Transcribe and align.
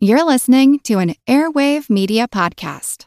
You're 0.00 0.22
listening 0.22 0.78
to 0.84 1.00
an 1.00 1.16
Airwave 1.26 1.90
Media 1.90 2.28
Podcast. 2.28 3.06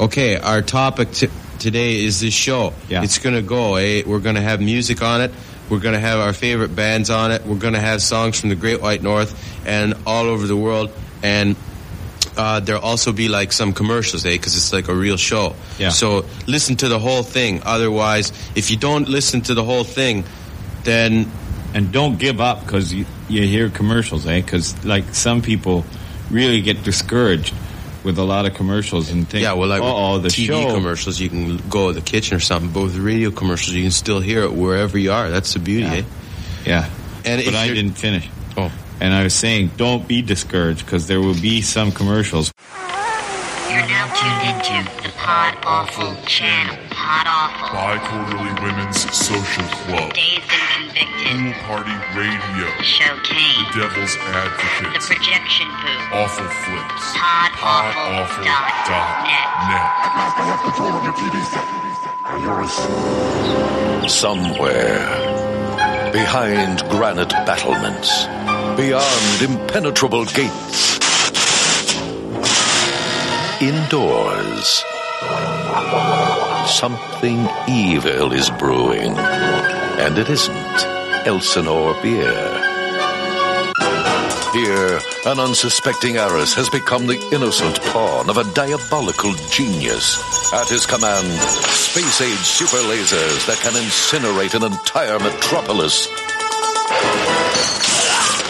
Okay, 0.00 0.36
our 0.36 0.62
topic 0.62 1.10
t- 1.10 1.28
today 1.58 2.04
is 2.04 2.20
this 2.20 2.32
show. 2.32 2.74
Yeah. 2.88 3.02
It's 3.02 3.18
going 3.18 3.34
to 3.34 3.42
go. 3.42 3.74
Eh? 3.74 4.04
We're 4.06 4.20
going 4.20 4.36
to 4.36 4.40
have 4.40 4.60
music 4.60 5.02
on 5.02 5.20
it. 5.20 5.32
We're 5.68 5.80
going 5.80 5.94
to 5.94 6.00
have 6.00 6.20
our 6.20 6.32
favorite 6.32 6.76
bands 6.76 7.10
on 7.10 7.32
it. 7.32 7.44
We're 7.44 7.58
going 7.58 7.74
to 7.74 7.80
have 7.80 8.00
songs 8.00 8.40
from 8.40 8.50
the 8.50 8.54
Great 8.54 8.80
White 8.80 9.02
North 9.02 9.34
and 9.66 9.94
all 10.06 10.26
over 10.26 10.46
the 10.46 10.56
world. 10.56 10.92
And 11.24 11.56
uh, 12.36 12.60
there'll 12.60 12.82
also 12.82 13.10
be 13.10 13.28
like 13.28 13.50
some 13.50 13.72
commercials, 13.72 14.24
eh? 14.24 14.30
Because 14.30 14.56
it's 14.56 14.72
like 14.72 14.86
a 14.86 14.94
real 14.94 15.16
show. 15.16 15.56
Yeah. 15.76 15.88
So 15.88 16.24
listen 16.46 16.76
to 16.76 16.88
the 16.88 17.00
whole 17.00 17.24
thing. 17.24 17.62
Otherwise, 17.64 18.30
if 18.54 18.70
you 18.70 18.76
don't 18.76 19.08
listen 19.08 19.40
to 19.40 19.54
the 19.54 19.64
whole 19.64 19.82
thing, 19.82 20.22
then 20.88 21.30
and 21.74 21.92
don't 21.92 22.18
give 22.18 22.40
up 22.40 22.64
because 22.64 22.92
you, 22.94 23.04
you 23.28 23.46
hear 23.46 23.68
commercials, 23.68 24.26
eh? 24.26 24.40
Because 24.40 24.72
like 24.84 25.14
some 25.14 25.42
people 25.42 25.84
really 26.30 26.62
get 26.62 26.82
discouraged 26.82 27.54
with 28.04 28.16
a 28.18 28.24
lot 28.24 28.46
of 28.46 28.54
commercials 28.54 29.10
and 29.10 29.28
think, 29.28 29.42
yeah, 29.42 29.52
well, 29.52 29.68
like 29.68 29.82
oh, 29.82 30.18
the 30.18 30.28
TV 30.28 30.46
show. 30.46 30.74
commercials, 30.74 31.20
you 31.20 31.28
can 31.28 31.58
go 31.68 31.88
to 31.92 31.94
the 32.00 32.04
kitchen 32.04 32.36
or 32.36 32.40
something. 32.40 32.70
But 32.72 32.84
with 32.84 32.96
radio 32.96 33.30
commercials, 33.30 33.74
you 33.76 33.82
can 33.82 33.90
still 33.90 34.20
hear 34.20 34.42
it 34.44 34.52
wherever 34.52 34.96
you 34.96 35.12
are. 35.12 35.30
That's 35.30 35.52
the 35.52 35.58
beauty, 35.58 35.84
Yeah. 35.86 35.94
eh? 35.94 36.02
Yeah, 36.64 36.90
And 37.24 37.44
but 37.44 37.54
I 37.54 37.68
didn't 37.68 37.92
finish. 37.98 38.28
Oh. 38.56 38.72
And 39.00 39.12
I 39.14 39.22
was 39.24 39.34
saying, 39.34 39.72
don't 39.76 40.08
be 40.08 40.22
discouraged 40.22 40.84
because 40.84 41.06
there 41.06 41.20
will 41.20 41.38
be 41.40 41.60
some 41.62 41.92
commercials. 41.92 42.52
You're 44.18 44.26
now 44.26 44.58
tuned 44.62 44.82
into 44.82 45.02
the 45.06 45.14
Pod 45.14 45.54
Awful 45.62 46.16
channel. 46.26 46.76
Pod 46.90 47.26
Awful. 47.30 47.70
Bi-Quarterly 47.70 48.50
Women's 48.66 48.98
Social 49.14 49.62
Club. 49.86 50.12
Dazed 50.12 50.42
and 50.50 50.90
Pool 50.90 51.14
Convicted. 51.22 51.62
Party 51.70 51.94
Radio. 52.18 52.66
Showcase. 52.82 53.62
The 53.72 53.86
Devil's 53.86 54.16
Advocate. 54.18 54.90
The 54.90 55.02
Projection 55.06 55.68
Booth. 55.70 56.10
Awful 56.10 56.50
Flips. 56.50 57.14
PodAwful 57.14 58.42
dot 58.90 59.22
net. 59.22 59.46
net. 59.70 59.86
Somewhere, 64.08 65.06
behind 66.12 66.80
granite 66.88 67.30
battlements, 67.46 68.26
beyond 68.76 69.42
impenetrable 69.42 70.24
gates, 70.24 70.97
indoors, 73.60 74.84
something 76.70 77.48
evil 77.68 78.32
is 78.32 78.50
brewing, 78.50 79.18
and 79.18 80.16
it 80.16 80.28
isn't 80.28 81.26
Elsinore 81.26 82.00
beer. 82.00 82.64
Here, 84.52 85.00
an 85.26 85.40
unsuspecting 85.40 86.16
heiress 86.16 86.54
has 86.54 86.70
become 86.70 87.06
the 87.06 87.20
innocent 87.32 87.80
pawn 87.92 88.30
of 88.30 88.38
a 88.38 88.44
diabolical 88.54 89.34
genius. 89.50 90.16
At 90.54 90.68
his 90.68 90.86
command, 90.86 91.26
space 91.26 92.20
age 92.20 92.38
super 92.38 92.78
lasers 92.88 93.46
that 93.46 93.58
can 93.58 93.74
incinerate 93.74 94.54
an 94.54 94.64
entire 94.64 95.18
metropolis. 95.18 96.06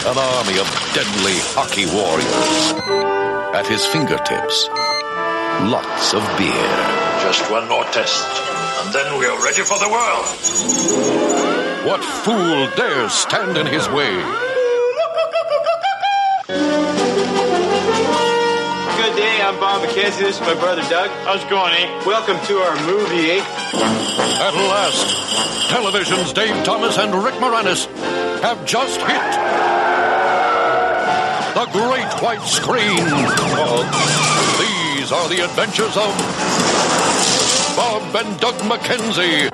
An 0.05 0.17
army 0.17 0.57
of 0.59 0.67
deadly 0.93 1.37
hockey 1.53 1.85
warriors. 1.85 2.73
At 3.53 3.67
his 3.67 3.85
fingertips, 3.87 4.69
lots 5.67 6.13
of 6.13 6.21
beer. 6.37 6.69
Just 7.21 7.51
one 7.51 7.67
more 7.67 7.83
test, 7.85 8.25
and 8.81 8.93
then 8.93 9.19
we 9.19 9.25
are 9.25 9.43
ready 9.43 9.61
for 9.61 9.77
the 9.77 9.89
world. 9.89 10.25
What 11.85 12.03
fool 12.03 12.67
dares 12.77 13.11
stand 13.11 13.57
in 13.57 13.67
his 13.67 13.89
way? 13.89 14.15
Good 18.97 19.15
day, 19.15 19.41
I'm 19.41 19.59
Bob 19.59 19.81
McKenzie. 19.81 20.19
This 20.19 20.35
is 20.39 20.41
my 20.41 20.55
brother 20.55 20.81
Doug. 20.89 21.09
How's 21.25 21.43
it 21.43 21.49
going, 21.49 21.73
eh? 21.73 22.05
Welcome 22.05 22.39
to 22.47 22.57
our 22.59 22.75
movie, 22.85 23.31
eh? 23.31 23.43
At 24.39 24.53
last, 24.55 25.69
television's 25.69 26.31
Dave 26.31 26.63
Thomas 26.63 26.97
and 26.97 27.13
Rick 27.13 27.35
Moranis 27.35 27.85
have 28.41 28.65
just 28.65 28.99
hit 29.01 29.31
the 31.53 31.65
great 31.73 32.13
white 32.21 32.43
screen. 32.43 34.38
These 35.09 35.17
are 35.17 35.27
the 35.27 35.43
adventures 35.43 35.97
of 35.97 36.13
Bob 37.75 38.15
and 38.15 38.39
Doug 38.39 38.53
McKenzie. 38.69 39.49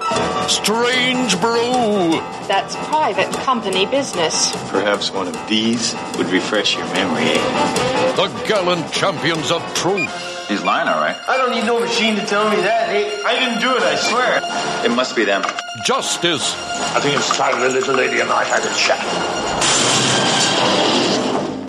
Strange 0.49 1.39
Brew. 1.39 2.19
That's 2.45 2.75
private 2.89 3.31
company 3.35 3.85
business. 3.85 4.51
Perhaps 4.69 5.11
one 5.13 5.29
of 5.29 5.47
these 5.47 5.95
would 6.17 6.27
refresh 6.27 6.75
your 6.75 6.85
memory, 6.87 7.23
eh? 7.23 8.15
The 8.17 8.27
gallant 8.45 8.91
champions 8.91 9.49
of 9.49 9.63
truth. 9.75 10.11
He's 10.49 10.61
lying, 10.61 10.89
all 10.89 10.99
right. 10.99 11.15
I 11.25 11.37
don't 11.37 11.51
need 11.51 11.63
no 11.65 11.79
machine 11.79 12.17
to 12.17 12.25
tell 12.25 12.49
me 12.49 12.57
that, 12.57 12.89
eh? 12.89 13.23
I 13.25 13.39
didn't 13.39 13.61
do 13.61 13.77
it, 13.77 13.81
I 13.81 13.95
swear. 13.95 14.41
It 14.83 14.93
must 14.93 15.15
be 15.15 15.23
them. 15.23 15.41
Justice. 15.85 16.53
I 16.97 16.99
think 16.99 17.15
it's 17.15 17.29
time 17.37 17.61
the 17.61 17.69
little 17.69 17.95
lady 17.95 18.19
and 18.19 18.29
I 18.29 18.43
had 18.43 18.59
a 18.59 18.75
chat. 18.75 18.99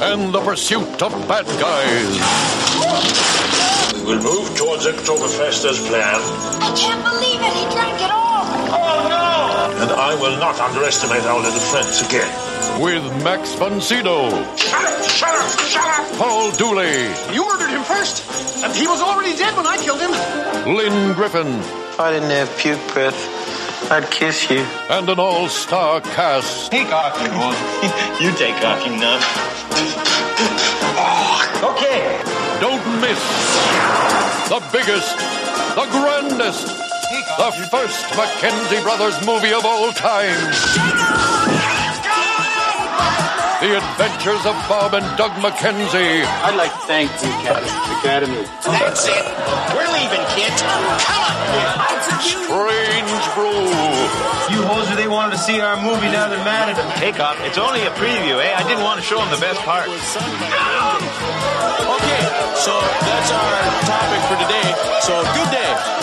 And 0.03 0.35
the 0.35 0.41
pursuit 0.41 1.01
of 1.01 1.13
bad 1.29 1.47
guys. 1.61 3.27
We 4.07 4.15
will 4.15 4.23
move 4.23 4.57
towards 4.57 4.87
Oktoberfest 4.87 5.67
as 5.67 5.81
planned, 5.89 6.23
I 6.63 6.71
can't 6.79 7.03
believe 7.03 7.41
it. 7.43 7.53
He 7.59 7.65
drank 7.75 8.01
it 8.01 8.11
all. 8.13 8.47
Oh, 8.71 9.09
no! 9.11 9.83
and 9.83 9.91
I 9.91 10.15
will 10.15 10.39
not 10.39 10.61
underestimate 10.61 11.25
our 11.25 11.41
little 11.43 11.59
friends 11.59 12.03
again. 12.07 12.31
With 12.81 13.03
Max 13.25 13.55
von 13.57 13.81
Shut 13.81 14.07
up! 14.07 14.57
Shut 14.57 15.35
up! 15.35 15.59
Shut 15.59 15.85
up! 15.85 16.19
Paul 16.19 16.53
Dooley, 16.53 17.11
You 17.35 17.49
murdered 17.49 17.71
him 17.71 17.83
first. 17.83 18.63
And 18.63 18.73
he 18.77 18.87
was 18.87 19.01
already 19.03 19.37
dead 19.37 19.57
when 19.57 19.67
I 19.67 19.77
killed 19.79 20.01
him. 20.01 20.13
Lynne 20.73 21.13
Griffin, 21.15 21.49
If 21.49 21.99
I 21.99 22.13
didn't 22.13 22.31
have 22.31 22.57
puke 22.59 22.79
breath, 22.95 23.91
I'd 23.91 24.09
kiss 24.13 24.49
you. 24.49 24.65
and 24.89 25.09
an 25.09 25.19
all-star 25.19 26.01
cast. 26.01 26.71
Take 26.71 26.93
off, 26.93 27.21
you 27.21 27.29
boy. 27.35 27.57
you 28.25 28.31
take 28.39 28.63
off, 28.63 28.87
you 28.87 28.95
nut. 29.03 29.21
okay. 31.75 32.36
Don't 32.61 33.01
miss 33.01 33.21
the 34.49 34.61
biggest, 34.73 35.17
the 35.77 35.87
grandest, 35.91 36.67
the 37.37 37.51
first 37.71 38.07
McKenzie 38.17 38.83
Brothers 38.83 39.15
movie 39.27 39.53
of 39.53 39.65
all 39.65 39.93
time. 39.93 40.37
The 43.61 43.77
Adventures 43.77 44.45
of 44.45 44.57
Bob 44.69 44.95
and 44.95 45.05
Doug 45.17 45.33
McKenzie. 45.41 46.25
I'd 46.45 46.57
like 46.57 46.73
to 46.73 46.79
thank 46.87 47.11
the 47.21 47.29
Academy. 48.01 48.45
That's 48.65 49.07
it. 49.09 49.25
We're 49.73 49.89
leaving, 49.93 50.25
kids. 50.37 50.61
Come 50.61 50.85
on. 50.85 51.01
Strange 52.21 53.25
Brew. 53.35 53.69
You 54.53 54.61
hoser, 54.65 54.97
they 54.97 55.09
wanted 55.09 55.33
to 55.33 55.39
see 55.39 55.61
our 55.61 55.77
movie, 55.83 56.09
now 56.09 56.29
they're 56.29 56.45
mad 56.45 56.69
at 56.71 56.77
them. 56.77 56.89
Take 57.01 57.19
off. 57.21 57.37
It's 57.41 57.59
only 57.59 57.83
a 57.83 57.91
preview, 57.91 58.41
eh? 58.41 58.55
I 58.55 58.63
didn't 58.63 58.85
want 58.85 59.01
to 59.01 59.05
show 59.05 59.19
them 59.19 59.31
the 59.31 59.41
best 59.41 59.61
part. 59.61 59.89
Okay, 61.97 62.21
so 62.67 62.81
that's 63.07 63.31
our 63.31 63.55
topic 63.87 64.21
for 64.27 64.35
today. 64.43 64.75
So 65.01 65.23
good 65.39 65.51
day. 65.53 65.96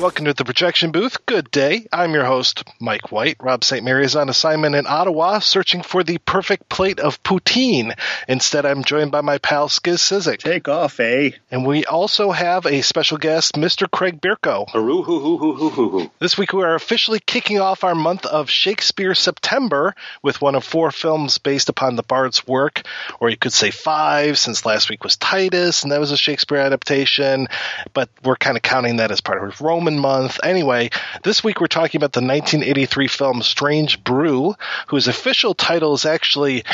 Welcome 0.00 0.24
to 0.24 0.34
the 0.34 0.44
projection 0.44 0.90
booth. 0.90 1.24
Good 1.24 1.52
day. 1.52 1.86
I'm 1.92 2.14
your 2.14 2.24
host, 2.24 2.64
Mike 2.80 3.12
White. 3.12 3.36
Rob 3.40 3.62
St. 3.62 3.84
Mary 3.84 4.04
is 4.04 4.16
on 4.16 4.28
assignment 4.28 4.74
in 4.74 4.88
Ottawa 4.88 5.38
searching 5.38 5.82
for 5.82 6.02
the 6.02 6.18
perfect 6.18 6.68
plate 6.68 6.98
of 6.98 7.22
poutine. 7.22 7.96
Instead, 8.26 8.66
I'm 8.66 8.82
joined 8.82 9.12
by 9.12 9.20
my 9.20 9.38
pal 9.38 9.68
Skiz 9.68 10.00
Cyzyk. 10.00 10.38
Take 10.38 10.68
off, 10.68 10.98
eh? 10.98 11.30
And 11.52 11.64
we 11.64 11.84
also 11.84 12.32
have 12.32 12.66
a 12.66 12.82
special 12.82 13.18
guest, 13.18 13.54
Mr. 13.54 13.88
Craig 13.88 14.20
Bierko. 14.20 14.68
Hoo 14.70 15.02
hoo 15.02 15.20
hoo 15.20 15.38
hoo 15.38 15.54
hoo 15.54 15.70
hoo 15.70 15.88
hoo. 15.90 16.10
This 16.18 16.36
week 16.36 16.52
we 16.52 16.64
are 16.64 16.74
officially 16.74 17.20
kicking 17.20 17.60
off 17.60 17.84
our 17.84 17.94
month 17.94 18.26
of 18.26 18.50
Shakespeare 18.50 19.14
September 19.14 19.94
with 20.22 20.40
one 20.40 20.56
of 20.56 20.64
four 20.64 20.90
films 20.90 21.38
based 21.38 21.68
upon 21.68 21.94
the 21.94 22.02
Bard's 22.02 22.44
work, 22.48 22.82
or 23.20 23.30
you 23.30 23.36
could 23.36 23.52
say 23.52 23.70
five, 23.70 24.40
since 24.40 24.66
last 24.66 24.90
week 24.90 25.04
was 25.04 25.16
Titus, 25.16 25.84
and 25.84 25.92
that 25.92 26.00
was 26.00 26.10
a 26.10 26.16
Shakespeare 26.16 26.58
adaptation, 26.58 27.46
but 27.92 28.08
we're 28.24 28.34
kind 28.34 28.56
of 28.56 28.62
counting 28.64 28.96
that 28.96 29.12
as 29.12 29.20
part 29.20 29.38
of 29.38 29.44
Month. 29.90 30.40
Anyway, 30.42 30.90
this 31.22 31.44
week 31.44 31.60
we're 31.60 31.66
talking 31.66 31.98
about 31.98 32.12
the 32.12 32.20
1983 32.20 33.08
film 33.08 33.42
Strange 33.42 34.02
Brew, 34.02 34.54
whose 34.88 35.08
official 35.08 35.54
title 35.54 35.94
is 35.94 36.04
actually 36.04 36.64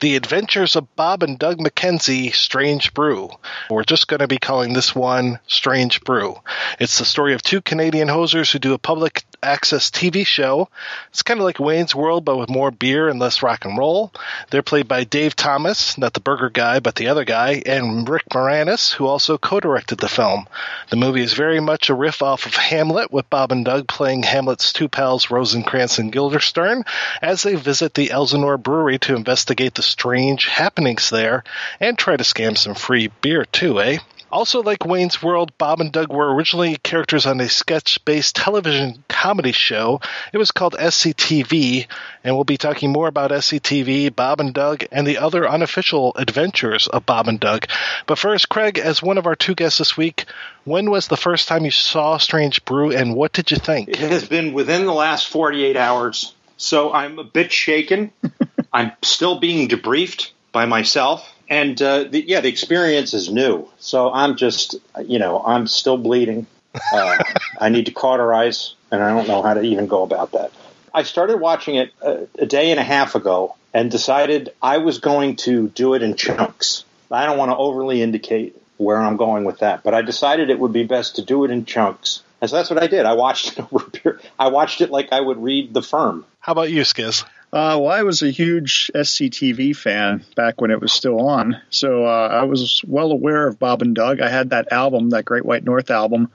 The 0.00 0.16
Adventures 0.16 0.76
of 0.76 0.94
Bob 0.96 1.22
and 1.22 1.38
Doug 1.38 1.58
McKenzie, 1.58 2.34
Strange 2.34 2.94
Brew. 2.94 3.30
We're 3.68 3.84
just 3.84 4.08
going 4.08 4.20
to 4.20 4.28
be 4.28 4.38
calling 4.38 4.72
this 4.72 4.94
one 4.94 5.38
Strange 5.46 6.00
Brew. 6.02 6.36
It's 6.78 6.98
the 6.98 7.04
story 7.04 7.34
of 7.34 7.42
two 7.42 7.60
Canadian 7.60 8.08
hosers 8.08 8.52
who 8.52 8.58
do 8.58 8.74
a 8.74 8.78
public 8.78 9.24
access 9.42 9.90
TV 9.90 10.26
show. 10.26 10.68
It's 11.10 11.22
kind 11.22 11.40
of 11.40 11.44
like 11.44 11.58
Wayne's 11.58 11.94
World, 11.94 12.24
but 12.24 12.36
with 12.36 12.48
more 12.48 12.70
beer 12.70 13.08
and 13.08 13.18
less 13.18 13.42
rock 13.42 13.64
and 13.64 13.76
roll. 13.76 14.12
They're 14.50 14.62
played 14.62 14.88
by 14.88 15.04
Dave 15.04 15.36
Thomas, 15.36 15.96
not 15.98 16.12
the 16.12 16.20
burger 16.20 16.50
guy, 16.50 16.80
but 16.80 16.94
the 16.94 17.08
other 17.08 17.24
guy, 17.24 17.62
and 17.64 18.08
Rick 18.08 18.24
Moranis, 18.32 18.92
who 18.92 19.06
also 19.06 19.38
co-directed 19.38 19.98
the 19.98 20.08
film. 20.08 20.46
The 20.90 20.96
movie 20.96 21.22
is 21.22 21.32
very 21.32 21.60
much 21.60 21.90
a 21.90 21.94
riff 21.94 22.22
off 22.22 22.46
of 22.46 22.54
Hamlet, 22.54 23.12
with 23.12 23.30
Bob 23.30 23.52
and 23.52 23.64
Doug 23.64 23.88
playing 23.88 24.22
Hamlet's 24.22 24.72
two 24.72 24.88
pals 24.88 25.30
Rosencrantz 25.30 25.98
and 25.98 26.12
Guildenstern 26.12 26.84
as 27.22 27.42
they 27.42 27.54
visit 27.54 27.94
the 27.94 28.10
Elsinore 28.10 28.58
Brewery 28.58 28.98
to 29.00 29.16
investigate 29.16 29.74
the 29.74 29.82
strange 29.82 30.46
happenings 30.46 31.10
there 31.10 31.44
and 31.78 31.98
try 31.98 32.16
to 32.16 32.24
scam 32.24 32.56
some 32.56 32.74
free 32.74 33.08
beer 33.20 33.44
too, 33.44 33.80
eh? 33.80 33.98
Also, 34.32 34.62
like 34.62 34.86
Wayne's 34.86 35.22
World, 35.22 35.56
Bob 35.58 35.80
and 35.80 35.90
Doug 35.90 36.12
were 36.12 36.32
originally 36.32 36.76
characters 36.76 37.26
on 37.26 37.40
a 37.40 37.48
sketch 37.48 38.04
based 38.04 38.36
television 38.36 39.02
comedy 39.08 39.52
show. 39.52 40.00
It 40.32 40.38
was 40.38 40.52
called 40.52 40.74
SCTV, 40.78 41.86
and 42.22 42.34
we'll 42.34 42.44
be 42.44 42.56
talking 42.56 42.92
more 42.92 43.08
about 43.08 43.32
SCTV, 43.32 44.14
Bob 44.14 44.40
and 44.40 44.54
Doug, 44.54 44.84
and 44.92 45.06
the 45.06 45.18
other 45.18 45.48
unofficial 45.48 46.12
adventures 46.14 46.86
of 46.86 47.06
Bob 47.06 47.26
and 47.26 47.40
Doug. 47.40 47.66
But 48.06 48.18
first, 48.18 48.48
Craig, 48.48 48.78
as 48.78 49.02
one 49.02 49.18
of 49.18 49.26
our 49.26 49.36
two 49.36 49.56
guests 49.56 49.78
this 49.78 49.96
week, 49.96 50.26
when 50.64 50.90
was 50.90 51.08
the 51.08 51.16
first 51.16 51.48
time 51.48 51.64
you 51.64 51.72
saw 51.72 52.16
Strange 52.16 52.64
Brew, 52.64 52.92
and 52.92 53.16
what 53.16 53.32
did 53.32 53.50
you 53.50 53.56
think? 53.56 53.88
It 53.88 53.96
has 53.96 54.28
been 54.28 54.52
within 54.52 54.86
the 54.86 54.94
last 54.94 55.28
48 55.28 55.76
hours, 55.76 56.34
so 56.56 56.92
I'm 56.92 57.18
a 57.18 57.24
bit 57.24 57.50
shaken. 57.50 58.12
I'm 58.72 58.92
still 59.02 59.40
being 59.40 59.68
debriefed 59.68 60.30
by 60.52 60.66
myself 60.66 61.28
and 61.50 61.82
uh, 61.82 62.04
the, 62.04 62.22
yeah, 62.26 62.40
the 62.40 62.48
experience 62.48 63.12
is 63.12 63.30
new. 63.30 63.68
So 63.80 64.10
I'm 64.12 64.36
just, 64.36 64.76
you 65.04 65.18
know, 65.18 65.42
I'm 65.44 65.66
still 65.66 65.98
bleeding. 65.98 66.46
Uh, 66.94 67.18
I 67.60 67.68
need 67.68 67.86
to 67.86 67.92
cauterize, 67.92 68.74
and 68.92 69.02
I 69.02 69.12
don't 69.12 69.26
know 69.26 69.42
how 69.42 69.54
to 69.54 69.60
even 69.60 69.88
go 69.88 70.04
about 70.04 70.32
that. 70.32 70.52
I 70.94 71.02
started 71.02 71.38
watching 71.38 71.74
it 71.74 71.92
a, 72.00 72.26
a 72.38 72.46
day 72.46 72.70
and 72.70 72.78
a 72.78 72.84
half 72.84 73.16
ago 73.16 73.56
and 73.74 73.90
decided 73.90 74.52
I 74.62 74.78
was 74.78 74.98
going 74.98 75.36
to 75.36 75.68
do 75.68 75.94
it 75.94 76.02
in 76.02 76.14
chunks. 76.14 76.84
I 77.10 77.26
don't 77.26 77.38
want 77.38 77.50
to 77.50 77.56
overly 77.56 78.02
indicate 78.02 78.56
where 78.76 78.96
I'm 78.96 79.16
going 79.16 79.44
with 79.44 79.58
that, 79.58 79.82
but 79.82 79.94
I 79.94 80.02
decided 80.02 80.50
it 80.50 80.58
would 80.58 80.72
be 80.72 80.84
best 80.84 81.16
to 81.16 81.22
do 81.22 81.44
it 81.44 81.50
in 81.50 81.64
chunks. 81.64 82.22
And 82.40 82.48
so 82.48 82.56
that's 82.56 82.70
what 82.70 82.82
I 82.82 82.86
did. 82.86 83.06
I 83.06 83.12
watched 83.14 83.52
it 83.58 83.66
over. 83.72 84.20
I 84.38 84.48
watched 84.48 84.80
it 84.80 84.90
like 84.90 85.12
I 85.12 85.20
would 85.20 85.42
read 85.42 85.74
The 85.74 85.82
Firm. 85.82 86.24
How 86.38 86.52
about 86.52 86.70
you, 86.70 86.82
Skiz? 86.82 87.24
Uh, 87.52 87.76
well, 87.80 87.88
I 87.88 88.04
was 88.04 88.22
a 88.22 88.30
huge 88.30 88.92
SCTV 88.94 89.74
fan 89.74 90.24
back 90.36 90.60
when 90.60 90.70
it 90.70 90.80
was 90.80 90.92
still 90.92 91.20
on, 91.20 91.60
so 91.68 92.04
uh, 92.06 92.28
I 92.28 92.44
was 92.44 92.84
well 92.86 93.10
aware 93.10 93.48
of 93.48 93.58
Bob 93.58 93.82
and 93.82 93.92
Doug. 93.92 94.20
I 94.20 94.28
had 94.28 94.50
that 94.50 94.70
album, 94.72 95.10
that 95.10 95.24
Great 95.24 95.44
White 95.44 95.64
North 95.64 95.90
album. 95.90 96.30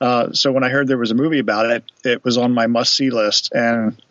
Uh, 0.00 0.32
so 0.32 0.50
when 0.50 0.64
I 0.64 0.68
heard 0.68 0.88
there 0.88 0.98
was 0.98 1.12
a 1.12 1.14
movie 1.14 1.38
about 1.38 1.70
it, 1.70 1.84
it 2.04 2.24
was 2.24 2.36
on 2.36 2.52
my 2.52 2.66
must-see 2.66 3.10
list. 3.10 3.52
And 3.54 4.02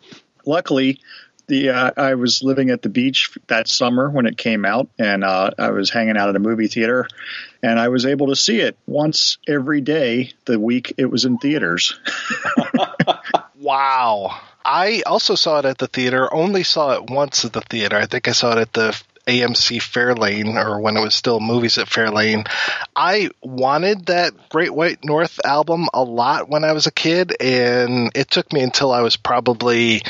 luckily, 0.46 1.00
the 1.46 1.70
uh, 1.70 1.90
I 1.94 2.14
was 2.14 2.42
living 2.42 2.70
at 2.70 2.80
the 2.80 2.88
beach 2.88 3.36
that 3.48 3.68
summer 3.68 4.08
when 4.08 4.24
it 4.24 4.38
came 4.38 4.64
out, 4.64 4.88
and 4.98 5.24
uh, 5.24 5.50
I 5.58 5.70
was 5.72 5.90
hanging 5.90 6.16
out 6.16 6.30
at 6.30 6.36
a 6.36 6.40
movie 6.40 6.68
theater, 6.68 7.06
and 7.62 7.78
I 7.78 7.88
was 7.88 8.06
able 8.06 8.28
to 8.28 8.36
see 8.36 8.60
it 8.60 8.78
once 8.86 9.36
every 9.46 9.82
day 9.82 10.32
the 10.46 10.58
week 10.58 10.94
it 10.96 11.06
was 11.06 11.26
in 11.26 11.36
theaters. 11.36 12.00
wow. 13.60 14.40
I 14.68 15.02
also 15.06 15.36
saw 15.36 15.60
it 15.60 15.64
at 15.64 15.78
the 15.78 15.86
theater. 15.86 16.32
Only 16.34 16.64
saw 16.64 16.94
it 16.94 17.08
once 17.08 17.44
at 17.44 17.52
the 17.52 17.60
theater. 17.60 17.96
I 17.96 18.06
think 18.06 18.26
I 18.26 18.32
saw 18.32 18.50
it 18.52 18.58
at 18.58 18.72
the 18.72 19.00
AMC 19.28 19.78
Fairlane 19.78 20.56
or 20.56 20.80
when 20.80 20.96
it 20.96 21.00
was 21.00 21.14
still 21.14 21.38
movies 21.38 21.78
at 21.78 21.86
Fairlane. 21.86 22.48
I 22.94 23.30
wanted 23.42 24.06
that 24.06 24.48
Great 24.48 24.74
White 24.74 25.04
North 25.04 25.40
album 25.44 25.88
a 25.94 26.02
lot 26.02 26.48
when 26.48 26.64
I 26.64 26.72
was 26.72 26.88
a 26.88 26.92
kid, 26.92 27.34
and 27.40 28.10
it 28.16 28.28
took 28.28 28.52
me 28.52 28.60
until 28.60 28.90
I 28.92 29.02
was 29.02 29.16
probably 29.16 30.02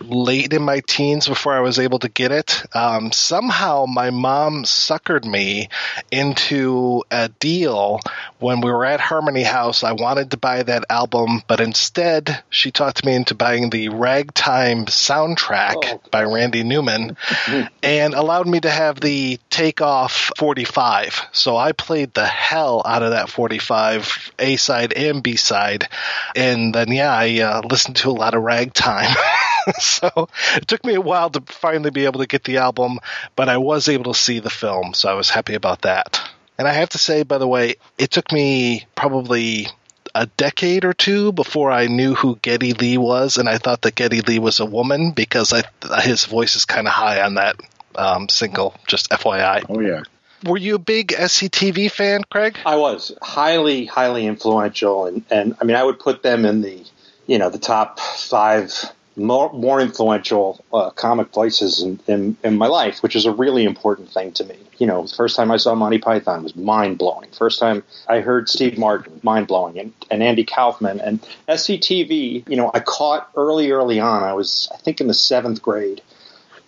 late 0.00 0.52
in 0.52 0.62
my 0.62 0.80
teens 0.86 1.28
before 1.28 1.52
I 1.54 1.60
was 1.60 1.78
able 1.78 1.98
to 2.00 2.08
get 2.08 2.32
it. 2.32 2.64
Um, 2.74 3.12
somehow 3.12 3.86
my 3.86 4.10
mom 4.10 4.64
suckered 4.64 5.24
me 5.24 5.68
into 6.10 7.02
a 7.10 7.28
deal 7.28 8.00
when 8.38 8.60
we 8.60 8.70
were 8.70 8.84
at 8.84 9.00
Harmony 9.00 9.42
House. 9.42 9.84
I 9.84 9.92
wanted 9.92 10.30
to 10.32 10.36
buy 10.36 10.62
that 10.62 10.84
album, 10.90 11.42
but 11.46 11.60
instead 11.60 12.42
she 12.50 12.70
talked 12.70 13.04
me 13.04 13.14
into 13.14 13.34
buying 13.34 13.70
the 13.70 13.88
Ragtime 13.90 14.86
soundtrack 14.86 15.76
oh. 15.84 16.00
by 16.10 16.24
Randy 16.24 16.62
Newman 16.62 17.16
and 17.82 18.14
allowed 18.14 18.46
me 18.46 18.60
to 18.60 18.70
have 18.70 19.00
the 19.00 19.38
Takeoff 19.50 20.32
45. 20.38 21.28
So 21.32 21.56
I 21.56 21.72
played 21.72 22.14
the 22.14 22.26
hell 22.26 22.82
out 22.84 23.02
of 23.02 23.10
that 23.10 23.30
45 23.30 24.32
A 24.38 24.56
side 24.56 24.92
and 24.92 25.22
B 25.22 25.36
side. 25.36 25.88
And 26.34 26.74
then, 26.74 26.90
yeah, 26.90 27.12
I 27.12 27.40
uh, 27.40 27.62
listened 27.62 27.96
to 27.96 28.10
a 28.10 28.12
lot 28.12 28.34
of 28.34 28.42
Ragtime. 28.42 29.14
so 29.78 30.28
it 30.56 30.66
took 30.66 30.84
me 30.84 30.94
a 30.94 31.00
while 31.00 31.30
to 31.30 31.40
finally 31.46 31.90
be 31.90 32.04
able 32.04 32.20
to 32.20 32.26
get 32.26 32.44
the 32.44 32.58
album, 32.58 32.98
but 33.36 33.48
I 33.48 33.58
was 33.58 33.88
able 33.88 34.12
to 34.12 34.18
see 34.18 34.38
the 34.38 34.50
film, 34.50 34.94
so 34.94 35.08
I 35.08 35.14
was 35.14 35.30
happy 35.30 35.54
about 35.54 35.82
that. 35.82 36.20
And 36.58 36.68
I 36.68 36.72
have 36.72 36.90
to 36.90 36.98
say, 36.98 37.22
by 37.22 37.38
the 37.38 37.48
way, 37.48 37.76
it 37.98 38.10
took 38.10 38.30
me 38.30 38.86
probably 38.94 39.68
a 40.14 40.26
decade 40.26 40.84
or 40.84 40.92
two 40.92 41.32
before 41.32 41.70
I 41.70 41.86
knew 41.86 42.14
who 42.14 42.36
Geddy 42.36 42.74
Lee 42.74 42.98
was, 42.98 43.38
and 43.38 43.48
I 43.48 43.58
thought 43.58 43.82
that 43.82 43.94
Geddy 43.94 44.20
Lee 44.20 44.38
was 44.38 44.60
a 44.60 44.66
woman 44.66 45.12
because 45.12 45.52
I, 45.52 45.64
his 46.00 46.24
voice 46.24 46.56
is 46.56 46.64
kind 46.64 46.86
of 46.86 46.92
high 46.92 47.22
on 47.22 47.34
that 47.34 47.56
um, 47.94 48.28
single. 48.28 48.74
Just 48.86 49.10
FYI. 49.10 49.64
Oh 49.68 49.80
yeah. 49.80 50.02
Were 50.44 50.58
you 50.58 50.74
a 50.74 50.78
big 50.78 51.08
SCTV 51.08 51.90
fan, 51.90 52.24
Craig? 52.28 52.58
I 52.66 52.76
was 52.76 53.16
highly, 53.22 53.86
highly 53.86 54.26
influential, 54.26 55.06
and, 55.06 55.24
and 55.30 55.56
I 55.60 55.64
mean, 55.64 55.76
I 55.76 55.84
would 55.84 56.00
put 56.00 56.22
them 56.22 56.44
in 56.44 56.62
the, 56.62 56.84
you 57.26 57.38
know, 57.38 57.48
the 57.48 57.60
top 57.60 58.00
five 58.00 58.92
more, 59.16 59.52
more 59.52 59.80
influential 59.80 60.64
uh, 60.72 60.90
comic 60.90 61.32
voices 61.32 61.82
in, 61.82 62.00
in, 62.06 62.36
in, 62.42 62.56
my 62.56 62.66
life, 62.66 63.02
which 63.02 63.14
is 63.14 63.26
a 63.26 63.32
really 63.32 63.64
important 63.64 64.10
thing 64.10 64.32
to 64.32 64.44
me. 64.44 64.56
You 64.78 64.86
know, 64.86 65.02
the 65.06 65.14
first 65.14 65.36
time 65.36 65.50
I 65.50 65.58
saw 65.58 65.74
Monty 65.74 65.98
Python 65.98 66.42
was 66.42 66.56
mind 66.56 66.98
blowing. 66.98 67.30
First 67.30 67.60
time 67.60 67.82
I 68.08 68.20
heard 68.20 68.48
Steve 68.48 68.78
Martin, 68.78 69.20
mind 69.22 69.46
blowing, 69.46 69.78
and, 69.78 69.92
and 70.10 70.22
Andy 70.22 70.44
Kaufman 70.44 71.00
and 71.00 71.20
SCTV. 71.48 72.48
You 72.48 72.56
know, 72.56 72.70
I 72.72 72.80
caught 72.80 73.30
early, 73.36 73.70
early 73.70 74.00
on. 74.00 74.22
I 74.22 74.32
was, 74.32 74.70
I 74.72 74.78
think, 74.78 75.00
in 75.00 75.08
the 75.08 75.14
seventh 75.14 75.60
grade. 75.62 76.00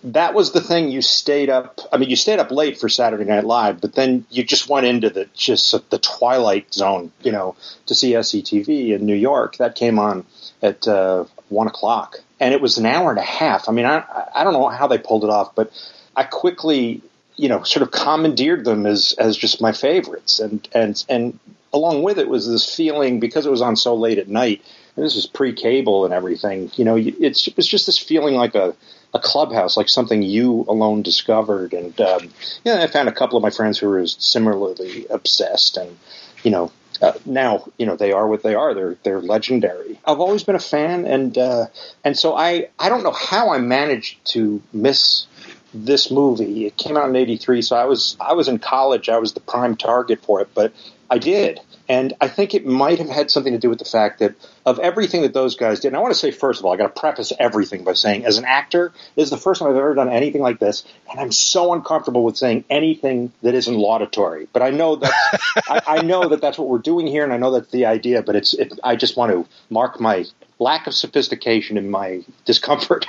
That 0.03 0.35
was 0.35 0.51
the 0.51 0.61
thing 0.61 0.91
you 0.91 1.01
stayed 1.01 1.49
up. 1.49 1.79
I 1.91 1.97
mean, 1.97 2.11
you 2.11 2.15
stayed 2.15 2.37
up 2.37 2.51
late 2.51 2.79
for 2.79 2.87
Saturday 2.87 3.23
Night 3.23 3.43
Live, 3.43 3.81
but 3.81 3.95
then 3.95 4.23
you 4.29 4.43
just 4.43 4.69
went 4.69 4.85
into 4.85 5.09
the 5.09 5.27
just 5.33 5.89
the 5.89 5.97
twilight 5.97 6.71
zone. 6.71 7.11
You 7.23 7.31
know, 7.31 7.55
to 7.87 7.95
see 7.95 8.11
SCTV 8.11 8.91
in 8.91 9.07
New 9.07 9.15
York. 9.15 9.57
That 9.57 9.73
came 9.73 9.97
on 9.97 10.27
at 10.61 10.87
uh, 10.87 11.25
one 11.49 11.65
o'clock 11.65 12.19
and 12.39 12.53
it 12.53 12.61
was 12.61 12.77
an 12.77 12.85
hour 12.85 13.09
and 13.09 13.19
a 13.19 13.23
half. 13.23 13.69
I 13.69 13.71
mean, 13.71 13.85
I 13.85 14.03
I 14.33 14.43
don't 14.43 14.53
know 14.53 14.67
how 14.69 14.87
they 14.87 14.97
pulled 14.97 15.23
it 15.23 15.29
off, 15.29 15.55
but 15.55 15.71
I 16.15 16.23
quickly, 16.23 17.01
you 17.35 17.49
know, 17.49 17.63
sort 17.63 17.83
of 17.83 17.91
commandeered 17.91 18.65
them 18.65 18.85
as 18.85 19.15
as 19.17 19.37
just 19.37 19.61
my 19.61 19.71
favorites, 19.71 20.39
and 20.39 20.67
and 20.73 21.03
and 21.09 21.39
along 21.73 22.03
with 22.03 22.19
it 22.19 22.29
was 22.29 22.47
this 22.47 22.73
feeling 22.73 23.19
because 23.19 23.45
it 23.45 23.51
was 23.51 23.61
on 23.61 23.75
so 23.75 23.95
late 23.95 24.17
at 24.17 24.27
night. 24.27 24.61
And 24.95 25.03
this 25.03 25.15
was 25.15 25.25
pre-cable 25.25 26.05
and 26.05 26.13
everything. 26.13 26.71
You 26.75 26.85
know, 26.85 26.95
it's 26.97 27.47
it 27.47 27.57
was 27.57 27.67
just 27.67 27.85
this 27.85 27.99
feeling 27.99 28.35
like 28.35 28.55
a 28.55 28.75
a 29.13 29.19
clubhouse, 29.19 29.77
like 29.77 29.89
something 29.89 30.21
you 30.21 30.65
alone 30.67 31.01
discovered. 31.01 31.73
And 31.73 31.99
um, 32.01 32.29
yeah, 32.63 32.81
I 32.81 32.87
found 32.87 33.09
a 33.09 33.13
couple 33.13 33.37
of 33.37 33.43
my 33.43 33.49
friends 33.49 33.79
who 33.79 33.87
were 33.87 34.05
similarly 34.07 35.05
obsessed, 35.09 35.77
and 35.77 35.97
you 36.43 36.51
know, 36.51 36.71
uh, 37.01 37.13
now 37.25 37.67
you 37.77 37.85
know 37.85 37.95
they 37.95 38.11
are 38.11 38.27
what 38.27 38.43
they 38.43 38.55
are. 38.55 38.73
They're 38.73 38.97
they're 39.03 39.21
legendary. 39.21 39.99
I've 40.05 40.19
always 40.19 40.43
been 40.43 40.55
a 40.55 40.59
fan, 40.59 41.05
and 41.05 41.37
uh, 41.37 41.67
and 42.03 42.17
so 42.17 42.35
I 42.35 42.69
I 42.79 42.89
don't 42.89 43.03
know 43.03 43.11
how 43.11 43.51
I 43.51 43.59
managed 43.59 44.23
to 44.33 44.61
miss 44.73 45.27
this 45.73 46.09
movie. 46.09 46.65
It 46.65 46.77
came 46.77 46.97
out 46.97 47.09
in 47.09 47.15
'83, 47.15 47.61
so 47.61 47.75
I 47.75 47.85
was 47.85 48.15
I 48.19 48.33
was 48.33 48.47
in 48.47 48.59
college. 48.59 49.09
I 49.09 49.17
was 49.17 49.33
the 49.33 49.39
prime 49.39 49.75
target 49.75 50.21
for 50.21 50.41
it, 50.41 50.49
but 50.53 50.73
I 51.09 51.17
did. 51.17 51.59
And 51.87 52.13
I 52.19 52.27
think 52.27 52.53
it 52.53 52.65
might 52.65 52.97
have 52.99 53.09
had 53.09 53.29
something 53.29 53.53
to 53.53 53.59
do 53.59 53.69
with 53.69 53.79
the 53.79 53.85
fact 53.85 54.19
that 54.19 54.33
of 54.65 54.79
everything 54.79 55.21
that 55.21 55.33
those 55.33 55.55
guys 55.55 55.81
did, 55.81 55.89
and 55.89 55.97
I 55.97 55.99
want 55.99 56.13
to 56.13 56.19
say, 56.19 56.31
first 56.31 56.59
of 56.59 56.65
all, 56.65 56.73
I 56.73 56.77
got 56.77 56.95
to 56.95 56.99
preface 56.99 57.31
everything 57.37 57.83
by 57.83 57.93
saying, 57.93 58.25
as 58.25 58.37
an 58.37 58.45
actor, 58.45 58.91
this 59.15 59.25
is 59.25 59.29
the 59.29 59.37
first 59.37 59.59
time 59.59 59.69
I've 59.69 59.77
ever 59.77 59.93
done 59.93 60.09
anything 60.09 60.41
like 60.41 60.59
this, 60.59 60.83
and 61.09 61.19
I'm 61.19 61.31
so 61.31 61.73
uncomfortable 61.73 62.23
with 62.23 62.37
saying 62.37 62.65
anything 62.69 63.31
that 63.43 63.53
isn't 63.53 63.75
laudatory. 63.75 64.47
But 64.51 64.63
I 64.63 64.71
know 64.71 64.95
that 64.95 65.13
I, 65.69 65.81
I, 65.87 66.01
know 66.01 66.29
that 66.29 66.41
that's 66.41 66.57
what 66.57 66.67
we're 66.67 66.79
doing 66.79 67.05
here, 67.05 67.23
and 67.23 67.31
I 67.31 67.37
know 67.37 67.51
that's 67.51 67.71
the 67.71 67.85
idea. 67.85 68.23
But 68.23 68.35
it's, 68.35 68.53
it, 68.55 68.79
I 68.83 68.95
just 68.95 69.15
want 69.15 69.31
to 69.31 69.47
mark 69.69 69.99
my 69.99 70.25
lack 70.57 70.87
of 70.87 70.93
sophistication 70.95 71.77
and 71.77 71.91
my 71.91 72.23
discomfort 72.45 73.05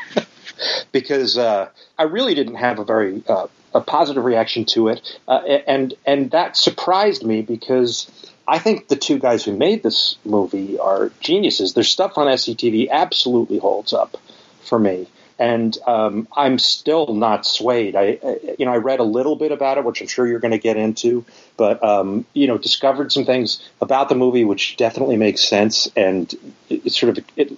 because 0.92 1.38
uh, 1.38 1.71
I 1.99 2.02
really 2.04 2.35
didn't 2.35 2.56
have 2.56 2.78
a 2.78 2.85
very 2.85 3.23
uh, 3.26 3.47
a 3.75 3.80
positive 3.80 4.25
reaction 4.25 4.64
to 4.64 4.88
it, 4.88 5.18
uh, 5.28 5.40
and 5.66 5.95
and 6.04 6.30
that 6.33 6.56
surprised 6.56 7.25
me 7.25 7.42
because 7.42 8.11
I 8.48 8.58
think 8.58 8.88
the 8.88 8.96
two 8.96 9.18
guys 9.18 9.44
who 9.44 9.56
made 9.56 9.82
this 9.82 10.16
movie 10.24 10.78
are 10.78 11.10
geniuses. 11.20 11.74
Their 11.74 11.84
stuff 11.84 12.16
on 12.16 12.26
SCTV 12.28 12.90
absolutely 12.90 13.58
holds 13.58 13.92
up 13.92 14.16
for 14.62 14.78
me. 14.78 15.08
and 15.38 15.76
um, 15.86 16.26
I'm 16.34 16.58
still 16.58 17.14
not 17.14 17.44
swayed. 17.46 17.94
I, 17.94 18.18
I, 18.24 18.38
you 18.58 18.64
know, 18.64 18.72
I 18.72 18.76
read 18.76 19.00
a 19.00 19.04
little 19.04 19.36
bit 19.36 19.52
about 19.52 19.78
it, 19.78 19.84
which 19.84 20.00
I'm 20.00 20.06
sure 20.06 20.26
you're 20.26 20.38
going 20.40 20.52
to 20.52 20.58
get 20.58 20.76
into, 20.76 21.24
but 21.56 21.82
um, 21.84 22.24
you 22.32 22.46
know, 22.46 22.56
discovered 22.58 23.12
some 23.12 23.24
things 23.24 23.62
about 23.80 24.08
the 24.08 24.14
movie 24.14 24.44
which 24.44 24.76
definitely 24.76 25.16
makes 25.16 25.42
sense, 25.42 25.90
and 25.96 26.32
it, 26.70 26.86
it's 26.86 26.98
sort 26.98 27.18
of 27.18 27.24
it, 27.36 27.52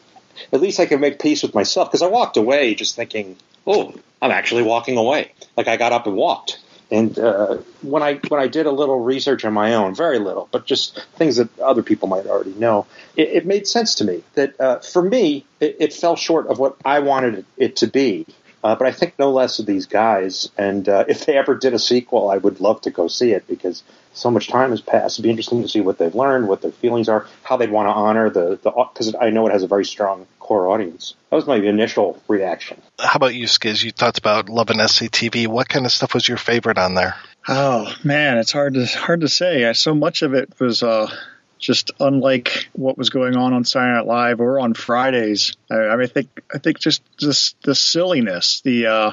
at 0.52 0.61
least 0.61 0.80
I 0.80 0.87
can 0.87 1.00
make 1.00 1.21
peace 1.21 1.42
with 1.42 1.54
myself 1.54 1.88
because 1.88 2.02
I 2.02 2.09
walked 2.09 2.37
away 2.37 2.75
just 2.75 2.97
thinking, 2.97 3.37
oh, 3.66 3.95
I'm 4.21 4.30
actually 4.30 4.62
walking 4.62 4.97
away. 4.97 5.33
Like 5.57 5.68
I 5.68 5.76
got 5.76 5.92
up 5.92 6.07
and 6.07 6.16
walked. 6.16 6.59
And 6.90 7.18
uh, 7.18 7.59
when 7.83 8.02
I 8.02 8.14
when 8.28 8.40
I 8.40 8.47
did 8.47 8.66
a 8.66 8.71
little 8.71 8.99
research 8.99 9.45
on 9.45 9.52
my 9.52 9.75
own, 9.75 9.95
very 9.95 10.18
little, 10.18 10.49
but 10.50 10.64
just 10.64 11.04
things 11.16 11.37
that 11.37 11.59
other 11.61 11.83
people 11.83 12.09
might 12.09 12.26
already 12.26 12.54
know, 12.54 12.87
it, 13.14 13.28
it 13.28 13.47
made 13.47 13.66
sense 13.66 13.97
to 13.97 14.04
me 14.04 14.23
that 14.35 14.59
uh, 14.59 14.78
for 14.78 15.02
me 15.02 15.45
it, 15.61 15.76
it, 15.80 15.92
fell 15.92 16.16
short 16.16 16.47
of 16.47 16.59
what 16.59 16.76
I 16.85 17.00
wanted 17.00 17.45
it 17.59 17.76
to 17.76 17.87
be. 17.88 18.26
Uh, 18.64 18.75
but 18.75 18.88
I 18.88 18.92
think 18.92 19.18
no 19.18 19.30
less 19.30 19.59
of 19.59 19.66
these 19.66 19.87
guys. 19.87 20.50
And 20.57 20.88
uh, 20.88 21.04
if 21.09 21.26
they 21.26 21.37
ever 21.37 21.54
did 21.54 21.75
a 21.75 21.78
sequel, 21.78 22.30
I 22.30 22.38
would 22.38 22.61
love 22.61 22.80
to 22.83 22.90
go 22.90 23.07
see 23.07 23.33
it 23.33 23.47
because 23.47 23.83
so 24.12 24.31
much 24.31 24.49
time 24.49 24.71
has 24.71 24.81
passed. 24.81 25.17
It'd 25.17 25.23
be 25.23 25.31
interesting 25.31 25.62
to 25.62 25.69
see 25.69 25.81
what 25.81 25.99
they've 25.99 26.15
learned, 26.15 26.49
what 26.49 26.62
their 26.62 26.73
feelings 26.73 27.09
are, 27.09 27.27
how 27.43 27.57
they'd 27.57 27.71
want 27.71 27.87
to 27.87 27.93
honor 27.93 28.31
the 28.31 28.59
the 28.62 28.71
because 28.71 29.15
I 29.21 29.31
know 29.31 29.47
it 29.47 29.53
has 29.53 29.62
a 29.62 29.69
very 29.69 29.85
strong 29.85 30.27
core 30.41 30.69
audience. 30.69 31.15
That 31.31 31.37
was 31.37 31.47
my 31.47 31.57
initial 31.57 32.21
reaction. 32.27 32.81
How 32.99 33.17
about 33.17 33.35
you, 33.35 33.47
Skiz? 33.47 33.83
You 33.83 33.91
talked 33.91 34.19
about 34.19 34.49
loving 34.49 34.79
SCTV. 34.79 35.47
What 35.47 35.69
kind 35.69 35.87
of 35.87 35.93
stuff 35.93 36.15
was 36.15 36.27
your 36.27 36.38
favorite 36.38 36.79
on 36.79 36.95
there? 36.95 37.15
Oh 37.47 37.93
man, 38.05 38.38
it's 38.38 38.53
hard 38.53 38.75
to 38.75 38.87
hard 38.87 39.21
to 39.21 39.29
say. 39.29 39.73
So 39.73 39.95
much 39.95 40.23
of 40.23 40.35
it 40.35 40.53
was 40.59 40.83
uh, 40.83 41.11
just 41.59 41.91
unlike 42.00 42.69
what 42.73 42.97
was 42.97 43.11
going 43.11 43.37
on 43.37 43.53
on 43.53 43.65
Saturday 43.65 43.95
Night 43.95 44.07
Live 44.07 44.41
or 44.41 44.61
on 44.61 44.75
Fridays. 44.75 45.57
I, 45.71 45.75
I 45.75 45.97
mean, 45.97 46.05
I 46.05 46.07
think 46.07 46.29
I 46.55 46.59
think 46.59 46.79
just 46.79 47.03
just 47.17 47.61
the 47.62 47.75
silliness, 47.75 48.61
the 48.62 48.87
uh, 48.87 49.12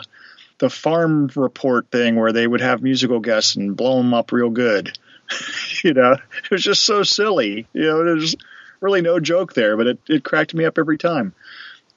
the 0.58 0.70
farm 0.70 1.30
report 1.36 1.90
thing 1.92 2.16
where 2.16 2.32
they 2.32 2.48
would 2.48 2.62
have 2.62 2.82
musical 2.82 3.20
guests 3.20 3.56
and 3.56 3.76
blow 3.76 3.98
them 3.98 4.14
up 4.14 4.32
real 4.32 4.50
good. 4.50 4.98
you 5.84 5.94
know, 5.94 6.14
it 6.14 6.52
was 6.52 6.64
just 6.64 6.86
so 6.86 7.04
silly. 7.04 7.68
You 7.74 7.84
know, 7.84 8.04
there's 8.04 8.36
really 8.80 9.02
no 9.02 9.20
joke 9.20 9.54
there, 9.54 9.76
but 9.78 9.88
it, 9.88 10.00
it 10.08 10.24
cracked 10.24 10.54
me 10.54 10.66
up 10.66 10.78
every 10.78 10.98
time. 10.98 11.34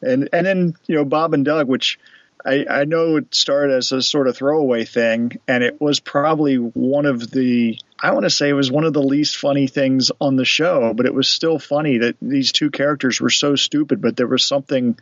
And 0.01 0.29
and 0.33 0.47
then 0.47 0.77
you 0.87 0.95
know 0.95 1.05
Bob 1.05 1.35
and 1.35 1.45
Doug, 1.45 1.67
which 1.69 1.99
I, 2.45 2.67
I 2.71 2.85
know 2.85 3.17
it 3.17 3.35
started 3.35 3.75
as 3.75 3.91
a 3.91 4.01
sort 4.01 4.29
of 4.29 4.37
throwaway 4.37 4.85
thing, 4.85 5.39
and 5.49 5.65
it 5.65 5.81
was 5.81 6.01
probably 6.01 6.57
one 6.57 7.07
of 7.07 7.31
the 7.31 7.79
I 8.01 8.13
want 8.13 8.25
to 8.25 8.31
say 8.31 8.49
it 8.49 8.55
was 8.55 8.71
one 8.71 8.85
of 8.85 8.93
the 8.93 9.03
least 9.03 9.37
funny 9.37 9.67
things 9.67 10.13
on 10.21 10.37
the 10.37 10.45
show, 10.45 10.95
but 10.95 11.07
it 11.07 11.15
was 11.15 11.29
still 11.29 11.59
funny 11.59 11.99
that 11.99 12.17
these 12.23 12.53
two 12.53 12.71
characters 12.71 13.21
were 13.21 13.31
so 13.31 13.57
stupid, 13.57 14.01
but 14.01 14.17
there 14.17 14.29
was 14.29 14.45
something 14.45 14.97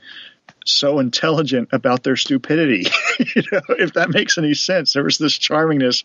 so 0.69 0.99
intelligent 0.99 1.71
about 1.73 2.03
their 2.03 2.17
stupidity. 2.17 2.87
you 3.19 3.43
know, 3.53 3.61
if 3.71 3.95
that 3.95 4.11
makes 4.11 4.39
any 4.39 4.55
sense, 4.55 4.93
there 4.93 5.05
was 5.05 5.19
this 5.19 5.39
charmingness 5.39 6.05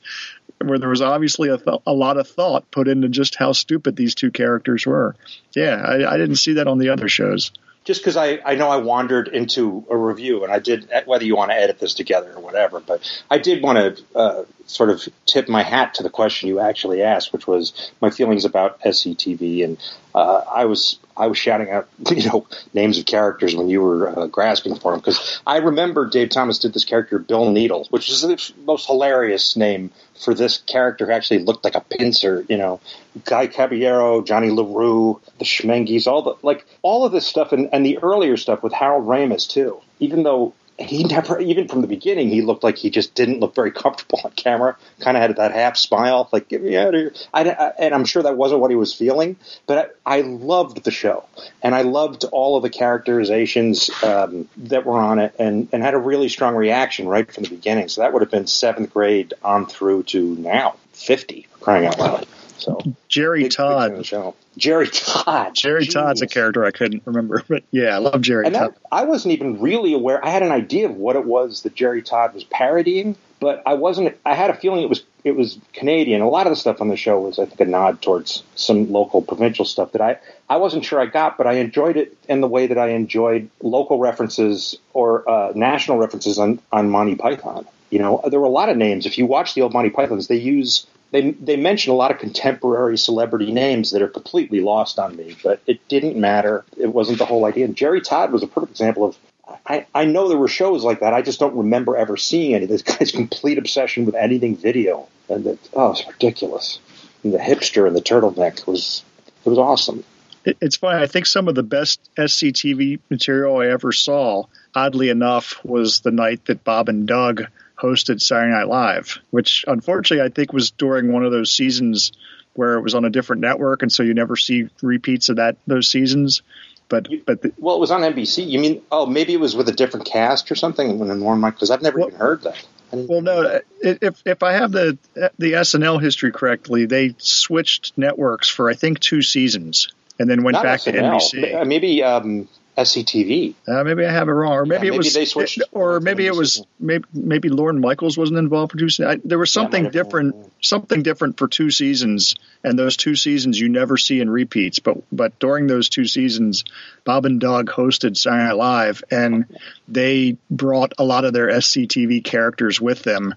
where 0.64 0.80
there 0.80 0.90
was 0.90 1.02
obviously 1.02 1.50
a, 1.50 1.58
th- 1.58 1.82
a 1.86 1.94
lot 1.94 2.18
of 2.18 2.28
thought 2.28 2.70
put 2.72 2.88
into 2.88 3.10
just 3.10 3.36
how 3.36 3.52
stupid 3.52 3.96
these 3.96 4.16
two 4.16 4.32
characters 4.32 4.86
were. 4.86 5.16
Yeah, 5.56 5.76
I, 5.76 6.14
I 6.14 6.18
didn't 6.18 6.36
see 6.36 6.54
that 6.54 6.68
on 6.68 6.78
the 6.78 6.90
other 6.90 7.08
shows 7.08 7.52
just 7.84 8.02
because 8.02 8.16
I, 8.16 8.40
I 8.46 8.56
know 8.56 8.70
I 8.70 8.78
wandered 8.78 9.28
into 9.28 9.86
a 9.90 9.98
review 9.98 10.44
and 10.44 10.54
I 10.54 10.60
did 10.60 10.90
whether 11.06 11.26
you 11.26 11.36
want 11.36 11.52
to 11.52 11.56
edit 11.56 11.80
this 11.80 11.94
together 11.94 12.34
or 12.36 12.42
whatever, 12.42 12.80
but 12.80 13.02
I 13.30 13.40
did 13.40 13.64
want 13.64 13.98
to 13.98 14.04
uh, 14.16 14.44
sort 14.68 14.92
of 14.92 15.08
tip 15.26 15.50
my 15.50 15.64
hat 15.64 15.96
to 15.96 16.04
the 16.04 16.10
question 16.10 16.50
you 16.50 16.60
actually 16.60 17.02
asked, 17.02 17.34
which 17.34 17.48
was 17.48 17.92
my 18.00 18.12
feelings 18.12 18.46
about 18.46 18.80
SCTV, 18.82 19.64
and 19.64 19.78
uh, 20.14 20.44
I 20.54 20.66
was 20.66 21.00
I 21.22 21.28
was 21.28 21.38
shouting 21.38 21.70
out 21.70 21.88
you 22.10 22.28
know 22.28 22.48
names 22.74 22.98
of 22.98 23.06
characters 23.06 23.56
when 23.56 23.70
you 23.70 23.82
were 23.82 24.20
uh, 24.20 24.28
grasping 24.28 24.76
for 24.76 24.92
them 24.92 25.00
because 25.00 25.40
I 25.46 25.58
remember 25.58 26.10
Dave 26.10 26.30
Thomas 26.30 26.58
did 26.58 26.74
this 26.74 26.84
character 26.84 27.20
Bill 27.20 27.52
Needle, 27.52 27.86
which 27.92 28.10
is 28.10 28.22
the 28.22 28.52
most 28.66 28.88
hilarious 28.88 29.56
name 29.56 29.92
for 30.20 30.34
this 30.34 30.58
character 30.58 31.06
who 31.06 31.12
actually 31.12 31.40
looked 31.40 31.64
like 31.64 31.76
a 31.76 31.82
pincer, 31.82 32.44
you 32.50 32.58
know, 32.58 32.80
Guy 33.24 33.48
Caballero, 33.48 34.22
Johnny 34.24 34.50
LaRue, 34.50 35.22
the 35.38 35.46
Schmengies, 35.46 36.08
all 36.08 36.24
the 36.24 36.36
like 36.42 36.66
all 36.82 37.06
of 37.06 37.12
this 37.12 37.28
stuff 37.28 37.52
and, 37.52 37.70
and 37.72 37.86
the 37.86 38.00
earlier 38.00 38.36
stuff 38.36 38.64
with 38.64 38.74
Harold 38.74 39.06
Ramis 39.06 39.48
too. 39.48 39.80
Even 40.00 40.24
though 40.24 40.54
he 40.82 41.04
never, 41.04 41.40
even 41.40 41.68
from 41.68 41.82
the 41.82 41.88
beginning, 41.88 42.30
he 42.30 42.42
looked 42.42 42.64
like 42.64 42.78
he 42.78 42.90
just 42.90 43.16
didn't 43.16 43.40
look 43.40 43.56
very 43.56 43.72
comfortable 43.72 44.20
on 44.24 44.32
camera. 44.32 44.78
Kind 45.00 45.18
of 45.18 45.22
had 45.22 45.36
that 45.38 45.52
half 45.52 45.78
smile, 45.78 46.30
like 46.32 46.48
"Get 46.48 46.62
me 46.62 46.78
out 46.78 46.94
of 46.94 47.00
here." 47.00 47.14
I, 47.34 47.50
I, 47.50 47.68
and 47.80 47.94
I'm 47.94 48.06
sure 48.06 48.24
that 48.24 48.38
wasn't 48.38 48.62
what 48.62 48.72
he 48.72 48.78
was 48.78 48.94
feeling. 48.94 49.38
But 49.66 49.98
I, 50.06 50.18
I 50.18 50.22
loved 50.22 50.84
the 50.84 50.92
show, 50.92 51.26
and 51.62 51.74
I 51.74 51.82
loved 51.82 52.26
all 52.26 52.58
of 52.58 52.64
the 52.64 52.70
characterizations 52.70 53.90
um, 54.04 54.48
that 54.58 54.86
were 54.86 55.00
on 55.00 55.20
it, 55.20 55.36
and 55.40 55.68
and 55.72 55.82
had 55.84 55.94
a 55.94 56.00
really 56.00 56.30
strong 56.30 56.56
reaction 56.56 57.08
right 57.08 57.32
from 57.32 57.44
the 57.44 57.50
beginning. 57.50 57.90
So 57.90 58.02
that 58.02 58.14
would 58.14 58.22
have 58.22 58.32
been 58.32 58.48
seventh 58.48 58.94
grade 58.94 59.34
on 59.44 59.66
through 59.66 60.04
to 60.04 60.36
now, 60.36 60.76
fifty, 60.94 61.48
crying 61.60 61.86
out 61.86 62.00
loud. 62.00 62.28
So 62.62 62.80
Jerry 63.08 63.44
big, 63.44 63.52
Todd. 63.52 63.96
Big 63.96 64.06
show. 64.06 64.36
Gerry 64.58 64.88
Todd. 64.88 65.56
Jerry 65.56 65.86
Jeez. 65.86 65.94
Todd's 65.94 66.22
a 66.22 66.28
character 66.28 66.64
I 66.64 66.72
couldn't 66.72 67.04
remember, 67.06 67.44
but 67.48 67.64
yeah, 67.72 67.96
I 67.96 67.98
love 67.98 68.22
Jerry 68.22 68.46
and 68.46 68.56
Todd. 68.56 68.74
That, 68.74 68.82
I 68.92 69.06
wasn't 69.06 69.34
even 69.34 69.60
really 69.60 69.94
aware. 69.94 70.24
I 70.24 70.30
had 70.30 70.44
an 70.44 70.52
idea 70.52 70.88
of 70.88 70.96
what 70.96 71.16
it 71.16 71.26
was 71.26 71.64
that 71.64 71.74
Gerry 71.74 72.02
Todd 72.02 72.34
was 72.34 72.44
parodying, 72.44 73.16
but 73.40 73.64
I 73.66 73.74
wasn't. 73.74 74.16
I 74.26 74.36
had 74.36 74.52
a 74.52 74.54
feeling 74.54 74.84
it 74.84 74.90
was 74.90 75.04
it 75.24 75.36
was 75.36 75.58
Canadian. 75.74 76.22
A 76.22 76.30
lot 76.30 76.46
of 76.46 76.52
the 76.52 76.56
stuff 76.56 76.82
on 76.82 76.88
the 76.88 76.96
show 76.96 77.20
was, 77.20 77.40
I 77.40 77.46
think, 77.46 77.60
a 77.60 77.66
nod 77.66 78.02
towards 78.02 78.44
some 78.56 78.92
local 78.92 79.22
provincial 79.22 79.66
stuff 79.66 79.94
that 79.94 80.02
I 80.02 80.20
I 80.50 80.58
wasn't 80.58 80.86
sure 80.86 81.00
I 81.00 81.08
got, 81.08 81.38
but 81.38 81.48
I 81.48 81.54
enjoyed 81.54 81.98
it 81.98 82.16
in 82.30 82.42
the 82.42 82.48
way 82.48 82.68
that 82.68 82.78
I 82.78 82.90
enjoyed 82.90 83.50
local 83.62 83.98
references 83.98 84.78
or 84.94 85.28
uh, 85.30 85.52
national 85.56 85.98
references 85.98 86.38
on 86.38 86.60
on 86.72 86.90
Monty 86.90 87.16
Python. 87.16 87.66
You 87.92 88.00
know, 88.00 88.22
there 88.30 88.40
were 88.40 88.48
a 88.48 88.50
lot 88.50 88.70
of 88.70 88.78
names. 88.78 89.06
If 89.06 89.18
you 89.18 89.26
watch 89.28 89.54
the 89.54 89.62
old 89.62 89.74
Monty 89.74 89.90
Pythons, 89.90 90.28
they 90.28 90.38
use 90.38 90.88
they 91.12 91.32
they 91.32 91.58
mention 91.58 91.92
a 91.92 91.96
lot 91.96 92.10
of 92.10 92.18
contemporary 92.18 92.98
celebrity 92.98 93.52
names 93.52 93.92
that 93.92 94.02
are 94.02 94.08
completely 94.08 94.62
lost 94.62 94.98
on 94.98 95.16
me, 95.16 95.36
but 95.44 95.62
it 95.68 95.86
didn't 95.90 96.16
matter. 96.16 96.66
It 96.78 96.88
wasn't 96.88 97.20
the 97.20 97.26
whole 97.26 97.46
idea. 97.46 97.66
And 97.66 97.76
Gerry 97.76 98.02
Todd 98.02 98.32
was 98.32 98.42
a 98.44 98.48
perfect 98.48 98.72
example 98.72 99.06
of. 99.06 99.18
I, 99.66 99.86
I 99.94 100.06
know 100.06 100.30
there 100.30 100.38
were 100.38 100.48
shows 100.48 100.86
like 100.86 101.02
that. 101.02 101.14
I 101.14 101.22
just 101.22 101.38
don't 101.38 101.56
remember 101.56 101.98
ever 101.98 102.16
seeing 102.16 102.56
any. 102.56 102.66
This 102.66 102.82
guy's 102.84 103.12
complete 103.12 103.58
obsession 103.58 104.06
with 104.06 104.16
anything 104.16 104.56
video, 104.56 105.10
and 105.28 105.44
that 105.44 105.60
oh, 105.74 105.92
it's 105.92 106.08
ridiculous. 106.08 106.80
And 107.24 107.34
the 107.34 107.38
hipster 107.38 107.86
and 107.86 107.96
the 107.96 108.02
turtleneck 108.02 108.66
was 108.66 109.04
it 109.46 109.50
was 109.50 109.60
awesome. 109.60 110.06
It's 110.46 110.78
funny. 110.78 111.04
I 111.04 111.08
think 111.08 111.26
some 111.26 111.48
of 111.48 111.56
the 111.56 111.64
best 111.64 112.00
SCTV 112.16 113.00
material 113.10 113.58
I 113.58 113.68
ever 113.68 113.92
saw, 113.92 114.46
oddly 114.74 115.10
enough, 115.10 115.64
was 115.64 116.00
the 116.00 116.10
night 116.10 116.46
that 116.46 116.64
Bob 116.64 116.90
and 116.90 117.08
Doug 117.08 117.46
hosted 117.82 118.22
Saturday 118.22 118.52
Night 118.52 118.68
Live, 118.68 119.20
which 119.32 119.66
unfortunately 119.68 120.26
I 120.26 120.30
think 120.30 120.54
was 120.54 120.72
during 120.72 121.12
one 121.12 121.26
of 121.26 121.32
those 121.32 121.52
seasons 121.52 122.12
where 122.54 122.76
it 122.76 122.82
was 122.82 122.96
on 122.96 123.06
a 123.06 123.10
different 123.10 123.42
network, 123.42 123.82
and 123.82 123.92
so 123.92 124.04
you 124.04 124.14
never 124.14 124.36
see 124.36 124.70
repeats 124.82 125.30
of 125.30 125.38
that 125.38 125.58
those 125.68 125.90
seasons. 125.90 126.42
But 126.90 127.08
but 127.26 127.42
the, 127.42 127.54
well, 127.58 127.78
it 127.78 127.80
was 127.80 127.92
on 127.92 128.02
NBC. 128.02 128.48
You 128.48 128.60
mean 128.60 128.82
oh 128.92 129.06
maybe 129.06 129.34
it 129.34 129.40
was 129.40 129.56
with 129.56 129.70
a 129.70 129.74
different 129.74 130.06
cast 130.06 130.52
or 130.52 130.56
something 130.56 131.00
when 131.00 131.20
Norm 131.20 131.42
because 131.42 131.72
I've 131.72 131.82
never 131.82 132.00
well, 132.00 132.08
even 132.10 132.20
heard 132.20 132.42
that. 132.44 132.68
Well, 132.92 133.22
no. 133.22 133.62
If 133.82 134.22
if 134.26 134.44
I 134.44 134.54
have 134.54 134.72
the 134.72 134.98
the 135.38 135.54
SNL 135.54 136.02
history 136.02 136.32
correctly, 136.32 136.86
they 136.86 137.16
switched 137.18 137.98
networks 137.98 138.50
for 138.50 138.70
I 138.70 138.74
think 138.74 139.00
two 139.00 139.22
seasons, 139.22 139.94
and 140.20 140.30
then 140.30 140.44
went 140.44 140.56
Not 140.56 140.64
back 140.64 140.82
SNL. 140.82 140.92
to 141.32 141.38
NBC. 141.38 141.68
Maybe 141.68 142.04
um, 142.04 142.50
SCTV. 142.82 143.54
Uh, 143.68 143.84
maybe 143.84 144.06
I 144.06 144.12
have 144.12 144.28
it 144.28 144.32
wrong, 144.32 144.54
or 144.54 144.66
maybe, 144.66 144.88
yeah, 144.88 144.92
maybe 144.92 144.96
it 144.96 144.98
was, 144.98 145.14
they 145.14 145.26
switched, 145.26 145.62
or 145.72 146.00
maybe 146.00 146.28
it 146.28 146.36
was 146.36 146.66
maybe 146.80 147.06
maybe 147.14 147.50
Lorne 147.50 147.80
Michaels 147.80 148.18
wasn't 148.18 148.40
involved 148.40 148.72
producing. 148.72 149.06
I, 149.06 149.18
there 149.24 149.40
was 149.40 149.52
something 149.52 149.90
different, 149.90 150.34
been, 150.36 150.52
something 150.62 151.04
different 151.04 151.38
for 151.38 151.48
two 151.48 151.72
seasons, 151.72 152.36
and 152.64 152.78
those 152.78 152.98
two 152.98 153.16
seasons 153.16 153.60
you 153.60 153.70
never 153.70 153.98
see 153.98 154.20
in 154.20 154.30
repeats. 154.30 154.80
But 154.80 154.98
but 155.12 155.40
during 155.40 155.68
those 155.68 155.90
two 155.90 156.06
seasons, 156.06 156.64
Bob 157.04 157.26
and 157.26 157.40
Doug 157.40 157.70
hosted 157.70 158.18
Saturday 158.18 158.44
Night 158.44 158.58
Live, 158.58 159.04
and 159.12 159.46
they 159.88 160.38
brought 160.50 160.94
a 160.98 161.04
lot 161.04 161.26
of 161.26 161.34
their 161.34 161.48
SCTV 161.48 162.24
characters 162.24 162.80
with 162.80 163.04
them, 163.04 163.36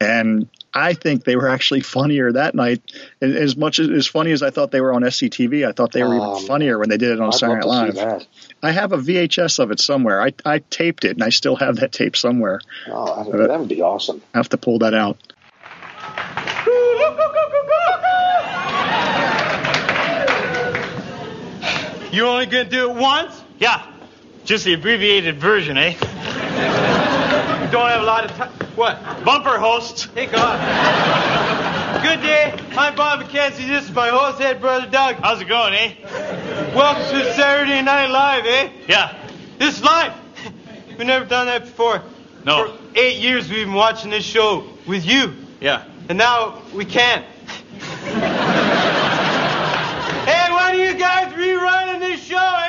and 0.00 0.48
I 0.72 0.94
think 0.94 1.24
they 1.24 1.36
were 1.36 1.48
actually 1.48 1.80
funnier 1.80 2.32
that 2.32 2.54
night. 2.54 2.80
As 3.20 3.56
much 3.56 3.78
as, 3.78 3.88
as 3.88 4.06
funny 4.06 4.32
as 4.32 4.42
I 4.42 4.50
thought 4.50 4.70
they 4.70 4.80
were 4.80 4.92
on 4.92 5.02
SCTV, 5.02 5.66
I 5.68 5.72
thought 5.72 5.92
they 5.92 6.02
were 6.02 6.14
um, 6.14 6.36
even 6.36 6.46
funnier 6.46 6.78
when 6.78 6.88
they 6.88 6.96
did 6.96 7.10
it 7.10 7.20
on 7.20 7.32
Saturday 7.32 7.66
Night 7.66 7.94
Live. 7.94 8.26
I 8.62 8.72
have 8.72 8.92
a 8.92 8.98
VHS 8.98 9.58
of 9.58 9.70
it 9.70 9.80
somewhere. 9.80 10.20
I, 10.20 10.32
I 10.44 10.58
taped 10.58 11.04
it, 11.04 11.12
and 11.12 11.22
I 11.22 11.30
still 11.30 11.56
have 11.56 11.76
that 11.76 11.92
tape 11.92 12.16
somewhere. 12.16 12.60
Oh, 12.88 13.24
that 13.24 13.26
would, 13.26 13.50
that 13.50 13.58
would 13.58 13.68
be 13.68 13.80
awesome. 13.80 14.20
I 14.34 14.38
have 14.38 14.50
to 14.50 14.58
pull 14.58 14.80
that 14.80 14.94
out. 14.94 15.16
You 22.12 22.26
only 22.26 22.46
gonna 22.46 22.64
do 22.64 22.90
it 22.90 22.96
once? 22.96 23.40
Yeah, 23.60 23.86
just 24.44 24.64
the 24.64 24.74
abbreviated 24.74 25.38
version, 25.38 25.78
eh? 25.78 25.92
you 25.92 25.96
don't 27.70 27.88
have 27.88 28.02
a 28.02 28.04
lot 28.04 28.24
of 28.24 28.32
time. 28.32 28.50
What? 28.74 29.24
Bumper 29.24 29.58
hosts. 29.58 30.08
Hey, 30.14 30.26
God. 30.26 31.69
Good 32.02 32.22
day. 32.22 32.58
I'm 32.78 32.94
Bob 32.94 33.20
McKenzie. 33.20 33.66
This 33.66 33.84
is 33.84 33.90
my 33.90 34.08
horsehead 34.08 34.62
brother, 34.62 34.86
Doug. 34.90 35.16
How's 35.16 35.42
it 35.42 35.48
going, 35.48 35.74
eh? 35.74 35.94
Welcome 36.74 37.02
to 37.02 37.34
Saturday 37.34 37.82
Night 37.82 38.06
Live, 38.06 38.46
eh? 38.46 38.70
Yeah. 38.88 39.14
This 39.58 39.76
is 39.76 39.84
live. 39.84 40.14
We've 40.88 41.06
never 41.06 41.26
done 41.26 41.44
that 41.46 41.66
before. 41.66 42.02
No. 42.46 42.68
For 42.68 42.78
eight 42.98 43.18
years 43.18 43.50
we've 43.50 43.66
been 43.66 43.74
watching 43.74 44.10
this 44.10 44.24
show 44.24 44.64
with 44.86 45.04
you. 45.04 45.34
Yeah. 45.60 45.84
And 46.08 46.16
now 46.16 46.62
we 46.72 46.86
can't. 46.86 47.26
hey, 47.74 48.16
why 50.50 50.72
do 50.72 50.78
you 50.78 50.94
guys 50.94 51.34
rerunning 51.34 52.00
this 52.00 52.22
show? 52.22 52.59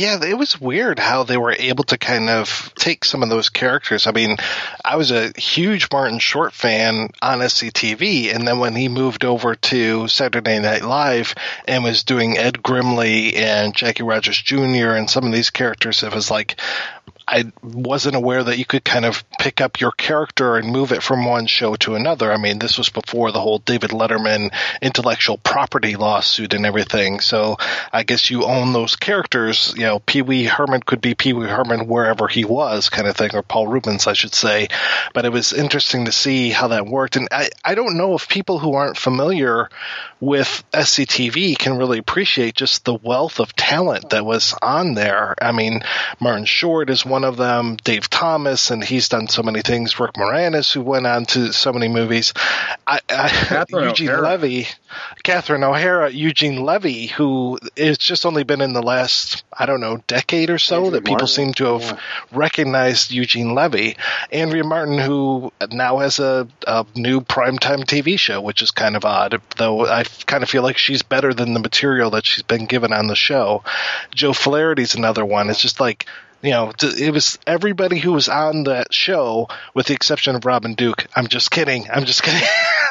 Yeah, 0.00 0.24
it 0.24 0.38
was 0.38 0.58
weird 0.58 0.98
how 0.98 1.24
they 1.24 1.36
were 1.36 1.52
able 1.52 1.84
to 1.84 1.98
kind 1.98 2.30
of 2.30 2.72
take 2.74 3.04
some 3.04 3.22
of 3.22 3.28
those 3.28 3.50
characters. 3.50 4.06
I 4.06 4.12
mean, 4.12 4.38
I 4.82 4.96
was 4.96 5.10
a 5.10 5.30
huge 5.38 5.88
Martin 5.92 6.18
Short 6.18 6.54
fan 6.54 7.10
on 7.20 7.40
SCTV, 7.40 8.34
and 8.34 8.48
then 8.48 8.58
when 8.60 8.74
he 8.74 8.88
moved 8.88 9.26
over 9.26 9.54
to 9.54 10.08
Saturday 10.08 10.58
Night 10.58 10.84
Live 10.84 11.34
and 11.66 11.84
was 11.84 12.02
doing 12.02 12.38
Ed 12.38 12.62
Grimley 12.62 13.36
and 13.36 13.74
Jackie 13.74 14.02
Rogers 14.02 14.40
Jr. 14.40 14.94
and 14.94 15.10
some 15.10 15.26
of 15.26 15.32
these 15.32 15.50
characters, 15.50 16.02
it 16.02 16.14
was 16.14 16.30
like, 16.30 16.58
I 17.30 17.52
wasn't 17.62 18.16
aware 18.16 18.42
that 18.42 18.58
you 18.58 18.64
could 18.64 18.84
kind 18.84 19.04
of 19.04 19.22
pick 19.38 19.60
up 19.60 19.80
your 19.80 19.92
character 19.92 20.56
and 20.56 20.68
move 20.68 20.90
it 20.90 21.00
from 21.02 21.24
one 21.24 21.46
show 21.46 21.76
to 21.76 21.94
another. 21.94 22.32
I 22.32 22.38
mean, 22.38 22.58
this 22.58 22.76
was 22.76 22.88
before 22.88 23.30
the 23.30 23.40
whole 23.40 23.60
David 23.60 23.90
Letterman 23.90 24.52
intellectual 24.82 25.38
property 25.38 25.94
lawsuit 25.94 26.54
and 26.54 26.66
everything. 26.66 27.20
So 27.20 27.56
I 27.92 28.02
guess 28.02 28.30
you 28.30 28.44
own 28.44 28.72
those 28.72 28.96
characters. 28.96 29.72
You 29.76 29.84
know, 29.84 29.98
Pee 30.00 30.22
Wee 30.22 30.44
Herman 30.44 30.82
could 30.82 31.00
be 31.00 31.14
Pee 31.14 31.32
Wee 31.32 31.46
Herman 31.46 31.86
wherever 31.86 32.26
he 32.26 32.44
was, 32.44 32.88
kind 32.88 33.06
of 33.06 33.16
thing, 33.16 33.30
or 33.34 33.42
Paul 33.42 33.68
Reubens, 33.68 34.08
I 34.08 34.14
should 34.14 34.34
say. 34.34 34.66
But 35.14 35.24
it 35.24 35.32
was 35.32 35.52
interesting 35.52 36.06
to 36.06 36.12
see 36.12 36.50
how 36.50 36.68
that 36.68 36.86
worked. 36.86 37.14
And 37.14 37.28
I, 37.30 37.50
I 37.64 37.76
don't 37.76 37.96
know 37.96 38.16
if 38.16 38.28
people 38.28 38.58
who 38.58 38.74
aren't 38.74 38.96
familiar 38.96 39.68
with 40.20 40.62
SCTV 40.72 41.58
can 41.58 41.78
really 41.78 41.98
appreciate 41.98 42.54
just 42.54 42.84
the 42.84 42.94
wealth 42.94 43.40
of 43.40 43.54
talent 43.56 44.10
that 44.10 44.24
was 44.24 44.54
on 44.60 44.94
there. 44.94 45.34
I 45.40 45.52
mean, 45.52 45.82
Martin 46.20 46.44
Short 46.44 46.90
is 46.90 47.06
one 47.06 47.24
of 47.24 47.38
them, 47.38 47.76
Dave 47.82 48.10
Thomas, 48.10 48.70
and 48.70 48.84
he's 48.84 49.08
done 49.08 49.28
so 49.28 49.42
many 49.42 49.62
things. 49.62 49.98
Rick 49.98 50.14
Moranis, 50.14 50.72
who 50.72 50.82
went 50.82 51.06
on 51.06 51.24
to 51.26 51.52
so 51.52 51.72
many 51.72 51.88
movies. 51.88 52.34
I, 52.86 53.00
I, 53.08 53.64
Eugene 53.70 54.10
O'Hara. 54.10 54.22
Levy, 54.22 54.68
Catherine 55.22 55.64
O'Hara, 55.64 56.10
Eugene 56.10 56.62
Levy, 56.62 57.06
who 57.06 57.58
it's 57.74 58.04
just 58.04 58.26
only 58.26 58.44
been 58.44 58.60
in 58.60 58.74
the 58.74 58.82
last, 58.82 59.44
I 59.56 59.64
don't 59.64 59.80
know, 59.80 60.02
decade 60.06 60.50
or 60.50 60.58
so 60.58 60.76
Andrew 60.76 60.90
that 60.92 61.04
people 61.04 61.12
Martin, 61.12 61.28
seem 61.28 61.54
to 61.54 61.78
have 61.78 62.00
recognized 62.30 63.10
Eugene 63.10 63.54
Levy. 63.54 63.96
Andrea 64.30 64.64
Martin, 64.64 64.98
who 64.98 65.52
now 65.70 65.98
has 65.98 66.18
a, 66.18 66.46
a 66.66 66.84
new 66.94 67.22
primetime 67.22 67.84
TV 67.84 68.18
show, 68.18 68.40
which 68.40 68.60
is 68.60 68.70
kind 68.70 68.96
of 68.96 69.04
odd, 69.04 69.40
though 69.56 69.86
I 69.86 70.04
kind 70.26 70.42
of 70.42 70.50
feel 70.50 70.62
like 70.62 70.78
she's 70.78 71.02
better 71.02 71.34
than 71.34 71.54
the 71.54 71.60
material 71.60 72.10
that 72.10 72.26
she's 72.26 72.42
been 72.42 72.66
given 72.66 72.92
on 72.92 73.06
the 73.06 73.16
show. 73.16 73.62
Joe 74.14 74.32
Flaherty's 74.32 74.94
another 74.94 75.24
one. 75.24 75.50
It's 75.50 75.60
just 75.60 75.80
like, 75.80 76.06
you 76.42 76.52
know, 76.52 76.72
it 76.82 77.12
was 77.12 77.38
everybody 77.46 77.98
who 77.98 78.12
was 78.12 78.28
on 78.28 78.64
that 78.64 78.94
show, 78.94 79.48
with 79.74 79.86
the 79.86 79.94
exception 79.94 80.36
of 80.36 80.46
Robin 80.46 80.74
Duke. 80.74 81.06
I'm 81.14 81.26
just 81.26 81.50
kidding. 81.50 81.90
I'm 81.90 82.06
just 82.06 82.22
kidding. 82.22 82.48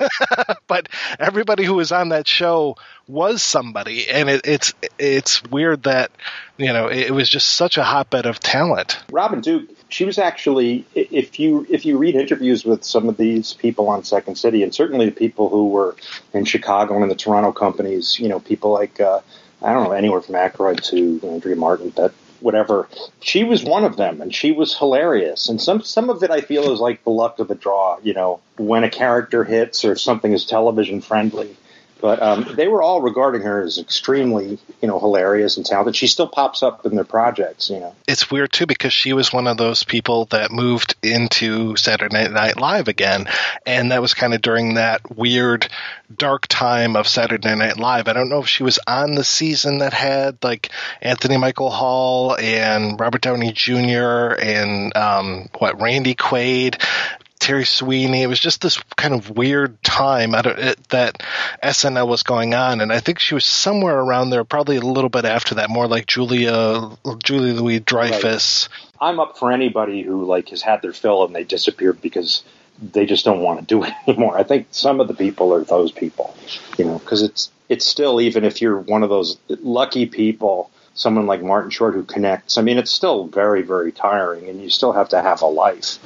but 0.68 0.88
everybody 1.20 1.64
who 1.64 1.74
was 1.74 1.92
on 1.92 2.10
that 2.10 2.28
show 2.28 2.78
was 3.08 3.42
somebody, 3.42 4.08
and 4.08 4.30
it, 4.30 4.42
it's 4.46 4.74
it's 5.00 5.44
weird 5.44 5.84
that 5.84 6.12
you 6.58 6.72
know 6.72 6.88
it, 6.88 7.08
it 7.08 7.12
was 7.12 7.28
just 7.28 7.50
such 7.50 7.78
a 7.78 7.84
hotbed 7.84 8.28
of 8.28 8.40
talent. 8.40 9.02
Robin 9.12 9.42
Duke, 9.42 9.70
she 9.90 10.06
was 10.06 10.20
actually, 10.20 10.86
if 10.94 11.40
you 11.40 11.66
if 11.70 11.86
you 11.86 11.98
read 11.98 12.16
interviews 12.16 12.64
with 12.64 12.84
some 12.84 13.10
of 13.10 13.18
these 13.18 13.54
people 13.54 13.90
on 13.90 14.04
Second 14.04 14.36
City, 14.36 14.64
and 14.64 14.74
certainly 14.74 15.08
the 15.08 15.12
people 15.12 15.50
who 15.50 15.70
were 15.70 15.96
in 16.32 16.46
Chicago 16.46 16.94
and 16.94 17.04
in 17.04 17.10
the 17.10 17.16
Toronto 17.16 17.52
companies, 17.52 18.20
you 18.20 18.30
know, 18.30 18.40
people 18.40 18.72
like 18.72 19.00
uh, 19.00 19.20
I 19.62 19.74
don't 19.74 19.86
know 19.86 19.92
anywhere 19.92 20.22
from 20.22 20.36
Aykroyd 20.36 20.84
to 20.92 21.28
Andrea 21.28 21.56
Martin, 21.56 21.92
that 21.98 22.14
whatever. 22.40 22.88
She 23.20 23.44
was 23.44 23.64
one 23.64 23.84
of 23.84 23.98
them, 23.98 24.22
and 24.22 24.34
she 24.34 24.52
was 24.52 24.78
hilarious. 24.78 25.50
And 25.50 25.60
some 25.60 25.82
some 25.82 26.10
of 26.12 26.22
it 26.24 26.30
I 26.30 26.42
feel 26.42 26.72
is 26.72 26.80
like 26.80 27.04
the 27.04 27.10
luck 27.10 27.40
of 27.40 27.48
the 27.48 27.56
draw. 27.56 27.98
You 28.04 28.14
know, 28.14 28.42
when 28.58 28.84
a 28.84 28.90
character 28.92 29.44
hits 29.44 29.86
or 29.86 29.96
something 29.96 30.32
is 30.32 30.46
television 30.46 31.02
friendly. 31.02 31.58
But 32.02 32.22
um, 32.22 32.56
they 32.56 32.68
were 32.68 32.82
all 32.82 33.02
regarding 33.02 33.42
her 33.42 33.62
as 33.62 33.78
extremely, 33.78 34.58
you 34.82 34.88
know, 34.88 35.00
hilarious 35.00 35.58
and 35.58 35.66
talented. 35.66 35.96
She 35.96 36.08
still 36.08 36.28
pops 36.28 36.64
up 36.64 36.86
in 36.86 36.96
their 36.96 37.04
projects, 37.04 37.70
you 37.70 37.80
know. 37.80 37.96
it's 38.08 38.32
weird 38.32 38.52
too 38.54 38.66
because 38.66 38.94
she 38.94 39.14
was 39.14 39.34
one 39.34 39.48
of 39.48 39.58
those 39.58 39.84
people 39.84 40.26
that 40.26 40.52
moved 40.52 40.96
into 41.04 41.76
Saturday 41.76 42.30
Night 42.30 42.58
Live 42.58 42.88
again, 42.88 43.28
and 43.66 43.92
that 43.92 44.02
was 44.02 44.14
kind 44.14 44.34
of 44.34 44.42
during 44.42 44.76
that 44.76 45.18
weird 45.18 45.68
dark 46.16 46.48
time 46.48 46.96
of 46.96 47.08
Saturday 47.08 47.56
Night 47.56 47.78
Live. 47.78 48.08
I 48.08 48.14
don't 48.14 48.30
know 48.30 48.42
if 48.42 48.48
she 48.48 48.64
was 48.64 48.80
on 48.88 49.16
the 49.16 49.24
season 49.24 49.80
that 49.80 49.94
had 49.94 50.38
like 50.44 50.70
Anthony 51.02 51.38
Michael 51.38 51.70
Hall 51.70 52.36
and 52.38 53.00
Robert 53.00 53.22
Downey 53.22 53.52
Jr. 53.52 54.36
and 54.40 54.96
um, 54.96 55.50
what 55.58 55.82
Randy 55.82 56.16
Quaid. 56.16 56.82
Terry 57.40 57.66
Sweeney. 57.66 58.22
It 58.22 58.28
was 58.28 58.40
just 58.40 58.62
this 58.62 58.78
kind 58.96 59.14
of 59.14 59.32
weird 59.32 59.82
time 59.84 60.36
it, 60.36 60.90
that 60.90 61.24
SNL 61.64 62.08
was 62.08 62.24
going 62.24 62.54
on, 62.54 62.82
and 62.82 62.92
I 62.92 63.00
think 63.00 63.20
she 63.20 63.34
was 63.34 63.46
somewhere 63.46 63.98
around 63.98 64.30
there, 64.30 64.44
probably 64.44 64.78
a 64.78 64.82
little 64.82 65.10
bit 65.10 65.26
after 65.26 65.56
that, 65.56 65.70
more 65.70 65.88
like 65.88 66.06
Julia 66.06 66.98
Julie 67.24 67.54
Louis 67.54 67.80
Dreyfus. 67.80 68.70
I'm 69.02 69.20
up 69.20 69.38
for 69.38 69.52
anybody 69.52 70.02
who 70.04 70.26
like 70.26 70.50
has 70.50 70.62
had 70.62 70.82
their 70.82 70.94
fill 70.94 71.26
and 71.26 71.34
they 71.34 71.44
disappeared 71.44 72.02
because 72.02 72.44
they 72.82 73.06
just 73.06 73.26
don't 73.26 73.42
want 73.42 73.60
to 73.60 73.66
do 73.66 73.84
it 73.84 73.94
anymore. 74.08 74.38
I 74.38 74.44
think 74.44 74.68
some 74.72 75.00
of 75.00 75.08
the 75.08 75.14
people 75.14 75.54
are 75.54 75.64
those 75.64 75.92
people, 75.92 76.36
you 76.78 76.86
know, 76.86 77.00
because 77.00 77.22
it's 77.22 77.52
it's 77.68 77.86
still 77.86 78.20
even 78.20 78.44
if 78.44 78.62
you're 78.62 78.80
one 78.80 79.04
of 79.04 79.10
those 79.10 79.38
lucky 79.48 80.06
people, 80.06 80.72
someone 80.94 81.28
like 81.28 81.42
Martin 81.42 81.72
Short 81.72 81.94
who 81.94 82.04
connects. 82.04 82.58
I 82.58 82.62
mean, 82.62 82.78
it's 82.78 82.92
still 82.92 83.28
very 83.28 83.62
very 83.62 83.92
tiring, 83.92 84.50
and 84.50 84.62
you 84.62 84.70
still 84.70 84.94
have 84.94 85.10
to 85.10 85.22
have 85.22 85.42
a 85.42 85.48
life. 85.48 86.00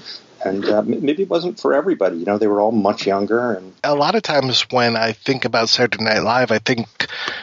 And 0.45 0.65
uh, 0.65 0.82
maybe 0.82 1.23
it 1.23 1.29
wasn't 1.29 1.60
for 1.60 1.73
everybody. 1.73 2.17
You 2.17 2.25
know, 2.25 2.38
they 2.38 2.47
were 2.47 2.62
all 2.62 2.71
much 2.71 3.06
younger, 3.06 3.53
and 3.53 3.73
a 3.84 3.95
lot 3.95 4.15
of 4.15 4.21
times 4.21 4.65
when 4.71 4.95
I 4.95 5.13
think 5.13 5.45
about 5.45 5.69
Saturday 5.69 6.03
Night 6.03 6.23
Live, 6.23 6.51
I 6.51 6.60
think, 6.60 6.88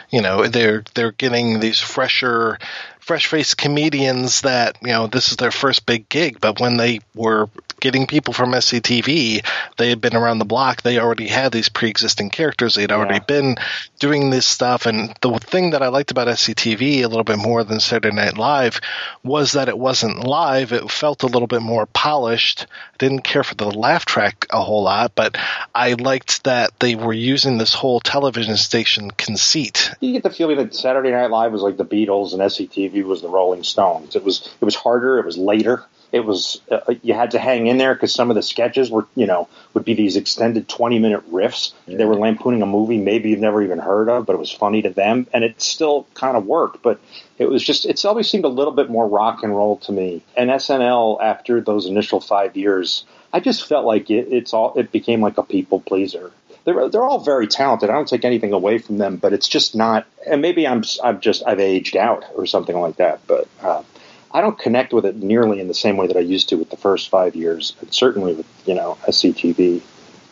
you 0.09 0.21
know, 0.21 0.47
they're 0.47 0.83
they're 0.93 1.11
getting 1.11 1.59
these 1.59 1.79
fresher, 1.79 2.59
fresh 2.99 3.27
faced 3.27 3.57
comedians 3.57 4.41
that 4.41 4.77
you 4.81 4.89
know 4.89 5.07
this 5.07 5.29
is 5.31 5.37
their 5.37 5.51
first 5.51 5.85
big 5.85 6.09
gig. 6.09 6.39
But 6.39 6.59
when 6.59 6.77
they 6.77 7.01
were 7.15 7.49
getting 7.81 8.07
people 8.07 8.33
from 8.33 8.51
SCTV, 8.51 9.45
they 9.77 9.89
had 9.89 9.99
been 9.99 10.15
around 10.15 10.39
the 10.39 10.45
block. 10.45 10.81
They 10.81 10.99
already 10.99 11.27
had 11.27 11.51
these 11.51 11.67
pre 11.67 11.89
existing 11.89 12.29
characters. 12.29 12.75
They'd 12.75 12.91
already 12.91 13.19
been 13.19 13.57
doing 13.99 14.29
this 14.29 14.45
stuff. 14.45 14.85
And 14.85 15.13
the 15.21 15.37
thing 15.39 15.71
that 15.71 15.81
I 15.81 15.89
liked 15.89 16.11
about 16.11 16.27
SCTV 16.27 17.03
a 17.03 17.07
little 17.07 17.25
bit 17.25 17.39
more 17.39 17.63
than 17.63 17.79
Saturday 17.81 18.15
Night 18.15 18.37
Live 18.37 18.79
was 19.23 19.53
that 19.53 19.67
it 19.67 19.77
wasn't 19.77 20.23
live. 20.23 20.71
It 20.71 20.89
felt 20.89 21.23
a 21.23 21.27
little 21.27 21.47
bit 21.47 21.61
more 21.61 21.87
polished. 21.87 22.67
Didn't 23.01 23.23
care 23.23 23.43
for 23.43 23.55
the 23.55 23.65
laugh 23.65 24.05
track 24.05 24.45
a 24.51 24.61
whole 24.61 24.83
lot, 24.83 25.13
but 25.15 25.35
I 25.73 25.93
liked 25.93 26.43
that 26.43 26.79
they 26.79 26.93
were 26.93 27.13
using 27.13 27.57
this 27.57 27.73
whole 27.73 27.99
television 27.99 28.55
station 28.57 29.09
conceit. 29.09 29.89
you 30.01 30.13
get 30.13 30.21
the 30.21 30.29
feeling 30.29 30.57
that 30.57 30.75
Saturday 30.75 31.09
Night 31.09 31.31
Live 31.31 31.51
was 31.51 31.63
like 31.63 31.77
the 31.77 31.83
Beatles 31.83 32.33
and 32.33 32.43
SCTV 32.43 33.03
was 33.03 33.23
the 33.23 33.27
Rolling 33.27 33.63
Stones. 33.63 34.15
It 34.15 34.23
was 34.23 34.47
it 34.61 34.65
was 34.65 34.75
harder. 34.75 35.17
It 35.17 35.25
was 35.25 35.35
later. 35.35 35.83
It 36.11 36.25
was 36.25 36.61
uh, 36.69 36.93
you 37.01 37.13
had 37.13 37.31
to 37.31 37.39
hang 37.39 37.67
in 37.67 37.77
there 37.77 37.93
because 37.93 38.13
some 38.13 38.29
of 38.29 38.35
the 38.35 38.43
sketches 38.43 38.91
were 38.91 39.07
you 39.15 39.25
know 39.25 39.47
would 39.73 39.85
be 39.85 39.93
these 39.93 40.17
extended 40.17 40.67
twenty 40.67 40.99
minute 40.99 41.29
riffs. 41.31 41.73
They 41.87 42.05
were 42.05 42.15
lampooning 42.15 42.61
a 42.61 42.65
movie 42.65 42.97
maybe 42.97 43.29
you've 43.29 43.39
never 43.39 43.61
even 43.61 43.79
heard 43.79 44.09
of, 44.09 44.25
but 44.25 44.33
it 44.33 44.39
was 44.39 44.51
funny 44.51 44.81
to 44.81 44.89
them, 44.89 45.27
and 45.33 45.43
it 45.43 45.61
still 45.61 46.07
kind 46.13 46.35
of 46.35 46.45
worked. 46.45 46.81
But 46.81 46.99
it 47.37 47.49
was 47.49 47.63
just 47.63 47.85
it's 47.85 48.05
always 48.05 48.29
seemed 48.29 48.45
a 48.45 48.49
little 48.49 48.73
bit 48.73 48.89
more 48.89 49.07
rock 49.07 49.43
and 49.43 49.55
roll 49.55 49.77
to 49.77 49.91
me. 49.91 50.21
And 50.35 50.49
SNL 50.49 51.21
after 51.21 51.61
those 51.61 51.85
initial 51.85 52.19
five 52.19 52.57
years, 52.57 53.05
I 53.33 53.39
just 53.39 53.67
felt 53.67 53.85
like 53.85 54.09
it, 54.09 54.27
it's 54.31 54.53
all 54.53 54.73
it 54.77 54.91
became 54.91 55.21
like 55.21 55.37
a 55.37 55.43
people 55.43 55.79
pleaser. 55.79 56.31
They're 56.63 56.89
they're 56.89 57.03
all 57.03 57.19
very 57.19 57.47
talented. 57.47 57.89
I 57.89 57.93
don't 57.93 58.07
take 58.07 58.25
anything 58.25 58.53
away 58.53 58.77
from 58.77 58.97
them, 58.97 59.17
but 59.17 59.33
it's 59.33 59.47
just 59.47 59.75
not. 59.75 60.05
And 60.27 60.41
maybe 60.41 60.67
I'm 60.67 60.83
I'm 61.03 61.19
just 61.19 61.43
I've 61.45 61.59
aged 61.59 61.95
out 61.95 62.25
or 62.35 62.45
something 62.45 62.77
like 62.79 62.97
that. 62.97 63.25
But 63.25 63.47
uh, 63.61 63.83
I 64.33 64.41
don't 64.41 64.57
connect 64.57 64.93
with 64.93 65.05
it 65.05 65.15
nearly 65.15 65.59
in 65.59 65.67
the 65.67 65.73
same 65.73 65.97
way 65.97 66.07
that 66.07 66.17
I 66.17 66.21
used 66.21 66.49
to 66.49 66.55
with 66.55 66.69
the 66.69 66.77
first 66.77 67.09
five 67.09 67.35
years, 67.35 67.75
and 67.81 67.93
certainly 67.93 68.33
with 68.33 68.47
you 68.65 68.75
know 68.75 68.97
SCTV. 69.07 69.81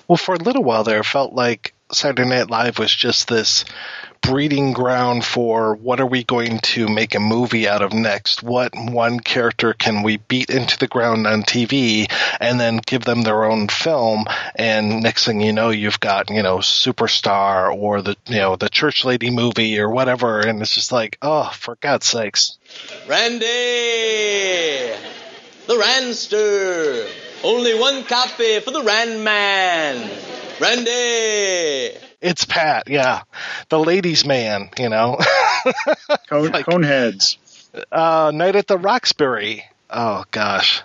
Well, 0.07 0.17
for 0.17 0.35
a 0.35 0.39
little 0.39 0.63
while 0.63 0.83
there, 0.83 0.99
it 0.99 1.05
felt 1.05 1.33
like 1.33 1.73
Saturday 1.91 2.27
Night 2.27 2.49
Live 2.49 2.79
was 2.79 2.93
just 2.93 3.27
this 3.27 3.65
breeding 4.21 4.73
ground 4.73 5.25
for 5.25 5.75
what 5.75 5.99
are 5.99 6.05
we 6.05 6.23
going 6.23 6.59
to 6.59 6.87
make 6.87 7.15
a 7.15 7.19
movie 7.19 7.67
out 7.67 7.81
of 7.81 7.93
next? 7.93 8.43
What 8.43 8.73
one 8.75 9.19
character 9.19 9.73
can 9.73 10.03
we 10.03 10.17
beat 10.17 10.51
into 10.51 10.77
the 10.77 10.87
ground 10.87 11.25
on 11.25 11.41
TV 11.41 12.11
and 12.39 12.59
then 12.59 12.79
give 12.85 13.05
them 13.05 13.23
their 13.23 13.45
own 13.45 13.67
film? 13.69 14.25
And 14.55 15.01
next 15.01 15.25
thing 15.25 15.41
you 15.41 15.53
know, 15.53 15.69
you've 15.69 15.99
got, 15.99 16.29
you 16.29 16.43
know, 16.43 16.57
Superstar 16.57 17.73
or 17.73 18.01
the, 18.01 18.15
you 18.27 18.37
know, 18.37 18.55
the 18.55 18.69
Church 18.69 19.03
Lady 19.03 19.31
movie 19.31 19.79
or 19.79 19.89
whatever. 19.89 20.41
And 20.41 20.61
it's 20.61 20.75
just 20.75 20.91
like, 20.91 21.17
oh, 21.21 21.49
for 21.53 21.77
God's 21.81 22.05
sakes. 22.05 22.58
Randy! 23.07 23.45
The 25.67 25.77
Ranster! 25.77 27.07
Only 27.43 27.79
one 27.79 28.03
copy 28.03 28.59
for 28.59 28.71
the 28.71 28.83
Rand 28.83 29.23
Man! 29.23 30.09
Randy! 30.59 31.97
It's 32.21 32.43
Pat, 32.45 32.89
yeah. 32.89 33.21
The 33.69 33.79
ladies' 33.79 34.25
man, 34.25 34.69
you 34.77 34.89
know. 34.89 35.17
Cone, 36.29 36.51
Coneheads. 36.51 37.37
Uh, 37.91 38.31
Night 38.33 38.55
at 38.55 38.67
the 38.67 38.77
Roxbury. 38.77 39.63
Oh 39.89 40.23
gosh, 40.31 40.83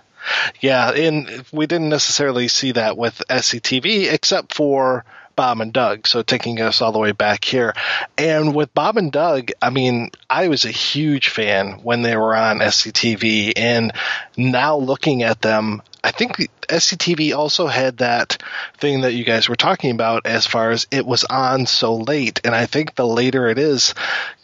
Yeah, 0.60 0.90
and 0.92 1.44
we 1.52 1.66
didn't 1.66 1.88
necessarily 1.88 2.48
see 2.48 2.72
that 2.72 2.96
with 2.96 3.20
SCTV, 3.28 4.12
except 4.12 4.54
for 4.54 5.04
Bob 5.36 5.60
and 5.60 5.72
Doug. 5.72 6.06
So 6.06 6.22
taking 6.22 6.60
us 6.60 6.80
all 6.80 6.92
the 6.92 6.98
way 6.98 7.12
back 7.12 7.44
here. 7.44 7.74
And 8.16 8.54
with 8.54 8.72
Bob 8.74 8.96
and 8.96 9.10
Doug, 9.10 9.50
I 9.60 9.70
mean, 9.70 10.10
I 10.28 10.48
was 10.48 10.64
a 10.64 10.70
huge 10.70 11.28
fan 11.28 11.80
when 11.82 12.02
they 12.02 12.16
were 12.16 12.36
on 12.36 12.58
SCTV. 12.58 13.54
And 13.56 13.92
now 14.36 14.76
looking 14.76 15.22
at 15.22 15.42
them, 15.42 15.82
I 16.02 16.10
think 16.10 16.48
SCTV 16.68 17.36
also 17.36 17.66
had 17.66 17.98
that 17.98 18.42
thing 18.78 19.02
that 19.02 19.14
you 19.14 19.24
guys 19.24 19.48
were 19.48 19.56
talking 19.56 19.90
about 19.90 20.26
as 20.26 20.46
far 20.46 20.70
as 20.70 20.86
it 20.90 21.06
was 21.06 21.24
on 21.24 21.66
so 21.66 21.96
late. 21.96 22.40
And 22.44 22.54
I 22.54 22.66
think 22.66 22.94
the 22.94 23.06
later 23.06 23.48
it 23.48 23.58
is, 23.58 23.94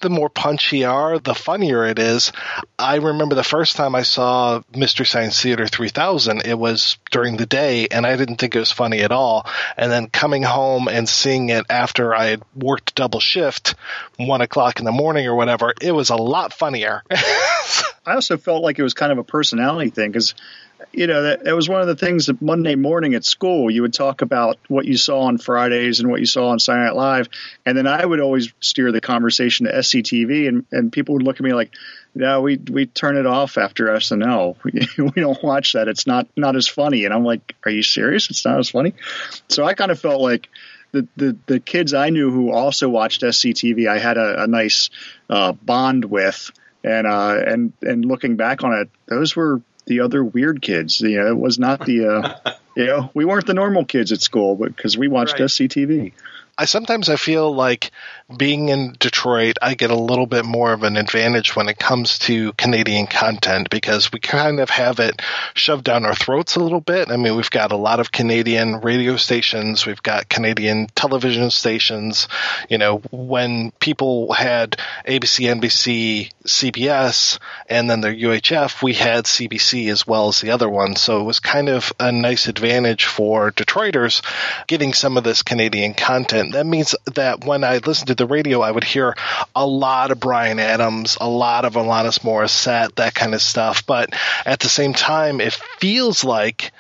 the 0.01 0.11
more 0.11 0.29
punchy 0.29 0.85
are, 0.85 1.19
the 1.19 1.35
funnier 1.35 1.85
it 1.87 1.99
is. 1.99 2.33
I 2.79 2.97
remember 2.97 3.35
the 3.35 3.43
first 3.45 3.77
time 3.77 3.95
I 3.95 4.03
saw 4.03 4.63
Mystery 4.75 5.07
Science 5.07 5.41
Theater 5.41 5.67
3000, 5.67 6.43
it 6.47 6.59
was 6.59 6.99
during 7.11 7.37
the 7.37 7.47
day 7.47 7.89
and 7.89 8.07
I 8.07 8.17
didn't 8.17 8.37
think 8.37 8.55
it 8.55 8.61
was 8.61 8.73
funny 8.73 9.01
at 9.01 9.13
all. 9.13 9.47
And 9.77 9.91
then 9.91 10.09
coming 10.09 10.43
home 10.43 10.89
and 10.89 11.09
seeing 11.09 11.51
it 11.51 11.67
after 11.69 12.15
I 12.15 12.27
had 12.27 12.43
worked 12.55 12.95
double 12.95 13.21
shift, 13.21 13.75
one 14.17 14.41
o'clock 14.41 14.79
in 14.79 14.85
the 14.85 14.93
morning 14.93 15.27
or 15.27 15.35
whatever, 15.35 15.75
it 15.81 15.93
was 15.93 16.11
a 16.11 16.17
lot 16.17 16.53
funnier. 16.53 17.03
I 18.07 18.15
also 18.15 18.39
felt 18.39 18.63
like 18.63 18.79
it 18.79 18.83
was 18.83 18.95
kind 18.95 19.13
of 19.13 19.19
a 19.19 19.25
personality 19.25 19.91
thing 19.91 20.11
because 20.11 20.35
you 20.93 21.07
know, 21.07 21.23
that, 21.23 21.45
that 21.45 21.55
was 21.55 21.69
one 21.69 21.81
of 21.81 21.87
the 21.87 21.97
things 21.97 22.27
that 22.27 22.41
Monday 22.43 22.75
morning 22.75 23.15
at 23.15 23.25
school, 23.25 23.71
you 23.71 23.83
would 23.83 23.95
talk 23.95 24.23
about 24.23 24.59
what 24.69 24.85
you 24.85 24.97
saw 24.97 25.23
on 25.23 25.39
Fridays 25.39 26.01
and 26.01 26.11
what 26.11 26.21
you 26.21 26.27
saw 26.27 26.49
on 26.49 26.59
Saturday 26.59 26.87
Night 26.87 26.97
Live. 26.97 27.29
And 27.65 27.77
then 27.77 27.87
I 27.87 28.05
would 28.05 28.21
always 28.21 28.53
steer 28.61 28.93
the 28.93 29.01
conversation 29.01 29.67
to 29.67 29.73
SCTV, 29.73 30.49
and, 30.49 30.67
and 30.73 30.93
people 30.93 31.15
would 31.15 31.23
look 31.23 31.37
at 31.37 31.43
me 31.43 31.55
like, 31.55 31.73
no, 32.15 32.41
we 32.41 32.57
we 32.57 32.87
turn 32.87 33.17
it 33.17 33.27
off 33.27 33.57
after 33.57 33.87
SNL. 33.87 34.57
We, 35.15 35.23
don't 35.23 35.43
watch 35.43 35.75
that. 35.75 35.87
It's 35.87 36.07
not 36.07 36.27
not 36.37 36.57
as 36.57 36.67
funny. 36.67 37.05
And 37.05 37.15
I'm 37.15 37.25
like, 37.25 37.55
are 37.65 37.71
you 37.71 37.83
serious? 37.83 38.31
It's 38.31 38.45
not 38.45 38.59
as 38.59 38.71
funny. 38.71 38.95
So 39.49 39.65
I 39.65 39.75
kind 39.75 39.91
of 39.91 40.01
felt 40.01 40.21
like 40.21 40.49
the, 40.93 41.07
the, 41.17 41.37
the 41.47 41.61
kids 41.61 41.95
I 41.95 42.11
knew 42.11 42.31
who 42.31 42.51
also 42.51 42.89
watched 42.89 43.23
SCTV, 43.23 43.89
I 43.89 43.99
had 43.99 44.17
a, 44.17 44.43
a 44.43 44.47
nice 44.49 44.91
uh, 45.29 45.53
bond 45.53 46.05
with, 46.05 46.51
and 46.83 47.07
uh, 47.07 47.41
and 47.47 47.73
and 47.83 48.05
looking 48.05 48.37
back 48.37 48.65
on 48.65 48.73
it, 48.73 48.91
those 49.07 49.37
were 49.37 49.63
the 49.91 50.01
other 50.01 50.25
weird 50.25 50.63
kids. 50.63 51.01
You 51.01 51.21
know, 51.21 51.27
it 51.27 51.37
was 51.37 51.59
not 51.59 51.85
the, 51.85 52.07
uh, 52.07 52.53
you 52.77 52.87
know, 52.87 53.11
we 53.13 53.25
weren't 53.25 53.47
the 53.47 53.55
normal 53.55 53.85
kids 53.85 54.13
at 54.13 54.23
school, 54.23 54.55
but 54.55 54.75
because 54.75 54.97
we 54.97 55.09
watched 55.09 55.35
right. 55.35 55.43
SCTV. 55.43 56.13
I 56.57 56.65
sometimes 56.65 57.09
I 57.09 57.17
feel 57.17 57.53
like 57.53 57.91
being 58.37 58.69
in 58.69 58.97
Detroit, 58.99 59.57
I 59.63 59.75
get 59.75 59.91
a 59.91 59.97
little 59.97 60.27
bit 60.27 60.45
more 60.45 60.73
of 60.73 60.83
an 60.83 60.97
advantage 60.97 61.57
when 61.57 61.69
it 61.69 61.79
comes 61.79 62.19
to 62.21 62.53
Canadian 62.55 63.07
content 63.07 63.71
because 63.71 64.13
we 64.13 64.21
kind 64.21 64.61
of 64.61 64.71
have 64.71 65.01
it 65.01 65.21
shoved 65.55 65.85
down 65.85 66.05
our 66.05 66.15
throats 66.15 66.57
a 66.57 66.61
little 66.61 66.81
bit. 66.81 67.11
I 67.11 67.17
mean, 67.17 67.37
we've 67.37 67.51
got 67.51 67.73
a 67.73 67.77
lot 67.77 68.01
of 68.01 68.13
Canadian 68.13 68.81
radio 68.81 69.17
stations, 69.17 69.87
we've 69.87 70.03
got 70.03 70.29
Canadian 70.29 70.87
television 70.95 71.51
stations. 71.51 72.29
You 72.69 72.79
know, 72.79 72.99
when 73.11 73.73
people 73.81 74.33
had 74.33 74.77
ABC, 75.07 75.61
NBC, 75.61 76.31
CBS, 76.45 77.39
and 77.69 77.91
then 77.91 78.01
their 78.01 78.15
UHF, 78.15 78.83
we 78.83 78.95
had 78.95 79.25
CBC 79.25 79.91
as 79.91 80.07
well 80.07 80.29
as 80.29 80.41
the 80.41 80.51
other 80.51 80.69
one. 80.69 80.97
So 80.97 81.21
it 81.21 81.25
was 81.25 81.41
kind 81.41 81.69
of 81.69 81.93
a 81.99 82.13
nice 82.13 82.49
advantage 82.49 83.07
for 83.07 83.51
Detroiters 83.51 84.23
getting 84.67 84.93
some 84.93 85.17
of 85.17 85.25
this 85.25 85.43
Canadian 85.43 85.95
content 85.95 86.41
that 86.53 86.67
means 86.67 86.95
that 87.15 87.45
when 87.45 87.65
I 87.65 87.79
listened 87.79 88.09
to 88.09 88.15
the 88.21 88.27
radio, 88.27 88.61
I 88.61 88.71
would 88.71 88.85
hear 88.85 89.17
a 89.57 89.67
lot 89.67 90.13
of 90.13 90.21
Bryan 90.21 90.61
Adams, 90.61 91.19
a 91.21 91.29
lot 91.29 91.65
of 91.65 91.75
Alanis 91.75 92.21
Morissette, 92.21 92.95
that 92.97 93.15
kind 93.15 93.35
of 93.35 93.43
stuff. 93.43 93.85
But 93.85 94.15
at 94.47 94.61
the 94.61 94.69
same 94.69 94.93
time, 94.93 95.41
it 95.41 95.55
feels 95.79 96.23
like 96.23 96.73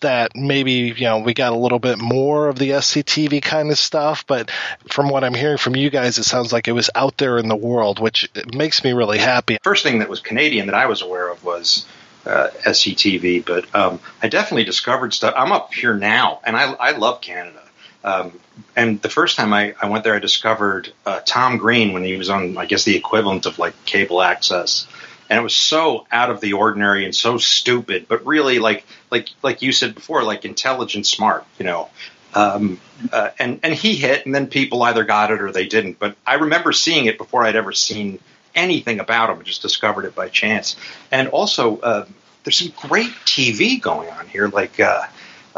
that 0.00 0.36
maybe 0.36 0.94
you 0.96 1.04
know 1.04 1.18
we 1.18 1.34
got 1.34 1.52
a 1.52 1.56
little 1.56 1.78
bit 1.78 1.98
more 1.98 2.48
of 2.48 2.58
the 2.58 2.70
SCTV 2.70 3.42
kind 3.42 3.70
of 3.70 3.78
stuff, 3.78 4.26
but 4.26 4.50
from 4.88 5.08
what 5.08 5.24
I'm 5.24 5.34
hearing 5.34 5.58
from 5.58 5.76
you 5.76 5.90
guys, 5.90 6.18
it 6.18 6.24
sounds 6.24 6.52
like 6.52 6.68
it 6.68 6.72
was 6.72 6.90
out 6.94 7.16
there 7.16 7.38
in 7.38 7.48
the 7.48 7.56
world, 7.56 7.98
which 7.98 8.30
makes 8.54 8.84
me 8.84 8.92
really 8.92 9.18
happy. 9.18 9.58
First 9.62 9.82
thing 9.82 10.00
that 10.00 10.08
was 10.08 10.20
Canadian 10.20 10.66
that 10.66 10.74
I 10.74 10.86
was 10.86 11.02
aware 11.02 11.28
of 11.28 11.42
was 11.42 11.86
uh, 12.26 12.48
SCTV, 12.64 13.44
but 13.44 13.74
um, 13.74 14.00
I 14.22 14.28
definitely 14.28 14.64
discovered 14.64 15.14
stuff. 15.14 15.34
I'm 15.36 15.52
up 15.52 15.72
here 15.74 15.94
now, 15.94 16.40
and 16.44 16.56
I, 16.56 16.72
I 16.72 16.90
love 16.92 17.20
Canada. 17.20 17.62
Um, 18.04 18.38
and 18.76 19.00
the 19.02 19.08
first 19.08 19.36
time 19.36 19.52
I, 19.52 19.74
I, 19.80 19.88
went 19.88 20.04
there, 20.04 20.14
I 20.14 20.18
discovered 20.20 20.92
uh, 21.04 21.20
Tom 21.24 21.58
Green 21.58 21.92
when 21.92 22.04
he 22.04 22.16
was 22.16 22.30
on, 22.30 22.56
I 22.56 22.66
guess, 22.66 22.84
the 22.84 22.96
equivalent 22.96 23.46
of 23.46 23.58
like 23.58 23.84
cable 23.84 24.22
access, 24.22 24.86
and 25.28 25.38
it 25.38 25.42
was 25.42 25.54
so 25.54 26.06
out 26.10 26.30
of 26.30 26.40
the 26.40 26.54
ordinary 26.54 27.04
and 27.04 27.14
so 27.14 27.38
stupid, 27.38 28.06
but 28.08 28.24
really 28.24 28.58
like 28.58 28.84
like 29.10 29.28
like 29.42 29.62
you 29.62 29.72
said 29.72 29.94
before, 29.94 30.22
like 30.22 30.44
intelligent, 30.44 31.06
smart, 31.06 31.44
you 31.58 31.64
know. 31.64 31.90
Um, 32.34 32.80
uh, 33.12 33.30
and 33.38 33.60
and 33.62 33.74
he 33.74 33.96
hit, 33.96 34.26
and 34.26 34.34
then 34.34 34.46
people 34.46 34.82
either 34.82 35.04
got 35.04 35.30
it 35.30 35.40
or 35.40 35.50
they 35.50 35.66
didn't. 35.66 35.98
But 35.98 36.16
I 36.26 36.34
remember 36.34 36.72
seeing 36.72 37.06
it 37.06 37.18
before 37.18 37.44
I'd 37.44 37.56
ever 37.56 37.72
seen 37.72 38.20
anything 38.54 39.00
about 39.00 39.30
him. 39.30 39.38
I 39.38 39.42
just 39.42 39.62
discovered 39.62 40.04
it 40.04 40.14
by 40.14 40.28
chance. 40.28 40.76
And 41.10 41.28
also, 41.28 41.78
uh, 41.78 42.06
there's 42.44 42.58
some 42.58 42.72
great 42.88 43.10
TV 43.24 43.80
going 43.80 44.08
on 44.10 44.28
here, 44.28 44.48
like. 44.48 44.78
Uh, 44.78 45.02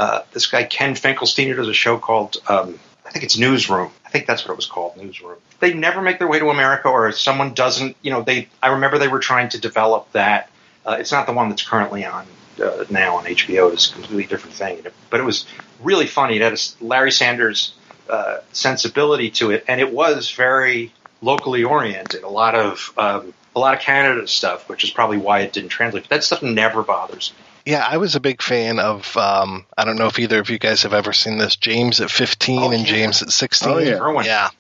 uh, 0.01 0.23
this 0.33 0.47
guy 0.47 0.65
Ken 0.65 0.95
Finkelstein 0.95 1.55
does 1.55 1.69
a 1.69 1.75
show 1.75 1.99
called 1.99 2.39
um, 2.49 2.79
I 3.05 3.11
think 3.11 3.25
it's 3.25 3.37
Newsroom. 3.37 3.91
I 4.07 4.09
think 4.09 4.27
that's 4.27 4.45
what 4.45 4.53
it 4.53 4.57
was 4.57 4.67
called, 4.67 4.97
Newsroom. 4.97 5.37
They 5.59 5.75
never 5.75 6.01
make 6.01 6.19
their 6.19 6.29
way 6.29 6.39
to 6.39 6.49
America, 6.49 6.89
or 6.89 7.11
someone 7.13 7.55
doesn't, 7.55 7.97
you 8.01 8.11
know, 8.11 8.23
they. 8.23 8.49
I 8.63 8.69
remember 8.69 8.99
they 8.99 9.09
were 9.09 9.19
trying 9.19 9.51
to 9.51 9.61
develop 9.61 10.11
that. 10.13 10.49
Uh, 10.87 10.97
it's 10.99 11.13
not 11.13 11.27
the 11.27 11.33
one 11.33 11.51
that's 11.51 11.63
currently 11.63 12.05
on 12.07 12.27
uh, 12.63 12.85
now 12.89 13.17
on 13.17 13.25
HBO. 13.25 13.73
It's 13.73 13.91
a 13.91 13.93
completely 13.93 14.25
different 14.25 14.55
thing, 14.55 14.81
but 15.11 15.21
it 15.21 15.25
was 15.25 15.45
really 15.83 16.07
funny. 16.07 16.37
It 16.37 16.43
had 16.43 16.55
a 16.55 16.85
Larry 16.85 17.13
Sanders 17.13 17.75
uh, 18.09 18.39
sensibility 18.53 19.31
to 19.33 19.51
it, 19.51 19.65
and 19.69 19.81
it 19.81 19.93
was 19.93 20.31
very 20.31 20.93
locally 21.21 21.65
oriented. 21.65 22.23
A 22.23 22.29
lot 22.29 22.55
of 22.55 22.93
um, 22.97 23.35
a 23.55 23.59
lot 23.59 23.75
of 23.75 23.81
Canada 23.81 24.27
stuff, 24.29 24.69
which 24.69 24.85
is 24.85 24.91
probably 24.91 25.19
why 25.19 25.41
it 25.41 25.53
didn't 25.53 25.71
translate. 25.71 26.05
But 26.05 26.11
that 26.11 26.25
stuff 26.25 26.43
never 26.43 26.83
bothers 26.83 27.33
me. 27.37 27.45
Yeah, 27.65 27.87
I 27.87 27.99
was 27.99 28.17
a 28.17 28.21
big 28.21 28.43
fan 28.43 28.79
of. 28.79 29.17
Um, 29.17 29.67
I 29.77 29.85
don't 29.85 29.97
know 29.97 30.07
if 30.07 30.19
either 30.19 30.41
of 30.41 30.51
you 30.51 30.59
guys 30.59 30.83
have 30.83 30.95
ever 30.95 31.13
seen 31.13 31.39
this. 31.39 31.57
James 31.57 32.01
at 32.01 32.11
fifteen 32.11 32.63
oh, 32.63 32.71
and 32.71 32.83
yeah. 32.83 32.93
James 32.95 33.23
at 33.23 33.31
sixteen. 33.31 33.73
Oh 33.73 33.79
yeah, 33.79 34.23
yeah, 34.25 34.51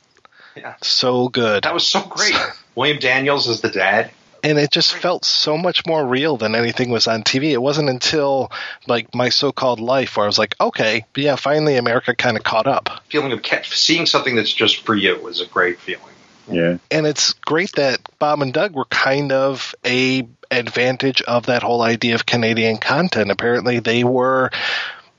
yeah, 0.56 0.74
so 0.82 1.28
good. 1.28 1.64
That 1.64 1.74
was 1.74 1.86
so 1.86 2.02
great. 2.02 2.34
William 2.74 2.98
Daniels 2.98 3.48
is 3.48 3.60
the 3.60 3.70
dad. 3.70 4.10
And 4.42 4.58
it 4.58 4.70
just 4.70 4.94
felt 4.94 5.26
so 5.26 5.58
much 5.58 5.84
more 5.86 6.06
real 6.06 6.38
than 6.38 6.54
anything 6.54 6.88
was 6.88 7.06
on 7.06 7.22
TV. 7.22 7.50
It 7.50 7.60
wasn't 7.60 7.90
until 7.90 8.50
like 8.86 9.14
my 9.14 9.28
so-called 9.28 9.80
life 9.80 10.16
where 10.16 10.24
I 10.24 10.26
was 10.26 10.38
like, 10.38 10.56
okay, 10.58 11.04
yeah, 11.14 11.36
finally 11.36 11.76
America 11.76 12.14
kind 12.14 12.38
of 12.38 12.42
caught 12.42 12.66
up. 12.66 13.02
Feeling 13.10 13.32
of 13.32 13.44
seeing 13.66 14.06
something 14.06 14.36
that's 14.36 14.52
just 14.52 14.86
for 14.86 14.94
you 14.94 15.20
was 15.20 15.42
a 15.42 15.46
great 15.46 15.78
feeling. 15.78 16.09
Yeah. 16.50 16.78
And 16.90 17.06
it's 17.06 17.32
great 17.34 17.72
that 17.72 18.00
Bob 18.18 18.42
and 18.42 18.52
Doug 18.52 18.74
were 18.74 18.84
kind 18.86 19.32
of 19.32 19.74
a 19.84 20.26
advantage 20.50 21.22
of 21.22 21.46
that 21.46 21.62
whole 21.62 21.82
idea 21.82 22.14
of 22.14 22.26
Canadian 22.26 22.78
content. 22.78 23.30
Apparently 23.30 23.78
they 23.78 24.04
were 24.04 24.50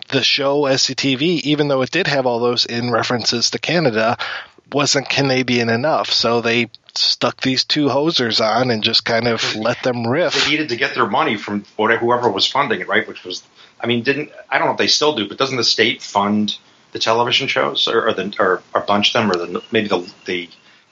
the 0.10 0.24
show 0.24 0.64
SCTV, 0.64 1.42
even 1.42 1.68
though 1.68 1.82
it 1.82 1.92
did 1.92 2.08
have 2.08 2.26
all 2.26 2.40
those 2.40 2.66
in 2.66 2.92
references 2.92 3.52
to 3.52 3.60
Canada, 3.60 4.18
wasn't 4.72 5.10
Canadian 5.10 5.70
enough. 5.70 6.12
So 6.12 6.42
they 6.42 6.70
stuck 6.96 7.42
these 7.42 7.64
two 7.64 7.88
hosers 7.88 8.42
on 8.42 8.70
and 8.70 8.84
just 8.84 9.06
kind 9.06 9.28
of 9.28 9.56
let 9.56 9.82
them 9.84 10.06
riff. 10.06 10.46
They 10.46 10.52
needed 10.52 10.70
to 10.70 10.76
get 10.76 10.94
their 10.94 11.08
money 11.08 11.38
from 11.38 11.64
whoever 11.78 12.30
was 12.30 12.46
funding 12.46 12.82
it, 12.82 12.88
right? 12.88 13.08
Which 13.08 13.24
was, 13.24 13.44
I 13.80 13.88
mean, 13.88 14.04
didn't 14.04 14.32
I 14.50 14.58
don't 14.58 14.68
know 14.68 14.74
if 14.74 14.78
they 14.78 14.88
still 14.88 15.16
do, 15.16 15.28
but 15.28 15.38
doesn't 15.38 15.58
the 15.58 15.64
state 15.64 16.02
fund 16.02 16.58
the 16.92 17.00
television 17.00 17.48
shows 17.48 17.88
or, 17.88 18.08
or 18.08 18.14
the 18.14 18.36
or, 18.40 18.62
or 18.74 18.82
bunch 18.82 19.14
them 19.14 19.32
or 19.32 19.36
the 19.36 19.64
maybe 19.72 19.88
the 19.88 20.14
the 20.26 20.50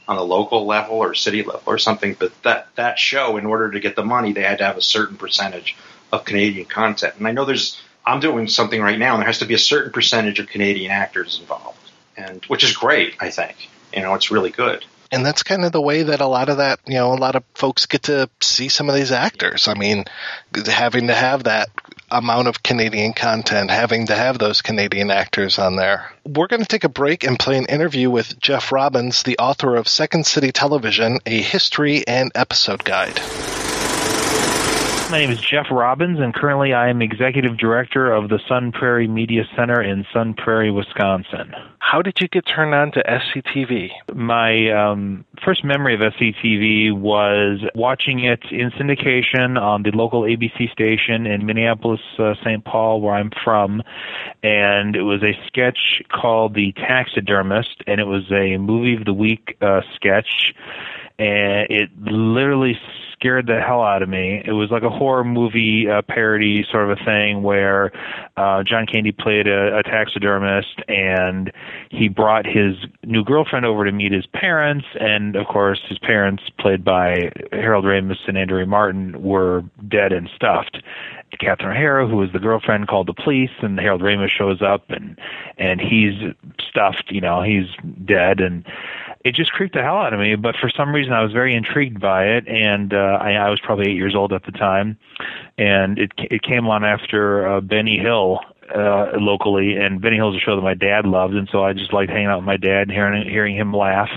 on 0.10 0.17
a 0.17 0.24
local 0.24 0.65
level 0.65 0.98
or 0.98 1.13
city 1.13 1.43
level 1.43 1.62
or 1.67 1.78
something. 1.78 2.15
But 2.19 2.34
that 2.41 2.67
that 2.76 2.98
show, 2.98 3.38
in 3.38 3.45
order 3.45 3.69
to 3.69 3.80
get 3.80 3.95
the 3.95 4.04
money, 4.04 4.34
they 4.34 4.41
had 4.41 4.58
to 4.58 4.65
have 4.65 4.76
a 4.76 4.82
certain 4.82 5.15
percentage 5.15 5.78
of 6.12 6.26
Canadian 6.26 6.65
content. 6.65 7.13
And 7.17 7.28
I 7.28 7.32
know 7.32 7.45
there's 7.45 7.80
I'm 8.04 8.19
doing 8.19 8.48
something 8.48 8.82
right 8.82 8.98
now, 8.98 9.13
and 9.13 9.22
there 9.22 9.28
has 9.28 9.38
to 9.39 9.45
be 9.45 9.54
a 9.54 9.60
certain 9.60 9.91
percentage 9.91 10.39
of 10.39 10.48
Canadian 10.48 10.89
actors 10.89 11.39
involved, 11.39 11.91
and 12.17 12.43
which 12.45 12.63
is 12.63 12.76
great. 12.76 13.13
I 13.19 13.30
think 13.30 13.69
you 13.93 14.02
know 14.02 14.15
it's 14.15 14.32
really 14.32 14.50
good. 14.50 14.84
And 15.12 15.26
that's 15.26 15.43
kind 15.43 15.63
of 15.63 15.72
the 15.72 15.82
way 15.82 16.04
that 16.04 16.22
a 16.22 16.28
lot 16.28 16.50
of 16.50 16.58
that, 16.58 16.80
you 16.86 16.93
know, 16.93 17.13
a 17.13 17.15
lot 17.15 17.36
of 17.36 17.43
folks 17.56 17.88
get 17.88 18.04
to 18.04 18.30
see 18.41 18.69
some 18.69 18.89
of 18.89 18.95
these 18.95 19.12
actors. 19.12 19.67
I 19.67 19.74
mean, 19.74 20.06
having 20.67 21.08
to 21.08 21.15
have 21.15 21.45
that 21.45 21.69
amount 22.12 22.48
of 22.48 22.63
Canadian 22.63 23.13
content, 23.13 23.72
having 23.72 24.08
to 24.08 24.15
have 24.15 24.38
those 24.38 24.62
Canadian 24.62 25.12
actors 25.12 25.60
on 25.60 25.76
there. 25.76 26.12
We're 26.26 26.48
going 26.48 26.62
to 26.62 26.67
take 26.67 26.84
a 26.84 26.89
break 26.89 27.24
and 27.24 27.38
play 27.38 27.58
an 27.58 27.65
interview 27.65 28.10
with 28.10 28.39
Jeff 28.39 28.72
Robbins, 28.72 29.24
the 29.24 29.38
author 29.38 29.76
of 29.76 29.88
Second 29.88 30.26
City 30.26 30.52
Television, 30.52 31.19
a 31.26 31.41
history 31.41 32.08
and 32.08 32.32
episode 32.36 32.84
guide. 32.84 33.19
My 35.10 35.17
name 35.17 35.32
is 35.32 35.41
Jeff 35.41 35.65
Robbins, 35.72 36.19
and 36.19 36.36
currently 36.36 36.72
I 36.72 36.89
am 36.89 37.02
executive 37.02 37.58
director 37.58 38.12
of 38.13 38.30
the 38.30 38.39
Sun 38.48 38.74
Prairie 38.74 39.08
Media 39.08 39.41
Center 39.56 39.82
in 39.82 40.06
Sun 40.13 40.36
Prairie, 40.36 40.69
Wisconsin. 40.69 41.52
How 41.80 42.04
did 42.04 42.22
you 42.22 42.28
get 42.28 42.45
turned 42.45 42.76
on 42.76 42.91
to 42.91 43.02
SCTV? 43.02 43.89
My 44.13 44.69
um, 44.69 45.26
first 45.43 45.63
memory 45.63 45.95
of 45.95 46.02
SCTV 46.02 46.93
was 46.95 47.60
watching 47.74 48.24
it 48.24 48.43
in 48.52 48.69
syndication 48.69 49.60
on 49.60 49.82
the 49.82 49.89
local 49.89 50.22
ABC 50.22 50.72
station 50.72 51.26
in 51.26 51.43
Minneapolis, 51.43 52.02
uh, 52.19 52.36
St. 52.43 52.63
Paul, 52.63 53.02
where 53.02 53.15
I'm 53.15 53.32
from. 53.43 53.82
And 54.43 54.95
it 54.95 55.02
was 55.02 55.24
a 55.24 55.34
sketch 55.48 56.04
called 56.12 56.54
The 56.54 56.72
Taxidermist, 56.74 57.82
and 57.88 58.00
it 58.00 58.06
was 58.06 58.32
a 58.32 58.58
movie 58.58 58.95
of 58.95 59.06
the 59.06 59.13
week 59.13 59.58
uh, 59.60 59.82
sketch. 59.95 60.54
And 61.19 61.67
it 61.69 61.89
literally 61.99 62.79
scared 63.19 63.47
the 63.47 63.60
hell 63.60 63.82
out 63.82 64.01
of 64.01 64.08
me. 64.08 64.41
It 64.45 64.53
was 64.53 64.71
like 64.71 64.84
a 64.84 64.89
horror 64.89 65.25
movie 65.25 65.89
uh, 65.89 66.01
parody 66.01 66.65
sort 66.71 66.89
of 66.89 66.97
a 66.97 67.03
thing 67.03 67.43
where 67.43 67.91
uh, 68.38 68.63
John 68.63 68.86
Candy 68.86 69.12
played 69.12 69.47
a, 69.47 69.79
a 69.79 69.84
taxidermist 69.84 70.82
and 70.88 71.51
he 71.91 72.08
brought 72.08 72.45
his 72.45 72.75
new 73.03 73.23
girlfriend 73.25 73.65
over 73.65 73.84
to 73.84 73.91
meet 73.91 74.13
his 74.13 74.25
parents. 74.27 74.86
And 74.99 75.36
of 75.36 75.47
course, 75.47 75.82
his 75.89 75.99
parents, 75.99 76.43
played 76.60 76.86
by 76.86 77.32
Harold 77.51 77.84
Ramis 77.84 78.27
and 78.27 78.38
Andrea 78.38 78.65
Martin, 78.65 79.21
were 79.21 79.63
dead 79.88 80.13
and 80.13 80.29
stuffed. 80.34 80.82
Catherine 81.39 81.77
O'Hara, 81.77 82.08
who 82.08 82.17
was 82.17 82.32
the 82.34 82.39
girlfriend, 82.39 82.88
called 82.88 83.08
the 83.08 83.13
police, 83.13 83.51
and 83.62 83.79
Harold 83.79 84.01
Ramis 84.01 84.29
shows 84.29 84.62
up, 84.62 84.89
and 84.89 85.17
and 85.58 85.79
he's 85.79 86.15
stuffed. 86.67 87.12
You 87.12 87.21
know, 87.21 87.43
he's 87.43 87.67
dead, 88.03 88.39
and 88.39 88.65
it 89.30 89.36
just 89.36 89.52
creeped 89.52 89.76
the 89.76 89.84
hell 89.84 89.98
out 89.98 90.12
of 90.12 90.20
me. 90.20 90.36
But 90.36 90.56
for 90.60 90.72
some 90.76 90.94
reason, 90.94 91.13
I 91.13 91.22
was 91.22 91.32
very 91.32 91.54
intrigued 91.54 92.02
by 92.02 92.26
it, 92.26 92.48
and 92.48 92.92
uh, 92.92 93.20
I, 93.22 93.34
I 93.34 93.50
was 93.52 93.60
probably 93.60 93.92
eight 93.92 93.96
years 93.96 94.15
old 94.15 94.34
at 94.34 94.44
the 94.44 94.52
time, 94.52 94.98
and 95.58 96.00
it 96.00 96.12
it 96.18 96.42
came 96.42 96.68
on 96.68 96.84
after 96.84 97.48
uh, 97.48 97.62
Benny 97.62 98.00
Hill 98.00 98.39
uh, 98.76 99.12
locally, 99.13 99.76
and 99.76 100.02
Benny 100.02 100.15
Hill's 100.15 100.36
a 100.36 100.39
show 100.39 100.56
that 100.56 100.63
my 100.63 100.74
dad 100.74 101.06
loved, 101.06 101.36
and 101.36 101.48
so 101.52 101.63
I 101.63 101.74
just 101.74 101.94
liked 101.94 102.12
hanging 102.12 102.26
out 102.26 102.39
with 102.39 102.46
my 102.46 102.58
dad 102.58 102.84
and 102.88 102.92
hearing 102.92 103.30
hearing 103.30 103.56
him 103.56 103.72
laugh, 103.72 104.10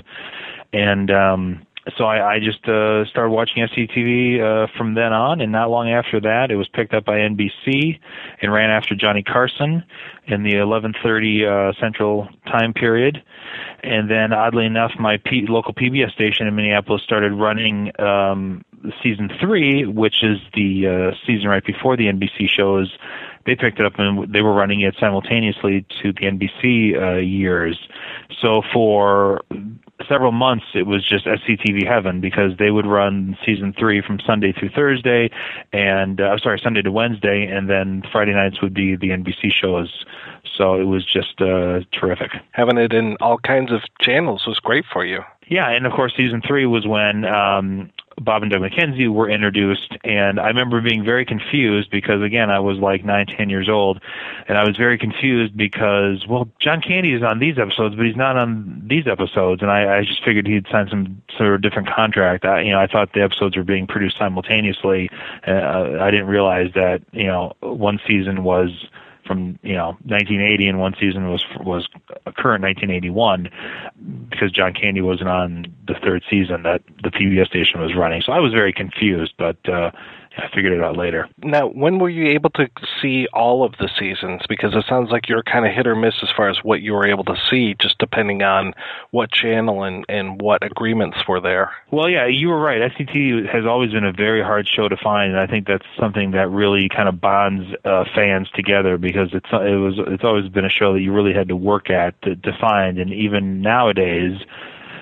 and 0.73 1.11
um, 1.11 1.67
so 1.97 2.05
I, 2.05 2.35
I 2.35 2.39
just 2.39 2.65
uh, 2.67 3.05
started 3.05 3.31
watching 3.31 3.67
SCTV 3.67 4.39
uh, 4.39 4.67
from 4.77 4.93
then 4.93 5.11
on, 5.11 5.41
and 5.41 5.51
not 5.51 5.69
long 5.69 5.89
after 5.89 6.19
that, 6.21 6.49
it 6.49 6.55
was 6.55 6.67
picked 6.69 6.93
up 6.93 7.03
by 7.03 7.17
NBC 7.17 7.99
and 8.41 8.53
ran 8.53 8.69
after 8.69 8.95
Johnny 8.95 9.21
Carson 9.21 9.83
in 10.27 10.43
the 10.43 10.53
11:30 10.53 11.45
uh, 11.45 11.79
Central 11.79 12.29
time 12.47 12.73
period. 12.73 13.21
And 13.83 14.09
then, 14.09 14.31
oddly 14.31 14.65
enough, 14.65 14.93
my 14.97 15.17
P- 15.17 15.45
local 15.47 15.73
PBS 15.73 16.13
station 16.13 16.47
in 16.47 16.55
Minneapolis 16.55 17.03
started 17.03 17.33
running 17.33 17.91
um, 17.99 18.63
season 19.01 19.29
three, 19.41 19.85
which 19.85 20.23
is 20.23 20.39
the 20.53 20.87
uh, 21.11 21.15
season 21.27 21.49
right 21.49 21.65
before 21.65 21.97
the 21.97 22.05
NBC 22.05 22.47
shows. 22.47 22.97
They 23.45 23.55
picked 23.55 23.81
it 23.81 23.85
up 23.85 23.93
and 23.97 24.31
they 24.31 24.41
were 24.41 24.53
running 24.53 24.81
it 24.81 24.95
simultaneously 24.97 25.85
to 26.01 26.13
the 26.13 26.21
NBC 26.21 26.95
uh, 26.95 27.19
years. 27.19 27.77
So 28.41 28.61
for 28.73 29.41
several 30.07 30.31
months 30.31 30.65
it 30.73 30.85
was 30.85 31.07
just 31.07 31.25
SCTV 31.25 31.87
heaven 31.87 32.19
because 32.19 32.57
they 32.57 32.71
would 32.71 32.85
run 32.85 33.37
season 33.45 33.73
three 33.77 34.01
from 34.01 34.19
Sunday 34.19 34.51
through 34.51 34.69
Thursday, 34.69 35.29
and 35.71 36.19
uh, 36.19 36.37
sorry 36.37 36.59
Sunday 36.59 36.81
to 36.81 36.91
Wednesday, 36.91 37.45
and 37.45 37.69
then 37.69 38.03
Friday 38.11 38.33
nights 38.33 38.61
would 38.61 38.73
be 38.73 38.95
the 38.95 39.09
NBC 39.09 39.51
shows. 39.51 40.05
So 40.57 40.79
it 40.79 40.85
was 40.85 41.05
just 41.05 41.41
uh, 41.41 41.81
terrific. 41.91 42.31
Having 42.51 42.77
it 42.77 42.93
in 42.93 43.17
all 43.21 43.37
kinds 43.39 43.71
of 43.71 43.81
channels 44.01 44.45
was 44.45 44.59
great 44.59 44.85
for 44.91 45.05
you. 45.05 45.21
Yeah, 45.47 45.69
and 45.69 45.85
of 45.85 45.93
course, 45.93 46.13
season 46.15 46.41
three 46.45 46.65
was 46.65 46.87
when 46.87 47.25
um, 47.25 47.91
Bob 48.19 48.43
and 48.43 48.51
Doug 48.51 48.61
McKenzie 48.61 49.11
were 49.11 49.29
introduced, 49.29 49.95
and 50.03 50.39
I 50.39 50.47
remember 50.47 50.81
being 50.81 51.03
very 51.03 51.25
confused 51.25 51.89
because 51.89 52.21
again, 52.21 52.49
I 52.49 52.59
was 52.59 52.77
like 52.77 53.03
nine, 53.03 53.25
ten 53.25 53.49
years 53.49 53.69
old, 53.69 54.01
and 54.47 54.57
I 54.57 54.65
was 54.65 54.77
very 54.77 54.97
confused 54.97 55.55
because 55.55 56.25
well, 56.27 56.49
John 56.59 56.81
Candy 56.81 57.13
is 57.13 57.23
on 57.23 57.39
these 57.39 57.57
episodes, 57.57 57.95
but 57.95 58.05
he's 58.05 58.15
not 58.15 58.37
on 58.37 58.83
these 58.87 59.07
episodes, 59.07 59.61
and 59.61 59.71
I, 59.71 59.97
I 59.97 60.01
just 60.03 60.23
figured 60.23 60.47
he'd 60.47 60.67
signed 60.71 60.89
some 60.89 61.21
sort 61.37 61.55
of 61.55 61.61
different 61.61 61.89
contract. 61.89 62.45
I, 62.45 62.61
you 62.61 62.71
know, 62.71 62.79
I 62.79 62.87
thought 62.87 63.13
the 63.13 63.23
episodes 63.23 63.57
were 63.57 63.63
being 63.63 63.87
produced 63.87 64.17
simultaneously. 64.17 65.09
Uh, 65.47 65.97
I 65.99 66.11
didn't 66.11 66.27
realize 66.27 66.71
that 66.75 67.01
you 67.11 67.27
know 67.27 67.53
one 67.61 67.99
season 68.07 68.43
was 68.43 68.69
from 69.25 69.59
you 69.63 69.73
know 69.73 69.97
1980 70.05 70.67
and 70.67 70.79
one 70.79 70.95
season 70.99 71.29
was 71.29 71.43
was 71.59 71.87
a 72.25 72.31
current 72.31 72.63
1981 72.63 73.49
because 74.29 74.51
John 74.51 74.73
Candy 74.73 75.01
wasn't 75.01 75.29
on 75.29 75.65
the 75.87 75.95
third 75.95 76.23
season 76.29 76.63
that 76.63 76.81
the 77.03 77.09
PBS 77.09 77.47
station 77.47 77.79
was 77.79 77.95
running. 77.95 78.21
So 78.21 78.31
I 78.31 78.39
was 78.39 78.51
very 78.51 78.73
confused, 78.73 79.33
but 79.37 79.57
uh, 79.67 79.91
I 80.37 80.47
figured 80.53 80.73
it 80.73 80.83
out 80.83 80.97
later. 80.97 81.27
Now, 81.43 81.67
when 81.67 81.99
were 81.99 82.09
you 82.09 82.31
able 82.31 82.49
to 82.51 82.67
see 83.01 83.27
all 83.33 83.63
of 83.63 83.73
the 83.73 83.89
seasons? 83.99 84.41
Because 84.49 84.73
it 84.73 84.83
sounds 84.89 85.11
like 85.11 85.29
you're 85.29 85.43
kind 85.43 85.65
of 85.65 85.73
hit 85.73 85.85
or 85.85 85.95
miss 85.95 86.15
as 86.23 86.29
far 86.35 86.49
as 86.49 86.57
what 86.63 86.81
you 86.81 86.93
were 86.93 87.07
able 87.07 87.23
to 87.25 87.35
see, 87.49 87.75
just 87.79 87.99
depending 87.99 88.41
on 88.41 88.73
what 89.11 89.31
channel 89.31 89.83
and, 89.83 90.05
and 90.09 90.41
what 90.41 90.63
agreements 90.63 91.17
were 91.27 91.39
there. 91.39 91.71
Well, 91.91 92.09
yeah, 92.09 92.25
you 92.25 92.47
were 92.47 92.59
right. 92.59 92.81
SCT 92.91 93.47
has 93.53 93.65
always 93.65 93.91
been 93.91 94.05
a 94.05 94.11
very 94.11 94.41
hard 94.41 94.67
show 94.67 94.89
to 94.89 94.97
find, 94.97 95.31
and 95.31 95.39
I 95.39 95.45
think 95.45 95.67
that's 95.67 95.85
something 95.99 96.31
that 96.31 96.49
really 96.49 96.89
kind 96.89 97.07
of 97.07 97.21
bonds 97.21 97.65
uh, 97.85 98.05
fans 98.15 98.49
together 98.55 98.97
because 98.97 99.29
it's 99.33 99.49
it 99.51 99.77
was 99.77 99.99
it's 100.07 100.23
always 100.23 100.49
been 100.49 100.65
a 100.65 100.69
show 100.69 100.93
that 100.93 101.01
you 101.01 101.13
really 101.13 101.33
had 101.33 101.49
to 101.49 101.55
work 101.55 101.91
at 101.91 102.19
to, 102.23 102.35
to 102.35 102.57
find, 102.59 102.97
and 102.97 103.13
even 103.13 103.61
nowadays 103.61 104.41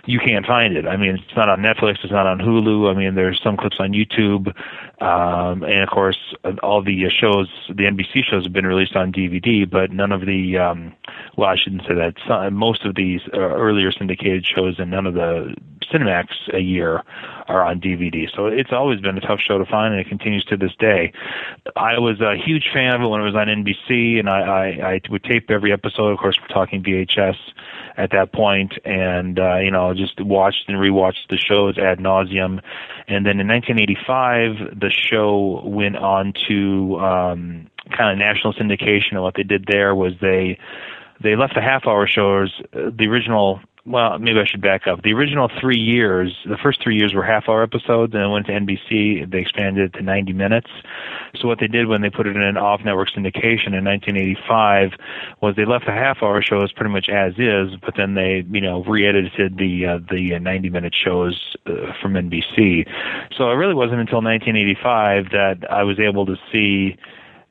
you 0.05 0.19
can't 0.19 0.45
find 0.45 0.75
it. 0.75 0.87
I 0.87 0.97
mean, 0.97 1.15
it's 1.15 1.35
not 1.35 1.49
on 1.49 1.59
Netflix, 1.59 1.97
it's 2.03 2.11
not 2.11 2.27
on 2.27 2.39
Hulu. 2.39 2.89
I 2.89 2.97
mean, 2.97 3.15
there's 3.15 3.39
some 3.43 3.57
clips 3.57 3.77
on 3.79 3.91
YouTube, 3.91 4.53
um, 5.01 5.63
and 5.63 5.81
of 5.81 5.89
course, 5.89 6.19
all 6.61 6.83
the 6.83 7.09
shows, 7.09 7.49
the 7.67 7.85
NBC 7.85 8.23
shows, 8.23 8.43
have 8.43 8.53
been 8.53 8.67
released 8.67 8.95
on 8.95 9.11
DVD, 9.11 9.67
but 9.67 9.91
none 9.91 10.11
of 10.11 10.21
the, 10.27 10.59
um, 10.59 10.93
well, 11.35 11.49
I 11.49 11.55
shouldn't 11.55 11.81
say 11.87 11.95
that. 11.95 12.13
Some, 12.27 12.53
most 12.53 12.85
of 12.85 12.93
these 12.93 13.21
uh, 13.33 13.39
earlier 13.39 13.91
syndicated 13.91 14.45
shows 14.45 14.75
and 14.77 14.91
none 14.91 15.07
of 15.07 15.15
the 15.15 15.55
Cinemax 15.91 16.27
a 16.53 16.59
year 16.59 17.03
are 17.47 17.63
on 17.63 17.81
DVD. 17.81 18.29
So 18.33 18.45
it's 18.45 18.71
always 18.71 19.01
been 19.01 19.17
a 19.17 19.21
tough 19.21 19.39
show 19.39 19.57
to 19.57 19.65
find, 19.65 19.93
and 19.93 20.01
it 20.01 20.07
continues 20.07 20.45
to 20.45 20.57
this 20.57 20.75
day. 20.77 21.13
I 21.75 21.97
was 21.97 22.21
a 22.21 22.35
huge 22.37 22.69
fan 22.71 22.93
of 22.93 23.01
it 23.01 23.07
when 23.07 23.21
it 23.21 23.25
was 23.25 23.35
on 23.35 23.47
NBC, 23.47 24.19
and 24.19 24.29
I, 24.29 24.39
I, 24.39 24.93
I 24.93 25.01
would 25.09 25.23
tape 25.23 25.49
every 25.49 25.73
episode. 25.73 26.11
Of 26.11 26.19
course, 26.19 26.37
we're 26.39 26.53
talking 26.53 26.83
VHS 26.83 27.37
at 27.97 28.11
that 28.11 28.31
point, 28.31 28.77
and 28.85 29.39
uh, 29.39 29.57
you 29.57 29.71
know, 29.71 29.93
just 29.93 30.21
watched 30.21 30.65
and 30.67 30.77
rewatched 30.77 31.27
the 31.29 31.37
shows 31.37 31.77
ad 31.77 31.99
nauseum. 31.99 32.61
And 33.07 33.25
then 33.25 33.39
in 33.39 33.47
1985, 33.47 34.79
the 34.79 34.89
show 34.91 35.61
went 35.65 35.97
on 35.97 36.33
to 36.47 36.99
um, 36.99 37.67
kind 37.97 38.11
of 38.11 38.17
national 38.17 38.53
syndication, 38.53 39.11
and 39.11 39.21
what 39.21 39.35
they 39.35 39.43
did 39.43 39.65
there 39.67 39.95
was 39.95 40.13
they 40.21 40.57
they 41.21 41.35
left 41.35 41.55
the 41.55 41.61
half 41.61 41.87
hour 41.87 42.07
shows. 42.07 42.61
Uh, 42.73 42.89
the 42.95 43.07
original 43.07 43.59
well, 43.85 44.19
maybe 44.19 44.39
I 44.39 44.45
should 44.45 44.61
back 44.61 44.85
up. 44.85 45.01
The 45.01 45.13
original 45.13 45.49
three 45.59 45.79
years, 45.79 46.35
the 46.45 46.57
first 46.57 46.81
three 46.83 46.95
years 46.97 47.13
were 47.13 47.23
half 47.23 47.49
hour 47.49 47.63
episodes, 47.63 48.13
and 48.13 48.21
then 48.21 48.29
went 48.29 48.45
to 48.45 48.51
NBC. 48.51 49.29
They 49.29 49.39
expanded 49.39 49.93
it 49.93 49.97
to 49.97 50.03
90 50.03 50.33
minutes. 50.33 50.69
So 51.35 51.47
what 51.47 51.59
they 51.59 51.67
did 51.67 51.87
when 51.87 52.01
they 52.01 52.09
put 52.11 52.27
it 52.27 52.35
in 52.35 52.43
an 52.43 52.57
off 52.57 52.81
network 52.85 53.09
syndication 53.09 53.73
in 53.73 53.83
1985 53.83 54.91
was 55.41 55.55
they 55.55 55.65
left 55.65 55.85
the 55.87 55.93
half 55.93 56.21
hour 56.21 56.43
shows 56.43 56.71
pretty 56.71 56.91
much 56.91 57.09
as 57.09 57.33
is, 57.39 57.75
but 57.81 57.95
then 57.97 58.13
they, 58.13 58.45
you 58.51 58.61
know, 58.61 58.83
re-edited 58.83 59.57
the 59.57 59.85
uh, 59.87 59.99
the 60.11 60.37
90 60.37 60.69
minute 60.69 60.93
shows 60.93 61.55
uh, 61.65 61.93
from 62.01 62.13
NBC. 62.13 62.87
So 63.35 63.49
it 63.49 63.55
really 63.55 63.73
wasn't 63.73 64.01
until 64.01 64.21
1985 64.21 65.31
that 65.31 65.71
I 65.71 65.83
was 65.83 65.99
able 65.99 66.27
to 66.27 66.35
see 66.51 66.97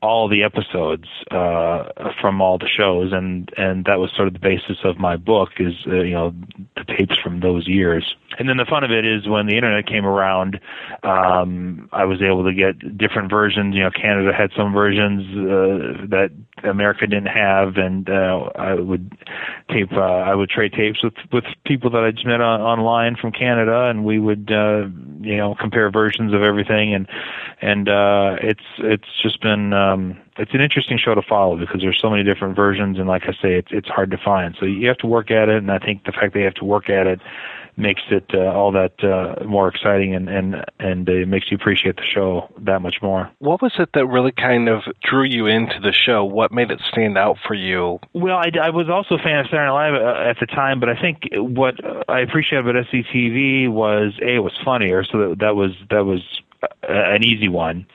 all 0.01 0.27
the 0.27 0.43
episodes 0.43 1.07
uh, 1.29 2.11
from 2.19 2.41
all 2.41 2.57
the 2.57 2.67
shows, 2.67 3.11
and 3.13 3.51
and 3.57 3.85
that 3.85 3.99
was 3.99 4.11
sort 4.15 4.27
of 4.27 4.33
the 4.33 4.39
basis 4.39 4.77
of 4.83 4.97
my 4.97 5.15
book 5.15 5.49
is 5.59 5.73
uh, 5.87 6.01
you 6.01 6.13
know 6.13 6.33
the 6.75 6.83
tapes 6.97 7.17
from 7.17 7.39
those 7.39 7.67
years. 7.67 8.15
And 8.41 8.49
then 8.49 8.57
the 8.57 8.65
fun 8.65 8.83
of 8.83 8.89
it 8.89 9.05
is 9.05 9.27
when 9.27 9.45
the 9.45 9.55
internet 9.55 9.85
came 9.85 10.03
around, 10.03 10.59
um, 11.03 11.87
I 11.91 12.05
was 12.05 12.23
able 12.23 12.43
to 12.43 12.51
get 12.51 12.97
different 12.97 13.29
versions. 13.29 13.75
You 13.75 13.83
know, 13.83 13.91
Canada 13.91 14.33
had 14.35 14.49
some 14.57 14.73
versions 14.73 15.21
uh, 15.37 16.07
that 16.09 16.31
America 16.63 17.05
didn't 17.05 17.27
have, 17.27 17.77
and 17.77 18.09
uh, 18.09 18.49
I 18.55 18.73
would 18.73 19.15
tape. 19.69 19.93
Uh, 19.93 20.25
I 20.25 20.33
would 20.33 20.49
trade 20.49 20.73
tapes 20.73 21.03
with 21.03 21.13
with 21.31 21.43
people 21.67 21.91
that 21.91 22.03
I 22.03 22.09
just 22.09 22.25
met 22.25 22.41
on, 22.41 22.61
online 22.61 23.15
from 23.15 23.31
Canada, 23.31 23.89
and 23.91 24.05
we 24.05 24.17
would 24.17 24.51
uh, 24.51 24.87
you 25.21 25.37
know 25.37 25.53
compare 25.53 25.91
versions 25.91 26.33
of 26.33 26.41
everything, 26.41 26.95
and 26.95 27.07
and 27.61 27.89
uh, 27.89 28.37
it's 28.41 28.65
it's 28.79 29.21
just 29.21 29.39
been. 29.39 29.71
Um, 29.71 30.17
it's 30.37 30.55
an 30.55 30.61
interesting 30.61 30.97
show 30.97 31.13
to 31.13 31.21
follow 31.21 31.57
because 31.57 31.81
there's 31.81 31.99
so 32.01 32.09
many 32.09 32.23
different 32.23 32.55
versions, 32.55 32.97
and 32.97 33.07
like 33.07 33.25
I 33.25 33.33
say, 33.33 33.53
it's 33.53 33.69
it's 33.69 33.89
hard 33.89 34.09
to 34.09 34.17
find. 34.17 34.57
So 34.59 34.65
you 34.65 34.87
have 34.87 34.97
to 34.99 35.07
work 35.07 35.29
at 35.29 35.47
it, 35.47 35.57
and 35.57 35.71
I 35.71 35.77
think 35.77 36.05
the 36.05 36.11
fact 36.11 36.35
you 36.35 36.43
have 36.45 36.55
to 36.55 36.65
work 36.65 36.89
at 36.89 37.05
it 37.05 37.19
makes 37.77 38.01
it 38.09 38.25
uh, 38.33 38.39
all 38.39 38.71
that 38.71 39.03
uh, 39.03 39.43
more 39.45 39.67
exciting 39.67 40.15
and 40.15 40.29
and 40.29 40.65
and 40.79 41.07
it 41.07 41.27
makes 41.27 41.51
you 41.51 41.55
appreciate 41.55 41.95
the 41.97 42.05
show 42.13 42.49
that 42.59 42.81
much 42.81 42.97
more. 43.01 43.29
What 43.39 43.61
was 43.61 43.73
it 43.79 43.89
that 43.93 44.05
really 44.07 44.31
kind 44.31 44.69
of 44.69 44.81
drew 45.03 45.23
you 45.23 45.47
into 45.47 45.79
the 45.79 45.93
show? 45.93 46.23
What 46.25 46.51
made 46.51 46.71
it 46.71 46.81
stand 46.91 47.17
out 47.17 47.37
for 47.47 47.53
you? 47.53 47.99
Well, 48.13 48.37
I, 48.37 48.51
I 48.61 48.69
was 48.69 48.89
also 48.89 49.15
a 49.15 49.23
fan 49.23 49.39
of 49.39 49.45
Saturday 49.47 49.65
Night 49.65 49.91
Live 49.91 49.93
uh, 49.93 50.29
at 50.29 50.37
the 50.39 50.47
time, 50.47 50.79
but 50.79 50.89
I 50.89 50.99
think 50.99 51.29
what 51.33 51.75
I 52.09 52.21
appreciated 52.21 52.67
about 52.67 52.85
SCTV 52.87 53.69
was 53.69 54.13
a 54.21 54.31
it 54.35 54.39
was 54.39 54.53
funnier, 54.63 55.03
so 55.03 55.29
that, 55.29 55.39
that 55.39 55.55
was 55.55 55.71
that 55.89 56.05
was 56.05 56.21
an 56.83 57.23
easy 57.23 57.47
one. 57.47 57.85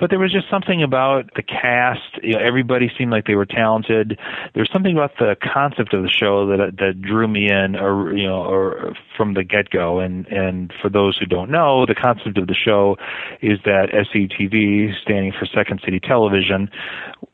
But 0.00 0.10
there 0.10 0.18
was 0.18 0.32
just 0.32 0.48
something 0.48 0.82
about 0.82 1.30
the 1.34 1.42
cast. 1.42 2.22
You 2.22 2.34
know, 2.34 2.38
everybody 2.38 2.90
seemed 2.96 3.10
like 3.10 3.26
they 3.26 3.34
were 3.34 3.46
talented. 3.46 4.18
There 4.54 4.62
was 4.62 4.70
something 4.72 4.92
about 4.92 5.18
the 5.18 5.36
concept 5.42 5.92
of 5.92 6.02
the 6.02 6.08
show 6.08 6.46
that 6.46 6.76
that 6.78 7.02
drew 7.02 7.28
me 7.28 7.50
in, 7.50 7.76
or 7.76 8.16
you 8.16 8.26
know, 8.26 8.42
or 8.42 8.94
from 9.16 9.34
the 9.34 9.44
get 9.44 9.70
go. 9.70 9.98
And 9.98 10.26
and 10.28 10.72
for 10.80 10.88
those 10.88 11.18
who 11.18 11.26
don't 11.26 11.50
know, 11.50 11.84
the 11.84 11.94
concept 11.94 12.38
of 12.38 12.46
the 12.46 12.54
show 12.54 12.96
is 13.42 13.58
that 13.64 13.90
SCTV, 13.90 15.00
standing 15.02 15.32
for 15.32 15.46
Second 15.46 15.80
City 15.84 16.00
Television, 16.00 16.70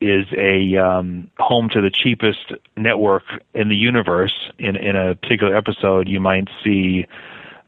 is 0.00 0.26
a 0.36 0.76
um, 0.76 1.30
home 1.38 1.68
to 1.70 1.80
the 1.80 1.90
cheapest 1.90 2.52
network 2.76 3.24
in 3.54 3.68
the 3.68 3.76
universe. 3.76 4.34
In 4.58 4.76
in 4.76 4.96
a 4.96 5.14
particular 5.14 5.56
episode, 5.56 6.08
you 6.08 6.20
might 6.20 6.48
see 6.64 7.06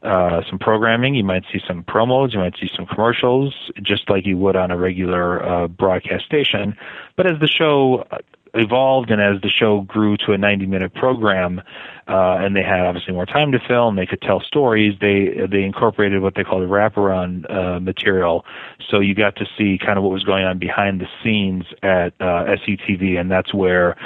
uh, 0.03 0.41
some 0.49 0.59
programming. 0.59 1.15
You 1.15 1.23
might 1.23 1.43
see 1.51 1.59
some 1.67 1.83
promos. 1.83 2.33
You 2.33 2.39
might 2.39 2.55
see 2.59 2.69
some 2.75 2.85
commercials, 2.85 3.71
just 3.81 4.09
like 4.09 4.25
you 4.25 4.37
would 4.37 4.55
on 4.55 4.71
a 4.71 4.77
regular 4.77 5.43
uh, 5.43 5.67
broadcast 5.67 6.25
station. 6.25 6.75
But 7.15 7.31
as 7.31 7.39
the 7.39 7.47
show 7.47 8.05
evolved 8.53 9.11
and 9.11 9.21
as 9.21 9.41
the 9.41 9.49
show 9.49 9.81
grew 9.81 10.17
to 10.17 10.33
a 10.33 10.37
90 10.37 10.65
minute 10.65 10.93
program, 10.93 11.61
uh, 12.07 12.37
and 12.39 12.55
they 12.55 12.63
had 12.63 12.81
obviously 12.81 13.13
more 13.13 13.25
time 13.25 13.51
to 13.51 13.59
film, 13.67 13.95
they 13.95 14.05
could 14.05 14.21
tell 14.21 14.39
stories. 14.39 14.97
They 15.01 15.45
they 15.49 15.63
incorporated 15.63 16.21
what 16.21 16.35
they 16.35 16.43
called 16.43 16.63
a 16.63 16.67
wraparound 16.67 17.51
uh, 17.51 17.79
material, 17.79 18.45
so 18.89 18.99
you 18.99 19.13
got 19.13 19.35
to 19.37 19.45
see 19.57 19.77
kind 19.77 19.97
of 19.97 20.03
what 20.03 20.13
was 20.13 20.23
going 20.23 20.45
on 20.45 20.57
behind 20.57 21.01
the 21.01 21.07
scenes 21.23 21.65
at 21.83 22.13
uh, 22.19 22.55
SCTV, 22.55 23.19
and 23.19 23.29
that's 23.29 23.53
where 23.53 23.97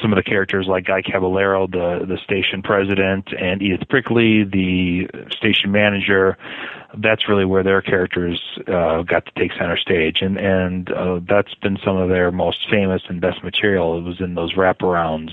some 0.00 0.12
of 0.12 0.16
the 0.16 0.22
characters 0.22 0.66
like 0.66 0.86
Guy 0.86 1.02
Caballero, 1.02 1.66
the 1.66 2.04
the 2.06 2.18
station 2.24 2.62
president, 2.62 3.28
and 3.38 3.62
Edith 3.62 3.88
Prickley, 3.88 4.44
the 4.44 5.08
station 5.30 5.72
manager. 5.72 6.36
That's 6.94 7.26
really 7.26 7.46
where 7.46 7.62
their 7.62 7.80
characters 7.80 8.40
uh, 8.68 9.02
got 9.02 9.24
to 9.24 9.32
take 9.36 9.52
center 9.52 9.78
stage, 9.78 10.18
and 10.20 10.36
and 10.36 10.90
uh, 10.92 11.20
that's 11.26 11.54
been 11.54 11.78
some 11.84 11.96
of 11.96 12.08
their 12.08 12.30
most 12.30 12.68
famous 12.70 13.02
and 13.08 13.20
best 13.20 13.42
material. 13.42 13.98
It 13.98 14.02
was 14.02 14.20
in 14.20 14.34
those 14.34 14.54
wraparounds, 14.54 15.30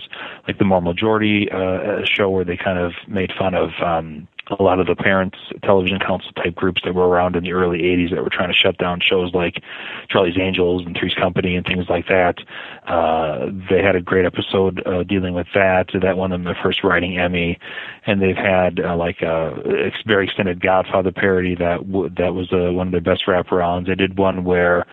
like 0.48 0.58
the 0.58 0.66
Moral 0.66 0.82
Majority 0.82 1.50
uh, 1.52 2.06
show, 2.06 2.30
where 2.30 2.46
they 2.46 2.58
kind 2.58 2.80
of 2.80 2.94
made 3.08 3.32
fun 3.38 3.54
of 3.56 3.72
um, 3.84 4.28
a 4.58 4.64
lot 4.64 4.80
of 4.80 4.88
the 4.88 4.96
parents 4.96 5.38
television 5.64 6.00
council 6.00 6.32
type 6.34 6.56
groups 6.56 6.82
that 6.84 6.96
were 6.96 7.08
around 7.08 7.36
in 7.36 7.44
the 7.44 7.54
early 7.54 7.80
80s 7.80 8.14
that 8.14 8.24
were 8.24 8.30
trying 8.30 8.50
to 8.50 8.58
shut 8.58 8.78
down 8.78 9.00
shows 9.00 9.34
like 9.34 9.62
Charlie's 10.10 10.38
Angels 10.40 10.86
and 10.86 10.96
Three's 10.98 11.14
Company 11.14 11.56
and 11.56 11.66
things 11.66 11.86
like 11.90 12.08
that. 12.08 12.40
Uh, 12.88 13.48
they 13.70 13.82
had 13.82 13.96
a 13.96 14.02
great 14.02 14.26
episode 14.26 14.86
uh, 14.86 15.04
dealing 15.04 15.34
with 15.34 15.48
that. 15.54 15.90
That 16.02 16.18
won 16.18 16.32
them 16.32 16.44
their 16.44 16.58
first 16.62 16.84
writing 16.84 17.18
Emmy, 17.18 17.60
and 18.06 18.22
they've 18.22 18.36
had 18.36 18.80
uh, 18.80 18.96
like 18.96 19.22
a 19.22 19.92
very 20.06 20.26
extended 20.26 20.62
Godfather 20.62 21.12
parody 21.12 21.56
that 21.56 21.86
w- 21.92 22.10
that 22.18 22.34
was 22.34 22.52
uh, 22.52 22.72
one 22.72 22.88
of 22.88 22.92
their 22.92 23.02
best 23.02 23.26
wraparounds. 23.28 23.88
They 23.88 23.96
did 23.96 24.18
one 24.18 24.44
where 24.44 24.86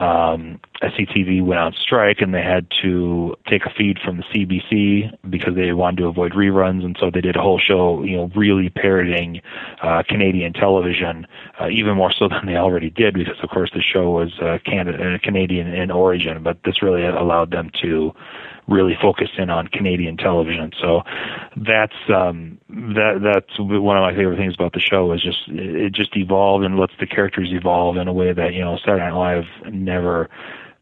um, 0.00 0.60
SCTV 0.82 1.44
went 1.44 1.60
on 1.60 1.72
strike 1.72 2.20
and 2.20 2.34
they 2.34 2.42
had 2.42 2.66
to 2.82 3.34
take 3.46 3.64
a 3.64 3.70
feed 3.70 3.98
from 4.04 4.18
the 4.18 4.22
CBC 4.24 5.16
because 5.30 5.54
they 5.54 5.72
wanted 5.72 5.98
to 5.98 6.06
avoid 6.06 6.32
reruns, 6.32 6.84
and 6.84 6.96
so 7.00 7.10
they 7.10 7.20
did 7.20 7.36
a 7.36 7.40
whole 7.40 7.58
show, 7.58 8.02
you 8.02 8.16
know, 8.16 8.30
really 8.34 8.68
parodying 8.68 9.40
uh, 9.82 10.02
Canadian 10.08 10.52
television, 10.52 11.26
uh, 11.60 11.68
even 11.68 11.96
more 11.96 12.12
so 12.12 12.28
than 12.30 12.46
they 12.46 12.56
already 12.56 12.90
did 12.90 13.14
because, 13.14 13.36
of 13.42 13.48
course, 13.50 13.70
the 13.74 13.82
show 13.82 14.10
was 14.10 14.38
uh, 14.40 14.58
Canada, 14.64 15.14
uh, 15.14 15.18
Canadian 15.22 15.68
in 15.68 15.90
origin. 15.90 16.42
But 16.42 16.58
this 16.64 16.82
really 16.82 17.04
allowed 17.04 17.50
them 17.50 17.70
to 17.82 18.12
really 18.68 18.96
focus 19.00 19.28
in 19.38 19.48
on 19.50 19.68
Canadian 19.68 20.16
television. 20.16 20.72
So 20.80 21.02
that's 21.56 21.94
um, 22.08 22.58
that 22.68 23.20
that's 23.22 23.58
one 23.58 23.96
of 23.96 24.02
my 24.02 24.14
favorite 24.14 24.36
things 24.36 24.54
about 24.54 24.72
the 24.72 24.80
show 24.80 25.12
is 25.12 25.22
just 25.22 25.38
it 25.48 25.92
just 25.92 26.16
evolved 26.16 26.64
and 26.64 26.78
lets 26.78 26.92
the 26.98 27.06
characters 27.06 27.50
evolve 27.52 27.96
in 27.96 28.08
a 28.08 28.12
way 28.12 28.32
that 28.32 28.54
you 28.54 28.60
know 28.60 28.76
Saturday 28.78 29.04
Night 29.04 29.12
Live 29.12 29.72
never 29.72 30.28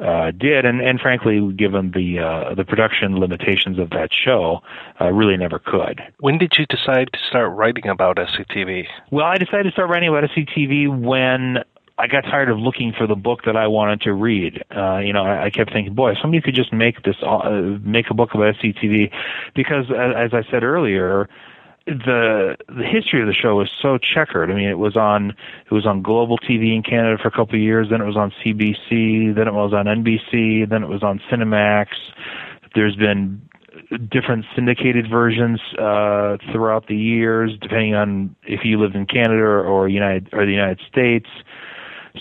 uh, 0.01 0.31
did, 0.33 0.65
and, 0.65 0.81
and 0.81 1.01
frankly, 1.01 1.53
given 1.53 1.93
the 1.93 2.19
uh, 2.19 2.55
the 2.55 2.65
production 2.65 3.19
limitations 3.19 3.79
of 3.79 3.91
that 3.91 4.11
show, 4.13 4.61
uh, 5.01 5.11
really 5.13 5.37
never 5.37 5.59
could. 5.59 6.01
When 6.21 6.39
did 6.39 6.55
you 6.59 6.67
decide 6.67 7.11
to 7.13 7.19
start 7.29 7.57
writing 7.57 7.89
about 7.89 8.17
SCTV? 8.17 8.87
Well, 9.11 9.27
I 9.27 9.37
decided 9.37 9.65
to 9.65 9.71
start 9.71 9.91
writing 9.91 10.09
about 10.09 10.25
SCTV 10.25 11.01
when 11.01 11.59
I 11.97 12.09
got 12.09 12.23
tired 12.23 12.51
of 12.51 12.59
looking 12.59 12.93
for 12.97 13.07
the 13.07 13.15
book 13.15 13.41
that 13.47 13.57
I 13.57 13.69
wanted 13.69 14.01
to 14.03 14.13
read. 14.13 14.65
Uh, 14.75 14.99
you 14.99 15.13
know, 15.13 15.23
I, 15.23 15.45
I 15.45 15.51
kept 15.51 15.73
thinking, 15.73 15.95
boy, 15.95 16.13
if 16.13 16.19
somebody 16.21 16.43
could 16.43 16.55
just 16.55 16.73
make 16.73 17.03
this, 17.05 17.17
uh, 17.23 17.79
make 17.83 18.11
a 18.11 18.15
book 18.15 18.35
about 18.35 18.57
SCTV, 18.57 19.13
because 19.55 19.85
as, 19.91 20.33
as 20.33 20.35
I 20.35 20.51
said 20.51 20.65
earlier, 20.65 21.29
the 21.87 22.57
the 22.69 22.85
history 22.85 23.21
of 23.21 23.27
the 23.27 23.35
show 23.35 23.61
is 23.61 23.69
so 23.81 23.99
checkered. 23.99 24.51
I 24.51 24.55
mean, 24.55 24.69
it 24.69 24.79
was 24.79 24.97
on 24.97 25.31
it 25.31 25.73
was 25.73 25.87
on 25.87 26.03
global 26.03 26.39
TV 26.39 26.75
in 26.75 26.83
Canada 26.83 27.19
for 27.21 27.29
a 27.29 27.31
couple 27.31 27.55
of 27.55 27.61
years, 27.61 27.89
then 27.91 28.01
it 28.01 28.07
was 28.07 28.17
on 28.17 28.33
CBC, 28.43 29.35
then 29.35 29.49
it 29.49 29.53
was 29.53 29.73
on 29.75 29.87
NBC, 29.87 30.69
then 30.69 30.83
it 30.83 30.89
was 30.89 31.03
on 31.03 31.21
Cinemax. 31.31 31.89
There's 32.75 32.97
been 32.97 33.43
different 34.11 34.47
syndicated 34.55 35.11
versions 35.11 35.61
uh, 35.79 36.39
throughout 36.53 36.87
the 36.89 36.97
years, 36.97 37.53
depending 37.61 37.95
on 37.95 38.35
if 38.45 38.61
you 38.65 38.81
lived 38.81 38.97
in 38.97 39.07
Canada 39.07 39.43
or 39.43 39.89
United 39.89 40.29
or 40.33 40.47
the 40.47 40.53
United 40.53 40.81
States. 40.89 41.29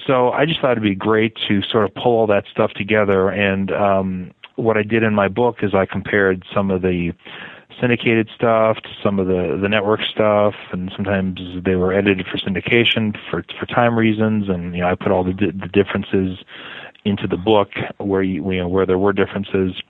So 0.08 0.32
I 0.32 0.46
just 0.46 0.60
thought 0.60 0.72
it'd 0.72 0.84
be 0.84 0.96
great 0.96 1.38
to 1.48 1.62
sort 1.62 1.86
of 1.86 1.94
pull 1.96 2.18
all 2.18 2.28
that 2.28 2.46
stuff 2.52 2.72
together. 2.72 3.30
And 3.30 3.72
um, 3.72 4.32
what 4.56 4.76
I 4.76 4.84
did 4.84 5.04
in 5.04 5.14
my 5.14 5.28
book 5.28 5.58
is 5.62 5.74
I 5.74 5.86
compared 5.86 6.44
some 6.54 6.72
of 6.72 6.82
the 6.82 7.14
syndicated 7.80 8.30
stuff 8.36 8.78
to 8.78 8.90
some 9.04 9.20
of 9.20 9.28
the 9.28 9.58
the 9.62 9.70
network 9.70 10.02
stuff, 10.02 10.56
and 10.72 10.92
sometimes 10.96 11.40
they 11.64 11.76
were 11.76 11.94
edited 11.94 12.28
for 12.28 12.38
syndication 12.38 13.18
for 13.30 13.44
for 13.60 13.66
time 13.66 13.98
reasons. 13.98 14.50
And 14.50 14.76
you 14.76 14.82
know, 14.82 14.90
I 14.90 14.96
put 14.96 15.12
all 15.12 15.24
the 15.24 15.34
the 15.34 15.68
differences 15.68 16.40
into 17.06 17.28
the 17.28 17.36
book 17.36 17.70
where 17.98 18.24
you, 18.24 18.50
you 18.52 18.60
know 18.60 18.68
where 18.68 18.86
there 18.86 18.98
were 18.98 19.14
differences. 19.14 19.82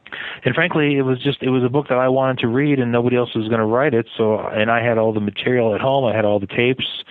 And 0.45 0.55
frankly, 0.55 0.97
it 0.97 1.03
was 1.03 1.21
just 1.21 1.41
it 1.41 1.49
was 1.49 1.63
a 1.63 1.69
book 1.69 1.87
that 1.89 1.97
I 1.97 2.07
wanted 2.07 2.39
to 2.39 2.47
read, 2.47 2.79
and 2.79 2.91
nobody 2.91 3.15
else 3.15 3.35
was 3.35 3.47
going 3.47 3.59
to 3.59 3.65
write 3.65 3.93
it. 3.93 4.07
So, 4.17 4.39
and 4.39 4.71
I 4.71 4.83
had 4.83 4.97
all 4.97 5.13
the 5.13 5.19
material 5.19 5.75
at 5.75 5.81
home. 5.81 6.05
I 6.05 6.15
had 6.15 6.25
all 6.25 6.39
the 6.39 6.47
tapes 6.47 7.03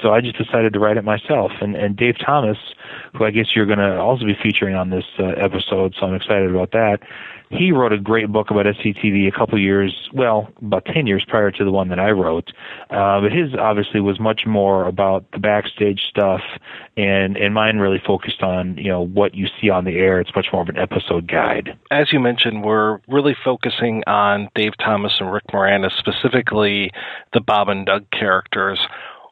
so 0.00 0.10
I 0.12 0.20
just 0.20 0.38
decided 0.38 0.72
to 0.72 0.78
write 0.78 0.96
it 0.96 1.04
myself. 1.04 1.52
And, 1.60 1.74
and 1.74 1.96
Dave 1.96 2.16
Thomas, 2.24 2.58
who 3.14 3.24
I 3.24 3.30
guess 3.30 3.54
you're 3.54 3.66
going 3.66 3.78
to 3.78 3.98
also 3.98 4.24
be 4.24 4.36
featuring 4.42 4.74
on 4.74 4.90
this 4.90 5.04
uh, 5.18 5.24
episode, 5.24 5.94
so 5.98 6.06
I'm 6.06 6.14
excited 6.14 6.50
about 6.50 6.72
that. 6.72 7.00
He 7.52 7.70
wrote 7.70 7.92
a 7.92 7.98
great 7.98 8.32
book 8.32 8.50
about 8.50 8.64
SCTV 8.64 9.28
a 9.28 9.30
couple 9.30 9.60
years, 9.60 10.08
well, 10.14 10.48
about 10.62 10.86
10 10.86 11.06
years 11.06 11.22
prior 11.28 11.50
to 11.50 11.64
the 11.64 11.70
one 11.70 11.88
that 11.90 11.98
I 11.98 12.10
wrote. 12.10 12.50
Uh, 12.88 13.20
but 13.20 13.30
his 13.30 13.54
obviously 13.54 14.00
was 14.00 14.18
much 14.18 14.46
more 14.46 14.86
about 14.88 15.30
the 15.32 15.38
backstage 15.38 16.00
stuff, 16.08 16.40
and, 16.96 17.36
and 17.36 17.52
mine 17.52 17.76
really 17.76 18.00
focused 18.06 18.42
on, 18.42 18.78
you 18.78 18.88
know, 18.88 19.04
what 19.04 19.34
you 19.34 19.48
see 19.60 19.68
on 19.68 19.84
the 19.84 19.98
air. 19.98 20.18
It's 20.18 20.34
much 20.34 20.46
more 20.50 20.62
of 20.62 20.70
an 20.70 20.78
episode 20.78 21.28
guide. 21.28 21.76
As 21.90 22.10
you 22.10 22.20
mentioned, 22.20 22.64
we're 22.64 23.00
really 23.06 23.36
focusing 23.44 24.02
on 24.06 24.48
Dave 24.54 24.72
Thomas 24.78 25.12
and 25.20 25.30
Rick 25.30 25.48
Moranis, 25.52 25.92
specifically 25.98 26.90
the 27.34 27.40
Bob 27.40 27.68
and 27.68 27.84
Doug 27.84 28.10
characters 28.10 28.80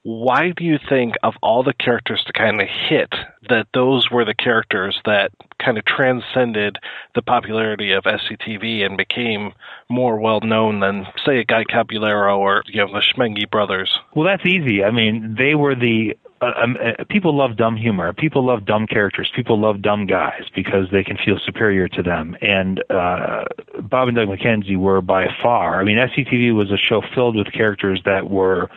why 0.02 0.52
do 0.56 0.64
you 0.64 0.78
think 0.88 1.14
of 1.22 1.34
all 1.42 1.62
the 1.62 1.74
characters 1.74 2.22
to 2.26 2.32
kind 2.32 2.60
of 2.60 2.68
hit 2.68 3.12
that 3.48 3.66
those 3.74 4.10
were 4.10 4.24
the 4.24 4.34
characters 4.34 4.98
that 5.04 5.30
kind 5.62 5.76
of 5.76 5.84
transcended 5.84 6.78
the 7.14 7.20
popularity 7.20 7.92
of 7.92 8.04
SCTV 8.04 8.84
and 8.84 8.96
became 8.96 9.52
more 9.90 10.18
well 10.18 10.40
known 10.40 10.80
than 10.80 11.06
say 11.24 11.38
a 11.38 11.44
Guy 11.44 11.64
Caballero 11.64 12.38
or 12.38 12.62
you 12.66 12.80
know 12.80 12.90
the 12.92 13.00
Schmenge 13.00 13.50
brothers? 13.50 13.98
Well, 14.14 14.26
that's 14.26 14.46
easy. 14.46 14.82
I 14.82 14.90
mean, 14.90 15.36
they 15.38 15.54
were 15.54 15.74
the 15.74 16.16
uh, 16.40 16.52
um, 16.62 16.78
uh, 16.82 17.04
people 17.10 17.36
love 17.36 17.58
dumb 17.58 17.76
humor. 17.76 18.14
People 18.14 18.46
love 18.46 18.64
dumb 18.64 18.86
characters. 18.86 19.30
People 19.36 19.60
love 19.60 19.82
dumb 19.82 20.06
guys 20.06 20.44
because 20.54 20.86
they 20.90 21.04
can 21.04 21.18
feel 21.22 21.38
superior 21.44 21.88
to 21.88 22.02
them. 22.02 22.34
And 22.40 22.82
uh, 22.88 23.44
Bob 23.82 24.08
and 24.08 24.16
Doug 24.16 24.28
McKenzie 24.28 24.78
were 24.78 25.02
by 25.02 25.26
far. 25.42 25.78
I 25.78 25.84
mean, 25.84 25.98
SCTV 25.98 26.54
was 26.54 26.70
a 26.70 26.78
show 26.78 27.02
filled 27.14 27.36
with 27.36 27.52
characters 27.52 28.00
that 28.06 28.30
were 28.30 28.70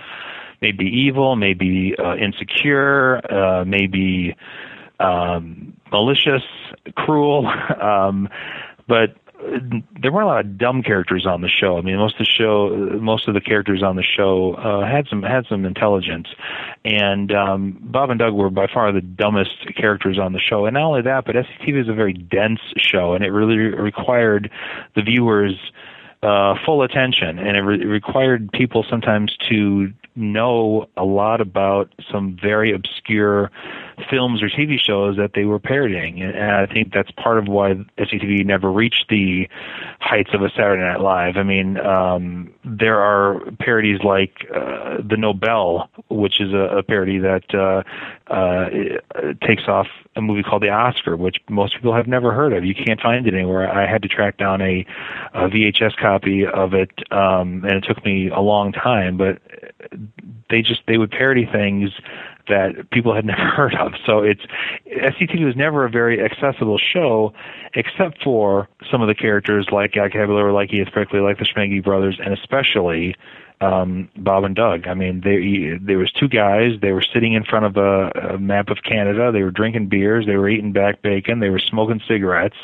maybe 0.63 0.85
evil, 0.85 1.35
maybe 1.35 1.93
uh, 1.99 2.15
insecure, 2.15 3.19
uh, 3.31 3.65
maybe 3.65 4.33
um, 4.99 5.73
malicious, 5.91 6.43
cruel. 6.95 7.45
um, 7.81 8.29
but 8.87 9.15
there 10.01 10.11
weren't 10.11 10.25
a 10.25 10.27
lot 10.27 10.45
of 10.45 10.57
dumb 10.57 10.81
characters 10.81 11.25
on 11.25 11.41
the 11.41 11.49
show. 11.49 11.77
I 11.77 11.81
mean, 11.81 11.97
most 11.97 12.15
of 12.15 12.19
the 12.19 12.31
show, 12.31 12.69
most 13.01 13.27
of 13.27 13.33
the 13.33 13.41
characters 13.41 13.83
on 13.83 13.97
the 13.97 14.03
show 14.03 14.53
uh, 14.53 14.87
had 14.89 15.05
some 15.09 15.21
had 15.21 15.45
some 15.47 15.65
intelligence, 15.65 16.27
and 16.85 17.31
um, 17.33 17.77
Bob 17.81 18.09
and 18.09 18.17
Doug 18.19 18.33
were 18.33 18.49
by 18.49 18.67
far 18.67 18.93
the 18.93 19.01
dumbest 19.01 19.75
characters 19.75 20.17
on 20.17 20.31
the 20.31 20.39
show. 20.39 20.65
And 20.65 20.75
not 20.75 20.83
only 20.83 21.01
that, 21.01 21.25
but 21.25 21.35
SCTV 21.35 21.81
is 21.81 21.89
a 21.89 21.93
very 21.93 22.13
dense 22.13 22.61
show, 22.77 23.13
and 23.13 23.23
it 23.23 23.31
really 23.31 23.57
required 23.57 24.49
the 24.95 25.01
viewers 25.01 25.55
uh, 26.21 26.55
full 26.65 26.81
attention, 26.81 27.37
and 27.37 27.57
it, 27.57 27.61
re- 27.61 27.85
required 27.85 28.49
people 28.53 28.85
sometimes 28.89 29.35
to 29.49 29.91
know 30.15 30.87
a 30.97 31.03
lot 31.03 31.41
about 31.41 31.93
some 32.11 32.37
very 32.41 32.73
obscure 32.73 33.51
films 34.09 34.41
or 34.41 34.49
TV 34.49 34.79
shows 34.79 35.17
that 35.17 35.31
they 35.35 35.45
were 35.45 35.59
parodying, 35.59 36.21
and, 36.21 36.35
I 36.53 36.65
think 36.65 36.93
that's 36.93 37.11
part 37.11 37.37
of 37.37 37.47
why 37.47 37.73
SCTV 37.97 38.45
never 38.45 38.71
reached 38.71 39.05
the 39.09 39.47
heights 39.99 40.31
of 40.33 40.41
a 40.41 40.49
Saturday 40.49 40.81
Night 40.81 40.99
Live. 40.99 41.37
I 41.37 41.43
mean, 41.43 41.79
um, 41.79 42.53
there 42.63 42.99
are 42.99 43.39
parodies 43.59 43.99
like 44.03 44.45
uh, 44.53 44.97
the 44.97 45.17
Nobel, 45.17 45.89
which 46.09 46.39
is 46.41 46.53
a, 46.53 46.77
a 46.77 46.83
parody 46.83 47.19
that 47.19 47.53
uh, 47.53 47.83
uh, 48.31 48.69
takes 49.45 49.63
off 49.67 49.87
a 50.15 50.21
movie 50.21 50.43
called 50.43 50.61
The 50.61 50.69
Oscar, 50.69 51.15
which 51.15 51.37
most 51.49 51.75
people 51.75 51.95
have 51.95 52.07
never 52.07 52.33
heard 52.33 52.53
of. 52.53 52.63
You 52.63 52.75
can't 52.75 53.01
find 53.01 53.25
it 53.27 53.33
anywhere. 53.33 53.71
I 53.71 53.89
had 53.89 54.01
to 54.03 54.07
track 54.07 54.37
down 54.37 54.61
a, 54.61 54.85
a 55.33 55.49
VHS 55.49 55.97
copy 55.97 56.45
of 56.45 56.73
it, 56.73 56.91
um, 57.11 57.63
and 57.63 57.73
it 57.73 57.85
took 57.87 58.03
me 58.05 58.29
a 58.29 58.39
long 58.39 58.71
time, 58.71 59.17
but 59.17 59.39
they 60.49 60.61
just 60.61 60.81
they 60.87 60.97
would 60.97 61.11
parody 61.11 61.45
things 61.45 61.91
that 62.47 62.89
people 62.91 63.15
had 63.15 63.25
never 63.33 63.45
heard 63.45 63.75
of. 63.75 63.93
So 64.05 64.19
it's 64.19 64.41
SCTV 64.87 65.45
was 65.45 65.55
never 65.55 65.85
a 65.85 65.89
very 65.89 66.23
accessible 66.23 66.77
show, 66.77 67.33
except 67.73 68.23
for 68.23 68.67
some 68.91 69.01
of 69.01 69.07
the 69.07 69.15
characters 69.15 69.67
like 69.71 69.93
Guy 69.93 70.09
Caballero, 70.09 70.53
like 70.53 70.73
Edith 70.73 70.93
Prickley, 70.93 71.19
like 71.19 71.39
the 71.39 71.45
Schmenge 71.45 71.83
brothers, 71.83 72.19
and 72.23 72.33
especially 72.33 73.15
um, 73.61 74.09
Bob 74.17 74.43
and 74.43 74.55
Doug. 74.55 74.87
I 74.87 74.93
mean, 74.93 75.21
they 75.21 75.77
there 75.83 75.97
was 75.97 76.11
two 76.11 76.27
guys. 76.27 76.73
They 76.81 76.91
were 76.91 77.01
sitting 77.01 77.33
in 77.33 77.43
front 77.43 77.65
of 77.65 77.77
a, 77.77 78.33
a 78.33 78.37
map 78.37 78.69
of 78.69 78.79
Canada. 78.83 79.31
They 79.31 79.43
were 79.43 79.51
drinking 79.51 79.87
beers. 79.87 80.25
They 80.25 80.35
were 80.35 80.49
eating 80.49 80.73
back 80.73 81.01
bacon. 81.01 81.39
They 81.39 81.49
were 81.49 81.59
smoking 81.59 82.01
cigarettes. 82.07 82.57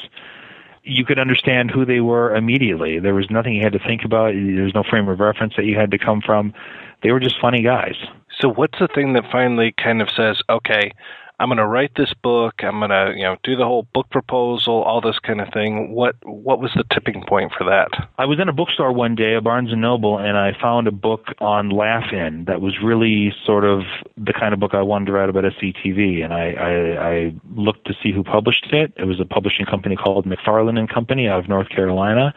You 0.84 1.06
could 1.06 1.20
understand 1.20 1.72
who 1.72 1.86
they 1.86 2.00
were 2.00 2.36
immediately. 2.36 3.00
There 3.00 3.14
was 3.14 3.30
nothing 3.30 3.54
you 3.54 3.64
had 3.64 3.74
to 3.74 3.80
think 3.80 4.04
about. 4.04 4.34
There 4.34 4.64
was 4.64 4.74
no 4.74 4.84
frame 4.84 5.08
of 5.08 5.20
reference 5.20 5.54
that 5.56 5.66
you 5.66 5.78
had 5.78 5.92
to 5.92 5.98
come 5.98 6.22
from. 6.22 6.54
They 7.02 7.12
were 7.12 7.20
just 7.20 7.40
funny 7.40 7.62
guys. 7.62 7.96
So, 8.40 8.50
what's 8.50 8.80
the 8.80 8.88
thing 8.88 9.14
that 9.14 9.32
finally 9.32 9.74
kind 9.74 10.02
of 10.02 10.10
says, 10.10 10.42
okay, 10.50 10.92
I'm 11.40 11.48
going 11.48 11.58
to 11.58 11.66
write 11.66 11.92
this 11.96 12.14
book. 12.22 12.56
I'm 12.60 12.80
going 12.80 12.90
to, 12.90 13.14
you 13.16 13.24
know, 13.24 13.38
do 13.44 13.56
the 13.56 13.64
whole 13.64 13.88
book 13.94 14.10
proposal, 14.10 14.84
all 14.84 15.00
this 15.00 15.18
kind 15.20 15.40
of 15.40 15.48
thing. 15.54 15.92
What 15.92 16.16
what 16.24 16.60
was 16.60 16.72
the 16.76 16.84
tipping 16.94 17.24
point 17.26 17.54
for 17.58 17.64
that? 17.64 17.88
I 18.18 18.26
was 18.26 18.42
in 18.42 18.50
a 18.50 18.54
bookstore 18.54 18.92
one 18.92 19.16
day, 19.16 19.36
a 19.36 19.42
Barnes 19.42 19.72
and 19.72 19.80
Noble, 19.80 20.18
and 20.18 20.38
I 20.38 20.52
found 20.62 20.88
a 20.88 20.92
book 20.92 21.28
on 21.40 21.70
Laugh-In 21.70 22.44
that 22.46 22.60
was 22.60 22.80
really 22.84 23.34
sort 23.46 23.64
of 23.64 23.84
the 24.18 24.34
kind 24.34 24.54
of 24.54 24.60
book 24.60 24.74
I 24.74 24.82
wanted 24.82 25.06
to 25.06 25.12
write 25.14 25.30
about 25.30 25.46
SCTV. 25.46 26.26
And 26.26 26.34
I, 26.34 26.52
I, 26.52 27.10
I 27.10 27.34
looked 27.56 27.88
to 27.88 27.94
see 28.04 28.12
who 28.12 28.24
published 28.24 28.68
it. 28.74 28.92
It 28.98 29.06
was 29.06 29.22
a 29.22 29.26
publishing 29.26 29.66
company 29.66 29.96
called 29.96 30.26
McFarland 30.26 30.78
and 30.78 30.90
Company 30.90 31.30
out 31.30 31.40
of 31.40 31.48
North 31.48 31.70
Carolina. 31.70 32.34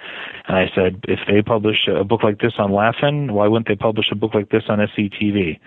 And 0.47 0.57
I 0.57 0.71
said, 0.77 1.05
if 1.09 1.19
they 1.27 1.43
publish 1.43 1.89
a 1.89 2.05
book 2.05 2.23
like 2.23 2.41
this 2.41 2.55
on 2.59 2.71
Laugh-In, 2.71 3.33
why 3.33 3.49
wouldn't 3.49 3.67
they 3.67 3.75
publish 3.75 4.13
a 4.13 4.15
book 4.15 4.33
like 4.33 4.51
this 4.51 4.65
on 4.69 4.79
SCTV? 4.79 5.59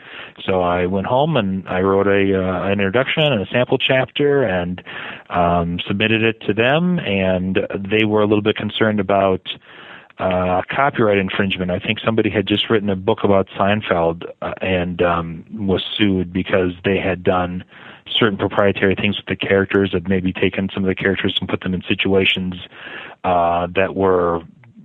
So 0.46 0.62
I 0.62 0.86
went 0.86 1.08
home 1.08 1.36
and 1.36 1.68
I 1.68 1.82
wrote 1.82 2.08
a 2.08 2.36
uh, 2.36 2.64
an 2.66 2.74
introduction 2.74 3.25
and 3.34 3.42
a 3.42 3.48
sample 3.48 3.78
chapter 3.78 4.44
and 4.44 4.84
um, 5.30 5.80
submitted 5.88 6.24
it 6.24 6.42
to 6.42 6.54
them, 6.54 7.00
and 7.00 7.60
they 7.78 8.06
were 8.06 8.22
a 8.22 8.26
little 8.26 8.42
bit 8.42 8.56
concerned 8.56 9.00
about 9.00 9.48
uh, 10.18 10.62
copyright 10.70 11.18
infringement. 11.18 11.72
I 11.72 11.80
think 11.80 12.00
somebody 12.00 12.30
had 12.30 12.48
just 12.48 12.70
written 12.70 12.90
a 12.90 12.96
book 12.96 13.20
about 13.24 13.48
Seinfeld 13.50 14.24
uh, 14.42 14.54
and 14.62 15.02
um, 15.02 15.46
was 15.52 15.84
sued 15.98 16.32
because 16.32 16.72
they 16.84 16.98
had 16.98 17.24
done 17.24 17.64
certain 18.10 18.38
proprietary 18.38 18.96
things 18.96 19.18
with 19.18 19.26
the 19.26 19.36
characters, 19.36 19.92
had 19.92 20.08
maybe 20.08 20.32
taken 20.32 20.70
some 20.74 20.84
of 20.84 20.88
the 20.88 20.96
characters 20.96 21.38
and 21.40 21.50
put 21.50 21.62
them 21.62 21.74
in 21.74 21.82
situations 21.88 22.56
uh, 23.24 23.68
that 23.76 23.96
were 23.96 24.42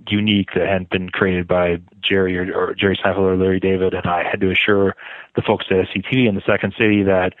unique 0.07 0.49
that 0.55 0.67
hadn't 0.67 0.89
been 0.89 1.09
created 1.09 1.47
by 1.47 1.79
Jerry 2.01 2.37
or, 2.37 2.53
or 2.53 2.75
Jerry 2.75 2.97
Seinfeld 2.97 3.19
or 3.19 3.37
Larry 3.37 3.59
David. 3.59 3.93
And 3.93 4.05
I 4.05 4.23
had 4.23 4.41
to 4.41 4.51
assure 4.51 4.95
the 5.35 5.41
folks 5.41 5.67
at 5.69 5.87
SCTV 5.87 6.27
in 6.27 6.35
the 6.35 6.41
Second 6.45 6.73
City 6.77 7.03
that 7.03 7.33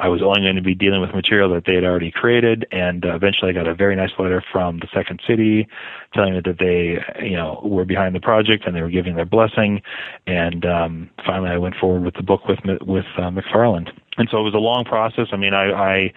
I 0.00 0.08
was 0.08 0.22
only 0.22 0.42
going 0.42 0.56
to 0.56 0.62
be 0.62 0.74
dealing 0.74 1.00
with 1.00 1.12
material 1.12 1.52
that 1.54 1.64
they 1.64 1.74
had 1.74 1.84
already 1.84 2.12
created, 2.12 2.66
and 2.70 3.04
uh, 3.04 3.14
eventually 3.16 3.50
I 3.50 3.54
got 3.54 3.66
a 3.66 3.74
very 3.74 3.96
nice 3.96 4.12
letter 4.18 4.42
from 4.52 4.78
the 4.78 4.86
Second 4.94 5.20
City 5.26 5.66
telling 6.14 6.34
me 6.34 6.40
that 6.44 6.58
they, 6.58 6.98
you 7.24 7.36
know, 7.36 7.60
were 7.64 7.84
behind 7.84 8.14
the 8.14 8.20
project 8.20 8.64
and 8.66 8.76
they 8.76 8.82
were 8.82 8.90
giving 8.90 9.16
their 9.16 9.24
blessing. 9.24 9.82
And 10.26 10.64
um, 10.64 11.10
finally, 11.26 11.50
I 11.50 11.58
went 11.58 11.74
forward 11.74 12.04
with 12.04 12.14
the 12.14 12.22
book 12.22 12.46
with 12.46 12.60
with 12.82 13.06
uh, 13.16 13.30
McFarland. 13.30 13.90
And 14.18 14.28
so 14.30 14.38
it 14.38 14.42
was 14.42 14.54
a 14.54 14.58
long 14.58 14.84
process. 14.84 15.28
I 15.32 15.36
mean, 15.36 15.54
I, 15.54 16.12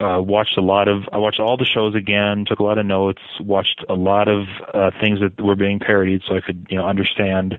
I 0.00 0.04
uh, 0.04 0.20
watched 0.20 0.58
a 0.58 0.62
lot 0.62 0.88
of 0.88 1.04
I 1.12 1.18
watched 1.18 1.40
all 1.40 1.56
the 1.56 1.64
shows 1.64 1.94
again, 1.94 2.44
took 2.46 2.58
a 2.58 2.64
lot 2.64 2.78
of 2.78 2.86
notes, 2.86 3.22
watched 3.40 3.84
a 3.88 3.94
lot 3.94 4.28
of 4.28 4.46
uh, 4.72 4.90
things 5.00 5.20
that 5.20 5.40
were 5.40 5.56
being 5.56 5.78
parodied, 5.78 6.22
so 6.26 6.36
I 6.36 6.40
could 6.40 6.66
you 6.68 6.76
know 6.76 6.86
understand 6.86 7.58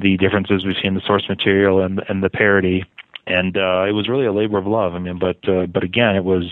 the 0.00 0.16
differences 0.16 0.64
between 0.64 0.94
the 0.94 1.02
source 1.06 1.28
material 1.28 1.82
and 1.82 2.02
and 2.08 2.22
the 2.22 2.30
parody 2.30 2.84
and 3.26 3.56
uh, 3.56 3.84
it 3.88 3.92
was 3.92 4.08
really 4.08 4.26
a 4.26 4.32
labor 4.32 4.58
of 4.58 4.66
love. 4.66 4.94
I 4.94 4.98
mean, 4.98 5.18
but 5.18 5.48
uh, 5.48 5.66
but 5.66 5.82
again, 5.82 6.16
it 6.16 6.24
was 6.24 6.44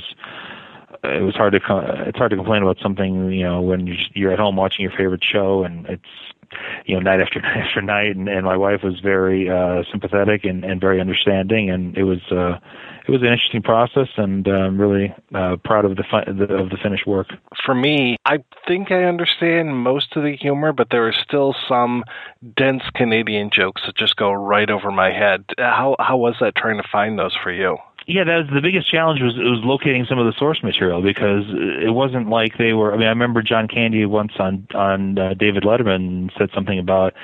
it 1.05 1.23
was 1.23 1.35
hard 1.35 1.53
to 1.53 1.61
co- 1.61 2.05
it's 2.07 2.19
hard 2.19 2.31
to 2.31 2.37
complain 2.37 2.63
about 2.63 2.79
something 2.81 3.31
you 3.33 3.43
know 3.43 3.61
when 3.61 3.87
you're, 3.87 3.97
you're 4.15 4.33
at 4.33 4.39
home 4.39 4.57
watching 4.57 4.83
your 4.83 4.93
favorite 4.93 5.23
show 5.25 5.65
and 5.65 5.87
it's 5.87 6.05
you 6.87 6.95
know 6.95 7.01
night 7.01 7.21
after 7.21 7.41
night 7.43 7.59
after 7.69 7.83
night 7.83 8.17
and, 8.17 8.29
and 8.29 8.45
my 8.45 8.57
wife 8.57 8.83
was 8.83 9.01
very 9.01 9.49
uh 9.49 9.83
sympathetic 9.91 10.45
and, 10.45 10.65
and 10.65 10.81
very 10.81 11.01
understanding 11.01 11.71
and 11.71 11.97
it 11.97 12.05
was 12.05 12.21
uh 12.31 12.59
it 13.07 13.11
was 13.11 13.21
an 13.23 13.29
interesting 13.29 13.63
process, 13.63 14.09
and 14.17 14.47
I'm 14.47 14.55
um, 14.55 14.81
really 14.81 15.13
uh, 15.35 15.57
proud 15.65 15.85
of 15.85 15.97
the, 15.97 16.05
fi- 16.09 16.25
the 16.25 16.55
of 16.55 16.71
the 16.71 16.77
finished 16.81 17.07
work. 17.07 17.29
For 17.65 17.75
me, 17.75 18.17
I 18.25 18.39
think 18.69 18.93
I 18.93 19.05
understand 19.05 19.77
most 19.77 20.15
of 20.17 20.23
the 20.23 20.37
humor, 20.37 20.73
but 20.73 20.89
there 20.91 21.09
are 21.09 21.13
still 21.13 21.55
some 21.69 22.05
dense 22.57 22.83
Canadian 22.95 23.51
jokes 23.53 23.83
that 23.87 23.97
just 23.97 24.17
go 24.17 24.33
right 24.33 24.71
over 24.71 24.93
my 24.93 25.11
head. 25.11 25.45
How 25.59 25.97
how 25.99 26.17
was 26.17 26.37
that 26.41 26.55
trying 26.55 26.81
to 26.81 26.89
find 26.91 27.19
those 27.19 27.37
for 27.43 27.51
you? 27.51 27.77
Yeah, 28.13 28.25
that 28.25 28.37
was 28.37 28.47
the 28.53 28.61
biggest 28.61 28.91
challenge 28.91 29.23
was 29.23 29.35
was 29.39 29.65
locating 29.65 30.05
some 30.05 30.19
of 30.19 30.27
the 30.27 30.39
source 30.39 30.63
material 30.63 31.01
because 31.01 31.45
it 31.49 31.95
wasn't 31.95 32.29
like 32.29 32.59
they 32.59 32.75
were. 32.75 32.93
I 32.93 32.99
mean, 32.99 33.07
I 33.07 33.11
remember 33.11 33.41
John 33.41 33.69
Candy 33.69 34.05
once 34.05 34.33
on 34.39 34.67
on 34.75 35.19
uh, 35.19 35.33
David 35.33 35.63
Letterman 35.63 36.31
said 36.37 36.51
something 36.55 36.79
about 36.79 37.15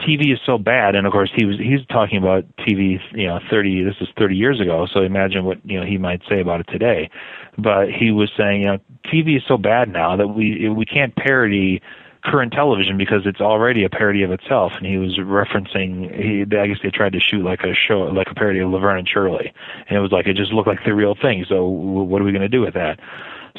TV 0.00 0.32
is 0.32 0.40
so 0.44 0.58
bad, 0.58 0.96
and 0.96 1.06
of 1.06 1.12
course 1.12 1.30
he 1.36 1.44
was 1.44 1.58
he's 1.58 1.86
talking 1.86 2.18
about 2.18 2.44
TV, 2.56 2.98
you 3.12 3.28
know, 3.28 3.38
thirty. 3.48 3.84
This 3.84 3.94
is 4.00 4.08
thirty 4.18 4.34
years 4.34 4.60
ago, 4.60 4.88
so 4.92 5.02
imagine 5.02 5.44
what 5.44 5.58
you 5.64 5.78
know 5.78 5.86
he 5.86 5.96
might 5.96 6.22
say 6.28 6.40
about 6.40 6.58
it 6.58 6.66
today. 6.66 7.08
But 7.56 7.92
he 7.92 8.10
was 8.10 8.32
saying, 8.36 8.62
you 8.62 8.66
know, 8.66 8.78
TV 9.06 9.36
is 9.36 9.44
so 9.46 9.58
bad 9.58 9.92
now 9.92 10.16
that 10.16 10.26
we 10.26 10.68
we 10.68 10.86
can't 10.86 11.14
parody 11.14 11.80
current 12.24 12.52
television 12.52 12.96
because 12.96 13.22
it's 13.26 13.40
already 13.40 13.84
a 13.84 13.88
parody 13.88 14.22
of 14.22 14.30
itself. 14.30 14.72
And 14.76 14.86
he 14.86 14.98
was 14.98 15.18
referencing, 15.18 16.14
he 16.14 16.42
I 16.56 16.66
guess 16.66 16.78
they 16.82 16.90
tried 16.90 17.12
to 17.12 17.20
shoot 17.20 17.44
like 17.44 17.60
a 17.60 17.74
show, 17.74 18.00
like 18.02 18.28
a 18.30 18.34
parody 18.34 18.60
of 18.60 18.70
Laverne 18.70 18.98
and 18.98 19.08
Shirley, 19.08 19.52
and 19.88 19.96
it 19.96 20.00
was 20.00 20.12
like 20.12 20.26
it 20.26 20.36
just 20.36 20.52
looked 20.52 20.68
like 20.68 20.84
the 20.84 20.94
real 20.94 21.14
thing. 21.14 21.44
So 21.48 21.66
what 21.66 22.20
are 22.20 22.24
we 22.24 22.32
going 22.32 22.42
to 22.42 22.48
do 22.48 22.60
with 22.60 22.74
that? 22.74 22.98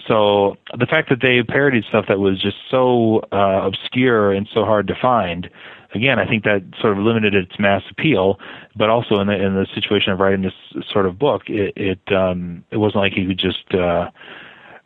So 0.08 0.56
the 0.78 0.86
fact 0.86 1.10
that 1.10 1.22
they 1.22 1.44
parodied 1.44 1.84
stuff 1.86 2.06
that 2.08 2.20
was 2.20 2.42
just 2.42 2.58
so 2.70 3.20
uh, 3.32 3.62
obscure 3.66 4.32
and 4.32 4.48
so 4.54 4.64
hard 4.64 4.88
to 4.88 4.96
find 5.00 5.50
again, 5.94 6.20
I 6.20 6.28
think 6.28 6.44
that 6.44 6.64
sort 6.80 6.98
of 6.98 7.04
limited 7.04 7.36
its 7.36 7.60
mass 7.60 7.84
appeal, 7.90 8.40
but 8.76 8.90
also 8.90 9.20
in 9.20 9.28
the 9.28 9.34
in 9.34 9.56
the 9.56 9.68
situation 9.74 10.12
of 10.12 10.20
writing 10.20 10.42
this 10.42 10.84
sort 10.92 11.06
of 11.06 11.20
book, 11.20 11.44
it 11.48 11.74
it, 11.76 12.14
um, 12.14 12.64
it 12.72 12.78
wasn't 12.78 13.04
like 13.04 13.18
you 13.18 13.28
could 13.28 13.40
just 13.40 13.74
uh, 13.74 14.10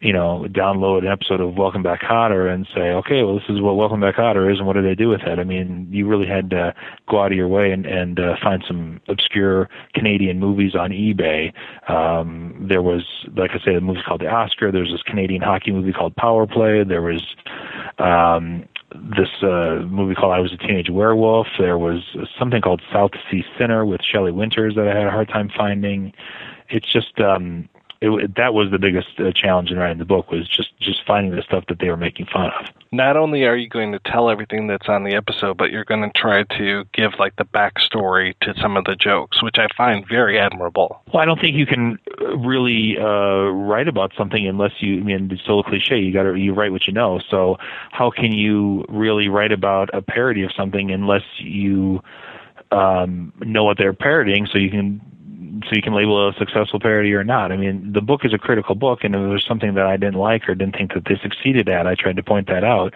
you 0.01 0.13
know 0.13 0.45
download 0.49 0.99
an 0.99 1.07
episode 1.07 1.41
of 1.41 1.55
Welcome 1.55 1.83
Back 1.83 2.01
Kotter 2.01 2.53
and 2.53 2.67
say, 2.73 2.91
okay, 2.91 3.23
well 3.23 3.35
this 3.35 3.49
is 3.49 3.61
what 3.61 3.75
Welcome 3.75 4.01
Back 4.01 4.15
Kotter 4.15 4.51
is, 4.51 4.57
and 4.57 4.67
what 4.67 4.73
do 4.73 4.81
they 4.81 4.95
do 4.95 5.09
with 5.09 5.21
it? 5.21 5.39
I 5.39 5.43
mean, 5.43 5.87
you 5.91 6.07
really 6.07 6.27
had 6.27 6.49
to 6.51 6.73
go 7.09 7.21
out 7.21 7.31
of 7.31 7.37
your 7.37 7.47
way 7.47 7.71
and 7.71 7.85
and 7.85 8.19
uh, 8.19 8.35
find 8.41 8.63
some 8.67 9.01
obscure 9.07 9.69
Canadian 9.93 10.39
movies 10.39 10.75
on 10.75 10.91
eBay. 10.91 11.53
Um, 11.89 12.67
there 12.69 12.81
was, 12.81 13.03
like 13.35 13.51
I 13.51 13.59
say, 13.63 13.75
a 13.75 13.81
movie 13.81 14.01
called 14.05 14.21
The 14.21 14.27
Oscar. 14.27 14.71
There's 14.71 14.91
this 14.91 15.03
Canadian 15.03 15.41
hockey 15.41 15.71
movie 15.71 15.93
called 15.93 16.15
Power 16.15 16.45
Play. 16.47 16.83
There 16.83 17.01
was 17.01 17.23
um, 17.97 18.65
this 18.91 19.29
uh, 19.41 19.85
movie 19.87 20.15
called 20.15 20.33
I 20.33 20.39
Was 20.39 20.53
a 20.53 20.57
Teenage 20.57 20.89
Werewolf. 20.89 21.47
There 21.57 21.77
was 21.77 22.01
something 22.37 22.61
called 22.61 22.81
South 22.91 23.11
Sea 23.29 23.43
Sinner 23.57 23.85
with 23.85 24.01
Shelley 24.01 24.31
Winters 24.31 24.75
that 24.75 24.87
I 24.87 24.95
had 24.95 25.07
a 25.07 25.11
hard 25.11 25.29
time 25.29 25.49
finding. 25.55 26.13
It's 26.69 26.91
just 26.91 27.19
um, 27.19 27.69
it, 28.05 28.35
that 28.35 28.53
was 28.53 28.71
the 28.71 28.79
biggest 28.79 29.07
uh, 29.19 29.31
challenge 29.31 29.71
in 29.71 29.77
writing 29.77 29.97
the 29.97 30.05
book 30.05 30.31
was 30.31 30.47
just 30.47 30.77
just 30.79 31.05
finding 31.05 31.35
the 31.35 31.41
stuff 31.41 31.65
that 31.67 31.79
they 31.79 31.89
were 31.89 31.97
making 31.97 32.27
fun 32.27 32.51
of. 32.59 32.67
Not 32.91 33.17
only 33.17 33.43
are 33.43 33.55
you 33.55 33.67
going 33.67 33.91
to 33.91 33.99
tell 33.99 34.29
everything 34.29 34.67
that's 34.67 34.87
on 34.87 35.03
the 35.03 35.15
episode, 35.15 35.57
but 35.57 35.71
you're 35.71 35.85
going 35.85 36.01
to 36.01 36.11
try 36.15 36.43
to 36.57 36.85
give 36.93 37.13
like 37.19 37.35
the 37.35 37.45
backstory 37.45 38.33
to 38.41 38.53
some 38.61 38.77
of 38.77 38.85
the 38.85 38.95
jokes, 38.95 39.41
which 39.43 39.57
I 39.57 39.67
find 39.75 40.07
very 40.07 40.39
admirable. 40.39 41.01
Well, 41.11 41.21
I 41.21 41.25
don't 41.25 41.39
think 41.39 41.55
you 41.55 41.65
can 41.65 41.99
really 42.37 42.97
uh, 42.97 43.49
write 43.51 43.87
about 43.87 44.13
something 44.17 44.47
unless 44.47 44.71
you. 44.79 44.99
I 44.99 45.03
mean, 45.03 45.29
it's 45.31 45.41
a 45.47 45.63
cliche. 45.67 45.99
You 45.99 46.13
got 46.13 46.23
to 46.23 46.35
you 46.35 46.53
write 46.53 46.71
what 46.71 46.87
you 46.87 46.93
know. 46.93 47.19
So 47.29 47.57
how 47.91 48.11
can 48.11 48.31
you 48.31 48.85
really 48.87 49.27
write 49.27 49.51
about 49.51 49.89
a 49.93 50.01
parody 50.01 50.43
of 50.43 50.51
something 50.55 50.91
unless 50.91 51.23
you 51.37 52.01
um, 52.71 53.33
know 53.39 53.63
what 53.63 53.77
they're 53.77 53.93
parodying, 53.93 54.47
so 54.47 54.57
you 54.57 54.69
can 54.69 55.01
so 55.63 55.75
you 55.75 55.81
can 55.81 55.93
label 55.93 56.27
it 56.27 56.35
a 56.35 56.39
successful 56.39 56.79
parody 56.79 57.13
or 57.13 57.23
not. 57.23 57.51
I 57.51 57.57
mean, 57.57 57.93
the 57.93 58.01
book 58.01 58.25
is 58.25 58.33
a 58.33 58.37
critical 58.37 58.75
book, 58.75 59.03
and 59.03 59.15
if 59.15 59.21
there's 59.21 59.45
something 59.45 59.75
that 59.75 59.85
I 59.85 59.97
didn't 59.97 60.19
like 60.19 60.47
or 60.49 60.55
didn't 60.55 60.75
think 60.75 60.93
that 60.93 61.05
they 61.05 61.17
succeeded 61.21 61.69
at, 61.69 61.87
I 61.87 61.95
tried 61.95 62.15
to 62.17 62.23
point 62.23 62.47
that 62.47 62.63
out. 62.63 62.93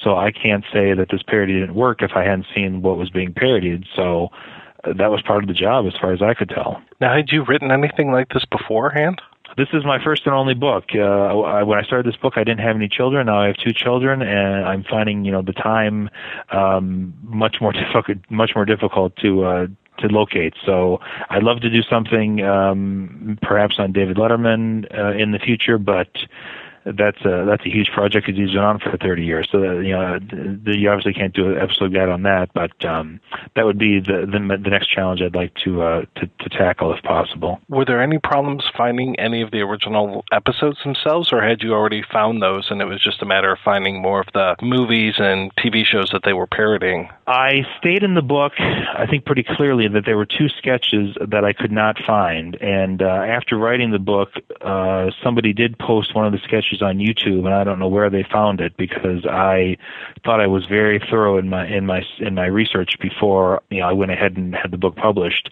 So 0.00 0.16
I 0.16 0.30
can't 0.30 0.64
say 0.72 0.94
that 0.94 1.08
this 1.10 1.22
parody 1.22 1.54
didn't 1.54 1.74
work 1.74 2.02
if 2.02 2.12
I 2.14 2.24
hadn't 2.24 2.46
seen 2.54 2.82
what 2.82 2.96
was 2.96 3.10
being 3.10 3.32
parodied. 3.32 3.84
So 3.94 4.30
uh, 4.84 4.92
that 4.94 5.10
was 5.10 5.22
part 5.22 5.42
of 5.42 5.48
the 5.48 5.54
job, 5.54 5.86
as 5.86 5.94
far 6.00 6.12
as 6.12 6.22
I 6.22 6.34
could 6.34 6.48
tell. 6.48 6.82
Now, 7.00 7.14
had 7.14 7.30
you 7.30 7.44
written 7.44 7.70
anything 7.70 8.12
like 8.12 8.28
this 8.28 8.44
beforehand? 8.44 9.20
This 9.56 9.68
is 9.72 9.84
my 9.86 10.02
first 10.02 10.26
and 10.26 10.34
only 10.34 10.52
book. 10.52 10.84
Uh, 10.94 11.00
I, 11.00 11.62
when 11.62 11.78
I 11.78 11.82
started 11.82 12.04
this 12.06 12.20
book, 12.20 12.34
I 12.36 12.44
didn't 12.44 12.60
have 12.60 12.76
any 12.76 12.88
children. 12.88 13.26
Now 13.26 13.40
I 13.40 13.46
have 13.46 13.56
two 13.56 13.72
children, 13.72 14.20
and 14.20 14.66
I'm 14.66 14.84
finding, 14.84 15.24
you 15.24 15.32
know, 15.32 15.40
the 15.40 15.54
time 15.54 16.10
um, 16.52 17.14
much 17.22 17.56
more 17.60 17.72
difficult, 17.84 18.18
much 18.28 18.50
more 18.54 18.66
difficult 18.66 19.16
to 19.16 19.44
uh, 19.44 19.66
to 19.98 20.08
locate. 20.08 20.52
So 20.66 21.00
I'd 21.30 21.42
love 21.42 21.60
to 21.60 21.70
do 21.70 21.80
something, 21.82 22.42
um, 22.42 23.38
perhaps 23.40 23.76
on 23.78 23.92
David 23.92 24.18
Letterman 24.18 24.84
uh, 24.94 25.12
in 25.16 25.32
the 25.32 25.38
future, 25.38 25.78
but 25.78 26.08
that's 26.86 27.20
a 27.24 27.44
that's 27.46 27.66
a 27.66 27.68
huge 27.68 27.90
project 27.92 28.26
because 28.26 28.38
he's 28.38 28.52
been 28.52 28.62
on 28.62 28.78
for 28.78 28.96
30 28.96 29.24
years. 29.24 29.48
So 29.50 29.60
that, 29.60 29.82
you 29.84 29.92
know, 29.92 30.18
the, 30.18 30.78
you 30.78 30.88
obviously 30.88 31.14
can't 31.14 31.34
do 31.34 31.50
an 31.50 31.58
episode 31.58 31.92
guide 31.92 32.08
on 32.08 32.22
that, 32.22 32.50
but 32.54 32.84
um, 32.84 33.20
that 33.56 33.66
would 33.66 33.78
be 33.78 33.98
the, 33.98 34.26
the 34.26 34.58
the 34.62 34.70
next 34.70 34.88
challenge 34.88 35.20
I'd 35.20 35.34
like 35.34 35.54
to 35.64 35.82
uh, 35.82 36.00
to 36.16 36.26
to 36.26 36.48
tackle 36.48 36.94
if 36.94 37.02
possible. 37.02 37.60
Were 37.68 37.84
there 37.84 38.00
any 38.00 38.18
problems 38.18 38.64
finding 38.76 39.18
any 39.18 39.42
of 39.42 39.50
the 39.50 39.60
original 39.60 40.24
episodes 40.32 40.78
themselves, 40.84 41.32
or 41.32 41.42
had 41.42 41.62
you 41.62 41.72
already 41.72 42.02
found 42.12 42.40
those 42.40 42.70
and 42.70 42.80
it 42.80 42.86
was 42.86 43.02
just 43.02 43.22
a 43.22 43.26
matter 43.26 43.52
of 43.52 43.58
finding 43.64 44.00
more 44.00 44.20
of 44.20 44.28
the 44.32 44.56
movies 44.62 45.14
and 45.18 45.54
TV 45.56 45.84
shows 45.84 46.10
that 46.12 46.22
they 46.24 46.32
were 46.32 46.46
parodying? 46.46 47.08
I 47.26 47.62
stayed 47.78 48.04
in 48.04 48.14
the 48.14 48.22
book, 48.22 48.52
I 48.58 49.06
think 49.10 49.24
pretty 49.24 49.44
clearly 49.56 49.88
that 49.88 50.04
there 50.04 50.16
were 50.16 50.26
two 50.26 50.48
sketches 50.58 51.16
that 51.28 51.44
I 51.44 51.52
could 51.52 51.72
not 51.72 51.96
find, 52.06 52.54
and 52.56 53.02
uh, 53.02 53.06
after 53.06 53.58
writing 53.58 53.90
the 53.90 53.98
book, 53.98 54.30
uh, 54.60 55.10
somebody 55.24 55.52
did 55.52 55.78
post 55.78 56.14
one 56.14 56.26
of 56.26 56.32
the 56.32 56.38
sketches 56.44 56.75
on 56.82 56.98
YouTube, 56.98 57.44
and 57.44 57.54
I 57.54 57.64
don't 57.64 57.78
know 57.78 57.88
where 57.88 58.10
they 58.10 58.24
found 58.30 58.60
it 58.60 58.76
because 58.76 59.24
I 59.26 59.76
thought 60.24 60.40
I 60.40 60.46
was 60.46 60.66
very 60.66 61.00
thorough 61.10 61.38
in 61.38 61.48
my 61.48 61.66
in 61.66 61.86
my 61.86 62.02
in 62.18 62.34
my 62.34 62.46
research 62.46 62.98
before 63.00 63.62
you 63.70 63.80
know 63.80 63.88
I 63.88 63.92
went 63.92 64.12
ahead 64.12 64.36
and 64.36 64.54
had 64.54 64.70
the 64.70 64.78
book 64.78 64.96
published. 64.96 65.50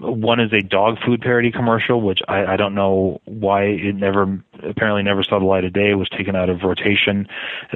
One 0.00 0.40
is 0.40 0.52
a 0.52 0.60
dog 0.60 0.98
food 1.04 1.20
parody 1.20 1.50
commercial, 1.50 2.00
which 2.00 2.20
I, 2.28 2.44
I 2.44 2.56
don't 2.56 2.74
know 2.74 3.20
why 3.24 3.64
it 3.64 3.94
never 3.94 4.42
apparently 4.62 5.02
never 5.02 5.22
saw 5.22 5.38
the 5.38 5.44
light 5.44 5.64
of 5.64 5.72
day. 5.72 5.90
It 5.90 5.94
was 5.94 6.08
taken 6.08 6.36
out 6.36 6.48
of 6.48 6.62
rotation. 6.62 7.26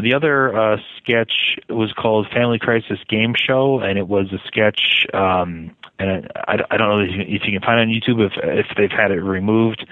The 0.01 0.15
other 0.15 0.57
uh, 0.57 0.77
sketch 0.97 1.59
was 1.69 1.93
called 1.93 2.29
Family 2.33 2.59
Crisis 2.59 2.99
Game 3.09 3.35
Show, 3.37 3.81
and 3.81 3.99
it 3.99 4.09
was 4.09 4.33
a 4.33 4.39
sketch. 4.47 5.07
Um, 5.13 5.75
and 5.99 6.31
I, 6.37 6.59
I 6.71 6.77
don't 6.77 6.89
know 6.89 7.01
if 7.01 7.11
you, 7.11 7.23
if 7.37 7.43
you 7.45 7.59
can 7.59 7.61
find 7.61 7.81
it 7.81 7.83
on 7.83 7.89
YouTube 7.89 8.25
if 8.25 8.33
if 8.43 8.77
they've 8.77 8.91
had 8.91 9.11
it 9.11 9.21
removed. 9.21 9.87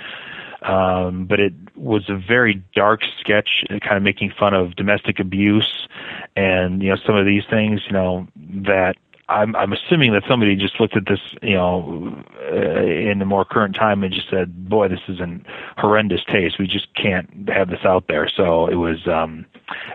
Um, 0.63 1.27
but 1.27 1.39
it 1.39 1.53
was 1.77 2.09
a 2.09 2.17
very 2.17 2.63
dark 2.75 3.01
sketch, 3.21 3.65
kind 3.69 3.97
of 3.97 4.03
making 4.03 4.33
fun 4.39 4.55
of 4.55 4.75
domestic 4.77 5.19
abuse 5.21 5.87
and 6.35 6.83
you 6.83 6.91
know 6.91 6.97
some 7.07 7.17
of 7.17 7.27
these 7.27 7.45
things. 7.49 7.81
You 7.87 7.93
know 7.93 8.29
that 8.37 8.97
I'm 9.29 9.57
I'm 9.57 9.73
assuming 9.73 10.13
that 10.13 10.23
somebody 10.29 10.55
just 10.55 10.79
looked 10.79 10.97
at 10.97 11.07
this, 11.07 11.19
you 11.43 11.55
know, 11.55 12.25
uh, 12.49 12.83
in 12.83 13.19
the 13.19 13.25
more 13.25 13.45
current 13.45 13.75
time 13.75 14.05
and 14.05 14.15
just 14.15 14.31
said, 14.31 14.69
"Boy, 14.69 14.87
this 14.87 15.01
is 15.09 15.19
an 15.19 15.45
horrendous 15.77 16.21
taste. 16.25 16.61
We 16.61 16.69
just 16.69 16.95
can't 16.95 17.49
have 17.49 17.69
this 17.69 17.85
out 17.85 18.05
there." 18.07 18.29
So 18.29 18.69
it 18.69 18.77
was 18.77 19.09
um 19.09 19.45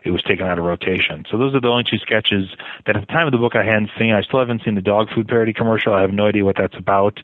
it 0.03 0.11
was 0.11 0.21
taken 0.23 0.45
out 0.45 0.59
of 0.59 0.65
rotation. 0.65 1.25
So 1.31 1.37
those 1.37 1.55
are 1.55 1.61
the 1.61 1.69
only 1.69 1.85
two 1.85 1.97
sketches 1.97 2.49
that 2.85 2.97
at 2.97 3.07
the 3.07 3.13
time 3.13 3.25
of 3.25 3.31
the 3.31 3.37
book 3.37 3.55
I 3.55 3.63
hadn't 3.63 3.91
seen. 3.97 4.11
I 4.11 4.21
still 4.21 4.39
haven't 4.39 4.63
seen 4.65 4.75
the 4.75 4.81
dog 4.81 5.07
food 5.15 5.29
parody 5.29 5.53
commercial. 5.53 5.93
I 5.93 6.01
have 6.01 6.11
no 6.11 6.27
idea 6.27 6.43
what 6.43 6.57
that's 6.57 6.75
about. 6.75 7.21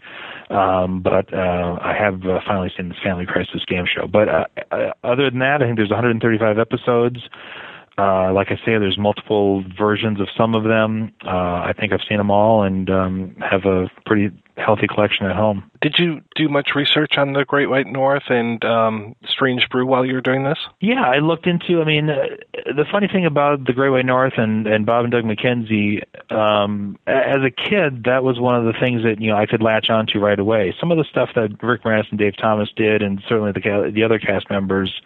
Um, 0.49 1.01
but 1.01 1.34
uh, 1.34 1.78
I 1.82 1.93
have 1.93 2.26
uh, 2.26 2.39
finally 2.47 2.72
seen 2.78 2.88
this 2.88 2.97
Family 3.03 3.26
Crisis 3.26 3.66
game 3.66 3.86
show. 3.86 4.08
But 4.08 4.30
uh, 4.30 4.45
uh, 4.72 4.91
other 5.03 5.30
than 5.30 5.39
that, 5.39 5.62
I 5.62 5.66
think 5.66 5.76
there's 5.78 5.89
135 5.89 6.58
episodes. 6.58 7.20
Uh, 7.98 8.32
like 8.32 8.52
I 8.52 8.58
say, 8.58 8.78
there's 8.78 8.98
multiple 8.98 9.64
versions 9.78 10.22
of 10.22 10.28
some 10.38 10.54
of 10.54 10.64
them. 10.64 11.12
Uh, 11.26 11.30
I 11.30 11.74
think 11.80 11.93
I've 11.93 12.02
seen 12.08 12.18
them 12.18 12.30
all 12.30 12.62
and 12.64 12.89
um, 12.89 13.36
have 13.41 13.66
a 13.66 13.89
pretty 14.06 14.30
healthy 14.58 14.88
collection 14.88 15.26
at 15.26 15.36
home. 15.36 15.70
Did 15.82 15.95
you 15.98 16.22
do 16.36 16.48
much 16.48 16.72
research 16.76 17.18
on 17.18 17.34
the 17.34 17.45
Great 17.45 17.70
White 17.70 17.88
North 17.88 18.24
and 18.30 18.64
um, 18.66 19.16
Strange 19.28 19.68
Brew 19.70 19.86
while 19.86 20.06
you 20.06 20.14
were 20.14 20.22
doing 20.22 20.43
this? 20.43 20.58
Yeah, 20.80 21.04
I 21.04 21.20
looked 21.20 21.48
into. 21.48 21.82
I 21.82 21.86
mean, 21.86 22.10
uh, 22.10 22.26
the 22.66 22.86
funny 22.91 23.08
thing 23.08 23.26
about 23.26 23.66
the 23.66 23.74
Great 23.74 23.89
White 23.89 24.06
North 24.06 24.34
and 24.38 24.68
and 24.68 24.86
Bob 24.86 25.06
and 25.06 25.12
Doug 25.12 25.24
McKenzie, 25.24 26.04
um, 26.32 26.98
as 27.08 27.38
a 27.43 27.52
kid, 27.52 28.04
that 28.06 28.24
was 28.24 28.39
one 28.39 28.56
of 28.56 28.66
the 28.66 28.80
things 28.80 29.04
that 29.04 29.22
you 29.22 29.30
know 29.32 29.38
I 29.38 29.45
could 29.45 29.62
latch 29.62 29.89
onto 29.89 30.20
right 30.20 30.39
away. 30.39 30.76
Some 30.80 30.91
of 30.91 30.98
the 30.98 31.06
stuff 31.10 31.30
that 31.36 31.62
Rick 31.64 31.84
Moranis 31.84 32.10
and 32.10 32.20
Dave 32.20 32.38
Thomas 32.38 32.70
did, 32.76 33.02
and 33.02 33.22
certainly 33.28 33.52
the 33.52 33.91
the 33.93 34.04
other 34.04 34.20
cast 34.20 34.50
members 34.50 35.02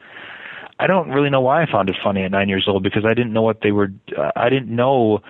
I 0.82 0.88
don't 0.88 1.10
really 1.10 1.30
know 1.30 1.42
why 1.42 1.62
I 1.62 1.72
found 1.72 1.90
it 1.90 1.96
funny 2.04 2.24
at 2.24 2.32
nine 2.32 2.50
years 2.50 2.68
old 2.68 2.82
because 2.82 3.06
I 3.06 3.14
didn't 3.14 3.34
know 3.34 3.44
what 3.44 3.62
they 3.62 3.72
were. 3.72 3.90
Uh, 4.18 4.32
I 4.36 4.50
didn't 4.50 4.76
know 4.76 5.22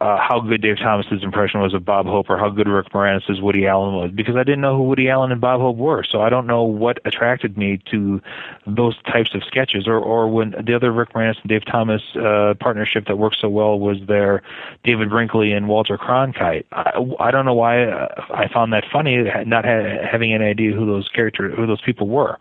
uh, 0.00 0.16
how 0.16 0.40
good 0.40 0.62
Dave 0.62 0.78
Thomas's 0.78 1.24
impression 1.24 1.60
was 1.60 1.74
of 1.74 1.84
Bob 1.84 2.06
Hope 2.06 2.30
or 2.30 2.38
how 2.38 2.50
good 2.50 2.68
Rick 2.68 2.92
Moranis's 2.92 3.40
Woody 3.40 3.66
Allen 3.66 3.94
was 3.94 4.10
because 4.12 4.36
I 4.36 4.44
didn't 4.44 4.60
know 4.60 4.76
who 4.76 4.84
Woody 4.84 5.08
Allen 5.08 5.32
and 5.32 5.40
Bob 5.40 5.60
Hope 5.60 5.76
were. 5.76 6.04
So 6.04 6.22
I 6.22 6.28
don't 6.28 6.46
know 6.46 6.62
what 6.62 7.00
attracted 7.04 7.58
me 7.58 7.80
to 7.90 8.20
those 8.66 8.96
types 9.02 9.34
of 9.34 9.42
sketches 9.42 9.88
or 9.88 9.98
or 9.98 10.28
when 10.28 10.54
the 10.64 10.74
other 10.74 10.92
Rick 10.92 11.14
Moranis 11.14 11.40
and 11.40 11.48
Dave 11.48 11.64
Thomas 11.64 12.02
uh, 12.14 12.54
partnership 12.60 13.06
that 13.06 13.16
worked 13.16 13.38
so 13.40 13.48
well 13.48 13.78
was 13.78 13.98
their 14.06 14.42
David 14.84 15.10
Brinkley 15.10 15.52
and 15.52 15.68
Walter 15.68 15.98
Cronkite. 15.98 16.64
I, 16.70 16.92
I 17.18 17.30
don't 17.32 17.44
know 17.44 17.54
why 17.54 17.84
uh, 17.84 18.24
I 18.30 18.46
found 18.48 18.72
that 18.72 18.84
funny, 18.92 19.24
not 19.46 19.64
ha- 19.64 20.06
having 20.08 20.32
any 20.32 20.44
idea 20.44 20.72
who 20.72 20.86
those 20.86 21.08
characters, 21.08 21.54
who 21.56 21.66
those 21.66 21.82
people 21.82 22.06
were 22.06 22.38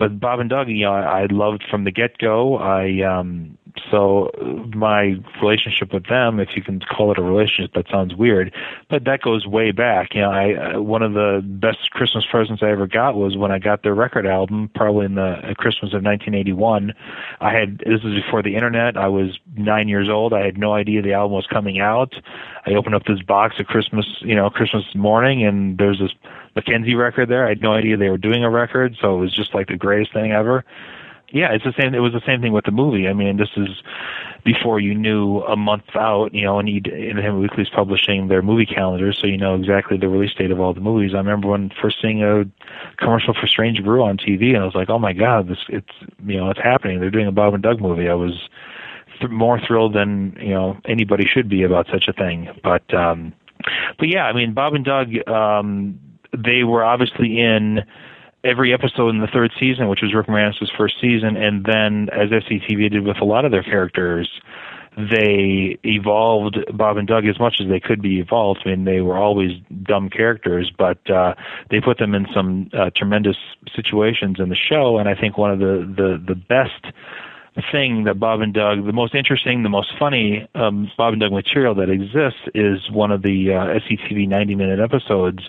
but 0.00 0.18
Bob 0.18 0.40
and 0.40 0.48
Doug, 0.48 0.68
you 0.70 0.86
know, 0.86 0.94
I, 0.94 1.22
I 1.22 1.26
loved 1.26 1.62
from 1.70 1.84
the 1.84 1.90
get 1.92 2.16
go. 2.16 2.56
I 2.56 3.02
um 3.02 3.58
so 3.90 4.30
my 4.74 5.16
relationship 5.42 5.92
with 5.92 6.06
them, 6.06 6.40
if 6.40 6.50
you 6.54 6.62
can 6.62 6.80
call 6.80 7.12
it 7.12 7.18
a 7.18 7.22
relationship, 7.22 7.74
that 7.74 7.86
sounds 7.90 8.14
weird, 8.14 8.54
but 8.88 9.04
that 9.04 9.22
goes 9.22 9.46
way 9.46 9.72
back. 9.72 10.14
You 10.14 10.22
know, 10.22 10.30
I 10.30 10.54
uh, 10.54 10.80
one 10.80 11.02
of 11.02 11.12
the 11.14 11.40
best 11.44 11.90
Christmas 11.90 12.24
presents 12.30 12.62
I 12.62 12.70
ever 12.70 12.86
got 12.86 13.16
was 13.16 13.36
when 13.36 13.50
I 13.50 13.58
got 13.58 13.82
their 13.82 13.94
record 13.94 14.26
album, 14.26 14.70
probably 14.74 15.06
in 15.06 15.14
the 15.14 15.50
uh, 15.50 15.54
Christmas 15.54 15.92
of 15.92 16.02
1981. 16.02 16.92
I 17.40 17.52
had 17.52 17.78
this 17.78 18.02
was 18.02 18.14
before 18.14 18.42
the 18.42 18.54
internet. 18.54 18.96
I 18.96 19.08
was 19.08 19.38
nine 19.56 19.88
years 19.88 20.08
old. 20.08 20.32
I 20.32 20.44
had 20.44 20.58
no 20.58 20.74
idea 20.74 21.02
the 21.02 21.12
album 21.12 21.32
was 21.32 21.46
coming 21.46 21.80
out. 21.80 22.14
I 22.66 22.74
opened 22.74 22.94
up 22.94 23.04
this 23.04 23.22
box 23.22 23.56
at 23.58 23.66
Christmas, 23.66 24.06
you 24.20 24.34
know, 24.34 24.50
Christmas 24.50 24.84
morning, 24.94 25.44
and 25.44 25.78
there's 25.78 25.98
this 25.98 26.12
McKenzie 26.56 26.96
record 26.96 27.28
there. 27.28 27.46
I 27.46 27.50
had 27.50 27.62
no 27.62 27.72
idea 27.72 27.96
they 27.96 28.10
were 28.10 28.18
doing 28.18 28.44
a 28.44 28.50
record, 28.50 28.96
so 29.00 29.16
it 29.16 29.20
was 29.20 29.34
just 29.34 29.54
like 29.54 29.68
the 29.68 29.76
greatest 29.76 30.12
thing 30.12 30.32
ever. 30.32 30.64
Yeah, 31.32 31.52
it's 31.52 31.64
the 31.64 31.72
same. 31.78 31.94
It 31.94 32.00
was 32.00 32.12
the 32.12 32.22
same 32.26 32.40
thing 32.40 32.52
with 32.52 32.64
the 32.64 32.72
movie. 32.72 33.06
I 33.06 33.12
mean, 33.12 33.36
this 33.36 33.50
is 33.56 33.68
before 34.44 34.80
you 34.80 34.94
knew 34.94 35.42
a 35.42 35.56
month 35.56 35.84
out, 35.94 36.34
you 36.34 36.44
know, 36.44 36.58
and 36.58 36.68
Independent 36.68 37.40
Weekly's 37.40 37.68
publishing 37.68 38.28
their 38.28 38.42
movie 38.42 38.66
calendar, 38.66 39.12
so 39.12 39.26
you 39.26 39.36
know 39.36 39.54
exactly 39.54 39.96
the 39.96 40.08
release 40.08 40.34
date 40.34 40.50
of 40.50 40.60
all 40.60 40.74
the 40.74 40.80
movies. 40.80 41.14
I 41.14 41.18
remember 41.18 41.48
when 41.48 41.70
first 41.80 41.98
seeing 42.02 42.22
a 42.22 42.44
commercial 42.96 43.34
for 43.34 43.46
Strange 43.46 43.82
Brew 43.84 44.02
on 44.02 44.16
TV, 44.16 44.54
and 44.54 44.58
I 44.58 44.64
was 44.64 44.74
like, 44.74 44.90
oh 44.90 44.98
my 44.98 45.12
god, 45.12 45.48
this 45.48 45.58
it's 45.68 45.92
you 46.26 46.36
know 46.36 46.50
it's 46.50 46.60
happening. 46.60 46.98
They're 46.98 47.10
doing 47.10 47.28
a 47.28 47.32
Bob 47.32 47.54
and 47.54 47.62
Doug 47.62 47.80
movie. 47.80 48.08
I 48.08 48.14
was 48.14 48.48
th- 49.20 49.30
more 49.30 49.60
thrilled 49.60 49.94
than 49.94 50.36
you 50.40 50.50
know 50.50 50.78
anybody 50.84 51.26
should 51.26 51.48
be 51.48 51.62
about 51.62 51.86
such 51.92 52.08
a 52.08 52.12
thing. 52.12 52.48
But 52.62 52.92
um, 52.92 53.32
but 53.98 54.08
yeah, 54.08 54.24
I 54.24 54.32
mean, 54.32 54.52
Bob 54.52 54.74
and 54.74 54.84
Doug. 54.84 55.10
Um, 55.28 56.00
they 56.36 56.62
were 56.62 56.84
obviously 56.84 57.40
in 57.40 57.82
every 58.44 58.72
episode 58.72 59.10
in 59.10 59.20
the 59.20 59.26
third 59.26 59.52
season, 59.58 59.88
which 59.88 60.00
was 60.02 60.14
Rick 60.14 60.26
Moranis' 60.26 60.68
first 60.76 60.94
season, 61.00 61.36
and 61.36 61.64
then 61.64 62.08
as 62.10 62.30
SCTV 62.30 62.90
did 62.90 63.06
with 63.06 63.18
a 63.20 63.24
lot 63.24 63.44
of 63.44 63.50
their 63.50 63.62
characters, 63.62 64.28
they 64.96 65.78
evolved 65.84 66.58
Bob 66.74 66.96
and 66.96 67.06
Doug 67.06 67.26
as 67.26 67.38
much 67.38 67.60
as 67.60 67.68
they 67.68 67.80
could 67.80 68.02
be 68.02 68.18
evolved. 68.18 68.60
I 68.64 68.70
mean, 68.70 68.84
they 68.84 69.00
were 69.00 69.16
always 69.16 69.52
dumb 69.82 70.10
characters, 70.10 70.70
but 70.76 71.08
uh, 71.08 71.34
they 71.70 71.80
put 71.80 71.98
them 71.98 72.14
in 72.14 72.26
some 72.34 72.70
uh, 72.72 72.90
tremendous 72.94 73.36
situations 73.74 74.36
in 74.40 74.48
the 74.48 74.56
show. 74.56 74.98
And 74.98 75.08
I 75.08 75.14
think 75.14 75.38
one 75.38 75.52
of 75.52 75.58
the 75.60 75.86
the 75.96 76.22
the 76.26 76.34
best 76.34 76.94
thing 77.72 78.04
that 78.04 78.18
Bob 78.18 78.40
and 78.40 78.54
Doug, 78.54 78.86
the 78.86 78.92
most 78.92 79.14
interesting, 79.14 79.62
the 79.62 79.68
most 79.68 79.92
funny 79.98 80.48
um, 80.54 80.90
Bob 80.96 81.12
and 81.12 81.20
Doug 81.20 81.32
material 81.32 81.74
that 81.76 81.90
exists 81.90 82.40
is 82.54 82.90
one 82.90 83.10
of 83.10 83.22
the 83.22 83.52
uh, 83.52 83.78
SCTV 83.80 84.28
90 84.28 84.54
minute 84.54 84.80
episodes 84.80 85.48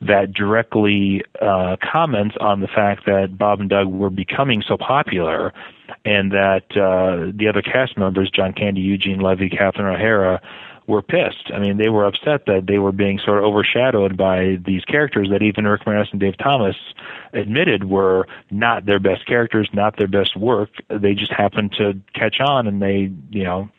that 0.00 0.32
directly 0.32 1.22
uh, 1.40 1.76
comments 1.82 2.36
on 2.40 2.60
the 2.60 2.68
fact 2.68 3.06
that 3.06 3.36
Bob 3.36 3.60
and 3.60 3.68
Doug 3.68 3.88
were 3.88 4.10
becoming 4.10 4.62
so 4.66 4.76
popular 4.76 5.52
and 6.04 6.30
that 6.32 6.64
uh, 6.76 7.32
the 7.36 7.48
other 7.48 7.62
cast 7.62 7.98
members, 7.98 8.30
John 8.30 8.52
Candy, 8.52 8.80
Eugene 8.80 9.20
Levy, 9.20 9.50
Catherine 9.50 9.94
O'Hara, 9.94 10.40
were 10.90 11.02
pissed. 11.02 11.50
I 11.54 11.58
mean, 11.58 11.78
they 11.78 11.88
were 11.88 12.04
upset 12.04 12.46
that 12.46 12.64
they 12.66 12.78
were 12.78 12.92
being 12.92 13.18
sort 13.24 13.38
of 13.38 13.44
overshadowed 13.44 14.16
by 14.16 14.58
these 14.66 14.84
characters 14.84 15.28
that 15.30 15.42
even 15.42 15.66
Rick 15.66 15.84
Moranis 15.84 16.10
and 16.10 16.20
Dave 16.20 16.36
Thomas 16.36 16.76
admitted 17.32 17.84
were 17.84 18.26
not 18.50 18.84
their 18.84 18.98
best 18.98 19.24
characters, 19.26 19.68
not 19.72 19.96
their 19.96 20.08
best 20.08 20.36
work. 20.36 20.70
They 20.88 21.14
just 21.14 21.32
happened 21.32 21.72
to 21.78 21.94
catch 22.14 22.40
on, 22.40 22.66
and 22.66 22.82
they, 22.82 23.12
you 23.30 23.44
know, 23.44 23.70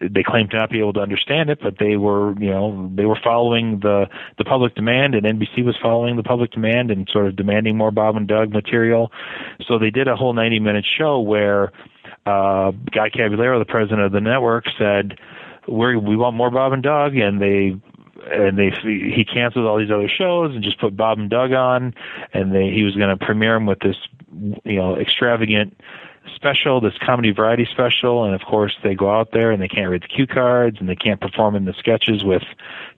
they 0.00 0.22
claimed 0.22 0.50
to 0.50 0.58
not 0.58 0.70
be 0.70 0.78
able 0.78 0.92
to 0.92 1.00
understand 1.00 1.50
it, 1.50 1.58
but 1.60 1.78
they 1.78 1.96
were, 1.96 2.38
you 2.38 2.50
know, 2.50 2.90
they 2.94 3.06
were 3.06 3.18
following 3.24 3.80
the 3.80 4.06
the 4.38 4.44
public 4.44 4.74
demand, 4.74 5.14
and 5.14 5.26
NBC 5.26 5.64
was 5.64 5.76
following 5.82 6.16
the 6.16 6.22
public 6.22 6.52
demand 6.52 6.90
and 6.90 7.08
sort 7.10 7.26
of 7.26 7.36
demanding 7.36 7.76
more 7.76 7.90
Bob 7.90 8.16
and 8.16 8.28
Doug 8.28 8.52
material. 8.52 9.10
So 9.66 9.78
they 9.78 9.90
did 9.90 10.08
a 10.08 10.14
whole 10.14 10.34
90 10.34 10.60
minute 10.60 10.84
show 10.98 11.20
where 11.20 11.72
uh, 12.26 12.72
Guy 12.92 13.10
Caballero, 13.10 13.58
the 13.58 13.64
president 13.64 14.02
of 14.02 14.12
the 14.12 14.20
network, 14.20 14.64
said 14.78 15.18
we 15.70 15.96
we 15.96 16.16
want 16.16 16.36
more 16.36 16.50
Bob 16.50 16.72
and 16.72 16.82
Doug, 16.82 17.16
and 17.16 17.40
they 17.40 17.76
and 18.30 18.58
they 18.58 18.70
he 18.82 19.24
canceled 19.24 19.66
all 19.66 19.78
these 19.78 19.90
other 19.90 20.08
shows 20.08 20.54
and 20.54 20.62
just 20.62 20.80
put 20.80 20.96
Bob 20.96 21.18
and 21.18 21.30
Doug 21.30 21.52
on, 21.52 21.94
and 22.32 22.54
they 22.54 22.70
he 22.70 22.82
was 22.82 22.96
going 22.96 23.16
to 23.16 23.24
premiere 23.24 23.54
them 23.54 23.66
with 23.66 23.80
this 23.80 23.96
you 24.64 24.76
know 24.76 24.96
extravagant 24.96 25.76
special, 26.34 26.80
this 26.80 26.96
comedy 27.04 27.32
variety 27.32 27.66
special, 27.70 28.24
and 28.24 28.34
of 28.34 28.42
course 28.42 28.76
they 28.82 28.94
go 28.94 29.10
out 29.10 29.32
there 29.32 29.50
and 29.50 29.60
they 29.60 29.68
can't 29.68 29.90
read 29.90 30.02
the 30.02 30.08
cue 30.08 30.26
cards 30.26 30.76
and 30.78 30.88
they 30.88 30.96
can't 30.96 31.20
perform 31.20 31.56
in 31.56 31.64
the 31.64 31.72
sketches 31.72 32.24
with 32.24 32.42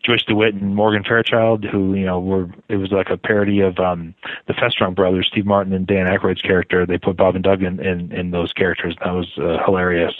Joyce 0.03 0.25
DeWitt 0.25 0.55
and 0.55 0.75
Morgan 0.75 1.05
Fairchild, 1.05 1.65
who 1.65 1.95
you 1.95 2.05
know 2.05 2.19
were 2.19 2.49
it 2.69 2.77
was 2.77 2.91
like 2.91 3.11
a 3.11 3.17
parody 3.17 3.61
of 3.61 3.79
um 3.79 4.15
the 4.47 4.55
Festrunk 4.55 4.97
brothers, 4.97 5.29
Steve 5.29 5.47
Martin 5.47 5.73
and 5.73 5.87
Dan 5.87 6.07
Aykroyd's 6.07 6.43
character. 6.43 6.85
They 6.85 6.99
put 6.99 7.17
Bob 7.17 7.35
and 7.35 7.45
Doug 7.45 7.63
in 7.63 7.81
in, 7.81 8.13
in 8.13 8.31
those 8.31 8.53
characters. 8.53 8.97
And 9.01 9.09
that 9.09 9.17
was 9.17 9.39
uh, 9.39 9.65
hilarious. 9.65 10.15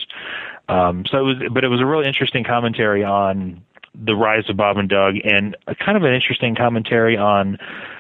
Um, 0.69 1.05
so 1.11 1.19
it 1.19 1.23
was, 1.23 1.37
but 1.53 1.65
it 1.65 1.69
was 1.69 1.81
a 1.81 1.87
really 1.87 2.07
interesting 2.07 2.45
commentary 2.45 3.05
on 3.05 3.63
the 3.95 4.15
rise 4.15 4.49
of 4.49 4.57
Bob 4.57 4.79
and 4.79 4.89
Doug, 4.89 5.17
and 5.25 5.57
a 5.67 5.75
kind 5.75 5.97
of 5.97 6.05
an 6.05 6.15
interesting 6.15 6.55
commentary 6.55 7.17
on 7.17 7.59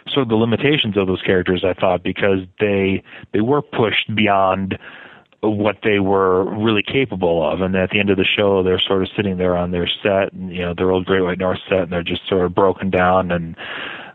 sort 0.09 0.23
of 0.23 0.29
the 0.29 0.37
limitations 0.37 0.97
of 0.97 1.07
those 1.07 1.21
characters. 1.23 1.65
I 1.65 1.75
thought 1.75 2.03
because 2.03 2.41
they 2.61 3.03
they 3.33 3.41
were 3.41 3.63
pushed 3.63 4.15
beyond 4.15 4.79
what 5.41 5.79
they 5.83 5.99
were 5.99 6.45
really 6.45 6.83
capable 6.83 7.47
of, 7.47 7.61
and 7.61 7.75
at 7.75 7.91
the 7.91 7.99
end 7.99 8.11
of 8.11 8.17
the 8.17 8.25
show, 8.25 8.63
they're 8.63 8.81
sort 8.81 9.03
of 9.03 9.09
sitting 9.17 9.39
there 9.39 9.57
on 9.57 9.71
their 9.71 9.89
set, 10.03 10.33
and 10.33 10.53
you 10.53 10.63
know 10.63 10.73
their 10.75 10.91
old 10.91 11.05
Great 11.05 11.23
White 11.23 11.39
North 11.39 11.59
set, 11.69 11.81
and 11.81 11.93
they're 11.93 12.03
just 12.03 12.27
sort 12.29 12.45
of 12.47 12.55
broken 12.55 12.91
down, 12.91 13.31
and 13.31 13.57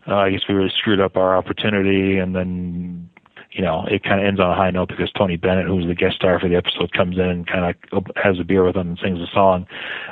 uh, 0.08 0.16
I 0.16 0.32
guess 0.32 0.42
we 0.48 0.56
really 0.56 0.74
screwed 0.76 1.02
up 1.02 1.18
our 1.18 1.36
opportunity, 1.36 2.18
and 2.18 2.36
then 2.36 3.10
you 3.52 3.62
know, 3.64 3.86
it 3.90 4.04
kind 4.04 4.20
of 4.20 4.28
ends 4.28 4.40
on 4.40 4.52
a 4.52 4.56
high 4.56 4.72
note 4.72 4.90
because 4.90 5.12
Tony 5.12 5.38
Bennett, 5.38 5.68
who's 5.68 5.88
the 5.88 5.96
guest 5.96 6.16
star 6.16 6.40
for 6.40 6.50
the 6.50 6.56
episode, 6.56 6.92
comes 6.92 7.18
in 7.18 7.24
and 7.24 7.48
kind 7.48 7.76
of 7.92 8.06
has 8.16 8.40
a 8.40 8.44
beer 8.44 8.64
with 8.64 8.76
them 8.76 8.90
and 8.90 9.00
sings 9.00 9.20
a 9.20 9.28
song. 9.34 9.66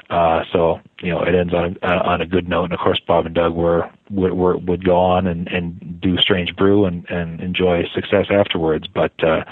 Uh, 0.10 0.44
so 0.52 0.80
you 1.02 1.12
know, 1.12 1.22
it 1.22 1.36
ends 1.36 1.54
on 1.54 1.78
a, 1.84 1.88
on 1.88 2.22
a 2.22 2.26
good 2.26 2.48
note. 2.48 2.66
And 2.66 2.74
of 2.74 2.80
course, 2.80 3.00
Bob 3.06 3.26
and 3.26 3.36
Doug 3.36 3.54
were 3.54 3.90
would, 4.10 4.34
were, 4.34 4.58
would 4.58 4.86
go 4.86 4.98
on 4.98 5.28
and, 5.28 5.48
and 5.48 6.00
do 6.00 6.18
Strange 6.18 6.56
Brew 6.56 6.86
and, 6.86 7.10
and 7.10 7.42
enjoy 7.42 7.84
success 7.94 8.28
afterwards. 8.30 8.88
But 8.88 9.12
uh, 9.24 9.44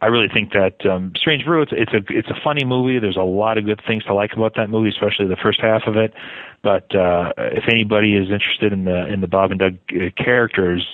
I 0.00 0.06
really 0.06 0.28
think 0.28 0.52
that 0.52 0.84
um, 0.86 1.12
Strange 1.16 1.44
Brew 1.44 1.62
it's, 1.62 1.72
it's 1.74 1.92
a 1.92 2.02
it's 2.08 2.28
a 2.28 2.40
funny 2.42 2.64
movie. 2.64 2.98
There's 2.98 3.16
a 3.16 3.22
lot 3.22 3.58
of 3.58 3.64
good 3.64 3.80
things 3.86 4.04
to 4.04 4.14
like 4.14 4.32
about 4.32 4.54
that 4.56 4.70
movie, 4.70 4.88
especially 4.90 5.28
the 5.28 5.36
first 5.36 5.60
half 5.60 5.82
of 5.86 5.96
it. 5.96 6.12
But 6.62 6.94
uh, 6.94 7.32
if 7.38 7.64
anybody 7.68 8.16
is 8.16 8.30
interested 8.30 8.72
in 8.72 8.84
the 8.84 9.06
in 9.06 9.20
the 9.20 9.28
Bob 9.28 9.50
and 9.50 9.60
Doug 9.60 9.78
uh, 9.90 10.10
characters, 10.22 10.86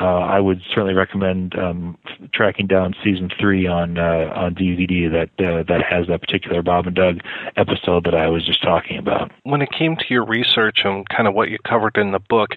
uh, 0.00 0.04
I 0.04 0.38
would 0.38 0.60
certainly 0.68 0.94
recommend 0.94 1.58
um, 1.58 1.98
tracking 2.32 2.66
down 2.66 2.94
season 3.02 3.30
three 3.38 3.66
on 3.66 3.98
uh, 3.98 4.32
on 4.34 4.54
DVD 4.54 5.10
that 5.10 5.44
uh, 5.44 5.64
that 5.64 5.82
has 5.82 6.06
that 6.06 6.20
particular 6.20 6.62
Bob 6.62 6.86
and 6.86 6.94
Doug 6.94 7.20
episode 7.56 8.04
that 8.04 8.14
I 8.14 8.28
was 8.28 8.46
just 8.46 8.62
talking 8.62 8.98
about. 8.98 9.32
When 9.42 9.60
it 9.60 9.70
came 9.70 9.96
to 9.96 10.04
your 10.08 10.24
research 10.24 10.82
and 10.84 11.08
kind 11.08 11.26
of 11.26 11.34
what 11.34 11.50
you 11.50 11.58
covered 11.66 11.96
in 11.96 12.12
the 12.12 12.20
book, 12.20 12.50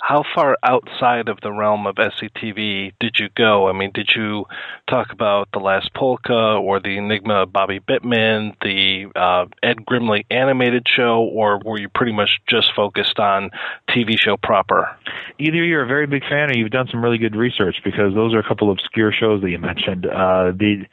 how 0.00 0.24
far 0.34 0.56
outside 0.62 1.28
of 1.28 1.38
the 1.42 1.52
realm 1.52 1.86
of 1.86 1.96
SCTV 1.96 2.92
did 3.00 3.16
you 3.18 3.28
go? 3.36 3.68
I 3.68 3.72
mean, 3.72 3.90
did 3.94 4.10
you 4.14 4.44
talk 4.88 5.12
about 5.12 5.48
the 5.52 5.60
Last 5.60 5.92
Polka 5.94 6.32
or 6.32 6.80
the 6.80 6.98
Enigma 6.98 7.42
of 7.42 7.52
Bobby 7.52 7.80
Bittman, 7.80 8.54
the 8.62 9.06
uh, 9.18 9.46
Ed 9.62 9.78
Grimley 9.86 10.24
animated 10.30 10.86
show, 10.86 11.22
or 11.22 11.60
were 11.64 11.78
you 11.78 11.88
pretty 11.88 12.12
much 12.12 12.40
just 12.48 12.72
focused 12.74 13.18
on 13.18 13.50
TV 13.88 14.18
show 14.18 14.36
proper? 14.36 14.96
Either 15.38 15.64
you're 15.64 15.82
a 15.82 15.86
very 15.86 16.06
big 16.06 16.22
fan 16.22 16.50
or 16.50 16.54
you've 16.54 16.70
done 16.70 16.88
some 16.90 17.02
really 17.02 17.18
good 17.18 17.34
research 17.34 17.76
because 17.84 18.14
those 18.14 18.34
are 18.34 18.38
a 18.38 18.46
couple 18.46 18.70
of 18.70 18.78
obscure 18.78 19.12
shows 19.12 19.40
that 19.42 19.50
you 19.50 19.58
mentioned. 19.58 20.06
Uh, 20.06 20.52
the 20.52 20.84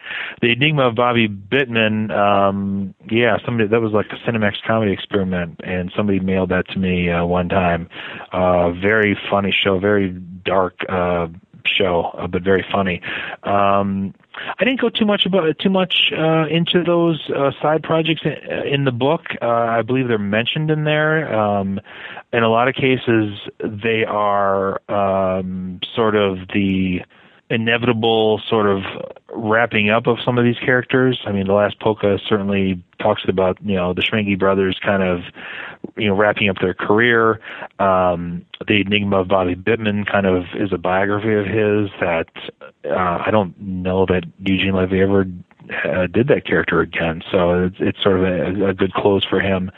the 0.42 0.52
Enigma 0.52 0.88
of 0.88 0.96
Bobby 0.96 1.28
Bittman, 1.28 2.12
um, 2.12 2.96
yeah, 3.10 3.38
somebody 3.46 3.68
that 3.68 3.82
was 3.82 3.92
like 3.92 4.08
a 4.12 4.30
Cinemax 4.30 4.54
comedy 4.66 4.94
experiment, 4.94 5.60
and 5.64 5.92
somebody 5.96 6.20
mailed 6.20 6.50
that 6.50 6.68
to 6.70 6.80
me 6.80 7.10
uh, 7.10 7.26
one 7.26 7.50
time. 7.50 7.90
Uh, 8.32 8.72
very 8.72 9.01
very 9.02 9.18
funny 9.30 9.52
show, 9.52 9.80
very 9.80 10.10
dark 10.10 10.76
uh, 10.88 11.28
show, 11.66 12.12
uh, 12.18 12.28
but 12.28 12.44
very 12.44 12.66
funny. 12.72 13.02
Um, 13.44 14.14
I 14.60 14.64
didn't 14.64 14.80
go 14.80 14.90
too 14.90 15.06
much 15.06 15.26
about 15.26 15.58
too 15.60 15.70
much 15.70 16.12
uh, 16.16 16.46
into 16.48 16.84
those 16.84 17.20
uh, 17.36 17.52
side 17.62 17.84
projects 17.84 18.22
in, 18.24 18.68
in 18.68 18.86
the 18.86 18.92
book. 18.92 19.22
Uh, 19.42 19.48
I 19.48 19.82
believe 19.82 20.08
they're 20.08 20.18
mentioned 20.20 20.70
in 20.72 20.84
there. 20.84 21.34
Um, 21.34 21.80
in 22.32 22.44
a 22.44 22.50
lot 22.50 22.68
of 22.68 22.76
cases, 22.76 23.38
they 23.60 24.06
are 24.06 24.82
um, 24.90 25.80
sort 25.96 26.16
of 26.16 26.38
the 26.54 27.02
inevitable 27.50 28.42
sort 28.48 28.68
of 28.68 28.84
wrapping 29.34 29.90
up 29.90 30.08
of 30.08 30.18
some 30.24 30.38
of 30.38 30.44
these 30.44 30.58
characters. 30.60 31.22
I 31.26 31.32
mean, 31.32 31.48
the 31.48 31.54
last 31.54 31.80
polka 31.80 32.20
certainly 32.28 32.84
talks 33.00 33.24
about 33.28 33.58
you 33.64 33.76
know 33.76 33.94
the 33.94 34.02
Schmenge 34.02 34.38
brothers 34.38 34.80
kind 34.84 35.04
of 35.04 35.22
you 35.98 36.08
know 36.08 36.16
wrapping 36.16 36.50
up 36.50 36.58
their 36.60 36.74
career. 36.74 37.40
Um, 37.80 38.46
the 38.68 38.82
Enigma 38.82 39.22
of 39.22 39.28
Bobby 39.28 39.56
Bittman 39.56 40.10
kind 40.10 40.26
of 40.26 40.46
is 40.56 40.72
a 40.72 40.78
biography 40.78 41.34
of 41.34 41.46
his 41.46 41.90
that 42.00 42.28
uh, 42.86 43.24
I 43.26 43.30
don't 43.32 43.60
know 43.60 44.06
that 44.06 44.24
Eugene 44.40 44.74
Levy 44.74 45.02
ever 45.02 45.26
uh, 45.86 46.08
did 46.08 46.28
that 46.28 46.46
character 46.46 46.82
again. 46.82 47.24
So 47.32 47.66
it's, 47.66 47.78
it's 47.80 48.02
sort 48.02 48.20
of 48.20 48.24
a, 48.26 48.70
a 48.70 48.74
good 48.74 48.94
close 48.94 49.24
for 49.24 49.40
him. 49.40 49.72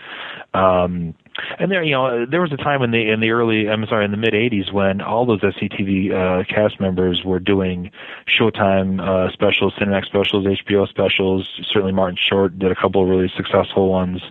Um, 0.54 1.16
and 1.58 1.72
there, 1.72 1.84
you 1.84 1.92
know, 1.92 2.26
there 2.28 2.42
was 2.42 2.52
a 2.54 2.58
time 2.58 2.84
in 2.84 2.92
the 2.92 3.10
in 3.10 3.20
the 3.20 3.32
early, 3.32 3.68
I'm 3.68 3.86
sorry, 3.88 4.06
in 4.06 4.12
the 4.12 4.18
mid 4.18 4.34
'80s 4.34 4.72
when 4.72 5.02
all 5.02 5.26
those 5.26 5.42
SCTV 5.42 6.12
uh, 6.12 6.44
cast 6.46 6.80
members 6.80 7.24
were 7.26 7.40
doing 7.40 7.90
Showtime 8.28 9.02
uh, 9.02 9.32
specials, 9.32 9.74
Cinemax 9.80 10.06
specials, 10.06 10.46
HBO 10.46 10.88
specials. 10.88 11.48
Certainly, 11.72 11.94
Martin 11.94 12.18
Short 12.22 12.60
did 12.60 12.72
a 12.72 12.76
couple 12.76 13.02
of 13.02 13.10
really 13.10 13.32
successful 13.36 13.90
ones. 13.90 14.22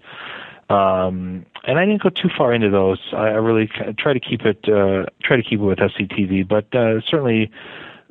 Um, 0.70 1.44
and 1.64 1.78
I 1.78 1.84
didn't 1.84 2.02
go 2.02 2.08
too 2.08 2.30
far 2.36 2.54
into 2.54 2.70
those. 2.70 3.00
I, 3.12 3.28
I 3.28 3.38
really 3.42 3.68
try 3.98 4.12
to 4.12 4.20
keep 4.20 4.42
it 4.42 4.64
uh, 4.68 5.06
try 5.22 5.36
to 5.36 5.42
keep 5.42 5.58
it 5.58 5.64
with 5.64 5.78
SCTV, 5.78 6.48
but 6.48 6.72
uh, 6.74 7.00
certainly 7.08 7.50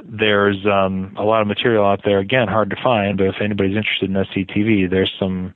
there's 0.04 0.66
um, 0.66 1.16
a 1.18 1.24
lot 1.24 1.42
of 1.42 1.48
material 1.48 1.86
out 1.86 2.02
there. 2.04 2.20
Again, 2.20 2.48
hard 2.48 2.70
to 2.72 2.76
find, 2.84 3.18
but 3.18 3.28
if 3.28 3.36
anybody's 3.42 3.78
interested 3.78 4.10
in 4.10 4.16
SCTV, 4.16 4.90
there's 4.90 5.14
some 5.18 5.54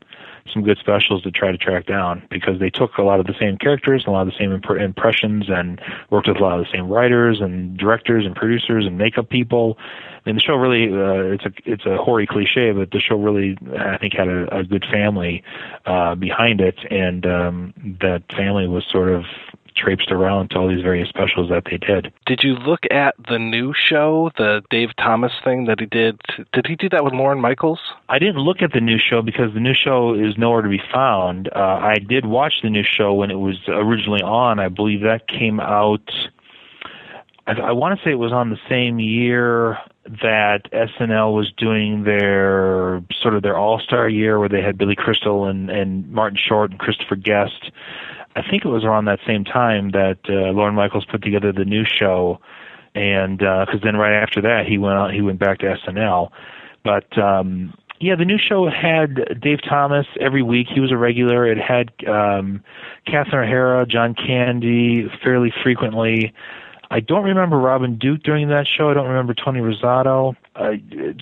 some 0.52 0.64
good 0.64 0.78
specials 0.78 1.24
to 1.24 1.32
try 1.32 1.52
to 1.52 1.58
track 1.58 1.86
down 1.86 2.22
because 2.30 2.60
they 2.60 2.70
took 2.70 2.98
a 2.98 3.02
lot 3.02 3.20
of 3.20 3.26
the 3.26 3.34
same 3.39 3.58
characters, 3.58 4.06
a 4.06 4.12
lot 4.12 4.28
of 4.28 4.34
the 4.34 4.38
same 4.38 4.52
imp- 4.52 4.70
impressions, 4.70 5.46
and 5.50 5.82
worked 6.12 6.28
with 6.28 6.38
a 6.38 6.39
lot 6.39 6.60
of 6.60 6.66
the 6.66 6.72
same 6.72 6.88
writers 6.88 7.41
and 7.41 7.78
directors 7.78 8.26
and 8.26 8.36
producers 8.36 8.86
and 8.86 8.98
makeup 8.98 9.30
people. 9.30 9.78
And 10.26 10.38
the 10.38 10.41
show 10.41 10.56
really, 10.56 10.91
uh, 10.91 11.34
it's 11.34 11.46
a 11.46 11.52
it's 11.66 11.86
a 11.86 11.98
hoary 11.98 12.28
cliche, 12.28 12.72
but 12.72 12.91
the 12.91 13.00
show 13.00 13.16
really, 13.16 13.58
I 13.78 13.98
think, 13.98 14.14
had 14.14 14.28
a, 14.28 14.60
a 14.60 14.64
good 14.64 14.86
family 14.91 15.43
uh, 15.86 16.16
behind 16.16 16.62
it, 16.62 16.80
and 16.89 17.26
um, 17.26 17.74
that 18.02 18.24
family 18.32 18.68
was 18.68 18.86
sort 18.91 19.10
of 19.10 19.26
traipsed 19.76 20.12
around 20.12 20.50
to 20.50 20.58
all 20.58 20.68
these 20.68 20.82
various 20.82 21.10
specials 21.10 21.50
that 21.50 21.64
they 21.70 21.78
did. 21.78 22.12
Did 22.26 22.44
you 22.44 22.54
look 22.54 22.82
at 22.92 23.16
the 23.30 23.38
new 23.38 23.74
show, 23.74 24.32
the 24.38 24.62
Dave 24.70 24.90
Thomas 24.98 25.34
thing 25.44 25.66
that 25.66 25.80
he 25.80 25.86
did? 25.86 26.20
Did 26.54 26.68
he 26.68 26.76
do 26.76 26.90
that 26.90 27.04
with 27.04 27.14
Lorne 27.14 27.42
Michaels? 27.42 27.80
I 28.10 28.20
didn't 28.20 28.40
look 28.40 28.62
at 28.62 28.74
the 28.74 28.82
new 28.82 28.98
show 28.98 29.22
because 29.22 29.54
the 29.54 29.60
new 29.60 29.74
show 29.74 30.14
is 30.14 30.38
nowhere 30.38 30.62
to 30.62 30.70
be 30.70 30.82
found. 30.92 31.50
Uh, 31.56 31.60
I 31.60 31.96
did 31.96 32.26
watch 32.26 32.56
the 32.64 32.70
new 32.70 32.84
show 32.84 33.14
when 33.14 33.32
it 33.32 33.40
was 33.40 33.58
originally 33.68 34.22
on. 34.22 34.60
I 34.60 34.70
believe 34.70 35.02
that 35.02 35.28
came 35.28 35.60
out. 35.60 36.10
I, 37.48 37.54
I 37.54 37.72
want 37.72 38.00
to 38.00 38.06
say 38.06 38.12
it 38.12 38.16
was 38.16 38.32
on 38.32 38.50
the 38.50 38.60
same 38.70 39.00
year 39.00 39.78
that 40.22 40.72
SNL 40.72 41.36
was 41.36 41.52
doing 41.58 42.04
their 42.04 43.04
sort 43.22 43.34
of 43.34 43.42
their 43.42 43.58
All 43.58 43.80
Star 43.80 44.08
year, 44.08 44.40
where 44.40 44.50
they 44.50 44.62
had 44.62 44.78
Billy 44.78 44.96
Crystal 44.96 45.46
and 45.46 45.70
and 45.70 46.10
Martin 46.12 46.38
Short 46.38 46.72
and 46.72 46.80
Christopher 46.80 47.16
Guest. 47.16 47.72
I 48.36 48.42
think 48.50 48.66
it 48.66 48.70
was 48.70 48.84
around 48.84 49.06
that 49.06 49.20
same 49.26 49.44
time 49.46 49.92
that 49.92 50.20
uh, 50.28 50.52
Lorne 50.52 50.76
Michaels 50.76 51.06
put 51.06 51.22
together 51.24 51.52
the 51.52 51.66
new 51.66 51.86
show, 51.86 52.40
and 52.94 53.40
because 53.40 53.76
uh, 53.76 53.84
then 53.84 53.96
right 53.96 54.14
after 54.14 54.42
that 54.42 54.66
he 54.68 54.78
went 54.78 54.96
out, 54.96 55.14
he 55.14 55.22
went 55.22 55.40
back 55.40 55.60
to 55.60 55.78
SNL. 55.88 56.30
But 56.84 57.18
um, 57.18 57.74
yeah, 58.00 58.16
the 58.16 58.26
new 58.26 58.38
show 58.38 58.70
had 58.70 59.40
Dave 59.42 59.60
Thomas 59.68 60.06
every 60.20 60.44
week. 60.44 60.68
He 60.74 60.80
was 60.80 60.92
a 60.92 60.98
regular. 60.98 61.48
It 61.48 61.58
had 61.58 61.92
um, 62.08 62.62
Catherine 63.06 63.48
O'Hara, 63.48 63.86
John 63.86 64.14
Candy 64.14 65.10
fairly 65.24 65.54
frequently. 65.64 66.34
I 66.92 67.00
don't 67.00 67.24
remember 67.24 67.58
Robin 67.58 67.98
Duke 67.98 68.22
during 68.24 68.50
that 68.50 68.68
show. 68.68 68.90
I 68.90 68.94
don't 68.94 69.08
remember 69.08 69.34
Tony 69.34 69.60
Rosato. 69.60 70.36
Uh, 70.56 70.74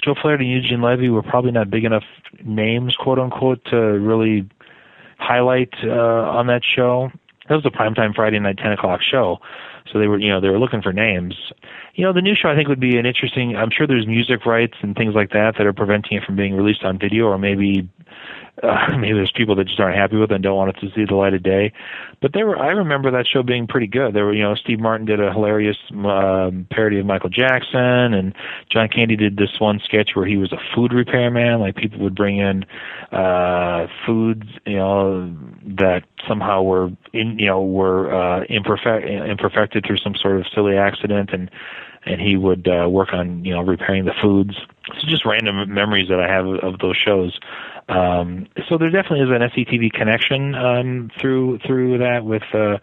Joe 0.03 0.15
Flaherty 0.21 0.51
and 0.51 0.63
Eugene 0.63 0.81
Levy 0.81 1.09
were 1.09 1.23
probably 1.23 1.51
not 1.51 1.69
big 1.69 1.85
enough 1.85 2.03
names, 2.43 2.95
quote 2.95 3.19
unquote, 3.19 3.63
to 3.65 3.77
really 3.77 4.49
highlight 5.23 5.73
uh, 5.83 6.37
on 6.37 6.47
that 6.47 6.61
show. 6.63 7.09
That 7.49 7.55
was 7.55 7.65
a 7.65 7.69
primetime 7.69 8.15
Friday 8.15 8.39
night, 8.39 8.57
ten 8.57 8.71
o'clock 8.71 9.01
show, 9.01 9.39
so 9.91 9.99
they 9.99 10.07
were, 10.07 10.19
you 10.19 10.29
know, 10.29 10.39
they 10.39 10.49
were 10.49 10.59
looking 10.59 10.81
for 10.81 10.93
names. 10.93 11.35
You 11.95 12.05
know, 12.05 12.13
the 12.13 12.21
new 12.21 12.35
show 12.35 12.49
I 12.49 12.55
think 12.55 12.67
would 12.69 12.79
be 12.79 12.97
an 12.97 13.05
interesting. 13.05 13.55
I'm 13.55 13.69
sure 13.69 13.85
there's 13.85 14.07
music 14.07 14.45
rights 14.45 14.75
and 14.81 14.95
things 14.95 15.13
like 15.13 15.31
that 15.31 15.55
that 15.57 15.67
are 15.67 15.73
preventing 15.73 16.17
it 16.17 16.23
from 16.23 16.35
being 16.35 16.55
released 16.55 16.83
on 16.83 16.97
video, 16.97 17.25
or 17.25 17.37
maybe 17.37 17.89
uh, 18.61 18.87
maybe 18.97 19.13
there's 19.13 19.31
people 19.35 19.55
that 19.55 19.65
just 19.65 19.79
aren't 19.79 19.97
happy 19.97 20.17
with 20.17 20.31
it 20.31 20.35
and 20.35 20.43
don't 20.43 20.55
want 20.55 20.75
it 20.75 20.79
to 20.81 20.93
see 20.93 21.05
the 21.05 21.15
light 21.15 21.33
of 21.33 21.41
day. 21.41 21.71
But 22.21 22.33
there 22.33 22.45
were, 22.45 22.57
I 22.57 22.67
remember 22.67 23.09
that 23.11 23.25
show 23.27 23.41
being 23.41 23.67
pretty 23.67 23.87
good. 23.87 24.13
There 24.13 24.25
were, 24.25 24.33
you 24.33 24.43
know, 24.43 24.55
Steve 24.55 24.79
Martin 24.79 25.05
did 25.05 25.19
a 25.19 25.31
hilarious 25.31 25.77
um, 25.91 26.67
parody 26.69 26.99
of 26.99 27.05
Michael 27.05 27.29
Jackson, 27.29 28.13
and 28.13 28.33
John 28.71 28.87
Candy 28.89 29.15
did 29.15 29.37
this 29.37 29.59
one 29.59 29.81
sketch 29.83 30.11
where 30.13 30.25
he 30.25 30.37
was 30.37 30.51
a 30.51 30.59
food 30.75 30.93
repairman. 30.93 31.59
Like 31.59 31.75
people 31.75 31.99
would 31.99 32.15
bring 32.15 32.37
in 32.37 32.65
uh, 33.11 33.87
foods, 34.05 34.47
you 34.65 34.77
know, 34.77 35.35
that 35.77 36.03
somehow 36.27 36.61
were 36.61 36.89
in, 37.11 37.39
you 37.39 37.47
know, 37.47 37.63
were 37.63 38.13
uh, 38.13 38.45
imperfect, 38.49 39.07
imperfected 39.07 39.85
through 39.85 39.97
some 39.97 40.15
sort 40.15 40.39
of 40.39 40.45
silly 40.53 40.77
accident, 40.77 41.31
and 41.33 41.49
and 42.05 42.19
he 42.19 42.35
would 42.35 42.67
uh, 42.67 42.89
work 42.89 43.13
on, 43.13 43.43
you 43.45 43.53
know, 43.53 43.61
repairing 43.61 44.05
the 44.05 44.13
foods. 44.21 44.55
So 44.87 45.07
just 45.07 45.25
random 45.25 45.73
memories 45.73 46.09
that 46.09 46.19
I 46.19 46.29
have 46.29 46.45
of 46.45 46.79
those 46.79 46.97
shows. 46.97 47.39
Um, 47.89 48.47
so 48.69 48.77
there 48.77 48.89
definitely 48.89 49.21
is 49.21 49.29
an 49.29 49.41
SCTV 49.49 49.91
connection 49.93 50.55
um, 50.55 51.11
through 51.19 51.59
through 51.65 51.97
that 51.97 52.23
with 52.23 52.43
uh, 52.53 52.77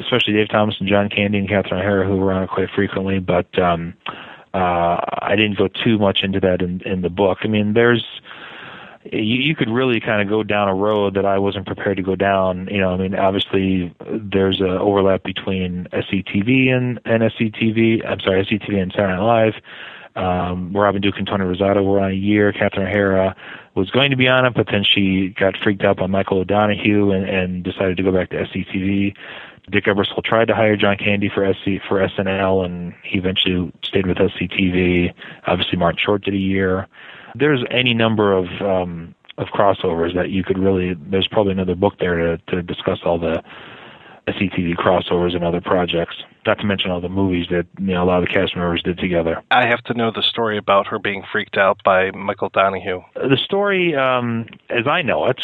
especially 0.00 0.34
Dave 0.34 0.48
Thomas 0.48 0.76
and 0.78 0.88
John 0.88 1.08
Candy 1.08 1.38
and 1.38 1.48
Catherine 1.48 1.80
O'Hara 1.80 2.06
who 2.06 2.16
were 2.16 2.32
on 2.32 2.44
it 2.44 2.50
quite 2.50 2.68
frequently. 2.74 3.18
But 3.18 3.58
um, 3.58 3.94
uh, 4.54 4.98
I 5.20 5.34
didn't 5.36 5.58
go 5.58 5.68
too 5.68 5.98
much 5.98 6.22
into 6.22 6.40
that 6.40 6.62
in, 6.62 6.80
in 6.82 7.02
the 7.02 7.10
book. 7.10 7.38
I 7.42 7.48
mean, 7.48 7.74
there's 7.74 8.04
you, 9.04 9.40
you 9.40 9.54
could 9.54 9.70
really 9.70 10.00
kind 10.00 10.22
of 10.22 10.28
go 10.28 10.42
down 10.42 10.68
a 10.68 10.74
road 10.74 11.14
that 11.14 11.24
I 11.24 11.38
wasn't 11.38 11.66
prepared 11.66 11.96
to 11.96 12.02
go 12.02 12.16
down. 12.16 12.68
You 12.70 12.80
know, 12.80 12.90
I 12.90 12.96
mean, 12.96 13.14
obviously 13.14 13.94
there's 14.10 14.60
a 14.60 14.78
overlap 14.78 15.22
between 15.22 15.88
SCTV 15.92 16.68
and, 16.68 17.00
and 17.04 17.22
SCTV. 17.22 18.06
I'm 18.06 18.20
sorry, 18.20 18.44
SCTV 18.44 18.80
and 18.80 18.92
Saturday 18.92 19.16
Night 19.16 19.22
Live. 19.22 19.54
Um, 20.16 20.72
Robin 20.72 21.00
Duke 21.00 21.14
and 21.16 21.26
Tony 21.26 21.44
Rosato 21.44 21.84
were 21.84 22.00
on 22.00 22.10
a 22.10 22.14
year. 22.14 22.52
Catherine 22.52 22.88
O'Hara 22.88 23.36
was 23.78 23.90
going 23.90 24.10
to 24.10 24.16
be 24.16 24.28
on 24.28 24.44
it, 24.44 24.54
but 24.54 24.66
then 24.70 24.84
she 24.84 25.28
got 25.28 25.56
freaked 25.56 25.84
out 25.84 25.96
by 25.96 26.06
Michael 26.06 26.38
O'Donoghue 26.38 27.12
and, 27.12 27.28
and 27.28 27.62
decided 27.62 27.96
to 27.96 28.02
go 28.02 28.12
back 28.12 28.30
to 28.30 28.36
SCTV. 28.36 29.14
Dick 29.70 29.84
Ebersol 29.84 30.24
tried 30.24 30.48
to 30.48 30.54
hire 30.54 30.76
John 30.76 30.96
Candy 30.96 31.30
for 31.32 31.50
SC 31.52 31.82
for 31.88 32.00
SNL, 32.00 32.64
and 32.64 32.94
he 33.02 33.18
eventually 33.18 33.72
stayed 33.82 34.06
with 34.06 34.16
SCTV. 34.16 35.12
Obviously, 35.46 35.78
Martin 35.78 36.00
Short 36.04 36.24
did 36.24 36.34
a 36.34 36.38
year. 36.38 36.88
There's 37.34 37.64
any 37.70 37.94
number 37.94 38.32
of 38.32 38.46
um, 38.60 39.14
of 39.36 39.48
crossovers 39.48 40.14
that 40.14 40.30
you 40.30 40.42
could 40.42 40.58
really. 40.58 40.94
There's 40.94 41.28
probably 41.28 41.52
another 41.52 41.74
book 41.74 41.94
there 42.00 42.16
to 42.16 42.38
to 42.48 42.62
discuss 42.62 43.00
all 43.04 43.18
the 43.18 43.42
SCTV 44.32 44.76
crossovers 44.76 45.34
and 45.34 45.44
other 45.44 45.60
projects. 45.60 46.16
Not 46.46 46.58
to 46.58 46.64
mention 46.64 46.90
all 46.90 47.00
the 47.00 47.08
movies 47.08 47.46
that 47.50 47.66
you 47.78 47.94
know 47.94 48.04
a 48.04 48.06
lot 48.06 48.22
of 48.22 48.28
the 48.28 48.34
cast 48.34 48.56
members 48.56 48.82
did 48.82 48.98
together. 48.98 49.42
I 49.50 49.66
have 49.66 49.82
to 49.84 49.94
know 49.94 50.10
the 50.10 50.22
story 50.22 50.56
about 50.56 50.86
her 50.86 50.98
being 50.98 51.22
freaked 51.30 51.56
out 51.56 51.80
by 51.84 52.10
Michael 52.12 52.48
Donahue. 52.48 53.02
The 53.14 53.36
story, 53.44 53.94
um, 53.94 54.46
as 54.70 54.86
I 54.86 55.02
know 55.02 55.26
it, 55.26 55.40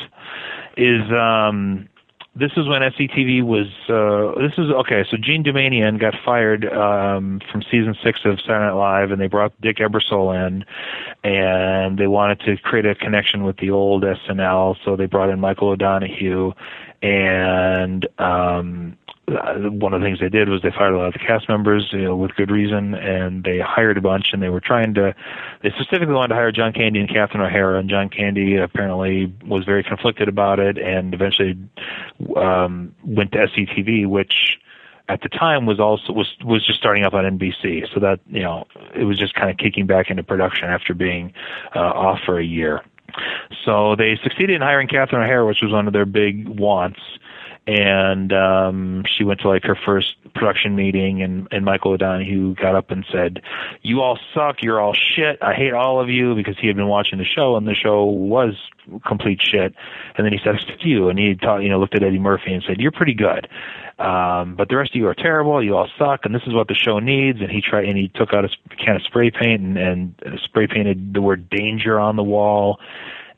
is 0.76 1.02
um, 1.12 1.88
this 2.36 2.50
is 2.56 2.66
when 2.66 2.82
SCTV 2.82 3.44
was. 3.44 3.66
Uh, 3.88 4.40
this 4.40 4.52
is 4.58 4.70
okay. 4.70 5.04
So 5.08 5.16
Jean 5.16 5.44
Doumanian 5.44 6.00
got 6.00 6.14
fired 6.24 6.64
um, 6.64 7.40
from 7.50 7.62
season 7.70 7.94
six 8.02 8.20
of 8.24 8.40
Saturday 8.40 8.66
Night 8.66 8.72
Live, 8.72 9.10
and 9.12 9.20
they 9.20 9.28
brought 9.28 9.58
Dick 9.60 9.76
Ebersol 9.76 10.34
in, 10.34 10.64
and 11.22 11.96
they 11.96 12.08
wanted 12.08 12.40
to 12.40 12.56
create 12.56 12.86
a 12.86 12.94
connection 12.96 13.44
with 13.44 13.58
the 13.58 13.70
old 13.70 14.02
SNL. 14.02 14.76
So 14.84 14.96
they 14.96 15.06
brought 15.06 15.30
in 15.30 15.38
Michael 15.38 15.68
O'Donoghue, 15.68 16.52
and 17.04 18.08
um, 18.18 18.96
one 19.26 19.92
of 19.92 20.00
the 20.00 20.06
things 20.06 20.20
they 20.20 20.30
did 20.30 20.48
was 20.48 20.62
they 20.62 20.70
fired 20.70 20.94
a 20.94 20.96
lot 20.96 21.08
of 21.08 21.12
the 21.12 21.18
cast 21.18 21.50
members 21.50 21.90
you 21.92 22.04
know, 22.04 22.16
with 22.16 22.34
good 22.34 22.50
reason, 22.50 22.94
and 22.94 23.44
they 23.44 23.58
hired 23.58 23.98
a 23.98 24.00
bunch, 24.00 24.28
and 24.32 24.42
they 24.42 24.48
were 24.48 24.60
trying 24.60 24.94
to. 24.94 25.14
They 25.62 25.68
specifically 25.78 26.14
wanted 26.14 26.28
to 26.28 26.34
hire 26.36 26.50
John 26.50 26.72
Candy 26.72 27.00
and 27.00 27.08
Catherine 27.08 27.42
O'Hara, 27.42 27.78
and 27.78 27.90
John 27.90 28.08
Candy 28.08 28.56
apparently 28.56 29.30
was 29.46 29.66
very 29.66 29.84
conflicted 29.84 30.28
about 30.28 30.58
it, 30.60 30.78
and 30.78 31.12
eventually 31.12 31.58
um, 32.36 32.94
went 33.04 33.32
to 33.32 33.38
SCTV, 33.48 34.08
which 34.08 34.58
at 35.06 35.20
the 35.20 35.28
time 35.28 35.66
was 35.66 35.78
also 35.78 36.10
was 36.10 36.34
was 36.42 36.64
just 36.64 36.78
starting 36.78 37.04
up 37.04 37.12
on 37.12 37.38
NBC, 37.38 37.92
so 37.92 38.00
that 38.00 38.20
you 38.28 38.40
know 38.40 38.66
it 38.94 39.04
was 39.04 39.18
just 39.18 39.34
kind 39.34 39.50
of 39.50 39.58
kicking 39.58 39.86
back 39.86 40.08
into 40.08 40.22
production 40.22 40.68
after 40.68 40.94
being 40.94 41.34
uh, 41.76 41.80
off 41.80 42.20
for 42.24 42.38
a 42.38 42.44
year. 42.44 42.80
So 43.64 43.94
they 43.96 44.18
succeeded 44.22 44.56
in 44.56 44.62
hiring 44.62 44.88
Catherine 44.88 45.22
O'Hara, 45.22 45.46
which 45.46 45.62
was 45.62 45.72
one 45.72 45.86
of 45.86 45.92
their 45.92 46.06
big 46.06 46.48
wants 46.48 47.00
and 47.66 48.32
um 48.32 49.04
she 49.06 49.24
went 49.24 49.40
to 49.40 49.48
like 49.48 49.64
her 49.64 49.76
first 49.86 50.14
production 50.34 50.76
meeting 50.76 51.22
and 51.22 51.48
and 51.50 51.64
Michael 51.64 51.92
O'Donoghue 51.92 52.54
got 52.56 52.74
up 52.74 52.90
and 52.90 53.06
said, 53.10 53.40
"You 53.82 54.02
all 54.02 54.18
suck. 54.34 54.56
You're 54.62 54.80
all 54.80 54.94
shit. 54.94 55.38
I 55.40 55.54
hate 55.54 55.72
all 55.72 56.00
of 56.00 56.10
you." 56.10 56.34
Because 56.34 56.56
he 56.60 56.66
had 56.66 56.76
been 56.76 56.88
watching 56.88 57.18
the 57.18 57.24
show 57.24 57.56
and 57.56 57.66
the 57.66 57.74
show 57.74 58.04
was 58.04 58.54
complete 59.06 59.40
shit. 59.42 59.74
And 60.16 60.26
then 60.26 60.32
he 60.32 60.38
said, 60.44 60.56
"Except 60.56 60.84
you." 60.84 61.08
And 61.08 61.18
he 61.18 61.34
taught, 61.36 61.62
you 61.62 61.70
know 61.70 61.78
looked 61.80 61.94
at 61.94 62.02
Eddie 62.02 62.18
Murphy 62.18 62.52
and 62.52 62.62
said, 62.66 62.80
"You're 62.80 62.92
pretty 62.92 63.14
good." 63.14 63.48
Um, 63.98 64.56
but 64.56 64.68
the 64.68 64.76
rest 64.76 64.90
of 64.90 64.96
you 64.96 65.06
are 65.06 65.14
terrible. 65.14 65.62
You 65.62 65.76
all 65.76 65.88
suck, 65.98 66.24
and 66.24 66.34
this 66.34 66.42
is 66.46 66.52
what 66.52 66.68
the 66.68 66.74
show 66.74 66.98
needs. 66.98 67.40
And 67.40 67.50
he 67.50 67.62
tried, 67.62 67.84
and 67.84 67.96
he 67.96 68.08
took 68.08 68.32
out 68.34 68.44
a 68.44 68.48
can 68.76 68.96
of 68.96 69.02
spray 69.02 69.30
paint 69.30 69.62
and, 69.62 69.78
and 69.78 70.40
spray 70.44 70.66
painted 70.66 71.14
the 71.14 71.22
word 71.22 71.48
"danger" 71.48 72.00
on 72.00 72.16
the 72.16 72.24
wall. 72.24 72.80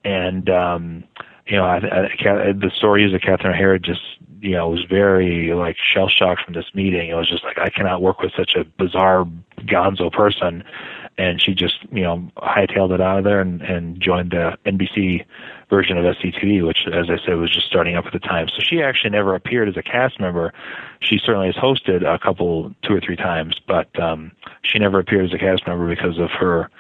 And 0.05 0.49
um, 0.49 1.05
you 1.47 1.57
know, 1.57 1.65
I, 1.65 1.77
I, 1.77 2.53
the 2.53 2.71
story 2.75 3.05
is 3.05 3.13
that 3.13 3.23
Catherine 3.23 3.55
O'Hara 3.55 3.79
just 3.79 4.01
you 4.41 4.53
know, 4.53 4.69
was 4.69 4.85
very 4.89 5.53
like 5.55 5.77
shell 5.77 6.09
shocked 6.09 6.43
from 6.45 6.55
this 6.55 6.67
meeting. 6.75 7.11
It 7.11 7.15
was 7.15 7.29
just 7.29 7.45
like 7.45 7.59
I 7.59 7.71
cannot 7.71 8.03
work 8.03 8.21
with 8.21 8.33
such 8.37 8.55
a 8.55 8.65
bizarre 8.65 9.27
gonzo 9.61 10.13
person, 10.13 10.63
and 11.19 11.41
she 11.41 11.55
just 11.55 11.79
you 11.91 12.03
know 12.03 12.31
hightailed 12.37 12.93
it 12.93 13.01
out 13.01 13.19
of 13.19 13.25
there 13.25 13.41
and 13.41 13.63
and 13.63 14.01
joined 14.01 14.33
the 14.33 14.57
NBC 14.67 15.25
version 15.69 15.99
of 15.99 16.05
SCTV, 16.05 16.65
which, 16.65 16.87
as 16.87 17.07
I 17.11 17.17
said, 17.25 17.35
was 17.37 17.53
just 17.53 17.67
starting 17.67 17.97
up 17.97 18.07
at 18.07 18.13
the 18.13 18.21
time. 18.21 18.49
So 18.49 18.61
she 18.61 18.83
actually 18.83 19.11
never 19.11 19.35
appeared 19.35 19.69
as 19.69 19.77
a 19.77 19.83
cast 19.83 20.21
member. 20.21 20.53
She 21.01 21.19
certainly 21.19 21.49
has 21.49 21.57
hosted 21.57 22.07
a 22.07 22.19
couple, 22.19 22.73
two 22.83 22.95
or 22.95 23.01
three 23.01 23.17
times, 23.17 23.59
but 23.67 23.89
um, 24.01 24.31
she 24.63 24.79
never 24.79 25.01
appeared 25.01 25.25
as 25.25 25.35
a 25.35 25.39
cast 25.39 25.67
member 25.67 25.89
because 25.89 26.21
of 26.21 26.31
her 26.31 26.71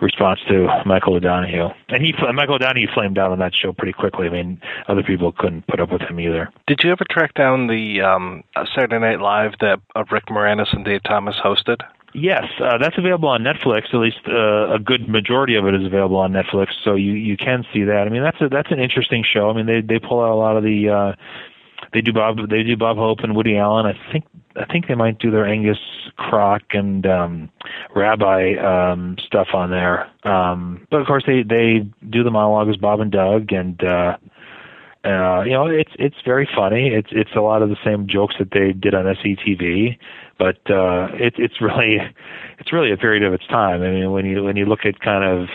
response 0.00 0.40
to 0.48 0.68
Michael 0.84 1.14
O'Donoghue. 1.14 1.68
And 1.88 2.02
he, 2.02 2.14
Michael 2.32 2.56
O'Donoghue 2.56 2.88
flamed 2.92 3.18
out 3.18 3.32
on 3.32 3.38
that 3.38 3.54
show 3.54 3.72
pretty 3.72 3.92
quickly. 3.92 4.26
I 4.26 4.30
mean, 4.30 4.60
other 4.88 5.02
people 5.02 5.32
couldn't 5.32 5.66
put 5.66 5.80
up 5.80 5.90
with 5.90 6.02
him 6.02 6.20
either. 6.20 6.50
Did 6.66 6.80
you 6.82 6.92
ever 6.92 7.04
track 7.08 7.34
down 7.34 7.66
the 7.66 8.00
um, 8.02 8.44
Saturday 8.74 8.98
Night 8.98 9.20
Live 9.20 9.52
that 9.60 9.80
uh, 9.94 10.04
Rick 10.10 10.26
Moranis 10.26 10.72
and 10.74 10.84
Dave 10.84 11.02
Thomas 11.04 11.36
hosted? 11.42 11.80
Yes, 12.14 12.44
uh, 12.62 12.78
that's 12.78 12.96
available 12.96 13.28
on 13.28 13.42
Netflix. 13.42 13.92
At 13.92 14.00
least 14.00 14.20
uh, 14.26 14.72
a 14.72 14.78
good 14.78 15.06
majority 15.06 15.54
of 15.54 15.66
it 15.66 15.74
is 15.74 15.84
available 15.84 16.16
on 16.16 16.32
Netflix, 16.32 16.68
so 16.82 16.94
you 16.94 17.12
you 17.12 17.36
can 17.36 17.62
see 17.74 17.84
that. 17.84 18.06
I 18.06 18.08
mean, 18.08 18.22
that's 18.22 18.40
a 18.40 18.48
that's 18.48 18.70
an 18.70 18.80
interesting 18.80 19.22
show. 19.22 19.50
I 19.50 19.52
mean, 19.52 19.66
they 19.66 19.82
they 19.82 19.98
pull 19.98 20.22
out 20.22 20.30
a 20.30 20.34
lot 20.34 20.56
of 20.56 20.62
the. 20.62 20.88
Uh, 20.88 21.12
they 21.92 22.00
do 22.00 22.14
Bob 22.14 22.48
they 22.48 22.62
do 22.62 22.76
Bob 22.76 22.96
Hope 22.96 23.20
and 23.20 23.36
Woody 23.36 23.58
Allen. 23.58 23.84
I 23.84 24.12
think 24.12 24.24
I 24.58 24.64
think 24.70 24.88
they 24.88 24.94
might 24.94 25.18
do 25.18 25.30
their 25.30 25.46
Angus 25.46 25.78
Crock 26.16 26.62
and 26.70 27.06
um, 27.06 27.50
Rabbi 27.94 28.54
um, 28.56 29.16
stuff 29.24 29.48
on 29.52 29.70
there. 29.70 30.08
Um, 30.24 30.86
but 30.90 31.00
of 31.00 31.06
course, 31.06 31.24
they 31.26 31.42
they 31.42 31.88
do 32.08 32.22
the 32.22 32.30
monologue 32.30 32.68
as 32.68 32.76
Bob 32.76 33.00
and 33.00 33.12
Doug, 33.12 33.52
and 33.52 33.82
uh, 33.84 34.16
uh, 35.04 35.42
you 35.42 35.52
know 35.52 35.66
it's 35.66 35.92
it's 35.98 36.16
very 36.24 36.48
funny. 36.54 36.88
It's 36.88 37.08
it's 37.12 37.34
a 37.36 37.40
lot 37.40 37.62
of 37.62 37.68
the 37.68 37.76
same 37.84 38.06
jokes 38.08 38.36
that 38.38 38.50
they 38.52 38.72
did 38.72 38.94
on 38.94 39.04
SCTV, 39.04 39.98
but 40.38 40.58
uh, 40.70 41.08
it's 41.14 41.36
it's 41.38 41.60
really 41.60 41.98
it's 42.58 42.72
really 42.72 42.92
a 42.92 42.96
period 42.96 43.22
of 43.22 43.32
its 43.32 43.46
time. 43.46 43.82
I 43.82 43.90
mean, 43.90 44.10
when 44.10 44.26
you 44.26 44.42
when 44.42 44.56
you 44.56 44.64
look 44.64 44.84
at 44.84 45.00
kind 45.00 45.24
of 45.24 45.48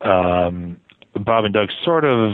um, 0.00 0.80
Bob 1.14 1.44
and 1.44 1.54
Doug 1.54 1.68
sort 1.84 2.04
of 2.04 2.32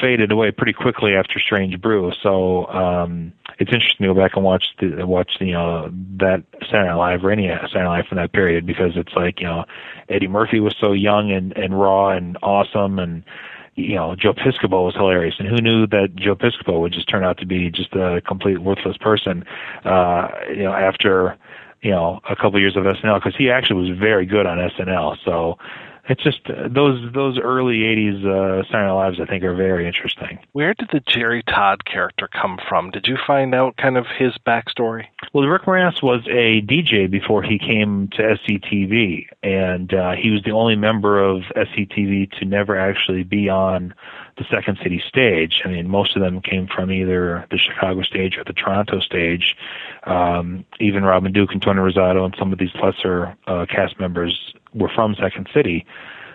faded 0.00 0.32
away 0.32 0.50
pretty 0.50 0.72
quickly 0.72 1.14
after 1.14 1.38
Strange 1.38 1.80
Brew. 1.80 2.12
So 2.22 2.66
um, 2.66 3.32
it's 3.58 3.72
interesting 3.72 4.06
to 4.06 4.14
go 4.14 4.20
back 4.20 4.32
and 4.36 4.44
watch 4.44 4.64
the 4.80 5.06
watch 5.06 5.32
you 5.40 5.52
know 5.52 5.90
that 6.18 6.44
Saturday 6.62 6.88
Night 6.88 6.94
Live 6.94 7.24
or 7.24 7.30
any 7.30 7.48
Saturday 7.48 7.78
Night 7.80 7.98
Live 7.98 8.06
from 8.06 8.16
that 8.16 8.32
period 8.32 8.66
because 8.66 8.92
it's 8.96 9.12
like 9.14 9.40
you 9.40 9.46
know 9.46 9.64
Eddie 10.08 10.28
Murphy 10.28 10.60
was 10.60 10.74
so 10.80 10.92
young 10.92 11.30
and 11.30 11.56
and 11.56 11.78
raw 11.78 12.10
and 12.10 12.36
awesome 12.42 12.98
and 12.98 13.24
you 13.74 13.94
know 13.94 14.14
Joe 14.14 14.34
Piscopo 14.34 14.84
was 14.84 14.94
hilarious 14.94 15.34
and 15.38 15.48
who 15.48 15.56
knew 15.56 15.86
that 15.88 16.14
Joe 16.16 16.34
Piscopo 16.34 16.80
would 16.80 16.92
just 16.92 17.08
turn 17.08 17.24
out 17.24 17.38
to 17.38 17.46
be 17.46 17.70
just 17.70 17.94
a 17.94 18.20
complete 18.26 18.58
worthless 18.58 18.96
person 18.98 19.44
uh 19.84 20.28
you 20.48 20.62
know 20.62 20.72
after 20.72 21.36
you 21.82 21.90
know 21.90 22.20
a 22.28 22.36
couple 22.36 22.60
years 22.60 22.76
of 22.76 22.84
SNL 22.84 23.18
because 23.18 23.36
he 23.36 23.50
actually 23.50 23.88
was 23.88 23.98
very 23.98 24.26
good 24.26 24.46
on 24.46 24.58
SNL 24.58 25.16
so 25.24 25.58
it's 26.08 26.22
just 26.22 26.40
uh, 26.46 26.68
those 26.68 27.12
those 27.12 27.38
early 27.38 27.78
'80s 27.78 28.24
uh, 28.24 28.64
Saturday 28.64 28.86
Night 28.86 28.92
Lives 28.92 29.20
I 29.20 29.26
think 29.26 29.44
are 29.44 29.54
very 29.54 29.86
interesting. 29.86 30.38
Where 30.52 30.74
did 30.74 30.88
the 30.92 31.00
Gerry 31.00 31.42
Todd 31.44 31.84
character 31.84 32.28
come 32.28 32.58
from? 32.68 32.90
Did 32.90 33.06
you 33.06 33.16
find 33.26 33.54
out 33.54 33.76
kind 33.76 33.96
of 33.96 34.06
his 34.18 34.32
backstory? 34.46 35.04
Well, 35.32 35.46
Rick 35.46 35.62
Moranis 35.62 36.02
was 36.02 36.26
a 36.26 36.62
DJ 36.62 37.10
before 37.10 37.42
he 37.42 37.58
came 37.58 38.08
to 38.16 38.22
SCTV, 38.22 39.26
and 39.42 39.94
uh, 39.94 40.12
he 40.20 40.30
was 40.30 40.42
the 40.44 40.52
only 40.52 40.76
member 40.76 41.22
of 41.22 41.42
SCTV 41.56 42.38
to 42.38 42.44
never 42.44 42.76
actually 42.76 43.22
be 43.22 43.48
on 43.48 43.94
the 44.38 44.44
Second 44.50 44.78
City 44.82 45.02
stage. 45.06 45.62
I 45.64 45.68
mean, 45.68 45.88
most 45.88 46.16
of 46.16 46.22
them 46.22 46.40
came 46.40 46.66
from 46.66 46.90
either 46.90 47.46
the 47.50 47.58
Chicago 47.58 48.02
stage 48.02 48.36
or 48.36 48.44
the 48.44 48.52
Toronto 48.52 49.00
stage. 49.00 49.56
Um, 50.04 50.64
even 50.80 51.04
Robin 51.04 51.32
Duke 51.32 51.52
and 51.52 51.62
Tony 51.62 51.80
Rosato 51.80 52.24
and 52.24 52.34
some 52.38 52.52
of 52.52 52.58
these 52.58 52.74
lesser 52.82 53.36
uh, 53.46 53.66
cast 53.68 54.00
members 54.00 54.54
were 54.74 54.90
from 54.94 55.14
Second 55.14 55.48
City. 55.54 55.86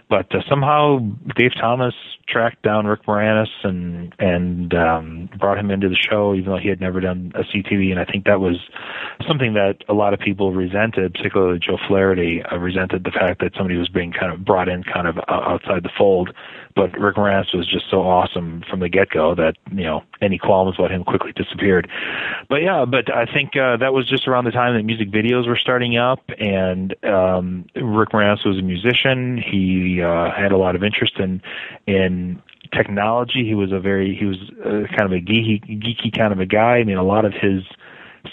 but 0.10 0.34
uh, 0.34 0.42
somehow 0.48 1.00
Dave 1.36 1.54
Thomas 1.56 1.94
tracked 2.28 2.62
down 2.62 2.86
Rick 2.88 3.04
Moranis 3.04 3.50
and 3.64 4.14
and 4.20 4.74
um, 4.74 5.30
brought 5.38 5.58
him 5.58 5.72
into 5.72 5.90
the 5.90 5.96
show, 5.96 6.34
even 6.34 6.52
though 6.52 6.58
he 6.58 6.70
had 6.70 6.80
never 6.80 7.00
done 7.00 7.32
a 7.36 7.44
CTV. 7.44 7.92
And 7.92 8.00
I 8.00 8.06
think 8.06 8.26
that 8.26 8.40
was 8.40 8.58
something 9.28 9.54
that 9.54 9.84
a 9.90 9.94
lot 9.94 10.14
of 10.14 10.20
people 10.20 10.54
resented, 10.54 11.14
particularly 11.14 11.60
Joe 11.60 11.78
Flaherty 11.88 12.44
uh, 12.44 12.58
resented 12.58 13.04
the 13.04 13.12
fact 13.12 13.42
that 13.42 13.54
somebody 13.56 13.78
was 13.78 13.90
being 13.90 14.14
kind 14.14 14.32
of 14.32 14.46
brought 14.46 14.70
in 14.70 14.84
kind 14.84 15.08
of 15.08 15.18
outside 15.28 15.84
the 15.84 15.92
fold. 15.98 16.34
But 16.78 16.98
Rick 17.00 17.16
Moranis 17.16 17.54
was 17.56 17.68
just 17.68 17.90
so 17.90 18.02
awesome 18.02 18.64
from 18.70 18.80
the 18.80 18.88
get 18.88 19.10
go 19.10 19.34
that 19.36 19.56
you 19.72 19.84
know 19.84 20.04
any 20.22 20.38
qualms 20.38 20.76
about 20.78 20.92
him 20.92 21.04
quickly 21.04 21.34
disappeared. 21.34 21.90
But 22.50 22.62
yeah, 22.62 22.86
but 22.86 23.14
I 23.14 23.26
think 23.26 23.58
uh, 23.58 23.78
that 23.78 23.94
was 23.94 24.08
just 24.08 24.28
around 24.28 24.46
the 24.46 24.52
time 24.52 24.76
that 24.76 24.84
music 24.84 25.10
videos 25.10 25.48
were 25.48 25.58
starting 25.58 25.98
up, 25.98 26.22
and 26.40 26.94
um, 27.04 27.66
Rick 27.76 28.10
Moranis 28.10 28.46
was 28.46 28.60
a 28.60 28.62
musician. 28.62 29.38
He 29.38 30.02
uh, 30.02 30.32
had 30.32 30.52
a 30.52 30.58
lot 30.58 30.76
of 30.76 30.84
interest 30.84 31.20
in 31.20 31.42
in 31.88 32.42
technology. 32.72 33.44
He 33.44 33.56
was 33.56 33.72
a 33.72 33.80
very 33.80 34.16
he 34.16 34.26
was 34.26 34.38
uh, 34.64 34.88
kind 34.96 35.02
of 35.02 35.12
a 35.12 35.22
geeky 35.22 35.62
geeky 35.82 36.16
kind 36.16 36.32
of 36.32 36.40
a 36.40 36.46
guy. 36.46 36.78
I 36.78 36.84
mean, 36.84 36.98
a 36.98 37.04
lot 37.04 37.26
of 37.26 37.34
his 37.34 37.64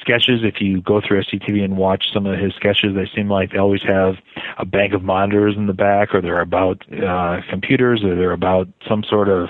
sketches. 0.00 0.40
If 0.42 0.60
you 0.60 0.80
go 0.80 1.00
through 1.00 1.22
SCTV 1.22 1.64
and 1.64 1.76
watch 1.76 2.06
some 2.12 2.26
of 2.26 2.38
his 2.38 2.52
sketches, 2.54 2.94
they 2.94 3.08
seem 3.14 3.28
like 3.28 3.52
they 3.52 3.58
always 3.58 3.82
have 3.82 4.14
a 4.58 4.64
bank 4.64 4.92
of 4.92 5.02
monitors 5.02 5.54
in 5.56 5.66
the 5.66 5.72
back, 5.72 6.14
or 6.14 6.20
they're 6.20 6.40
about 6.40 6.82
uh, 6.92 7.40
computers, 7.50 8.02
or 8.04 8.14
they're 8.14 8.32
about 8.32 8.68
some 8.88 9.04
sort 9.08 9.28
of 9.28 9.48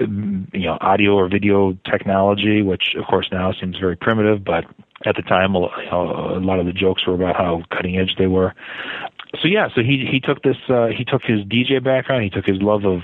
you 0.00 0.66
know 0.66 0.78
audio 0.80 1.14
or 1.14 1.28
video 1.28 1.76
technology, 1.90 2.62
which 2.62 2.94
of 2.98 3.04
course 3.06 3.28
now 3.32 3.52
seems 3.52 3.78
very 3.78 3.96
primitive, 3.96 4.44
but 4.44 4.64
at 5.06 5.16
the 5.16 5.22
time 5.22 5.54
a 5.54 5.58
lot 5.58 6.58
of 6.58 6.66
the 6.66 6.72
jokes 6.72 7.06
were 7.06 7.14
about 7.14 7.36
how 7.36 7.62
cutting 7.70 7.96
edge 7.96 8.16
they 8.18 8.26
were 8.26 8.52
so 9.42 9.46
yeah, 9.46 9.68
so 9.74 9.82
he 9.82 10.06
he 10.10 10.20
took 10.20 10.42
this 10.42 10.56
uh, 10.68 10.86
he 10.86 11.04
took 11.04 11.22
his 11.22 11.40
DJ 11.40 11.84
background, 11.84 12.24
he 12.24 12.30
took 12.30 12.46
his 12.46 12.62
love 12.62 12.84
of 12.84 13.02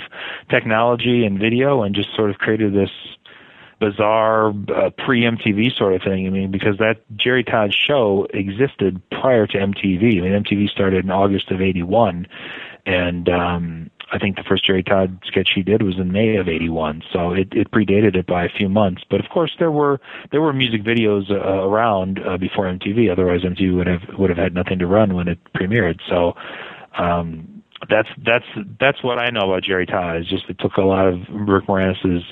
technology 0.49 1.25
and 1.25 1.39
video, 1.39 1.83
and 1.83 1.95
just 1.95 2.15
sort 2.17 2.31
of 2.31 2.39
created 2.39 2.73
this 2.73 2.91
bizarre 3.85 4.49
uh, 4.49 4.91
pre 4.99 5.23
MTV 5.23 5.77
sort 5.77 5.95
of 5.95 6.03
thing. 6.03 6.27
I 6.27 6.31
mean, 6.31 6.51
because 6.51 6.79
that 6.79 7.03
Gerry 7.17 7.45
Todd 7.45 7.75
show 7.75 8.27
existed 8.33 9.01
prior 9.11 9.47
to 9.49 9.59
MTV. 9.59 10.19
I 10.19 10.21
mean, 10.21 10.45
MTV 10.45 10.71
started 10.71 11.05
in 11.05 11.11
August 11.11 11.51
of 11.51 11.61
'81, 11.61 12.27
and 12.87 13.29
um, 13.29 13.91
I 14.13 14.19
think 14.19 14.37
the 14.37 14.43
first 14.43 14.65
Gerry 14.65 14.83
Todd 14.83 15.19
sketch 15.27 15.51
he 15.55 15.63
did 15.63 15.83
was 15.83 15.99
in 15.99 16.13
May 16.13 16.37
of 16.37 16.49
'81, 16.49 17.03
so 17.13 17.33
it, 17.33 17.49
it 17.53 17.71
predated 17.71 18.17
it 18.17 18.27
by 18.27 18.45
a 18.45 18.49
few 18.49 18.69
months. 18.69 19.03
But 19.09 19.21
of 19.21 19.31
course, 19.31 19.55
there 19.59 19.71
were 19.71 20.01
there 20.31 20.41
were 20.41 20.53
music 20.53 20.83
videos 20.83 21.31
uh, 21.31 21.35
around 21.35 22.21
uh, 22.27 22.39
before 22.39 22.65
MTV. 22.65 23.11
Otherwise, 23.11 23.43
MTV 23.43 23.77
would 23.77 23.87
have 23.87 24.03
would 24.19 24.31
have 24.31 24.39
had 24.39 24.55
nothing 24.55 24.79
to 24.79 24.87
run 24.87 25.15
when 25.15 25.29
it 25.29 25.39
premiered. 25.55 26.01
So 26.09 26.35
um, 26.97 27.63
that's 27.91 28.09
that's 28.25 28.47
that's 28.81 29.03
what 29.03 29.19
I 29.19 29.31
know 29.31 29.51
about 29.51 29.63
Gerry 29.63 29.87
Todd. 29.87 30.23
Is 30.23 30.29
just 30.29 30.49
it 30.49 30.59
took 30.59 30.77
a 30.77 30.83
lot 30.83 31.07
of 31.07 31.21
Rick 31.31 31.69
Moranis's 31.69 32.25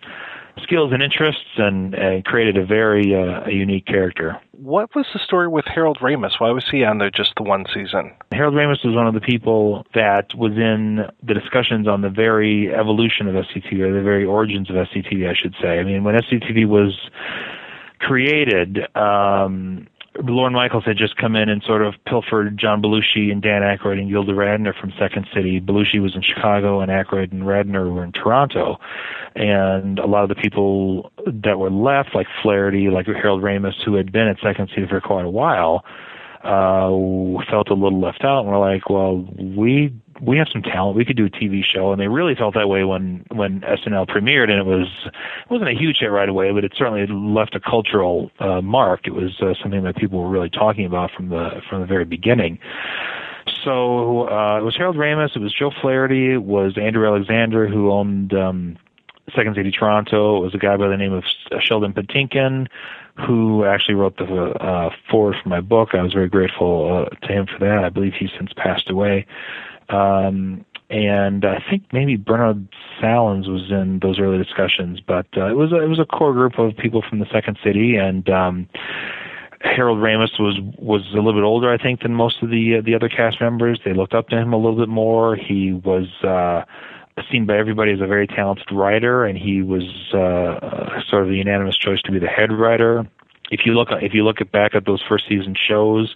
skills 0.62 0.92
and 0.92 1.02
interests 1.02 1.44
and, 1.56 1.94
and 1.94 2.24
created 2.24 2.56
a 2.56 2.64
very 2.64 3.14
uh, 3.14 3.46
unique 3.48 3.86
character. 3.86 4.40
What 4.52 4.94
was 4.94 5.06
the 5.12 5.18
story 5.18 5.48
with 5.48 5.64
Harold 5.66 5.98
Ramis? 5.98 6.38
Why 6.38 6.50
was 6.50 6.64
he 6.70 6.84
on 6.84 6.98
there 6.98 7.10
just 7.10 7.32
the 7.36 7.42
one 7.42 7.64
season? 7.72 8.12
Harold 8.32 8.54
Ramis 8.54 8.84
was 8.84 8.94
one 8.94 9.06
of 9.06 9.14
the 9.14 9.20
people 9.20 9.84
that 9.94 10.34
was 10.34 10.52
in 10.52 11.06
the 11.22 11.34
discussions 11.34 11.88
on 11.88 12.02
the 12.02 12.10
very 12.10 12.72
evolution 12.74 13.28
of 13.28 13.34
SCTV, 13.34 13.80
or 13.80 13.92
the 13.92 14.02
very 14.02 14.24
origins 14.24 14.70
of 14.70 14.76
SCTV, 14.76 15.28
I 15.28 15.34
should 15.34 15.54
say. 15.60 15.78
I 15.78 15.84
mean, 15.84 16.04
when 16.04 16.14
SCTV 16.14 16.66
was 16.66 16.98
created, 17.98 18.78
um, 18.96 19.86
Lorne 20.20 20.52
Michaels 20.52 20.84
had 20.84 20.98
just 20.98 21.16
come 21.16 21.36
in 21.36 21.48
and 21.48 21.62
sort 21.62 21.82
of 21.82 21.94
pilfered 22.06 22.58
John 22.58 22.82
Belushi 22.82 23.32
and 23.32 23.40
Dan 23.40 23.62
Aykroyd 23.62 23.98
and 23.98 24.10
Gilda 24.10 24.32
Radner 24.32 24.78
from 24.78 24.92
Second 24.98 25.26
City. 25.34 25.60
Belushi 25.60 26.02
was 26.02 26.14
in 26.14 26.22
Chicago 26.22 26.80
and 26.80 26.90
Aykroyd 26.90 27.32
and 27.32 27.42
Radner 27.42 27.92
were 27.92 28.04
in 28.04 28.12
Toronto. 28.12 28.78
And 29.34 29.98
a 29.98 30.06
lot 30.06 30.22
of 30.22 30.28
the 30.28 30.34
people 30.34 31.10
that 31.26 31.58
were 31.58 31.70
left, 31.70 32.14
like 32.14 32.26
Flaherty, 32.42 32.90
like 32.90 33.06
Harold 33.06 33.42
Ramis, 33.42 33.82
who 33.84 33.94
had 33.94 34.12
been 34.12 34.28
at 34.28 34.36
Second 34.42 34.68
City 34.68 34.86
for 34.86 35.00
quite 35.00 35.24
a 35.24 35.30
while, 35.30 35.84
uh, 36.44 36.90
felt 37.50 37.70
a 37.70 37.74
little 37.74 38.00
left 38.00 38.24
out 38.24 38.40
and 38.40 38.48
were 38.48 38.58
like, 38.58 38.90
well, 38.90 39.26
we 39.38 39.94
we 40.22 40.38
have 40.38 40.46
some 40.52 40.62
talent. 40.62 40.96
We 40.96 41.04
could 41.04 41.16
do 41.16 41.26
a 41.26 41.30
TV 41.30 41.62
show, 41.64 41.90
and 41.90 42.00
they 42.00 42.06
really 42.06 42.36
felt 42.36 42.54
that 42.54 42.68
way 42.68 42.84
when 42.84 43.26
when 43.32 43.60
SNL 43.62 44.08
premiered, 44.08 44.50
and 44.50 44.58
it 44.58 44.66
was 44.66 44.86
it 45.06 45.50
wasn't 45.50 45.70
a 45.70 45.74
huge 45.74 45.98
hit 45.98 46.06
right 46.06 46.28
away, 46.28 46.52
but 46.52 46.64
it 46.64 46.72
certainly 46.76 47.06
left 47.08 47.56
a 47.56 47.60
cultural 47.60 48.30
uh, 48.38 48.60
mark. 48.60 49.06
It 49.06 49.14
was 49.14 49.40
uh, 49.40 49.54
something 49.60 49.82
that 49.82 49.96
people 49.96 50.22
were 50.22 50.28
really 50.28 50.50
talking 50.50 50.86
about 50.86 51.10
from 51.10 51.28
the 51.28 51.60
from 51.68 51.80
the 51.80 51.86
very 51.86 52.04
beginning. 52.04 52.60
So 53.64 54.28
uh, 54.28 54.58
it 54.58 54.64
was 54.64 54.76
Harold 54.76 54.96
Ramis, 54.96 55.34
it 55.34 55.40
was 55.40 55.52
Joe 55.52 55.72
Flaherty, 55.80 56.34
it 56.34 56.42
was 56.42 56.78
Andrew 56.78 57.06
Alexander 57.06 57.66
who 57.66 57.90
owned 57.90 58.32
um, 58.32 58.76
Second 59.34 59.56
City 59.56 59.72
Toronto. 59.72 60.38
It 60.38 60.44
was 60.44 60.54
a 60.54 60.58
guy 60.58 60.76
by 60.76 60.88
the 60.88 60.96
name 60.96 61.12
of 61.12 61.24
Sheldon 61.60 61.92
Patinkin 61.92 62.68
who 63.26 63.64
actually 63.64 63.94
wrote 63.94 64.16
the 64.16 64.24
uh, 64.24 64.90
forward 65.10 65.36
for 65.42 65.48
my 65.48 65.60
book. 65.60 65.90
I 65.92 66.02
was 66.02 66.12
very 66.12 66.28
grateful 66.28 67.06
uh, 67.10 67.26
to 67.26 67.32
him 67.32 67.46
for 67.46 67.58
that. 67.58 67.84
I 67.84 67.88
believe 67.88 68.14
he's 68.18 68.30
since 68.38 68.52
passed 68.54 68.88
away. 68.88 69.26
Um, 69.92 70.64
and 70.90 71.44
I 71.44 71.62
think 71.70 71.84
maybe 71.92 72.16
Bernard 72.16 72.68
Sahlins 73.00 73.48
was 73.48 73.70
in 73.70 74.00
those 74.00 74.18
early 74.18 74.36
discussions, 74.36 75.00
but 75.00 75.26
uh, 75.36 75.46
it 75.46 75.56
was 75.56 75.72
a, 75.72 75.80
it 75.82 75.88
was 75.88 75.98
a 75.98 76.04
core 76.04 76.34
group 76.34 76.58
of 76.58 76.76
people 76.76 77.02
from 77.08 77.18
the 77.18 77.26
Second 77.32 77.58
City, 77.64 77.96
and 77.96 78.28
um, 78.28 78.68
Harold 79.62 79.98
Ramis 79.98 80.38
was 80.38 80.60
was 80.76 81.02
a 81.12 81.16
little 81.16 81.32
bit 81.32 81.44
older, 81.44 81.72
I 81.72 81.78
think, 81.78 82.02
than 82.02 82.14
most 82.14 82.42
of 82.42 82.50
the 82.50 82.78
uh, 82.78 82.82
the 82.82 82.94
other 82.94 83.08
cast 83.08 83.40
members. 83.40 83.80
They 83.84 83.94
looked 83.94 84.12
up 84.12 84.28
to 84.28 84.36
him 84.36 84.52
a 84.52 84.56
little 84.56 84.76
bit 84.76 84.88
more. 84.88 85.34
He 85.34 85.72
was 85.72 86.08
uh, 86.22 86.64
seen 87.30 87.46
by 87.46 87.56
everybody 87.56 87.92
as 87.92 88.00
a 88.00 88.06
very 88.06 88.26
talented 88.26 88.70
writer, 88.70 89.24
and 89.24 89.38
he 89.38 89.62
was 89.62 89.84
uh, 90.12 91.00
sort 91.08 91.22
of 91.22 91.28
the 91.28 91.36
unanimous 91.36 91.76
choice 91.76 92.02
to 92.02 92.12
be 92.12 92.18
the 92.18 92.26
head 92.26 92.52
writer. 92.52 93.06
If 93.50 93.64
you 93.64 93.72
look 93.72 93.88
if 93.92 94.14
you 94.14 94.24
look 94.24 94.40
at 94.40 94.52
back 94.52 94.74
at 94.74 94.84
those 94.84 95.02
first 95.08 95.28
season 95.28 95.54
shows, 95.54 96.14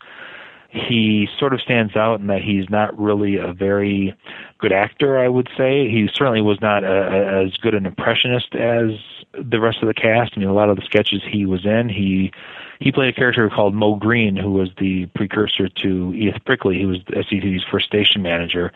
he 0.76 1.28
sort 1.38 1.54
of 1.54 1.60
stands 1.60 1.96
out 1.96 2.20
in 2.20 2.26
that 2.26 2.42
he's 2.42 2.68
not 2.68 2.98
really 2.98 3.36
a 3.36 3.52
very 3.52 4.14
good 4.58 4.72
actor, 4.72 5.18
I 5.18 5.28
would 5.28 5.48
say. 5.56 5.88
He 5.88 6.08
certainly 6.14 6.42
was 6.42 6.60
not 6.60 6.84
a, 6.84 6.86
a, 6.86 7.44
as 7.44 7.56
good 7.56 7.74
an 7.74 7.86
impressionist 7.86 8.54
as 8.54 8.90
the 9.32 9.60
rest 9.60 9.78
of 9.82 9.88
the 9.88 9.94
cast. 9.94 10.32
I 10.36 10.40
mean, 10.40 10.48
a 10.48 10.54
lot 10.54 10.68
of 10.68 10.76
the 10.76 10.82
sketches 10.82 11.22
he 11.26 11.46
was 11.46 11.64
in, 11.64 11.88
he 11.88 12.32
he 12.78 12.92
played 12.92 13.08
a 13.08 13.12
character 13.12 13.48
called 13.48 13.74
Mo 13.74 13.94
Green, 13.96 14.36
who 14.36 14.52
was 14.52 14.68
the 14.78 15.06
precursor 15.14 15.68
to 15.68 16.12
Edith 16.14 16.44
Prickley. 16.44 16.78
He 16.78 16.84
was 16.84 16.98
SCTV's 16.98 17.64
first 17.70 17.86
station 17.86 18.20
manager 18.20 18.70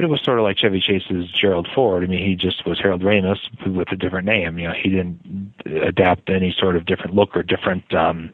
but 0.00 0.06
it 0.06 0.10
was 0.10 0.22
sort 0.24 0.38
of 0.38 0.44
like 0.44 0.56
Chevy 0.56 0.80
Chase's 0.80 1.30
Gerald 1.30 1.68
Ford. 1.74 2.02
I 2.02 2.06
mean, 2.06 2.26
he 2.26 2.34
just 2.34 2.66
was 2.66 2.80
Harold 2.80 3.02
Ramis 3.02 3.36
with 3.66 3.92
a 3.92 3.96
different 3.96 4.24
name. 4.24 4.58
You 4.58 4.68
know, 4.68 4.74
he 4.74 4.88
didn't 4.88 5.52
adapt 5.66 6.30
any 6.30 6.56
sort 6.58 6.74
of 6.76 6.86
different 6.86 7.14
look 7.14 7.36
or 7.36 7.42
different 7.42 7.92
um, 7.92 8.32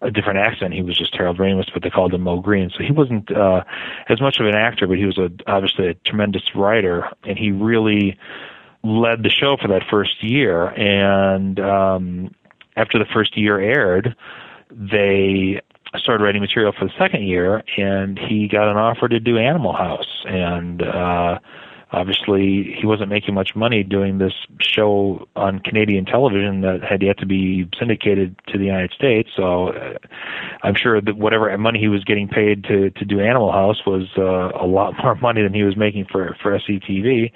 a 0.00 0.10
different 0.10 0.40
accent. 0.40 0.74
He 0.74 0.82
was 0.82 0.98
just 0.98 1.14
Harold 1.14 1.38
Ramis, 1.38 1.72
but 1.72 1.84
they 1.84 1.90
called 1.90 2.12
him 2.12 2.22
Mo 2.22 2.40
Green. 2.40 2.68
So 2.76 2.82
he 2.82 2.90
wasn't 2.90 3.30
uh, 3.30 3.62
as 4.08 4.20
much 4.20 4.40
of 4.40 4.46
an 4.46 4.56
actor, 4.56 4.88
but 4.88 4.98
he 4.98 5.04
was 5.04 5.16
a, 5.16 5.30
obviously 5.46 5.86
a 5.86 5.94
tremendous 5.94 6.42
writer, 6.52 7.08
and 7.22 7.38
he 7.38 7.52
really 7.52 8.18
led 8.82 9.22
the 9.22 9.30
show 9.30 9.56
for 9.56 9.68
that 9.68 9.82
first 9.88 10.20
year. 10.20 10.66
And 10.66 11.60
um, 11.60 12.34
after 12.74 12.98
the 12.98 13.06
first 13.14 13.36
year 13.36 13.60
aired, 13.60 14.16
they 14.68 15.60
started 15.98 16.24
writing 16.24 16.40
material 16.40 16.72
for 16.76 16.86
the 16.86 16.92
second 16.98 17.24
year, 17.24 17.62
and 17.76 18.18
he 18.18 18.48
got 18.48 18.70
an 18.70 18.76
offer 18.76 19.08
to 19.08 19.20
do 19.20 19.38
Animal 19.38 19.72
House, 19.72 20.24
and 20.26 20.82
uh, 20.82 21.38
obviously 21.94 22.74
he 22.78 22.86
wasn't 22.86 23.08
making 23.08 23.34
much 23.34 23.50
money 23.54 23.82
doing 23.82 24.18
this 24.18 24.32
show 24.60 25.26
on 25.36 25.60
Canadian 25.60 26.04
television 26.04 26.60
that 26.62 26.80
had 26.82 27.02
yet 27.02 27.18
to 27.18 27.26
be 27.26 27.68
syndicated 27.78 28.34
to 28.48 28.58
the 28.58 28.64
United 28.64 28.92
States. 28.92 29.30
So 29.36 29.68
uh, 29.68 29.94
I'm 30.62 30.74
sure 30.74 31.00
that 31.00 31.16
whatever 31.16 31.56
money 31.56 31.78
he 31.78 31.88
was 31.88 32.02
getting 32.04 32.28
paid 32.28 32.64
to 32.64 32.90
to 32.90 33.04
do 33.04 33.20
Animal 33.20 33.52
House 33.52 33.80
was 33.86 34.08
uh, 34.18 34.50
a 34.58 34.66
lot 34.66 34.94
more 35.02 35.14
money 35.16 35.42
than 35.42 35.54
he 35.54 35.62
was 35.62 35.76
making 35.76 36.06
for 36.10 36.36
for 36.42 36.58
SCTV. 36.58 37.30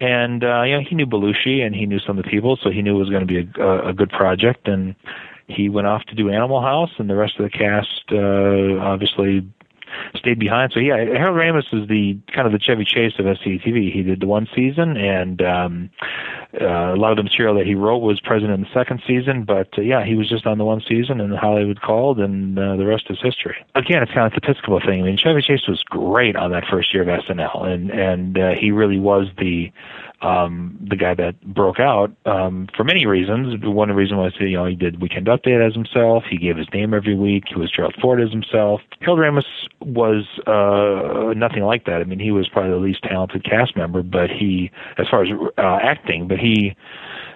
And 0.00 0.44
uh, 0.44 0.62
you 0.62 0.74
know 0.74 0.82
he 0.88 0.94
knew 0.94 1.06
Belushi 1.06 1.60
and 1.64 1.74
he 1.74 1.86
knew 1.86 1.98
some 2.06 2.18
of 2.18 2.24
the 2.24 2.30
people, 2.30 2.58
so 2.62 2.70
he 2.70 2.82
knew 2.82 2.96
it 2.96 2.98
was 2.98 3.10
going 3.10 3.26
to 3.26 3.44
be 3.44 3.48
a, 3.60 3.88
a 3.88 3.92
good 3.92 4.10
project. 4.10 4.68
And 4.68 4.94
he 5.48 5.68
went 5.68 5.86
off 5.86 6.04
to 6.04 6.14
do 6.14 6.30
Animal 6.30 6.60
House, 6.60 6.90
and 6.98 7.08
the 7.08 7.16
rest 7.16 7.38
of 7.38 7.44
the 7.44 7.50
cast 7.50 8.04
uh, 8.12 8.80
obviously 8.80 9.48
stayed 10.14 10.38
behind. 10.38 10.72
So 10.72 10.80
yeah, 10.80 10.96
Harold 10.96 11.36
Ramis 11.36 11.72
is 11.72 11.88
the 11.88 12.18
kind 12.32 12.46
of 12.46 12.52
the 12.52 12.58
Chevy 12.58 12.84
Chase 12.84 13.14
of 13.18 13.24
SCTV. 13.24 13.92
He 13.92 14.02
did 14.02 14.20
the 14.20 14.26
one 14.26 14.46
season, 14.54 14.96
and 14.96 15.40
um, 15.42 15.90
uh, 16.60 16.94
a 16.94 16.96
lot 16.96 17.10
of 17.10 17.16
the 17.16 17.22
material 17.22 17.54
that 17.56 17.66
he 17.66 17.74
wrote 17.74 17.98
was 17.98 18.20
present 18.20 18.50
in 18.50 18.60
the 18.60 18.68
second 18.72 19.02
season, 19.06 19.44
but 19.44 19.68
uh, 19.78 19.82
yeah, 19.82 20.04
he 20.04 20.14
was 20.14 20.28
just 20.28 20.46
on 20.46 20.58
the 20.58 20.64
one 20.64 20.82
season, 20.86 21.20
and 21.20 21.36
Hollywood 21.36 21.80
called, 21.80 22.18
and 22.18 22.58
uh, 22.58 22.76
the 22.76 22.86
rest 22.86 23.04
is 23.10 23.18
history. 23.22 23.56
Again, 23.74 24.02
it's 24.02 24.12
kind 24.12 24.26
of 24.26 24.32
the 24.32 24.46
Episcopal 24.46 24.80
thing. 24.80 25.02
I 25.02 25.04
mean, 25.04 25.16
Chevy 25.16 25.42
Chase 25.42 25.66
was 25.68 25.82
great 25.82 26.36
on 26.36 26.50
that 26.52 26.64
first 26.70 26.92
year 26.92 27.02
of 27.02 27.24
SNL, 27.24 27.66
and 27.66 27.90
and 27.90 28.38
uh, 28.38 28.50
he 28.50 28.70
really 28.70 28.98
was 28.98 29.28
the 29.38 29.72
um, 30.20 30.76
the 30.80 30.96
guy 30.96 31.14
that 31.14 31.40
broke 31.42 31.78
out 31.78 32.10
um, 32.26 32.68
for 32.76 32.82
many 32.82 33.06
reasons. 33.06 33.64
One 33.64 33.90
reason 33.92 34.16
was 34.16 34.32
you 34.40 34.56
know 34.56 34.64
he 34.64 34.74
did 34.74 35.00
Weekend 35.00 35.26
Update 35.26 35.64
as 35.64 35.74
himself. 35.74 36.24
He 36.28 36.38
gave 36.38 36.56
his 36.56 36.66
name 36.72 36.92
every 36.92 37.14
week. 37.14 37.44
He 37.48 37.54
was 37.54 37.70
Gerald 37.70 37.94
Ford 38.00 38.20
as 38.20 38.30
himself. 38.30 38.80
Harold 39.00 39.20
Ramis 39.20 39.44
was 39.80 40.24
uh, 40.46 41.34
nothing 41.34 41.62
like 41.62 41.84
that. 41.84 42.00
I 42.00 42.04
mean, 42.04 42.18
he 42.18 42.32
was 42.32 42.48
probably 42.48 42.72
the 42.72 42.78
least 42.78 43.02
talented 43.02 43.44
cast 43.44 43.76
member, 43.76 44.02
but 44.02 44.30
he, 44.30 44.70
as 44.98 45.06
far 45.08 45.22
as 45.22 45.28
uh, 45.56 45.78
acting, 45.82 46.26
but 46.26 46.38
he, 46.38 46.74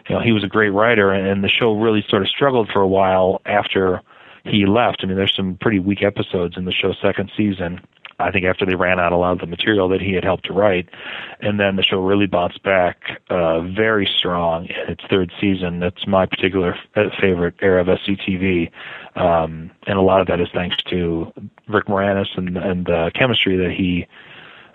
you 0.08 0.14
know, 0.14 0.20
he 0.20 0.32
was 0.32 0.42
a 0.42 0.48
great 0.48 0.70
writer, 0.70 1.12
and 1.12 1.44
the 1.44 1.48
show 1.48 1.78
really 1.78 2.04
sort 2.08 2.22
of 2.22 2.28
struggled 2.28 2.68
for 2.72 2.80
a 2.80 2.88
while 2.88 3.40
after 3.46 4.02
he 4.44 4.66
left. 4.66 5.00
I 5.02 5.06
mean, 5.06 5.16
there's 5.16 5.34
some 5.34 5.56
pretty 5.60 5.78
weak 5.78 6.02
episodes 6.02 6.56
in 6.56 6.64
the 6.64 6.72
show's 6.72 6.98
second 7.00 7.30
season. 7.36 7.80
I 8.18 8.30
think 8.30 8.44
after 8.44 8.64
they 8.64 8.74
ran 8.74 9.00
out 9.00 9.12
a 9.12 9.16
lot 9.16 9.32
of 9.32 9.38
the 9.38 9.46
material 9.46 9.88
that 9.88 10.00
he 10.00 10.12
had 10.12 10.24
helped 10.24 10.46
to 10.46 10.52
write, 10.52 10.88
and 11.40 11.58
then 11.58 11.76
the 11.76 11.82
show 11.82 12.00
really 12.00 12.26
bounced 12.26 12.62
back 12.62 13.20
uh, 13.30 13.60
very 13.60 14.06
strong 14.06 14.66
in 14.66 14.92
its 14.92 15.04
third 15.08 15.32
season. 15.40 15.80
That's 15.80 16.06
my 16.06 16.26
particular 16.26 16.76
f- 16.96 17.12
favorite 17.20 17.54
era 17.60 17.80
of 17.80 17.86
SCTV, 17.86 18.70
um, 19.16 19.70
and 19.86 19.98
a 19.98 20.02
lot 20.02 20.20
of 20.20 20.26
that 20.28 20.40
is 20.40 20.48
thanks 20.52 20.76
to 20.90 21.32
Rick 21.68 21.86
Moranis 21.86 22.36
and, 22.36 22.56
and 22.56 22.86
the 22.86 23.10
chemistry 23.14 23.56
that 23.56 23.72
he 23.72 24.06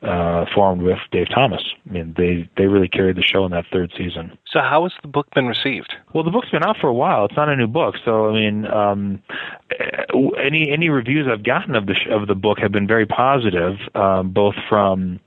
uh, 0.03 0.45
formed 0.53 0.81
with 0.81 0.99
Dave 1.11 1.27
Thomas. 1.33 1.63
I 1.89 1.93
mean, 1.93 2.13
they 2.17 2.49
they 2.55 2.67
really 2.67 2.87
carried 2.87 3.15
the 3.15 3.23
show 3.23 3.45
in 3.45 3.51
that 3.51 3.65
third 3.71 3.91
season. 3.97 4.37
So, 4.51 4.59
how 4.59 4.83
has 4.83 4.93
the 5.01 5.07
book 5.07 5.27
been 5.33 5.47
received? 5.47 5.93
Well, 6.13 6.23
the 6.23 6.31
book's 6.31 6.49
been 6.49 6.63
out 6.63 6.77
for 6.79 6.87
a 6.87 6.93
while. 6.93 7.25
It's 7.25 7.35
not 7.35 7.49
a 7.49 7.55
new 7.55 7.67
book, 7.67 7.95
so 8.05 8.29
I 8.29 8.33
mean, 8.33 8.65
um, 8.67 9.21
any 10.39 10.69
any 10.71 10.89
reviews 10.89 11.27
I've 11.31 11.43
gotten 11.43 11.75
of 11.75 11.87
the 11.87 11.95
sh- 11.95 12.09
of 12.11 12.27
the 12.27 12.35
book 12.35 12.59
have 12.59 12.71
been 12.71 12.87
very 12.87 13.05
positive, 13.05 13.75
um, 13.95 14.31
both 14.31 14.55
from 14.69 15.19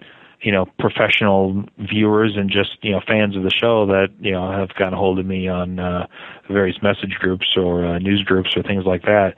you 0.43 0.53
know 0.53 0.67
professional 0.79 1.65
viewers 1.79 2.37
and 2.37 2.51
just 2.51 2.79
you 2.83 2.93
know 2.93 3.01
fans 3.07 3.37
of 3.37 3.43
the 3.43 3.51
show 3.51 3.87
that 3.87 4.09
you 4.21 4.33
know 4.33 4.51
have 4.51 4.75
gotten 4.75 4.95
a 4.95 4.97
hold 4.97 5.19
of 5.19 5.27
me 5.27 5.49
on 5.49 5.79
uh, 5.79 6.07
various 6.49 6.81
message 6.83 7.17
groups 7.19 7.57
or 7.57 7.85
uh, 7.85 7.99
news 7.99 8.23
groups 8.23 8.57
or 8.57 8.63
things 8.63 8.85
like 8.85 9.03
that. 9.03 9.35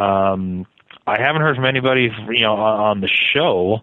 Um, 0.00 0.66
I 1.10 1.20
haven't 1.20 1.42
heard 1.42 1.56
from 1.56 1.64
anybody, 1.64 2.10
you 2.28 2.42
know, 2.42 2.54
on, 2.54 3.00
the 3.00 3.08
show 3.08 3.82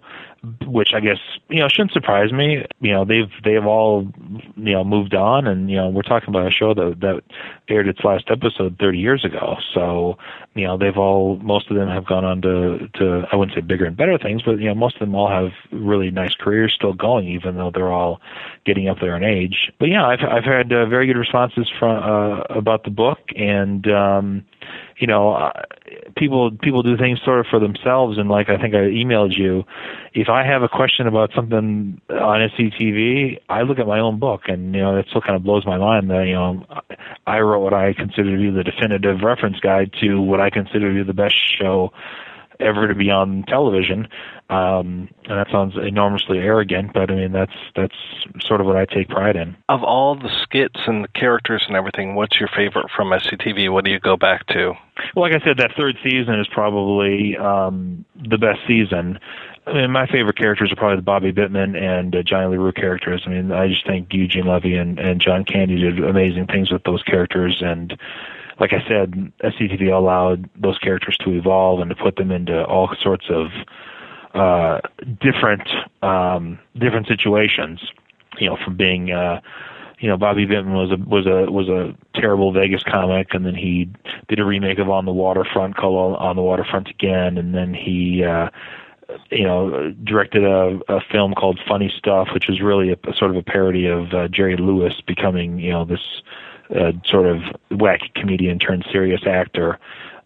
which 0.65 0.89
I 0.93 0.99
guess 0.99 1.17
you 1.49 1.59
know 1.59 1.67
shouldn't 1.67 1.91
surprise 1.91 2.31
me. 2.31 2.65
You 2.79 2.91
know 2.91 3.05
they've 3.05 3.29
they've 3.43 3.65
all 3.65 4.07
you 4.55 4.73
know 4.73 4.83
moved 4.83 5.13
on, 5.13 5.47
and 5.47 5.69
you 5.69 5.77
know 5.77 5.89
we're 5.89 6.03
talking 6.03 6.29
about 6.29 6.47
a 6.47 6.51
show 6.51 6.73
that 6.73 6.99
that 7.01 7.21
aired 7.69 7.87
its 7.87 8.03
last 8.03 8.25
episode 8.29 8.77
30 8.79 8.97
years 8.97 9.25
ago. 9.25 9.57
So 9.73 10.17
you 10.53 10.65
know 10.65 10.77
they've 10.77 10.97
all 10.97 11.37
most 11.37 11.69
of 11.69 11.75
them 11.75 11.89
have 11.89 12.05
gone 12.05 12.23
on 12.23 12.41
to 12.43 12.87
to 12.99 13.23
I 13.31 13.35
wouldn't 13.35 13.55
say 13.55 13.61
bigger 13.61 13.85
and 13.85 13.97
better 13.97 14.17
things, 14.17 14.41
but 14.43 14.59
you 14.59 14.67
know 14.67 14.75
most 14.75 14.95
of 14.95 14.99
them 14.99 15.15
all 15.15 15.29
have 15.29 15.51
really 15.71 16.11
nice 16.11 16.35
careers 16.35 16.73
still 16.73 16.93
going, 16.93 17.27
even 17.27 17.55
though 17.55 17.71
they're 17.73 17.91
all 17.91 18.21
getting 18.65 18.87
up 18.87 18.99
there 18.99 19.15
in 19.17 19.23
age. 19.23 19.71
But 19.79 19.89
yeah, 19.89 20.05
I've 20.05 20.21
I've 20.21 20.45
had 20.45 20.71
uh, 20.71 20.85
very 20.85 21.07
good 21.07 21.17
responses 21.17 21.69
from 21.79 21.97
uh, 21.97 22.41
about 22.49 22.83
the 22.83 22.91
book, 22.91 23.19
and 23.35 23.87
um, 23.87 24.45
you 24.97 25.07
know 25.07 25.33
uh, 25.33 25.51
people 26.15 26.51
people 26.51 26.83
do 26.83 26.97
things 26.97 27.19
sort 27.23 27.39
of 27.39 27.45
for 27.47 27.59
themselves, 27.59 28.17
and 28.17 28.29
like 28.29 28.49
I 28.49 28.57
think 28.57 28.73
I 28.73 28.79
emailed 28.79 29.37
you 29.37 29.63
if 30.13 30.29
I 30.29 30.43
have 30.43 30.63
a 30.63 30.69
question 30.69 31.05
about 31.07 31.31
something 31.35 32.01
on 32.09 32.49
SCTV, 32.49 33.39
I 33.49 33.61
look 33.61 33.77
at 33.77 33.87
my 33.87 33.99
own 33.99 34.19
book, 34.19 34.43
and 34.47 34.73
you 34.73 34.81
know 34.81 34.97
it 34.97 35.05
still 35.09 35.21
kind 35.21 35.35
of 35.35 35.43
blows 35.43 35.65
my 35.65 35.77
mind 35.77 36.09
that 36.09 36.25
you 36.27 36.33
know 36.33 36.65
I 37.27 37.39
wrote 37.39 37.61
what 37.61 37.73
I 37.73 37.93
consider 37.93 38.31
to 38.31 38.37
be 38.37 38.49
the 38.49 38.63
definitive 38.63 39.21
reference 39.21 39.59
guide 39.59 39.93
to 40.01 40.19
what 40.19 40.41
I 40.41 40.49
consider 40.49 40.89
to 40.89 40.95
be 40.95 41.03
the 41.03 41.13
best 41.13 41.35
show 41.59 41.91
ever 42.59 42.87
to 42.87 42.95
be 42.95 43.09
on 43.09 43.43
television. 43.47 44.07
Um, 44.49 45.09
and 45.25 45.37
that 45.39 45.47
sounds 45.51 45.75
enormously 45.75 46.39
arrogant, 46.39 46.93
but 46.93 47.11
I 47.11 47.15
mean 47.15 47.31
that's 47.33 47.51
that's 47.75 47.95
sort 48.39 48.61
of 48.61 48.67
what 48.67 48.77
I 48.77 48.85
take 48.85 49.09
pride 49.09 49.35
in. 49.35 49.57
Of 49.67 49.83
all 49.83 50.15
the 50.15 50.29
skits 50.41 50.79
and 50.87 51.03
the 51.03 51.09
characters 51.09 51.65
and 51.67 51.75
everything, 51.75 52.15
what's 52.15 52.39
your 52.39 52.47
favorite 52.55 52.87
from 52.95 53.09
SCTV? 53.09 53.71
What 53.71 53.83
do 53.83 53.91
you 53.91 53.99
go 53.99 54.15
back 54.15 54.47
to? 54.47 54.73
Well, 55.15 55.29
like 55.29 55.33
I 55.33 55.43
said, 55.43 55.57
that 55.57 55.71
third 55.77 55.97
season 56.01 56.39
is 56.39 56.47
probably 56.47 57.35
um, 57.37 58.05
the 58.15 58.37
best 58.37 58.59
season. 58.65 59.19
I 59.67 59.73
mean, 59.73 59.91
my 59.91 60.07
favorite 60.07 60.37
characters 60.37 60.71
are 60.71 60.77
probably 60.77 60.95
the 60.95 61.01
Bobby 61.01 61.33
Bittman 61.33 61.75
and 61.75 62.15
uh, 62.15 62.23
Johnny 62.23 62.47
LaRue 62.47 62.71
characters. 62.71 63.23
I 63.25 63.29
mean, 63.31 63.51
I 63.51 63.67
just 63.67 63.85
think 63.85 64.13
Eugene 64.13 64.47
Levy 64.47 64.75
and, 64.75 64.97
and 64.97 65.19
John 65.19 65.43
Candy 65.43 65.75
did 65.75 65.99
amazing 65.99 66.47
things 66.47 66.71
with 66.71 66.83
those 66.83 67.03
characters. 67.03 67.61
And 67.61 67.99
like 68.59 68.73
I 68.73 68.87
said, 68.87 69.31
SCTV 69.43 69.93
allowed 69.93 70.49
those 70.59 70.77
characters 70.79 71.17
to 71.23 71.31
evolve 71.31 71.79
and 71.79 71.89
to 71.89 71.95
put 71.95 72.15
them 72.15 72.31
into 72.31 72.63
all 72.65 72.89
sorts 72.99 73.25
of 73.29 73.47
uh, 74.33 74.79
different 75.21 75.67
um, 76.01 76.59
different 76.77 77.07
situations. 77.07 77.81
You 78.39 78.49
know, 78.49 78.57
from 78.63 78.77
being 78.77 79.11
uh, 79.11 79.41
you 79.99 80.07
know, 80.07 80.17
Bobby 80.17 80.45
Bittman 80.45 80.73
was 80.73 80.91
a 80.91 80.97
was 81.09 81.25
a 81.25 81.51
was 81.51 81.69
a 81.69 81.95
terrible 82.19 82.51
Vegas 82.51 82.83
comic, 82.83 83.33
and 83.33 83.45
then 83.45 83.55
he 83.55 83.89
did 84.27 84.39
a 84.39 84.45
remake 84.45 84.79
of 84.79 84.89
On 84.89 85.05
the 85.05 85.13
Waterfront 85.13 85.75
called 85.75 86.17
On 86.17 86.35
the 86.35 86.41
Waterfront 86.41 86.89
Again, 86.89 87.37
and 87.37 87.53
then 87.53 87.73
he 87.73 88.23
uh, 88.23 88.49
you 89.31 89.43
know, 89.43 89.91
directed 90.03 90.43
a, 90.43 90.79
a 90.89 90.99
film 91.11 91.33
called 91.33 91.59
Funny 91.67 91.91
Stuff, 91.97 92.29
which 92.33 92.47
was 92.47 92.61
really 92.61 92.91
a, 92.91 92.97
a 93.09 93.13
sort 93.15 93.31
of 93.31 93.37
a 93.37 93.43
parody 93.43 93.87
of 93.87 94.13
uh, 94.13 94.27
Jerry 94.27 94.57
Lewis 94.57 95.01
becoming, 95.05 95.59
you 95.59 95.71
know, 95.71 95.85
this 95.85 96.21
uh, 96.75 96.91
sort 97.05 97.25
of 97.25 97.41
wacky 97.71 98.13
comedian 98.15 98.59
turned 98.59 98.85
serious 98.91 99.21
actor. 99.25 99.79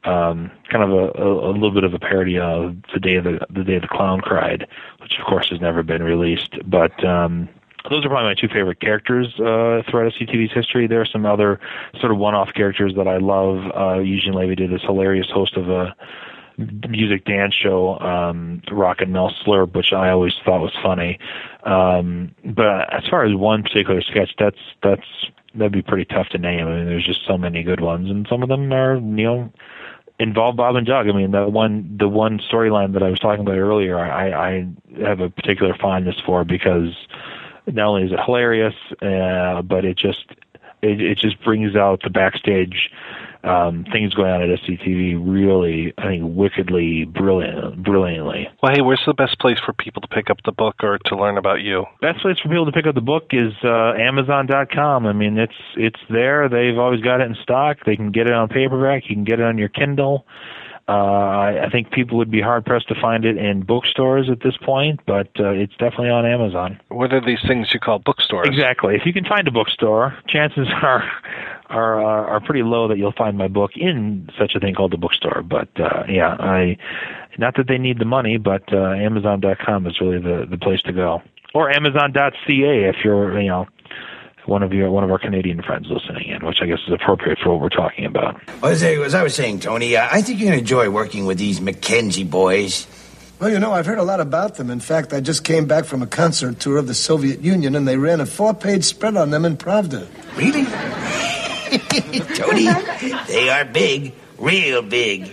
Um, 0.03 0.49
kind 0.71 0.83
of 0.83 0.89
a, 0.91 1.21
a, 1.21 1.49
a 1.49 1.51
little 1.51 1.71
bit 1.71 1.83
of 1.83 1.93
a 1.93 1.99
parody 1.99 2.39
of 2.39 2.75
the 2.93 2.99
day 2.99 3.15
of 3.15 3.23
the 3.23 3.39
the 3.51 3.63
day 3.63 3.77
the 3.77 3.87
clown 3.87 4.19
cried, 4.19 4.67
which 4.99 5.19
of 5.19 5.25
course 5.25 5.49
has 5.51 5.61
never 5.61 5.83
been 5.83 6.01
released. 6.01 6.57
But 6.65 7.03
um, 7.05 7.47
those 7.89 8.05
are 8.05 8.09
probably 8.09 8.29
my 8.29 8.33
two 8.33 8.47
favorite 8.47 8.79
characters 8.79 9.27
uh, 9.35 9.81
throughout 9.89 10.13
SCTV's 10.13 10.53
history. 10.53 10.87
There 10.87 11.01
are 11.01 11.05
some 11.05 11.25
other 11.25 11.59
sort 11.99 12.11
of 12.11 12.17
one-off 12.17 12.49
characters 12.55 12.93
that 12.95 13.07
I 13.07 13.17
love. 13.17 13.71
Uh, 13.75 13.99
Eugene 13.99 14.33
Levy 14.33 14.55
did 14.55 14.71
this 14.71 14.81
hilarious 14.81 15.27
host 15.29 15.55
of 15.55 15.69
a 15.69 15.95
music 16.89 17.25
dance 17.25 17.55
show, 17.55 17.97
um, 17.99 18.61
Rock 18.71 18.97
and 19.01 19.11
Mel 19.11 19.33
Slurp, 19.43 19.75
which 19.75 19.93
I 19.93 20.09
always 20.09 20.33
thought 20.45 20.61
was 20.61 20.75
funny. 20.83 21.17
Um, 21.63 22.35
but 22.45 22.93
as 22.93 23.07
far 23.09 23.25
as 23.25 23.33
one 23.35 23.63
particular 23.63 24.01
sketch, 24.01 24.31
that's 24.37 24.59
that's 24.83 25.07
that'd 25.55 25.71
be 25.71 25.81
pretty 25.81 26.05
tough 26.05 26.29
to 26.29 26.37
name. 26.37 26.67
I 26.67 26.75
mean, 26.75 26.85
there's 26.85 27.05
just 27.05 27.25
so 27.27 27.37
many 27.37 27.63
good 27.63 27.81
ones, 27.81 28.09
and 28.09 28.27
some 28.29 28.43
of 28.43 28.49
them 28.49 28.71
are 28.73 28.95
you 28.95 29.23
know 29.23 29.51
involve 30.19 30.55
Bob 30.55 30.75
and 30.75 30.85
Doug. 30.85 31.09
I 31.09 31.11
mean, 31.11 31.31
the 31.31 31.47
one 31.47 31.97
the 31.99 32.07
one 32.07 32.39
storyline 32.39 32.93
that 32.93 33.03
I 33.03 33.09
was 33.09 33.19
talking 33.19 33.41
about 33.41 33.57
earlier, 33.57 33.99
I, 33.99 34.31
I 34.31 34.67
have 35.03 35.19
a 35.19 35.29
particular 35.29 35.75
fondness 35.81 36.15
for 36.25 36.43
because 36.45 36.95
not 37.67 37.87
only 37.87 38.03
is 38.03 38.11
it 38.11 38.19
hilarious, 38.23 38.75
uh, 39.01 39.61
but 39.63 39.83
it 39.83 39.97
just 39.97 40.25
it, 40.81 41.01
it 41.01 41.17
just 41.17 41.43
brings 41.43 41.75
out 41.75 42.01
the 42.03 42.09
backstage 42.09 42.89
um, 43.43 43.85
things 43.91 44.13
going 44.13 44.31
on 44.31 44.41
at 44.41 44.59
SCTV 44.59 45.19
really, 45.21 45.93
I 45.97 46.07
think, 46.07 46.23
wickedly 46.25 47.05
brilliant, 47.05 47.83
brilliantly. 47.83 48.47
Well, 48.61 48.73
hey, 48.73 48.81
where's 48.81 49.01
the 49.05 49.13
best 49.13 49.39
place 49.39 49.57
for 49.65 49.73
people 49.73 50.01
to 50.01 50.07
pick 50.07 50.29
up 50.29 50.37
the 50.45 50.51
book 50.51 50.75
or 50.83 50.99
to 51.05 51.15
learn 51.15 51.37
about 51.37 51.61
you? 51.61 51.85
Best 52.01 52.19
place 52.21 52.37
for 52.39 52.49
people 52.49 52.65
to 52.65 52.71
pick 52.71 52.85
up 52.85 52.95
the 52.95 53.01
book 53.01 53.27
is 53.31 53.53
uh, 53.63 53.93
Amazon.com. 53.93 55.05
I 55.05 55.13
mean, 55.13 55.37
it's 55.37 55.53
it's 55.75 55.99
there. 56.09 56.49
They've 56.49 56.77
always 56.77 57.01
got 57.01 57.21
it 57.21 57.27
in 57.27 57.35
stock. 57.41 57.77
They 57.85 57.95
can 57.95 58.11
get 58.11 58.27
it 58.27 58.33
on 58.33 58.47
paperback. 58.49 59.09
You 59.09 59.15
can 59.15 59.23
get 59.23 59.39
it 59.39 59.45
on 59.45 59.57
your 59.57 59.69
Kindle. 59.69 60.25
Uh, 60.87 60.93
I, 60.93 61.65
I 61.67 61.69
think 61.69 61.91
people 61.91 62.17
would 62.17 62.31
be 62.31 62.41
hard 62.41 62.65
pressed 62.65 62.89
to 62.89 62.95
find 62.99 63.23
it 63.23 63.37
in 63.37 63.61
bookstores 63.61 64.29
at 64.29 64.41
this 64.41 64.57
point, 64.57 64.99
but 65.05 65.29
uh, 65.39 65.51
it's 65.51 65.71
definitely 65.77 66.09
on 66.09 66.25
Amazon. 66.25 66.79
What 66.89 67.13
are 67.13 67.23
these 67.23 67.39
things 67.47 67.69
you 67.73 67.79
call 67.79 67.99
bookstores? 67.99 68.47
Exactly. 68.49 68.95
If 68.95 69.05
you 69.05 69.13
can 69.13 69.23
find 69.23 69.47
a 69.47 69.51
bookstore, 69.51 70.17
chances 70.27 70.67
are 70.81 71.09
are 71.71 72.01
uh, 72.01 72.29
are 72.33 72.41
pretty 72.41 72.63
low 72.63 72.87
that 72.87 72.97
you'll 72.97 73.13
find 73.13 73.37
my 73.37 73.47
book 73.47 73.71
in 73.75 74.29
such 74.37 74.53
a 74.55 74.59
thing 74.59 74.75
called 74.75 74.91
the 74.91 74.97
bookstore. 74.97 75.41
But 75.41 75.69
uh, 75.79 76.03
yeah, 76.07 76.35
I 76.39 76.77
not 77.37 77.55
that 77.55 77.67
they 77.67 77.77
need 77.77 77.99
the 77.99 78.05
money, 78.05 78.37
but 78.37 78.63
uh, 78.73 78.91
Amazon.com 78.91 79.87
is 79.87 79.99
really 79.99 80.19
the 80.19 80.45
the 80.49 80.57
place 80.57 80.81
to 80.83 80.93
go, 80.93 81.21
or 81.53 81.71
Amazon.ca 81.71 82.89
if 82.89 82.97
you're 83.03 83.39
you 83.41 83.49
know 83.49 83.67
one 84.45 84.63
of 84.63 84.73
your 84.73 84.91
one 84.91 85.03
of 85.03 85.11
our 85.11 85.19
Canadian 85.19 85.61
friends 85.61 85.87
listening 85.89 86.29
in, 86.29 86.45
which 86.45 86.57
I 86.61 86.65
guess 86.65 86.79
is 86.87 86.93
appropriate 86.93 87.39
for 87.43 87.51
what 87.51 87.61
we're 87.61 87.69
talking 87.69 88.05
about. 88.05 88.41
As 88.63 88.83
I, 88.83 88.93
as 88.95 89.13
I 89.13 89.23
was 89.23 89.35
saying, 89.35 89.61
Tony, 89.61 89.95
uh, 89.95 90.07
I 90.11 90.21
think 90.21 90.39
you're 90.39 90.49
going 90.49 90.57
to 90.57 90.61
enjoy 90.61 90.89
working 90.89 91.25
with 91.25 91.37
these 91.37 91.59
McKenzie 91.59 92.29
boys. 92.29 92.87
Well, 93.39 93.49
you 93.49 93.59
know, 93.59 93.71
I've 93.71 93.87
heard 93.87 93.97
a 93.97 94.03
lot 94.03 94.19
about 94.19 94.55
them. 94.55 94.69
In 94.69 94.79
fact, 94.79 95.13
I 95.13 95.19
just 95.19 95.43
came 95.43 95.65
back 95.65 95.85
from 95.85 96.03
a 96.03 96.07
concert 96.07 96.59
tour 96.59 96.77
of 96.77 96.85
the 96.85 96.93
Soviet 96.93 97.41
Union, 97.41 97.75
and 97.75 97.87
they 97.87 97.97
ran 97.97 98.21
a 98.21 98.25
four-page 98.27 98.83
spread 98.83 99.17
on 99.17 99.31
them 99.31 99.45
in 99.45 99.57
Pravda. 99.57 100.07
Really? 100.37 101.40
Tony, 102.35 102.67
they 103.27 103.47
are 103.49 103.63
big, 103.63 104.11
real 104.37 104.81
big. 104.81 105.21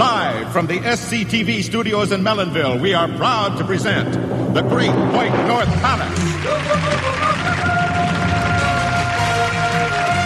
Live 0.00 0.52
from 0.52 0.66
the 0.66 0.78
SCTV 0.78 1.62
studios 1.62 2.10
in 2.10 2.22
Melonville, 2.22 2.80
we 2.80 2.92
are 2.92 3.06
proud 3.06 3.56
to 3.58 3.64
present 3.64 4.12
the 4.52 4.62
Great 4.62 4.90
White 4.90 5.46
North 5.46 5.68
Palace. 5.78 6.18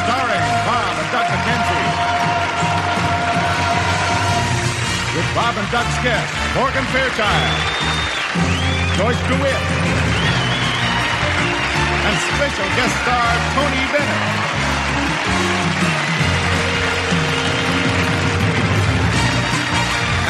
Starring 0.01 0.47
Bob 0.64 0.97
and 0.97 1.11
Doug 1.12 1.28
McKenzie. 1.28 1.85
With 5.14 5.28
Bob 5.35 5.55
and 5.61 5.68
Doug's 5.70 5.99
guest 6.03 6.32
Morgan 6.57 6.87
Fairchild, 6.89 7.53
Joyce 8.97 9.20
DeWitt, 9.28 9.61
and 12.15 12.23
special 12.39 12.69
guest 12.79 12.95
star 13.03 13.27
Tony 13.59 13.83
Bennett. 13.91 14.23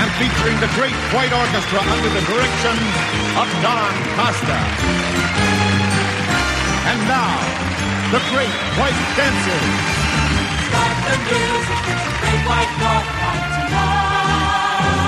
And 0.00 0.08
featuring 0.16 0.56
the 0.64 0.70
Great 0.80 0.96
White 1.12 1.34
Orchestra 1.36 1.80
under 1.84 2.08
the 2.08 2.24
direction 2.24 2.76
of 3.36 3.46
Don 3.60 3.92
Costa. 4.16 4.58
And 6.88 7.00
now, 7.04 7.36
the 8.16 8.20
Great 8.32 8.56
White 8.80 9.00
Dancers. 9.20 9.68
Start 10.64 10.96
the 11.04 11.16
music, 11.28 11.84
it's 11.84 12.06
a 12.08 12.16
great 12.16 12.42
white 12.48 12.72
north 12.80 13.10
light 13.20 13.44
tonight. 13.60 15.04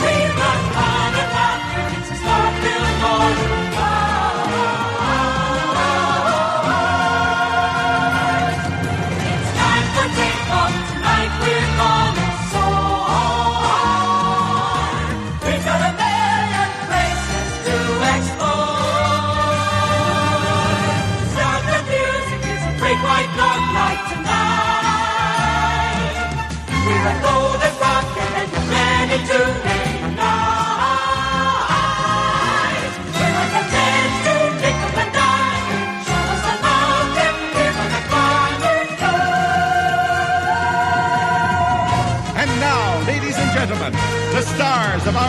We 0.00 0.14
on 0.40 1.12
and 1.20 1.30
laughter, 1.36 1.84
it's 2.00 2.08
a 2.08 2.16
star-filled 2.16 2.96
northern 3.04 3.51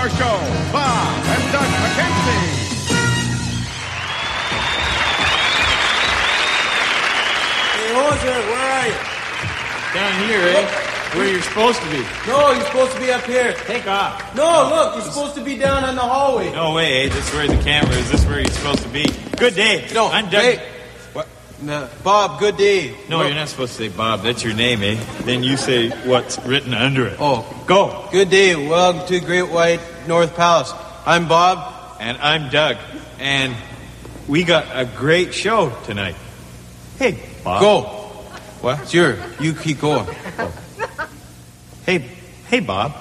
stars 0.10 0.22
of 0.22 0.28
our 0.28 0.38
show, 0.38 0.72
Bob 0.72 1.26
and 1.26 1.52
Doug 1.52 1.70
McKenzie. 1.84 2.64
Hey, 7.74 7.94
Jose, 7.94 8.34
where 8.50 8.72
are 8.72 8.88
you? 8.88 8.98
Down 9.94 10.28
here, 10.28 10.48
eh? 10.58 10.90
Where 11.16 11.32
you're 11.32 11.42
supposed 11.42 11.80
to 11.80 11.90
be. 11.92 12.04
No, 12.28 12.52
you're 12.52 12.66
supposed 12.66 12.94
to 12.94 13.00
be 13.00 13.12
up 13.12 13.24
here. 13.26 13.54
Take 13.66 13.88
off. 13.88 14.36
No, 14.36 14.70
look, 14.70 14.96
you're 14.96 15.06
supposed 15.06 15.36
to 15.36 15.44
be 15.44 15.58
down 15.58 15.88
in 15.88 15.96
the 15.96 16.02
hallway. 16.02 16.52
No 16.52 16.74
way, 16.74 17.04
eh? 17.04 17.10
This 17.10 17.28
is 17.28 17.34
where 17.36 17.48
the 17.48 17.62
camera 17.64 17.96
is. 17.96 18.10
This 18.10 18.22
is 18.22 18.28
where 18.28 18.40
you're 18.40 18.52
supposed 18.52 18.82
to 18.82 18.90
be. 18.90 19.06
Good 19.38 19.56
day. 19.56 19.88
No, 19.94 20.08
I'm 20.08 20.30
Doug. 20.30 20.42
hey. 20.42 20.73
No, 21.64 21.90
Bob, 22.04 22.42
good 22.42 22.58
day. 22.58 22.94
No, 23.08 23.22
you're 23.24 23.34
not 23.36 23.48
supposed 23.48 23.78
to 23.78 23.84
say 23.84 23.88
Bob. 23.88 24.22
That's 24.22 24.44
your 24.44 24.54
name, 24.54 24.84
eh? 24.84 25.02
Then 25.22 25.44
you 25.44 25.56
say 25.56 25.92
what's 26.06 26.38
written 26.40 26.74
under 26.74 27.08
it. 27.08 27.16
Oh, 27.22 27.46
Go. 27.66 28.10
good 28.12 28.30
day. 28.30 28.54
Welcome 28.54 29.08
to 29.08 29.22
Great 29.22 29.50
White 29.50 29.80
North 30.06 30.36
Palace. 30.36 30.74
I'm 31.06 31.30
Bob. 31.30 32.02
And 32.02 32.18
I'm 32.18 32.50
Doug. 32.50 32.76
And 33.18 33.56
we 34.28 34.44
got 34.44 34.66
a 34.78 34.84
great 34.84 35.34
show 35.34 35.70
tonight. 35.86 36.16
Hey, 37.00 37.18
Bob. 37.46 37.62
Go. 37.62 37.82
What? 38.60 38.82
It's 38.82 38.94
your. 38.94 39.16
You 39.40 39.54
keep 39.54 39.80
going. 39.80 40.08
Hey, 41.86 41.98
hey, 42.48 42.62
Bob. 42.62 42.94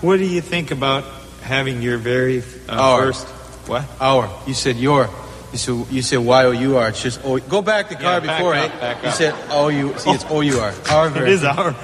What 0.00 0.16
do 0.16 0.24
you 0.24 0.40
think 0.40 0.70
about 0.70 1.04
having 1.42 1.82
your 1.82 1.98
very 1.98 2.42
uh, 2.68 2.96
first 2.96 3.26
what? 3.66 3.84
Our. 4.00 4.30
You 4.46 4.54
said 4.54 4.76
your. 4.76 5.10
You 5.54 5.58
said 5.58 5.86
you 5.92 6.02
said 6.02 6.18
Y 6.18 6.44
O 6.44 6.50
U 6.50 6.76
R. 6.78 6.88
It's 6.88 7.00
just 7.00 7.24
O. 7.24 7.38
Go 7.38 7.62
back 7.62 7.88
the 7.88 7.94
car 7.94 8.14
Yeah, 8.18 8.26
back 8.26 8.38
before, 8.38 8.54
up, 8.56 8.74
eh? 8.74 8.80
back 8.80 9.02
you 9.04 9.08
up. 9.08 9.14
said 9.14 9.34
O 9.50 9.68
U. 9.68 9.94
See, 9.98 10.10
it's 10.10 10.24
O 10.28 10.40
U 10.40 10.58
R. 10.58 10.74
Our 10.90 11.06
It 11.06 11.10
very. 11.12 11.30
is 11.30 11.44
our. 11.44 11.76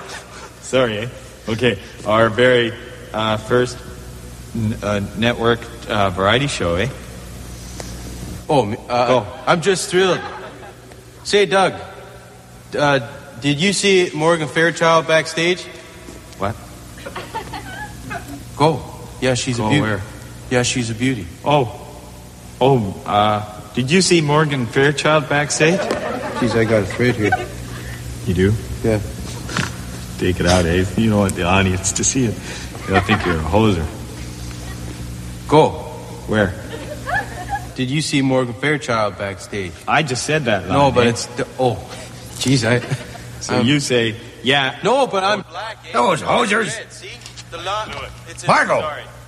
Sorry, 0.61 0.99
eh? 0.99 1.09
Okay, 1.49 1.79
our 2.05 2.29
very 2.31 2.73
uh, 3.15 3.37
first 3.37 3.79
n- 4.57 4.75
uh, 4.83 5.01
network 5.17 5.61
uh, 5.89 6.11
variety 6.11 6.49
show, 6.49 6.75
eh? 6.75 6.89
Oh, 8.49 8.65
me- 8.65 8.77
uh, 8.89 9.07
Go. 9.07 9.27
I'm 9.47 9.61
just 9.63 9.89
thrilled. 9.89 10.21
Say, 11.23 11.47
Doug. 11.47 11.75
Uh, 12.77 12.99
did 13.41 13.61
you 13.61 13.73
see 13.73 14.11
Morgan 14.15 14.49
Fairchild 14.49 15.07
backstage? 15.07 15.63
What? 16.39 16.57
Go. 18.57 18.83
Yeah, 19.21 19.35
she's 19.35 19.59
Go 19.59 19.67
a 19.67 19.71
beauty. 19.71 19.81
where? 19.83 20.03
Yeah, 20.51 20.63
she's 20.65 20.91
a 20.91 20.95
beauty. 20.95 21.27
Oh, 21.45 21.71
oh. 22.61 23.01
Uh, 23.07 23.59
did 23.75 23.91
you 23.91 24.03
see 24.03 24.21
Morgan 24.21 24.67
Fairchild 24.67 25.29
backstage? 25.29 25.79
Jeez, 26.41 26.57
I 26.57 26.65
got 26.65 26.83
a 26.83 26.87
thread 26.87 27.15
here. 27.17 27.31
You 28.27 28.35
do? 28.35 28.53
Yeah. 28.83 29.01
Take 30.19 30.41
it 30.41 30.47
out, 30.47 30.67
eh? 30.67 30.85
You 30.97 31.11
don't 31.11 31.19
want 31.21 31.35
the 31.35 31.45
audience 31.45 31.93
to 31.93 32.05
see 32.05 32.25
it. 32.27 32.35
They'll 32.87 33.01
think 33.01 33.25
you're 33.25 33.37
a 33.37 33.39
hoser. 33.39 33.87
Go. 35.49 35.71
Where? 36.29 36.55
Did 37.75 37.91
you 37.91 38.03
see 38.03 38.21
Morgan 38.21 38.55
Fairchild 38.55 39.17
backstage? 39.17 39.73
I 39.89 40.03
just 40.03 40.25
said 40.25 40.45
that. 40.45 40.69
no, 40.69 40.91
but 40.91 41.07
eh? 41.07 41.11
it's 41.11 41.27
the, 41.27 41.47
oh, 41.59 41.77
jeez, 42.37 42.65
I. 42.69 42.81
So 43.41 43.55
I'm- 43.57 43.67
you 43.67 43.81
say, 43.81 44.17
yeah. 44.43 44.79
No, 44.85 45.07
but 45.07 45.25
I'm 45.25 45.43
black. 45.43 45.79
eh? 45.89 45.93
Those 45.93 46.21
hosers. 46.23 46.71
See 46.93 47.09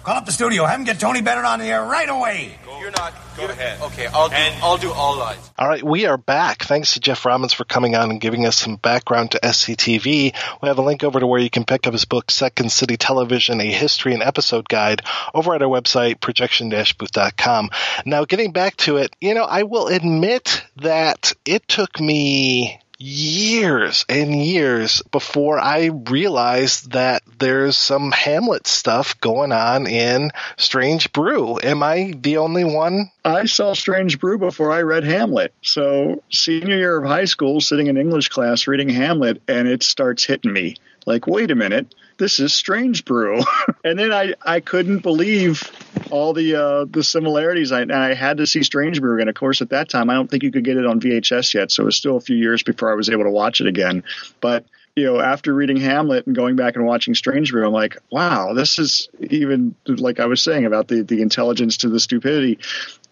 the 0.04 0.10
lot. 0.10 0.10
It's 0.10 0.10
in- 0.10 0.10
Margot, 0.10 0.10
Sorry. 0.10 0.14
call 0.14 0.16
up 0.16 0.26
the 0.26 0.32
studio. 0.32 0.64
Have 0.66 0.78
him 0.80 0.84
get 0.84 1.00
Tony 1.00 1.20
Bennett 1.22 1.44
on 1.44 1.58
the 1.58 1.66
air 1.66 1.84
right 1.84 2.08
away. 2.08 2.58
You're 2.80 2.90
not. 2.90 3.12
Go 3.36 3.44
ahead. 3.46 3.80
Okay, 3.80 4.06
I'll 4.08 4.28
do. 4.28 4.34
I'll 4.62 4.76
do 4.76 4.92
all 4.92 5.16
lines. 5.16 5.50
All 5.58 5.68
right, 5.68 5.82
we 5.82 6.04
are 6.06 6.18
back. 6.18 6.64
Thanks 6.64 6.94
to 6.94 7.00
Jeff 7.00 7.24
Robbins 7.24 7.52
for 7.52 7.64
coming 7.64 7.94
on 7.94 8.10
and 8.10 8.20
giving 8.20 8.44
us 8.44 8.56
some 8.56 8.76
background 8.76 9.30
to 9.30 9.40
SCTV. 9.40 10.34
We 10.60 10.68
have 10.68 10.78
a 10.78 10.82
link 10.82 11.02
over 11.04 11.20
to 11.20 11.26
where 11.26 11.40
you 11.40 11.48
can 11.48 11.64
pick 11.64 11.86
up 11.86 11.92
his 11.92 12.04
book, 12.04 12.30
Second 12.30 12.72
City 12.72 12.96
Television, 12.96 13.60
A 13.60 13.70
History 13.72 14.12
and 14.14 14.22
Episode 14.22 14.68
Guide, 14.68 15.02
over 15.32 15.54
at 15.54 15.62
our 15.62 15.68
website, 15.68 16.20
projection-booth.com. 16.20 17.70
Now, 18.04 18.24
getting 18.24 18.52
back 18.52 18.76
to 18.78 18.96
it, 18.96 19.14
you 19.20 19.34
know, 19.34 19.44
I 19.44 19.62
will 19.62 19.86
admit 19.88 20.64
that 20.76 21.32
it 21.44 21.66
took 21.68 22.00
me 22.00 22.80
years 23.02 24.04
and 24.08 24.34
years 24.34 25.02
before 25.10 25.58
I 25.58 25.86
realized 25.86 26.92
that 26.92 27.22
there's 27.38 27.76
some 27.76 28.12
Hamlet 28.12 28.66
stuff 28.66 29.20
going 29.20 29.50
on 29.50 29.86
in 29.86 30.30
Strange 30.56 31.12
Brew. 31.12 31.58
Am 31.60 31.82
I 31.82 32.14
the 32.16 32.36
only 32.36 32.64
one? 32.64 33.10
I 33.24 33.46
saw 33.46 33.74
Strange 33.74 34.20
Brew 34.20 34.38
before 34.38 34.70
I 34.70 34.82
read 34.82 35.04
Hamlet. 35.04 35.52
So, 35.62 36.22
senior 36.30 36.76
year 36.76 36.98
of 36.98 37.08
high 37.08 37.24
school, 37.24 37.60
sitting 37.60 37.88
in 37.88 37.96
English 37.96 38.28
class 38.28 38.66
reading 38.66 38.88
Hamlet, 38.88 39.42
and 39.48 39.66
it 39.66 39.82
starts 39.82 40.24
hitting 40.24 40.52
me 40.52 40.76
like, 41.06 41.26
wait 41.26 41.50
a 41.50 41.54
minute, 41.54 41.94
this 42.18 42.40
is 42.40 42.52
Strange 42.52 43.04
Brew. 43.04 43.40
and 43.84 43.98
then 43.98 44.12
I, 44.12 44.34
I 44.42 44.60
couldn't 44.60 45.00
believe 45.00 45.62
all 46.10 46.32
the 46.32 46.54
uh, 46.54 46.84
the 46.88 47.02
similarities. 47.02 47.72
I, 47.72 47.82
and 47.82 47.92
I 47.92 48.14
had 48.14 48.36
to 48.38 48.46
see 48.46 48.62
Strange 48.62 49.00
Brew 49.00 49.16
again. 49.16 49.28
Of 49.28 49.34
course, 49.34 49.62
at 49.62 49.70
that 49.70 49.88
time, 49.88 50.10
I 50.10 50.14
don't 50.14 50.30
think 50.30 50.42
you 50.42 50.52
could 50.52 50.64
get 50.64 50.76
it 50.76 50.86
on 50.86 51.00
VHS 51.00 51.54
yet, 51.54 51.70
so 51.72 51.82
it 51.82 51.86
was 51.86 51.96
still 51.96 52.16
a 52.16 52.20
few 52.20 52.36
years 52.36 52.62
before 52.62 52.92
I 52.92 52.94
was 52.94 53.08
able 53.08 53.24
to 53.24 53.30
watch 53.30 53.60
it 53.60 53.66
again. 53.66 54.04
But 54.40 54.66
you 54.94 55.04
know, 55.04 55.20
after 55.20 55.54
reading 55.54 55.78
Hamlet 55.78 56.26
and 56.26 56.36
going 56.36 56.56
back 56.56 56.76
and 56.76 56.84
watching 56.84 57.14
Strange 57.14 57.50
Brew, 57.50 57.66
I'm 57.66 57.72
like, 57.72 57.96
wow, 58.10 58.52
this 58.52 58.78
is 58.78 59.08
even 59.20 59.74
like 59.86 60.20
I 60.20 60.26
was 60.26 60.42
saying 60.42 60.66
about 60.66 60.88
the 60.88 61.02
the 61.02 61.22
intelligence 61.22 61.78
to 61.78 61.88
the 61.88 62.00
stupidity. 62.00 62.58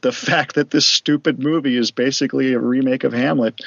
The 0.03 0.12
fact 0.12 0.55
that 0.55 0.70
this 0.70 0.86
stupid 0.86 1.38
movie 1.38 1.76
is 1.76 1.91
basically 1.91 2.53
a 2.53 2.59
remake 2.59 3.05
of 3.05 3.12
Hamlet 3.12 3.61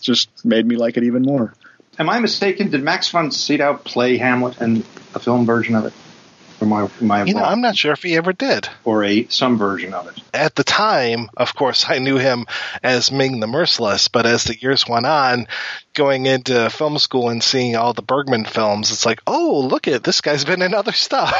just 0.00 0.44
made 0.44 0.66
me 0.66 0.76
like 0.76 0.96
it 0.96 1.04
even 1.04 1.22
more. 1.22 1.54
Am 1.98 2.10
I 2.10 2.18
mistaken? 2.18 2.70
Did 2.70 2.82
Max 2.82 3.08
von 3.08 3.30
Sydow 3.30 3.74
play 3.74 4.18
Hamlet 4.18 4.60
in 4.60 4.84
a 5.14 5.18
film 5.18 5.46
version 5.46 5.74
of 5.74 5.86
it? 5.86 5.92
Or 6.60 6.66
am 6.66 7.10
I 7.10 7.24
You 7.24 7.34
know. 7.34 7.42
I'm 7.42 7.60
not 7.60 7.76
sure 7.76 7.92
if 7.92 8.02
he 8.02 8.16
ever 8.16 8.32
did. 8.32 8.68
or 8.84 9.04
a 9.04 9.26
some 9.28 9.58
version 9.58 9.92
of 9.92 10.08
it. 10.08 10.14
At 10.32 10.54
the 10.54 10.64
time, 10.64 11.28
of 11.36 11.54
course, 11.54 11.84
I 11.88 11.98
knew 11.98 12.16
him 12.16 12.46
as 12.82 13.12
Ming 13.12 13.40
the 13.40 13.46
Merciless, 13.46 14.08
but 14.08 14.24
as 14.24 14.44
the 14.44 14.58
years 14.58 14.88
went 14.88 15.04
on, 15.04 15.48
going 15.92 16.24
into 16.24 16.70
film 16.70 16.98
school 16.98 17.28
and 17.28 17.42
seeing 17.42 17.76
all 17.76 17.92
the 17.92 18.00
Bergman 18.00 18.46
films, 18.46 18.90
it's 18.90 19.04
like, 19.04 19.20
oh, 19.26 19.60
look 19.60 19.86
at 19.86 20.02
this 20.02 20.22
guy's 20.22 20.46
been 20.46 20.62
in 20.62 20.72
other 20.72 20.92
stuff. 20.92 21.34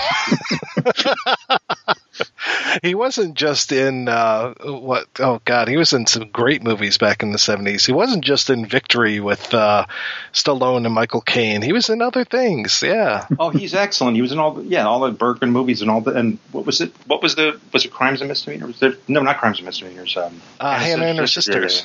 he 2.83 2.95
wasn't 2.95 3.35
just 3.35 3.73
in 3.73 4.09
uh, 4.09 4.55
what? 4.63 5.07
Oh 5.19 5.41
God, 5.45 5.69
he 5.69 5.77
was 5.77 5.93
in 5.93 6.07
some 6.07 6.29
great 6.31 6.63
movies 6.63 6.99
back 6.99 7.23
in 7.23 7.33
the 7.33 7.39
seventies. 7.39 7.87
He 7.87 7.93
wasn't 7.93 8.25
just 8.25 8.51
in 8.51 8.67
Victory 8.67 9.21
with 9.21 9.53
uh, 9.55 9.87
Stallone 10.33 10.85
and 10.85 10.95
Michael 10.95 11.21
Caine. 11.21 11.63
He 11.63 11.73
was 11.73 11.89
in 11.89 12.03
other 12.03 12.25
things. 12.25 12.83
Yeah. 12.83 13.27
oh, 13.39 13.51
he's 13.51 13.75
excellent. 13.75 14.17
He 14.17 14.23
was 14.23 14.33
in 14.33 14.39
all 14.39 14.55
the 14.55 14.65
yeah 14.65 14.87
all 14.87 15.01
the 15.01 15.13
Bergman 15.13 15.51
movies 15.51 15.83
and 15.83 15.91
all 15.91 16.01
the 16.01 16.13
and 16.13 16.39
what 16.53 16.67
was 16.67 16.81
it? 16.81 16.93
What 17.07 17.23
was 17.23 17.35
the 17.35 17.61
was 17.73 17.85
it 17.85 17.93
Crimes 17.93 18.21
and 18.21 18.29
Misdemeanors? 18.29 18.69
Was 18.69 18.81
there, 18.81 18.95
no, 19.09 19.23
not 19.23 19.39
Crimes 19.39 19.59
and 19.59 19.67
Misdemeanors. 19.67 20.17
Um, 20.17 20.41
Uh, 20.61 20.79
Hannah 20.79 21.07
and 21.07 21.19
her 21.19 21.27
sisters. 21.27 21.85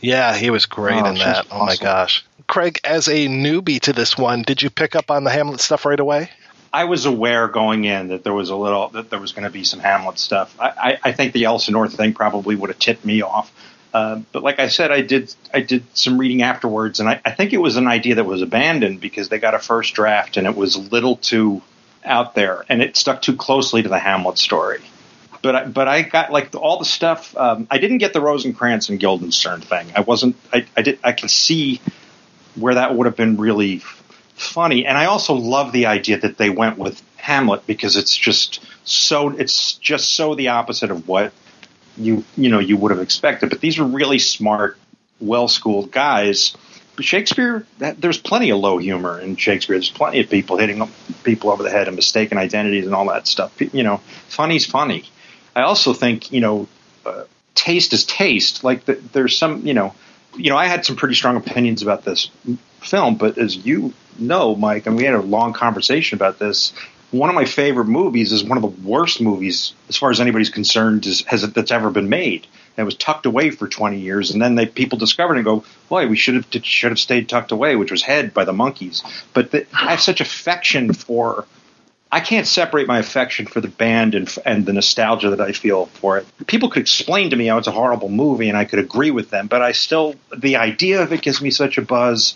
Yeah, 0.00 0.36
he 0.36 0.50
was 0.50 0.66
great 0.66 1.02
Oh, 1.02 1.06
in 1.06 1.14
that. 1.16 1.46
Oh 1.50 1.64
my 1.64 1.76
gosh. 1.76 2.24
Craig, 2.46 2.80
as 2.84 3.08
a 3.08 3.28
newbie 3.28 3.80
to 3.82 3.92
this 3.92 4.18
one, 4.18 4.42
did 4.42 4.60
you 4.60 4.70
pick 4.70 4.96
up 4.96 5.10
on 5.10 5.24
the 5.24 5.30
Hamlet 5.30 5.60
stuff 5.60 5.86
right 5.86 5.98
away? 5.98 6.30
I 6.72 6.84
was 6.84 7.06
aware 7.06 7.48
going 7.48 7.84
in 7.84 8.08
that 8.08 8.22
there 8.22 8.32
was 8.32 8.50
a 8.50 8.56
little 8.56 8.88
that 8.90 9.10
there 9.10 9.18
was 9.18 9.32
going 9.32 9.44
to 9.44 9.50
be 9.50 9.64
some 9.64 9.80
Hamlet 9.80 10.18
stuff. 10.18 10.54
I, 10.60 10.68
I, 10.68 10.98
I 11.04 11.12
think 11.12 11.32
the 11.32 11.44
Elsinore 11.44 11.88
thing 11.88 12.12
probably 12.12 12.54
would 12.54 12.70
have 12.70 12.78
tipped 12.78 13.04
me 13.04 13.22
off. 13.22 13.52
Uh, 13.92 14.20
but 14.30 14.44
like 14.44 14.60
I 14.60 14.68
said, 14.68 14.92
I 14.92 15.00
did 15.00 15.34
I 15.52 15.60
did 15.60 15.84
some 15.94 16.18
reading 16.18 16.42
afterwards, 16.42 17.00
and 17.00 17.08
I, 17.08 17.20
I 17.24 17.32
think 17.32 17.52
it 17.52 17.58
was 17.58 17.76
an 17.76 17.88
idea 17.88 18.16
that 18.16 18.24
was 18.24 18.40
abandoned 18.40 19.00
because 19.00 19.28
they 19.28 19.40
got 19.40 19.54
a 19.54 19.58
first 19.58 19.94
draft 19.94 20.36
and 20.36 20.46
it 20.46 20.54
was 20.54 20.76
a 20.76 20.80
little 20.80 21.16
too 21.16 21.60
out 22.04 22.34
there, 22.34 22.64
and 22.68 22.82
it 22.82 22.96
stuck 22.96 23.20
too 23.20 23.36
closely 23.36 23.82
to 23.82 23.88
the 23.88 23.98
Hamlet 23.98 24.38
story. 24.38 24.80
But 25.42 25.56
I, 25.56 25.64
but 25.66 25.88
I 25.88 26.02
got 26.02 26.30
like 26.30 26.54
all 26.54 26.78
the 26.78 26.84
stuff. 26.84 27.36
Um, 27.36 27.66
I 27.70 27.78
didn't 27.78 27.98
get 27.98 28.12
the 28.12 28.20
Rosencrantz 28.20 28.90
and 28.90 29.00
Guildenstern 29.00 29.60
thing. 29.60 29.88
I 29.96 30.02
wasn't. 30.02 30.36
I, 30.52 30.66
I 30.76 30.82
did. 30.82 31.00
I 31.02 31.12
can 31.12 31.28
see 31.28 31.80
where 32.54 32.74
that 32.74 32.94
would 32.94 33.06
have 33.06 33.16
been 33.16 33.38
really 33.38 33.82
funny, 34.40 34.86
and 34.86 34.96
I 34.96 35.06
also 35.06 35.34
love 35.34 35.72
the 35.72 35.86
idea 35.86 36.18
that 36.18 36.38
they 36.38 36.50
went 36.50 36.78
with 36.78 37.02
Hamlet 37.16 37.66
because 37.66 37.96
it's 37.96 38.16
just 38.16 38.60
so. 38.84 39.28
It's 39.28 39.74
just 39.74 40.14
so 40.14 40.34
the 40.34 40.48
opposite 40.48 40.90
of 40.90 41.06
what 41.06 41.32
you 41.96 42.24
you 42.36 42.48
know 42.48 42.58
you 42.58 42.76
would 42.76 42.90
have 42.90 43.00
expected. 43.00 43.50
But 43.50 43.60
these 43.60 43.78
are 43.78 43.84
really 43.84 44.18
smart, 44.18 44.78
well 45.20 45.48
schooled 45.48 45.92
guys. 45.92 46.56
But 46.96 47.04
Shakespeare, 47.04 47.66
that, 47.78 48.00
there's 48.00 48.18
plenty 48.18 48.50
of 48.50 48.58
low 48.58 48.78
humor 48.78 49.20
in 49.20 49.36
Shakespeare. 49.36 49.76
There's 49.76 49.90
plenty 49.90 50.20
of 50.20 50.28
people 50.28 50.56
hitting 50.56 50.86
people 51.22 51.50
over 51.50 51.62
the 51.62 51.70
head 51.70 51.86
and 51.86 51.96
mistaken 51.96 52.36
identities 52.36 52.86
and 52.86 52.94
all 52.94 53.06
that 53.08 53.26
stuff. 53.26 53.52
You 53.60 53.82
know, 53.82 53.98
funny's 54.28 54.66
funny. 54.66 55.04
I 55.54 55.62
also 55.62 55.92
think 55.92 56.32
you 56.32 56.40
know, 56.40 56.68
uh, 57.04 57.24
taste 57.54 57.92
is 57.92 58.04
taste. 58.04 58.64
Like 58.64 58.86
the, 58.86 58.94
there's 58.94 59.36
some 59.36 59.66
you 59.66 59.74
know, 59.74 59.94
you 60.36 60.50
know, 60.50 60.56
I 60.56 60.66
had 60.66 60.84
some 60.84 60.96
pretty 60.96 61.14
strong 61.14 61.36
opinions 61.36 61.82
about 61.82 62.04
this 62.04 62.30
film, 62.80 63.16
but 63.16 63.38
as 63.38 63.56
you 63.56 63.92
know, 64.20 64.54
Mike, 64.54 64.86
and 64.86 64.96
we 64.96 65.04
had 65.04 65.14
a 65.14 65.20
long 65.20 65.52
conversation 65.52 66.16
about 66.16 66.38
this. 66.38 66.72
One 67.10 67.28
of 67.28 67.34
my 67.34 67.44
favorite 67.44 67.86
movies 67.86 68.30
is 68.30 68.44
one 68.44 68.56
of 68.56 68.62
the 68.62 68.88
worst 68.88 69.20
movies, 69.20 69.72
as 69.88 69.96
far 69.96 70.10
as 70.10 70.20
anybody's 70.20 70.50
concerned, 70.50 71.06
is, 71.06 71.22
has 71.22 71.42
that's 71.42 71.72
ever 71.72 71.90
been 71.90 72.08
made. 72.08 72.46
And 72.76 72.84
it 72.84 72.84
was 72.84 72.94
tucked 72.94 73.26
away 73.26 73.50
for 73.50 73.66
20 73.66 73.98
years, 73.98 74.30
and 74.30 74.40
then 74.40 74.54
they 74.54 74.66
people 74.66 74.96
discovered 74.96 75.34
it 75.34 75.38
and 75.38 75.44
go, 75.44 75.64
"Boy, 75.88 76.06
we 76.06 76.16
should 76.16 76.34
have 76.34 76.46
should 76.62 76.92
have 76.92 77.00
stayed 77.00 77.28
tucked 77.28 77.50
away," 77.50 77.74
which 77.74 77.90
was 77.90 78.02
Head 78.02 78.32
by 78.32 78.44
the 78.44 78.52
Monkees. 78.52 79.02
But 79.34 79.50
the, 79.50 79.66
I 79.72 79.90
have 79.90 80.00
such 80.00 80.20
affection 80.20 80.92
for. 80.92 81.46
I 82.12 82.18
can't 82.18 82.46
separate 82.46 82.88
my 82.88 82.98
affection 82.98 83.46
for 83.46 83.60
the 83.60 83.68
band 83.68 84.14
and 84.14 84.32
and 84.44 84.66
the 84.66 84.72
nostalgia 84.72 85.30
that 85.30 85.40
I 85.40 85.52
feel 85.52 85.86
for 85.86 86.18
it. 86.18 86.26
People 86.46 86.68
could 86.68 86.82
explain 86.82 87.30
to 87.30 87.36
me 87.36 87.46
how 87.46 87.58
it's 87.58 87.66
a 87.66 87.72
horrible 87.72 88.08
movie, 88.08 88.48
and 88.48 88.56
I 88.56 88.64
could 88.64 88.78
agree 88.78 89.10
with 89.10 89.30
them, 89.30 89.48
but 89.48 89.62
I 89.62 89.72
still 89.72 90.14
the 90.36 90.56
idea 90.56 91.02
of 91.02 91.12
it 91.12 91.22
gives 91.22 91.42
me 91.42 91.50
such 91.50 91.76
a 91.76 91.82
buzz 91.82 92.34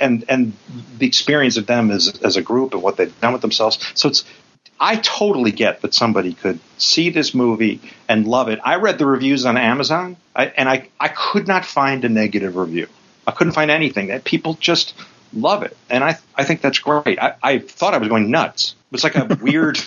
and 0.00 0.24
and 0.28 0.52
the 0.98 1.06
experience 1.06 1.56
of 1.56 1.66
them 1.66 1.90
as 1.90 2.20
as 2.22 2.36
a 2.36 2.42
group 2.42 2.74
and 2.74 2.82
what 2.82 2.96
they've 2.96 3.20
done 3.20 3.32
with 3.32 3.42
themselves. 3.42 3.78
So 3.94 4.08
it's 4.08 4.24
I 4.80 4.96
totally 4.96 5.52
get 5.52 5.82
that 5.82 5.94
somebody 5.94 6.34
could 6.34 6.58
see 6.78 7.10
this 7.10 7.34
movie 7.34 7.80
and 8.08 8.26
love 8.26 8.48
it. 8.48 8.58
I 8.64 8.76
read 8.76 8.98
the 8.98 9.06
reviews 9.06 9.46
on 9.46 9.56
Amazon, 9.56 10.16
I, 10.34 10.46
and 10.46 10.68
I 10.68 10.88
I 10.98 11.08
could 11.08 11.46
not 11.46 11.64
find 11.64 12.04
a 12.04 12.08
negative 12.08 12.56
review. 12.56 12.88
I 13.26 13.30
couldn't 13.30 13.52
find 13.52 13.70
anything 13.70 14.08
that 14.08 14.24
people 14.24 14.54
just 14.54 14.94
love 15.32 15.62
it, 15.62 15.76
and 15.88 16.02
I 16.02 16.18
I 16.34 16.44
think 16.44 16.60
that's 16.60 16.78
great. 16.78 17.18
I, 17.18 17.34
I 17.42 17.58
thought 17.58 17.94
I 17.94 17.98
was 17.98 18.08
going 18.08 18.30
nuts. 18.30 18.74
It 18.90 18.92
was 18.92 19.04
like 19.04 19.16
a 19.16 19.38
weird 19.42 19.78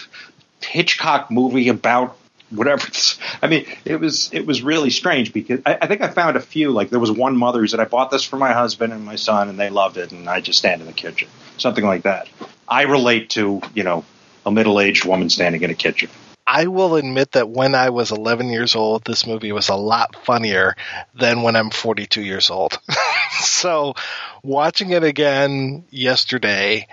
Hitchcock 0.61 1.29
movie 1.29 1.69
about 1.69 2.17
whatever. 2.49 2.88
I 3.41 3.48
mean, 3.48 3.65
it 3.86 3.99
was 3.99 4.32
it 4.34 4.45
was 4.45 4.61
really 4.61 4.90
strange 4.90 5.34
because 5.34 5.61
I, 5.65 5.78
I 5.82 5.88
think 5.88 6.02
I 6.02 6.10
found 6.10 6.38
a 6.38 6.41
few. 6.41 6.72
Like 6.72 6.90
there 6.90 6.99
was 6.99 7.11
one 7.11 7.38
mother 7.38 7.60
who 7.60 7.68
said, 7.68 7.80
"I 7.80 7.86
bought 7.86 8.11
this 8.11 8.24
for 8.24 8.38
my 8.38 8.53
husband 8.53 8.94
and 8.94 9.03
my 9.06 9.15
son, 9.15 9.49
and 9.49 9.60
they 9.60 9.69
loved 9.69 9.98
it, 9.98 10.11
and 10.11 10.30
I 10.30 10.41
just 10.41 10.60
stand 10.60 10.82
in 10.82 10.88
the 10.88 10.94
kitchen." 10.94 11.28
Something 11.57 11.86
like 11.86 12.03
that. 12.03 12.28
I 12.68 12.84
relate 12.84 13.32
to 13.32 13.61
you 13.74 13.84
know 13.84 14.06
a 14.45 14.52
middle 14.52 14.80
aged 14.80 15.06
woman 15.06 15.30
standing 15.30 15.61
in 15.64 15.72
a 15.72 15.76
kitchen. 15.76 16.10
I 16.49 16.68
will 16.68 16.95
admit 16.95 17.34
that 17.34 17.49
when 17.49 17.76
I 17.76 17.90
was 17.90 18.11
11 18.11 18.48
years 18.48 18.74
old, 18.74 19.03
this 19.03 19.28
movie 19.28 19.52
was 19.52 19.68
a 19.68 19.76
lot 19.76 20.15
funnier 20.24 20.78
than 21.14 21.41
when 21.41 21.57
I'm 21.57 21.69
42 21.69 22.22
years 22.22 22.49
old. 22.49 22.80
so, 23.41 23.95
watching 24.44 24.91
it 24.91 25.03
again 25.03 25.84
yesterday, 25.90 26.88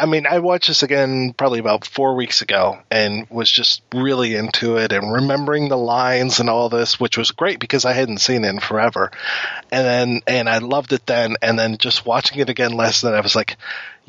I 0.00 0.06
mean, 0.06 0.26
I 0.26 0.38
watched 0.38 0.68
this 0.68 0.82
again 0.82 1.32
probably 1.32 1.58
about 1.58 1.84
four 1.84 2.14
weeks 2.14 2.42
ago 2.42 2.78
and 2.90 3.28
was 3.30 3.50
just 3.50 3.82
really 3.92 4.36
into 4.36 4.76
it 4.76 4.92
and 4.92 5.12
remembering 5.12 5.68
the 5.68 5.76
lines 5.76 6.40
and 6.40 6.48
all 6.48 6.68
this, 6.68 7.00
which 7.00 7.18
was 7.18 7.32
great 7.32 7.58
because 7.58 7.84
I 7.84 7.92
hadn't 7.92 8.18
seen 8.18 8.44
it 8.44 8.48
in 8.48 8.60
forever. 8.60 9.10
And 9.72 9.86
then, 9.86 10.20
and 10.26 10.48
I 10.48 10.58
loved 10.58 10.92
it 10.92 11.04
then. 11.06 11.36
And 11.42 11.58
then 11.58 11.78
just 11.78 12.06
watching 12.06 12.38
it 12.38 12.48
again 12.48 12.72
last 12.72 13.02
night, 13.02 13.14
I 13.14 13.20
was 13.20 13.36
like, 13.36 13.56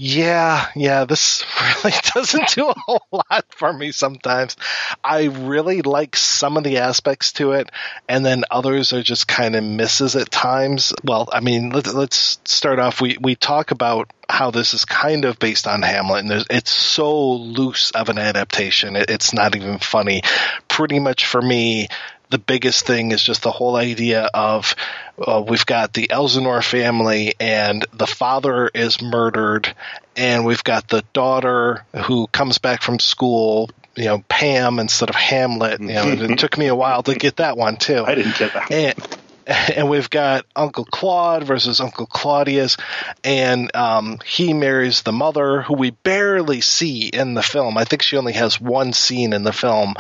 yeah, 0.02 0.68
yeah, 0.78 1.04
this 1.04 1.44
really 1.84 1.98
doesn't 2.16 2.48
do 2.56 2.70
a 2.70 2.74
whole 2.74 3.06
lot 3.12 3.46
for 3.50 3.74
me 3.74 3.92
sometimes. 3.92 4.56
I 5.04 5.26
really 5.26 5.82
like 5.82 6.16
some 6.16 6.56
of 6.56 6.64
the 6.64 6.78
aspects 6.78 7.34
to 7.34 7.52
it, 7.52 7.70
and 8.08 8.26
then 8.26 8.46
others 8.50 8.94
are 8.94 9.04
just 9.04 9.28
kind 9.28 9.58
of 9.58 9.64
misses 9.66 10.16
at 10.16 10.32
times. 10.32 10.94
Well, 11.04 11.28
I 11.34 11.42
mean, 11.42 11.72
let, 11.72 11.94
let's 11.94 12.40
start 12.46 12.80
off. 12.80 13.02
We 13.02 13.18
we 13.20 13.36
talk 13.36 13.72
about 13.72 14.10
how 14.30 14.52
this 14.52 14.74
is 14.74 14.86
kind 14.86 15.26
of 15.26 15.38
based 15.38 15.68
on 15.68 15.82
Hamlet, 15.82 16.24
and 16.24 16.46
it's 16.50 16.72
so 16.72 17.34
loose 17.34 17.92
of 17.92 18.08
an 18.08 18.20
adaptation. 18.20 18.96
It, 18.96 19.10
it's 19.10 19.34
not 19.34 19.58
even 19.58 19.80
funny. 19.80 20.22
Pretty 20.70 21.00
much 21.00 21.26
for 21.26 21.42
me, 21.42 21.90
the 22.30 22.38
biggest 22.38 22.86
thing 22.86 23.12
is 23.12 23.22
just 23.22 23.42
the 23.42 23.52
whole 23.52 23.76
idea 23.76 24.30
of 24.34 24.76
uh, 25.20 25.44
we've 25.46 25.66
got 25.66 25.94
the 25.94 26.10
Elsinore 26.12 26.62
family 26.62 27.34
and 27.40 27.86
the 27.94 28.08
father 28.08 28.70
is 28.74 29.02
murdered, 29.02 29.74
and 30.16 30.46
we've 30.46 30.64
got 30.64 30.88
the 30.88 31.04
daughter 31.14 31.84
who 32.06 32.28
comes 32.28 32.60
back 32.60 32.82
from 32.82 33.00
school. 33.00 33.70
You 33.96 34.06
know, 34.06 34.24
Pam 34.30 34.80
instead 34.80 35.10
of 35.10 35.16
Hamlet. 35.16 35.82
You 35.82 35.88
know, 35.88 36.08
it 36.08 36.40
took 36.40 36.58
me 36.58 36.68
a 36.68 36.76
while 36.76 37.04
to 37.04 37.16
get 37.16 37.38
that 37.38 37.58
one 37.58 37.78
too. 37.78 38.04
I 38.06 38.16
didn't 38.16 38.38
get 38.38 38.54
that. 38.54 38.72
And, 38.72 39.19
and 39.76 39.90
we've 39.90 40.10
got 40.10 40.46
Uncle 40.56 40.86
Claude 40.86 41.44
versus 41.44 41.82
Uncle 41.82 42.06
Claudius, 42.06 42.78
and 43.24 43.76
um, 43.76 44.20
he 44.24 44.54
marries 44.54 45.02
the 45.02 45.12
mother, 45.12 45.64
who 45.64 45.74
we 45.74 45.90
barely 45.90 46.62
see 46.62 47.08
in 47.08 47.34
the 47.34 47.42
film. 47.42 47.78
I 47.78 47.84
think 47.84 48.04
she 48.04 48.18
only 48.18 48.34
has 48.34 48.62
one 48.62 48.94
scene 48.94 49.34
in 49.34 49.44
the 49.44 49.54
film, 49.54 49.96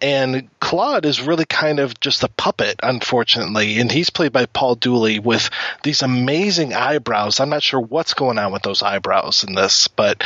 and 0.00 0.48
Claude 0.60 1.06
is 1.06 1.20
really 1.20 1.44
kind 1.44 1.80
of 1.80 1.98
just 1.98 2.22
a 2.22 2.28
puppet, 2.28 2.76
unfortunately, 2.82 3.80
and 3.80 3.90
he's 3.90 4.10
played 4.10 4.32
by 4.32 4.46
Paul 4.46 4.76
Dooley 4.76 5.18
with 5.18 5.50
these 5.82 6.02
amazing 6.02 6.72
eyebrows. 6.72 7.40
I'm 7.40 7.50
not 7.50 7.64
sure 7.64 7.80
what's 7.80 8.14
going 8.14 8.38
on 8.38 8.52
with 8.52 8.62
those 8.62 8.82
eyebrows 8.82 9.44
in 9.44 9.56
this, 9.56 9.88
but 9.88 10.22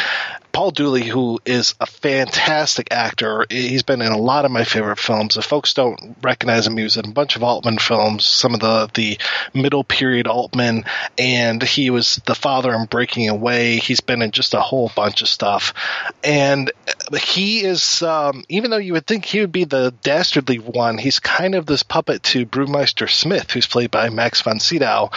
Paul 0.52 0.72
Dooley, 0.72 1.04
who 1.04 1.38
is 1.44 1.74
a 1.80 1.86
fantastic 1.86 2.88
actor, 2.90 3.46
he's 3.48 3.84
been 3.84 4.02
in 4.02 4.10
a 4.10 4.18
lot 4.18 4.44
of 4.44 4.50
my 4.50 4.64
favorite 4.64 4.98
films. 4.98 5.36
If 5.36 5.44
folks 5.44 5.72
don't 5.72 6.16
recognize 6.22 6.66
him, 6.66 6.76
he 6.76 6.82
was 6.82 6.96
in 6.96 7.06
a 7.06 7.12
bunch 7.12 7.36
of 7.36 7.44
Altman 7.44 7.78
films, 7.78 8.24
some 8.24 8.54
of 8.54 8.57
the 8.58 8.90
the 8.94 9.18
middle 9.54 9.84
period 9.84 10.26
Altman, 10.26 10.84
and 11.16 11.62
he 11.62 11.90
was 11.90 12.20
the 12.26 12.34
father 12.34 12.74
in 12.74 12.86
Breaking 12.86 13.28
Away. 13.28 13.76
He's 13.76 14.00
been 14.00 14.22
in 14.22 14.30
just 14.30 14.54
a 14.54 14.60
whole 14.60 14.90
bunch 14.94 15.22
of 15.22 15.28
stuff, 15.28 15.74
and 16.22 16.70
he 17.22 17.64
is 17.64 18.02
um, 18.02 18.44
even 18.48 18.70
though 18.70 18.76
you 18.76 18.92
would 18.94 19.06
think 19.06 19.24
he 19.24 19.40
would 19.40 19.52
be 19.52 19.64
the 19.64 19.94
dastardly 20.02 20.58
one, 20.58 20.98
he's 20.98 21.18
kind 21.20 21.54
of 21.54 21.66
this 21.66 21.82
puppet 21.82 22.22
to 22.24 22.46
Brewmeister 22.46 23.10
Smith, 23.10 23.50
who's 23.50 23.66
played 23.66 23.90
by 23.90 24.08
Max 24.10 24.42
von 24.42 24.60
Sydow. 24.60 25.10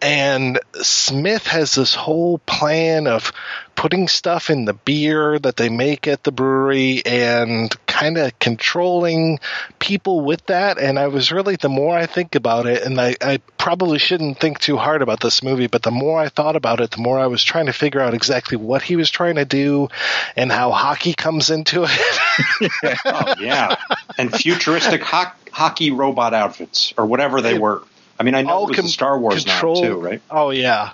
And 0.00 0.60
Smith 0.74 1.46
has 1.46 1.74
this 1.74 1.94
whole 1.94 2.38
plan 2.38 3.06
of 3.06 3.32
putting 3.74 4.08
stuff 4.08 4.50
in 4.50 4.64
the 4.64 4.74
beer 4.74 5.38
that 5.38 5.56
they 5.56 5.68
make 5.68 6.08
at 6.08 6.24
the 6.24 6.32
brewery 6.32 7.00
and 7.06 7.72
kind 7.86 8.18
of 8.18 8.36
controlling 8.40 9.38
people 9.78 10.20
with 10.20 10.44
that. 10.46 10.78
And 10.78 10.98
I 10.98 11.06
was 11.06 11.30
really, 11.30 11.54
the 11.54 11.68
more 11.68 11.96
I 11.96 12.06
think 12.06 12.34
about 12.34 12.66
it, 12.66 12.82
and 12.82 13.00
I, 13.00 13.14
I 13.20 13.38
probably 13.56 13.98
shouldn't 13.98 14.40
think 14.40 14.58
too 14.58 14.76
hard 14.76 15.00
about 15.00 15.20
this 15.20 15.44
movie, 15.44 15.68
but 15.68 15.82
the 15.82 15.92
more 15.92 16.20
I 16.20 16.28
thought 16.28 16.56
about 16.56 16.80
it, 16.80 16.90
the 16.90 17.00
more 17.00 17.20
I 17.20 17.28
was 17.28 17.44
trying 17.44 17.66
to 17.66 17.72
figure 17.72 18.00
out 18.00 18.14
exactly 18.14 18.56
what 18.56 18.82
he 18.82 18.96
was 18.96 19.10
trying 19.10 19.36
to 19.36 19.44
do 19.44 19.88
and 20.36 20.50
how 20.50 20.72
hockey 20.72 21.14
comes 21.14 21.50
into 21.50 21.86
it. 21.88 22.98
oh 23.04 23.34
yeah, 23.40 23.76
and 24.16 24.34
futuristic 24.34 25.02
ho- 25.02 25.32
hockey 25.52 25.92
robot 25.92 26.34
outfits 26.34 26.94
or 26.96 27.06
whatever 27.06 27.40
they 27.40 27.58
were. 27.58 27.82
I 28.18 28.24
mean, 28.24 28.34
I 28.34 28.42
know 28.42 28.50
All 28.50 28.64
it 28.64 28.76
was 28.76 28.86
the 28.86 28.88
Star 28.88 29.18
Wars 29.18 29.44
control- 29.44 29.82
too, 29.82 30.00
right? 30.00 30.22
Oh 30.30 30.50
yeah, 30.50 30.92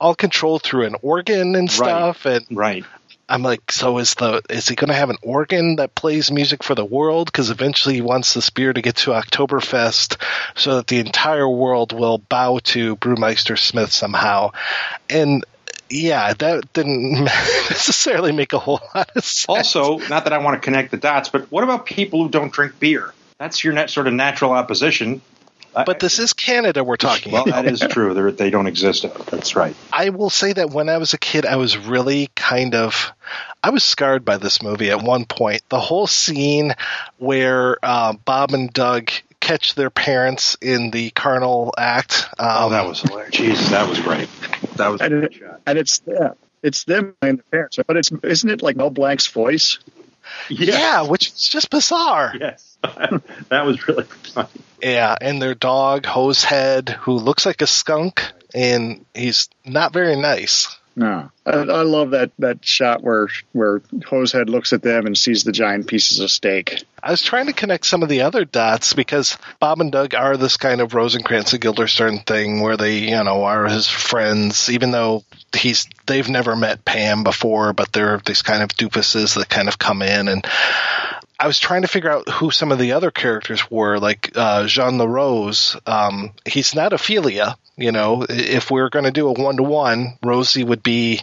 all 0.00 0.14
controlled 0.14 0.62
through 0.62 0.86
an 0.86 0.96
organ 1.02 1.54
and 1.56 1.70
stuff, 1.70 2.26
and 2.26 2.44
right. 2.50 2.84
I'm 3.28 3.42
like, 3.42 3.72
so 3.72 3.98
is 3.98 4.14
the 4.14 4.42
is 4.50 4.68
he 4.68 4.74
going 4.74 4.88
to 4.88 4.94
have 4.94 5.10
an 5.10 5.16
organ 5.22 5.76
that 5.76 5.94
plays 5.94 6.30
music 6.30 6.62
for 6.62 6.74
the 6.74 6.84
world? 6.84 7.26
Because 7.26 7.50
eventually 7.50 7.96
he 7.96 8.00
wants 8.02 8.34
this 8.34 8.50
beer 8.50 8.72
to 8.72 8.82
get 8.82 8.96
to 8.96 9.12
Oktoberfest, 9.12 10.20
so 10.54 10.76
that 10.76 10.86
the 10.86 11.00
entire 11.00 11.48
world 11.48 11.92
will 11.92 12.18
bow 12.18 12.60
to 12.64 12.96
Brewmeister 12.96 13.58
Smith 13.58 13.92
somehow, 13.92 14.50
and. 15.08 15.44
Yeah, 15.90 16.32
that 16.32 16.72
didn't 16.72 17.24
necessarily 17.24 18.32
make 18.32 18.54
a 18.54 18.58
whole 18.58 18.80
lot 18.94 19.10
of 19.14 19.22
sense. 19.22 19.46
Also, 19.48 19.98
not 20.08 20.24
that 20.24 20.32
I 20.32 20.38
want 20.38 20.60
to 20.60 20.64
connect 20.64 20.90
the 20.90 20.96
dots, 20.96 21.28
but 21.28 21.52
what 21.52 21.62
about 21.62 21.84
people 21.84 22.22
who 22.22 22.30
don't 22.30 22.50
drink 22.50 22.80
beer? 22.80 23.12
That's 23.38 23.62
your 23.62 23.74
net 23.74 23.90
sort 23.90 24.06
of 24.06 24.14
natural 24.14 24.52
opposition. 24.52 25.20
But 25.74 26.00
this 26.00 26.18
is 26.18 26.32
Canada 26.32 26.84
we're 26.84 26.96
talking 26.96 27.32
Well, 27.32 27.44
about. 27.44 27.64
that 27.64 27.72
is 27.72 27.80
true. 27.80 28.14
They're, 28.14 28.30
they 28.30 28.50
don't 28.50 28.66
exist. 28.66 29.04
That's 29.30 29.56
right. 29.56 29.74
I 29.92 30.10
will 30.10 30.30
say 30.30 30.52
that 30.52 30.70
when 30.70 30.88
I 30.88 30.98
was 30.98 31.14
a 31.14 31.18
kid, 31.18 31.46
I 31.46 31.56
was 31.56 31.76
really 31.76 32.30
kind 32.36 32.74
of, 32.74 33.12
I 33.62 33.70
was 33.70 33.82
scarred 33.84 34.24
by 34.24 34.36
this 34.36 34.62
movie 34.62 34.90
at 34.90 35.02
one 35.02 35.24
point. 35.24 35.62
The 35.68 35.80
whole 35.80 36.06
scene 36.06 36.74
where 37.18 37.78
uh, 37.82 38.12
Bob 38.24 38.52
and 38.52 38.72
Doug 38.72 39.10
catch 39.40 39.74
their 39.74 39.90
parents 39.90 40.56
in 40.60 40.90
the 40.90 41.10
carnal 41.10 41.74
act. 41.76 42.28
Um, 42.38 42.48
oh, 42.50 42.70
that 42.70 42.86
was 42.86 43.00
hilarious. 43.02 43.34
Jesus, 43.34 43.68
that 43.70 43.88
was 43.88 44.00
great. 44.00 44.28
That 44.76 44.88
was. 44.88 45.00
And, 45.00 45.24
it, 45.24 45.42
and 45.66 45.78
it's 45.78 46.00
yeah, 46.06 46.32
it's 46.62 46.84
them 46.84 47.14
and 47.20 47.38
the 47.38 47.42
parents, 47.44 47.78
but 47.86 47.96
it's 47.96 48.10
isn't 48.22 48.48
it 48.48 48.62
like 48.62 48.76
Mel 48.76 48.90
Blanc's 48.90 49.26
voice? 49.26 49.78
yeah, 50.48 51.02
which 51.02 51.28
is 51.28 51.48
just 51.48 51.68
bizarre. 51.70 52.34
Yes, 52.40 52.73
that 53.48 53.64
was 53.64 53.86
really 53.88 54.04
funny. 54.04 54.48
Yeah, 54.82 55.16
and 55.20 55.40
their 55.40 55.54
dog 55.54 56.04
Hosehead, 56.04 56.90
who 56.90 57.12
looks 57.12 57.46
like 57.46 57.62
a 57.62 57.66
skunk, 57.66 58.22
and 58.54 59.04
he's 59.14 59.48
not 59.64 59.92
very 59.92 60.16
nice. 60.16 60.76
No, 60.96 61.28
I, 61.44 61.50
I 61.50 61.82
love 61.82 62.12
that 62.12 62.30
that 62.38 62.64
shot 62.64 63.02
where 63.02 63.28
where 63.52 63.80
Hosehead 63.80 64.48
looks 64.48 64.72
at 64.72 64.82
them 64.82 65.06
and 65.06 65.18
sees 65.18 65.42
the 65.42 65.50
giant 65.50 65.88
pieces 65.88 66.20
of 66.20 66.30
steak. 66.30 66.84
I 67.02 67.10
was 67.10 67.22
trying 67.22 67.46
to 67.46 67.52
connect 67.52 67.86
some 67.86 68.04
of 68.04 68.08
the 68.08 68.22
other 68.22 68.44
dots 68.44 68.92
because 68.92 69.36
Bob 69.58 69.80
and 69.80 69.90
Doug 69.90 70.14
are 70.14 70.36
this 70.36 70.56
kind 70.56 70.80
of 70.80 70.94
Rosencrantz 70.94 71.52
and 71.52 71.60
Guildenstern 71.60 72.20
thing 72.20 72.60
where 72.60 72.76
they, 72.76 72.98
you 72.98 73.24
know, 73.24 73.42
are 73.42 73.66
his 73.66 73.88
friends, 73.88 74.70
even 74.70 74.92
though 74.92 75.24
he's 75.52 75.88
they've 76.06 76.28
never 76.28 76.54
met 76.54 76.84
Pam 76.84 77.24
before, 77.24 77.72
but 77.72 77.92
they're 77.92 78.20
these 78.24 78.42
kind 78.42 78.62
of 78.62 78.68
doofuses 78.68 79.34
that 79.34 79.48
kind 79.48 79.66
of 79.66 79.78
come 79.78 80.00
in 80.00 80.28
and 80.28 80.46
I 81.38 81.46
was 81.48 81.58
trying 81.58 81.82
to 81.82 81.88
figure 81.88 82.10
out 82.10 82.28
who 82.28 82.50
some 82.50 82.70
of 82.70 82.78
the 82.78 82.92
other 82.92 83.10
characters 83.10 83.68
were, 83.70 83.98
like 83.98 84.32
uh, 84.36 84.66
Jean 84.66 84.98
LaRose. 84.98 85.76
Um, 85.84 86.32
he's 86.44 86.76
not 86.76 86.92
Ophelia, 86.92 87.56
you 87.76 87.90
know. 87.90 88.24
If 88.28 88.70
we 88.70 88.80
are 88.80 88.88
going 88.88 89.04
to 89.04 89.10
do 89.10 89.28
a 89.28 89.32
one 89.32 89.56
to 89.56 89.64
one, 89.64 90.16
Rosie 90.22 90.62
would 90.62 90.82
be 90.82 91.22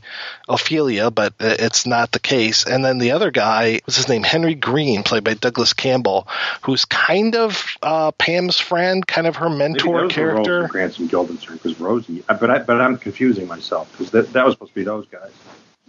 Ophelia, 0.49 1.11
but 1.11 1.33
it's 1.39 1.85
not 1.85 2.11
the 2.11 2.19
case. 2.19 2.65
And 2.65 2.83
then 2.83 2.97
the 2.97 3.11
other 3.11 3.31
guy, 3.31 3.79
what's 3.85 3.95
his 3.95 4.09
name? 4.09 4.23
Henry 4.23 4.53
Green, 4.53 5.03
played 5.03 5.23
by 5.23 5.33
Douglas 5.33 5.71
Campbell, 5.71 6.27
who's 6.63 6.83
kind 6.83 7.35
of 7.35 7.77
uh, 7.81 8.11
Pam's 8.11 8.59
friend, 8.59 9.07
kind 9.07 9.27
of 9.27 9.37
her 9.37 9.49
mentor 9.49 10.09
character. 10.09 10.59
And 10.63 10.69
Guildenstern 11.07 11.55
because 11.55 11.79
Rosie, 11.79 12.23
uh, 12.27 12.33
but 12.33 12.51
I, 12.51 12.59
but 12.59 12.81
I'm 12.81 12.97
confusing 12.97 13.47
myself 13.47 13.89
because 13.93 14.11
that 14.11 14.33
that 14.33 14.45
was 14.45 14.55
supposed 14.55 14.73
to 14.73 14.75
be 14.75 14.83
those 14.83 15.07
guys. 15.07 15.31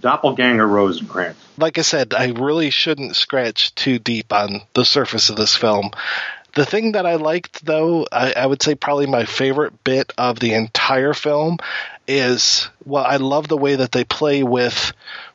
Doppelganger 0.00 0.66
Rosencrantz. 0.66 1.38
Like 1.58 1.78
I 1.78 1.82
said, 1.82 2.14
I 2.14 2.30
really 2.30 2.70
shouldn't 2.70 3.16
scratch 3.16 3.74
too 3.74 3.98
deep 3.98 4.32
on 4.32 4.62
the 4.74 4.84
surface 4.84 5.30
of 5.30 5.36
this 5.36 5.54
film. 5.54 5.90
The 6.54 6.66
thing 6.66 6.92
that 6.92 7.06
I 7.06 7.14
liked, 7.14 7.64
though, 7.64 8.06
I, 8.12 8.34
I, 8.36 8.46
would 8.46 8.62
say 8.62 8.74
probably 8.74 9.06
my 9.06 9.24
favorite 9.24 9.84
bit 9.84 10.12
of 10.18 10.38
the 10.38 10.52
entire 10.52 11.14
film 11.14 11.58
is 12.06 12.68
well, 12.84 13.04
I 13.04 13.16
love 13.16 13.48
the 13.48 13.56
way 13.56 13.76
that 13.76 13.92
they 13.92 14.04
play 14.04 14.42
with 14.42 14.92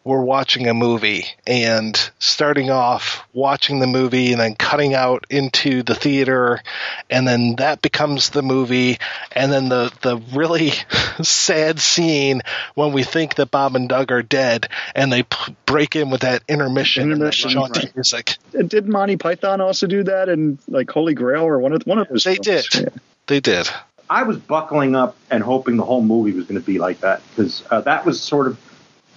we're 0.08 0.22
watching 0.22 0.68
a 0.68 0.74
movie 0.74 1.26
and 1.46 2.10
starting 2.18 2.70
off 2.70 3.28
watching 3.34 3.80
the 3.80 3.88
movie 3.88 4.32
and 4.32 4.40
then 4.40 4.56
cutting 4.56 4.94
out 4.94 5.26
into 5.30 5.84
the 5.84 5.96
theater 5.96 6.62
and 7.10 7.28
then 7.28 7.58
that 7.58 7.82
becomes 7.82 8.30
the 8.30 8.42
movie 8.42 8.98
and 9.34 9.52
then 9.52 9.68
the 9.68 9.92
the 10.02 10.18
really 10.34 10.72
sad 11.22 11.80
scene 11.80 12.42
when 12.74 12.94
we 12.94 13.04
think 13.04 13.36
that 13.36 13.52
Bob 13.52 13.76
and 13.76 13.90
Doug 13.90 14.14
are 14.14 14.24
dead 14.24 14.70
and 14.96 15.12
they 15.12 15.24
p- 15.24 15.56
break 15.66 15.98
in 15.98 16.10
with 16.10 16.22
that 16.22 16.42
intermission, 16.48 17.12
intermission 17.12 17.58
and 17.58 17.76
that 17.76 17.84
right. 17.84 17.96
music. 17.96 18.38
Did 18.52 18.88
Monty 18.88 19.18
Python 19.18 19.60
also 19.60 19.88
do 19.88 20.04
that 20.04 20.30
in 20.30 20.58
like 20.70 20.90
Holy 20.90 21.16
Grail 21.16 21.44
or 21.44 21.60
one 21.60 21.74
of 21.74 21.84
one 21.84 22.00
of 22.00 22.08
those? 22.08 22.24
They 22.24 22.36
films? 22.36 22.70
did. 22.70 22.82
Yeah. 22.82 22.90
They 23.28 23.40
did. 23.42 23.70
I 24.10 24.24
was 24.24 24.38
buckling 24.38 24.96
up 24.96 25.16
and 25.30 25.44
hoping 25.44 25.78
the 25.78 25.84
whole 25.84 26.02
movie 26.02 26.32
was 26.32 26.46
going 26.46 26.60
to 26.60 26.66
be 26.66 26.80
like 26.80 27.02
that 27.02 27.22
because 27.30 27.64
uh, 27.70 27.82
that 27.82 28.06
was 28.06 28.22
sort 28.22 28.48
of 28.48 28.60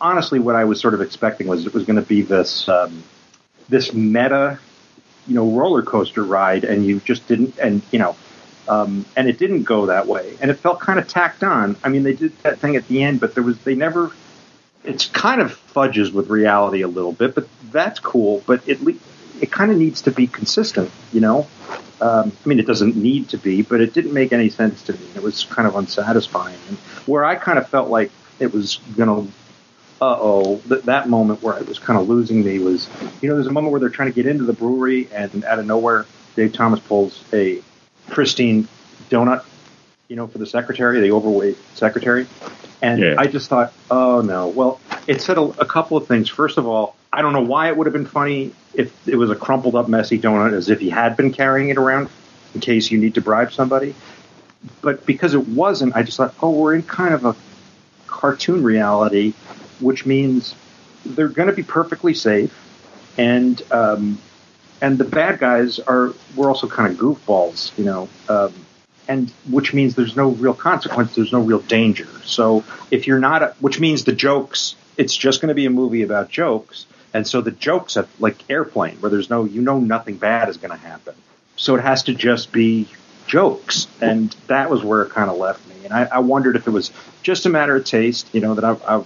honestly 0.01 0.39
what 0.39 0.57
I 0.57 0.65
was 0.65 0.81
sort 0.81 0.95
of 0.95 1.01
expecting 1.01 1.47
was 1.47 1.67
it 1.67 1.75
was 1.75 1.85
going 1.85 1.97
to 1.97 2.07
be 2.07 2.23
this 2.23 2.69
um, 2.69 3.03
this 3.69 3.93
meta, 3.93 4.59
you 5.27 5.35
know, 5.35 5.51
roller 5.51 5.83
coaster 5.83 6.25
ride, 6.25 6.65
and 6.65 6.85
you 6.85 7.01
just 7.01 7.27
didn't, 7.29 7.59
and 7.59 7.83
you 7.93 7.99
know, 7.99 8.17
um, 8.69 9.05
and 9.17 9.29
it 9.29 9.39
didn't 9.39 9.62
go 9.62 9.87
that 9.87 10.07
way, 10.07 10.37
and 10.41 10.51
it 10.51 10.55
felt 10.55 10.81
kind 10.81 10.99
of 10.99 11.09
tacked 11.09 11.43
on. 11.43 11.77
I 11.85 11.89
mean, 11.89 12.03
they 12.03 12.15
did 12.15 12.37
that 12.43 12.59
thing 12.59 12.77
at 12.77 12.87
the 12.89 13.03
end, 13.03 13.21
but 13.21 13.35
there 13.35 13.45
was 13.45 13.59
they 13.61 13.75
never. 13.75 14.11
It's 14.83 15.07
kind 15.07 15.43
of 15.43 15.53
fudges 15.53 16.11
with 16.11 16.29
reality 16.29 16.81
a 16.81 16.89
little 16.89 17.12
bit, 17.12 17.35
but 17.35 17.47
that's 17.71 18.01
cool. 18.01 18.43
But 18.47 18.67
it 18.67 18.81
it 19.41 19.51
kind 19.51 19.71
of 19.71 19.77
needs 19.79 20.03
to 20.03 20.11
be 20.11 20.27
consistent, 20.27 20.91
you 21.12 21.21
know. 21.21 21.47
Um, 22.01 22.33
I 22.45 22.49
mean, 22.49 22.59
it 22.59 22.67
doesn't 22.67 22.97
need 22.97 23.29
to 23.31 23.39
be, 23.39 23.62
but 23.62 23.81
it 23.81 23.93
didn't 23.93 24.12
make 24.12 24.33
any 24.33 24.49
sense 24.49 24.83
to 24.85 24.93
me. 24.93 25.07
It 25.15 25.23
was 25.23 25.45
kind 25.45 25.69
of 25.69 25.77
unsatisfying. 25.77 26.59
And 26.69 26.79
where 27.07 27.25
I 27.25 27.35
kind 27.35 27.59
of 27.59 27.69
felt 27.69 27.91
like 27.91 28.11
it 28.39 28.53
was 28.53 28.79
going 28.97 29.09
to, 29.09 29.33
uh 30.01 30.17
oh, 30.19 30.62
th- 30.69 30.83
that 30.85 31.11
moment 31.11 31.43
where 31.43 31.59
it 31.59 31.69
was 31.69 31.79
kind 31.79 32.01
of 32.01 32.09
losing 32.09 32.43
me 32.43 32.59
was, 32.59 32.89
you 33.21 33.29
know, 33.29 33.35
there's 33.35 33.47
a 33.47 33.53
moment 33.53 33.73
where 33.73 33.81
they're 33.81 33.91
trying 33.91 34.11
to 34.11 34.15
get 34.15 34.27
into 34.27 34.45
the 34.45 34.55
brewery, 34.55 35.09
and 35.12 35.45
out 35.45 35.59
of 35.59 35.67
nowhere, 35.67 36.07
Dave 36.37 36.53
Thomas 36.53 36.81
pulls 36.81 37.23
a 37.33 37.62
pristine 38.09 38.67
donut, 39.11 39.45
you 40.09 40.17
know, 40.17 40.27
for 40.27 40.39
the 40.39 40.47
secretary, 40.47 41.01
the 41.01 41.12
overweight 41.12 41.59
secretary. 41.75 42.27
And 42.82 43.01
Yeah. 43.01 43.15
I 43.19 43.27
just 43.27 43.48
thought, 43.48 43.73
oh 43.90 44.20
no. 44.20 44.48
Well, 44.48 44.81
it 45.07 45.20
said 45.20 45.39
a, 45.39 45.43
a 45.43 45.66
couple 45.66 45.97
of 45.97 46.07
things. 46.07 46.28
First 46.28 46.59
of 46.59 46.66
all, 46.66 46.97
I 47.12 47.23
don't 47.23 47.32
know 47.32 47.43
why 47.43 47.69
it 47.69 47.77
would 47.77 47.86
have 47.86 47.93
been 47.93 48.07
funny 48.07 48.52
if 48.74 49.09
it 49.09 49.16
was 49.16 49.31
a 49.31 49.35
crumpled 49.35 49.74
up, 49.74 49.89
messy 49.89 50.19
donut, 50.19 50.55
as 50.55 50.70
if 50.70 50.81
he 50.81 50.90
had 50.90 51.16
been 51.16 51.32
carrying 51.32 51.70
it 51.70 51.77
around 51.77 52.09
in 52.55 52.61
case 52.61 52.90
you 52.90 52.98
need 52.98 53.15
to 53.15 53.20
bribe 53.20 53.52
somebody. 53.52 53.94
But 54.81 55.07
because 55.07 55.35
it 55.35 55.48
wasn't, 55.48 55.97
I 55.97 56.02
just 56.02 56.16
thought, 56.16 56.35
oh, 56.43 56.51
we're 56.51 56.74
in 56.74 56.82
kind 56.82 57.15
of 57.15 57.24
a 57.24 57.36
cartoon 58.07 58.62
reality, 58.62 59.32
which 59.81 60.05
means 60.07 60.55
they're 61.05 61.28
going 61.28 61.48
to 61.48 61.55
be 61.55 61.62
perfectly 61.62 62.15
safe, 62.15 62.55
and 63.16 63.61
um, 63.73 64.19
and 64.81 64.98
the 64.98 65.05
bad 65.05 65.39
guys 65.39 65.78
are 65.78 66.12
we're 66.36 66.48
also 66.48 66.69
kind 66.69 66.93
of 66.93 66.98
goofballs, 66.98 67.77
you 67.78 67.85
know. 67.85 68.09
Um, 68.28 68.52
and 69.11 69.28
which 69.51 69.74
means 69.74 69.97
there's 69.97 70.15
no 70.15 70.28
real 70.28 70.55
consequence, 70.55 71.16
there's 71.16 71.32
no 71.32 71.41
real 71.41 71.59
danger. 71.59 72.07
So 72.24 72.62
if 72.93 73.09
you're 73.09 73.19
not, 73.19 73.43
a, 73.43 73.49
which 73.59 73.81
means 73.81 74.05
the 74.05 74.12
jokes, 74.12 74.77
it's 74.97 75.16
just 75.16 75.41
going 75.41 75.49
to 75.49 75.55
be 75.55 75.66
a 75.66 75.70
movie 75.70 76.03
about 76.03 76.31
jokes, 76.31 76.87
and 77.12 77.27
so 77.27 77.41
the 77.41 77.51
jokes 77.51 77.97
are 77.97 78.07
like 78.20 78.49
airplane, 78.49 78.97
where 78.99 79.11
there's 79.11 79.28
no, 79.28 79.45
you 79.45 79.62
know, 79.62 79.81
nothing 79.81 80.16
bad 80.16 80.49
is 80.49 80.59
going 80.59 80.70
to 80.70 80.77
happen. 80.77 81.16
So 81.57 81.74
it 81.74 81.82
has 81.82 82.05
to 82.05 82.15
just 82.15 82.53
be 82.53 82.87
jokes, 83.27 83.89
and 84.01 84.35
that 84.47 84.70
was 84.70 84.85
where 84.85 85.03
it 85.03 85.11
kind 85.11 85.28
of 85.28 85.37
left 85.39 85.69
me. 85.69 85.74
And 85.85 85.93
I, 85.93 86.05
I 86.05 86.19
wondered 86.20 86.55
if 86.55 86.69
it 86.69 86.70
was 86.70 86.93
just 87.24 87.47
a 87.47 87.49
matter 87.49 87.74
of 87.74 87.85
taste, 87.85 88.32
you 88.32 88.41
know, 88.41 88.55
that 88.55 88.65
I, 88.65 88.77
I 88.87 89.05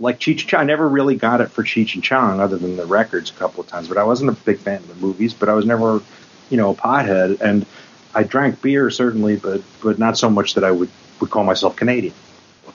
like 0.00 0.18
Cheech. 0.18 0.52
I 0.52 0.64
never 0.64 0.88
really 0.88 1.14
got 1.14 1.40
it 1.40 1.52
for 1.52 1.62
Cheech 1.62 1.94
and 1.94 2.02
Chong, 2.02 2.40
other 2.40 2.58
than 2.58 2.76
the 2.76 2.86
records 2.86 3.30
a 3.30 3.34
couple 3.34 3.60
of 3.60 3.68
times. 3.68 3.86
But 3.86 3.98
I 3.98 4.04
wasn't 4.04 4.30
a 4.30 4.32
big 4.32 4.58
fan 4.58 4.78
of 4.78 4.88
the 4.88 5.06
movies, 5.06 5.32
but 5.32 5.48
I 5.48 5.54
was 5.54 5.64
never, 5.64 6.02
you 6.50 6.56
know, 6.56 6.70
a 6.70 6.74
pothead, 6.74 7.40
and 7.40 7.64
I 8.14 8.22
drank 8.22 8.60
beer 8.62 8.90
certainly, 8.90 9.36
but 9.36 9.62
but 9.82 9.98
not 9.98 10.18
so 10.18 10.30
much 10.30 10.54
that 10.54 10.64
I 10.64 10.70
would 10.70 10.90
would 11.20 11.30
call 11.30 11.44
myself 11.44 11.76
Canadian. 11.76 12.14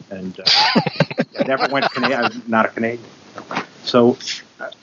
And 0.10 0.40
uh, 0.40 0.44
I 1.40 1.44
never 1.48 1.68
went 1.68 1.90
Canadian. 1.92 2.26
I'm 2.26 2.44
not 2.48 2.66
a 2.66 2.70
Canadian. 2.70 3.08
So 3.84 4.18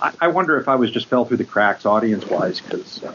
I, 0.01 0.13
I 0.21 0.29
wonder 0.29 0.59
if 0.59 0.69
I 0.69 0.77
was 0.77 0.91
just 0.91 1.07
fell 1.07 1.25
through 1.25 1.39
the 1.39 1.45
cracks 1.45 1.87
audience 1.87 2.27
wise 2.27 2.61
because 2.61 3.03
uh, 3.03 3.15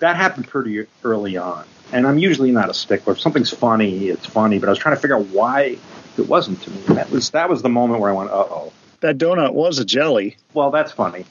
that 0.00 0.16
happened 0.16 0.48
pretty 0.48 0.86
early 1.02 1.36
on. 1.36 1.64
And 1.92 2.06
I'm 2.06 2.18
usually 2.18 2.50
not 2.50 2.70
a 2.70 2.74
stickler. 2.74 3.12
If 3.12 3.20
something's 3.20 3.50
funny, 3.50 4.08
it's 4.08 4.26
funny. 4.26 4.58
But 4.58 4.68
I 4.68 4.70
was 4.70 4.78
trying 4.78 4.96
to 4.96 5.00
figure 5.00 5.16
out 5.16 5.26
why 5.26 5.78
it 6.18 6.28
wasn't 6.28 6.62
to 6.62 6.70
me. 6.70 6.82
And 6.88 6.96
that 6.96 7.10
was 7.10 7.30
that 7.30 7.48
was 7.48 7.62
the 7.62 7.68
moment 7.68 8.00
where 8.00 8.10
I 8.10 8.14
went, 8.14 8.30
uh 8.30 8.34
oh. 8.34 8.72
That 9.04 9.18
donut 9.18 9.52
was 9.52 9.78
a 9.80 9.84
jelly. 9.84 10.38
Well, 10.54 10.70
that's 10.70 10.90
funny. 10.90 11.26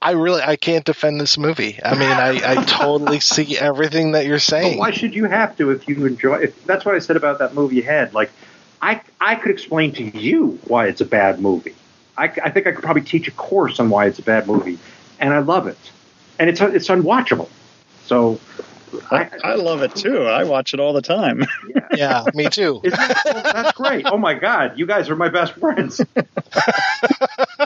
I 0.00 0.12
really 0.12 0.40
I 0.40 0.56
can't 0.56 0.86
defend 0.86 1.20
this 1.20 1.36
movie. 1.36 1.78
I 1.84 1.92
mean, 1.92 2.08
I, 2.08 2.52
I 2.52 2.64
totally 2.66 3.20
see 3.20 3.58
everything 3.58 4.12
that 4.12 4.24
you're 4.24 4.36
But 4.36 4.42
saying. 4.42 4.78
why 4.78 4.92
should 4.92 5.14
you 5.14 5.26
have 5.26 5.54
to 5.58 5.70
if 5.70 5.86
you 5.86 6.06
enjoy? 6.06 6.36
If 6.36 6.64
that's 6.64 6.86
what 6.86 6.94
I 6.94 7.00
said 7.00 7.16
about 7.16 7.40
that 7.40 7.52
movie 7.52 7.82
Head. 7.82 8.14
Like, 8.14 8.30
I 8.80 9.02
I 9.20 9.34
could 9.34 9.50
explain 9.50 9.92
to 9.96 10.04
you 10.04 10.58
why 10.68 10.86
it's 10.86 11.02
a 11.02 11.04
bad 11.04 11.38
movie. 11.38 11.74
I, 12.16 12.32
I 12.42 12.48
think 12.48 12.66
I 12.66 12.72
could 12.72 12.82
probably 12.82 13.02
teach 13.02 13.28
a 13.28 13.32
course 13.32 13.78
on 13.78 13.90
why 13.90 14.06
it's 14.06 14.18
a 14.18 14.22
bad 14.22 14.46
movie, 14.46 14.78
and 15.20 15.34
I 15.34 15.40
love 15.40 15.66
it, 15.66 15.76
and 16.38 16.48
it's 16.48 16.62
it's 16.62 16.88
unwatchable. 16.88 17.50
So 18.06 18.40
I, 19.10 19.30
I 19.44 19.54
love 19.54 19.82
it 19.82 19.94
too. 19.94 20.22
I 20.24 20.44
watch 20.44 20.74
it 20.74 20.80
all 20.80 20.92
the 20.92 21.02
time. 21.02 21.44
yeah, 21.94 22.24
me 22.34 22.48
too. 22.48 22.80
Isn't 22.84 22.98
that- 22.98 23.22
that's 23.24 23.72
great. 23.76 24.06
Oh 24.06 24.16
my 24.18 24.34
God, 24.34 24.78
you 24.78 24.86
guys 24.86 25.08
are 25.10 25.16
my 25.16 25.28
best 25.28 25.54
friends. 25.54 26.00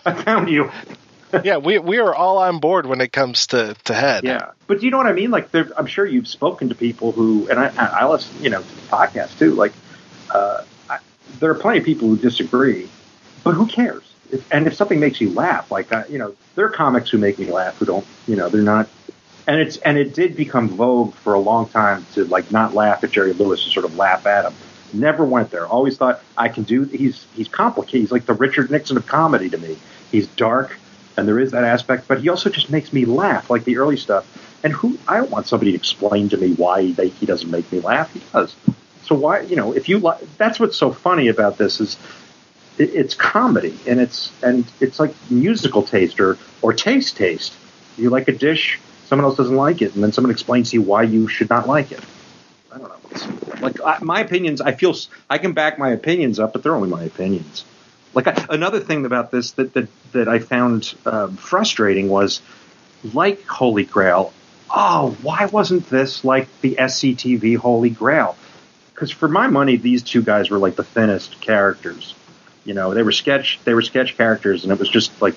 I 0.04 0.12
found 0.24 0.48
you. 0.48 0.70
yeah, 1.44 1.56
we 1.58 1.78
we 1.78 1.98
are 1.98 2.14
all 2.14 2.38
on 2.38 2.58
board 2.58 2.86
when 2.86 3.00
it 3.00 3.12
comes 3.12 3.46
to 3.48 3.74
to 3.84 3.94
head. 3.94 4.24
Yeah, 4.24 4.50
but 4.66 4.80
do 4.80 4.84
you 4.86 4.90
know 4.90 4.98
what 4.98 5.06
I 5.06 5.12
mean? 5.12 5.30
Like, 5.30 5.50
there, 5.50 5.68
I'm 5.76 5.86
sure 5.86 6.04
you've 6.04 6.28
spoken 6.28 6.68
to 6.68 6.74
people 6.74 7.12
who, 7.12 7.48
and 7.48 7.58
I, 7.58 7.68
I 7.76 7.86
I 8.02 8.08
listen, 8.08 8.42
you 8.42 8.50
know, 8.50 8.60
to 8.60 8.74
the 8.76 8.82
podcast 8.88 9.38
too. 9.38 9.54
Like, 9.54 9.72
uh, 10.30 10.62
I, 10.90 10.98
there 11.40 11.50
are 11.50 11.54
plenty 11.54 11.78
of 11.78 11.84
people 11.84 12.08
who 12.08 12.16
disagree, 12.16 12.88
but 13.44 13.52
who 13.54 13.66
cares? 13.66 14.04
If, 14.30 14.50
and 14.52 14.66
if 14.66 14.74
something 14.74 14.98
makes 15.00 15.20
you 15.20 15.30
laugh, 15.30 15.70
like, 15.70 15.92
uh, 15.92 16.04
you 16.08 16.18
know, 16.18 16.34
there 16.54 16.66
are 16.66 16.70
comics 16.70 17.10
who 17.10 17.18
make 17.18 17.38
me 17.38 17.50
laugh 17.50 17.76
who 17.78 17.84
don't, 17.86 18.06
you 18.26 18.36
know, 18.36 18.48
they're 18.48 18.62
not 18.62 18.88
and 19.46 19.60
it's 19.60 19.76
and 19.78 19.98
it 19.98 20.14
did 20.14 20.36
become 20.36 20.68
vogue 20.68 21.14
for 21.14 21.34
a 21.34 21.40
long 21.40 21.68
time 21.68 22.06
to 22.14 22.24
like 22.26 22.50
not 22.50 22.74
laugh 22.74 23.02
at 23.02 23.10
Jerry 23.10 23.32
Lewis 23.32 23.64
and 23.64 23.72
sort 23.72 23.84
of 23.84 23.96
laugh 23.96 24.26
at 24.26 24.44
him. 24.44 24.54
Never 24.92 25.24
went 25.24 25.50
there. 25.50 25.66
Always 25.66 25.96
thought 25.96 26.20
I 26.36 26.48
can 26.48 26.64
do. 26.64 26.84
He's 26.84 27.26
he's 27.34 27.48
complicated. 27.48 28.00
He's 28.00 28.12
like 28.12 28.26
the 28.26 28.34
Richard 28.34 28.70
Nixon 28.70 28.96
of 28.96 29.06
comedy 29.06 29.48
to 29.50 29.58
me. 29.58 29.76
He's 30.10 30.26
dark, 30.28 30.76
and 31.16 31.26
there 31.26 31.38
is 31.38 31.52
that 31.52 31.64
aspect, 31.64 32.08
but 32.08 32.20
he 32.20 32.28
also 32.28 32.50
just 32.50 32.70
makes 32.70 32.92
me 32.92 33.04
laugh, 33.04 33.50
like 33.50 33.64
the 33.64 33.78
early 33.78 33.96
stuff. 33.96 34.26
And 34.64 34.72
who 34.72 34.96
I 35.08 35.16
don't 35.16 35.30
want 35.30 35.46
somebody 35.46 35.72
to 35.72 35.76
explain 35.76 36.28
to 36.28 36.36
me 36.36 36.52
why 36.52 36.92
they, 36.92 37.08
he 37.08 37.26
doesn't 37.26 37.50
make 37.50 37.70
me 37.72 37.80
laugh. 37.80 38.12
He 38.12 38.20
does. 38.32 38.54
So 39.04 39.16
why 39.16 39.40
you 39.40 39.56
know 39.56 39.72
if 39.72 39.88
you 39.88 39.98
li- 39.98 40.26
that's 40.38 40.60
what's 40.60 40.76
so 40.76 40.92
funny 40.92 41.28
about 41.28 41.58
this 41.58 41.80
is 41.80 41.96
it, 42.78 42.94
it's 42.94 43.14
comedy 43.14 43.76
and 43.86 44.00
it's 44.00 44.30
and 44.42 44.64
it's 44.80 45.00
like 45.00 45.14
musical 45.30 45.82
taste 45.82 46.20
or 46.20 46.38
or 46.60 46.72
taste 46.72 47.16
taste. 47.16 47.54
You 47.98 48.10
like 48.10 48.28
a 48.28 48.32
dish, 48.32 48.78
someone 49.12 49.26
else 49.26 49.36
doesn't 49.36 49.56
like 49.56 49.82
it, 49.82 49.94
and 49.94 50.02
then 50.02 50.10
someone 50.10 50.30
explains 50.30 50.70
to 50.70 50.76
you 50.76 50.80
why 50.80 51.02
you 51.02 51.28
should 51.28 51.50
not 51.50 51.68
like 51.68 51.92
it. 51.92 52.00
I 52.72 52.78
don't 52.78 52.88
know. 52.88 52.96
It's, 53.10 53.60
like 53.60 53.78
I, 53.84 53.98
my 54.00 54.20
opinions, 54.20 54.62
I 54.62 54.72
feel 54.72 54.96
I 55.28 55.36
can 55.36 55.52
back 55.52 55.78
my 55.78 55.90
opinions 55.90 56.38
up, 56.38 56.54
but 56.54 56.62
they're 56.62 56.74
only 56.74 56.88
my 56.88 57.02
opinions. 57.02 57.66
Like 58.14 58.26
I, 58.26 58.46
another 58.48 58.80
thing 58.80 59.04
about 59.04 59.30
this 59.30 59.50
that 59.52 59.74
that 59.74 59.88
that 60.12 60.28
I 60.28 60.38
found 60.38 60.94
um, 61.04 61.36
frustrating 61.36 62.08
was 62.08 62.40
like 63.12 63.44
Holy 63.44 63.84
Grail. 63.84 64.32
Oh, 64.74 65.14
why 65.20 65.44
wasn't 65.44 65.90
this 65.90 66.24
like 66.24 66.48
the 66.62 66.76
SCTV 66.76 67.58
Holy 67.58 67.90
Grail? 67.90 68.34
Because 68.94 69.10
for 69.10 69.28
my 69.28 69.46
money, 69.46 69.76
these 69.76 70.02
two 70.02 70.22
guys 70.22 70.48
were 70.48 70.56
like 70.56 70.76
the 70.76 70.84
thinnest 70.84 71.38
characters. 71.38 72.14
You 72.64 72.72
know, 72.72 72.94
they 72.94 73.02
were 73.02 73.12
sketch 73.12 73.60
they 73.64 73.74
were 73.74 73.82
sketch 73.82 74.16
characters, 74.16 74.64
and 74.64 74.72
it 74.72 74.78
was 74.78 74.88
just 74.88 75.20
like 75.20 75.34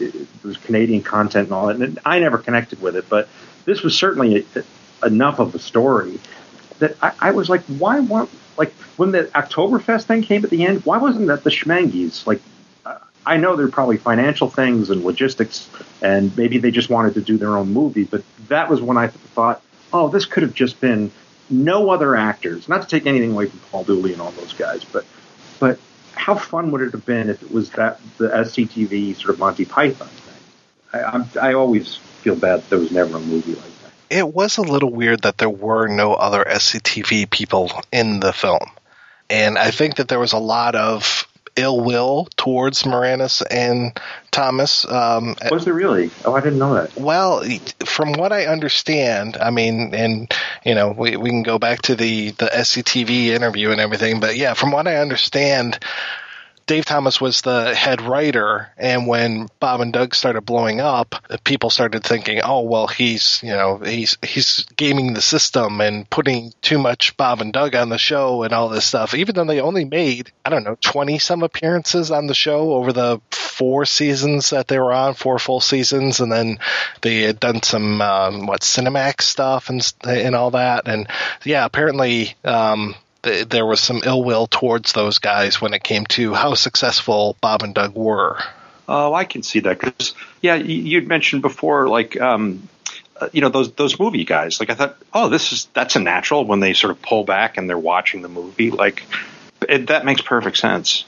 it 0.00 0.14
was 0.42 0.56
Canadian 0.56 1.02
content 1.02 1.46
and 1.46 1.52
all 1.52 1.66
that. 1.66 1.76
And 1.76 1.98
I 2.04 2.18
never 2.18 2.38
connected 2.38 2.80
with 2.80 2.96
it, 2.96 3.08
but 3.08 3.28
this 3.64 3.82
was 3.82 3.96
certainly 3.96 4.46
enough 5.04 5.38
of 5.38 5.54
a 5.54 5.58
story 5.58 6.18
that 6.78 6.96
I, 7.02 7.12
I 7.20 7.30
was 7.32 7.48
like, 7.48 7.62
why 7.64 8.00
want 8.00 8.30
like 8.56 8.72
when 8.96 9.12
the 9.12 9.24
Oktoberfest 9.24 10.04
thing 10.04 10.22
came 10.22 10.44
at 10.44 10.50
the 10.50 10.66
end? 10.66 10.84
Why 10.84 10.98
wasn't 10.98 11.28
that 11.28 11.44
the 11.44 11.50
Schmenges? 11.50 12.26
Like, 12.26 12.40
uh, 12.84 12.98
I 13.24 13.36
know 13.36 13.56
there 13.56 13.66
are 13.66 13.70
probably 13.70 13.96
financial 13.96 14.50
things 14.50 14.90
and 14.90 15.04
logistics, 15.04 15.70
and 16.02 16.36
maybe 16.36 16.58
they 16.58 16.70
just 16.70 16.90
wanted 16.90 17.14
to 17.14 17.20
do 17.20 17.38
their 17.38 17.56
own 17.56 17.72
movie, 17.72 18.04
but 18.04 18.22
that 18.48 18.68
was 18.68 18.80
when 18.80 18.96
I 18.96 19.08
thought, 19.08 19.62
oh, 19.92 20.08
this 20.08 20.24
could 20.24 20.42
have 20.42 20.54
just 20.54 20.80
been 20.80 21.10
no 21.50 21.90
other 21.90 22.16
actors. 22.16 22.68
Not 22.68 22.82
to 22.82 22.88
take 22.88 23.06
anything 23.06 23.32
away 23.32 23.46
from 23.46 23.60
Paul 23.70 23.84
Dooley 23.84 24.12
and 24.12 24.20
all 24.20 24.32
those 24.32 24.52
guys, 24.52 24.84
but 24.84 25.04
but 25.58 25.78
how 26.18 26.34
fun 26.34 26.70
would 26.72 26.80
it 26.80 26.92
have 26.92 27.06
been 27.06 27.30
if 27.30 27.42
it 27.42 27.50
was 27.50 27.70
that 27.70 28.00
the 28.18 28.28
SCTV 28.28 29.16
sort 29.16 29.30
of 29.30 29.38
Monty 29.38 29.64
Python 29.64 30.08
thing? 30.08 30.34
I, 30.92 31.04
I'm, 31.04 31.24
I 31.40 31.54
always 31.54 31.96
feel 31.96 32.34
bad 32.34 32.62
there 32.68 32.78
was 32.78 32.90
never 32.90 33.16
a 33.16 33.20
movie 33.20 33.54
like 33.54 33.82
that. 33.82 33.92
It 34.10 34.34
was 34.34 34.58
a 34.58 34.62
little 34.62 34.90
weird 34.90 35.22
that 35.22 35.38
there 35.38 35.50
were 35.50 35.86
no 35.86 36.14
other 36.14 36.44
SCTV 36.44 37.30
people 37.30 37.70
in 37.92 38.20
the 38.20 38.32
film. 38.32 38.66
And 39.30 39.58
I 39.58 39.70
think 39.70 39.96
that 39.96 40.08
there 40.08 40.18
was 40.18 40.32
a 40.32 40.38
lot 40.38 40.74
of 40.74 41.27
ill 41.58 41.80
will 41.80 42.28
towards 42.36 42.84
Moranis 42.84 43.42
and 43.50 43.98
Thomas. 44.30 44.84
Um, 44.90 45.34
Was 45.50 45.64
there 45.64 45.74
really? 45.74 46.10
Oh, 46.24 46.34
I 46.34 46.40
didn't 46.40 46.58
know 46.58 46.74
that. 46.74 46.96
well, 46.96 47.42
from 47.84 48.12
what 48.12 48.32
I 48.32 48.46
understand, 48.46 49.36
I 49.36 49.50
mean, 49.50 49.94
and 49.94 50.32
you 50.64 50.74
know, 50.74 50.92
we, 50.92 51.16
we 51.16 51.30
can 51.30 51.42
go 51.42 51.58
back 51.58 51.82
to 51.82 51.94
the 51.94 52.30
the 52.32 52.46
SCTV 52.46 53.26
interview 53.28 53.70
and 53.70 53.80
everything, 53.80 54.20
but 54.20 54.36
yeah, 54.36 54.54
from 54.54 54.70
what 54.70 54.86
I 54.86 54.96
understand, 54.96 55.78
Dave 56.68 56.84
Thomas 56.84 57.18
was 57.18 57.40
the 57.40 57.74
head 57.74 58.02
writer, 58.02 58.68
and 58.76 59.06
when 59.06 59.48
Bob 59.58 59.80
and 59.80 59.90
Doug 59.90 60.14
started 60.14 60.42
blowing 60.42 60.82
up, 60.82 61.14
people 61.42 61.70
started 61.70 62.04
thinking, 62.04 62.42
"Oh, 62.44 62.60
well, 62.60 62.86
he's 62.86 63.40
you 63.42 63.52
know 63.52 63.78
he's 63.78 64.18
he's 64.22 64.66
gaming 64.76 65.14
the 65.14 65.22
system 65.22 65.80
and 65.80 66.08
putting 66.10 66.52
too 66.60 66.78
much 66.78 67.16
Bob 67.16 67.40
and 67.40 67.54
Doug 67.54 67.74
on 67.74 67.88
the 67.88 67.96
show 67.96 68.42
and 68.42 68.52
all 68.52 68.68
this 68.68 68.84
stuff." 68.84 69.14
Even 69.14 69.34
though 69.34 69.46
they 69.46 69.62
only 69.62 69.86
made 69.86 70.30
I 70.44 70.50
don't 70.50 70.62
know 70.62 70.76
twenty 70.78 71.18
some 71.18 71.42
appearances 71.42 72.10
on 72.10 72.26
the 72.26 72.34
show 72.34 72.74
over 72.74 72.92
the 72.92 73.22
four 73.30 73.86
seasons 73.86 74.50
that 74.50 74.68
they 74.68 74.78
were 74.78 74.92
on, 74.92 75.14
four 75.14 75.38
full 75.38 75.60
seasons, 75.60 76.20
and 76.20 76.30
then 76.30 76.58
they 77.00 77.22
had 77.22 77.40
done 77.40 77.62
some 77.62 78.02
um, 78.02 78.46
what 78.46 78.60
Cinemax 78.60 79.22
stuff 79.22 79.70
and 79.70 79.92
and 80.04 80.36
all 80.36 80.50
that, 80.50 80.86
and 80.86 81.08
yeah, 81.44 81.64
apparently. 81.64 82.34
Um, 82.44 82.94
th- 83.22 83.48
there 83.48 83.66
was 83.66 83.80
some 83.80 84.02
ill 84.04 84.24
will 84.24 84.46
towards 84.46 84.92
those 84.92 85.18
guys 85.18 85.60
when 85.60 85.74
it 85.74 85.82
came 85.82 86.06
to 86.06 86.34
how 86.34 86.54
successful 86.54 87.36
Bob 87.40 87.62
and 87.62 87.74
Doug 87.74 87.94
were. 87.94 88.38
Oh, 88.88 89.12
I 89.12 89.24
can 89.24 89.42
see 89.42 89.60
that 89.60 89.78
because 89.78 90.14
yeah, 90.40 90.54
you, 90.54 90.74
you'd 90.74 91.08
mentioned 91.08 91.42
before, 91.42 91.88
like 91.88 92.18
um, 92.20 92.68
uh, 93.20 93.28
you 93.32 93.40
know 93.40 93.50
those 93.50 93.72
those 93.72 93.98
movie 93.98 94.24
guys. 94.24 94.60
Like 94.60 94.70
I 94.70 94.74
thought, 94.74 94.96
oh, 95.12 95.28
this 95.28 95.52
is 95.52 95.68
that's 95.74 95.96
a 95.96 96.00
natural 96.00 96.44
when 96.44 96.60
they 96.60 96.72
sort 96.72 96.92
of 96.92 97.02
pull 97.02 97.24
back 97.24 97.58
and 97.58 97.68
they're 97.68 97.78
watching 97.78 98.22
the 98.22 98.28
movie. 98.28 98.70
Like 98.70 99.02
it, 99.68 99.88
that 99.88 100.04
makes 100.04 100.22
perfect 100.22 100.56
sense. 100.56 101.04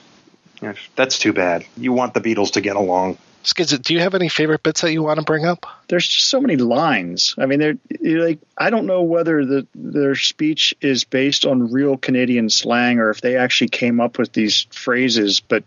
That's 0.95 1.19
too 1.19 1.33
bad. 1.33 1.65
You 1.77 1.93
want 1.93 2.13
the 2.13 2.21
Beatles 2.21 2.53
to 2.53 2.61
get 2.61 2.77
along. 2.77 3.17
Skiz, 3.43 3.81
do 3.81 3.95
you 3.95 4.01
have 4.01 4.15
any 4.15 4.29
favorite 4.29 4.63
bits 4.63 4.83
that 4.83 4.93
you 4.93 5.03
want 5.03 5.19
to 5.19 5.25
bring 5.25 5.47
up? 5.47 5.65
There's 5.89 6.07
just 6.07 6.29
so 6.29 6.41
many 6.41 6.57
lines. 6.57 7.35
I 7.39 7.47
mean, 7.47 7.59
they're 7.59 7.79
like 8.23 8.39
I 8.59 8.69
don't 8.69 8.87
know 8.87 9.03
whether 9.03 9.45
the 9.47 9.67
their 9.75 10.15
speech 10.15 10.75
is 10.81 11.05
based 11.05 11.47
on 11.47 11.73
real 11.73 11.97
Canadian 11.97 12.51
slang 12.51 12.99
or 12.99 13.11
if 13.11 13.23
they 13.23 13.37
actually 13.37 13.69
came 13.69 13.99
up 13.99 14.19
with 14.19 14.33
these 14.33 14.67
phrases. 14.71 15.41
But 15.41 15.65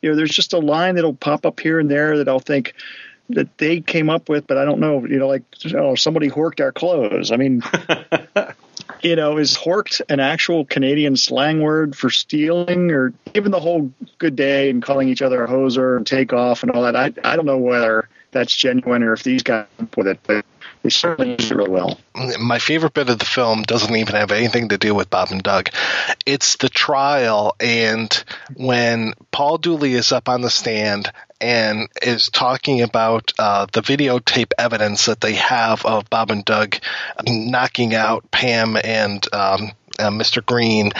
you 0.00 0.10
know, 0.10 0.16
there's 0.16 0.30
just 0.34 0.52
a 0.52 0.58
line 0.58 0.94
that'll 0.94 1.14
pop 1.14 1.46
up 1.46 1.58
here 1.58 1.80
and 1.80 1.90
there 1.90 2.18
that 2.18 2.28
I'll 2.28 2.38
think 2.38 2.74
that 3.30 3.58
they 3.58 3.80
came 3.80 4.08
up 4.08 4.28
with, 4.28 4.46
but 4.46 4.56
I 4.56 4.64
don't 4.64 4.78
know. 4.78 5.04
You 5.04 5.18
know, 5.18 5.28
like 5.28 5.42
oh, 5.74 5.96
somebody 5.96 6.30
horked 6.30 6.60
our 6.60 6.72
clothes. 6.72 7.32
I 7.32 7.36
mean. 7.36 7.62
You 9.02 9.16
know, 9.16 9.38
is 9.38 9.56
horked 9.56 10.02
an 10.08 10.20
actual 10.20 10.64
Canadian 10.66 11.16
slang 11.16 11.60
word 11.60 11.96
for 11.96 12.10
stealing, 12.10 12.90
or 12.90 13.14
even 13.34 13.50
the 13.50 13.60
whole 13.60 13.92
good 14.18 14.36
day 14.36 14.68
and 14.68 14.82
calling 14.82 15.08
each 15.08 15.22
other 15.22 15.42
a 15.44 15.48
hoser 15.48 15.96
and 15.96 16.06
take 16.06 16.32
off 16.32 16.62
and 16.62 16.72
all 16.72 16.82
that? 16.82 16.96
I 16.96 17.12
I 17.24 17.36
don't 17.36 17.46
know 17.46 17.58
whether 17.58 18.08
that's 18.32 18.54
genuine 18.54 19.02
or 19.02 19.12
if 19.12 19.22
these 19.22 19.42
guys 19.42 19.66
with 19.96 20.06
it, 20.06 20.20
but 20.26 20.44
they 20.82 20.90
certainly 20.90 21.32
use 21.32 21.50
it 21.50 21.54
really 21.54 21.70
well. 21.70 21.98
My 22.38 22.58
favorite 22.58 22.94
bit 22.94 23.10
of 23.10 23.18
the 23.18 23.24
film 23.24 23.62
doesn't 23.62 23.94
even 23.94 24.14
have 24.14 24.32
anything 24.32 24.70
to 24.70 24.78
do 24.78 24.94
with 24.94 25.10
Bob 25.10 25.28
and 25.30 25.42
Doug. 25.42 25.68
It's 26.24 26.56
the 26.56 26.68
trial, 26.68 27.54
and 27.60 28.12
when 28.54 29.14
Paul 29.30 29.58
Dooley 29.58 29.94
is 29.94 30.12
up 30.12 30.28
on 30.28 30.40
the 30.40 30.50
stand 30.50 31.12
and 31.40 31.88
is 32.02 32.28
talking 32.28 32.82
about 32.82 33.32
uh, 33.38 33.66
the 33.72 33.80
videotape 33.80 34.52
evidence 34.58 35.06
that 35.06 35.20
they 35.20 35.34
have 35.34 35.84
of 35.84 36.08
Bob 36.10 36.30
and 36.30 36.44
Doug 36.44 36.76
knocking 37.26 37.94
out 37.94 38.30
Pam 38.30 38.76
and 38.82 39.26
um, 39.34 39.72
uh, 39.98 40.10
Mr. 40.10 40.44
Green. 40.44 40.92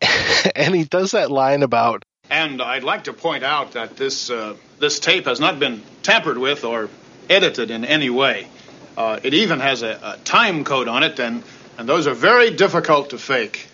and 0.56 0.74
he 0.74 0.84
does 0.84 1.12
that 1.12 1.30
line 1.30 1.62
about 1.62 2.04
And 2.30 2.60
I'd 2.62 2.84
like 2.84 3.04
to 3.04 3.12
point 3.12 3.44
out 3.44 3.72
that 3.72 3.96
this 3.96 4.30
uh, 4.30 4.56
this 4.78 4.98
tape 4.98 5.26
has 5.26 5.40
not 5.40 5.58
been 5.58 5.82
tampered 6.02 6.38
with 6.38 6.64
or 6.64 6.88
edited 7.28 7.70
in 7.70 7.84
any 7.84 8.10
way. 8.10 8.48
Uh, 8.96 9.18
it 9.22 9.34
even 9.34 9.60
has 9.60 9.82
a, 9.82 9.98
a 10.02 10.18
time 10.24 10.64
code 10.64 10.88
on 10.88 11.02
it, 11.02 11.18
and 11.18 11.42
and 11.78 11.88
those 11.88 12.06
are 12.06 12.14
very 12.14 12.50
difficult 12.50 13.10
to 13.10 13.18
fake. 13.18 13.66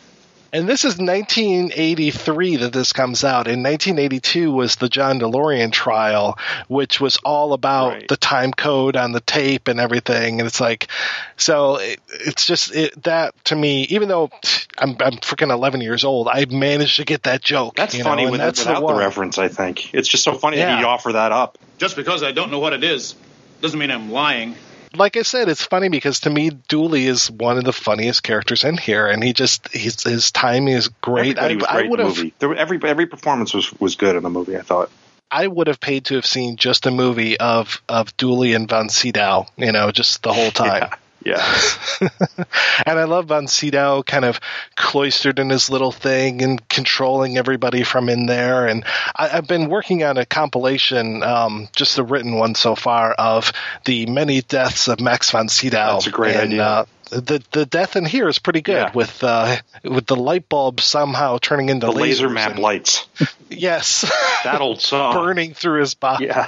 And 0.52 0.68
this 0.68 0.84
is 0.84 0.98
1983 0.98 2.56
that 2.56 2.72
this 2.72 2.92
comes 2.92 3.22
out. 3.22 3.46
In 3.46 3.62
1982 3.62 4.50
was 4.50 4.76
the 4.76 4.88
John 4.88 5.20
DeLorean 5.20 5.70
trial, 5.70 6.38
which 6.66 7.00
was 7.00 7.18
all 7.18 7.52
about 7.52 8.08
the 8.08 8.16
time 8.16 8.52
code 8.52 8.96
on 8.96 9.12
the 9.12 9.20
tape 9.20 9.68
and 9.68 9.78
everything. 9.78 10.40
And 10.40 10.48
it's 10.48 10.60
like, 10.60 10.88
so 11.36 11.76
it, 11.76 12.00
it's 12.08 12.46
just 12.46 12.74
it, 12.74 13.00
that 13.04 13.32
to 13.44 13.54
me, 13.54 13.84
even 13.90 14.08
though 14.08 14.30
I'm, 14.76 14.96
I'm 14.98 15.18
freaking 15.18 15.52
11 15.52 15.82
years 15.82 16.02
old, 16.02 16.26
I 16.26 16.46
managed 16.46 16.96
to 16.96 17.04
get 17.04 17.24
that 17.24 17.42
joke. 17.42 17.76
That's 17.76 17.94
you 17.96 18.02
funny 18.02 18.22
know, 18.22 18.28
and 18.28 18.32
with, 18.32 18.40
that's 18.40 18.58
without 18.58 18.80
the, 18.80 18.86
one. 18.86 18.96
reference. 18.96 19.38
I 19.38 19.46
think 19.46 19.94
it's 19.94 20.08
just 20.08 20.24
so 20.24 20.34
funny 20.34 20.56
that 20.56 20.68
Yeah. 20.68 20.78
he'd 20.78 20.84
offer 20.84 21.12
that 21.12 21.30
up. 21.30 21.58
Just 21.78 21.94
because 21.94 22.24
I 22.24 22.32
don't 22.32 22.50
know 22.50 22.58
what 22.58 22.72
it 22.72 22.82
is 22.82 23.14
doesn't 23.60 23.78
mean 23.78 23.92
I'm 23.92 24.10
lying. 24.10 24.56
Like 24.94 25.16
I 25.16 25.22
said, 25.22 25.48
it's 25.48 25.64
funny 25.64 25.88
because 25.88 26.20
to 26.20 26.30
me, 26.30 26.50
Dooley 26.50 27.06
is 27.06 27.30
one 27.30 27.58
of 27.58 27.64
the 27.64 27.72
funniest 27.72 28.22
characters 28.22 28.64
in 28.64 28.76
here, 28.76 29.06
and 29.06 29.22
he 29.22 29.32
just 29.32 29.68
his, 29.68 30.02
his 30.02 30.30
timing 30.30 30.74
is 30.74 30.88
great. 30.88 31.38
I, 31.38 31.54
great 31.54 31.64
I 31.64 31.80
in 31.82 31.90
would 31.90 32.00
the 32.00 32.04
have 32.04 32.16
movie. 32.16 32.34
There, 32.38 32.54
every 32.54 32.80
every 32.82 33.06
performance 33.06 33.54
was 33.54 33.72
was 33.80 33.96
good 33.96 34.16
in 34.16 34.22
the 34.22 34.30
movie. 34.30 34.56
I 34.56 34.62
thought. 34.62 34.90
I 35.30 35.46
would 35.46 35.68
have 35.68 35.78
paid 35.78 36.06
to 36.06 36.16
have 36.16 36.26
seen 36.26 36.56
just 36.56 36.86
a 36.86 36.90
movie 36.90 37.38
of 37.38 37.80
of 37.88 38.16
Dooley 38.16 38.54
and 38.54 38.68
Von 38.68 38.88
Sydow, 38.88 39.46
you 39.56 39.72
know, 39.72 39.92
just 39.92 40.22
the 40.22 40.32
whole 40.32 40.50
time. 40.50 40.82
Yeah. 40.82 40.94
and 42.00 42.98
I 42.98 43.04
love 43.04 43.26
Von 43.26 43.46
Sydow 43.46 44.02
kind 44.02 44.24
of 44.24 44.40
cloistered 44.76 45.38
in 45.38 45.50
his 45.50 45.68
little 45.70 45.92
thing 45.92 46.42
and 46.42 46.66
controlling 46.68 47.36
everybody 47.38 47.82
from 47.82 48.08
in 48.08 48.26
there. 48.26 48.66
And 48.66 48.84
I, 49.16 49.30
I've 49.38 49.46
been 49.46 49.68
working 49.68 50.02
on 50.04 50.16
a 50.16 50.24
compilation, 50.24 51.22
um, 51.22 51.68
just 51.76 51.98
a 51.98 52.02
written 52.02 52.36
one 52.36 52.54
so 52.54 52.74
far, 52.74 53.12
of 53.12 53.52
the 53.84 54.06
many 54.06 54.40
deaths 54.42 54.88
of 54.88 55.00
Max 55.00 55.30
von 55.30 55.48
Sydow. 55.48 55.76
That's 55.94 56.06
a 56.06 56.10
great 56.10 56.36
and, 56.36 56.52
idea. 56.52 56.64
Uh, 56.64 56.84
the 57.10 57.42
the 57.50 57.66
death 57.66 57.96
in 57.96 58.04
here 58.04 58.28
is 58.28 58.38
pretty 58.38 58.60
good 58.60 58.74
Yeah. 58.74 58.92
with 58.94 59.24
uh, 59.24 59.56
with 59.82 60.06
the 60.06 60.14
light 60.14 60.48
bulb 60.48 60.80
somehow 60.80 61.38
turning 61.38 61.68
into 61.68 61.86
The 61.86 61.92
laser 61.92 62.30
map 62.30 62.52
and- 62.52 62.60
lights. 62.60 63.06
Yes, 63.52 64.02
that 64.44 64.60
old 64.60 64.80
song 64.80 65.12
burning 65.24 65.54
through 65.54 65.80
his 65.80 65.94
body. 65.94 66.26
Yeah. 66.26 66.46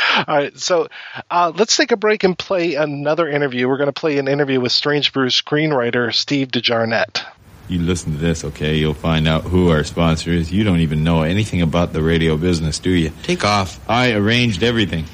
All 0.16 0.24
right, 0.36 0.58
so 0.58 0.88
uh, 1.30 1.52
let's 1.54 1.76
take 1.76 1.92
a 1.92 1.96
break 1.96 2.24
and 2.24 2.38
play 2.38 2.74
another 2.74 3.28
interview. 3.28 3.68
We're 3.68 3.78
going 3.78 3.86
to 3.86 3.92
play 3.92 4.18
an 4.18 4.28
interview 4.28 4.60
with 4.60 4.72
Strange 4.72 5.12
Brew 5.12 5.28
screenwriter 5.28 6.14
Steve 6.14 6.50
De 6.50 6.60
Jarnatt. 6.60 7.24
You 7.68 7.80
listen 7.80 8.12
to 8.12 8.18
this, 8.18 8.44
okay? 8.44 8.76
You'll 8.76 8.92
find 8.92 9.26
out 9.26 9.44
who 9.44 9.70
our 9.70 9.84
sponsor 9.84 10.30
is. 10.30 10.52
You 10.52 10.64
don't 10.64 10.80
even 10.80 11.04
know 11.04 11.22
anything 11.22 11.62
about 11.62 11.92
the 11.92 12.02
radio 12.02 12.36
business, 12.36 12.78
do 12.78 12.90
you? 12.90 13.12
Take 13.22 13.44
off. 13.44 13.80
I 13.88 14.12
arranged 14.12 14.62
everything. 14.62 15.06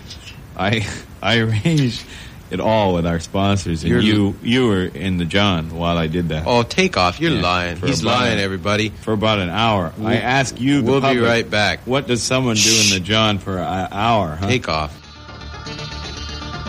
I 0.56 0.88
I 1.22 1.38
arranged 1.38 2.04
it 2.50 2.60
all 2.60 2.94
with 2.94 3.06
our 3.06 3.20
sponsors, 3.20 3.82
and 3.82 3.90
You're- 3.92 4.04
you 4.04 4.34
you 4.42 4.66
were 4.66 4.84
in 4.84 5.18
the 5.18 5.24
John 5.24 5.70
while 5.76 5.98
I 5.98 6.06
did 6.06 6.30
that. 6.30 6.44
Oh, 6.46 6.62
take 6.62 6.96
off. 6.96 7.20
You're 7.20 7.32
Yeah, 7.32 7.42
lying. 7.42 7.76
for 7.76 7.86
He's 7.86 8.00
about- 8.02 8.20
lying, 8.20 8.38
everybody. 8.38 8.92
For 9.02 9.12
about 9.12 9.38
an 9.38 9.50
hour. 9.50 9.92
I 9.98 10.00
We'll- 10.00 10.12
ask 10.22 10.60
you, 10.60 10.82
the 10.82 10.90
we'll 10.90 11.00
be 11.00 11.18
right 11.18 11.48
back. 11.48 11.80
What 11.84 12.06
does 12.06 12.22
someone 12.22 12.56
do 12.56 12.80
in 12.84 12.90
the 12.90 13.00
John 13.00 13.38
for 13.38 13.58
an 13.58 13.88
hour? 13.92 14.38
Huh? 14.40 14.46
Take 14.48 14.68
off. 14.68 14.92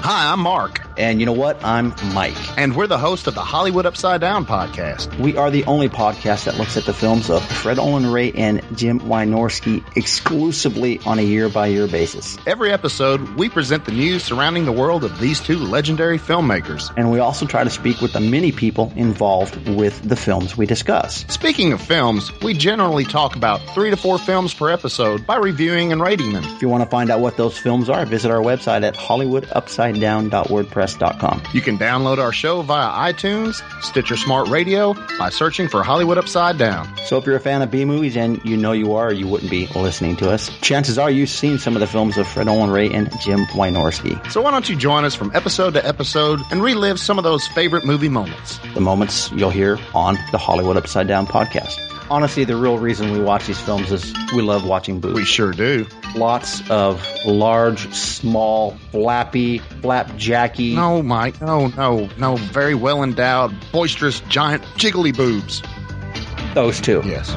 Hi, 0.02 0.32
I'm 0.32 0.40
Mark. 0.40 0.82
And 1.00 1.22
you 1.22 1.26
know 1.26 1.32
what? 1.32 1.64
I'm 1.64 1.96
Mike. 2.14 2.36
And 2.58 2.76
we're 2.76 2.86
the 2.86 2.98
host 2.98 3.28
of 3.28 3.34
the 3.34 3.40
Hollywood 3.42 3.86
Upside 3.86 4.20
Down 4.20 4.46
podcast. 4.46 5.18
We 5.18 5.38
are 5.38 5.50
the 5.50 5.64
only 5.64 5.88
podcast 5.88 6.44
that 6.44 6.58
looks 6.58 6.76
at 6.76 6.84
the 6.84 6.94
films 6.94 7.30
of 7.30 7.42
Fred 7.42 7.80
Olen 7.80 8.12
Ray 8.12 8.34
and 8.34 8.62
Jim 8.76 9.00
Wynorski 9.00 9.82
exclusively 9.96 11.00
on 11.06 11.18
a 11.18 11.22
year 11.22 11.48
by 11.48 11.68
year 11.68 11.88
basis. 11.88 12.38
Every 12.46 12.74
episode, 12.74 13.22
we 13.38 13.48
present 13.48 13.86
the 13.86 13.94
news 13.94 14.26
surrounding 14.26 14.66
the 14.66 14.74
world 14.74 15.06
of 15.06 15.22
these 15.22 15.40
two 15.40 15.58
legendary 15.58 16.20
filmmakers. 16.20 16.92
And 16.98 17.10
we 17.14 17.20
also 17.20 17.46
try 17.46 17.64
to 17.64 17.70
speak 17.70 18.02
with 18.02 18.12
the 18.12 18.20
many 18.20 18.52
people 18.52 18.92
involved 18.98 19.70
with 19.70 20.02
the 20.02 20.18
films 20.18 20.58
we 20.58 20.66
discuss. 20.66 21.24
Speaking 21.30 21.72
of 21.72 21.80
films, 21.82 22.30
we 22.42 22.54
generally 22.54 23.06
talk 23.06 23.38
about 23.38 23.62
three 23.74 23.90
to 23.90 23.96
four 23.96 24.18
films 24.18 24.54
per 24.54 24.70
episode 24.70 25.26
by 25.26 25.38
reviewing 25.38 25.94
and 25.94 26.02
rating 26.02 26.34
them. 26.34 26.44
If 26.44 26.62
you 26.62 26.68
want 26.68 26.84
to 26.84 26.90
find 26.90 27.10
out 27.10 27.22
what 27.22 27.38
those 27.38 27.58
films 27.58 27.88
are, 27.88 28.06
visit 28.06 28.32
our 28.32 28.42
website 28.42 28.84
at 28.84 28.96
hollywoodupsidedown.wordpress.com. 28.96 30.89
You 31.54 31.62
can 31.62 31.78
download 31.78 32.18
our 32.18 32.32
show 32.32 32.62
via 32.62 33.14
iTunes, 33.14 33.62
Stitcher 33.84 34.18
Smart 34.18 34.48
Radio, 34.50 34.94
by 35.18 35.30
searching 35.30 35.68
for 35.68 35.84
Hollywood 35.84 36.18
Upside 36.18 36.58
Down. 36.58 36.90
So 37.06 37.18
if 37.18 37.26
you're 37.26 37.36
a 37.36 37.40
fan 37.40 37.62
of 37.62 37.72
B 37.72 37.86
movies, 37.86 38.16
and 38.16 38.44
you 38.44 38.58
know 38.58 38.72
you 38.72 38.94
are, 38.94 39.12
you 39.14 39.28
wouldn't 39.28 39.52
be 39.52 39.68
listening 39.68 40.16
to 40.18 40.30
us. 40.30 40.50
Chances 40.62 40.98
are 40.98 41.10
you've 41.10 41.30
seen 41.30 41.58
some 41.58 41.76
of 41.76 41.80
the 41.80 41.88
films 41.88 42.18
of 42.18 42.28
Fred 42.28 42.48
Olen 42.48 42.70
Ray 42.70 42.90
and 42.90 43.12
Jim 43.22 43.46
Wynorski. 43.48 44.32
So 44.32 44.42
why 44.42 44.52
don't 44.52 44.70
you 44.70 44.76
join 44.76 45.06
us 45.06 45.16
from 45.16 45.32
episode 45.36 45.74
to 45.74 45.86
episode 45.86 46.40
and 46.52 46.62
relive 46.62 47.00
some 47.00 47.18
of 47.18 47.24
those 47.24 47.48
favorite 47.48 47.86
movie 47.86 48.10
moments? 48.10 48.60
The 48.74 48.82
moments 48.82 49.32
you'll 49.32 49.50
hear 49.50 49.80
on 49.94 50.18
the 50.32 50.38
Hollywood 50.38 50.78
Upside 50.78 51.08
Down 51.08 51.28
podcast. 51.28 51.78
Honestly, 52.10 52.44
the 52.44 52.56
real 52.56 52.80
reason 52.80 53.12
we 53.12 53.20
watch 53.22 53.46
these 53.46 53.60
films 53.60 53.92
is 53.92 54.14
we 54.36 54.42
love 54.42 54.66
watching 54.66 55.00
boobs. 55.00 55.16
We 55.16 55.26
sure 55.26 55.52
do. 55.52 55.86
Lots 56.16 56.68
of 56.70 57.06
large, 57.26 57.94
small, 57.94 58.72
flappy, 58.92 59.60
flapjacky. 59.60 60.76
No, 60.76 61.04
Mike. 61.04 61.40
No, 61.42 61.68
no, 61.68 62.10
no. 62.18 62.36
Very 62.36 62.76
well 62.76 63.04
endowed, 63.04 63.56
boisterous, 63.72 64.20
giant, 64.22 64.64
jiggly 64.78 65.16
boobs. 65.16 65.62
Those 66.56 66.82
two. 66.82 67.02
Yes. 67.06 67.30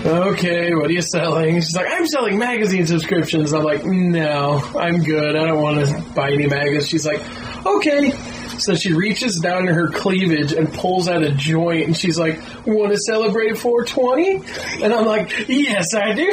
Okay, 0.03 0.75
what 0.75 0.87
are 0.87 0.93
you 0.93 1.03
selling? 1.03 1.57
She's 1.57 1.77
like, 1.77 1.87
I'm 1.91 2.07
selling 2.07 2.39
magazine 2.39 2.87
subscriptions. 2.87 3.53
I'm 3.53 3.65
like, 3.65 3.85
no, 3.85 4.63
I'm 4.79 5.03
good. 5.03 5.37
I 5.37 5.45
don't 5.45 5.61
want 5.61 5.87
to 5.87 6.01
buy 6.15 6.31
any 6.31 6.47
magazines. 6.47 6.89
She's 6.89 7.05
like, 7.05 7.21
okay. 7.67 8.11
So 8.59 8.75
she 8.75 8.93
reaches 8.93 9.39
down 9.41 9.69
in 9.69 9.75
her 9.75 9.89
cleavage 9.89 10.53
and 10.53 10.73
pulls 10.73 11.09
out 11.09 11.23
a 11.23 11.33
joint, 11.33 11.87
and 11.87 11.97
she's 11.97 12.19
like, 12.19 12.39
"Want 12.67 12.93
to 12.93 12.99
celebrate 12.99 13.57
420?" 13.57 14.85
And 14.85 14.93
I'm 14.93 15.07
like, 15.07 15.49
"Yes, 15.49 15.95
I 15.95 16.13
do." 16.13 16.27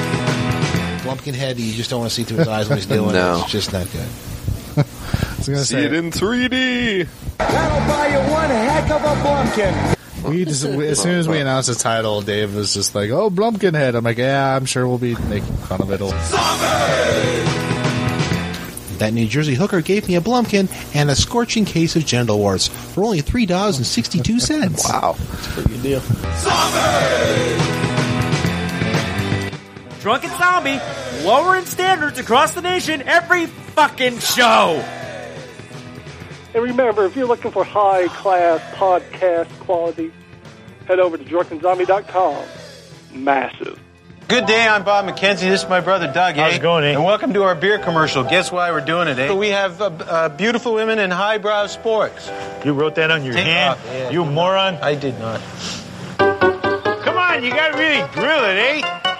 Blumpkin 1.14 1.34
head, 1.34 1.58
you 1.58 1.72
just 1.74 1.90
don't 1.90 2.00
want 2.00 2.10
to 2.10 2.14
see 2.14 2.24
through 2.24 2.38
his 2.38 2.48
eyes 2.48 2.68
when 2.68 2.78
he's 2.78 2.86
doing 2.86 3.12
No. 3.12 3.36
it. 3.38 3.42
It's 3.42 3.52
just 3.52 3.72
not 3.72 3.86
good. 3.92 4.00
I 4.76 5.36
was 5.38 5.46
gonna 5.48 5.64
See 5.64 5.74
say 5.74 5.84
it 5.84 5.92
in 5.92 6.10
3D. 6.10 7.06
that'll 7.38 7.88
buy 7.94 8.08
you 8.08 8.18
one 8.32 8.50
heck 8.50 8.90
of 8.90 9.02
a 9.02 9.14
Blumpkin. 9.22 9.94
We 10.28 10.44
just, 10.46 10.64
as 10.64 11.00
soon 11.02 11.16
as 11.16 11.28
we 11.28 11.38
announced 11.38 11.68
the 11.68 11.74
title, 11.74 12.22
Dave 12.22 12.54
was 12.54 12.72
just 12.72 12.94
like, 12.94 13.10
"Oh, 13.10 13.28
Blumpkin 13.28 13.74
head." 13.74 13.94
I'm 13.94 14.02
like, 14.04 14.16
"Yeah, 14.16 14.56
I'm 14.56 14.64
sure 14.64 14.88
we'll 14.88 14.96
be 14.96 15.14
making 15.26 15.54
fun 15.56 15.82
of 15.82 15.90
it." 15.92 16.00
That 18.98 19.12
New 19.12 19.26
Jersey 19.26 19.54
hooker 19.54 19.82
gave 19.82 20.08
me 20.08 20.16
a 20.16 20.22
Blumpkin 20.22 20.68
and 20.94 21.10
a 21.10 21.14
scorching 21.16 21.66
case 21.66 21.94
of 21.94 22.06
genital 22.06 22.38
warts 22.38 22.68
for 22.68 23.04
only 23.04 23.20
three 23.20 23.44
dollars 23.44 23.76
and 23.76 23.86
sixty-two 23.86 24.40
cents. 24.40 24.82
wow, 24.88 25.14
That's 25.18 25.46
a 25.46 25.50
pretty 25.50 25.68
good 25.74 25.82
deal. 25.82 26.00
Zombie! 26.00 27.60
Drunken 30.00 30.30
Zombie, 30.38 30.78
lowering 31.24 31.64
standards 31.64 32.18
across 32.18 32.52
the 32.52 32.62
nation 32.62 33.02
every 33.02 33.46
fucking 33.46 34.18
show. 34.18 34.84
And 36.54 36.62
remember, 36.62 37.04
if 37.06 37.16
you're 37.16 37.26
looking 37.26 37.50
for 37.50 37.64
high 37.64 38.06
class 38.08 38.60
podcast 38.74 39.48
quality, 39.60 40.12
head 40.86 41.00
over 41.00 41.16
to 41.16 41.24
drunkenzombie.com. 41.24 42.44
Massive. 43.14 43.80
Good 44.28 44.46
day, 44.46 44.66
I'm 44.66 44.84
Bob 44.84 45.06
McKenzie. 45.06 45.40
This 45.50 45.64
is 45.64 45.68
my 45.68 45.80
brother 45.80 46.06
Doug. 46.10 46.36
How's 46.36 46.54
eh? 46.54 46.56
it 46.56 46.62
going, 46.62 46.84
eh? 46.84 46.92
And 46.92 47.04
welcome 47.04 47.34
to 47.34 47.42
our 47.42 47.54
beer 47.54 47.78
commercial. 47.78 48.24
Guess 48.24 48.52
why 48.52 48.70
we're 48.70 48.80
doing 48.84 49.08
it, 49.08 49.18
eh? 49.18 49.32
We 49.34 49.50
have 49.50 49.80
uh, 49.82 49.86
uh, 49.86 50.28
beautiful 50.30 50.74
women 50.74 50.98
in 50.98 51.10
highbrow 51.10 51.66
sports. 51.66 52.30
You 52.64 52.72
wrote 52.72 52.94
that 52.94 53.10
on 53.10 53.24
your 53.24 53.34
Take 53.34 53.46
hand? 53.46 53.72
off, 53.72 53.86
yeah. 53.86 54.10
You 54.10 54.24
moron. 54.24 54.76
I 54.76 54.94
did 54.94 55.18
not. 55.18 55.40
Come 56.18 57.18
on, 57.18 57.44
you 57.44 57.50
gotta 57.50 57.76
really 57.76 58.00
drill 58.12 58.44
it, 58.44 58.82
eh? 58.84 59.13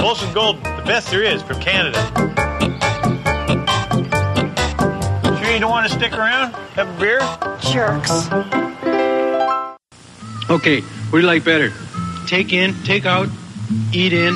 Molson 0.00 0.34
Gold, 0.34 0.56
the 0.64 0.82
best 0.84 1.10
there 1.10 1.22
is 1.22 1.40
from 1.40 1.60
Canada. 1.60 2.00
Sure 5.38 5.52
you 5.52 5.60
don't 5.60 5.70
want 5.70 5.88
to 5.88 5.96
stick 5.96 6.12
around? 6.12 6.52
Have 6.74 6.88
a 6.88 6.98
beer? 6.98 7.20
Jerks. 7.60 8.26
Okay, 10.50 10.80
what 10.80 11.12
do 11.12 11.18
you 11.20 11.26
like 11.26 11.44
better? 11.44 11.72
Take 12.26 12.52
in, 12.52 12.74
take 12.82 13.06
out, 13.06 13.28
eat 13.92 14.12
in, 14.12 14.34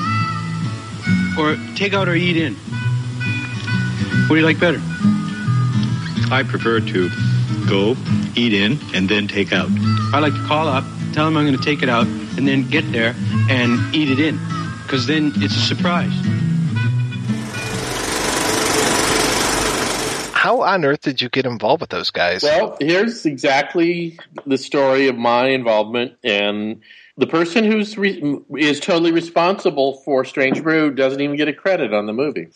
or 1.37 1.57
take 1.75 1.93
out 1.93 2.07
or 2.09 2.15
eat 2.15 2.37
in? 2.37 2.55
What 2.55 4.37
do 4.37 4.37
you 4.37 4.47
like 4.47 4.61
better? 4.61 4.81
I 6.31 6.45
prefer 6.47 6.79
to 6.79 7.11
go, 7.69 7.97
eat 8.37 8.53
in, 8.53 8.79
and 8.95 9.09
then 9.09 9.27
take 9.27 9.53
out. 9.53 9.69
I 10.13 10.21
like 10.21 10.35
to 10.35 10.47
call 10.47 10.69
up, 10.69 10.85
tell 11.13 11.25
them 11.25 11.37
I'm 11.37 11.45
going 11.45 11.59
to 11.59 11.65
take 11.65 11.83
it 11.83 11.89
out, 11.89 12.07
and 12.37 12.47
then 12.49 12.69
get 12.69 12.91
there 12.93 13.15
and 13.51 13.95
eat 13.95 14.11
it 14.11 14.19
in, 14.21 14.39
because 14.83 15.07
then 15.07 15.33
it's 15.37 15.57
a 15.57 15.61
surprise. 15.61 16.13
How 20.33 20.61
on 20.61 20.85
earth 20.85 21.01
did 21.01 21.23
you 21.23 21.31
get 21.31 21.47
involved 21.47 21.81
with 21.81 21.89
those 21.91 22.11
guys? 22.11 22.43
Well, 22.43 22.77
here's 22.79 23.25
exactly 23.25 24.19
the 24.47 24.59
story 24.59 25.09
of 25.09 25.17
my 25.17 25.47
involvement, 25.49 26.17
and 26.23 26.83
the 27.17 27.27
person 27.27 27.65
who's 27.65 27.97
re- 27.97 28.39
is 28.59 28.79
totally 28.79 29.11
responsible 29.11 30.03
for 30.05 30.23
Strange 30.25 30.63
Brew 30.63 30.91
doesn't 30.91 31.21
even 31.23 31.37
get 31.37 31.49
a 31.49 31.55
credit 31.55 31.95
on 31.95 32.05
the 32.05 32.13
movie, 32.13 32.49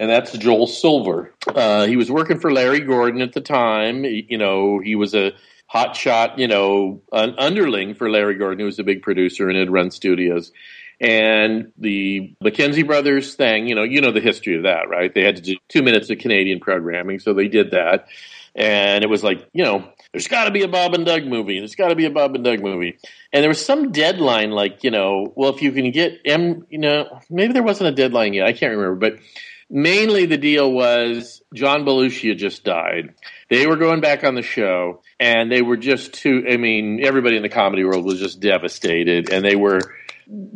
and 0.00 0.10
that's 0.10 0.32
Joel 0.32 0.66
Silver. 0.66 1.32
Uh, 1.46 1.86
he 1.86 1.96
was 1.96 2.10
working 2.10 2.40
for 2.40 2.52
Larry 2.52 2.80
Gordon 2.80 3.20
at 3.22 3.32
the 3.32 3.40
time. 3.40 4.02
He- 4.02 4.26
you 4.28 4.38
know, 4.38 4.80
he 4.80 4.96
was 4.96 5.14
a 5.14 5.30
hot 5.76 5.94
shot, 5.94 6.38
you 6.38 6.48
know, 6.48 7.02
an 7.12 7.34
underling 7.36 7.94
for 7.94 8.10
Larry 8.10 8.36
Gordon, 8.36 8.60
who 8.60 8.64
was 8.64 8.78
a 8.78 8.84
big 8.84 9.02
producer 9.02 9.50
and 9.50 9.58
had 9.58 9.70
run 9.70 9.90
studios. 9.90 10.50
And 10.98 11.72
the 11.76 12.34
McKenzie 12.42 12.86
Brothers 12.86 13.34
thing, 13.34 13.66
you 13.66 13.74
know, 13.74 13.82
you 13.82 14.00
know 14.00 14.10
the 14.10 14.22
history 14.22 14.56
of 14.56 14.62
that, 14.62 14.88
right? 14.88 15.12
They 15.12 15.22
had 15.22 15.36
to 15.36 15.42
do 15.42 15.56
two 15.68 15.82
minutes 15.82 16.08
of 16.08 16.16
Canadian 16.16 16.60
programming, 16.60 17.18
so 17.18 17.34
they 17.34 17.48
did 17.48 17.72
that. 17.72 18.06
And 18.54 19.04
it 19.04 19.10
was 19.10 19.22
like, 19.22 19.46
you 19.52 19.64
know, 19.64 19.86
there's 20.12 20.28
got 20.28 20.46
to 20.46 20.50
be 20.50 20.62
a 20.62 20.68
Bob 20.68 20.94
and 20.94 21.04
Doug 21.04 21.26
movie. 21.26 21.58
There's 21.58 21.74
got 21.74 21.88
to 21.88 21.94
be 21.94 22.06
a 22.06 22.10
Bob 22.10 22.34
and 22.34 22.42
Doug 22.42 22.62
movie. 22.62 22.98
And 23.30 23.42
there 23.42 23.50
was 23.50 23.62
some 23.62 23.92
deadline, 23.92 24.52
like, 24.52 24.82
you 24.82 24.90
know, 24.90 25.30
well, 25.36 25.54
if 25.54 25.60
you 25.60 25.72
can 25.72 25.90
get 25.90 26.20
M, 26.24 26.66
you 26.70 26.78
know, 26.78 27.20
maybe 27.28 27.52
there 27.52 27.62
wasn't 27.62 27.90
a 27.90 27.94
deadline 27.94 28.32
yet. 28.32 28.46
I 28.46 28.54
can't 28.54 28.74
remember. 28.74 28.96
But 28.96 29.18
mainly 29.68 30.24
the 30.24 30.38
deal 30.38 30.72
was 30.72 31.42
John 31.52 31.84
Belushi 31.84 32.30
had 32.30 32.38
just 32.38 32.64
died. 32.64 33.12
They 33.48 33.66
were 33.66 33.76
going 33.76 34.00
back 34.00 34.24
on 34.24 34.34
the 34.34 34.42
show, 34.42 35.02
and 35.20 35.50
they 35.50 35.62
were 35.62 35.76
just 35.76 36.14
too. 36.14 36.44
I 36.50 36.56
mean, 36.56 37.00
everybody 37.04 37.36
in 37.36 37.42
the 37.42 37.48
comedy 37.48 37.84
world 37.84 38.04
was 38.04 38.18
just 38.18 38.40
devastated, 38.40 39.30
and 39.30 39.44
they 39.44 39.56
were 39.56 39.80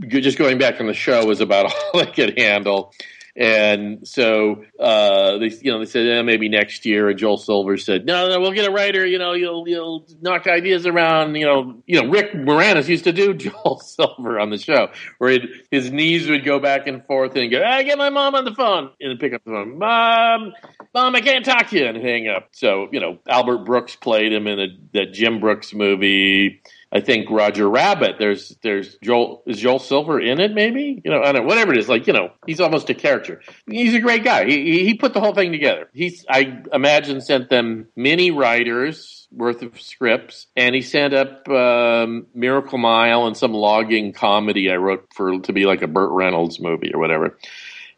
just 0.09 0.39
going 0.39 0.59
back 0.59 0.81
on 0.81 0.87
the 0.87 0.95
show 0.95 1.25
was 1.27 1.41
about 1.41 1.73
all 1.95 2.01
they 2.01 2.11
could 2.11 2.39
handle. 2.39 2.93
And 3.37 4.07
so 4.07 4.65
uh, 4.79 5.39
they, 5.39 5.49
you 5.63 5.71
know, 5.71 5.79
they 5.79 5.87
said 5.87 6.07
eh, 6.07 6.23
maybe 6.23 6.49
next 6.49 6.85
year. 6.85 7.09
And 7.09 7.19
Joel 7.19 7.37
Silver 7.37 7.77
said, 7.77 8.05
"No, 8.05 8.29
no, 8.29 8.41
we'll 8.41 8.53
get 8.53 8.69
a 8.69 8.73
writer. 8.73 9.07
You 9.07 9.19
know, 9.19 9.35
you'll 9.35 9.69
you'll 9.69 10.07
knock 10.21 10.47
ideas 10.47 10.87
around. 10.87 11.37
You 11.37 11.47
know, 11.47 11.83
you 11.87 12.03
know, 12.03 12.11
Rick 12.11 12.33
Moranis 12.33 12.89
used 12.89 13.05
to 13.05 13.13
do 13.13 13.35
Joel 13.35 13.81
Silver 13.81 14.41
on 14.41 14.51
the 14.51 14.59
show, 14.59 14.89
where 15.19 15.39
his 15.71 15.93
knees 15.93 16.29
would 16.29 16.45
go 16.45 16.59
back 16.59 16.87
and 16.87 17.05
forth 17.07 17.37
and 17.37 17.51
go, 17.51 17.63
"I 17.63 17.85
get 17.85 17.99
my 17.99 18.11
mom 18.11 18.35
on 18.35 18.45
the 18.45 18.55
phone," 18.55 18.91
and 19.01 19.19
pick 19.21 19.33
up 19.33 19.45
the 19.45 19.51
phone, 19.53 19.79
"Mom, 19.79 20.53
mom, 20.93 21.15
I 21.15 21.21
can't 21.21 21.45
talk 21.45 21.69
to 21.69 21.79
you," 21.79 21.87
and 21.87 21.97
hang 21.97 22.29
up. 22.29 22.49
So 22.53 22.89
you 22.91 23.01
know, 23.01 23.19
Albert 23.29 23.65
Brooks 23.65 23.95
played 23.95 24.33
him 24.33 24.47
in 24.47 24.61
a, 24.61 24.67
that 24.95 25.13
Jim 25.13 25.41
Brooks 25.41 25.73
movie. 25.73 26.63
I 26.93 27.01
think 27.01 27.31
Roger 27.31 27.69
Rabbit. 27.69 28.17
There's 28.19 28.57
there's 28.63 28.97
Joel 29.03 29.43
is 29.47 29.61
Joel 29.61 29.79
Silver 29.79 30.19
in 30.21 30.41
it? 30.41 30.53
Maybe 30.53 31.01
you 31.05 31.11
know 31.11 31.23
I 31.23 31.33
don't 31.33 31.47
whatever 31.47 31.73
it 31.73 31.79
is. 31.79 31.89
Like 31.89 32.07
you 32.07 32.13
know 32.13 32.33
he's 32.47 32.61
almost 32.61 32.91
a 32.91 32.95
character. 32.95 33.43
He's 33.69 33.95
a 33.95 34.01
great 34.01 34.25
guy. 34.25 34.45
He 34.47 34.63
he- 34.63 34.85
he 34.87 34.95
put 34.95 35.15
the 35.15 35.21
whole 35.21 35.35
thing 35.35 35.53
together. 35.53 35.89
He's 35.93 36.27
I 36.29 36.63
imagine 36.73 37.21
sent 37.21 37.49
them 37.49 37.87
many 37.95 38.31
writers 38.33 39.29
worth 39.31 39.63
of 39.63 39.81
scripts, 39.81 40.49
and 40.57 40.75
he 40.75 40.83
sent 40.83 41.15
up 41.15 41.49
um, 41.49 42.27
Miracle 42.35 42.79
Mile 42.79 43.27
and 43.27 43.37
some 43.37 43.53
logging 43.55 44.13
comedy 44.13 44.71
I 44.71 44.77
wrote 44.77 45.07
for 45.15 45.39
to 45.39 45.53
be 45.53 45.67
like 45.67 45.83
a 45.83 45.87
Burt 45.87 46.11
Reynolds 46.11 46.59
movie 46.59 46.93
or 46.93 46.99
whatever. 46.99 47.39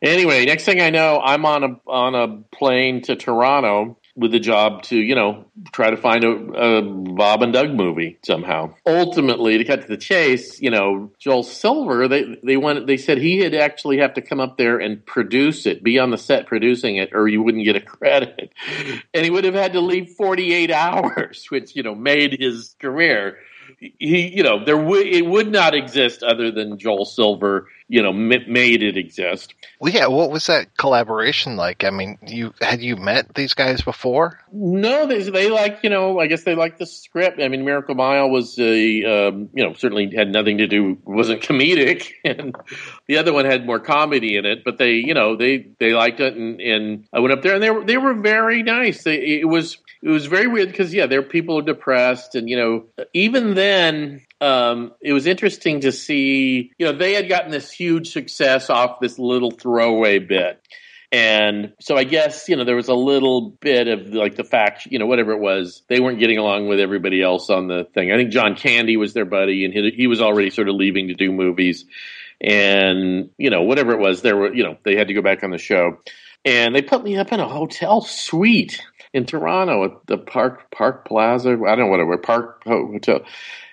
Anyway, 0.03 0.45
next 0.45 0.65
thing 0.65 0.81
I 0.81 0.91
know, 0.91 1.21
I'm 1.23 1.47
on 1.47 1.65
a 1.65 1.77
on 1.87 2.15
a 2.15 2.37
plane 2.55 3.03
to 3.03 3.17
Toronto 3.17 3.97
with 4.15 4.33
the 4.33 4.41
job 4.41 4.83
to 4.83 4.97
you 4.97 5.15
know 5.15 5.47
try 5.73 5.91
to 5.91 5.97
find 5.97 6.25
a, 6.25 6.31
a 6.31 6.83
Bob 6.83 7.43
and 7.43 7.53
Doug 7.53 7.71
movie 7.71 8.19
somehow. 8.25 8.75
Ultimately, 8.87 9.59
to 9.59 9.65
cut 9.65 9.83
to 9.83 9.89
the 9.89 9.97
chase, 9.97 10.61
you 10.61 10.71
know 10.71 11.11
Joel 11.19 11.43
Silver 11.43 12.09
they 12.09 12.37
they 12.43 12.57
wanted 12.57 12.87
they 12.87 12.97
said 12.97 13.19
he 13.19 13.39
had 13.39 13.55
actually 13.55 13.99
have 13.99 14.15
to 14.15 14.23
come 14.23 14.41
up 14.41 14.59
there 14.59 14.79
and 14.79 15.05
produce 15.05 15.67
it, 15.67 15.83
be 15.83 15.99
on 15.99 16.11
the 16.11 16.19
set 16.19 16.47
producing 16.47 16.97
it, 16.97 17.11
or 17.13 17.29
you 17.29 17.43
wouldn't 17.43 17.65
get 17.65 17.77
a 17.77 17.81
credit, 17.81 18.53
and 19.15 19.25
he 19.25 19.31
would 19.31 19.45
have 19.45 19.55
had 19.55 19.73
to 19.73 19.81
leave 19.81 20.11
48 20.11 20.71
hours, 20.71 21.47
which 21.49 21.75
you 21.75 21.83
know 21.83 21.95
made 21.95 22.39
his 22.39 22.75
career. 22.81 23.39
He, 23.99 24.29
you 24.29 24.45
know, 24.45 24.65
there 24.65 24.77
would 24.77 25.07
it 25.07 25.27
would 25.27 25.51
not 25.51 25.75
exist 25.75 26.23
other 26.23 26.53
than 26.53 26.79
Joel 26.79 27.05
Silver, 27.05 27.67
you 27.89 28.01
know, 28.01 28.11
m- 28.11 28.53
made 28.53 28.81
it 28.83 28.97
exist. 28.97 29.55
Well, 29.81 29.93
yeah. 29.93 30.07
What 30.07 30.31
was 30.31 30.47
that 30.47 30.77
collaboration 30.77 31.57
like? 31.57 31.83
I 31.83 31.91
mean, 31.91 32.17
you 32.25 32.55
had 32.61 32.81
you 32.81 32.95
met 32.95 33.35
these 33.35 33.55
guys 33.55 33.83
before? 33.83 34.39
No, 34.53 35.07
they, 35.07 35.23
they 35.29 35.51
like 35.51 35.81
you 35.83 35.91
know. 35.91 36.21
I 36.21 36.29
guess 36.29 36.45
they 36.45 36.55
like 36.55 36.79
the 36.79 36.87
script. 36.87 37.41
I 37.41 37.49
mean, 37.49 37.65
Miracle 37.65 37.97
Mile 37.97 38.31
was 38.31 38.57
a 38.61 39.05
um, 39.05 39.49
you 39.53 39.65
know 39.65 39.75
certainly 39.75 40.15
had 40.15 40.31
nothing 40.31 40.59
to 40.59 40.69
do 40.69 40.99
wasn't 41.05 41.43
comedic, 41.43 42.13
and 42.25 42.55
the 43.09 43.17
other 43.17 43.33
one 43.33 43.47
had 43.47 43.67
more 43.67 43.81
comedy 43.81 44.37
in 44.37 44.47
it. 44.47 44.63
But 44.65 44.79
they 44.79 44.93
you 44.93 45.15
know 45.15 45.35
they 45.35 45.67
they 45.81 45.93
liked 45.93 46.21
it, 46.21 46.37
and, 46.37 46.61
and 46.61 47.09
I 47.13 47.19
went 47.19 47.33
up 47.33 47.43
there, 47.43 47.55
and 47.55 47.63
they 47.63 47.71
were 47.71 47.85
they 47.85 47.97
were 47.97 48.15
very 48.15 48.63
nice. 48.63 49.03
They, 49.03 49.41
it 49.41 49.49
was 49.49 49.79
it 50.03 50.09
was 50.09 50.27
very 50.27 50.49
weird 50.49 50.69
because 50.69 50.93
yeah, 50.93 51.07
there 51.07 51.23
people 51.23 51.59
are 51.59 51.63
depressed, 51.63 52.35
and 52.35 52.49
you 52.49 52.57
know 52.57 53.07
even 53.15 53.55
then 53.55 54.23
um, 54.41 54.93
it 55.01 55.13
was 55.13 55.27
interesting 55.27 55.81
to 55.81 55.93
see 55.93 56.73
you 56.79 56.87
know 56.87 56.93
they 56.93 57.15
had 57.15 57.29
gotten 57.29 57.51
this 57.51 57.71
huge 57.71 58.13
success 58.13 58.69
off 58.69 59.01
this 59.01 59.19
little 59.19 59.51
throwaway 59.51 60.19
bit. 60.19 60.61
And 61.13 61.75
so 61.79 61.95
I 61.95 62.05
guess, 62.05 62.49
you 62.49 62.57
know, 62.57 62.65
there 62.65 62.75
was 62.75 62.89
a 62.89 62.95
little 62.95 63.51
bit 63.51 63.87
of 63.87 64.15
like 64.15 64.35
the 64.35 64.45
fact, 64.45 64.87
you 64.87 64.99
know, 64.99 65.05
whatever 65.05 65.33
it 65.33 65.41
was, 65.41 65.83
they 65.89 66.01
weren't 66.01 66.19
getting 66.19 66.39
along 66.39 66.69
with 66.69 66.81
everybody 66.81 67.23
else 67.23 67.51
on 67.51 67.69
the 67.69 67.87
thing. 67.93 68.11
I 68.11 68.17
think 68.17 68.31
John 68.31 68.57
Candy 68.57 68.97
was 68.97 69.13
their 69.13 69.27
buddy 69.27 69.67
and 69.67 69.75
he, 69.75 69.91
he 69.91 70.07
was 70.07 70.23
already 70.23 70.49
sort 70.49 70.71
of 70.71 70.75
leaving 70.75 71.09
to 71.09 71.15
do 71.15 71.31
movies. 71.31 71.85
And, 72.41 73.29
you 73.37 73.51
know, 73.51 73.61
whatever 73.63 73.93
it 73.93 73.99
was, 73.99 74.23
there 74.23 74.39
were, 74.39 74.55
you 74.55 74.65
know, 74.65 74.79
they 74.85 74.97
had 74.97 75.09
to 75.09 75.15
go 75.15 75.21
back 75.21 75.45
on 75.45 75.51
the 75.51 75.59
show. 75.59 75.99
And 76.47 76.75
they 76.75 76.81
put 76.83 77.05
me 77.05 77.19
up 77.19 77.31
in 77.31 77.41
a 77.41 77.49
hotel 77.49 78.01
suite 78.01 78.83
in 79.13 79.27
Toronto 79.27 79.85
at 79.85 80.07
the 80.07 80.19
Park 80.19 80.71
Park 80.71 81.07
Plaza. 81.07 81.51
I 81.51 81.77
don't 81.77 81.79
know 81.79 81.87
whatever 81.87 82.17
Park 82.19 82.63
Hotel 82.65 83.25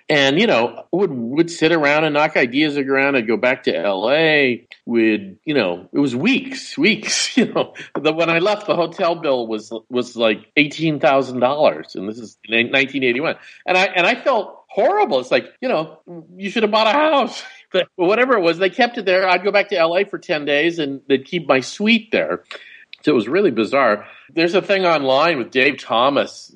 and 0.10 0.40
you 0.40 0.48
know 0.48 0.86
would 0.92 1.12
would 1.12 1.52
sit 1.52 1.72
around 1.72 2.04
and 2.04 2.16
knock 2.16 2.36
ideas 2.36 2.78
around 2.78 3.16
and 3.16 3.28
go 3.28 3.38
back 3.38 3.64
to 3.64 3.76
L.A. 3.76 4.68
Would 4.86 5.38
you 5.46 5.54
know 5.54 5.88
it 5.94 6.00
was 6.00 6.16
weeks, 6.16 6.78
weeks. 6.78 7.38
You 7.38 7.54
know, 7.54 7.74
the, 8.00 8.12
when 8.12 8.30
I 8.30 8.40
left, 8.40 8.68
the 8.68 8.76
hotel 8.76 9.16
bill 9.16 9.48
was 9.48 9.72
was 9.90 10.18
like 10.18 10.52
eighteen 10.58 11.00
thousand 11.00 11.40
dollars, 11.40 11.96
and 11.96 12.10
this 12.10 12.18
is 12.18 12.38
nineteen 12.50 13.04
eighty 13.04 13.20
one. 13.20 13.36
And 13.66 13.78
I 13.78 13.86
and 13.86 14.08
I 14.08 14.16
felt 14.16 14.66
horrible. 14.68 15.20
It's 15.20 15.32
like 15.32 15.54
you 15.62 15.70
know 15.70 16.00
you 16.36 16.50
should 16.50 16.64
have 16.64 16.72
bought 16.72 16.88
a 16.88 16.92
house. 16.92 17.44
But 17.72 17.88
whatever 17.98 18.36
it 18.36 18.42
was, 18.42 18.58
they 18.58 18.72
kept 18.72 18.98
it 18.98 19.06
there. 19.06 19.30
I'd 19.30 19.44
go 19.44 19.52
back 19.52 19.70
to 19.70 19.76
LA 19.86 20.00
for 20.04 20.18
10 20.18 20.44
days 20.44 20.80
and 20.80 21.02
they'd 21.08 21.24
keep 21.24 21.48
my 21.48 21.60
suite 21.60 22.10
there. 22.12 22.44
So 23.04 23.12
it 23.12 23.16
was 23.16 23.28
really 23.28 23.52
bizarre. 23.52 24.08
There's 24.34 24.54
a 24.54 24.62
thing 24.62 24.86
online 24.86 25.38
with 25.38 25.52
Dave 25.52 25.80
Thomas 25.80 26.54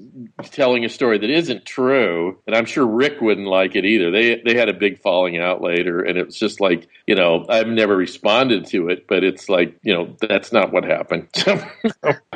telling 0.51 0.85
a 0.85 0.89
story 0.89 1.17
that 1.17 1.29
isn't 1.29 1.65
true, 1.65 2.37
and 2.45 2.55
I'm 2.55 2.65
sure 2.65 2.85
Rick 2.85 3.21
wouldn't 3.21 3.47
like 3.47 3.75
it 3.75 3.85
either. 3.85 4.11
They 4.11 4.41
they 4.45 4.55
had 4.55 4.69
a 4.69 4.73
big 4.73 5.01
falling 5.01 5.39
out 5.39 5.61
later, 5.61 6.01
and 6.01 6.17
it 6.17 6.27
was 6.27 6.37
just 6.37 6.61
like 6.61 6.87
you 7.07 7.15
know 7.15 7.45
I've 7.49 7.67
never 7.67 7.95
responded 7.95 8.67
to 8.67 8.89
it, 8.89 9.07
but 9.07 9.23
it's 9.23 9.49
like 9.49 9.79
you 9.81 9.93
know 9.93 10.15
that's 10.21 10.51
not 10.51 10.71
what 10.71 10.83
happened. 10.83 11.29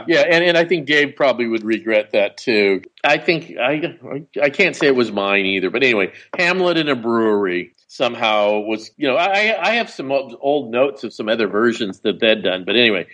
yeah, 0.08 0.22
and, 0.22 0.44
and 0.44 0.58
I 0.58 0.66
think 0.66 0.88
Dave 0.88 1.16
probably 1.16 1.48
would 1.48 1.64
regret 1.64 2.12
that 2.14 2.38
too. 2.38 2.82
I 3.04 3.18
think 3.18 3.56
I 3.60 3.98
I 4.42 4.50
can't 4.50 4.76
say 4.76 4.88
it 4.88 4.96
was 4.96 5.12
mine 5.12 5.46
either, 5.46 5.70
but 5.70 5.84
anyway, 5.84 6.14
Hamlet 6.38 6.78
in 6.78 6.90
a 6.90 6.96
brewery 6.96 7.74
somehow 7.90 8.60
was 8.60 8.90
you 8.98 9.08
know 9.08 9.18
I 9.18 9.56
I 9.62 9.72
have 9.76 9.90
some 9.90 10.12
old 10.12 10.72
notes 10.72 11.04
of 11.04 11.14
some 11.14 11.30
other 11.30 11.48
versions 11.48 12.00
that 12.00 12.20
they'd 12.20 12.42
done, 12.42 12.64
but 12.66 12.76
anyway 12.76 13.06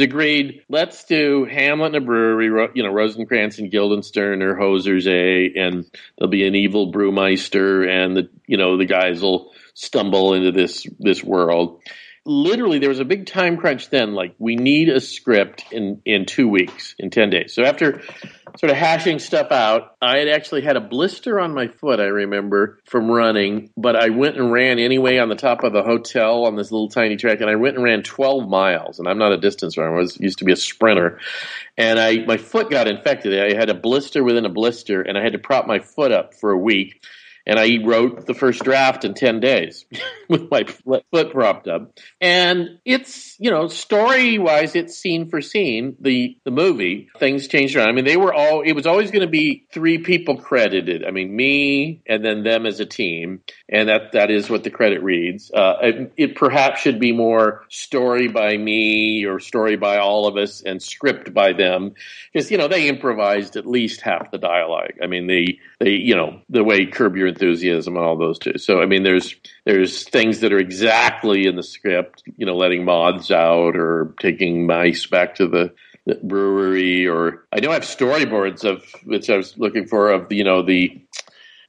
agreed. 0.00 0.62
Let's 0.68 1.04
do 1.04 1.44
Hamlet 1.44 1.94
in 1.94 2.02
a 2.02 2.04
brewery. 2.04 2.70
You 2.74 2.82
know, 2.82 2.92
Rosencrantz 2.92 3.58
and 3.58 3.70
Guildenstern 3.70 4.42
or 4.42 4.56
hosers, 4.56 5.06
a, 5.06 5.58
and 5.58 5.84
there'll 6.16 6.30
be 6.30 6.46
an 6.46 6.54
evil 6.54 6.92
brewmeister, 6.92 7.88
and 7.88 8.16
the 8.16 8.28
you 8.46 8.56
know 8.56 8.76
the 8.76 8.86
guys 8.86 9.20
will 9.20 9.52
stumble 9.74 10.34
into 10.34 10.52
this 10.52 10.86
this 10.98 11.22
world. 11.22 11.82
Literally, 12.24 12.78
there 12.78 12.88
was 12.88 13.00
a 13.00 13.04
big 13.04 13.26
time 13.26 13.56
crunch 13.56 13.90
then. 13.90 14.14
Like, 14.14 14.36
we 14.38 14.54
need 14.54 14.88
a 14.88 15.00
script 15.00 15.64
in 15.72 16.00
in 16.04 16.24
two 16.24 16.48
weeks, 16.48 16.94
in 16.96 17.10
ten 17.10 17.30
days. 17.30 17.52
So 17.52 17.64
after 17.64 18.00
sort 18.58 18.70
of 18.70 18.76
hashing 18.76 19.18
stuff 19.18 19.50
out, 19.50 19.96
I 20.00 20.18
had 20.18 20.28
actually 20.28 20.62
had 20.62 20.76
a 20.76 20.80
blister 20.80 21.40
on 21.40 21.52
my 21.52 21.66
foot. 21.66 21.98
I 21.98 22.04
remember 22.04 22.78
from 22.84 23.10
running, 23.10 23.70
but 23.76 23.96
I 23.96 24.10
went 24.10 24.36
and 24.36 24.52
ran 24.52 24.78
anyway 24.78 25.18
on 25.18 25.30
the 25.30 25.34
top 25.34 25.64
of 25.64 25.72
the 25.72 25.82
hotel 25.82 26.44
on 26.44 26.54
this 26.54 26.70
little 26.70 26.88
tiny 26.88 27.16
track, 27.16 27.40
and 27.40 27.50
I 27.50 27.56
went 27.56 27.74
and 27.74 27.82
ran 27.82 28.04
twelve 28.04 28.48
miles. 28.48 29.00
And 29.00 29.08
I'm 29.08 29.18
not 29.18 29.32
a 29.32 29.38
distance 29.38 29.76
runner; 29.76 29.92
I 29.92 29.98
was 29.98 30.16
used 30.20 30.38
to 30.38 30.44
be 30.44 30.52
a 30.52 30.56
sprinter, 30.56 31.18
and 31.76 31.98
I 31.98 32.24
my 32.24 32.36
foot 32.36 32.70
got 32.70 32.86
infected. 32.86 33.36
I 33.52 33.58
had 33.58 33.68
a 33.68 33.74
blister 33.74 34.22
within 34.22 34.46
a 34.46 34.48
blister, 34.48 35.02
and 35.02 35.18
I 35.18 35.24
had 35.24 35.32
to 35.32 35.40
prop 35.40 35.66
my 35.66 35.80
foot 35.80 36.12
up 36.12 36.34
for 36.34 36.52
a 36.52 36.58
week. 36.58 37.04
And 37.46 37.58
I 37.58 37.78
wrote 37.84 38.26
the 38.26 38.34
first 38.34 38.62
draft 38.62 39.04
in 39.04 39.14
10 39.14 39.40
days 39.40 39.84
with 40.28 40.50
my 40.50 40.64
foot 40.64 41.32
propped 41.32 41.68
up. 41.68 41.98
And 42.20 42.78
it's, 42.84 43.36
you 43.38 43.50
know, 43.50 43.68
story 43.68 44.38
wise, 44.38 44.76
it's 44.76 44.96
scene 44.96 45.28
for 45.28 45.40
scene, 45.40 45.96
the, 46.00 46.36
the 46.44 46.50
movie. 46.50 47.08
Things 47.18 47.48
changed 47.48 47.76
around. 47.76 47.88
I 47.88 47.92
mean, 47.92 48.04
they 48.04 48.16
were 48.16 48.32
all, 48.32 48.62
it 48.62 48.72
was 48.72 48.86
always 48.86 49.10
going 49.10 49.22
to 49.22 49.30
be 49.30 49.66
three 49.72 49.98
people 49.98 50.36
credited. 50.36 51.04
I 51.04 51.10
mean, 51.10 51.34
me 51.34 52.02
and 52.06 52.24
then 52.24 52.44
them 52.44 52.66
as 52.66 52.80
a 52.80 52.86
team. 52.86 53.42
And 53.68 53.88
that, 53.88 54.12
that 54.12 54.30
is 54.30 54.48
what 54.48 54.64
the 54.64 54.70
credit 54.70 55.02
reads. 55.02 55.50
Uh, 55.50 55.74
it, 55.82 56.12
it 56.16 56.36
perhaps 56.36 56.80
should 56.80 57.00
be 57.00 57.12
more 57.12 57.64
story 57.68 58.28
by 58.28 58.56
me 58.56 59.26
or 59.26 59.40
story 59.40 59.76
by 59.76 59.98
all 59.98 60.26
of 60.26 60.36
us 60.36 60.62
and 60.62 60.82
script 60.82 61.34
by 61.34 61.52
them. 61.52 61.94
Because, 62.32 62.50
you 62.50 62.58
know, 62.58 62.68
they 62.68 62.88
improvised 62.88 63.56
at 63.56 63.66
least 63.66 64.00
half 64.00 64.30
the 64.30 64.38
dialogue. 64.38 64.92
I 65.02 65.06
mean, 65.06 65.26
they, 65.26 65.58
they, 65.80 65.90
you 65.90 66.14
know, 66.14 66.40
the 66.48 66.64
way 66.64 66.86
Curb 66.86 67.16
Your 67.16 67.31
Enthusiasm 67.34 67.96
and 67.96 68.04
all 68.04 68.16
those 68.16 68.38
too. 68.38 68.58
So, 68.58 68.80
I 68.80 68.86
mean, 68.86 69.02
there's, 69.02 69.34
there's 69.64 70.08
things 70.08 70.40
that 70.40 70.52
are 70.52 70.58
exactly 70.58 71.46
in 71.46 71.56
the 71.56 71.62
script, 71.62 72.22
you 72.36 72.46
know, 72.46 72.56
letting 72.56 72.84
moths 72.84 73.30
out 73.30 73.76
or 73.76 74.14
taking 74.20 74.66
mice 74.66 75.06
back 75.06 75.36
to 75.36 75.46
the, 75.46 75.72
the 76.06 76.16
brewery 76.16 77.06
or 77.06 77.46
I 77.52 77.60
know 77.60 77.70
I 77.70 77.74
have 77.74 77.84
storyboards 77.84 78.64
of 78.64 78.84
which 79.04 79.30
I 79.30 79.36
was 79.36 79.56
looking 79.56 79.86
for 79.86 80.10
of 80.10 80.32
you 80.32 80.44
know 80.44 80.62
the 80.62 81.00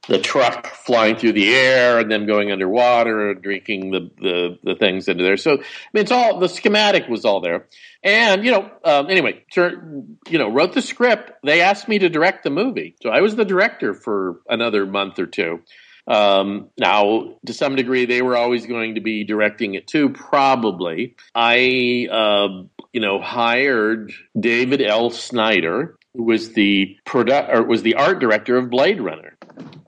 the 0.08 0.18
truck 0.18 0.66
flying 0.66 1.16
through 1.16 1.32
the 1.32 1.54
air 1.54 1.98
and 1.98 2.10
then 2.10 2.26
going 2.26 2.52
underwater 2.52 3.30
and 3.30 3.42
drinking 3.42 3.90
the, 3.90 4.10
the, 4.20 4.58
the 4.62 4.74
things 4.74 5.08
into 5.08 5.24
there. 5.24 5.36
So, 5.36 5.52
I 5.52 5.56
mean, 5.56 6.02
it's 6.02 6.12
all, 6.12 6.38
the 6.38 6.48
schematic 6.48 7.08
was 7.08 7.24
all 7.24 7.40
there. 7.40 7.66
And, 8.02 8.44
you 8.44 8.50
know, 8.50 8.70
um, 8.84 9.08
anyway, 9.08 9.44
you 9.56 10.38
know, 10.38 10.50
wrote 10.50 10.74
the 10.74 10.82
script. 10.82 11.32
They 11.42 11.62
asked 11.62 11.88
me 11.88 11.98
to 12.00 12.08
direct 12.08 12.44
the 12.44 12.50
movie. 12.50 12.96
So 13.02 13.10
I 13.10 13.20
was 13.20 13.34
the 13.34 13.44
director 13.44 13.94
for 13.94 14.40
another 14.48 14.84
month 14.84 15.18
or 15.18 15.26
two. 15.26 15.60
Um, 16.06 16.68
now, 16.78 17.36
to 17.46 17.54
some 17.54 17.76
degree, 17.76 18.04
they 18.04 18.20
were 18.20 18.36
always 18.36 18.66
going 18.66 18.96
to 18.96 19.00
be 19.00 19.24
directing 19.24 19.74
it 19.74 19.86
too, 19.86 20.10
probably. 20.10 21.16
I, 21.34 22.08
uh, 22.10 22.64
you 22.92 23.00
know, 23.00 23.20
hired 23.20 24.12
David 24.38 24.82
L. 24.82 25.08
Snyder, 25.08 25.96
who 26.12 26.24
was 26.24 26.52
the 26.52 26.98
produ- 27.06 27.48
or 27.48 27.62
was 27.62 27.82
the 27.82 27.94
art 27.94 28.18
director 28.18 28.58
of 28.58 28.68
Blade 28.68 29.00
Runner 29.00 29.33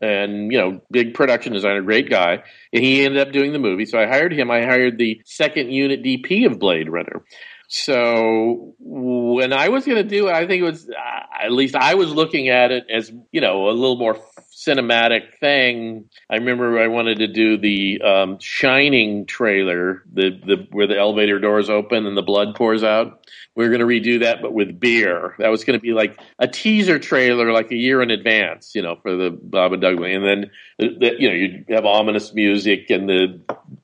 and 0.00 0.52
you 0.52 0.58
know, 0.58 0.80
big 0.90 1.14
production 1.14 1.52
designer, 1.52 1.82
great 1.82 2.10
guy. 2.10 2.42
And 2.72 2.84
he 2.84 3.04
ended 3.04 3.26
up 3.26 3.32
doing 3.32 3.52
the 3.52 3.58
movie. 3.58 3.86
So 3.86 3.98
I 3.98 4.06
hired 4.06 4.32
him. 4.32 4.50
I 4.50 4.62
hired 4.62 4.98
the 4.98 5.20
second 5.24 5.70
unit 5.70 6.02
DP 6.02 6.46
of 6.46 6.58
Blade 6.58 6.88
Runner. 6.88 7.24
So 7.68 8.74
when 8.78 9.52
I 9.52 9.70
was 9.70 9.84
going 9.84 9.96
to 9.96 10.08
do 10.08 10.28
it, 10.28 10.32
I 10.32 10.46
think 10.46 10.60
it 10.60 10.64
was 10.64 10.88
uh, 10.88 11.44
at 11.44 11.52
least 11.52 11.74
I 11.74 11.94
was 11.94 12.12
looking 12.12 12.48
at 12.48 12.70
it 12.70 12.84
as 12.88 13.10
you 13.32 13.40
know 13.40 13.68
a 13.68 13.72
little 13.72 13.96
more 13.96 14.18
cinematic 14.66 15.38
thing. 15.38 16.08
I 16.30 16.36
remember 16.36 16.78
I 16.78 16.88
wanted 16.88 17.18
to 17.18 17.28
do 17.28 17.56
the 17.56 18.00
um, 18.02 18.38
Shining 18.40 19.26
trailer, 19.26 20.02
the 20.12 20.30
the 20.30 20.66
where 20.70 20.86
the 20.86 20.98
elevator 20.98 21.38
doors 21.38 21.70
open 21.70 22.06
and 22.06 22.16
the 22.16 22.22
blood 22.22 22.54
pours 22.54 22.82
out. 22.82 23.26
We 23.56 23.64
are 23.64 23.68
going 23.68 23.80
to 23.80 23.86
redo 23.86 24.20
that, 24.20 24.42
but 24.42 24.52
with 24.52 24.78
beer. 24.78 25.34
That 25.38 25.48
was 25.48 25.64
going 25.64 25.78
to 25.78 25.82
be 25.82 25.94
like 25.94 26.20
a 26.38 26.46
teaser 26.46 26.98
trailer, 26.98 27.52
like 27.52 27.70
a 27.72 27.74
year 27.74 28.02
in 28.02 28.10
advance, 28.10 28.74
you 28.74 28.82
know, 28.82 28.96
for 29.00 29.16
the 29.16 29.30
Bob 29.30 29.72
and 29.72 29.80
Doug. 29.80 29.98
And 29.98 30.22
then, 30.22 30.50
the, 30.78 31.16
you 31.18 31.28
know, 31.28 31.34
you'd 31.34 31.64
have 31.70 31.86
ominous 31.86 32.34
music 32.34 32.90
and 32.90 33.08
the 33.08 33.40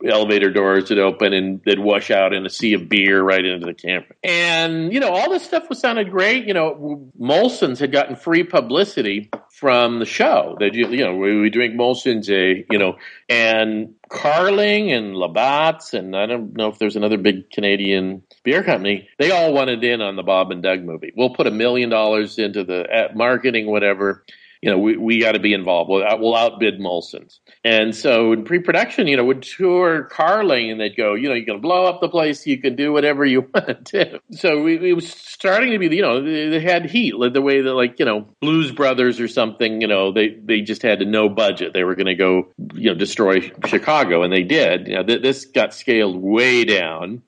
elevator 0.06 0.50
doors 0.50 0.90
would 0.90 0.98
open 0.98 1.32
and 1.32 1.62
they'd 1.64 1.78
wash 1.78 2.10
out 2.10 2.34
in 2.34 2.44
a 2.44 2.50
sea 2.50 2.74
of 2.74 2.90
beer 2.90 3.22
right 3.22 3.42
into 3.42 3.64
the 3.64 3.72
camera. 3.72 4.14
And, 4.22 4.92
you 4.92 5.00
know, 5.00 5.08
all 5.08 5.30
this 5.30 5.42
stuff 5.42 5.70
was 5.70 5.78
sounded 5.78 6.10
great. 6.10 6.46
You 6.46 6.52
know, 6.52 7.10
Molson's 7.18 7.80
had 7.80 7.92
gotten 7.92 8.14
free 8.14 8.44
publicity 8.44 9.30
from 9.48 10.00
the 10.00 10.04
show. 10.04 10.54
That 10.60 10.71
you, 10.74 11.04
know, 11.04 11.16
we, 11.16 11.40
we 11.40 11.50
drink 11.50 11.74
Molson's, 11.74 12.28
you 12.28 12.78
know, 12.78 12.96
and 13.28 13.94
Carling 14.08 14.92
and 14.92 15.14
Labatt's, 15.14 15.94
and 15.94 16.14
I 16.16 16.26
don't 16.26 16.54
know 16.54 16.68
if 16.68 16.78
there's 16.78 16.96
another 16.96 17.18
big 17.18 17.50
Canadian 17.50 18.22
beer 18.44 18.62
company. 18.62 19.08
They 19.18 19.30
all 19.30 19.52
wanted 19.52 19.82
in 19.84 20.00
on 20.00 20.16
the 20.16 20.22
Bob 20.22 20.50
and 20.50 20.62
Doug 20.62 20.82
movie. 20.82 21.12
We'll 21.16 21.34
put 21.34 21.46
a 21.46 21.50
million 21.50 21.90
dollars 21.90 22.38
into 22.38 22.64
the 22.64 22.82
uh, 22.82 23.08
marketing, 23.14 23.66
whatever 23.66 24.24
you 24.62 24.70
know, 24.70 24.78
we, 24.78 24.96
we 24.96 25.20
got 25.20 25.32
to 25.32 25.40
be 25.40 25.52
involved. 25.52 25.90
We'll, 25.90 26.06
we'll 26.20 26.36
outbid 26.36 26.78
Molson's. 26.78 27.40
And 27.64 27.94
so 27.94 28.32
in 28.32 28.44
pre-production, 28.44 29.08
you 29.08 29.16
know, 29.16 29.24
would 29.24 29.42
tour 29.42 30.04
Carling 30.04 30.70
and 30.70 30.80
they'd 30.80 30.96
go, 30.96 31.14
you 31.14 31.28
know, 31.28 31.34
you 31.34 31.44
can 31.44 31.60
blow 31.60 31.84
up 31.84 32.00
the 32.00 32.08
place. 32.08 32.46
You 32.46 32.58
can 32.58 32.76
do 32.76 32.92
whatever 32.92 33.24
you 33.24 33.40
want 33.54 33.86
to 33.86 34.04
do. 34.04 34.18
So 34.30 34.62
we, 34.62 34.90
it 34.90 34.94
was 34.94 35.10
starting 35.10 35.72
to 35.72 35.78
be, 35.80 35.94
you 35.94 36.02
know, 36.02 36.22
they, 36.22 36.60
had 36.60 36.86
heat 36.86 37.16
like 37.16 37.32
the 37.32 37.42
way 37.42 37.60
that 37.60 37.74
like, 37.74 37.98
you 37.98 38.04
know, 38.04 38.28
Blues 38.40 38.70
Brothers 38.70 39.18
or 39.18 39.26
something, 39.26 39.80
you 39.80 39.88
know, 39.88 40.12
they, 40.12 40.28
they 40.28 40.60
just 40.60 40.82
had 40.82 41.00
no 41.00 41.28
budget. 41.28 41.72
They 41.72 41.82
were 41.82 41.96
going 41.96 42.06
to 42.06 42.14
go, 42.14 42.52
you 42.74 42.90
know, 42.90 42.94
destroy 42.94 43.40
Chicago 43.66 44.22
and 44.22 44.32
they 44.32 44.44
did. 44.44 44.86
You 44.86 44.94
know, 44.94 45.02
th- 45.02 45.22
this 45.22 45.46
got 45.46 45.74
scaled 45.74 46.16
way 46.16 46.64
down. 46.64 47.22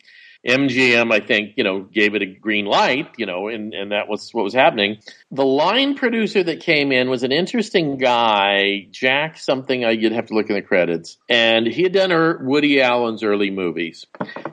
MGM, 0.47 1.12
I 1.12 1.21
think, 1.21 1.55
you 1.57 1.65
know, 1.65 1.81
gave 1.81 2.15
it 2.15 2.23
a 2.23 2.27
green 2.27 2.66
light, 2.66 3.09
you 3.16 3.25
know, 3.25 3.49
and, 3.49 3.73
and 3.73 3.93
that 3.93 4.09
was 4.09 4.31
what 4.33 4.45
was 4.45 4.53
happening. 4.53 4.99
The 5.31 5.45
line 5.45 5.95
producer 5.95 6.43
that 6.43 6.61
came 6.61 6.93
in 6.93 7.09
was 7.09 7.23
an 7.23 7.33
interesting 7.33 7.97
guy, 7.97 8.87
Jack 8.91 9.39
something. 9.39 9.85
I, 9.85 9.93
you'd 9.93 10.12
have 10.12 10.27
to 10.27 10.35
look 10.35 10.51
in 10.51 10.57
the 10.57 10.62
credits. 10.62 11.16
And 11.31 11.66
he 11.66 11.83
had 11.83 11.93
done 11.93 12.11
her, 12.11 12.39
Woody 12.45 12.83
Allen's 12.83 13.23
early 13.23 13.51
movies. 13.51 14.07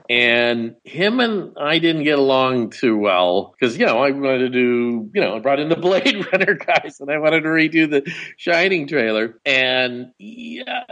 And 0.08 0.76
him 0.84 1.20
and 1.20 1.56
I 1.60 1.78
didn't 1.78 2.04
get 2.04 2.18
along 2.18 2.70
too 2.70 2.96
well 2.96 3.54
because, 3.58 3.76
you 3.76 3.84
know, 3.84 3.98
I 3.98 4.10
wanted 4.12 4.38
to 4.38 4.48
do, 4.48 5.10
you 5.14 5.20
know, 5.20 5.36
I 5.36 5.40
brought 5.40 5.60
in 5.60 5.68
the 5.68 5.76
Blade 5.82 6.26
Runner 6.32 6.54
guys 6.54 7.00
and 7.00 7.10
I 7.10 7.18
wanted 7.18 7.42
to 7.42 7.48
redo 7.48 7.90
the 7.90 8.10
Shining 8.36 8.86
trailer. 8.86 9.38
And 9.44 10.12
yeah, 10.18 10.84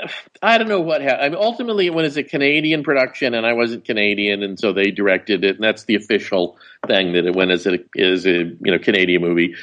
I 0.42 0.58
don't 0.58 0.68
know 0.68 0.80
what 0.80 1.00
happened. 1.00 1.22
I 1.22 1.28
mean, 1.30 1.38
ultimately, 1.40 1.86
it 1.86 1.94
was 1.94 2.16
a 2.16 2.22
Canadian 2.22 2.82
production 2.82 3.34
and 3.34 3.46
I 3.46 3.54
wasn't 3.54 3.84
Canadian. 3.84 4.42
And 4.42 4.58
so 4.58 4.72
they 4.72 4.89
directed 4.90 5.44
it, 5.44 5.56
and 5.56 5.64
that's 5.64 5.84
the 5.84 5.96
official 5.96 6.58
thing 6.86 7.12
that 7.12 7.26
it 7.26 7.34
went 7.34 7.50
as 7.50 7.66
a 7.66 7.78
is 7.94 8.26
a 8.26 8.30
you 8.30 8.58
know 8.60 8.78
Canadian 8.78 9.22
movie. 9.22 9.54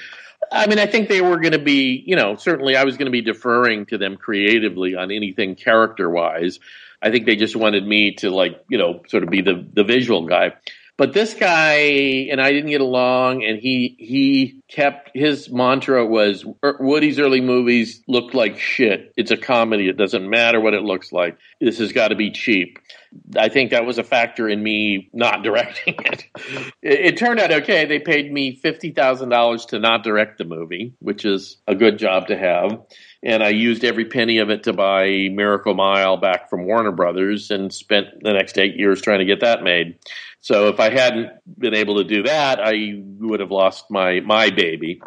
I 0.51 0.67
mean, 0.67 0.79
I 0.79 0.85
think 0.85 1.09
they 1.09 1.21
were 1.21 1.39
going 1.39 1.53
to 1.53 1.59
be, 1.59 2.03
you 2.05 2.15
know, 2.15 2.35
certainly 2.35 2.75
I 2.75 2.83
was 2.83 2.95
going 2.95 3.07
to 3.07 3.11
be 3.11 3.21
deferring 3.21 3.87
to 3.87 3.97
them 3.97 4.17
creatively 4.17 4.95
on 4.95 5.11
anything 5.11 5.55
character 5.55 6.09
wise. 6.09 6.59
I 7.01 7.11
think 7.11 7.25
they 7.25 7.35
just 7.35 7.55
wanted 7.55 7.85
me 7.85 8.15
to 8.15 8.29
like, 8.29 8.63
you 8.69 8.77
know, 8.77 9.01
sort 9.07 9.23
of 9.23 9.29
be 9.29 9.41
the 9.41 9.67
the 9.73 9.83
visual 9.83 10.25
guy. 10.25 10.53
But 10.97 11.13
this 11.13 11.35
guy 11.35 11.75
and 12.31 12.41
I 12.41 12.51
didn't 12.51 12.71
get 12.71 12.81
along, 12.81 13.43
and 13.43 13.59
he 13.59 13.95
he 13.99 14.61
kept 14.67 15.11
his 15.13 15.49
mantra 15.49 16.05
was 16.05 16.43
er, 16.63 16.77
Woody's 16.79 17.19
early 17.19 17.41
movies 17.41 18.01
looked 18.07 18.33
like 18.33 18.57
shit. 18.57 19.13
It's 19.15 19.29
a 19.29 19.37
comedy. 19.37 19.89
It 19.89 19.97
doesn't 19.97 20.27
matter 20.27 20.59
what 20.59 20.73
it 20.73 20.81
looks 20.81 21.11
like. 21.11 21.37
This 21.61 21.77
has 21.77 21.91
got 21.91 22.07
to 22.07 22.15
be 22.15 22.31
cheap. 22.31 22.79
I 23.37 23.49
think 23.49 23.71
that 23.71 23.85
was 23.85 23.97
a 23.97 24.03
factor 24.03 24.47
in 24.49 24.61
me 24.61 25.09
not 25.13 25.43
directing 25.43 25.95
it. 26.05 26.25
It, 26.81 26.99
it 26.99 27.17
turned 27.17 27.39
out 27.39 27.51
okay. 27.51 27.85
They 27.85 27.99
paid 27.99 28.31
me 28.31 28.55
fifty 28.55 28.91
thousand 28.91 29.29
dollars 29.29 29.65
to 29.67 29.79
not 29.79 30.03
direct 30.03 30.37
the 30.37 30.45
movie, 30.45 30.93
which 30.99 31.25
is 31.25 31.57
a 31.67 31.75
good 31.75 31.97
job 31.97 32.27
to 32.27 32.37
have. 32.37 32.79
And 33.23 33.43
I 33.43 33.49
used 33.49 33.83
every 33.83 34.05
penny 34.05 34.37
of 34.37 34.49
it 34.49 34.63
to 34.63 34.73
buy 34.73 35.29
Miracle 35.31 35.73
Mile 35.73 36.17
back 36.17 36.49
from 36.49 36.65
Warner 36.65 36.91
Brothers, 36.91 37.51
and 37.51 37.73
spent 37.73 38.07
the 38.21 38.33
next 38.33 38.57
eight 38.57 38.75
years 38.75 39.01
trying 39.01 39.19
to 39.19 39.25
get 39.25 39.41
that 39.41 39.63
made. 39.63 39.97
So 40.41 40.67
if 40.67 40.79
I 40.79 40.89
hadn't 40.89 41.31
been 41.57 41.73
able 41.73 41.97
to 41.97 42.03
do 42.03 42.23
that, 42.23 42.59
I 42.61 43.01
would 43.19 43.39
have 43.39 43.51
lost 43.51 43.89
my 43.89 44.19
my 44.21 44.49
baby. 44.49 45.01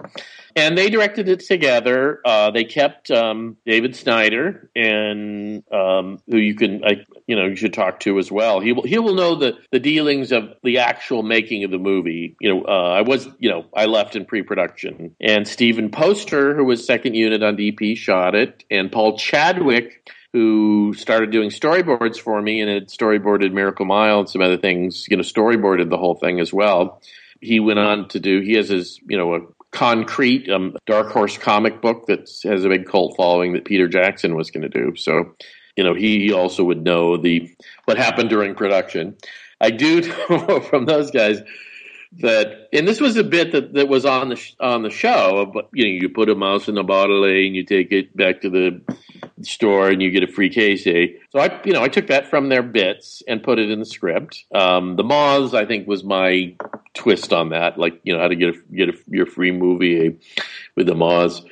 And 0.56 0.77
they 0.77 0.90
directed 0.90 1.28
it 1.28 1.40
together. 1.40 2.20
Uh, 2.24 2.51
they 2.51 2.64
kept 2.64 3.10
um, 3.10 3.56
David 3.64 3.94
Snyder, 3.94 4.70
and 4.74 5.62
um, 5.72 6.20
who 6.28 6.39
you 6.39 6.55
can, 6.55 6.85
I, 6.85 7.05
you 7.27 7.36
know, 7.36 7.47
you 7.47 7.56
should 7.56 7.72
talk 7.72 8.01
to 8.01 8.18
as 8.18 8.31
well. 8.31 8.60
He 8.60 8.72
will 8.72 8.82
he 8.82 8.98
will 8.98 9.14
know 9.14 9.36
the 9.36 9.59
the 9.70 9.78
dealings 9.78 10.32
of 10.32 10.55
the 10.62 10.78
actual 10.78 11.22
making 11.22 11.64
of 11.64 11.70
the 11.70 11.78
movie. 11.78 12.36
You 12.40 12.55
know, 12.55 12.64
uh, 12.64 12.93
I 12.93 13.02
was, 13.02 13.28
you 13.39 13.51
know, 13.51 13.66
I 13.74 13.86
left 13.86 14.16
in 14.16 14.24
pre 14.24 14.43
production, 14.43 15.14
and 15.20 15.47
Stephen 15.47 15.90
Poster, 15.90 16.55
who 16.56 16.64
was 16.64 16.85
second 16.85 17.14
unit 17.14 17.43
on 17.43 17.56
DP, 17.56 17.97
shot 17.97 18.35
it, 18.35 18.64
and 18.70 18.90
Paul 18.90 19.16
Chadwick 19.16 20.10
who 20.32 20.94
started 20.94 21.31
doing 21.31 21.51
storyboards 21.51 22.18
for 22.18 22.40
me 22.40 22.60
and 22.60 22.70
had 22.70 22.89
storyboarded 22.89 23.52
Miracle 23.52 23.85
Mile 23.85 24.20
and 24.20 24.28
some 24.28 24.43
other 24.43 24.56
things, 24.56 25.06
you 25.09 25.16
know, 25.16 25.22
storyboarded 25.22 25.90
the 25.90 25.97
whole 25.97 26.14
thing 26.14 26.39
as 26.39 26.52
well. 26.52 27.02
He 27.40 27.59
went 27.59 27.78
on 27.78 28.09
to 28.10 28.20
do, 28.20 28.40
he 28.40 28.52
has 28.55 28.68
his, 28.68 29.01
you 29.09 29.16
know, 29.16 29.35
a 29.35 29.40
concrete 29.72 30.48
um, 30.51 30.76
Dark 30.86 31.09
Horse 31.09 31.38
comic 31.38 31.80
book 31.80 32.06
that 32.06 32.28
has 32.44 32.64
a 32.64 32.68
big 32.68 32.86
cult 32.86 33.16
following 33.16 33.52
that 33.52 33.64
Peter 33.64 33.88
Jackson 33.88 34.34
was 34.34 34.51
going 34.51 34.62
to 34.62 34.68
do. 34.68 34.97
So, 34.97 35.34
you 35.76 35.84
know, 35.84 35.94
he 35.94 36.32
also 36.32 36.64
would 36.64 36.82
know 36.82 37.16
the 37.16 37.51
what 37.84 37.97
happened 37.97 38.30
during 38.30 38.55
production. 38.55 39.16
I 39.60 39.70
do 39.70 40.01
know 40.30 40.60
from 40.60 40.86
those 40.86 41.10
guys 41.10 41.42
that, 42.18 42.68
and 42.72 42.88
this 42.88 43.01
was 43.01 43.16
a 43.16 43.24
bit 43.24 43.52
that, 43.52 43.74
that 43.74 43.88
was 43.88 44.05
on 44.05 44.30
the 44.30 44.52
on 44.59 44.82
the 44.82 44.90
show. 44.90 45.51
But 45.52 45.68
you 45.72 45.84
know, 45.84 46.02
you 46.02 46.09
put 46.09 46.28
a 46.28 46.34
mouse 46.34 46.68
in 46.68 46.76
a 46.76 46.82
bottle 46.82 47.24
and 47.24 47.55
you 47.55 47.64
take 47.64 47.92
it 47.92 48.16
back 48.16 48.40
to 48.40 48.51
the 48.51 48.80
store 49.43 49.89
and 49.89 50.03
you 50.03 50.11
get 50.11 50.23
a 50.23 50.33
free 50.33 50.51
case. 50.51 50.87
Eh? 50.87 51.07
So 51.31 51.39
I, 51.39 51.61
you 51.65 51.73
know, 51.73 51.83
I 51.83 51.89
took 51.89 52.09
that 52.09 52.29
from 52.29 52.49
their 52.49 52.62
bits 52.62 53.23
and 53.27 53.43
put 53.43 53.59
it 53.59 53.71
in 53.71 53.79
the 53.79 53.85
script. 53.85 54.45
Um, 54.55 54.97
the 54.97 55.05
Moths, 55.05 55.55
I 55.55 55.67
think, 55.67 55.87
was 55.87 56.05
my 56.05 56.55
twist 56.95 57.33
on 57.33 57.51
that. 57.51 57.79
Like, 57.79 58.01
you 58.03 58.12
know, 58.12 58.21
how 58.21 58.29
to 58.29 58.37
get 58.37 58.55
a, 58.55 58.75
get 58.75 58.89
a, 58.91 58.99
your 59.09 59.27
free 59.27 59.53
movie 59.53 60.07
eh, 60.07 60.43
with 60.77 60.87
the 60.87 60.95
Moths. 60.95 61.43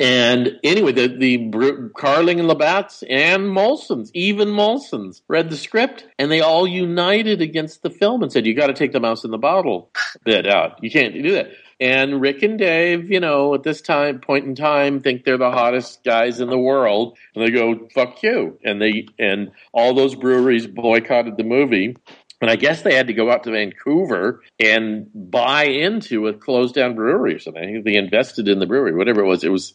And 0.00 0.58
anyway, 0.64 0.92
the, 0.92 1.08
the 1.08 1.90
Carling 1.96 2.38
and 2.38 2.48
Labatt's 2.48 3.02
and 3.08 3.44
Molson's, 3.44 4.10
even 4.14 4.48
Molson's, 4.48 5.22
read 5.28 5.50
the 5.50 5.56
script 5.56 6.06
and 6.18 6.30
they 6.30 6.40
all 6.40 6.66
united 6.66 7.42
against 7.42 7.82
the 7.82 7.90
film 7.90 8.22
and 8.22 8.32
said, 8.32 8.46
you 8.46 8.54
got 8.54 8.68
to 8.68 8.74
take 8.74 8.92
the 8.92 9.00
mouse 9.00 9.24
in 9.24 9.30
the 9.30 9.38
bottle 9.38 9.90
bit 10.24 10.46
out. 10.46 10.82
You 10.82 10.90
can't 10.90 11.14
do 11.14 11.32
that. 11.32 11.50
And 11.80 12.20
Rick 12.20 12.42
and 12.42 12.58
Dave, 12.58 13.10
you 13.10 13.20
know, 13.20 13.54
at 13.54 13.62
this 13.62 13.80
time 13.80 14.20
point 14.20 14.46
in 14.46 14.56
time, 14.56 15.00
think 15.00 15.24
they're 15.24 15.38
the 15.38 15.52
hottest 15.52 16.02
guys 16.02 16.40
in 16.40 16.48
the 16.48 16.58
world, 16.58 17.16
and 17.34 17.44
they 17.44 17.50
go 17.50 17.88
"fuck 17.94 18.22
you," 18.22 18.58
and 18.64 18.82
they 18.82 19.06
and 19.18 19.52
all 19.72 19.94
those 19.94 20.16
breweries 20.16 20.66
boycotted 20.66 21.36
the 21.36 21.44
movie. 21.44 21.96
And 22.40 22.50
I 22.50 22.56
guess 22.56 22.82
they 22.82 22.94
had 22.94 23.08
to 23.08 23.12
go 23.14 23.30
out 23.30 23.44
to 23.44 23.50
Vancouver 23.50 24.42
and 24.60 25.08
buy 25.12 25.64
into 25.64 26.28
a 26.28 26.34
closed 26.34 26.74
down 26.74 26.94
brewery 26.94 27.34
or 27.34 27.38
something. 27.40 27.82
They 27.84 27.96
invested 27.96 28.48
in 28.48 28.60
the 28.60 28.66
brewery, 28.66 28.94
whatever 28.94 29.22
it 29.22 29.26
was. 29.26 29.42
It 29.42 29.50
was, 29.50 29.74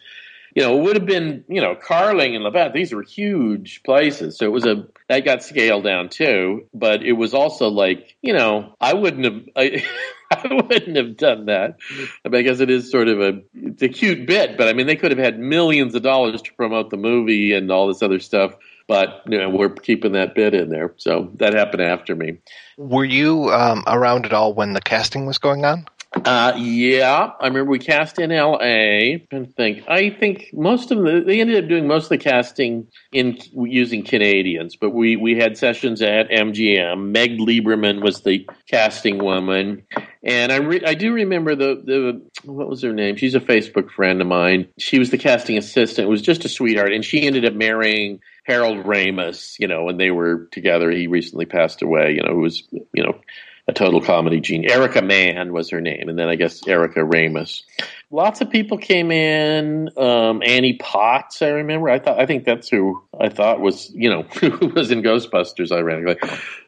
you 0.56 0.64
know, 0.64 0.78
it 0.78 0.82
would 0.84 0.96
have 0.96 1.06
been, 1.06 1.44
you 1.50 1.60
know, 1.60 1.76
Carling 1.76 2.36
and 2.36 2.44
Labatt. 2.44 2.72
These 2.74 2.94
were 2.94 3.04
huge 3.04 3.84
places, 3.84 4.38
so 4.38 4.46
it 4.46 4.52
was 4.52 4.66
a 4.66 4.88
that 5.10 5.26
got 5.26 5.44
scaled 5.44 5.84
down 5.84 6.10
too. 6.10 6.68
But 6.74 7.04
it 7.04 7.14
was 7.14 7.34
also 7.34 7.68
like, 7.68 8.16
you 8.22 8.34
know, 8.34 8.76
I 8.80 8.94
wouldn't 8.94 9.26
have. 9.26 9.44
I, 9.56 9.84
I 10.44 10.54
wouldn't 10.54 10.98
have 10.98 11.18
done 11.18 11.46
that. 11.46 11.78
I 12.26 12.38
I 12.38 12.42
guess 12.42 12.60
it 12.60 12.70
is 12.70 12.90
sort 12.90 13.08
of 13.08 13.22
a 13.22 13.42
it's 13.54 13.82
a 13.82 13.90
cute 13.90 14.26
bit, 14.26 14.58
but 14.58 14.68
I 14.68 14.74
mean, 14.74 14.88
they 14.88 14.96
could 14.96 15.12
have 15.12 15.20
had 15.20 15.40
millions 15.40 15.96
of 15.96 16.02
dollars 16.02 16.42
to 16.42 16.54
promote 16.54 16.90
the 16.90 16.98
movie 16.98 17.54
and 17.54 17.72
all 17.72 17.88
this 17.88 18.02
other 18.02 18.20
stuff. 18.20 18.56
But 18.88 19.24
you 19.28 19.38
know, 19.38 19.50
we're 19.50 19.70
keeping 19.70 20.12
that 20.14 20.36
bit 20.36 20.54
in 20.54 20.70
there, 20.70 20.94
so 20.98 21.32
that 21.36 21.54
happened 21.54 21.84
after 21.84 22.16
me. 22.16 22.38
Were 22.78 23.06
you 23.06 23.50
um, 23.52 23.84
around 23.88 24.26
at 24.26 24.34
all 24.34 24.54
when 24.54 24.74
the 24.74 24.82
casting 24.82 25.26
was 25.26 25.38
going 25.38 25.64
on? 25.64 25.86
Uh, 26.16 26.54
yeah, 26.58 27.32
I 27.40 27.48
remember 27.48 27.72
we 27.72 27.80
cast 27.80 28.20
in 28.20 28.32
L.A. 28.32 29.26
And 29.32 29.56
think 29.56 29.84
I 29.88 30.12
think 30.12 30.50
most 30.54 30.92
of 30.92 31.00
them 31.00 31.26
they 31.26 31.42
ended 31.42 31.64
up 31.64 31.68
doing 31.68 31.88
most 31.88 32.04
of 32.04 32.10
the 32.10 32.18
casting 32.20 32.88
in 33.12 33.40
using 33.54 34.04
Canadians, 34.04 34.76
but 34.76 34.92
we 34.92 35.16
we 35.16 35.38
had 35.38 35.58
sessions 35.58 36.02
at 36.04 36.30
MGM. 36.30 37.12
Meg 37.12 37.40
Liberman 37.40 38.04
was 38.04 38.22
the 38.22 38.48
casting 38.70 39.18
woman, 39.18 39.84
and 40.24 40.52
I 40.52 40.58
re- 40.58 40.86
I 40.86 40.94
do 40.94 41.14
remember 41.14 41.56
the 41.56 41.82
the 41.84 42.22
what 42.44 42.70
was 42.70 42.84
her 42.84 42.94
name? 42.94 43.16
She's 43.16 43.36
a 43.36 43.40
Facebook 43.40 43.90
friend 43.90 44.22
of 44.22 44.28
mine. 44.28 44.68
She 44.78 45.00
was 45.00 45.10
the 45.10 45.18
casting 45.18 45.58
assistant. 45.58 46.08
It 46.08 46.12
was 46.12 46.22
just 46.22 46.46
a 46.46 46.50
sweetheart, 46.50 46.94
and 46.94 47.04
she 47.04 47.26
ended 47.26 47.44
up 47.44 47.54
marrying 47.54 48.20
Harold 48.46 48.86
Ramis. 48.86 49.58
You 49.58 49.68
know, 49.68 49.84
when 49.84 49.98
they 49.98 50.12
were 50.12 50.48
together, 50.52 50.92
he 50.92 51.08
recently 51.08 51.46
passed 51.46 51.82
away. 51.82 52.12
You 52.12 52.22
know, 52.22 52.36
who 52.36 52.42
was 52.42 52.64
you 52.72 53.04
know 53.04 53.20
a 53.68 53.74
total 53.74 54.02
comedy 54.02 54.42
gene. 54.42 54.70
Erica 54.70 55.02
Mann 55.02 55.54
was 55.54 55.70
her 55.70 55.80
name, 55.80 56.10
and 56.10 56.20
then 56.20 56.28
I 56.28 56.36
guess 56.36 56.68
Erica 56.68 57.00
Ramis. 57.00 57.64
Lots 58.12 58.42
of 58.42 58.50
people 58.50 58.78
came 58.78 59.10
in. 59.10 59.90
Um, 59.98 60.44
Annie 60.44 60.78
Potts, 60.78 61.42
I 61.42 61.48
remember. 61.48 61.90
I 61.90 62.00
thought 62.00 62.20
I 62.20 62.26
think 62.26 62.44
that's 62.44 62.68
who 62.68 63.02
I 63.18 63.30
thought 63.30 63.62
was 63.62 63.90
you 63.94 64.10
know 64.10 64.24
who 64.40 64.68
was 64.68 64.92
in 64.92 65.02
Ghostbusters. 65.02 65.72
Ironically, 65.72 66.18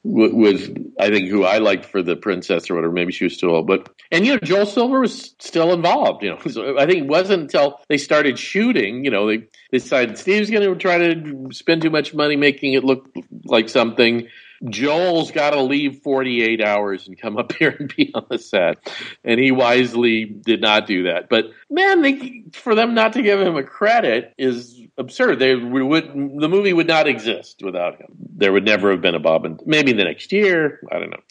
was 0.03 0.69
I 0.97 1.09
think 1.09 1.29
who 1.29 1.43
I 1.43 1.57
liked 1.57 1.85
for 1.85 2.01
the 2.01 2.15
princess 2.15 2.69
or 2.69 2.75
whatever. 2.75 2.93
Maybe 2.93 3.11
she 3.11 3.25
was 3.25 3.35
still 3.35 3.51
old, 3.51 3.67
but 3.67 3.89
and 4.09 4.25
you 4.25 4.33
know 4.33 4.39
Joel 4.39 4.65
Silver 4.65 5.01
was 5.01 5.35
still 5.39 5.73
involved. 5.73 6.23
You 6.23 6.31
know, 6.31 6.39
so 6.47 6.79
I 6.79 6.85
think 6.85 6.99
it 6.99 7.07
wasn't 7.07 7.43
until 7.43 7.79
they 7.89 7.97
started 7.97 8.39
shooting. 8.39 9.03
You 9.03 9.11
know, 9.11 9.27
they 9.27 9.47
decided 9.69 10.17
Steve's 10.17 10.49
going 10.49 10.63
to 10.63 10.75
try 10.75 10.97
to 10.97 11.49
spend 11.51 11.81
too 11.81 11.89
much 11.89 12.13
money 12.13 12.37
making 12.37 12.71
it 12.71 12.85
look 12.85 13.13
like 13.43 13.67
something. 13.67 14.29
Joel's 14.69 15.31
got 15.31 15.51
to 15.51 15.61
leave 15.61 16.01
48 16.01 16.61
hours 16.61 17.07
and 17.07 17.19
come 17.19 17.37
up 17.37 17.53
here 17.59 17.75
and 17.79 17.93
be 17.95 18.11
on 18.13 18.25
the 18.29 18.37
set. 18.37 18.77
And 19.23 19.39
he 19.39 19.51
wisely 19.51 20.25
did 20.25 20.61
not 20.61 20.87
do 20.87 21.03
that. 21.03 21.29
But 21.29 21.45
man, 21.69 22.01
they, 22.01 22.43
for 22.53 22.75
them 22.75 22.93
not 22.93 23.13
to 23.13 23.21
give 23.21 23.39
him 23.39 23.55
a 23.55 23.63
credit 23.63 24.33
is 24.37 24.81
absurd. 24.97 25.39
They 25.39 25.55
would, 25.55 26.07
the 26.13 26.49
movie 26.49 26.73
would 26.73 26.87
not 26.87 27.07
exist 27.07 27.61
without 27.63 27.99
him. 27.99 28.07
There 28.37 28.51
would 28.51 28.65
never 28.65 28.91
have 28.91 29.01
been 29.01 29.15
a 29.15 29.19
Bob 29.19 29.45
and 29.45 29.59
maybe 29.65 29.93
the 29.93 30.03
next 30.03 30.31
year. 30.31 30.79
I 30.91 30.99
don't 30.99 31.09
know. 31.09 31.21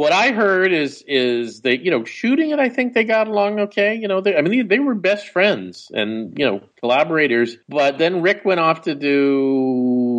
What 0.00 0.12
I 0.12 0.32
heard 0.32 0.72
is 0.72 1.04
is 1.06 1.60
they 1.60 1.76
you 1.76 1.90
know 1.90 2.06
shooting 2.06 2.52
it. 2.52 2.58
I 2.58 2.70
think 2.70 2.94
they 2.94 3.04
got 3.04 3.28
along 3.28 3.60
okay. 3.60 3.96
You 3.96 4.08
know, 4.08 4.22
they, 4.22 4.34
I 4.34 4.40
mean 4.40 4.66
they, 4.66 4.76
they 4.76 4.78
were 4.78 4.94
best 4.94 5.28
friends 5.28 5.90
and 5.92 6.38
you 6.38 6.46
know 6.46 6.62
collaborators. 6.78 7.58
But 7.68 7.98
then 7.98 8.22
Rick 8.22 8.46
went 8.46 8.60
off 8.60 8.80
to 8.82 8.94
do 8.94 10.09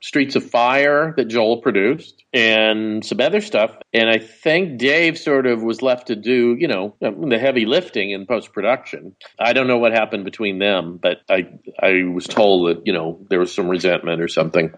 Streets 0.00 0.36
of 0.36 0.48
Fire 0.48 1.14
that 1.16 1.26
Joel 1.26 1.58
produced 1.58 2.24
and 2.32 3.04
some 3.04 3.20
other 3.20 3.40
stuff. 3.40 3.72
And 3.92 4.08
I 4.08 4.18
think 4.18 4.78
Dave 4.78 5.18
sort 5.18 5.46
of 5.46 5.62
was 5.62 5.82
left 5.82 6.06
to 6.08 6.16
do, 6.16 6.56
you 6.56 6.68
know, 6.68 6.94
the 7.00 7.38
heavy 7.40 7.66
lifting 7.66 8.12
in 8.12 8.24
post 8.24 8.52
production. 8.52 9.16
I 9.36 9.52
don't 9.52 9.66
know 9.66 9.78
what 9.78 9.90
happened 9.90 10.24
between 10.24 10.60
them, 10.60 11.00
but 11.02 11.22
I 11.28 11.48
I 11.76 12.04
was 12.04 12.26
told 12.26 12.68
that 12.68 12.86
you 12.86 12.92
know 12.92 13.26
there 13.28 13.40
was 13.40 13.52
some 13.52 13.68
resentment 13.68 14.22
or 14.22 14.28
something. 14.28 14.72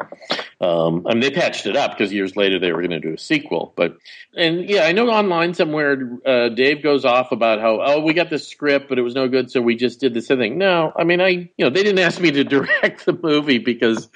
Um, 0.63 1.07
I 1.07 1.13
mean, 1.13 1.21
they 1.21 1.31
patched 1.31 1.67
it 1.67 1.77
up 1.77 1.91
because 1.91 2.11
years 2.11 2.37
later 2.37 2.59
they 2.59 2.73
were 2.73 2.79
going 2.79 2.93
to 2.93 3.01
do 3.01 3.13
a 3.13 3.19
sequel. 3.19 3.75
But 3.77 3.99
and 4.35 4.67
yeah, 4.67 4.85
I 4.85 4.93
know 4.93 5.11
online 5.11 5.53
somewhere 5.53 6.19
uh, 6.25 6.49
Dave 6.49 6.83
goes 6.83 7.05
off 7.05 7.33
about 7.33 7.61
how 7.61 7.83
oh 7.83 8.01
we 8.01 8.15
got 8.15 8.31
this 8.31 8.49
script, 8.49 8.89
but 8.89 8.99
it 8.99 9.03
was 9.03 9.15
no 9.15 9.29
good, 9.29 9.51
so 9.51 9.61
we 9.61 9.77
just 9.77 10.01
did 10.01 10.15
this 10.15 10.29
thing. 10.29 10.57
No, 10.57 10.91
I 10.97 11.05
mean 11.05 11.21
I 11.21 11.29
you 11.29 11.51
know 11.59 11.69
they 11.69 11.83
didn't 11.83 11.99
ask 11.99 12.19
me 12.19 12.31
to 12.31 12.45
direct 12.53 13.05
the 13.05 13.13
movie 13.13 13.59
because 13.59 14.09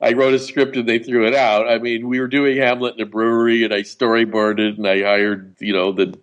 I 0.00 0.14
wrote 0.14 0.32
a 0.32 0.38
script 0.38 0.74
and 0.76 0.88
they 0.88 1.00
threw 1.00 1.26
it 1.26 1.34
out. 1.34 1.68
I 1.68 1.76
mean 1.80 2.08
we 2.08 2.18
were 2.18 2.28
doing 2.28 2.56
Hamlet 2.56 2.94
in 2.94 3.02
a 3.02 3.06
brewery 3.06 3.64
and 3.64 3.74
I 3.74 3.82
storyboarded 3.82 4.37
and 4.46 4.86
I 4.86 5.02
hired 5.02 5.56
you 5.60 5.72
know 5.72 5.92
the 5.92 6.18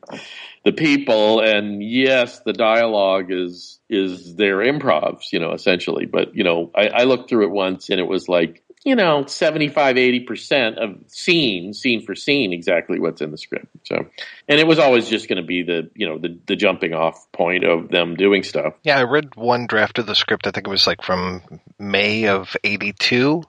the 0.63 0.71
people. 0.71 1.41
And 1.41 1.83
yes 1.83 2.39
the 2.39 2.53
dialogue 2.53 3.31
is 3.31 3.79
is 3.89 4.35
their 4.35 4.57
improvs 4.57 5.31
you 5.31 5.39
know 5.39 5.51
essentially. 5.51 6.05
But 6.05 6.35
you 6.35 6.43
know 6.43 6.71
I, 6.75 6.87
I 6.87 7.03
looked 7.03 7.29
through 7.29 7.45
it 7.45 7.51
once 7.51 7.89
and 7.89 7.99
it 7.99 8.07
was 8.07 8.27
like 8.27 8.63
you 8.83 8.95
know 8.95 9.25
75 9.25 9.95
80% 9.95 10.77
of 10.77 10.97
scene 11.07 11.73
scene 11.73 12.05
for 12.05 12.15
scene 12.15 12.53
exactly 12.53 12.99
what's 12.99 13.21
in 13.21 13.31
the 13.31 13.37
script. 13.37 13.67
So 13.83 14.05
and 14.47 14.59
it 14.59 14.67
was 14.67 14.79
always 14.79 15.09
just 15.09 15.27
going 15.27 15.41
to 15.41 15.47
be 15.47 15.63
the 15.63 15.89
you 15.95 16.07
know 16.07 16.17
the, 16.17 16.39
the 16.45 16.55
jumping 16.55 16.93
off 16.93 17.31
point 17.31 17.65
of 17.65 17.89
them 17.89 18.15
doing 18.15 18.43
stuff. 18.43 18.75
Yeah, 18.83 18.97
I 18.97 19.03
read 19.03 19.35
one 19.35 19.67
draft 19.67 19.99
of 19.99 20.05
the 20.05 20.15
script. 20.15 20.47
I 20.47 20.51
think 20.51 20.67
it 20.67 20.69
was 20.69 20.87
like 20.87 21.01
from 21.01 21.41
May 21.77 22.27
of 22.27 22.55
'82, 22.63 23.43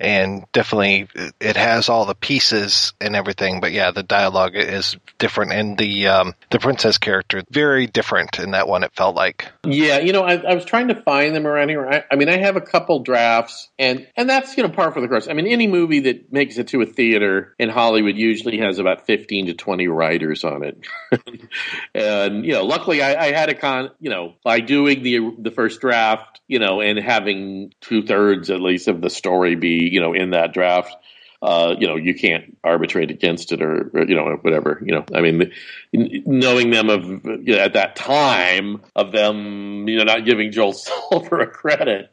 and 0.00 0.44
definitely 0.52 1.08
it 1.40 1.56
has 1.56 1.88
all 1.90 2.06
the 2.06 2.14
pieces 2.14 2.94
and 3.00 3.14
everything. 3.14 3.60
But 3.60 3.72
yeah, 3.72 3.90
the 3.90 4.02
dialogue 4.02 4.56
is 4.56 4.96
different, 5.18 5.52
and 5.52 5.76
the 5.76 6.06
um, 6.06 6.34
the 6.50 6.58
princess 6.58 6.98
character 6.98 7.42
very 7.50 7.86
different 7.86 8.38
in 8.38 8.52
that 8.52 8.66
one. 8.66 8.82
It 8.82 8.92
felt 8.94 9.14
like. 9.14 9.46
Yeah, 9.64 9.98
you 9.98 10.12
know, 10.12 10.22
I, 10.22 10.36
I 10.36 10.54
was 10.54 10.64
trying 10.64 10.88
to 10.88 11.00
find 11.02 11.34
them 11.34 11.46
around 11.46 11.68
here. 11.68 11.86
I, 11.86 12.04
I 12.10 12.16
mean, 12.16 12.30
I 12.30 12.38
have 12.38 12.56
a 12.56 12.60
couple 12.62 13.00
drafts, 13.00 13.68
and 13.78 14.06
and 14.16 14.28
that's 14.28 14.56
you 14.56 14.62
know 14.62 14.70
par 14.70 14.90
for 14.90 15.02
the 15.02 15.08
course. 15.08 15.28
I 15.28 15.34
mean, 15.34 15.46
any 15.46 15.66
movie 15.66 16.00
that 16.00 16.32
makes 16.32 16.56
it 16.56 16.68
to 16.68 16.80
a 16.80 16.86
theater 16.86 17.54
in 17.58 17.68
Hollywood 17.68 18.16
usually 18.16 18.58
has 18.58 18.78
about 18.78 19.06
fifteen 19.06 19.46
to 19.46 19.54
twenty 19.54 19.86
writers 19.86 20.44
on 20.44 20.64
it, 20.64 20.78
and 21.94 22.46
you 22.46 22.52
know, 22.52 22.64
luckily 22.64 23.02
I, 23.02 23.26
I 23.26 23.32
had 23.32 23.50
a 23.50 23.54
con, 23.54 23.90
you 24.00 24.08
know, 24.08 24.34
by 24.42 24.60
doing 24.60 25.02
the 25.02 25.34
the 25.38 25.50
first 25.50 25.82
draft, 25.82 26.40
you 26.48 26.58
know, 26.58 26.80
and 26.80 26.98
having 26.98 27.74
two 27.82 28.02
thirds 28.02 28.50
at 28.50 28.60
least 28.62 28.88
of 28.88 29.02
the 29.02 29.10
story 29.10 29.56
be 29.56 29.89
you 29.90 30.00
know 30.00 30.12
in 30.12 30.30
that 30.30 30.52
draft. 30.52 30.96
Uh, 31.42 31.74
you 31.78 31.86
know, 31.86 31.96
you 31.96 32.14
can't 32.14 32.58
arbitrate 32.62 33.10
against 33.10 33.50
it 33.50 33.62
or, 33.62 33.90
or, 33.94 34.06
you 34.06 34.14
know, 34.14 34.36
whatever. 34.42 34.78
You 34.84 34.92
know, 34.92 35.04
I 35.14 35.22
mean, 35.22 35.50
knowing 35.90 36.68
them 36.70 36.90
of 36.90 37.04
you 37.24 37.56
know, 37.56 37.58
at 37.58 37.72
that 37.72 37.96
time 37.96 38.82
of 38.94 39.10
them, 39.10 39.88
you 39.88 39.96
know, 39.96 40.04
not 40.04 40.26
giving 40.26 40.52
Joel 40.52 40.72
Silver 40.74 41.40
a 41.40 41.46
credit, 41.46 42.10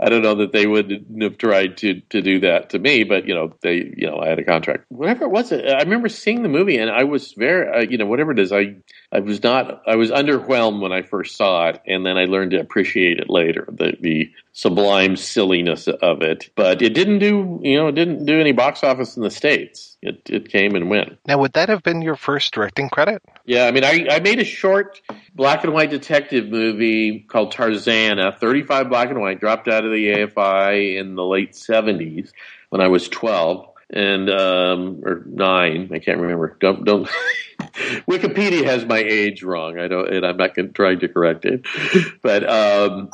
I 0.00 0.08
don't 0.08 0.22
know 0.22 0.36
that 0.36 0.52
they 0.52 0.66
would 0.66 1.04
have 1.20 1.36
tried 1.36 1.76
to 1.78 2.00
to 2.08 2.22
do 2.22 2.40
that 2.40 2.70
to 2.70 2.78
me. 2.78 3.04
But 3.04 3.26
you 3.26 3.34
know, 3.34 3.52
they, 3.60 3.92
you 3.94 4.06
know, 4.06 4.18
I 4.18 4.28
had 4.28 4.38
a 4.38 4.44
contract. 4.44 4.86
Whatever 4.88 5.24
it 5.26 5.30
was, 5.30 5.52
I 5.52 5.80
remember 5.80 6.08
seeing 6.08 6.42
the 6.42 6.48
movie 6.48 6.78
and 6.78 6.90
I 6.90 7.04
was 7.04 7.34
very, 7.34 7.68
uh, 7.68 7.86
you 7.86 7.98
know, 7.98 8.06
whatever 8.06 8.32
it 8.32 8.38
is, 8.38 8.50
I 8.50 8.76
I 9.12 9.20
was 9.20 9.42
not, 9.42 9.82
I 9.88 9.96
was 9.96 10.10
underwhelmed 10.12 10.80
when 10.80 10.92
I 10.92 11.02
first 11.02 11.36
saw 11.36 11.68
it, 11.68 11.82
and 11.84 12.06
then 12.06 12.16
I 12.16 12.26
learned 12.26 12.52
to 12.52 12.60
appreciate 12.60 13.18
it 13.18 13.28
later. 13.28 13.66
The 13.68 13.96
the 14.00 14.32
sublime 14.52 15.16
silliness 15.16 15.88
of 15.88 16.22
it, 16.22 16.50
but 16.54 16.80
it 16.80 16.94
didn't 16.94 17.18
do, 17.18 17.60
you 17.62 17.76
know, 17.76 17.88
it 17.88 17.94
didn't 17.94 18.24
do 18.24 18.38
any 18.38 18.52
box 18.52 18.84
office 18.84 19.16
in 19.16 19.24
the 19.24 19.30
states. 19.30 19.96
It 20.00 20.22
it 20.30 20.48
came 20.48 20.76
and 20.76 20.88
went. 20.88 21.18
Now, 21.26 21.38
would 21.38 21.54
that 21.54 21.68
have 21.68 21.82
been 21.82 22.02
your 22.02 22.14
first 22.14 22.52
directing 22.52 22.88
credit? 22.88 23.20
Yeah, 23.46 23.64
I 23.66 23.72
mean, 23.72 23.84
I, 23.84 24.06
I 24.10 24.20
made 24.20 24.38
a 24.38 24.44
short 24.44 25.00
black 25.34 25.64
and 25.64 25.72
white 25.72 25.90
detective 25.90 26.48
movie 26.48 27.20
called 27.20 27.52
Tarzana, 27.52 28.38
35 28.38 28.88
black 28.88 29.10
and 29.10 29.20
white, 29.20 29.40
dropped 29.40 29.66
out 29.66 29.84
of 29.84 29.90
the 29.90 30.06
AFI 30.06 30.98
in 31.00 31.16
the 31.16 31.24
late 31.24 31.52
70s 31.52 32.30
when 32.68 32.80
I 32.80 32.86
was 32.86 33.08
12 33.08 33.66
and 33.92 34.30
um, 34.30 35.02
or 35.04 35.24
nine. 35.26 35.90
I 35.92 35.98
can't 35.98 36.20
remember. 36.20 36.56
Don't 36.60 36.84
don't. 36.84 37.08
Wikipedia 38.08 38.64
has 38.64 38.84
my 38.84 38.98
age 38.98 39.42
wrong. 39.42 39.78
I 39.78 39.88
don't, 39.88 40.12
and 40.12 40.26
I'm 40.26 40.36
not 40.36 40.54
going 40.54 40.68
to 40.68 40.72
try 40.72 40.94
to 40.94 41.08
correct 41.08 41.44
it. 41.44 41.66
But 42.22 42.48
um, 42.48 43.10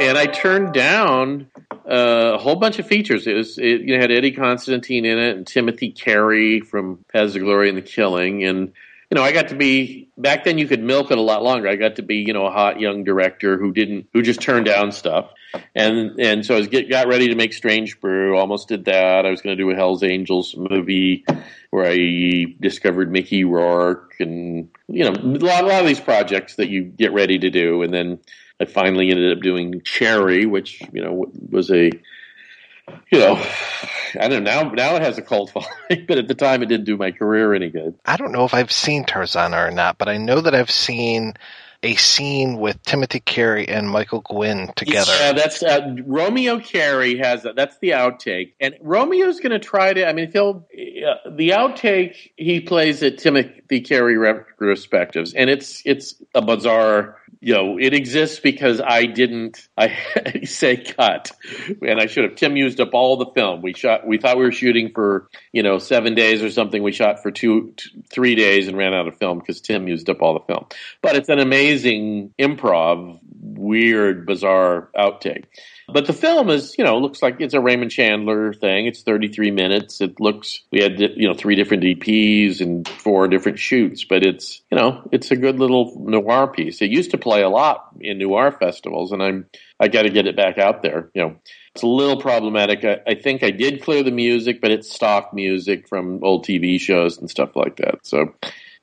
and 0.00 0.16
I 0.16 0.26
turned 0.26 0.72
down 0.72 1.48
uh, 1.70 2.32
a 2.34 2.38
whole 2.38 2.56
bunch 2.56 2.78
of 2.78 2.86
features. 2.86 3.26
It 3.26 3.34
was 3.34 3.58
it 3.58 3.82
you 3.82 3.94
know, 3.94 4.00
had 4.00 4.10
Eddie 4.10 4.32
Constantine 4.32 5.04
in 5.04 5.18
it 5.18 5.36
and 5.36 5.46
Timothy 5.46 5.92
Carey 5.92 6.60
from 6.60 7.04
Paths 7.12 7.36
of 7.36 7.42
Glory 7.42 7.68
and 7.68 7.78
the 7.78 7.82
Killing 7.82 8.44
and 8.44 8.72
you 9.10 9.16
know, 9.16 9.24
I 9.24 9.32
got 9.32 9.48
to 9.48 9.56
be 9.56 10.08
back 10.16 10.44
then. 10.44 10.58
You 10.58 10.68
could 10.68 10.82
milk 10.82 11.10
it 11.10 11.18
a 11.18 11.20
lot 11.20 11.42
longer. 11.42 11.68
I 11.68 11.74
got 11.74 11.96
to 11.96 12.02
be, 12.02 12.18
you 12.18 12.32
know, 12.32 12.46
a 12.46 12.50
hot 12.52 12.78
young 12.78 13.02
director 13.02 13.58
who 13.58 13.72
didn't, 13.72 14.06
who 14.12 14.22
just 14.22 14.40
turned 14.40 14.66
down 14.66 14.92
stuff, 14.92 15.32
and 15.74 16.18
and 16.18 16.44
so 16.44 16.54
I 16.54 16.58
was 16.58 16.68
get, 16.68 16.90
got 16.90 17.08
ready 17.08 17.28
to 17.28 17.34
make 17.34 17.52
Strange 17.52 18.00
Brew. 18.00 18.36
Almost 18.36 18.68
did 18.68 18.84
that. 18.86 19.26
I 19.26 19.30
was 19.30 19.40
going 19.40 19.56
to 19.56 19.62
do 19.62 19.70
a 19.70 19.74
Hell's 19.74 20.02
Angels 20.02 20.54
movie 20.56 21.24
where 21.70 21.86
I 21.86 22.54
discovered 22.60 23.10
Mickey 23.10 23.44
Rourke, 23.44 24.14
and 24.20 24.68
you 24.88 25.04
know, 25.04 25.12
a 25.12 25.38
lot, 25.38 25.64
a 25.64 25.66
lot 25.66 25.80
of 25.80 25.86
these 25.86 26.00
projects 26.00 26.56
that 26.56 26.68
you 26.68 26.84
get 26.84 27.12
ready 27.12 27.38
to 27.38 27.50
do, 27.50 27.82
and 27.82 27.92
then 27.92 28.18
I 28.60 28.64
finally 28.64 29.10
ended 29.10 29.36
up 29.36 29.42
doing 29.42 29.82
Cherry, 29.82 30.46
which 30.46 30.82
you 30.92 31.02
know 31.02 31.30
was 31.50 31.70
a 31.70 31.90
you 33.10 33.18
know, 33.18 33.44
I 34.18 34.28
don't 34.28 34.44
know. 34.44 34.62
Now, 34.62 34.70
now 34.70 34.96
it 34.96 35.02
has 35.02 35.18
a 35.18 35.22
cult 35.22 35.50
following, 35.50 36.06
but 36.08 36.18
at 36.18 36.28
the 36.28 36.34
time 36.34 36.62
it 36.62 36.66
didn't 36.66 36.86
do 36.86 36.96
my 36.96 37.10
career 37.10 37.54
any 37.54 37.70
good. 37.70 37.94
I 38.04 38.16
don't 38.16 38.32
know 38.32 38.44
if 38.44 38.54
I've 38.54 38.72
seen 38.72 39.04
Tarzana 39.04 39.68
or 39.68 39.70
not, 39.70 39.98
but 39.98 40.08
I 40.08 40.16
know 40.16 40.40
that 40.40 40.54
I've 40.54 40.70
seen 40.70 41.34
a 41.82 41.94
scene 41.94 42.58
with 42.58 42.82
Timothy 42.82 43.20
Carey 43.20 43.68
and 43.68 43.88
Michael 43.88 44.20
Gwynne 44.20 44.70
together. 44.76 45.12
Yeah, 45.18 45.32
that's 45.32 45.62
uh, 45.62 45.96
Romeo 46.04 46.60
Carey 46.60 47.18
has 47.18 47.46
that's 47.56 47.78
the 47.78 47.90
outtake, 47.90 48.52
and 48.60 48.74
Romeo's 48.82 49.40
going 49.40 49.52
to 49.52 49.58
try 49.58 49.92
to. 49.92 50.06
I 50.06 50.12
mean, 50.12 50.30
he'll 50.30 50.66
uh, 50.74 51.30
the 51.30 51.50
outtake 51.50 52.32
he 52.36 52.60
plays 52.60 53.02
at 53.02 53.18
Timothy 53.18 53.80
Carey 53.80 54.16
retrospectives, 54.16 55.32
and 55.36 55.48
it's 55.48 55.82
it's 55.84 56.14
a 56.34 56.42
bizarre 56.42 57.16
you 57.42 57.54
know, 57.54 57.78
it 57.78 57.94
exists 57.94 58.38
because 58.38 58.80
I 58.80 59.06
didn't 59.06 59.66
I 59.76 59.96
say 60.44 60.76
cut, 60.76 61.32
and 61.80 61.98
I 61.98 62.06
should 62.06 62.24
have. 62.24 62.34
Tim 62.34 62.56
used 62.56 62.80
up 62.80 62.90
all 62.92 63.16
the 63.16 63.30
film. 63.34 63.62
We 63.62 63.72
shot. 63.72 64.06
We 64.06 64.18
thought 64.18 64.36
we 64.36 64.44
were 64.44 64.52
shooting 64.52 64.92
for 64.92 65.28
you 65.52 65.62
know 65.62 65.78
seven 65.78 66.14
days 66.14 66.42
or 66.42 66.50
something. 66.50 66.82
We 66.82 66.92
shot 66.92 67.22
for 67.22 67.30
two 67.30 67.74
three 68.10 68.34
days 68.34 68.68
and 68.68 68.76
ran 68.76 68.92
out 68.92 69.08
of 69.08 69.16
film 69.16 69.38
because 69.38 69.62
Tim 69.62 69.88
used 69.88 70.10
up 70.10 70.20
all 70.20 70.34
the 70.34 70.44
film. 70.52 70.66
But 71.00 71.16
it's 71.16 71.30
an 71.30 71.38
amazing 71.38 71.69
improv, 71.72 73.18
weird, 73.40 74.26
bizarre 74.26 74.90
outtake. 74.96 75.44
But 75.92 76.06
the 76.06 76.12
film 76.12 76.50
is, 76.50 76.76
you 76.78 76.84
know, 76.84 76.98
looks 76.98 77.22
like 77.22 77.40
it's 77.40 77.54
a 77.54 77.60
Raymond 77.60 77.90
Chandler 77.90 78.52
thing. 78.52 78.86
It's 78.86 79.02
33 79.02 79.50
minutes. 79.50 80.00
It 80.00 80.20
looks, 80.20 80.60
we 80.70 80.80
had, 80.80 81.00
you 81.00 81.26
know, 81.26 81.34
three 81.34 81.56
different 81.56 81.82
DPs 81.82 82.60
and 82.60 82.86
four 82.88 83.28
different 83.28 83.58
shoots, 83.58 84.04
but 84.04 84.24
it's, 84.24 84.62
you 84.70 84.78
know, 84.78 85.08
it's 85.10 85.30
a 85.30 85.36
good 85.36 85.58
little 85.58 85.92
noir 85.98 86.46
piece. 86.46 86.80
It 86.80 86.90
used 86.90 87.10
to 87.10 87.18
play 87.18 87.42
a 87.42 87.48
lot 87.48 87.88
in 88.00 88.18
noir 88.18 88.52
festivals, 88.52 89.12
and 89.12 89.22
I'm, 89.22 89.46
I 89.78 89.88
got 89.88 90.02
to 90.02 90.10
get 90.10 90.26
it 90.26 90.36
back 90.36 90.58
out 90.58 90.82
there. 90.82 91.10
You 91.14 91.22
know, 91.22 91.36
it's 91.74 91.82
a 91.82 91.88
little 91.88 92.20
problematic. 92.20 92.84
I, 92.84 93.00
I 93.06 93.14
think 93.14 93.42
I 93.42 93.50
did 93.50 93.82
clear 93.82 94.02
the 94.02 94.10
music, 94.10 94.60
but 94.60 94.70
it's 94.70 94.92
stock 94.92 95.34
music 95.34 95.88
from 95.88 96.22
old 96.22 96.44
TV 96.44 96.80
shows 96.80 97.18
and 97.18 97.28
stuff 97.28 97.56
like 97.56 97.76
that. 97.76 98.06
So, 98.06 98.34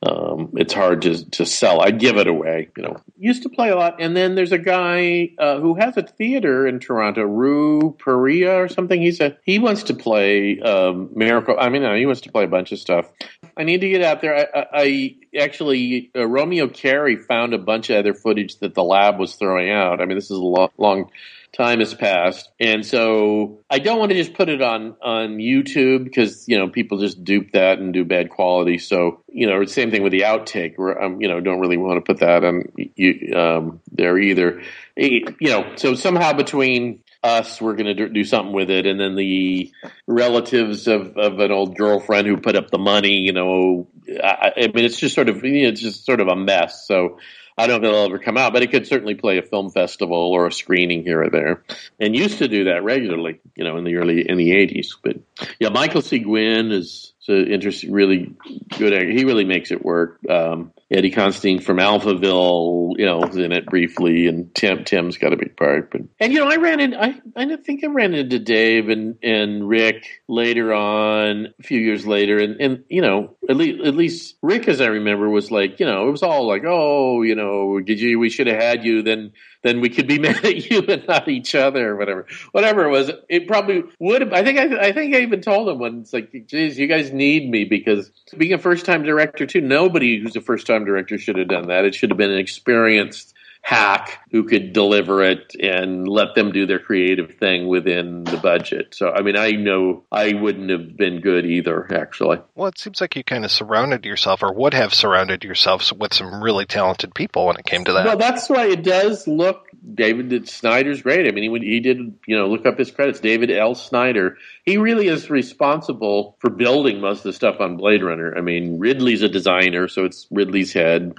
um, 0.04 0.52
it's 0.58 0.74
hard 0.74 1.02
to, 1.04 1.30
to 1.32 1.46
sell. 1.46 1.82
I 1.82 1.90
give 1.90 2.18
it 2.18 2.28
away. 2.28 2.70
You 2.78 2.84
know, 2.84 2.98
used 3.18 3.44
to 3.44 3.50
play 3.50 3.70
a 3.70 3.76
lot, 3.76 4.00
and 4.00 4.16
then 4.16 4.36
there's 4.36 4.52
a 4.52 4.60
guy 4.60 5.32
uh, 5.40 5.60
who 5.60 5.74
has 5.74 5.98
a 5.98 6.04
theater 6.04 6.68
in 6.68 6.80
Toronto, 6.80 7.24
Rue 7.24 7.96
Perea 7.98 8.58
or 8.58 8.68
something. 8.68 9.02
He's 9.02 9.20
a 9.20 9.38
he 9.44 9.58
wants 9.58 9.84
to 9.84 9.96
play 9.96 10.60
um, 10.60 11.10
Miracle. 11.16 11.56
I 11.60 11.70
mean, 11.70 11.82
no, 11.82 11.96
he 11.96 12.06
wants 12.06 12.22
to 12.22 12.32
play 12.32 12.44
a 12.44 12.48
bunch 12.48 12.72
of 12.72 12.78
stuff. 12.78 13.12
I 13.58 13.64
need 13.64 13.82
to 13.82 13.90
get 13.90 14.04
out 14.04 14.22
there. 14.22 14.36
I, 14.36 14.60
I, 14.60 14.68
I 14.72 15.16
actually 15.40 16.12
uh, 16.16 16.28
Romeo 16.28 16.68
Carey 16.68 17.16
found 17.16 17.56
a 17.56 17.58
bunch 17.58 17.90
of 17.90 17.98
other 17.98 18.14
footage 18.14 18.60
that 18.60 18.76
the 18.76 18.84
lab 18.84 19.18
was 19.18 19.34
throwing 19.36 19.72
out. 19.72 20.00
I 20.00 20.06
mean, 20.06 20.18
this 20.18 20.26
is 20.26 20.38
a 20.38 20.44
lo- 20.44 20.72
long 20.78 21.10
time 21.58 21.80
has 21.80 21.94
passed, 21.94 22.50
and 22.60 22.86
so 22.86 23.64
I 23.70 23.80
don't 23.80 23.98
want 23.98 24.12
to 24.12 24.18
just 24.18 24.36
put 24.36 24.48
it 24.48 24.62
on 24.62 24.96
on 25.02 25.38
YouTube 25.38 26.04
because 26.04 26.48
you 26.48 26.58
know 26.58 26.70
people 26.70 27.00
just 27.00 27.24
dupe 27.24 27.52
that 27.54 27.80
and 27.80 27.94
do 27.94 28.06
bad 28.06 28.30
quality. 28.30 28.78
So 28.78 29.24
you 29.28 29.48
know, 29.48 29.66
same 29.66 29.90
thing 29.90 30.04
with 30.04 30.12
the 30.12 30.22
outtake. 30.22 30.78
Where 30.78 31.02
um, 31.02 31.20
you 31.20 31.28
know, 31.28 31.42
don't 31.42 31.60
really 31.60 31.78
want 31.78 31.98
to 31.98 32.02
put 32.02 32.20
that 32.22 32.44
on 32.44 32.64
you, 32.76 33.36
um, 33.36 33.82
there 33.92 34.18
either. 34.18 34.62
You 34.96 35.34
know, 35.42 35.74
so 35.76 35.96
somehow 35.96 36.34
between 36.34 37.02
us, 37.24 37.60
we're 37.60 37.76
going 37.76 37.96
to 37.96 38.10
do 38.10 38.24
something 38.24 38.54
with 38.54 38.70
it, 38.70 38.86
and 38.86 39.00
then 39.00 39.16
the 39.16 39.72
relatives 40.06 40.88
of, 40.88 41.18
of 41.18 41.40
an 41.40 41.52
old 41.52 41.76
girlfriend 41.76 42.28
who 42.28 42.38
put 42.38 42.56
up 42.56 42.70
the 42.70 42.78
money. 42.78 43.18
You 43.18 43.34
know, 43.34 43.88
I, 44.24 44.54
I 44.56 44.68
mean, 44.68 44.86
it's 44.86 45.00
just 45.00 45.16
sort 45.16 45.30
of 45.30 45.44
you 45.44 45.64
know, 45.64 45.70
it's 45.70 45.82
just 45.82 46.06
sort 46.06 46.22
of 46.22 46.28
a 46.28 46.36
mess. 46.36 46.88
So 46.88 47.18
I 47.58 47.68
don't 47.68 47.82
know 47.82 47.90
if 47.90 47.94
it'll 47.94 48.06
ever 48.06 48.20
come 48.20 48.38
out, 48.38 48.54
but 48.54 48.62
it 48.62 48.72
could 48.72 48.86
certainly 48.86 49.16
play 49.16 49.40
a 49.40 49.42
film 49.42 49.72
festival 49.72 50.32
or 50.32 50.48
a 50.48 50.52
screening 50.52 51.04
here 51.04 51.24
or 51.24 51.30
there, 51.30 51.64
and 52.00 52.16
used 52.16 52.38
to 52.40 52.48
do 52.48 52.66
that 52.66 52.84
regularly, 52.84 53.40
you 53.56 53.64
know, 53.64 53.78
in 53.78 53.84
the 53.84 53.96
early 53.96 54.30
in 54.30 54.38
the 54.38 54.52
eighties. 54.52 54.96
But 55.02 55.18
yeah, 55.60 55.70
Michael 55.70 56.02
C. 56.02 56.20
Gwynne 56.20 56.72
is 56.72 57.14
so 57.28 57.34
interesting, 57.34 57.92
really 57.92 58.34
good. 58.78 58.94
He 59.10 59.26
really 59.26 59.44
makes 59.44 59.72
it 59.72 59.84
work. 59.84 60.18
Um, 60.30 60.72
Eddie 60.90 61.12
Constantine 61.12 61.60
from 61.60 61.76
Alphaville, 61.76 62.98
you 62.98 63.06
know, 63.06 63.18
was 63.18 63.36
in 63.36 63.52
it 63.52 63.66
briefly, 63.66 64.28
and 64.28 64.56
Tim 64.56 64.86
Tim's 64.86 65.18
got 65.18 65.34
a 65.34 65.36
big 65.36 65.58
part. 65.58 65.92
But 65.92 66.04
and 66.22 66.32
you 66.32 66.40
know, 66.40 66.50
I 66.50 66.56
ran 66.56 66.80
in. 66.80 66.96
I 66.96 67.20
I 67.36 67.58
think 67.58 67.84
I 67.84 67.88
ran 67.88 68.14
into 68.14 68.40
Dave 68.40 68.88
and 68.88 69.18
and 69.22 69.68
Rick 69.68 70.08
later 70.30 70.74
on, 70.74 71.54
a 71.60 71.64
few 71.64 71.82
years 71.82 72.08
later, 72.08 72.38
and 72.38 72.62
and 72.62 72.84
you 72.88 73.02
know, 73.02 73.36
at 73.50 73.58
least 73.58 73.86
at 73.86 73.96
least 73.96 74.36
Rick, 74.42 74.70
as 74.70 74.80
I 74.80 74.88
remember, 74.88 75.30
was 75.30 75.52
like, 75.52 75.82
you 75.82 75.86
know, 75.86 76.08
it 76.08 76.12
was 76.12 76.24
all 76.24 76.48
like, 76.48 76.64
oh, 76.66 77.24
you 77.24 77.36
know, 77.36 77.82
did 77.82 78.00
you? 78.00 78.20
We 78.20 78.30
should 78.30 78.48
have 78.48 78.62
had 78.62 78.86
you. 78.86 79.02
Then 79.04 79.34
then 79.64 79.82
we 79.82 79.90
could 79.90 80.08
be 80.08 80.20
mad 80.28 80.44
at 80.44 80.70
you 80.70 80.82
and 80.88 81.06
not 81.08 81.28
each 81.28 81.56
other 81.56 81.92
or 81.92 81.96
whatever. 81.96 82.26
Whatever 82.52 82.86
it 82.86 82.90
was, 82.90 83.12
it 83.30 83.48
probably 83.48 83.84
would 84.00 84.22
have. 84.22 84.34
I 84.34 84.44
think 84.44 84.60
I, 84.60 84.88
I 84.88 84.92
think 84.92 85.16
I 85.16 85.20
even 85.20 85.42
told 85.42 85.70
him 85.70 86.00
it's 86.02 86.14
like, 86.14 86.32
geez, 86.48 86.78
you 86.78 86.88
guys 86.88 87.12
need 87.12 87.50
me 87.50 87.66
because 87.66 88.12
being 88.38 88.54
a 88.54 88.58
first 88.58 88.86
time 88.86 89.04
director 89.04 89.46
too, 89.46 89.62
nobody 89.62 90.22
who's 90.22 90.36
a 90.36 90.42
first 90.42 90.68
time 90.68 90.86
director 90.86 91.18
should 91.18 91.38
have 91.38 91.48
done 91.48 91.68
that. 91.68 91.86
It 91.86 91.96
should 91.96 92.10
have 92.12 92.18
been 92.18 92.32
an 92.32 92.40
experienced 92.40 93.34
hack 93.68 94.22
who 94.32 94.46
could 94.46 94.72
deliver 94.72 95.22
it 95.22 95.54
and 95.62 96.08
let 96.08 96.36
them 96.36 96.54
do 96.54 96.66
their 96.66 96.80
creative 96.80 97.36
thing 97.36 97.68
within 97.68 98.24
the 98.24 98.38
budget. 98.38 98.96
So, 98.96 99.12
I 99.12 99.24
mean, 99.24 99.36
I 99.36 99.52
know 99.52 100.06
I 100.10 100.36
wouldn't 100.36 100.70
have 100.70 100.96
been 100.96 101.20
good 101.20 101.46
either, 101.46 101.86
actually. 101.94 102.38
Well, 102.56 102.70
it 102.70 102.80
seems 102.80 103.02
like 103.02 103.18
you 103.18 103.26
kind 103.26 103.44
of 103.44 103.52
surrounded 103.52 104.06
yourself 104.06 104.42
or 104.42 104.54
would 104.54 104.74
have 104.74 104.94
surrounded 104.94 105.44
yourself 105.44 105.92
with 105.92 106.14
some 106.14 106.42
really 106.42 106.66
talented 106.66 107.14
people 107.14 107.48
when 107.48 107.58
it 107.58 107.66
came 107.66 107.84
to 107.84 107.92
that. 107.92 108.06
Well, 108.06 108.18
that's 108.18 108.48
why 108.48 108.68
it 108.68 108.86
does 108.86 109.28
look. 109.28 109.68
David 109.94 110.30
did, 110.30 110.48
Snyder's 110.48 111.02
great. 111.02 111.28
I 111.28 111.32
mean, 111.32 111.62
he, 111.62 111.70
he 111.70 111.80
did, 111.82 111.98
you 112.26 112.38
know, 112.38 112.48
look 112.48 112.66
up 112.66 112.80
his 112.80 112.90
credits. 112.90 113.20
David 113.20 113.52
L. 113.52 113.76
Snyder. 113.76 114.38
He 114.64 114.78
really 114.78 115.10
is 115.10 115.30
responsible 115.30 116.38
for 116.40 116.50
building 116.50 117.02
most 117.02 117.18
of 117.18 117.24
the 117.24 117.34
stuff 117.34 117.60
on 117.60 117.76
Blade 117.76 118.02
Runner. 118.02 118.34
I 118.38 118.40
mean, 118.40 118.80
Ridley's 118.80 119.24
a 119.24 119.30
designer, 119.30 119.90
so 119.90 120.06
it's 120.06 120.26
Ridley's 120.32 120.72
head 120.72 121.16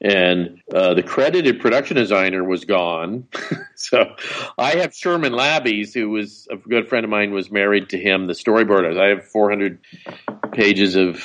and 0.00 0.60
uh, 0.72 0.94
the 0.94 1.02
credited 1.02 1.60
production 1.60 1.96
designer 1.96 2.44
was 2.44 2.64
gone. 2.64 3.28
so 3.74 4.14
I 4.58 4.76
have 4.76 4.94
Sherman 4.94 5.32
Labby's, 5.32 5.94
who 5.94 6.10
was 6.10 6.46
a 6.50 6.56
good 6.56 6.88
friend 6.88 7.04
of 7.04 7.10
mine, 7.10 7.32
was 7.32 7.50
married 7.50 7.90
to 7.90 7.98
him. 7.98 8.26
The 8.26 8.32
storyboard. 8.32 8.98
I 8.98 9.08
have 9.08 9.26
400 9.26 9.78
pages 10.54 10.96
of 10.96 11.16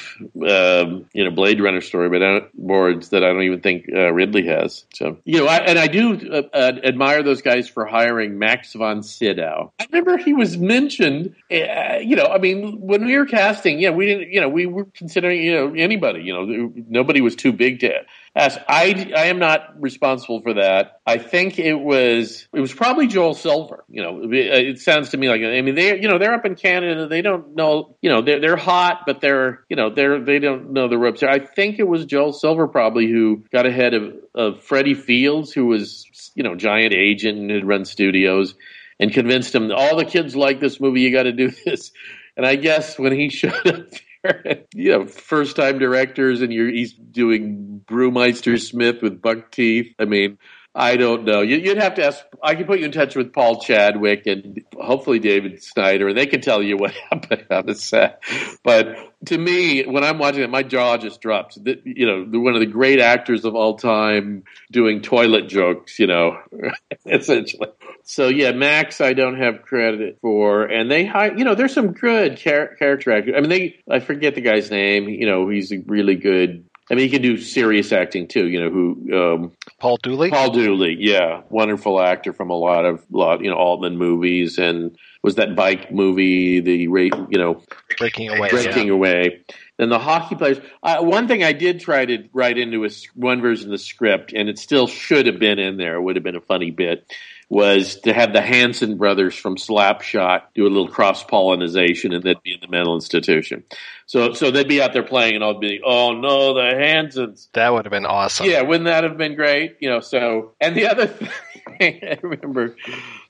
um, 0.47 1.05
you 1.13 1.23
know 1.23 1.31
Blade 1.31 1.61
Runner 1.61 1.81
storyboards 1.81 3.09
that 3.09 3.23
I 3.23 3.27
don't 3.27 3.43
even 3.43 3.61
think 3.61 3.85
uh, 3.93 4.11
Ridley 4.11 4.47
has. 4.47 4.85
So 4.93 5.17
you 5.23 5.39
know, 5.39 5.47
I, 5.47 5.57
and 5.57 5.79
I 5.79 5.87
do 5.87 6.41
uh, 6.53 6.71
admire 6.83 7.23
those 7.23 7.41
guys 7.41 7.69
for 7.69 7.85
hiring 7.85 8.39
Max 8.39 8.73
von 8.73 9.03
Sydow. 9.03 9.71
I 9.79 9.85
remember 9.91 10.17
he 10.17 10.33
was 10.33 10.57
mentioned. 10.57 11.35
Uh, 11.51 11.99
you 12.01 12.15
know, 12.15 12.25
I 12.25 12.37
mean, 12.39 12.81
when 12.81 13.05
we 13.05 13.17
were 13.17 13.25
casting, 13.25 13.79
yeah, 13.79 13.91
we 13.91 14.05
didn't. 14.07 14.31
You 14.31 14.41
know, 14.41 14.49
we 14.49 14.65
were 14.65 14.85
considering 14.85 15.41
you 15.41 15.53
know 15.53 15.73
anybody. 15.73 16.21
You 16.23 16.33
know, 16.33 16.73
nobody 16.87 17.21
was 17.21 17.35
too 17.35 17.53
big 17.53 17.79
to 17.81 18.01
I 18.39 19.11
I 19.15 19.25
am 19.25 19.39
not 19.39 19.81
responsible 19.81 20.41
for 20.41 20.53
that. 20.55 21.01
I 21.05 21.17
think 21.17 21.59
it 21.59 21.73
was 21.75 22.47
it 22.53 22.59
was 22.59 22.73
probably 22.73 23.07
Joel 23.07 23.33
Silver. 23.33 23.83
You 23.89 24.01
know, 24.01 24.23
it, 24.23 24.33
it 24.33 24.79
sounds 24.79 25.09
to 25.09 25.17
me 25.17 25.29
like 25.29 25.41
I 25.41 25.61
mean 25.61 25.75
they 25.75 25.99
you 25.99 26.07
know 26.07 26.17
they're 26.17 26.33
up 26.33 26.45
in 26.45 26.55
Canada. 26.55 27.07
They 27.07 27.21
don't 27.21 27.55
know 27.55 27.97
you 28.01 28.09
know 28.09 28.21
they're 28.21 28.39
they're 28.39 28.55
hot, 28.55 29.03
but 29.05 29.21
they're 29.21 29.65
you 29.69 29.75
know 29.75 29.89
they're 29.89 30.23
they 30.23 30.39
don't 30.39 30.71
know 30.71 30.87
the 30.87 30.97
ropes. 30.97 31.21
I 31.21 31.39
think 31.39 31.79
it 31.79 31.87
was 31.87 32.05
Joel 32.05 32.33
Silver 32.33 32.67
probably 32.67 33.07
who 33.07 33.43
got 33.51 33.65
ahead 33.65 33.93
of 33.93 34.15
of 34.33 34.63
Freddie 34.63 34.93
Fields, 34.93 35.51
who 35.51 35.65
was 35.65 36.31
you 36.35 36.43
know 36.43 36.55
giant 36.55 36.93
agent 36.93 37.37
and 37.37 37.49
had 37.51 37.65
run 37.65 37.85
studios, 37.85 38.55
and 38.99 39.11
convinced 39.11 39.53
him 39.53 39.71
all 39.71 39.97
the 39.97 40.05
kids 40.05 40.35
like 40.35 40.59
this 40.59 40.79
movie. 40.79 41.01
You 41.01 41.11
got 41.11 41.23
to 41.23 41.33
do 41.33 41.51
this. 41.65 41.91
And 42.37 42.45
I 42.45 42.55
guess 42.55 42.97
when 42.97 43.11
he 43.11 43.29
showed 43.29 43.67
up 43.67 43.87
you 44.73 44.91
know, 44.91 45.05
first 45.05 45.55
time 45.55 45.79
directors, 45.79 46.41
and 46.41 46.51
you're 46.53 46.69
he's 46.69 46.93
doing 46.93 47.81
Brewmeister 47.85 48.59
Smith 48.59 49.01
with 49.01 49.21
buck 49.21 49.51
teeth. 49.51 49.93
I 49.99 50.05
mean, 50.05 50.37
I 50.75 50.97
don't 50.97 51.25
know. 51.25 51.41
You'd 51.41 51.77
have 51.77 51.95
to 51.95 52.05
ask. 52.05 52.23
I 52.43 52.53
can 52.53 52.65
put 52.65 52.79
you 52.79 52.85
in 52.85 52.91
touch 52.91 53.15
with 53.15 53.33
Paul 53.33 53.59
Chadwick 53.59 54.27
and 54.27 54.61
hopefully 54.79 55.17
David 55.17 55.63
Snyder. 55.63 56.07
And 56.09 56.17
they 56.17 56.27
can 56.27 56.41
tell 56.41 56.61
you 56.61 56.77
what 56.77 56.91
happened 57.09 57.47
on 57.49 57.65
the 57.65 57.73
set. 57.73 58.21
But 58.63 58.95
to 59.25 59.37
me, 59.37 59.83
when 59.85 60.03
I'm 60.03 60.19
watching 60.19 60.43
it, 60.43 60.49
my 60.49 60.61
jaw 60.61 60.97
just 60.97 61.21
drops. 61.21 61.57
You 61.65 62.05
know, 62.05 62.39
one 62.39 62.53
of 62.53 62.59
the 62.59 62.67
great 62.67 62.99
actors 62.99 63.45
of 63.45 63.55
all 63.55 63.77
time 63.77 64.43
doing 64.71 65.01
toilet 65.01 65.49
jokes. 65.49 65.97
You 65.97 66.07
know, 66.07 66.37
essentially. 67.05 67.69
So 68.03 68.27
yeah, 68.27 68.51
Max, 68.51 69.01
I 69.01 69.13
don't 69.13 69.39
have 69.39 69.63
credit 69.63 70.19
for, 70.21 70.65
and 70.65 70.89
they. 70.89 71.05
You 71.35 71.45
know, 71.45 71.55
there's 71.55 71.73
some 71.73 71.93
good 71.93 72.37
char- 72.37 72.75
character 72.75 73.11
actors. 73.11 73.33
I 73.35 73.41
mean, 73.41 73.49
they. 73.49 73.79
I 73.89 73.99
forget 74.01 74.35
the 74.35 74.41
guy's 74.41 74.69
name. 74.69 75.09
You 75.09 75.25
know, 75.25 75.49
he's 75.49 75.71
a 75.71 75.79
really 75.79 76.15
good 76.15 76.68
I 76.91 76.95
mean, 76.95 77.05
he 77.05 77.09
can 77.09 77.21
do 77.21 77.37
serious 77.37 77.91
acting 77.91 78.27
too. 78.27 78.47
You 78.47 78.61
know 78.61 78.69
who? 78.69 79.15
Um, 79.15 79.51
Paul 79.79 79.97
Dooley. 79.97 80.31
Paul 80.31 80.51
Dooley, 80.51 80.97
yeah, 80.99 81.41
wonderful 81.49 82.01
actor 82.01 82.33
from 82.33 82.49
a 82.49 82.55
lot 82.55 82.85
of 82.85 83.05
lot 83.11 83.43
you 83.43 83.49
know 83.49 83.57
Altman 83.57 83.97
movies 83.97 84.57
and 84.57 84.97
was 85.21 85.35
that 85.35 85.55
bike 85.55 85.91
movie 85.91 86.61
the 86.61 86.87
ra- 86.87 87.27
you 87.29 87.37
know 87.37 87.61
Breaking 87.97 88.29
Away. 88.29 88.49
breaking 88.49 88.87
yeah. 88.87 88.93
away. 88.93 89.43
And 89.77 89.89
the 89.91 89.99
hockey 89.99 90.35
players. 90.35 90.59
Uh, 90.83 91.01
one 91.01 91.27
thing 91.27 91.41
I 91.43 91.53
did 91.53 91.79
try 91.79 92.05
to 92.05 92.27
write 92.33 92.57
into 92.57 92.83
a, 92.83 92.89
one 93.15 93.39
version 93.41 93.67
of 93.67 93.71
the 93.71 93.77
script, 93.77 94.33
and 94.33 94.49
it 94.49 94.59
still 94.59 94.87
should 94.87 95.27
have 95.27 95.39
been 95.39 95.57
in 95.57 95.77
there. 95.77 95.95
It 95.95 96.01
would 96.01 96.17
have 96.17 96.23
been 96.23 96.35
a 96.35 96.41
funny 96.41 96.71
bit. 96.71 97.05
Was 97.51 97.95
to 98.01 98.13
have 98.13 98.31
the 98.31 98.41
Hanson 98.41 98.97
brothers 98.97 99.35
from 99.35 99.55
Slapshot 99.55 100.41
do 100.53 100.67
a 100.67 100.69
little 100.69 100.87
cross 100.87 101.23
pollination, 101.23 102.13
and 102.13 102.23
they'd 102.23 102.41
be 102.43 102.53
in 102.53 102.59
the 102.61 102.67
mental 102.67 102.93
institution. 102.93 103.63
So, 104.05 104.33
so 104.33 104.51
they'd 104.51 104.67
be 104.67 104.83
out 104.83 104.93
there 104.93 105.01
playing, 105.01 105.35
and 105.35 105.43
I'd 105.43 105.59
be, 105.59 105.81
oh 105.83 106.13
no, 106.13 106.53
the 106.53 106.75
Hansons. 106.77 107.49
That 107.53 107.73
would 107.73 107.85
have 107.85 107.91
been 107.91 108.05
awesome. 108.05 108.45
Yeah, 108.45 108.61
wouldn't 108.61 108.85
that 108.85 109.03
have 109.03 109.17
been 109.17 109.33
great? 109.33 109.77
You 109.79 109.89
know, 109.89 109.99
so 109.99 110.53
and 110.61 110.75
the 110.75 110.87
other 110.87 111.07
thing 111.79 112.01
I 112.03 112.19
remember 112.21 112.75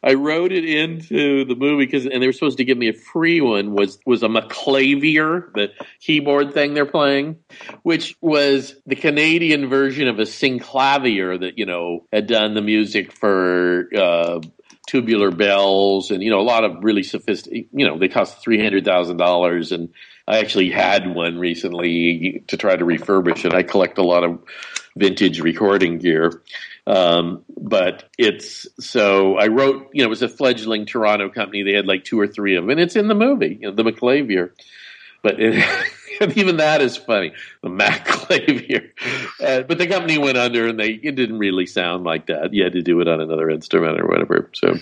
I 0.01 0.13
wrote 0.13 0.51
it 0.51 0.63
into 0.63 1.43
the 1.45 1.55
movie 1.55 1.85
because 1.85 2.05
and 2.05 2.21
they 2.21 2.27
were 2.27 2.33
supposed 2.33 2.57
to 2.59 2.63
give 2.63 2.77
me 2.77 2.87
a 2.89 2.93
free 2.93 3.41
one 3.41 3.73
was 3.73 3.99
was 4.05 4.23
a 4.23 4.27
McLeyvier, 4.27 5.53
the 5.53 5.71
keyboard 5.99 6.53
thing 6.53 6.73
they're 6.73 6.85
playing, 6.85 7.37
which 7.83 8.15
was 8.21 8.75
the 8.85 8.95
Canadian 8.95 9.67
version 9.67 10.07
of 10.07 10.19
a 10.19 10.23
synclavier 10.23 11.39
that, 11.39 11.57
you 11.57 11.65
know, 11.65 12.05
had 12.13 12.27
done 12.27 12.53
the 12.53 12.61
music 12.61 13.11
for 13.11 13.89
uh 13.95 14.39
tubular 14.87 15.29
bells 15.29 16.09
and 16.09 16.23
you 16.23 16.31
know 16.31 16.39
a 16.39 16.41
lot 16.41 16.63
of 16.63 16.83
really 16.83 17.03
sophisticated 17.03 17.69
you 17.71 17.85
know 17.85 17.99
they 17.99 18.07
cost 18.07 18.41
three 18.41 18.59
hundred 18.59 18.83
thousand 18.83 19.17
dollars 19.17 19.71
and 19.71 19.89
I 20.27 20.39
actually 20.39 20.69
had 20.69 21.13
one 21.13 21.39
recently 21.39 22.43
to 22.47 22.55
try 22.55 22.75
to 22.75 22.85
refurbish 22.85 23.45
it. 23.45 23.53
I 23.53 23.63
collect 23.63 23.97
a 23.97 24.03
lot 24.03 24.23
of 24.23 24.39
vintage 24.95 25.39
recording 25.39 25.97
gear. 25.97 26.43
Um, 26.89 27.45
but 27.55 28.09
it's 28.17 28.67
so 28.79 29.37
I 29.37 29.47
wrote, 29.47 29.89
you 29.93 30.01
know, 30.01 30.07
it 30.07 30.09
was 30.09 30.23
a 30.23 30.27
fledgling 30.27 30.87
Toronto 30.87 31.29
company. 31.29 31.61
They 31.61 31.73
had 31.73 31.85
like 31.85 32.03
two 32.03 32.19
or 32.19 32.27
three 32.27 32.55
of 32.55 32.63
them, 32.63 32.71
and 32.71 32.79
it's 32.79 32.95
in 32.95 33.07
the 33.07 33.15
movie, 33.15 33.59
you 33.61 33.69
know, 33.69 33.75
the 33.75 33.83
McLeyvier. 33.83 34.51
But 35.21 35.39
it, 35.39 35.63
even 36.35 36.57
that 36.57 36.81
is 36.81 36.97
funny, 36.97 37.33
the 37.61 37.69
Mac 37.69 38.05
Clavier. 38.05 38.91
Uh, 39.39 39.61
but 39.61 39.77
the 39.77 39.85
company 39.85 40.17
went 40.17 40.37
under, 40.37 40.67
and 40.67 40.79
they 40.79 40.89
it 40.89 41.13
didn't 41.13 41.37
really 41.37 41.67
sound 41.67 42.05
like 42.05 42.25
that. 42.25 42.55
You 42.55 42.63
had 42.63 42.73
to 42.73 42.81
do 42.81 42.99
it 43.01 43.07
on 43.07 43.21
another 43.21 43.51
instrument 43.51 43.99
or 43.99 44.07
whatever. 44.07 44.49
So 44.55 44.75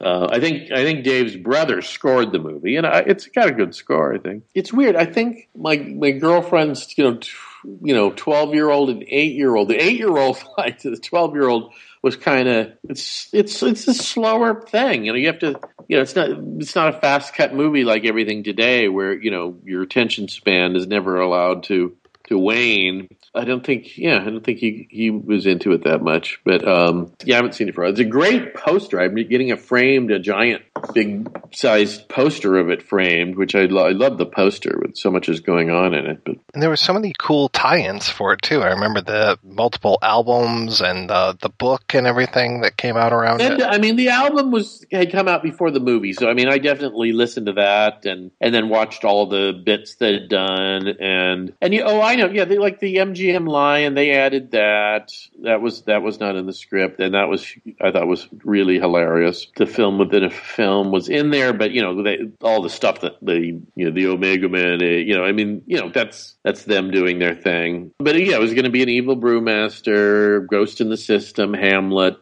uh, 0.00 0.28
I 0.30 0.40
think 0.40 0.72
I 0.72 0.82
think 0.82 1.04
Dave's 1.04 1.36
brother 1.36 1.82
scored 1.82 2.32
the 2.32 2.38
movie, 2.38 2.76
and 2.76 2.86
I, 2.86 3.00
it's 3.00 3.26
got 3.26 3.48
a 3.48 3.52
good 3.52 3.74
score. 3.74 4.14
I 4.14 4.18
think 4.18 4.44
it's 4.54 4.72
weird. 4.72 4.96
I 4.96 5.04
think 5.04 5.48
my 5.54 5.76
my 5.76 6.12
girlfriend's 6.12 6.96
you 6.96 7.04
know. 7.04 7.20
You 7.64 7.94
know, 7.94 8.10
twelve 8.10 8.54
year 8.54 8.70
old 8.70 8.90
and 8.90 9.04
eight 9.06 9.34
year 9.34 9.54
old. 9.54 9.68
The 9.68 9.82
eight 9.82 9.98
year 9.98 10.16
old, 10.16 10.42
like 10.56 10.80
the 10.82 10.96
twelve 10.96 11.34
year 11.34 11.48
old, 11.48 11.72
was 12.02 12.16
kind 12.16 12.48
of 12.48 12.72
it's 12.88 13.28
it's 13.32 13.62
it's 13.62 13.88
a 13.88 13.94
slower 13.94 14.62
thing. 14.62 15.04
You 15.04 15.12
know, 15.12 15.18
you 15.18 15.26
have 15.28 15.40
to 15.40 15.60
you 15.88 15.96
know 15.96 16.02
it's 16.02 16.16
not 16.16 16.30
it's 16.58 16.74
not 16.74 16.94
a 16.94 17.00
fast 17.00 17.34
cut 17.34 17.54
movie 17.54 17.84
like 17.84 18.04
everything 18.04 18.42
today, 18.42 18.88
where 18.88 19.12
you 19.12 19.30
know 19.30 19.58
your 19.64 19.82
attention 19.82 20.28
span 20.28 20.76
is 20.76 20.86
never 20.86 21.20
allowed 21.20 21.64
to 21.64 21.96
to 22.28 22.38
wane. 22.38 23.08
I 23.34 23.44
don't 23.44 23.64
think, 23.64 23.96
yeah, 23.96 24.20
I 24.20 24.24
don't 24.24 24.44
think 24.44 24.58
he, 24.58 24.88
he 24.90 25.10
was 25.10 25.46
into 25.46 25.72
it 25.72 25.84
that 25.84 26.02
much. 26.02 26.40
But 26.44 26.66
um, 26.66 27.12
yeah, 27.24 27.34
I 27.34 27.36
haven't 27.36 27.54
seen 27.54 27.68
it 27.68 27.74
for. 27.74 27.82
a 27.82 27.84
while. 27.84 27.92
It's 27.92 28.00
a 28.00 28.04
great 28.04 28.54
poster. 28.54 29.00
I'm 29.00 29.14
getting 29.14 29.52
a 29.52 29.56
framed, 29.56 30.10
a 30.10 30.18
giant, 30.18 30.62
big 30.94 31.30
sized 31.52 32.08
poster 32.08 32.56
of 32.56 32.70
it 32.70 32.82
framed, 32.82 33.36
which 33.36 33.54
I, 33.54 33.66
lo- 33.66 33.86
I 33.86 33.92
love 33.92 34.18
the 34.18 34.26
poster 34.26 34.78
with 34.80 34.96
so 34.96 35.10
much 35.10 35.28
is 35.28 35.40
going 35.40 35.70
on 35.70 35.94
in 35.94 36.06
it. 36.06 36.24
But 36.24 36.36
And 36.54 36.62
there 36.62 36.70
were 36.70 36.76
so 36.76 36.92
many 36.92 37.12
cool 37.18 37.48
tie-ins 37.50 38.08
for 38.08 38.32
it 38.32 38.42
too. 38.42 38.62
I 38.62 38.70
remember 38.70 39.00
the 39.00 39.38
multiple 39.44 39.98
albums 40.02 40.80
and 40.80 41.10
uh, 41.10 41.34
the 41.40 41.50
book 41.50 41.94
and 41.94 42.06
everything 42.06 42.62
that 42.62 42.76
came 42.76 42.96
out 42.96 43.12
around 43.12 43.42
And 43.42 43.60
it. 43.60 43.66
I 43.66 43.78
mean, 43.78 43.96
the 43.96 44.08
album 44.08 44.50
was 44.50 44.84
had 44.90 45.12
come 45.12 45.28
out 45.28 45.42
before 45.42 45.70
the 45.70 45.80
movie, 45.80 46.12
so 46.12 46.28
I 46.28 46.34
mean, 46.34 46.48
I 46.48 46.58
definitely 46.58 47.12
listened 47.12 47.46
to 47.46 47.52
that 47.54 48.06
and 48.06 48.32
and 48.40 48.52
then 48.52 48.68
watched 48.68 49.04
all 49.04 49.26
the 49.26 49.52
bits 49.64 49.96
that 49.96 50.14
had 50.14 50.28
done 50.28 50.88
and 50.88 51.52
and 51.60 51.74
you, 51.74 51.82
oh, 51.82 52.00
I 52.00 52.16
know, 52.16 52.26
yeah, 52.26 52.44
they 52.44 52.58
like 52.58 52.80
the 52.80 52.98
MGM 53.20 53.48
Lion. 53.48 53.94
They 53.94 54.12
added 54.12 54.52
that. 54.52 55.12
That 55.42 55.60
was 55.60 55.82
that 55.82 56.02
was 56.02 56.20
not 56.20 56.36
in 56.36 56.46
the 56.46 56.52
script, 56.52 57.00
and 57.00 57.14
that 57.14 57.28
was 57.28 57.46
I 57.80 57.90
thought 57.90 58.06
was 58.06 58.28
really 58.44 58.78
hilarious. 58.78 59.46
The 59.56 59.66
film 59.66 59.98
within 59.98 60.24
a 60.24 60.30
film 60.30 60.90
was 60.90 61.08
in 61.08 61.30
there, 61.30 61.52
but 61.52 61.70
you 61.72 61.82
know, 61.82 62.02
they, 62.02 62.18
all 62.42 62.62
the 62.62 62.70
stuff 62.70 63.00
that 63.00 63.14
the 63.22 63.60
you 63.74 63.84
know 63.84 63.90
the 63.90 64.06
Omega 64.06 64.48
Man, 64.48 64.82
uh, 64.82 64.84
you 64.84 65.14
know, 65.14 65.24
I 65.24 65.32
mean, 65.32 65.62
you 65.66 65.78
know, 65.78 65.90
that's 65.90 66.34
that's 66.42 66.64
them 66.64 66.90
doing 66.90 67.18
their 67.18 67.34
thing. 67.34 67.92
But 67.98 68.16
yeah, 68.16 68.36
it 68.36 68.40
was 68.40 68.54
going 68.54 68.64
to 68.64 68.70
be 68.70 68.82
an 68.82 68.88
evil 68.88 69.16
brewmaster, 69.16 70.46
Ghost 70.46 70.80
in 70.80 70.88
the 70.88 70.96
System, 70.96 71.54
Hamlet 71.54 72.16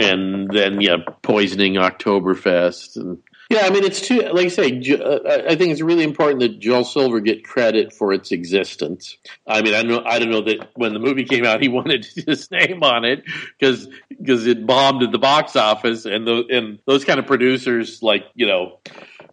and 0.00 0.48
then 0.50 0.80
yeah, 0.80 0.96
poisoning 1.22 1.74
Oktoberfest, 1.74 2.96
and 2.96 3.18
yeah, 3.52 3.66
I 3.66 3.70
mean 3.70 3.84
it's 3.84 4.00
too 4.00 4.20
like 4.20 4.46
I 4.46 4.48
say. 4.48 4.80
Uh, 4.94 5.42
I 5.46 5.54
think 5.56 5.72
it's 5.72 5.82
really 5.82 6.04
important 6.04 6.40
that 6.40 6.58
Joel 6.58 6.84
Silver 6.84 7.20
get 7.20 7.44
credit 7.44 7.92
for 7.92 8.12
its 8.12 8.32
existence. 8.32 9.18
I 9.46 9.60
mean, 9.60 9.74
I 9.74 9.82
know 9.82 10.02
I 10.06 10.18
don't 10.18 10.30
know 10.30 10.40
that 10.40 10.70
when 10.74 10.94
the 10.94 10.98
movie 10.98 11.24
came 11.24 11.44
out, 11.44 11.60
he 11.60 11.68
wanted 11.80 12.06
his 12.06 12.50
name 12.50 12.82
on 12.82 13.04
it 13.04 13.24
because 13.58 13.88
because 14.08 14.46
it 14.46 14.66
bombed 14.66 15.02
at 15.02 15.12
the 15.12 15.18
box 15.18 15.54
office, 15.54 16.06
and 16.06 16.26
the 16.26 16.46
and 16.50 16.78
those 16.86 17.04
kind 17.04 17.20
of 17.20 17.26
producers 17.26 18.02
like 18.02 18.24
you 18.34 18.46
know 18.46 18.78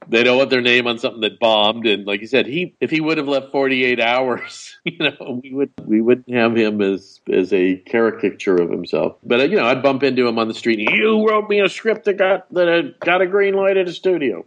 they 0.10 0.24
don't 0.24 0.38
want 0.38 0.50
their 0.50 0.62
name 0.62 0.88
on 0.88 0.98
something 0.98 1.22
that 1.22 1.40
bombed. 1.40 1.86
And 1.86 2.06
like 2.06 2.22
you 2.22 2.28
said, 2.28 2.46
he 2.46 2.76
if 2.80 2.90
he 2.90 3.00
would 3.00 3.18
have 3.18 3.28
left 3.28 3.52
forty 3.52 3.86
eight 3.86 4.00
hours, 4.00 4.78
you 4.84 4.98
know, 5.00 5.40
we 5.42 5.54
would 5.54 5.72
we 5.86 6.02
wouldn't 6.02 6.36
have 6.36 6.56
him 6.56 6.82
as 6.82 7.20
as 7.32 7.54
a 7.54 7.78
caricature 7.78 8.56
of 8.56 8.70
himself. 8.70 9.18
But 9.24 9.40
uh, 9.42 9.44
you 9.44 9.58
know, 9.58 9.66
I'd 9.66 9.84
bump 9.84 10.04
into 10.04 10.28
him 10.28 10.40
on 10.40 10.48
the 10.48 10.54
street. 10.54 10.80
You 10.80 11.28
wrote 11.28 11.50
me 11.50 11.62
a 11.62 11.70
script 11.70 12.06
that 12.06 12.18
got 12.18 12.52
that 12.54 12.96
got 13.00 13.22
a 13.22 13.28
green 13.28 13.54
light 13.54 13.78
at 13.78 13.88
a 13.88 13.94
studio. 13.94 14.46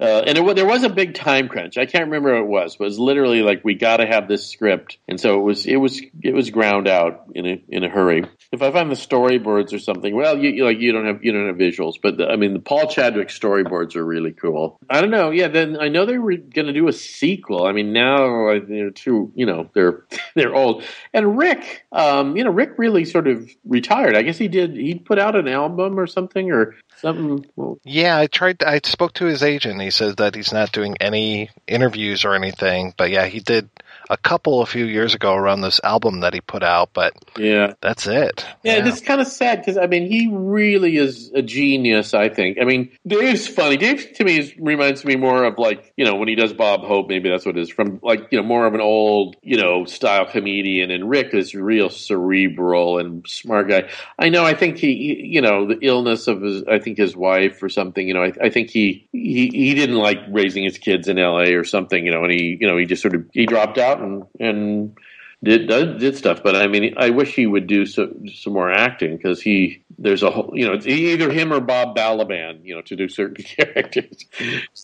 Uh, 0.00 0.24
and 0.26 0.36
it, 0.36 0.56
there 0.56 0.66
was 0.66 0.82
a 0.82 0.88
big 0.88 1.14
time 1.14 1.48
crunch. 1.48 1.78
I 1.78 1.86
can't 1.86 2.06
remember 2.06 2.32
what 2.34 2.42
it 2.42 2.48
was, 2.48 2.76
but 2.76 2.84
it 2.84 2.88
was 2.88 2.98
literally 2.98 3.42
like 3.42 3.64
we 3.64 3.74
got 3.74 3.98
to 3.98 4.06
have 4.06 4.26
this 4.26 4.48
script, 4.48 4.98
and 5.06 5.20
so 5.20 5.38
it 5.38 5.42
was 5.42 5.66
it 5.66 5.76
was 5.76 6.00
it 6.22 6.34
was 6.34 6.50
ground 6.50 6.88
out 6.88 7.26
in 7.34 7.46
a 7.46 7.62
in 7.68 7.84
a 7.84 7.88
hurry. 7.88 8.24
If 8.52 8.60
I 8.60 8.70
find 8.70 8.90
the 8.90 8.96
storyboards 8.96 9.72
or 9.72 9.78
something, 9.78 10.14
well, 10.14 10.36
you, 10.38 10.50
you 10.50 10.64
like 10.64 10.78
you 10.78 10.92
don't 10.92 11.06
have 11.06 11.24
you 11.24 11.32
don't 11.32 11.46
have 11.46 11.56
visuals, 11.56 11.94
but 12.02 12.18
the, 12.18 12.28
I 12.28 12.36
mean 12.36 12.52
the 12.52 12.60
Paul 12.60 12.86
Chadwick 12.86 13.28
storyboards 13.28 13.96
are 13.96 14.04
really 14.04 14.32
cool. 14.32 14.78
I 14.90 15.00
don't 15.00 15.10
know, 15.10 15.30
yeah. 15.30 15.48
Then 15.48 15.78
I 15.80 15.88
know 15.88 16.04
they 16.04 16.18
were 16.18 16.36
going 16.36 16.66
to 16.66 16.72
do 16.72 16.86
a 16.86 16.92
sequel. 16.92 17.66
I 17.66 17.72
mean 17.72 17.92
now 17.92 18.60
they're 18.60 18.90
too 18.90 19.32
you 19.34 19.46
know 19.46 19.70
they're 19.74 20.04
they're 20.34 20.54
old. 20.54 20.84
And 21.14 21.38
Rick, 21.38 21.86
um, 21.92 22.36
you 22.36 22.44
know 22.44 22.50
Rick 22.50 22.74
really 22.76 23.04
sort 23.04 23.26
of 23.26 23.48
retired. 23.64 24.16
I 24.16 24.22
guess 24.22 24.38
he 24.38 24.48
did 24.48 24.76
he 24.76 24.96
put 24.96 25.18
out 25.18 25.34
an 25.34 25.48
album 25.48 25.98
or 25.98 26.06
something 26.06 26.50
or 26.52 26.76
something. 26.98 27.46
Well, 27.56 27.78
Yeah, 27.84 28.18
I 28.18 28.26
tried. 28.26 28.62
I 28.62 28.80
spoke 28.84 29.14
to 29.14 29.24
his 29.24 29.42
agent. 29.42 29.80
He 29.80 29.90
says 29.90 30.16
that 30.16 30.34
he's 30.34 30.52
not 30.52 30.72
doing 30.72 30.96
any 31.00 31.50
interviews 31.66 32.24
or 32.24 32.34
anything. 32.34 32.94
But 32.96 33.10
yeah, 33.10 33.26
he 33.26 33.40
did 33.40 33.68
a 34.12 34.16
couple 34.18 34.60
a 34.60 34.66
few 34.66 34.84
years 34.84 35.14
ago 35.14 35.34
around 35.34 35.62
this 35.62 35.80
album 35.82 36.20
that 36.20 36.34
he 36.34 36.40
put 36.42 36.62
out. 36.62 36.90
But 36.92 37.14
yeah, 37.38 37.72
that's 37.80 38.06
it. 38.06 38.44
Yeah, 38.62 38.86
it's 38.86 39.00
kind 39.00 39.22
of 39.22 39.26
sad 39.26 39.60
because 39.60 39.78
I 39.78 39.86
mean 39.86 40.06
he 40.06 40.28
really 40.30 40.98
is 40.98 41.30
a 41.34 41.40
genius. 41.40 42.12
I 42.12 42.28
think. 42.28 42.58
I 42.60 42.64
mean 42.64 42.90
Dave's 43.06 43.48
funny. 43.48 43.78
Dave 43.78 44.12
to 44.16 44.24
me 44.24 44.38
is, 44.38 44.54
reminds 44.58 45.02
me 45.04 45.16
more 45.16 45.44
of 45.44 45.56
like 45.58 45.94
you 45.96 46.04
know 46.04 46.16
when 46.16 46.28
he 46.28 46.34
does 46.34 46.52
Bob 46.52 46.82
Hope. 46.82 47.08
Maybe 47.08 47.30
that's 47.30 47.46
what 47.46 47.56
it 47.56 47.60
is 47.62 47.70
from 47.70 48.00
like 48.02 48.28
you 48.30 48.38
know 48.38 48.46
more 48.46 48.66
of 48.66 48.74
an 48.74 48.82
old 48.82 49.36
you 49.42 49.56
know 49.56 49.86
style 49.86 50.26
comedian. 50.26 50.90
And 50.90 51.08
Rick 51.08 51.32
is 51.32 51.54
real 51.54 51.88
cerebral 51.88 52.98
and 52.98 53.26
smart 53.26 53.68
guy. 53.68 53.88
I 54.18 54.28
know. 54.28 54.44
I 54.44 54.54
think 54.54 54.76
he 54.76 54.94
he- 54.94 55.26
you 55.32 55.40
know 55.40 55.66
the 55.66 55.78
illness 55.80 56.28
of 56.28 56.42
his 56.42 56.64
I 56.64 56.78
think 56.80 56.98
his 56.98 57.16
wife 57.16 57.62
or 57.62 57.70
something. 57.70 58.06
You 58.06 58.12
know 58.12 58.24
I, 58.24 58.32
I 58.42 58.50
think 58.50 58.68
he 58.68 59.08
he 59.12 59.48
he 59.48 59.74
didn't 59.74 59.96
like 59.96 60.18
raising 60.28 60.64
his 60.64 60.76
kids 60.76 61.08
in 61.08 61.18
L.A. 61.18 61.54
or 61.54 61.64
something. 61.64 62.04
You 62.04 62.12
know 62.12 62.24
and 62.24 62.32
he 62.32 62.58
you 62.60 62.66
know 62.68 62.76
he 62.76 62.84
just 62.84 63.00
sort 63.00 63.14
of 63.14 63.24
he 63.32 63.46
dropped 63.46 63.78
out 63.78 64.01
and 64.02 64.24
and 64.40 64.98
did 65.42 65.66
did, 65.66 65.98
did 65.98 66.16
stuff. 66.16 66.42
But 66.42 66.54
I 66.54 66.68
mean, 66.68 66.94
I 66.96 67.10
wish 67.10 67.34
he 67.34 67.46
would 67.46 67.66
do 67.66 67.84
so, 67.84 68.12
some 68.34 68.52
more 68.52 68.70
acting 68.70 69.16
because 69.16 69.42
he 69.42 69.82
there's 69.98 70.22
a 70.22 70.30
whole 70.30 70.52
you 70.54 70.66
know 70.66 70.74
it's 70.74 70.86
either 70.86 71.30
him 71.30 71.52
or 71.52 71.60
Bob 71.60 71.96
Balaban 71.96 72.64
you 72.64 72.74
know 72.74 72.82
to 72.82 72.96
do 72.96 73.08
certain 73.08 73.44
characters, 73.44 74.24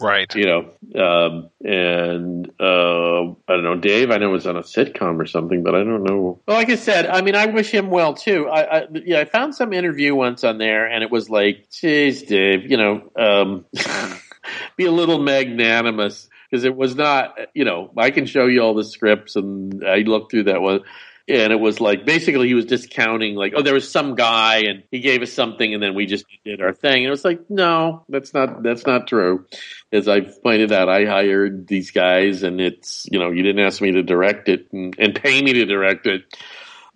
right? 0.01 0.32
You 0.35 0.47
know, 0.47 1.01
um, 1.01 1.51
and 1.65 2.51
uh, 2.61 3.23
I 3.23 3.53
don't 3.55 3.62
know, 3.62 3.77
Dave. 3.77 4.11
I 4.11 4.16
know 4.19 4.31
was 4.31 4.47
on 4.47 4.57
a 4.57 4.62
sitcom 4.62 5.20
or 5.20 5.27
something, 5.27 5.62
but 5.62 5.74
I 5.74 5.85
don't 5.85 6.03
know. 6.03 6.40
Well, 6.47 6.57
like 6.57 6.70
I 6.70 6.77
said, 6.77 7.07
I 7.07 7.23
mean, 7.23 7.36
I 7.36 7.47
wish 7.47 7.70
him 7.70 7.90
well 7.90 8.15
too. 8.15 8.49
I, 8.49 8.78
I 8.78 8.86
yeah, 8.93 9.20
I 9.20 9.24
found 9.27 9.55
some 9.55 9.73
interview 9.73 10.15
once 10.15 10.43
on 10.43 10.59
there, 10.59 10.86
and 10.86 11.05
it 11.05 11.11
was 11.11 11.31
like, 11.31 11.70
"Jeez, 11.70 12.27
Dave, 12.27 12.70
you 12.70 12.77
know." 12.77 13.11
Um, 13.16 13.65
be 14.77 14.86
a 14.86 14.93
little 14.93 15.19
magnanimous 15.19 16.28
because 16.51 16.65
it 16.65 16.77
was 16.77 16.95
not, 16.97 17.37
you 17.55 17.65
know, 17.65 17.91
I 17.97 18.11
can 18.11 18.27
show 18.27 18.47
you 18.47 18.62
all 18.62 18.75
the 18.75 18.85
scripts 18.85 19.37
and 19.37 19.85
I 19.87 19.99
looked 19.99 20.31
through 20.31 20.45
that 20.45 20.61
one. 20.62 20.81
and 21.29 21.53
it 21.53 21.61
was 21.61 21.81
like 21.81 22.07
basically 22.07 22.49
he 22.49 22.55
was 22.55 22.65
discounting 22.65 23.35
like 23.35 23.53
oh 23.55 23.62
there 23.62 23.75
was 23.75 23.91
some 23.91 24.15
guy 24.15 24.61
and 24.61 24.83
he 24.91 25.01
gave 25.01 25.20
us 25.20 25.33
something 25.33 25.75
and 25.75 25.83
then 25.83 25.95
we 25.95 26.07
just 26.07 26.25
did 26.45 26.62
our 26.62 26.73
thing 26.73 27.05
and 27.05 27.07
it 27.07 27.11
was 27.11 27.25
like 27.25 27.51
no 27.51 28.03
that's 28.09 28.33
not 28.33 28.62
that's 28.62 28.87
not 28.87 29.07
true 29.07 29.45
as 29.93 30.09
I've 30.09 30.43
pointed 30.43 30.73
out 30.73 30.89
I 30.89 31.05
hired 31.05 31.66
these 31.66 31.91
guys 31.91 32.43
and 32.43 32.61
it's 32.61 33.07
you 33.11 33.19
know 33.19 33.31
you 33.31 33.43
didn't 33.43 33.65
ask 33.65 33.83
me 33.83 33.93
to 33.93 34.03
direct 34.03 34.49
it 34.49 34.73
and, 34.73 34.97
and 34.99 35.15
pay 35.15 35.43
me 35.43 35.53
to 35.53 35.66
direct 35.66 36.07
it 36.07 36.23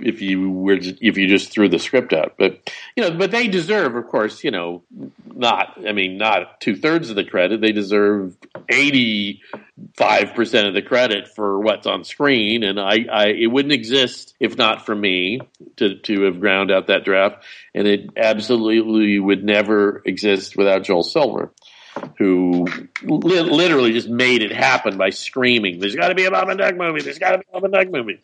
if 0.03 0.21
you 0.21 0.51
were 0.51 0.79
if 0.81 1.17
you 1.17 1.29
just 1.29 1.51
threw 1.51 1.69
the 1.69 1.79
script 1.79 2.13
out. 2.13 2.35
But 2.39 2.71
you 2.97 3.03
know, 3.03 3.17
but 3.17 3.31
they 3.31 3.49
deserve, 3.49 3.97
of 3.97 4.09
course, 4.09 4.45
you 4.45 4.51
know, 4.51 4.83
not 5.25 5.79
I 5.87 5.93
mean, 5.93 6.19
not 6.19 6.61
two 6.61 6.77
thirds 6.77 7.11
of 7.11 7.17
the 7.17 7.25
credit. 7.25 7.61
They 7.61 7.73
deserve 7.73 8.37
eighty 8.69 9.43
five 9.97 10.35
percent 10.35 10.69
of 10.69 10.75
the 10.75 10.83
credit 10.83 11.29
for 11.35 11.61
what's 11.61 11.87
on 11.87 12.05
screen, 12.05 12.63
and 12.63 12.81
I, 12.81 13.07
I 13.11 13.27
it 13.29 13.51
wouldn't 13.51 13.73
exist 13.73 14.35
if 14.41 14.57
not 14.57 14.87
for 14.87 14.95
me 14.95 15.41
to 15.77 15.99
to 15.99 16.23
have 16.23 16.41
ground 16.41 16.71
out 16.71 16.89
that 16.89 17.05
draft, 17.05 17.45
and 17.75 17.87
it 17.87 18.11
absolutely 18.17 19.19
would 19.19 19.45
never 19.45 20.03
exist 20.05 20.57
without 20.57 20.85
Joel 20.85 21.03
Silver 21.03 21.53
who 22.19 22.67
li- 23.03 23.41
literally 23.41 23.93
just 23.93 24.09
made 24.09 24.43
it 24.43 24.53
happen 24.53 24.97
by 24.97 25.11
screaming, 25.11 25.79
"There's 25.81 25.95
got 25.95 26.09
to 26.09 26.15
be 26.15 26.25
a 26.25 26.31
Bob 26.31 26.49
and 26.49 26.59
Doug 26.59 26.77
movie! 26.77 27.03
There's 27.03 27.19
got 27.19 27.33
to 27.33 27.39
be 27.39 27.45
a 27.49 27.53
Bob 27.53 27.65
and 27.65 27.73
Doug 27.73 27.91
movie!" 27.91 28.21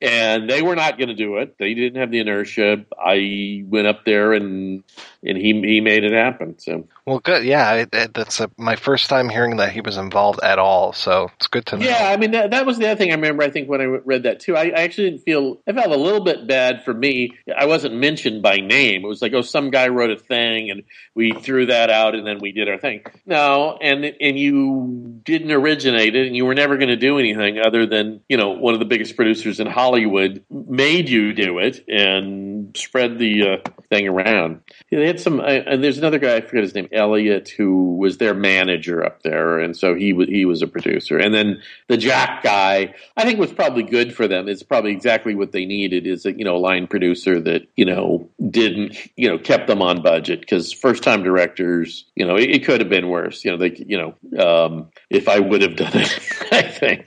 And 0.00 0.48
they 0.48 0.62
were 0.62 0.76
not 0.76 0.98
going 0.98 1.08
to 1.08 1.14
do 1.14 1.38
it. 1.38 1.58
They 1.58 1.74
didn't 1.74 2.00
have 2.00 2.10
the 2.10 2.20
inertia. 2.20 2.84
I 2.98 3.64
went 3.66 3.86
up 3.86 4.04
there 4.04 4.32
and 4.32 4.84
and 5.22 5.36
he 5.36 5.52
he 5.60 5.80
made 5.80 6.04
it 6.04 6.12
happen. 6.12 6.58
So 6.58 6.88
Well, 7.10 7.18
good. 7.18 7.42
Yeah, 7.42 7.86
that's 7.90 8.38
a, 8.38 8.52
my 8.56 8.76
first 8.76 9.08
time 9.08 9.28
hearing 9.28 9.56
that 9.56 9.72
he 9.72 9.80
was 9.80 9.96
involved 9.96 10.38
at 10.44 10.60
all. 10.60 10.92
So 10.92 11.28
it's 11.34 11.48
good 11.48 11.66
to 11.66 11.76
know. 11.76 11.84
yeah, 11.84 12.08
I 12.08 12.16
mean 12.16 12.30
that, 12.30 12.52
that 12.52 12.66
was 12.66 12.78
the 12.78 12.86
other 12.86 12.96
thing 12.96 13.10
I 13.10 13.16
remember. 13.16 13.42
I 13.42 13.50
think 13.50 13.68
when 13.68 13.80
I 13.80 13.84
read 13.84 14.22
that 14.22 14.38
too, 14.38 14.56
I, 14.56 14.66
I 14.66 14.82
actually 14.82 15.10
didn't 15.10 15.24
feel. 15.24 15.60
I 15.66 15.72
felt 15.72 15.90
a 15.90 15.96
little 15.96 16.22
bit 16.22 16.46
bad 16.46 16.84
for 16.84 16.94
me. 16.94 17.36
I 17.52 17.66
wasn't 17.66 17.96
mentioned 17.96 18.42
by 18.42 18.58
name. 18.58 19.04
It 19.04 19.08
was 19.08 19.22
like, 19.22 19.32
oh, 19.32 19.42
some 19.42 19.72
guy 19.72 19.88
wrote 19.88 20.12
a 20.12 20.16
thing, 20.22 20.70
and 20.70 20.84
we 21.16 21.32
threw 21.32 21.66
that 21.66 21.90
out, 21.90 22.14
and 22.14 22.24
then 22.24 22.38
we 22.38 22.52
did 22.52 22.68
our 22.68 22.78
thing. 22.78 23.02
No, 23.26 23.76
and 23.82 24.04
and 24.04 24.38
you 24.38 25.20
didn't 25.24 25.50
originate 25.50 26.14
it, 26.14 26.28
and 26.28 26.36
you 26.36 26.46
were 26.46 26.54
never 26.54 26.76
going 26.76 26.90
to 26.90 26.96
do 26.96 27.18
anything 27.18 27.58
other 27.58 27.86
than 27.86 28.20
you 28.28 28.36
know 28.36 28.50
one 28.50 28.74
of 28.74 28.78
the 28.78 28.86
biggest 28.86 29.16
producers 29.16 29.58
in 29.58 29.66
Hollywood 29.66 30.44
made 30.48 31.08
you 31.08 31.32
do 31.32 31.58
it 31.58 31.84
and 31.88 32.76
spread 32.76 33.18
the 33.18 33.48
uh, 33.48 33.70
thing 33.88 34.06
around. 34.06 34.60
They 34.90 35.06
had 35.06 35.20
some, 35.20 35.40
uh, 35.40 35.44
and 35.44 35.82
there's 35.82 35.98
another 35.98 36.18
guy 36.18 36.36
I 36.36 36.40
forget 36.40 36.62
his 36.62 36.74
name, 36.74 36.88
Elliot, 37.00 37.48
who 37.48 37.96
was 37.96 38.18
their 38.18 38.34
manager 38.34 39.04
up 39.04 39.22
there, 39.22 39.58
and 39.58 39.76
so 39.76 39.94
he 39.94 40.12
was 40.12 40.28
he 40.28 40.44
was 40.44 40.62
a 40.62 40.66
producer. 40.66 41.18
And 41.18 41.34
then 41.34 41.62
the 41.88 41.96
Jack 41.96 42.42
guy, 42.42 42.94
I 43.16 43.24
think, 43.24 43.40
was 43.40 43.52
probably 43.52 43.82
good 43.82 44.14
for 44.14 44.28
them. 44.28 44.48
It's 44.48 44.62
probably 44.62 44.92
exactly 44.92 45.34
what 45.34 45.52
they 45.52 45.64
needed 45.64 46.06
is 46.06 46.26
a 46.26 46.32
you 46.32 46.44
know 46.44 46.58
line 46.58 46.86
producer 46.86 47.40
that 47.40 47.66
you 47.76 47.84
know 47.84 48.28
didn't 48.50 48.96
you 49.16 49.28
know 49.28 49.38
kept 49.38 49.66
them 49.66 49.82
on 49.82 50.02
budget 50.02 50.40
because 50.40 50.72
first 50.72 51.02
time 51.02 51.22
directors, 51.22 52.04
you 52.14 52.26
know, 52.26 52.36
it, 52.36 52.50
it 52.50 52.64
could 52.64 52.80
have 52.80 52.90
been 52.90 53.08
worse. 53.08 53.44
You 53.44 53.52
know, 53.52 53.56
they 53.56 53.74
you 53.74 53.98
know 53.98 54.44
um, 54.44 54.90
if 55.08 55.28
I 55.28 55.40
would 55.40 55.62
have 55.62 55.76
done 55.76 55.92
it, 55.94 56.18
I 56.52 56.62
think, 56.62 57.06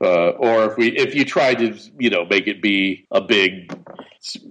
uh, 0.00 0.30
or 0.30 0.70
if 0.70 0.76
we 0.76 0.88
if 0.96 1.14
you 1.14 1.24
tried 1.24 1.58
to 1.58 1.76
you 1.98 2.10
know 2.10 2.24
make 2.26 2.46
it 2.46 2.60
be 2.60 3.06
a 3.10 3.20
big 3.20 3.72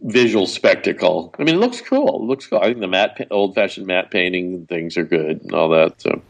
visual 0.04 0.46
spectacle. 0.46 1.34
I 1.40 1.44
mean, 1.44 1.56
it 1.56 1.60
looks 1.60 1.82
cool. 1.82 2.24
It 2.24 2.26
looks 2.26 2.48
cool. 2.48 2.60
I 2.60 2.66
think 2.66 2.80
the 2.80 2.88
matte, 2.88 3.28
old 3.32 3.56
fashioned 3.56 3.88
matte 3.88 4.12
painting 4.12 4.61
things 4.68 4.98
are 4.98 5.06
good 5.06 5.42
and 5.42 5.54
all 5.54 5.70
that. 5.70 6.02
So. 6.02 6.22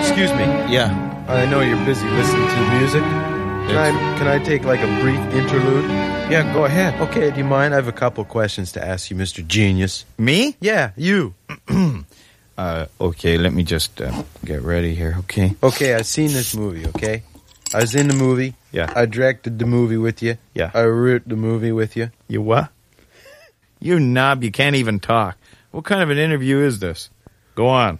Excuse 0.00 0.30
me. 0.32 0.44
Yeah. 0.72 1.10
I 1.28 1.46
know 1.46 1.60
you're 1.60 1.82
busy 1.84 2.06
listening 2.08 2.46
to 2.46 2.78
music. 2.78 3.33
Can 3.66 3.76
I, 3.76 4.18
can 4.18 4.28
I 4.28 4.38
take 4.44 4.64
like 4.64 4.80
a 4.80 5.00
brief 5.00 5.18
interlude? 5.34 5.84
Yeah, 6.30 6.52
go 6.52 6.64
ahead. 6.64 7.00
Okay, 7.00 7.30
do 7.30 7.38
you 7.38 7.44
mind? 7.44 7.74
I 7.74 7.76
have 7.76 7.88
a 7.88 7.92
couple 7.92 8.24
questions 8.24 8.72
to 8.72 8.84
ask 8.84 9.10
you, 9.10 9.16
Mr. 9.16 9.46
Genius. 9.46 10.04
Me? 10.18 10.56
Yeah, 10.60 10.92
you. 10.96 11.34
Uh, 12.56 12.86
okay, 13.00 13.36
let 13.36 13.52
me 13.52 13.64
just 13.64 14.00
uh, 14.00 14.22
get 14.44 14.62
ready 14.62 14.94
here, 14.94 15.16
okay? 15.18 15.56
Okay, 15.60 15.92
I've 15.92 16.06
seen 16.06 16.28
this 16.28 16.54
movie, 16.54 16.86
okay? 16.86 17.24
I 17.74 17.80
was 17.80 17.96
in 17.96 18.06
the 18.06 18.14
movie. 18.14 18.54
Yeah. 18.70 18.92
I 18.94 19.06
directed 19.06 19.58
the 19.58 19.66
movie 19.66 19.96
with 19.96 20.22
you. 20.22 20.38
Yeah. 20.54 20.70
I 20.72 20.84
wrote 20.84 21.26
the 21.26 21.34
movie 21.34 21.72
with 21.72 21.96
you. 21.96 22.10
You 22.28 22.42
what? 22.42 22.70
You 23.80 23.98
knob, 23.98 24.44
you 24.44 24.52
can't 24.52 24.76
even 24.76 25.00
talk. 25.00 25.36
What 25.72 25.84
kind 25.84 26.00
of 26.00 26.08
an 26.10 26.16
interview 26.16 26.60
is 26.60 26.78
this? 26.78 27.10
Go 27.56 27.66
on. 27.66 27.98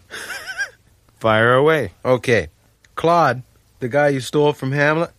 Fire 1.18 1.52
away. 1.54 1.90
Okay. 2.04 2.48
Claude, 2.94 3.42
the 3.80 3.88
guy 3.88 4.08
you 4.08 4.20
stole 4.20 4.52
from 4.52 4.70
Hamlet? 4.72 5.10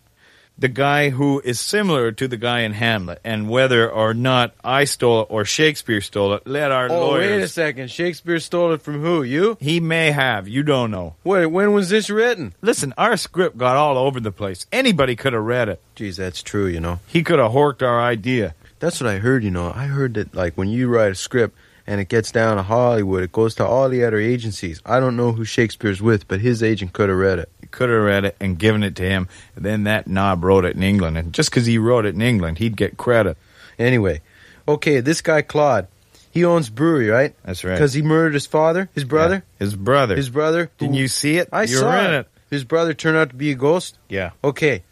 The 0.58 0.68
guy 0.68 1.10
who 1.10 1.40
is 1.44 1.60
similar 1.60 2.12
to 2.12 2.26
the 2.28 2.38
guy 2.38 2.60
in 2.60 2.72
Hamlet, 2.72 3.20
and 3.22 3.50
whether 3.50 3.90
or 3.90 4.14
not 4.14 4.54
I 4.64 4.84
stole 4.84 5.20
it 5.22 5.26
or 5.28 5.44
Shakespeare 5.44 6.00
stole 6.00 6.32
it, 6.32 6.46
let 6.46 6.72
our 6.72 6.90
Oh, 6.90 7.08
lawyers. 7.08 7.30
wait 7.30 7.42
a 7.42 7.48
second. 7.48 7.90
Shakespeare 7.90 8.40
stole 8.40 8.72
it 8.72 8.80
from 8.80 9.02
who? 9.02 9.22
You? 9.22 9.58
He 9.60 9.80
may 9.80 10.12
have. 10.12 10.48
You 10.48 10.62
don't 10.62 10.90
know. 10.90 11.14
Wait, 11.24 11.44
when 11.46 11.74
was 11.74 11.90
this 11.90 12.08
written? 12.08 12.54
Listen, 12.62 12.94
our 12.96 13.18
script 13.18 13.58
got 13.58 13.76
all 13.76 13.98
over 13.98 14.18
the 14.18 14.32
place. 14.32 14.64
Anybody 14.72 15.14
could 15.14 15.34
have 15.34 15.42
read 15.44 15.68
it. 15.68 15.80
Geez, 15.94 16.16
that's 16.16 16.42
true, 16.42 16.66
you 16.66 16.80
know. 16.80 17.00
He 17.06 17.22
could 17.22 17.38
have 17.38 17.52
horked 17.52 17.82
our 17.82 18.00
idea. 18.00 18.54
That's 18.78 18.98
what 18.98 19.10
I 19.10 19.18
heard, 19.18 19.44
you 19.44 19.50
know. 19.50 19.72
I 19.74 19.84
heard 19.86 20.14
that, 20.14 20.34
like, 20.34 20.54
when 20.54 20.68
you 20.68 20.88
write 20.88 21.12
a 21.12 21.14
script 21.16 21.54
and 21.86 22.00
it 22.00 22.08
gets 22.08 22.32
down 22.32 22.56
to 22.56 22.62
Hollywood, 22.62 23.22
it 23.22 23.32
goes 23.32 23.54
to 23.56 23.66
all 23.66 23.88
the 23.90 24.04
other 24.04 24.18
agencies. 24.18 24.80
I 24.86 25.00
don't 25.00 25.16
know 25.16 25.32
who 25.32 25.44
Shakespeare's 25.44 26.00
with, 26.02 26.26
but 26.28 26.40
his 26.40 26.62
agent 26.62 26.92
could 26.94 27.08
have 27.10 27.18
read 27.18 27.38
it. 27.38 27.50
Could 27.76 27.90
have 27.90 28.00
read 28.00 28.24
it 28.24 28.36
and 28.40 28.58
given 28.58 28.82
it 28.82 28.96
to 28.96 29.02
him. 29.02 29.28
And 29.54 29.62
then 29.62 29.84
that 29.84 30.06
knob 30.06 30.42
wrote 30.42 30.64
it 30.64 30.76
in 30.76 30.82
England. 30.82 31.18
And 31.18 31.34
just 31.34 31.50
because 31.50 31.66
he 31.66 31.76
wrote 31.76 32.06
it 32.06 32.14
in 32.14 32.22
England, 32.22 32.56
he'd 32.56 32.74
get 32.74 32.96
credit. 32.96 33.36
Anyway, 33.78 34.22
okay, 34.66 35.00
this 35.00 35.20
guy, 35.20 35.42
Claude, 35.42 35.86
he 36.30 36.42
owns 36.42 36.70
brewery, 36.70 37.10
right? 37.10 37.34
That's 37.44 37.64
right. 37.64 37.74
Because 37.74 37.92
he 37.92 38.00
murdered 38.00 38.32
his 38.32 38.46
father, 38.46 38.88
his 38.94 39.04
brother? 39.04 39.44
His 39.58 39.76
brother. 39.76 40.16
His 40.16 40.30
brother? 40.30 40.70
Didn't 40.78 40.94
who- 40.94 41.00
you 41.00 41.08
see 41.08 41.36
it? 41.36 41.50
I 41.52 41.62
you 41.62 41.66
saw 41.68 42.02
it. 42.02 42.14
it. 42.14 42.28
His 42.48 42.64
brother 42.64 42.94
turned 42.94 43.18
out 43.18 43.28
to 43.28 43.36
be 43.36 43.50
a 43.50 43.54
ghost? 43.54 43.98
Yeah. 44.08 44.30
Okay. 44.42 44.82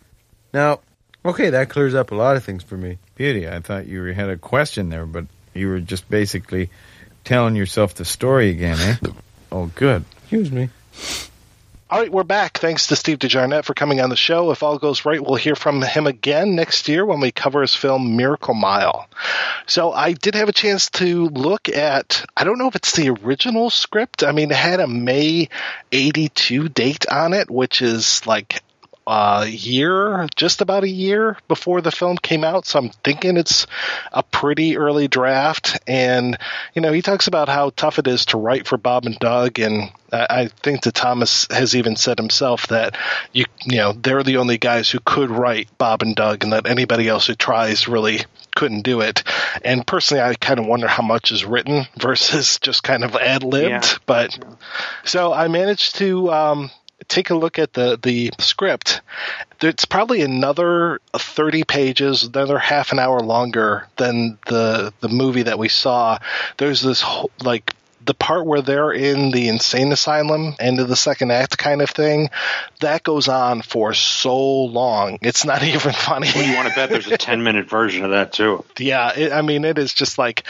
Now, 0.52 0.80
okay, 1.24 1.48
that 1.48 1.70
clears 1.70 1.94
up 1.94 2.10
a 2.12 2.14
lot 2.14 2.36
of 2.36 2.44
things 2.44 2.62
for 2.62 2.76
me. 2.76 2.98
Beauty. 3.14 3.48
I 3.48 3.60
thought 3.60 3.86
you 3.86 4.04
had 4.12 4.28
a 4.28 4.36
question 4.36 4.90
there, 4.90 5.06
but 5.06 5.24
you 5.54 5.68
were 5.68 5.80
just 5.80 6.06
basically 6.10 6.68
telling 7.24 7.56
yourself 7.56 7.94
the 7.94 8.04
story 8.04 8.50
again, 8.50 8.78
eh? 8.78 8.96
Oh, 9.50 9.70
good. 9.74 10.04
Excuse 10.22 10.52
me. 10.52 10.68
All 11.90 12.00
right, 12.00 12.10
we're 12.10 12.24
back. 12.24 12.56
Thanks 12.56 12.86
to 12.86 12.96
Steve 12.96 13.18
De 13.18 13.28
Jarnatt 13.28 13.66
for 13.66 13.74
coming 13.74 14.00
on 14.00 14.08
the 14.08 14.16
show. 14.16 14.50
If 14.50 14.62
all 14.62 14.78
goes 14.78 15.04
right, 15.04 15.20
we'll 15.20 15.34
hear 15.34 15.54
from 15.54 15.82
him 15.82 16.06
again 16.06 16.56
next 16.56 16.88
year 16.88 17.04
when 17.04 17.20
we 17.20 17.30
cover 17.30 17.60
his 17.60 17.74
film 17.74 18.16
Miracle 18.16 18.54
Mile. 18.54 19.06
So 19.66 19.92
I 19.92 20.14
did 20.14 20.34
have 20.34 20.48
a 20.48 20.52
chance 20.52 20.88
to 20.92 21.28
look 21.28 21.68
at, 21.68 22.24
I 22.34 22.44
don't 22.44 22.58
know 22.58 22.68
if 22.68 22.74
it's 22.74 22.96
the 22.96 23.10
original 23.10 23.68
script. 23.68 24.24
I 24.24 24.32
mean, 24.32 24.50
it 24.50 24.56
had 24.56 24.80
a 24.80 24.86
May 24.86 25.50
82 25.92 26.70
date 26.70 27.04
on 27.10 27.34
it, 27.34 27.50
which 27.50 27.82
is 27.82 28.26
like 28.26 28.62
a 29.06 29.46
year, 29.46 30.26
just 30.36 30.60
about 30.60 30.84
a 30.84 30.88
year 30.88 31.36
before 31.48 31.80
the 31.80 31.90
film 31.90 32.16
came 32.16 32.44
out. 32.44 32.66
So 32.66 32.78
I'm 32.78 32.90
thinking 33.02 33.36
it's 33.36 33.66
a 34.12 34.22
pretty 34.22 34.76
early 34.76 35.08
draft. 35.08 35.78
And, 35.86 36.38
you 36.74 36.82
know, 36.82 36.92
he 36.92 37.02
talks 37.02 37.26
about 37.26 37.48
how 37.48 37.70
tough 37.70 37.98
it 37.98 38.06
is 38.06 38.26
to 38.26 38.38
write 38.38 38.66
for 38.66 38.78
Bob 38.78 39.06
and 39.06 39.18
Doug. 39.18 39.58
And 39.58 39.90
I 40.12 40.44
I 40.44 40.48
think 40.48 40.82
that 40.82 40.94
Thomas 40.94 41.46
has 41.50 41.74
even 41.74 41.96
said 41.96 42.18
himself 42.18 42.68
that 42.68 42.96
you, 43.32 43.44
you 43.64 43.78
know, 43.78 43.92
they're 43.92 44.22
the 44.22 44.36
only 44.36 44.58
guys 44.58 44.90
who 44.90 45.00
could 45.00 45.30
write 45.30 45.68
Bob 45.78 46.02
and 46.02 46.14
Doug 46.14 46.44
and 46.44 46.52
that 46.52 46.66
anybody 46.66 47.08
else 47.08 47.26
who 47.26 47.34
tries 47.34 47.88
really 47.88 48.20
couldn't 48.54 48.82
do 48.82 49.00
it. 49.00 49.22
And 49.64 49.86
personally, 49.86 50.22
I 50.22 50.34
kind 50.34 50.60
of 50.60 50.66
wonder 50.66 50.86
how 50.86 51.02
much 51.02 51.32
is 51.32 51.44
written 51.44 51.86
versus 51.96 52.58
just 52.60 52.82
kind 52.82 53.04
of 53.04 53.16
ad 53.16 53.42
libbed. 53.42 53.68
Yeah. 53.68 53.96
But 54.06 54.38
so 55.04 55.32
I 55.32 55.48
managed 55.48 55.96
to 55.96 56.30
um, 56.32 56.70
take 57.08 57.30
a 57.30 57.34
look 57.34 57.58
at 57.58 57.72
the 57.72 57.98
the 58.02 58.32
script. 58.38 59.00
It's 59.60 59.84
probably 59.84 60.22
another 60.22 61.00
thirty 61.14 61.64
pages, 61.64 62.24
another 62.24 62.58
half 62.58 62.92
an 62.92 62.98
hour 62.98 63.20
longer 63.20 63.88
than 63.96 64.38
the 64.46 64.92
the 65.00 65.08
movie 65.08 65.44
that 65.44 65.58
we 65.58 65.68
saw. 65.68 66.18
There's 66.58 66.82
this 66.82 67.00
whole, 67.00 67.30
like 67.42 67.74
the 68.04 68.14
part 68.14 68.46
where 68.46 68.60
they're 68.60 68.92
in 68.92 69.30
the 69.30 69.48
insane 69.48 69.92
asylum, 69.92 70.54
end 70.58 70.80
of 70.80 70.88
the 70.88 70.96
second 70.96 71.30
act 71.30 71.56
kind 71.56 71.80
of 71.80 71.90
thing, 71.90 72.30
that 72.80 73.02
goes 73.02 73.28
on 73.28 73.62
for 73.62 73.94
so 73.94 74.64
long. 74.64 75.18
It's 75.22 75.44
not 75.44 75.62
even 75.62 75.92
funny. 75.92 76.30
Well, 76.34 76.44
you 76.44 76.54
want 76.54 76.68
to 76.68 76.74
bet 76.74 76.90
there's 76.90 77.06
a 77.06 77.16
10 77.18 77.42
minute 77.42 77.68
version 77.68 78.04
of 78.04 78.10
that 78.10 78.32
too. 78.32 78.64
Yeah, 78.78 79.12
it, 79.16 79.32
I 79.32 79.42
mean, 79.42 79.64
it 79.64 79.78
is 79.78 79.94
just 79.94 80.18
like 80.18 80.44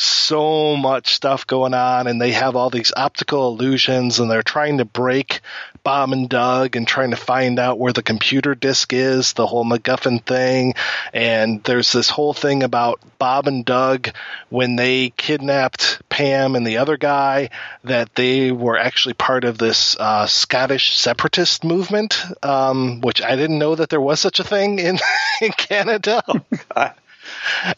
so 0.00 0.76
much 0.76 1.14
stuff 1.14 1.46
going 1.46 1.74
on, 1.74 2.06
and 2.06 2.20
they 2.20 2.32
have 2.32 2.56
all 2.56 2.70
these 2.70 2.92
optical 2.96 3.48
illusions, 3.48 4.20
and 4.20 4.30
they're 4.30 4.42
trying 4.42 4.78
to 4.78 4.84
break 4.84 5.40
Bob 5.82 6.12
and 6.12 6.28
Doug 6.28 6.76
and 6.76 6.86
trying 6.86 7.10
to 7.10 7.16
find 7.16 7.58
out 7.58 7.78
where 7.78 7.92
the 7.92 8.02
computer 8.02 8.54
disk 8.54 8.92
is, 8.92 9.32
the 9.32 9.46
whole 9.46 9.64
MacGuffin 9.64 10.22
thing. 10.24 10.74
And 11.12 11.62
there's 11.64 11.92
this 11.92 12.10
whole 12.10 12.34
thing 12.34 12.62
about 12.62 13.00
Bob 13.18 13.46
and 13.46 13.64
Doug 13.64 14.10
when 14.50 14.76
they 14.76 15.10
kidnapped 15.16 16.02
Pam 16.08 16.56
and 16.56 16.66
the 16.66 16.78
other 16.78 16.96
guy, 16.96 17.50
that 17.84 18.14
they 18.14 18.52
were 18.52 18.78
actually 18.78 19.14
part 19.14 19.44
of 19.44 19.58
this 19.58 19.96
uh, 19.98 20.26
Scottish 20.26 20.98
separatist 20.98 21.64
movement, 21.64 22.22
um, 22.42 23.00
which 23.00 23.22
I 23.22 23.36
didn't 23.36 23.58
know 23.58 23.74
that 23.74 23.88
there 23.88 24.00
was 24.00 24.20
such 24.20 24.40
a 24.40 24.44
thing 24.44 24.78
in, 24.78 24.98
in 25.40 25.52
Canada. 25.52 26.22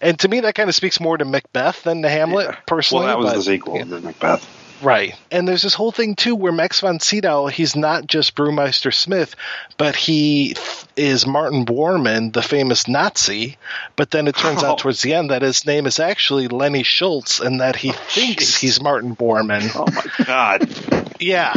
And 0.01 0.19
to 0.21 0.29
me, 0.29 0.41
that 0.41 0.55
kind 0.55 0.69
of 0.69 0.75
speaks 0.75 1.01
more 1.01 1.17
to 1.17 1.25
Macbeth 1.25 1.83
than 1.83 2.03
to 2.03 2.09
Hamlet, 2.09 2.55
personally. 2.67 3.07
Well, 3.07 3.17
that 3.17 3.19
was 3.19 3.31
but- 3.31 3.37
the 3.37 3.43
sequel 3.43 3.79
to 3.79 4.01
Macbeth. 4.01 4.61
Right. 4.83 5.15
And 5.31 5.47
there's 5.47 5.63
this 5.63 5.75
whole 5.75 5.93
thing 5.93 6.15
too 6.15 6.35
where 6.35 6.53
Max 6.53 6.81
von 6.81 7.01
Sydow, 7.01 7.47
he's 7.47 7.77
not 7.77 8.07
just 8.07 8.35
Brewmeister 8.35 8.93
Smith, 8.93 9.37
but 9.77 9.95
he 9.95 10.55
th- 10.55 10.85
is 10.97 11.27
Martin 11.27 11.65
Bormann, 11.67 12.33
the 12.33 12.43
famous 12.43 12.89
Nazi. 12.89 13.59
But 13.97 14.11
then 14.11 14.27
it 14.27 14.37
turns 14.37 14.63
out 14.63 14.73
oh. 14.81 14.83
towards 14.83 15.03
the 15.03 15.15
end 15.15 15.31
that 15.31 15.43
his 15.43 15.67
name 15.67 15.87
is 15.87 16.01
actually 16.01 16.49
Lenny 16.49 16.83
Schultz 16.83 17.41
and 17.41 17.61
that 17.61 17.77
he 17.77 17.91
oh, 17.91 17.93
thinks 17.93 18.57
he's 18.57 18.81
Martin 18.81 19.15
Bormann. 19.15 19.71
Oh 19.75 19.87
my 19.93 20.25
god. 20.25 21.17
yeah. 21.21 21.55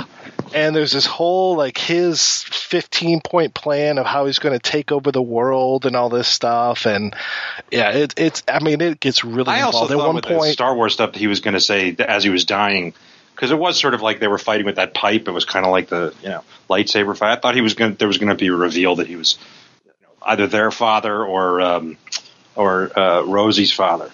And 0.54 0.76
there's 0.76 0.92
this 0.92 1.06
whole 1.06 1.56
like 1.56 1.78
his 1.78 2.44
15 2.44 3.22
point 3.22 3.54
plan 3.54 3.98
of 3.98 4.06
how 4.06 4.26
he's 4.26 4.40
going 4.40 4.58
to 4.58 4.60
take 4.60 4.92
over 4.92 5.12
the 5.12 5.22
world 5.22 5.86
and 5.86 5.96
all 5.96 6.10
this 6.10 6.28
stuff. 6.28 6.86
And 6.86 7.16
yeah, 7.72 7.92
it, 7.92 8.14
it's, 8.18 8.44
I 8.48 8.64
mean, 8.64 8.82
it 8.82 9.00
gets 9.00 9.24
really 9.24 9.52
I 9.52 9.62
also 9.62 9.84
involved. 9.84 9.92
At 9.92 9.98
thought 9.98 10.30
one 10.32 10.40
point, 10.40 10.54
Star 10.54 10.76
Wars 10.76 10.94
stuff 10.94 11.14
that 11.14 11.20
he 11.20 11.28
was 11.28 11.40
going 11.40 11.56
to 11.56 11.60
say 11.60 11.96
as 12.00 12.24
he 12.24 12.30
was 12.30 12.46
dying, 12.46 12.94
because 13.36 13.52
it 13.52 13.58
was 13.58 13.80
sort 13.80 13.94
of 13.94 14.02
like 14.02 14.20
they 14.20 14.28
were 14.28 14.38
fighting 14.38 14.66
with 14.66 14.76
that 14.76 14.94
pipe. 14.94 15.28
It 15.28 15.32
was 15.32 15.46
kind 15.46 15.66
of 15.66 15.72
like 15.72 15.90
the 15.90 16.14
you 16.22 16.30
know 16.30 16.44
lightsaber 16.70 17.18
fight. 17.18 17.38
I 17.38 17.40
thought 17.40 17.56
he 17.56 17.62
was 17.62 17.74
going 17.74 17.96
there 17.96 18.08
was 18.08 18.18
going 18.18 18.30
to 18.30 18.36
be 18.36 18.48
a 18.48 18.54
reveal 18.54 18.98
that 18.98 19.08
he 19.08 19.16
was 19.16 19.38
you 19.86 19.92
know, 20.04 20.10
either 20.22 20.48
their 20.48 20.72
father 20.72 21.26
or 21.26 21.62
um, 21.62 21.98
or 22.56 22.98
uh, 22.98 23.24
Rosie's 23.24 23.74
father. 23.74 24.12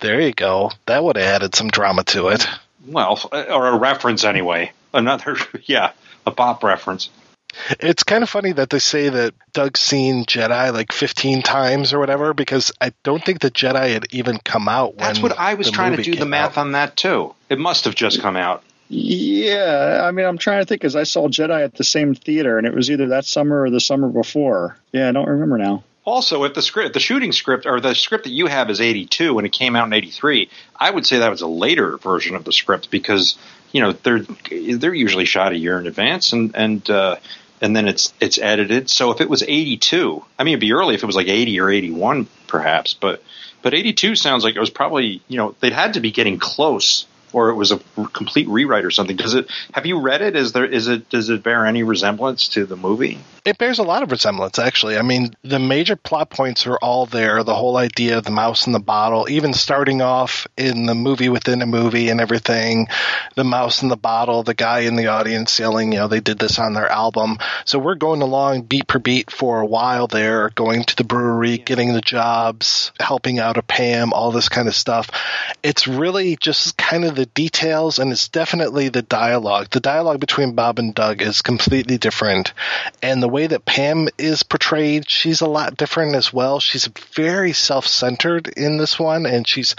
there 0.00 0.20
you 0.20 0.32
go. 0.32 0.70
That 0.86 1.02
would 1.02 1.16
have 1.16 1.26
added 1.26 1.54
some 1.54 1.68
drama 1.68 2.04
to 2.04 2.28
it. 2.28 2.46
Well, 2.86 3.20
or 3.32 3.66
a 3.68 3.78
reference 3.78 4.24
anyway. 4.24 4.72
Another 4.92 5.36
yeah, 5.64 5.92
a 6.26 6.30
pop 6.30 6.62
reference. 6.62 7.10
It's 7.80 8.04
kind 8.04 8.22
of 8.22 8.28
funny 8.28 8.52
that 8.52 8.68
they 8.68 8.78
say 8.78 9.08
that 9.08 9.34
Doug's 9.52 9.80
seen 9.80 10.26
Jedi 10.26 10.72
like 10.72 10.92
15 10.92 11.42
times 11.42 11.94
or 11.94 11.98
whatever 11.98 12.34
because 12.34 12.72
I 12.78 12.92
don't 13.02 13.24
think 13.24 13.40
the 13.40 13.50
Jedi 13.50 13.92
had 13.94 14.06
even 14.12 14.38
come 14.38 14.68
out 14.68 14.96
when 14.96 15.06
That's 15.06 15.20
what 15.20 15.38
I 15.38 15.54
was 15.54 15.70
trying 15.70 15.96
to 15.96 16.02
do 16.02 16.14
the 16.14 16.26
math 16.26 16.58
out. 16.58 16.62
on 16.62 16.72
that 16.72 16.96
too. 16.96 17.34
It 17.48 17.58
must 17.58 17.86
have 17.86 17.94
just 17.94 18.20
come 18.20 18.36
out. 18.36 18.62
Yeah, 18.90 20.00
I 20.02 20.12
mean, 20.12 20.24
I'm 20.24 20.38
trying 20.38 20.60
to 20.60 20.66
think 20.66 20.80
because 20.80 20.96
I 20.96 21.02
saw 21.02 21.28
Jedi 21.28 21.62
at 21.62 21.74
the 21.74 21.84
same 21.84 22.14
theater, 22.14 22.56
and 22.56 22.66
it 22.66 22.74
was 22.74 22.90
either 22.90 23.08
that 23.08 23.26
summer 23.26 23.62
or 23.62 23.70
the 23.70 23.80
summer 23.80 24.08
before. 24.08 24.78
Yeah, 24.92 25.08
I 25.08 25.12
don't 25.12 25.28
remember 25.28 25.58
now. 25.58 25.84
Also, 26.06 26.44
if 26.44 26.54
the 26.54 26.62
script, 26.62 26.94
the 26.94 27.00
shooting 27.00 27.32
script, 27.32 27.66
or 27.66 27.80
the 27.80 27.94
script 27.94 28.24
that 28.24 28.30
you 28.30 28.46
have 28.46 28.70
is 28.70 28.80
82 28.80 29.36
and 29.36 29.46
it 29.46 29.52
came 29.52 29.76
out 29.76 29.88
in 29.88 29.92
83, 29.92 30.48
I 30.74 30.90
would 30.90 31.04
say 31.04 31.18
that 31.18 31.28
was 31.28 31.42
a 31.42 31.46
later 31.46 31.98
version 31.98 32.34
of 32.34 32.44
the 32.44 32.52
script 32.52 32.90
because 32.90 33.36
you 33.72 33.80
know 33.80 33.92
they're 33.92 34.20
they're 34.20 34.94
usually 34.94 35.24
shot 35.24 35.52
a 35.52 35.56
year 35.56 35.78
in 35.78 35.86
advance 35.86 36.32
and 36.32 36.54
and 36.54 36.88
uh, 36.90 37.16
and 37.60 37.74
then 37.74 37.88
it's 37.88 38.12
it's 38.20 38.38
edited. 38.38 38.88
So 38.90 39.10
if 39.10 39.20
it 39.20 39.28
was 39.28 39.42
82, 39.42 40.24
I 40.38 40.44
mean 40.44 40.52
it'd 40.52 40.60
be 40.60 40.72
early 40.72 40.94
if 40.94 41.02
it 41.02 41.06
was 41.06 41.16
like 41.16 41.28
80 41.28 41.60
or 41.60 41.70
81 41.70 42.26
perhaps, 42.46 42.94
but 42.94 43.22
but 43.62 43.74
82 43.74 44.14
sounds 44.16 44.44
like 44.44 44.56
it 44.56 44.60
was 44.60 44.70
probably 44.70 45.22
you 45.28 45.36
know 45.36 45.54
they'd 45.60 45.72
had 45.72 45.94
to 45.94 46.00
be 46.00 46.10
getting 46.10 46.38
close 46.38 47.06
or 47.32 47.50
it 47.50 47.54
was 47.54 47.72
a 47.72 47.78
complete 48.12 48.48
rewrite 48.48 48.84
or 48.84 48.90
something. 48.90 49.16
Does 49.16 49.34
it? 49.34 49.48
Have 49.72 49.86
you 49.86 50.00
read 50.00 50.22
it? 50.22 50.36
Is 50.36 50.52
there? 50.52 50.64
Is 50.64 50.88
it? 50.88 51.08
Does 51.08 51.28
it 51.28 51.42
bear 51.42 51.66
any 51.66 51.82
resemblance 51.82 52.48
to 52.50 52.66
the 52.66 52.76
movie? 52.76 53.18
It 53.44 53.56
bears 53.56 53.78
a 53.78 53.82
lot 53.82 54.02
of 54.02 54.10
resemblance, 54.10 54.58
actually. 54.58 54.98
I 54.98 55.02
mean, 55.02 55.34
the 55.42 55.58
major 55.58 55.96
plot 55.96 56.28
points 56.28 56.66
are 56.66 56.76
all 56.76 57.06
there. 57.06 57.42
The 57.44 57.54
whole 57.54 57.78
idea 57.78 58.18
of 58.18 58.24
the 58.24 58.30
mouse 58.30 58.66
in 58.66 58.74
the 58.74 58.78
bottle, 58.78 59.26
even 59.30 59.54
starting 59.54 60.02
off 60.02 60.46
in 60.58 60.84
the 60.84 60.94
movie 60.94 61.30
within 61.30 61.62
a 61.62 61.66
movie 61.66 62.10
and 62.10 62.20
everything. 62.20 62.88
The 63.36 63.44
mouse 63.44 63.82
in 63.82 63.88
the 63.88 63.96
bottle, 63.96 64.42
the 64.42 64.52
guy 64.52 64.80
in 64.80 64.96
the 64.96 65.06
audience 65.06 65.58
yelling, 65.58 65.92
you 65.92 65.98
know, 65.98 66.08
they 66.08 66.20
did 66.20 66.38
this 66.38 66.58
on 66.58 66.74
their 66.74 66.88
album. 66.88 67.38
So 67.64 67.78
we're 67.78 67.94
going 67.94 68.20
along 68.20 68.62
beat 68.62 68.86
per 68.86 68.98
beat 68.98 69.30
for 69.30 69.60
a 69.60 69.66
while 69.66 70.08
there, 70.08 70.50
going 70.50 70.84
to 70.84 70.96
the 70.96 71.04
brewery, 71.04 71.56
getting 71.56 71.94
the 71.94 72.02
jobs, 72.02 72.92
helping 73.00 73.38
out 73.38 73.56
a 73.56 73.62
Pam, 73.62 74.12
all 74.12 74.30
this 74.30 74.50
kind 74.50 74.68
of 74.68 74.74
stuff. 74.74 75.08
It's 75.62 75.88
really 75.88 76.36
just 76.36 76.76
kind 76.76 77.04
of 77.04 77.17
the 77.18 77.26
details, 77.26 77.98
and 77.98 78.12
it's 78.12 78.28
definitely 78.28 78.90
the 78.90 79.02
dialogue. 79.02 79.70
The 79.70 79.80
dialogue 79.80 80.20
between 80.20 80.54
Bob 80.54 80.78
and 80.78 80.94
Doug 80.94 81.20
is 81.20 81.42
completely 81.42 81.98
different, 81.98 82.52
and 83.02 83.20
the 83.20 83.28
way 83.28 83.48
that 83.48 83.64
Pam 83.64 84.08
is 84.18 84.44
portrayed, 84.44 85.10
she's 85.10 85.40
a 85.40 85.48
lot 85.48 85.76
different 85.76 86.14
as 86.14 86.32
well. 86.32 86.60
She's 86.60 86.86
very 87.14 87.52
self-centered 87.52 88.46
in 88.46 88.78
this 88.78 89.00
one, 89.00 89.26
and 89.26 89.48
she's 89.48 89.74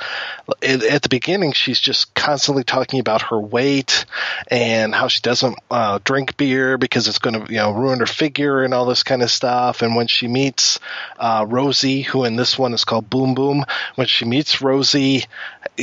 at 0.62 0.84
at 0.84 1.02
the 1.02 1.08
beginning 1.10 1.54
she's 1.54 1.80
just 1.80 2.14
constantly 2.14 2.66
talking 2.66 3.00
about 3.00 3.22
her 3.22 3.40
weight 3.40 4.06
and 4.50 4.94
how 4.94 5.08
she 5.08 5.22
doesn't 5.22 5.58
uh, 5.72 6.00
drink 6.04 6.36
beer 6.36 6.78
because 6.78 7.08
it's 7.08 7.20
going 7.20 7.46
to 7.46 7.54
you 7.54 7.60
know 7.60 7.72
ruin 7.72 8.00
her 8.00 8.06
figure 8.06 8.64
and 8.66 8.74
all 8.74 8.86
this 8.86 9.04
kind 9.04 9.22
of 9.22 9.32
stuff. 9.32 9.82
And 9.82 9.96
when 9.96 10.08
she 10.08 10.28
meets 10.28 10.78
uh, 11.18 11.46
Rosie, 11.48 12.02
who 12.02 12.26
in 12.26 12.36
this 12.36 12.60
one 12.60 12.74
is 12.74 12.84
called 12.84 13.10
Boom 13.10 13.34
Boom, 13.34 13.64
when 13.96 14.08
she 14.08 14.26
meets 14.26 14.62
Rosie, 14.62 15.24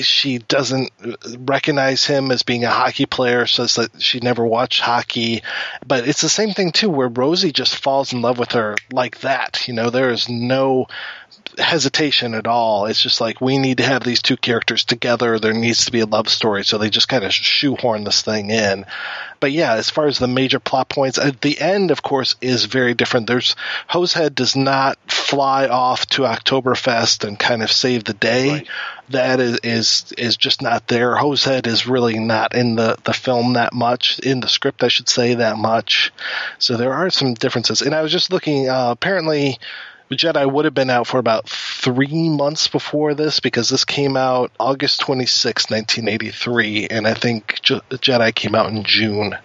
she 0.03 0.39
doesn't 0.39 0.91
recognize 1.39 2.05
him 2.05 2.31
as 2.31 2.43
being 2.43 2.65
a 2.65 2.71
hockey 2.71 3.07
player, 3.07 3.47
says 3.47 3.77
that 3.77 4.01
she 4.01 4.21
never 4.21 4.45
watched 4.45 4.81
hockey. 4.81 5.43
But 5.87 6.09
it's 6.09 6.23
the 6.23 6.29
same 6.29 6.53
thing 6.53 6.73
too, 6.73 6.91
where 6.91 7.09
Rosie 7.09 7.53
just 7.53 7.77
falls 7.77 8.13
in 8.13 8.23
love 8.23 8.39
with 8.39 8.53
her 8.53 8.77
like 8.93 9.21
that. 9.21 9.67
You 9.69 9.75
know, 9.75 9.91
there 9.91 10.11
is 10.11 10.29
no 10.29 10.87
hesitation 11.59 12.35
at 12.35 12.47
all. 12.47 12.87
It's 12.87 13.01
just 13.01 13.21
like 13.21 13.41
we 13.41 13.59
need 13.59 13.79
to 13.79 13.85
have 13.85 14.05
these 14.05 14.23
two 14.23 14.37
characters 14.37 14.85
together. 14.85 15.39
There 15.39 15.53
needs 15.53 15.87
to 15.87 15.93
be 15.93 16.01
a 16.01 16.07
love 16.07 16.29
story, 16.29 16.65
so 16.65 16.79
they 16.79 16.91
just 16.91 17.09
kind 17.09 17.25
of 17.25 17.33
shoehorn 17.33 18.05
this 18.05 18.23
thing 18.23 18.51
in. 18.51 18.87
But 19.41 19.53
yeah, 19.53 19.75
as 19.75 19.91
far 19.91 20.07
as 20.07 20.19
the 20.19 20.29
major 20.29 20.59
plot 20.61 20.89
points, 20.89 21.19
at 21.19 21.41
the 21.41 21.59
end, 21.61 21.91
of 21.91 22.03
course, 22.03 22.37
is 22.41 22.65
very 22.65 22.95
different. 22.95 23.27
There's 23.27 23.57
Hosehead 23.89 24.35
does 24.35 24.57
not 24.57 24.99
fly 25.11 25.69
off 25.69 26.07
to 26.07 26.23
Oktoberfest 26.23 27.27
and 27.27 27.39
kind 27.39 27.63
of 27.63 27.71
save 27.71 28.05
the 28.05 28.15
day. 28.15 28.65
That 29.11 29.41
is, 29.41 29.61
is 29.63 30.13
is 30.19 30.37
just 30.37 30.63
not 30.63 30.89
there. 30.89 31.15
Hosehead 31.15 31.67
is 31.67 31.87
really 31.87 32.19
not 32.19 32.55
in 32.55 32.77
the 32.77 32.97
the 33.05 33.13
film 33.13 33.55
that 33.55 33.73
much 33.73 34.19
in 34.19 34.41
the 34.41 34.49
script, 34.49 34.83
I 34.83 34.89
should 34.89 35.09
say 35.09 35.35
that 35.35 35.59
much. 35.59 36.13
So 36.59 36.77
there 36.77 36.93
are 36.93 37.11
some 37.11 37.35
differences. 37.35 37.83
And 37.83 37.95
I 37.95 38.03
was 38.03 38.13
just 38.13 38.33
looking. 38.33 38.69
Uh, 38.69 38.91
apparently. 38.91 39.59
Jedi 40.11 40.51
would 40.51 40.65
have 40.65 40.75
been 40.75 40.91
out 40.91 41.07
for 41.07 41.19
about 41.19 41.49
three 41.49 42.29
months 42.29 42.69
before 42.69 43.15
this 43.15 43.41
because 43.41 43.69
this 43.69 43.85
came 43.85 44.17
out 44.17 44.53
August 44.61 45.01
26, 45.01 45.71
1983, 45.71 46.89
and 46.89 47.07
I 47.07 47.15
think 47.15 47.61
Je- 47.63 47.81
Jedi 47.91 48.35
came 48.35 48.55
out 48.55 48.71
in 48.71 48.85
June. 48.85 49.37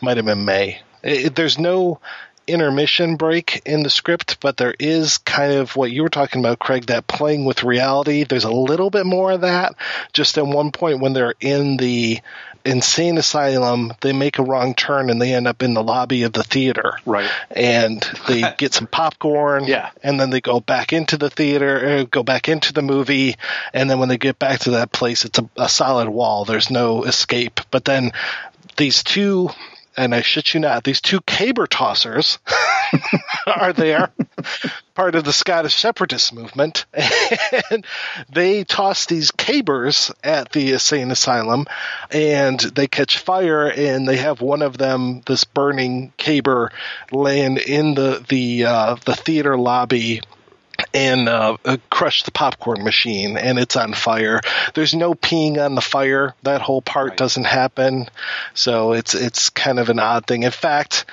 Might 0.00 0.16
have 0.16 0.26
been 0.26 0.44
May. 0.44 0.80
It, 1.02 1.36
there's 1.36 1.58
no 1.58 2.00
intermission 2.48 3.16
break 3.16 3.62
in 3.66 3.82
the 3.82 3.90
script, 3.90 4.40
but 4.40 4.56
there 4.56 4.74
is 4.78 5.18
kind 5.18 5.52
of 5.52 5.76
what 5.76 5.90
you 5.90 6.02
were 6.02 6.08
talking 6.08 6.40
about, 6.40 6.58
Craig, 6.58 6.86
that 6.86 7.06
playing 7.06 7.44
with 7.44 7.62
reality. 7.62 8.24
There's 8.24 8.44
a 8.44 8.50
little 8.50 8.90
bit 8.90 9.06
more 9.06 9.32
of 9.32 9.42
that. 9.42 9.74
Just 10.12 10.38
at 10.38 10.46
one 10.46 10.72
point 10.72 11.00
when 11.00 11.12
they're 11.12 11.34
in 11.40 11.76
the 11.76 12.20
insane 12.68 13.18
asylum, 13.18 13.92
they 14.00 14.12
make 14.12 14.38
a 14.38 14.42
wrong 14.42 14.74
turn 14.74 15.10
and 15.10 15.20
they 15.20 15.34
end 15.34 15.48
up 15.48 15.62
in 15.62 15.74
the 15.74 15.82
lobby 15.82 16.24
of 16.24 16.32
the 16.32 16.42
theater. 16.42 16.98
Right. 17.06 17.30
And 17.50 18.00
they 18.28 18.42
get 18.58 18.74
some 18.74 18.86
popcorn. 18.86 19.64
Yeah. 19.64 19.90
And 20.02 20.20
then 20.20 20.30
they 20.30 20.40
go 20.40 20.60
back 20.60 20.92
into 20.92 21.16
the 21.16 21.30
theater, 21.30 22.00
uh, 22.00 22.04
go 22.04 22.22
back 22.22 22.48
into 22.48 22.72
the 22.72 22.82
movie. 22.82 23.36
And 23.72 23.88
then 23.88 23.98
when 23.98 24.08
they 24.08 24.18
get 24.18 24.38
back 24.38 24.60
to 24.60 24.72
that 24.72 24.92
place, 24.92 25.24
it's 25.24 25.38
a, 25.38 25.48
a 25.56 25.68
solid 25.68 26.08
wall. 26.08 26.44
There's 26.44 26.70
no 26.70 27.04
escape. 27.04 27.60
But 27.70 27.84
then 27.84 28.12
these 28.76 29.02
two, 29.02 29.50
and 29.98 30.14
I 30.14 30.22
shit 30.22 30.54
you 30.54 30.60
not, 30.60 30.84
these 30.84 31.00
two 31.00 31.20
caber 31.22 31.66
tossers 31.66 32.38
are 33.46 33.72
there, 33.72 34.12
part 34.94 35.16
of 35.16 35.24
the 35.24 35.32
Scottish 35.32 35.74
separatist 35.74 36.32
movement, 36.32 36.86
and 37.70 37.84
they 38.32 38.62
toss 38.62 39.06
these 39.06 39.32
cabers 39.32 40.12
at 40.22 40.52
the 40.52 40.72
insane 40.72 41.10
asylum, 41.10 41.66
and 42.12 42.60
they 42.60 42.86
catch 42.86 43.18
fire, 43.18 43.66
and 43.66 44.08
they 44.08 44.18
have 44.18 44.40
one 44.40 44.62
of 44.62 44.78
them, 44.78 45.22
this 45.26 45.42
burning 45.42 46.12
caber, 46.16 46.70
land 47.10 47.58
in 47.58 47.94
the 47.94 48.24
the 48.28 48.66
uh, 48.66 48.96
the 49.04 49.16
theater 49.16 49.58
lobby 49.58 50.20
and 50.94 51.28
uh, 51.28 51.56
uh, 51.64 51.76
crush 51.90 52.22
the 52.22 52.30
popcorn 52.30 52.84
machine, 52.84 53.36
and 53.36 53.58
it's 53.58 53.76
on 53.76 53.92
fire. 53.92 54.40
There's 54.74 54.94
no 54.94 55.14
peeing 55.14 55.64
on 55.64 55.74
the 55.74 55.80
fire. 55.80 56.34
That 56.42 56.60
whole 56.60 56.82
part 56.82 57.16
doesn't 57.16 57.44
happen, 57.44 58.08
so 58.54 58.92
it's 58.92 59.14
it's 59.14 59.50
kind 59.50 59.78
of 59.78 59.90
an 59.90 59.98
odd 59.98 60.26
thing. 60.26 60.42
In 60.42 60.50
fact, 60.50 61.04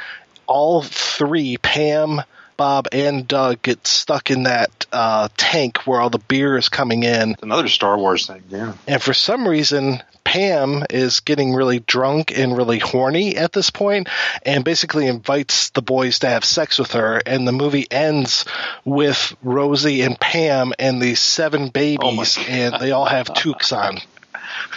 all 0.47 0.81
three 0.81 1.57
Pam, 1.57 2.22
Bob 2.57 2.88
and 2.91 3.27
Doug 3.27 3.61
get 3.61 3.85
stuck 3.85 4.31
in 4.31 4.43
that 4.43 4.85
uh, 4.91 5.30
tank 5.38 5.85
where 5.85 5.99
all 5.99 6.10
the 6.10 6.19
beer 6.19 6.57
is 6.57 6.69
coming 6.69 7.03
in. 7.03 7.35
Another 7.41 7.68
Star 7.68 7.97
Wars 7.97 8.27
thing, 8.27 8.43
yeah. 8.49 8.73
And 8.88 9.02
for 9.02 9.14
some 9.14 9.47
reason, 9.47 10.02
Pam 10.26 10.84
is 10.89 11.22
getting 11.22 11.53
really 11.53 11.80
drunk 11.80 12.38
and 12.38 12.57
really 12.57 12.80
horny 12.80 13.38
at 13.38 13.53
this 13.53 13.69
point 13.69 14.10
and 14.45 14.65
basically 14.65 15.07
invites 15.07 15.69
the 15.69 15.81
boys 15.81 16.19
to 16.19 16.27
have 16.27 16.43
sex 16.43 16.77
with 16.77 16.91
her. 16.91 17.22
And 17.26 17.47
the 17.47 17.53
movie 17.53 17.88
ends 17.89 18.43
with 18.84 19.34
Rosie 19.41 20.02
and 20.02 20.19
Pam 20.19 20.73
and 20.77 21.02
these 21.02 21.22
seven 21.22 21.64
oh 21.64 21.69
babies, 21.72 22.38
and 22.49 22.76
they 22.81 22.91
all 22.91 23.06
have 23.06 23.27
toques 23.34 23.72
on. 23.72 23.99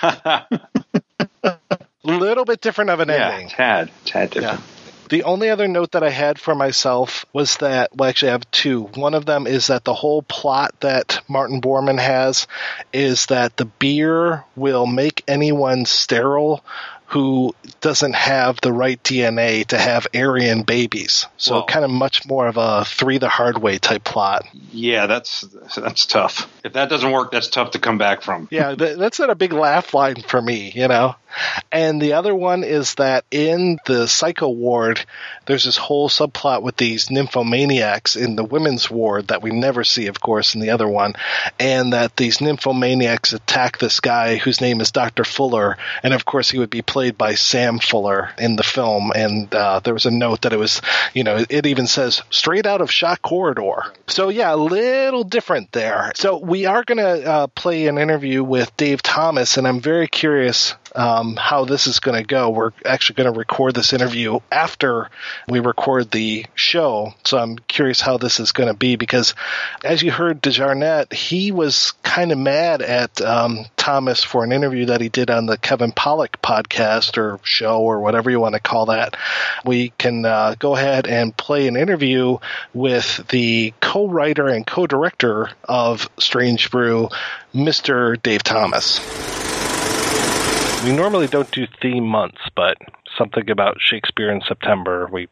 A 0.02 0.46
little 2.04 2.44
bit 2.44 2.60
different 2.60 2.90
of 2.90 3.00
an 3.00 3.08
Yeah, 3.08 3.30
ending. 3.30 3.48
tad, 3.48 3.90
tad 4.04 4.30
different. 4.30 4.60
The 5.08 5.24
only 5.24 5.50
other 5.50 5.68
note 5.68 5.92
that 5.92 6.02
I 6.02 6.10
had 6.10 6.38
for 6.38 6.54
myself 6.54 7.24
was 7.32 7.56
that, 7.58 7.96
well, 7.96 8.08
actually, 8.08 8.30
I 8.30 8.32
have 8.32 8.50
two. 8.50 8.82
One 8.94 9.14
of 9.14 9.26
them 9.26 9.46
is 9.46 9.68
that 9.68 9.84
the 9.84 9.94
whole 9.94 10.22
plot 10.22 10.74
that 10.80 11.20
Martin 11.28 11.60
Bormann 11.60 11.98
has 11.98 12.46
is 12.92 13.26
that 13.26 13.56
the 13.56 13.64
beer 13.64 14.44
will 14.56 14.86
make 14.86 15.24
anyone 15.26 15.84
sterile 15.86 16.62
who 17.08 17.54
doesn't 17.80 18.14
have 18.14 18.60
the 18.60 18.72
right 18.72 19.02
DNA 19.02 19.64
to 19.64 19.78
have 19.78 20.06
Aryan 20.14 20.62
babies. 20.62 21.26
So, 21.38 21.62
kind 21.62 21.82
of 21.82 21.90
much 21.90 22.26
more 22.26 22.46
of 22.46 22.58
a 22.58 22.84
three 22.84 23.16
the 23.16 23.30
hard 23.30 23.56
way 23.56 23.78
type 23.78 24.04
plot. 24.04 24.44
Yeah, 24.72 25.06
that's 25.06 25.40
that's 25.74 26.04
tough. 26.04 26.52
If 26.64 26.74
that 26.74 26.90
doesn't 26.90 27.10
work, 27.10 27.32
that's 27.32 27.48
tough 27.48 27.70
to 27.70 27.78
come 27.78 27.96
back 27.96 28.20
from. 28.20 28.46
Yeah, 28.50 28.74
that's 28.74 29.18
not 29.18 29.30
a 29.30 29.34
big 29.34 29.54
laugh 29.54 29.94
line 29.94 30.16
for 30.16 30.40
me, 30.40 30.70
you 30.74 30.86
know. 30.86 31.16
And 31.70 32.00
the 32.00 32.14
other 32.14 32.34
one 32.34 32.64
is 32.64 32.94
that 32.94 33.24
in 33.30 33.78
the 33.86 34.06
psycho 34.06 34.48
ward, 34.48 35.04
there's 35.46 35.64
this 35.64 35.76
whole 35.76 36.08
subplot 36.08 36.62
with 36.62 36.76
these 36.76 37.08
nymphomaniacs 37.08 38.16
in 38.16 38.36
the 38.36 38.44
women's 38.44 38.90
ward 38.90 39.28
that 39.28 39.42
we 39.42 39.50
never 39.50 39.84
see, 39.84 40.06
of 40.06 40.20
course, 40.20 40.54
in 40.54 40.60
the 40.60 40.70
other 40.70 40.88
one, 40.88 41.14
and 41.58 41.92
that 41.92 42.16
these 42.16 42.38
nymphomaniacs 42.38 43.34
attack 43.34 43.78
this 43.78 44.00
guy 44.00 44.36
whose 44.36 44.60
name 44.60 44.80
is 44.80 44.92
Dr. 44.92 45.24
Fuller, 45.24 45.76
and 46.02 46.14
of 46.14 46.24
course 46.24 46.50
he 46.50 46.58
would 46.58 46.70
be 46.70 46.82
played 46.82 47.18
by 47.18 47.34
Sam 47.34 47.78
Fuller 47.78 48.30
in 48.38 48.56
the 48.56 48.62
film. 48.62 49.12
And 49.14 49.54
uh, 49.54 49.80
there 49.80 49.94
was 49.94 50.06
a 50.06 50.10
note 50.10 50.42
that 50.42 50.52
it 50.52 50.58
was, 50.58 50.80
you 51.14 51.24
know, 51.24 51.44
it 51.48 51.66
even 51.66 51.86
says 51.86 52.22
straight 52.30 52.66
out 52.66 52.80
of 52.80 52.90
Shock 52.90 53.22
Corridor. 53.22 53.92
So 54.06 54.28
yeah, 54.28 54.54
a 54.54 54.56
little 54.56 55.24
different 55.24 55.72
there. 55.72 56.12
So 56.14 56.38
we 56.38 56.66
are 56.66 56.84
going 56.84 56.98
to 56.98 57.30
uh, 57.30 57.46
play 57.48 57.86
an 57.86 57.98
interview 57.98 58.42
with 58.42 58.76
Dave 58.76 59.02
Thomas, 59.02 59.56
and 59.56 59.66
I'm 59.66 59.80
very 59.80 60.08
curious 60.08 60.74
um, 60.94 61.36
how 61.36 61.64
this 61.64 61.86
is 61.86 62.00
going 62.00 62.20
to 62.20 62.26
go. 62.26 62.50
We're 62.50 62.72
actually 62.84 63.16
going 63.16 63.32
to 63.32 63.38
record 63.38 63.74
this 63.74 63.92
interview 63.92 64.40
after 64.50 65.10
we 65.48 65.60
record 65.60 66.10
the 66.10 66.46
show, 66.54 67.14
so 67.24 67.38
I'm 67.38 67.58
curious 67.58 68.00
how 68.00 68.18
this 68.18 68.40
is 68.40 68.52
going 68.52 68.68
to 68.68 68.74
be 68.74 68.96
because, 68.96 69.34
as 69.84 70.02
you 70.02 70.10
heard, 70.10 70.40
De 70.40 70.50
Jarnatt, 70.50 71.12
he 71.12 71.52
was 71.52 71.92
kind 72.02 72.32
of 72.32 72.38
mad 72.38 72.82
at 72.82 73.20
um, 73.20 73.66
Thomas 73.76 74.22
for 74.22 74.44
an 74.44 74.52
interview 74.52 74.86
that 74.86 75.00
he 75.00 75.08
did 75.08 75.30
on 75.30 75.46
the 75.46 75.56
Kevin 75.56 75.92
Pollak 75.92 76.36
podcast 76.42 77.16
or 77.16 77.40
show 77.42 77.80
or 77.80 78.00
whatever 78.00 78.30
you 78.30 78.40
want 78.40 78.54
to 78.54 78.60
call 78.60 78.86
that. 78.86 79.16
We 79.64 79.90
can 79.98 80.24
uh, 80.24 80.54
go 80.58 80.76
ahead 80.76 81.06
and 81.06 81.36
play 81.36 81.68
an 81.68 81.76
interview 81.76 82.38
with 82.74 83.26
the 83.28 83.72
co-writer 83.80 84.48
and 84.48 84.66
co-director 84.66 85.50
of 85.64 86.08
Strange 86.18 86.70
Brew, 86.70 87.08
Mr. 87.54 88.20
Dave 88.22 88.42
Thomas. 88.42 89.57
We 90.84 90.94
normally 90.94 91.26
don't 91.26 91.50
do 91.50 91.66
theme 91.82 92.06
months, 92.06 92.38
but 92.54 92.78
something 93.16 93.50
about 93.50 93.78
Shakespeare 93.80 94.30
in 94.30 94.40
September, 94.46 95.08
we 95.12 95.26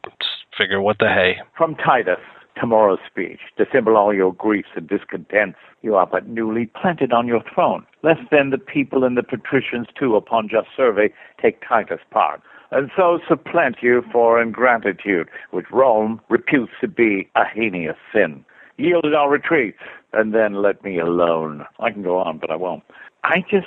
figure 0.59 0.81
what 0.81 0.99
the 0.99 1.09
hey. 1.09 1.37
From 1.57 1.77
Titus, 1.77 2.19
Tamora's 2.59 2.99
speech. 3.09 3.39
Dissemble 3.57 3.97
all 3.97 4.13
your 4.13 4.35
griefs 4.35 4.71
and 4.75 4.89
discontents. 4.89 5.59
You 5.83 5.95
are 5.95 6.07
but 6.07 6.27
newly 6.27 6.67
planted 6.67 7.13
on 7.13 7.29
your 7.29 7.43
throne. 7.55 7.87
Lest 8.03 8.23
then 8.33 8.51
the 8.51 8.59
people 8.59 9.05
and 9.05 9.17
the 9.17 9.23
patricians 9.23 9.87
too, 9.97 10.17
upon 10.17 10.49
just 10.49 10.67
survey, 10.77 11.13
take 11.41 11.63
Titus' 11.67 12.01
part, 12.11 12.43
and 12.73 12.91
so 12.97 13.21
supplant 13.29 13.77
you 13.83 14.03
for 14.11 14.43
ingratitude, 14.43 15.29
which 15.53 15.67
Rome 15.71 16.21
reputes 16.29 16.73
to 16.81 16.89
be 16.89 17.29
a 17.37 17.45
heinous 17.45 17.97
sin. 18.13 18.45
Yield 18.79 19.05
Yielded 19.05 19.15
our 19.15 19.31
retreats, 19.31 19.79
and 20.13 20.35
then 20.35 20.55
let 20.55 20.83
me 20.83 20.99
alone. 20.99 21.65
I 21.79 21.93
can 21.93 22.03
go 22.03 22.19
on, 22.19 22.39
but 22.39 22.51
I 22.51 22.57
won't. 22.57 22.83
I 23.23 23.45
just 23.49 23.67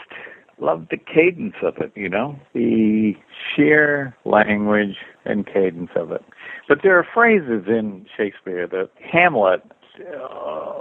love 0.62 0.88
the 0.90 0.98
cadence 0.98 1.56
of 1.64 1.78
it, 1.78 1.92
you 1.96 2.10
know, 2.10 2.38
the 2.54 3.14
sheer 3.56 4.16
language 4.26 4.96
and 5.26 5.46
cadence 5.46 5.92
of 5.96 6.12
it. 6.12 6.24
But 6.68 6.80
there 6.84 6.98
are 6.98 7.08
phrases 7.14 7.66
in 7.68 8.06
Shakespeare 8.16 8.68
that 8.68 8.90
Hamlet 9.12 9.64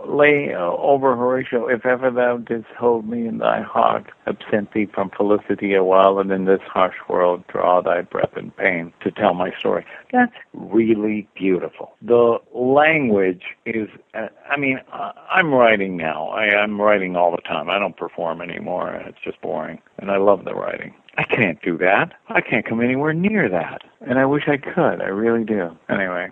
lay 0.07 0.55
over 0.55 1.17
Horatio, 1.17 1.67
if 1.67 1.85
ever 1.85 2.11
thou 2.11 2.39
didst 2.39 2.71
hold 2.79 3.09
me 3.09 3.27
in 3.27 3.39
thy 3.39 3.63
heart, 3.63 4.07
absent 4.27 4.73
thee 4.73 4.87
from 4.87 5.11
felicity 5.11 5.75
a 5.75 5.85
while, 5.85 6.19
and 6.19 6.31
in 6.31 6.45
this 6.45 6.61
harsh 6.63 6.97
world 7.09 7.45
draw 7.49 7.81
thy 7.81 8.03
breath 8.03 8.37
in 8.37 8.51
pain 8.53 8.93
to 9.03 9.11
tell 9.11 9.35
my 9.35 9.53
story. 9.59 9.85
That's 10.13 10.33
really 10.53 11.29
beautiful. 11.35 11.95
The 12.03 12.39
language 12.55 13.43
is, 13.67 13.89
uh, 14.15 14.29
I 14.49 14.57
mean, 14.57 14.81
I'm 14.93 15.53
writing 15.53 15.97
now. 15.97 16.29
I, 16.29 16.47
I'm 16.57 16.81
writing 16.81 17.17
all 17.17 17.31
the 17.31 17.43
time. 17.43 17.69
I 17.69 17.79
don't 17.79 17.97
perform 17.97 18.41
anymore. 18.41 18.95
It's 19.07 19.19
just 19.23 19.41
boring. 19.41 19.81
And 19.99 20.11
I 20.11 20.17
love 20.17 20.45
the 20.45 20.55
writing. 20.55 20.95
I 21.19 21.25
can't 21.25 21.61
do 21.63 21.77
that. 21.79 22.13
I 22.29 22.41
can't 22.41 22.65
come 22.65 22.81
anywhere 22.81 23.13
near 23.13 23.49
that. 23.49 23.83
And 24.01 24.19
I 24.19 24.25
wish 24.25 24.45
I 24.47 24.57
could. 24.57 25.03
I 25.03 25.09
really 25.09 25.45
do. 25.45 25.77
Anyway, 25.89 26.31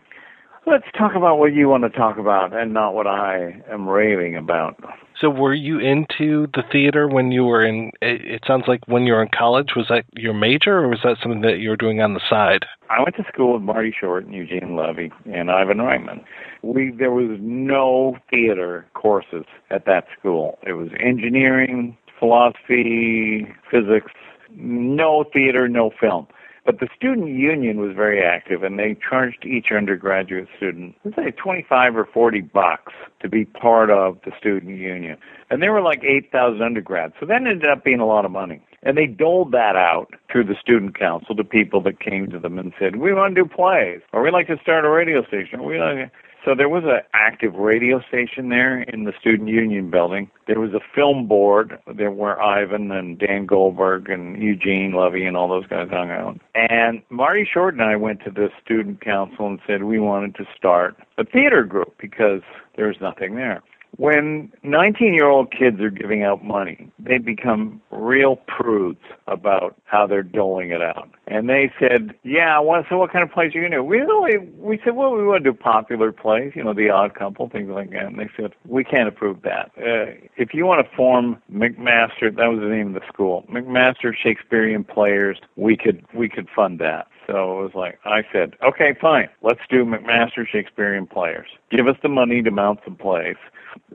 let's 0.66 0.86
talk 0.98 1.14
about 1.14 1.38
what 1.38 1.54
you 1.54 1.68
want 1.68 1.84
to 1.84 1.90
talk 1.90 2.18
about 2.18 2.52
and 2.52 2.74
not 2.74 2.94
what 2.94 3.06
I 3.06 3.62
am 3.70 3.88
raving 3.88 4.36
about. 4.36 4.76
So, 5.18 5.30
were 5.30 5.54
you 5.54 5.78
into 5.78 6.46
the 6.52 6.62
theater 6.70 7.08
when 7.08 7.32
you 7.32 7.44
were 7.44 7.64
in? 7.64 7.90
It, 8.02 8.42
sounds 8.46 8.64
like 8.66 8.80
when 8.86 9.04
you 9.04 9.14
were 9.14 9.22
in 9.22 9.30
college. 9.36 9.70
Was 9.74 9.86
that 9.88 10.04
your 10.12 10.34
major, 10.34 10.78
or 10.80 10.88
was 10.88 10.98
that 11.04 11.16
something 11.22 11.40
that 11.40 11.58
you 11.58 11.70
were 11.70 11.76
doing 11.76 12.02
on 12.02 12.12
the 12.12 12.20
side? 12.28 12.66
I 12.90 13.02
went 13.02 13.16
to 13.16 13.24
school 13.32 13.54
with 13.54 13.62
Marty 13.62 13.94
Short 13.98 14.26
and 14.26 14.34
Eugene 14.34 14.76
Levy 14.76 15.10
and 15.32 15.50
Ivan 15.50 15.78
Reitman. 15.78 16.22
We 16.62 16.92
there 16.96 17.12
was 17.12 17.38
no 17.40 18.18
theater 18.30 18.86
courses 18.92 19.46
at 19.70 19.86
that 19.86 20.04
school. 20.18 20.58
It 20.66 20.74
was 20.74 20.88
engineering, 21.00 21.96
philosophy, 22.18 23.46
physics, 23.70 24.12
no 24.54 25.24
theater, 25.32 25.66
no 25.66 25.90
film. 25.98 26.26
But 26.66 26.80
the 26.80 26.88
student 26.96 27.28
union 27.28 27.80
was 27.80 27.94
very 27.94 28.20
active, 28.22 28.64
and 28.64 28.76
they 28.76 28.96
charged 29.08 29.46
each 29.46 29.70
undergraduate 29.70 30.48
student, 30.56 30.96
let's 31.04 31.16
say, 31.16 31.30
25 31.30 31.96
or 31.96 32.04
40 32.04 32.40
bucks 32.40 32.92
to 33.20 33.28
be 33.28 33.44
part 33.44 33.88
of 33.88 34.18
the 34.24 34.32
student 34.36 34.76
union. 34.76 35.16
And 35.48 35.62
there 35.62 35.72
were 35.72 35.80
like 35.80 36.02
8,000 36.02 36.60
undergrads, 36.60 37.14
so 37.20 37.26
that 37.26 37.36
ended 37.36 37.64
up 37.64 37.84
being 37.84 38.00
a 38.00 38.06
lot 38.06 38.24
of 38.24 38.32
money. 38.32 38.60
And 38.82 38.98
they 38.98 39.06
doled 39.06 39.52
that 39.52 39.76
out 39.76 40.12
through 40.30 40.44
the 40.44 40.56
student 40.60 40.98
council 40.98 41.36
to 41.36 41.44
people 41.44 41.80
that 41.82 42.00
came 42.00 42.30
to 42.30 42.38
them 42.38 42.58
and 42.58 42.72
said, 42.78 42.96
"We 42.96 43.12
want 43.12 43.34
to 43.34 43.42
do 43.42 43.48
plays, 43.48 44.00
or 44.12 44.22
we 44.22 44.30
like 44.32 44.48
to 44.48 44.58
start 44.58 44.84
a 44.84 44.90
radio 44.90 45.24
station." 45.24 45.60
Or 45.60 45.66
we 45.66 45.78
like. 45.78 46.10
So 46.46 46.54
there 46.54 46.68
was 46.68 46.84
an 46.84 47.00
active 47.12 47.54
radio 47.54 48.00
station 48.06 48.50
there 48.50 48.82
in 48.82 49.02
the 49.02 49.12
student 49.18 49.48
union 49.48 49.90
building. 49.90 50.30
There 50.46 50.60
was 50.60 50.74
a 50.74 50.80
film 50.94 51.26
board 51.26 51.76
there 51.92 52.12
where 52.12 52.40
Ivan 52.40 52.92
and 52.92 53.18
Dan 53.18 53.46
Goldberg 53.46 54.08
and 54.08 54.40
Eugene 54.40 54.92
Levy 54.92 55.26
and 55.26 55.36
all 55.36 55.48
those 55.48 55.66
guys 55.66 55.88
hung 55.90 56.12
out. 56.12 56.38
And 56.54 57.02
Marty 57.10 57.44
Short 57.52 57.74
and 57.74 57.82
I 57.82 57.96
went 57.96 58.22
to 58.26 58.30
the 58.30 58.48
student 58.64 59.00
council 59.00 59.48
and 59.48 59.58
said 59.66 59.82
we 59.82 59.98
wanted 59.98 60.36
to 60.36 60.44
start 60.56 60.96
a 61.18 61.24
theater 61.24 61.64
group 61.64 61.96
because 61.98 62.42
there 62.76 62.86
was 62.86 63.00
nothing 63.00 63.34
there. 63.34 63.60
When 63.96 64.52
19 64.62 65.14
year 65.14 65.26
old 65.28 65.50
kids 65.50 65.80
are 65.80 65.90
giving 65.90 66.22
out 66.22 66.44
money, 66.44 66.90
they 66.98 67.18
become 67.18 67.80
real 67.90 68.36
prudes 68.46 69.00
about 69.26 69.74
how 69.84 70.06
they're 70.06 70.22
doling 70.22 70.70
it 70.70 70.82
out. 70.82 71.08
And 71.26 71.48
they 71.48 71.72
said, 71.80 72.14
Yeah, 72.22 72.60
well, 72.60 72.84
so 72.88 72.98
what 72.98 73.12
kind 73.12 73.22
of 73.22 73.30
plays 73.32 73.54
are 73.54 73.62
you 73.62 73.68
to 73.68 73.76
do? 73.76 73.82
We, 73.82 73.98
really, 73.98 74.38
we 74.58 74.78
said, 74.84 74.96
Well, 74.96 75.14
we 75.14 75.26
want 75.26 75.44
to 75.44 75.50
do 75.50 75.56
popular 75.56 76.12
plays, 76.12 76.52
you 76.54 76.62
know, 76.62 76.74
The 76.74 76.90
Odd 76.90 77.14
Couple, 77.14 77.48
things 77.48 77.70
like 77.70 77.90
that. 77.90 78.04
And 78.04 78.18
they 78.18 78.28
said, 78.36 78.52
We 78.66 78.84
can't 78.84 79.08
approve 79.08 79.42
that. 79.42 79.70
Uh, 79.78 80.12
if 80.36 80.52
you 80.52 80.66
want 80.66 80.86
to 80.86 80.96
form 80.96 81.42
McMaster, 81.52 82.34
that 82.36 82.46
was 82.46 82.60
the 82.60 82.68
name 82.68 82.94
of 82.94 82.94
the 82.94 83.06
school, 83.08 83.44
McMaster 83.50 84.12
Shakespearean 84.14 84.84
Players, 84.84 85.38
we 85.56 85.76
could, 85.76 86.04
we 86.14 86.28
could 86.28 86.48
fund 86.54 86.78
that. 86.80 87.08
So 87.26 87.58
it 87.58 87.62
was 87.62 87.72
like, 87.74 87.98
I 88.04 88.22
said, 88.32 88.54
okay, 88.62 88.94
fine, 89.00 89.28
let's 89.42 89.60
do 89.68 89.84
McMaster 89.84 90.46
Shakespearean 90.46 91.06
Players. 91.06 91.48
Give 91.70 91.88
us 91.88 91.96
the 92.02 92.08
money 92.08 92.42
to 92.42 92.50
mount 92.50 92.80
some 92.84 92.94
plays. 92.94 93.36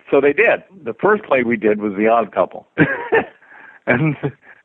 So 0.09 0.21
they 0.21 0.33
did. 0.33 0.63
The 0.83 0.93
first 0.93 1.23
play 1.23 1.43
we 1.43 1.57
did 1.57 1.81
was 1.81 1.93
The 1.95 2.07
Odd 2.07 2.31
Couple. 2.31 2.67
and 3.87 4.15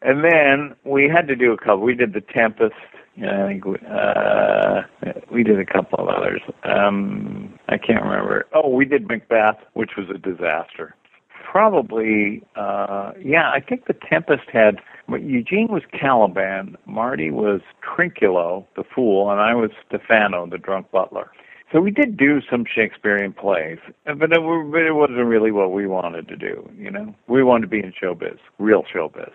and 0.02 0.24
then 0.24 0.74
we 0.84 1.08
had 1.08 1.26
to 1.28 1.36
do 1.36 1.52
a 1.52 1.56
couple. 1.56 1.80
We 1.80 1.94
did 1.94 2.12
The 2.12 2.20
Tempest. 2.20 2.74
I 3.18 3.46
think 3.46 3.64
we, 3.64 3.76
uh, 3.90 4.82
we 5.30 5.42
did 5.42 5.58
a 5.58 5.64
couple 5.64 5.98
of 5.98 6.08
others. 6.08 6.42
Um, 6.64 7.58
I 7.68 7.78
can't 7.78 8.02
remember. 8.02 8.46
Oh, 8.52 8.68
we 8.68 8.84
did 8.84 9.08
Macbeth, 9.08 9.56
which 9.72 9.92
was 9.96 10.10
a 10.10 10.18
disaster. 10.18 10.94
Probably, 11.42 12.42
uh, 12.56 13.12
yeah, 13.18 13.50
I 13.50 13.60
think 13.60 13.86
The 13.86 13.94
Tempest 13.94 14.50
had 14.52 14.80
Eugene 15.08 15.68
was 15.68 15.82
Caliban, 15.92 16.76
Marty 16.84 17.30
was 17.30 17.60
Trinculo, 17.82 18.66
the 18.74 18.84
fool, 18.84 19.30
and 19.30 19.40
I 19.40 19.54
was 19.54 19.70
Stephano, 19.88 20.46
the 20.46 20.58
drunk 20.58 20.90
butler. 20.90 21.30
So 21.72 21.80
we 21.80 21.90
did 21.90 22.16
do 22.16 22.40
some 22.48 22.64
Shakespearean 22.64 23.32
plays, 23.32 23.78
but 24.04 24.30
it, 24.32 24.40
but 24.70 24.82
it 24.82 24.94
wasn't 24.94 25.26
really 25.26 25.50
what 25.50 25.72
we 25.72 25.86
wanted 25.86 26.28
to 26.28 26.36
do. 26.36 26.68
You 26.78 26.90
know, 26.92 27.14
we 27.26 27.42
wanted 27.42 27.62
to 27.62 27.68
be 27.68 27.80
in 27.80 27.92
showbiz, 28.00 28.38
real 28.58 28.84
showbiz. 28.94 29.32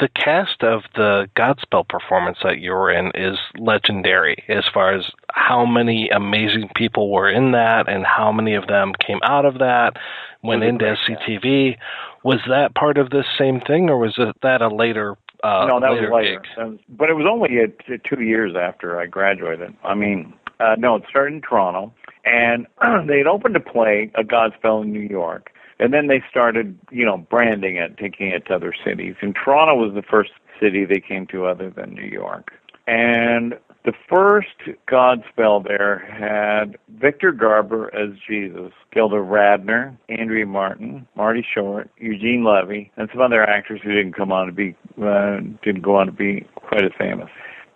The 0.00 0.08
cast 0.08 0.62
of 0.62 0.82
the 0.94 1.28
Godspell 1.36 1.86
performance 1.86 2.38
that 2.42 2.58
you 2.58 2.70
were 2.72 2.90
in 2.90 3.10
is 3.14 3.38
legendary 3.58 4.42
as 4.48 4.64
far 4.72 4.94
as 4.94 5.04
how 5.32 5.66
many 5.66 6.08
amazing 6.08 6.70
people 6.74 7.12
were 7.12 7.28
in 7.30 7.52
that 7.52 7.88
and 7.88 8.06
how 8.06 8.32
many 8.32 8.54
of 8.54 8.66
them 8.66 8.92
came 9.06 9.18
out 9.24 9.44
of 9.44 9.58
that, 9.58 9.96
went 10.42 10.62
into 10.62 10.84
SCTV. 10.86 11.76
Was 12.22 12.40
that 12.48 12.74
part 12.74 12.96
of 12.96 13.10
this 13.10 13.26
same 13.36 13.60
thing, 13.60 13.90
or 13.90 13.98
was 13.98 14.18
that 14.42 14.62
a 14.62 14.68
later? 14.68 15.16
Uh, 15.42 15.66
no, 15.68 15.80
that 15.80 15.92
later 15.92 16.10
was 16.10 16.22
later. 16.24 16.42
That 16.56 16.68
was- 16.70 16.78
but 16.88 17.10
it 17.10 17.14
was 17.14 17.26
only 17.30 17.58
uh 17.60 17.66
t- 17.86 17.98
two 18.08 18.22
years 18.22 18.54
after 18.56 18.98
I 18.98 19.04
graduated. 19.06 19.74
I 19.84 19.94
mean, 19.94 20.32
uh, 20.60 20.76
no, 20.78 20.96
it 20.96 21.04
started 21.08 21.34
in 21.34 21.40
Toronto, 21.42 21.92
and 22.24 22.66
they 23.08 23.18
had 23.18 23.26
opened 23.26 23.56
a 23.56 23.60
play, 23.60 24.10
a 24.14 24.22
Godspell 24.22 24.82
in 24.82 24.92
New 24.92 25.00
York, 25.00 25.50
and 25.78 25.92
then 25.92 26.06
they 26.06 26.22
started, 26.30 26.78
you 26.90 27.04
know, 27.04 27.18
branding 27.18 27.76
it, 27.76 27.96
taking 27.98 28.28
it 28.28 28.46
to 28.46 28.54
other 28.54 28.74
cities. 28.84 29.16
And 29.20 29.34
Toronto 29.34 29.74
was 29.74 29.94
the 29.94 30.02
first 30.02 30.30
city 30.60 30.84
they 30.84 31.00
came 31.00 31.26
to 31.28 31.46
other 31.46 31.70
than 31.70 31.94
New 31.94 32.08
York. 32.08 32.52
And 32.86 33.54
the 33.84 33.92
first 34.08 34.56
Godspell 34.88 35.66
there 35.66 35.98
had 35.98 36.78
Victor 36.88 37.32
Garber 37.32 37.94
as 37.94 38.16
Jesus, 38.28 38.72
Gilda 38.92 39.16
Radner, 39.16 39.96
Andrea 40.08 40.46
Martin, 40.46 41.06
Marty 41.16 41.44
Short, 41.54 41.90
Eugene 41.98 42.44
Levy, 42.44 42.90
and 42.96 43.08
some 43.12 43.20
other 43.20 43.42
actors 43.42 43.80
who 43.82 43.90
didn't 43.92 44.14
come 44.14 44.32
on 44.32 44.46
to 44.46 44.52
be 44.52 44.74
uh, 45.02 45.40
didn't 45.62 45.82
go 45.82 45.96
on 45.96 46.06
to 46.06 46.12
be 46.12 46.46
quite 46.56 46.84
as 46.84 46.92
famous. 46.98 47.28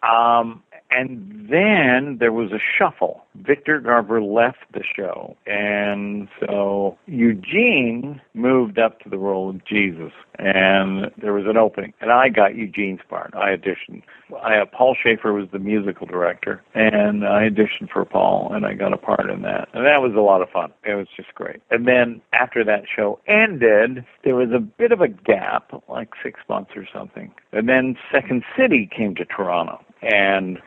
Um, 0.03 0.63
and 0.91 1.49
then 1.51 2.19
there 2.19 2.33
was 2.33 2.53
a 2.53 2.59
shuffle. 2.59 3.25
Victor 3.35 3.81
Garber 3.81 4.23
left 4.23 4.59
the 4.73 4.83
show, 4.83 5.37
and 5.47 6.29
so 6.41 6.99
Eugene 7.07 8.21
moved 8.35 8.79
up 8.79 9.01
to 9.01 9.09
the 9.09 9.19
role 9.19 9.51
of 9.51 9.65
Jesus, 9.65 10.13
and 10.39 11.11
there 11.21 11.33
was 11.33 11.45
an 11.47 11.57
opening, 11.57 11.93
and 12.01 12.11
I 12.11 12.29
got 12.29 12.57
Eugene's 12.57 13.01
part. 13.09 13.33
I 13.35 13.57
auditioned. 13.57 14.03
I, 14.43 14.65
Paul 14.65 14.97
Shaffer 15.01 15.33
was 15.33 15.49
the 15.53 15.59
musical 15.59 16.07
director, 16.07 16.63
and 16.75 17.27
I 17.27 17.49
auditioned 17.49 17.91
for 17.93 18.05
Paul, 18.05 18.53
and 18.53 18.67
I 18.67 18.75
got 18.75 18.93
a 18.93 18.99
part 18.99 19.31
in 19.31 19.43
that, 19.43 19.69
and 19.73 19.87
that 19.87 20.03
was 20.03 20.15
a 20.15 20.21
lot 20.21 20.43
of 20.43 20.51
fun. 20.51 20.73
It 20.85 20.95
was 20.95 21.07
just 21.17 21.35
great. 21.35 21.61
And 21.71 21.87
then 21.87 22.21
after 22.33 22.65
that 22.65 22.85
show 22.95 23.21
ended, 23.27 24.05
there 24.25 24.35
was 24.35 24.51
a 24.53 24.61
bit 24.61 24.93
of 24.93 25.01
a 25.01 25.09
gap, 25.09 25.71
like 25.89 26.11
six 26.23 26.41
months 26.49 26.73
or 26.77 26.87
something, 26.93 27.33
and 27.53 27.69
then 27.69 27.97
Second 28.11 28.43
City 28.57 28.89
came 28.95 29.15
to 29.15 29.25
Toronto, 29.25 29.81
and 30.03 30.61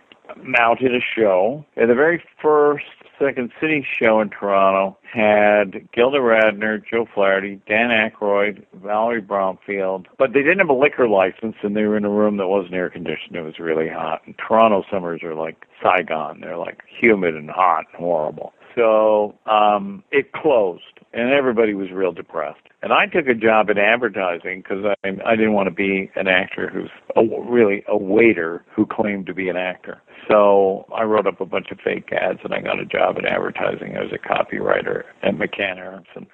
mounted 0.44 0.94
a 0.94 1.00
show. 1.16 1.66
And 1.76 1.90
the 1.90 1.96
very 1.96 2.24
first 2.42 2.86
Second 3.20 3.52
City 3.62 3.86
show 4.02 4.20
in 4.20 4.30
Toronto 4.30 4.98
had 5.04 5.88
Gilda 5.94 6.18
Radner, 6.18 6.82
Joe 6.84 7.06
Flaherty, 7.14 7.62
Dan 7.68 7.90
Aykroyd, 7.90 8.66
Valerie 8.74 9.22
Bromfield, 9.22 10.08
but 10.18 10.34
they 10.34 10.42
didn't 10.42 10.60
have 10.60 10.70
a 10.70 10.74
liquor 10.74 11.08
license 11.08 11.56
and 11.62 11.76
they 11.76 11.84
were 11.84 11.98
in 11.98 12.06
a 12.06 12.10
room 12.10 12.38
that 12.38 12.48
wasn't 12.48 12.74
air 12.74 12.90
conditioned. 12.90 13.36
It 13.36 13.42
was 13.42 13.60
really 13.60 13.88
hot. 13.88 14.22
And 14.26 14.36
Toronto 14.38 14.84
summers 14.90 15.22
are 15.24 15.36
like 15.36 15.68
Saigon. 15.84 16.42
They're 16.42 16.58
like 16.58 16.82
humid 16.88 17.36
and 17.36 17.50
hot 17.50 17.86
and 17.92 18.00
horrible. 18.00 18.54
So 18.76 19.36
um, 19.46 20.04
it 20.12 20.32
closed, 20.34 21.00
and 21.14 21.32
everybody 21.32 21.74
was 21.74 21.92
real 21.92 22.12
depressed. 22.12 22.62
And 22.82 22.94
I 22.94 23.06
took 23.06 23.28
a 23.28 23.34
job 23.34 23.70
in 23.70 23.78
advertising 23.78 24.62
because 24.62 24.86
I, 25.04 25.10
I 25.26 25.36
didn't 25.36 25.54
want 25.54 25.68
to 25.68 25.76
be 25.76 26.10
an 26.16 26.28
actor 26.28 26.70
who's 26.70 26.90
a, 27.16 27.22
really 27.50 27.84
a 27.88 27.98
waiter 27.98 28.64
who 28.74 28.86
claimed 28.86 29.26
to 29.28 29.34
be 29.34 29.50
an 29.50 29.58
actor. 29.58 30.02
So 30.28 30.86
I 30.96 31.04
wrote 31.04 31.28
up 31.28 31.42
a 31.42 31.46
bunch 31.46 31.68
of 31.72 31.80
fake 31.84 32.12
ads, 32.12 32.40
and 32.44 32.54
I 32.54 32.62
got 32.62 32.80
a 32.80 32.86
job 32.86 33.18
in 33.18 33.26
advertising. 33.26 33.98
I 33.98 34.02
was 34.02 34.12
a 34.14 34.18
copywriter 34.18 35.04
at 35.24 35.36
McCann 35.36 35.78
Erickson. 35.78 36.28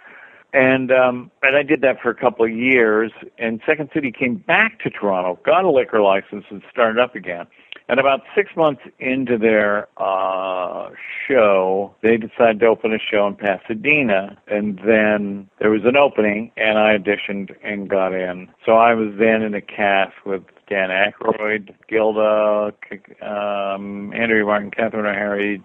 And 0.53 0.91
um, 0.91 1.29
and 1.43 1.57
I 1.57 1.63
did 1.63 1.81
that 1.81 1.97
for 2.01 2.09
a 2.09 2.15
couple 2.15 2.45
of 2.45 2.51
years. 2.51 3.11
And 3.37 3.59
Second 3.65 3.89
City 3.93 4.13
came 4.17 4.35
back 4.35 4.79
to 4.79 4.89
Toronto, 4.89 5.39
got 5.45 5.65
a 5.65 5.69
liquor 5.69 6.01
license, 6.01 6.45
and 6.49 6.61
started 6.71 6.99
up 6.99 7.15
again. 7.15 7.47
And 7.89 7.99
about 7.99 8.21
six 8.35 8.51
months 8.55 8.81
into 8.99 9.37
their 9.37 9.87
uh, 9.97 10.89
show, 11.27 11.95
they 12.01 12.17
decided 12.17 12.59
to 12.59 12.65
open 12.65 12.93
a 12.93 12.99
show 12.99 13.27
in 13.27 13.35
Pasadena. 13.35 14.37
And 14.47 14.79
then 14.85 15.49
there 15.59 15.69
was 15.69 15.83
an 15.85 15.95
opening, 15.95 16.51
and 16.57 16.77
I 16.77 16.97
auditioned 16.97 17.55
and 17.63 17.89
got 17.89 18.13
in. 18.13 18.49
So 18.65 18.73
I 18.73 18.93
was 18.93 19.13
then 19.17 19.41
in 19.41 19.53
a 19.53 19.61
cast 19.61 20.13
with 20.25 20.43
Dan 20.69 20.89
Aykroyd, 20.89 21.73
Gilda, 21.87 22.73
um, 23.21 24.13
Andrea 24.13 24.43
Martin, 24.43 24.69
Catherine 24.69 25.05
O'Hara. 25.05 25.57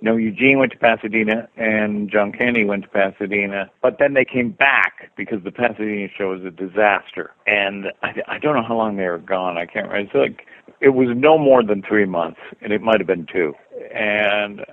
No, 0.00 0.16
Eugene 0.16 0.58
went 0.58 0.72
to 0.72 0.78
Pasadena, 0.78 1.46
and 1.56 2.10
John 2.10 2.32
Candy 2.32 2.64
went 2.64 2.84
to 2.84 2.88
Pasadena. 2.88 3.70
But 3.82 3.98
then 3.98 4.14
they 4.14 4.24
came 4.24 4.50
back 4.50 5.10
because 5.14 5.44
the 5.44 5.52
Pasadena 5.52 6.08
show 6.16 6.30
was 6.30 6.42
a 6.44 6.50
disaster. 6.50 7.32
And 7.46 7.92
I, 8.02 8.14
I 8.28 8.38
don't 8.38 8.56
know 8.56 8.62
how 8.66 8.76
long 8.76 8.96
they 8.96 9.08
were 9.08 9.18
gone. 9.18 9.58
I 9.58 9.66
can't 9.66 9.88
remember. 9.88 10.18
It's 10.18 10.38
like 10.38 10.46
it 10.80 10.90
was 10.90 11.08
no 11.16 11.38
more 11.38 11.62
than 11.62 11.82
three 11.82 12.04
months, 12.04 12.40
and 12.60 12.72
it 12.72 12.82
might 12.82 13.00
have 13.00 13.06
been 13.06 13.26
two. 13.32 13.54
And 13.94 14.64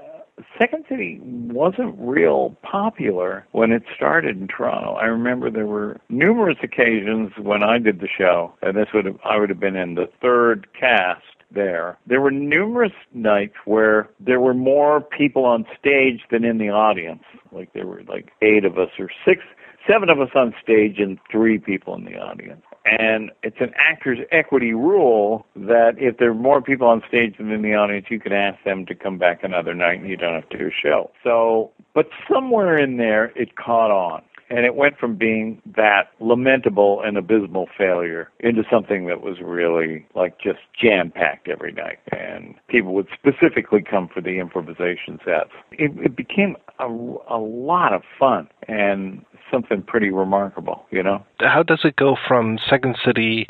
Second 0.60 0.86
City 0.90 1.20
wasn't 1.22 1.96
real 1.98 2.58
popular 2.64 3.46
when 3.52 3.72
it 3.72 3.84
started 3.96 4.38
in 4.38 4.48
Toronto. 4.48 4.94
I 4.94 5.06
remember 5.06 5.50
there 5.50 5.68
were 5.68 6.00
numerous 6.10 6.58
occasions 6.64 7.32
when 7.38 7.64
I 7.64 7.78
did 7.78 8.00
the 8.00 8.08
show, 8.08 8.54
and 8.62 8.76
this 8.76 8.88
would 8.94 9.06
have 9.06 9.20
I 9.24 9.38
would 9.38 9.50
have 9.50 9.60
been 9.60 9.76
in 9.76 9.96
the 9.96 10.10
third 10.22 10.68
cast 10.80 11.22
there. 11.52 11.98
There 12.08 12.22
were 12.22 12.32
numerous 12.32 12.94
nights 13.14 13.54
where 13.66 14.10
there 14.20 14.40
were 14.40 14.56
more 14.56 15.02
people 15.02 15.46
on 15.46 15.66
stage 15.80 16.22
than 16.32 16.44
in 16.44 16.58
the 16.58 16.70
audience. 16.70 17.24
Like 17.52 17.74
there 17.74 17.86
were 17.86 18.04
like 18.08 18.32
eight 18.42 18.66
of 18.66 18.78
us 18.78 18.90
or 18.98 19.10
six 19.26 19.42
seven 19.88 20.10
of 20.10 20.20
us 20.20 20.30
on 20.36 20.54
stage 20.62 21.00
and 21.00 21.20
three 21.32 21.58
people 21.58 21.96
in 21.96 22.06
the 22.06 22.18
audience. 22.18 22.62
And 22.86 23.32
it's 23.44 23.62
an 23.62 23.72
actor's 23.78 24.20
equity 24.32 24.74
rule 24.74 25.46
that 25.56 25.94
if 25.98 26.18
there 26.18 26.32
are 26.32 26.36
more 26.36 26.62
people 26.62 26.88
on 26.88 27.02
stage 27.08 27.38
than 27.38 27.50
in 27.52 27.62
the 27.62 27.76
audience, 27.76 28.08
you 28.10 28.20
can 28.20 28.34
ask 28.34 28.62
them 28.64 28.86
to 28.88 28.96
come 28.96 29.18
back 29.18 29.44
another 29.44 29.74
night 29.74 30.00
and 30.00 30.10
you 30.10 30.18
don't 30.18 30.34
have 30.34 30.50
to 30.50 30.58
do 30.58 30.68
a 30.68 30.72
show. 30.72 31.10
So, 31.24 31.72
but 31.94 32.10
somewhere 32.30 32.78
in 32.78 32.98
there, 32.98 33.32
it 33.36 33.56
caught 33.56 33.92
on. 33.92 34.22
And 34.50 34.66
it 34.66 34.76
went 34.76 34.98
from 34.98 35.16
being 35.16 35.62
that 35.76 36.10
lamentable 36.20 37.02
and 37.04 37.18
abysmal 37.18 37.68
failure 37.78 38.30
into 38.40 38.64
something 38.72 39.08
that 39.08 39.22
was 39.22 39.38
really 39.42 40.06
like 40.16 40.40
just 40.40 40.60
jam 40.80 41.12
packed 41.12 41.48
every 41.48 41.72
night. 41.72 42.00
And 42.12 42.56
people 42.68 42.94
would 42.94 43.08
specifically 43.14 43.82
come 43.82 44.08
for 44.08 44.22
the 44.22 44.40
improvisation 44.40 45.20
sets. 45.26 45.52
It, 45.72 45.92
it 45.98 46.16
became 46.16 46.56
a, 46.80 46.86
a 46.86 47.38
lot 47.38 47.94
of 47.94 48.04
fun 48.20 48.48
and 48.68 49.26
something 49.52 49.84
pretty 49.84 50.10
remarkable, 50.10 50.86
you 50.92 51.04
know? 51.04 51.24
How 51.40 51.64
does 51.64 51.82
it 51.84 51.96
go 51.96 52.16
from 52.28 52.58
Second 52.70 52.98
City, 53.06 53.48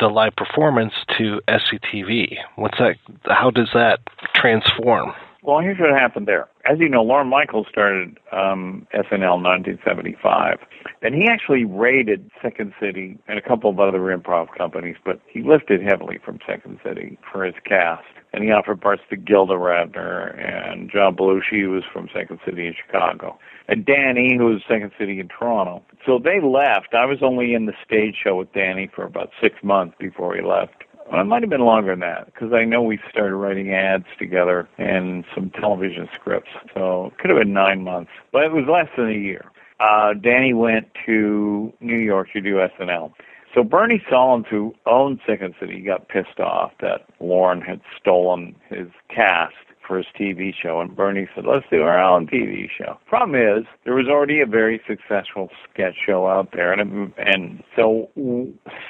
the 0.00 0.08
live 0.08 0.34
performance, 0.36 0.94
to 1.18 1.40
SCTV? 1.48 2.36
What's 2.56 2.78
that? 2.78 2.96
How 3.26 3.50
does 3.50 3.70
that 3.74 4.00
transform? 4.34 5.12
Well, 5.44 5.58
here's 5.58 5.80
what 5.80 5.90
happened 5.90 6.28
there. 6.28 6.48
As 6.70 6.78
you 6.78 6.88
know, 6.88 7.02
Lorne 7.02 7.26
Michaels 7.26 7.66
started 7.68 8.16
um, 8.30 8.86
SNL 8.94 9.38
in 9.38 9.42
1975, 9.42 10.58
and 11.02 11.16
he 11.16 11.26
actually 11.26 11.64
raided 11.64 12.30
Second 12.40 12.72
City 12.80 13.18
and 13.26 13.40
a 13.40 13.42
couple 13.42 13.68
of 13.68 13.80
other 13.80 13.98
improv 14.16 14.56
companies, 14.56 14.94
but 15.04 15.20
he 15.26 15.42
lifted 15.42 15.82
heavily 15.82 16.20
from 16.24 16.38
Second 16.46 16.78
City 16.84 17.18
for 17.32 17.44
his 17.44 17.56
cast. 17.64 18.04
And 18.32 18.44
he 18.44 18.52
offered 18.52 18.80
parts 18.80 19.02
to 19.10 19.16
Gilda 19.16 19.54
Radner 19.54 20.32
and 20.38 20.88
John 20.90 21.16
Belushi, 21.16 21.60
who 21.60 21.70
was 21.72 21.82
from 21.92 22.08
Second 22.14 22.38
City 22.46 22.68
in 22.68 22.74
Chicago, 22.74 23.36
and 23.68 23.84
Danny, 23.84 24.36
who 24.38 24.46
was 24.46 24.62
Second 24.66 24.92
City 24.96 25.18
in 25.18 25.28
Toronto. 25.28 25.82
So 26.06 26.20
they 26.22 26.40
left. 26.40 26.94
I 26.94 27.04
was 27.04 27.18
only 27.20 27.52
in 27.52 27.66
the 27.66 27.74
stage 27.84 28.14
show 28.22 28.36
with 28.36 28.52
Danny 28.52 28.88
for 28.94 29.04
about 29.04 29.30
six 29.42 29.56
months 29.62 29.96
before 29.98 30.36
he 30.36 30.40
left. 30.40 30.84
Well, 31.10 31.20
it 31.20 31.24
might 31.24 31.42
have 31.42 31.50
been 31.50 31.60
longer 31.64 31.92
than 31.92 32.00
that 32.00 32.26
because 32.26 32.52
I 32.52 32.64
know 32.64 32.82
we 32.82 32.98
started 33.10 33.34
writing 33.36 33.72
ads 33.72 34.06
together 34.18 34.68
and 34.78 35.24
some 35.34 35.50
television 35.50 36.08
scripts. 36.14 36.50
So 36.74 37.06
it 37.06 37.18
could 37.18 37.30
have 37.30 37.38
been 37.38 37.52
nine 37.52 37.82
months, 37.84 38.10
but 38.32 38.44
it 38.44 38.52
was 38.52 38.64
less 38.70 38.88
than 38.96 39.08
a 39.08 39.18
year. 39.18 39.44
Uh, 39.80 40.14
Danny 40.14 40.54
went 40.54 40.88
to 41.06 41.72
New 41.80 41.98
York 41.98 42.28
to 42.32 42.40
do 42.40 42.56
SNL. 42.78 43.12
So 43.54 43.62
Bernie 43.62 44.02
Sahlins, 44.10 44.46
who 44.46 44.74
owned 44.86 45.20
Second 45.26 45.54
City, 45.60 45.80
got 45.80 46.08
pissed 46.08 46.40
off 46.40 46.72
that 46.80 47.02
Lorne 47.20 47.60
had 47.60 47.80
stolen 48.00 48.54
his 48.70 48.88
cast 49.14 49.54
for 49.92 49.98
his 49.98 50.06
TV 50.18 50.54
show, 50.54 50.80
and 50.80 50.96
Bernie 50.96 51.28
said, 51.34 51.44
"Let's 51.44 51.66
do 51.70 51.82
our 51.82 52.02
own 52.02 52.26
TV 52.26 52.66
show." 52.66 52.98
Problem 53.06 53.38
is, 53.38 53.66
there 53.84 53.94
was 53.94 54.08
already 54.08 54.40
a 54.40 54.46
very 54.46 54.80
successful 54.86 55.50
sketch 55.68 55.96
show 56.06 56.26
out 56.26 56.52
there, 56.52 56.72
and 56.72 57.12
and 57.18 57.62
so 57.76 58.08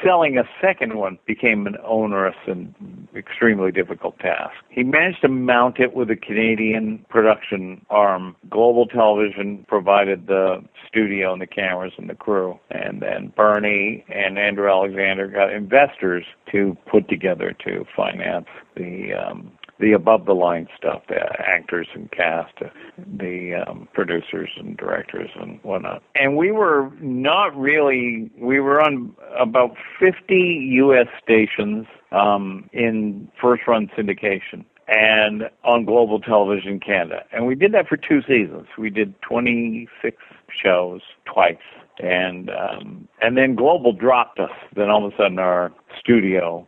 selling 0.04 0.38
a 0.38 0.44
second 0.60 0.94
one 0.94 1.18
became 1.26 1.66
an 1.66 1.76
onerous 1.84 2.36
and 2.46 2.72
extremely 3.16 3.72
difficult 3.72 4.16
task. 4.20 4.54
He 4.68 4.84
managed 4.84 5.22
to 5.22 5.28
mount 5.28 5.80
it 5.80 5.92
with 5.92 6.08
a 6.08 6.16
Canadian 6.16 7.04
production 7.08 7.84
arm. 7.90 8.36
Global 8.48 8.86
Television 8.86 9.64
provided 9.66 10.28
the 10.28 10.62
studio 10.86 11.32
and 11.32 11.42
the 11.42 11.48
cameras 11.48 11.94
and 11.98 12.08
the 12.08 12.14
crew, 12.14 12.60
and 12.70 13.02
then 13.02 13.32
Bernie 13.36 14.04
and 14.08 14.38
Andrew 14.38 14.68
Alexander 14.70 15.26
got 15.26 15.52
investors 15.52 16.24
to 16.52 16.76
put 16.88 17.08
together 17.08 17.56
to 17.64 17.84
finance 17.96 18.46
the 18.76 19.14
um, 19.14 19.50
the 19.80 19.92
above 19.92 20.26
the 20.26 20.34
line 20.34 20.68
stuff, 20.76 21.02
the 21.08 21.20
actors 21.40 21.88
and 21.94 22.10
cast, 22.12 22.54
uh, 22.60 22.68
the 22.98 23.64
um, 23.66 23.88
producers 23.92 24.50
and 24.56 24.76
directors 24.76 25.30
and 25.40 25.58
whatnot. 25.62 26.02
And 26.14 26.36
we 26.36 26.52
were 26.52 26.90
not 27.00 27.56
really, 27.56 28.30
we 28.38 28.60
were 28.60 28.80
on 28.80 29.14
about 29.38 29.76
50 29.98 30.34
U.S. 30.74 31.06
stations 31.22 31.86
um, 32.12 32.68
in 32.72 33.28
first 33.40 33.62
run 33.66 33.90
syndication 33.96 34.64
and 34.88 35.44
on 35.64 35.84
Global 35.84 36.20
Television 36.20 36.78
Canada. 36.78 37.24
And 37.32 37.46
we 37.46 37.54
did 37.54 37.72
that 37.72 37.88
for 37.88 37.96
two 37.96 38.20
seasons. 38.22 38.66
We 38.76 38.90
did 38.90 39.14
26 39.22 40.16
shows 40.62 41.00
twice. 41.24 41.56
And 41.98 42.50
um, 42.50 43.08
and 43.20 43.36
then 43.36 43.54
Global 43.54 43.92
dropped 43.92 44.38
us. 44.38 44.50
Then 44.74 44.90
all 44.90 45.06
of 45.06 45.12
a 45.12 45.16
sudden 45.16 45.38
our 45.38 45.72
studio 45.98 46.66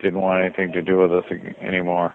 didn't 0.00 0.20
want 0.20 0.44
anything 0.44 0.72
to 0.72 0.82
do 0.82 0.98
with 0.98 1.12
us 1.12 1.24
anymore. 1.60 2.14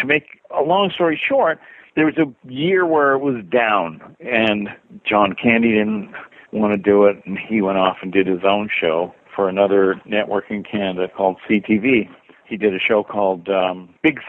To 0.00 0.06
make 0.06 0.40
a 0.56 0.62
long 0.62 0.90
story 0.94 1.20
short, 1.28 1.58
there 1.96 2.06
was 2.06 2.16
a 2.16 2.32
year 2.48 2.86
where 2.86 3.14
it 3.14 3.18
was 3.18 3.44
down, 3.50 4.16
and 4.20 4.68
John 5.04 5.34
Candy 5.34 5.72
didn't 5.72 6.12
want 6.52 6.72
to 6.72 6.78
do 6.78 7.04
it, 7.04 7.16
and 7.26 7.38
he 7.38 7.60
went 7.60 7.78
off 7.78 7.96
and 8.02 8.12
did 8.12 8.26
his 8.26 8.44
own 8.44 8.68
show 8.80 9.14
for 9.34 9.48
another 9.48 10.00
network 10.04 10.44
in 10.50 10.62
Canada 10.62 11.08
called 11.14 11.36
CTV. 11.48 12.08
He 12.46 12.56
did 12.56 12.74
a 12.74 12.78
show 12.78 13.02
called 13.02 13.48
um, 13.48 13.94
Big 14.02 14.20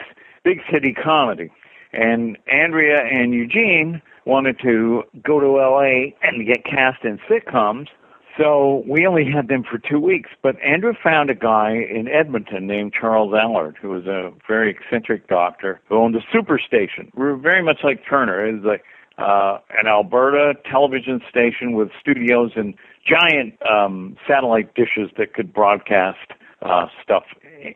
Big 0.43 0.61
City 0.71 0.93
Comedy, 0.93 1.51
and 1.93 2.37
Andrea 2.51 3.01
and 3.03 3.33
Eugene 3.33 4.01
wanted 4.25 4.59
to 4.61 5.03
go 5.23 5.39
to 5.39 5.47
LA 5.47 6.15
and 6.21 6.45
get 6.45 6.63
cast 6.65 7.03
in 7.03 7.19
sitcoms. 7.29 7.87
So 8.37 8.83
we 8.87 9.05
only 9.05 9.25
had 9.29 9.47
them 9.47 9.63
for 9.63 9.77
two 9.77 9.99
weeks, 9.99 10.29
but 10.41 10.55
Andrew 10.61 10.93
found 11.03 11.29
a 11.29 11.35
guy 11.35 11.71
in 11.71 12.07
Edmonton 12.07 12.67
named 12.67 12.93
Charles 12.93 13.33
Allard, 13.33 13.77
who 13.81 13.89
was 13.89 14.05
a 14.05 14.31
very 14.47 14.71
eccentric 14.71 15.27
doctor 15.27 15.81
who 15.89 15.97
owned 15.97 16.15
a 16.15 16.21
superstation. 16.33 17.09
We 17.15 17.25
were 17.25 17.35
very 17.35 17.61
much 17.61 17.79
like 17.83 18.05
Turner. 18.07 18.45
It 18.45 18.53
was 18.53 18.63
like 18.63 18.83
uh, 19.17 19.59
an 19.77 19.87
Alberta 19.87 20.53
television 20.69 21.21
station 21.29 21.73
with 21.73 21.89
studios 21.99 22.51
and 22.55 22.75
giant 23.05 23.55
um, 23.67 24.15
satellite 24.27 24.73
dishes 24.75 25.09
that 25.17 25.33
could 25.33 25.53
broadcast 25.53 26.31
uh, 26.61 26.87
stuff 27.03 27.23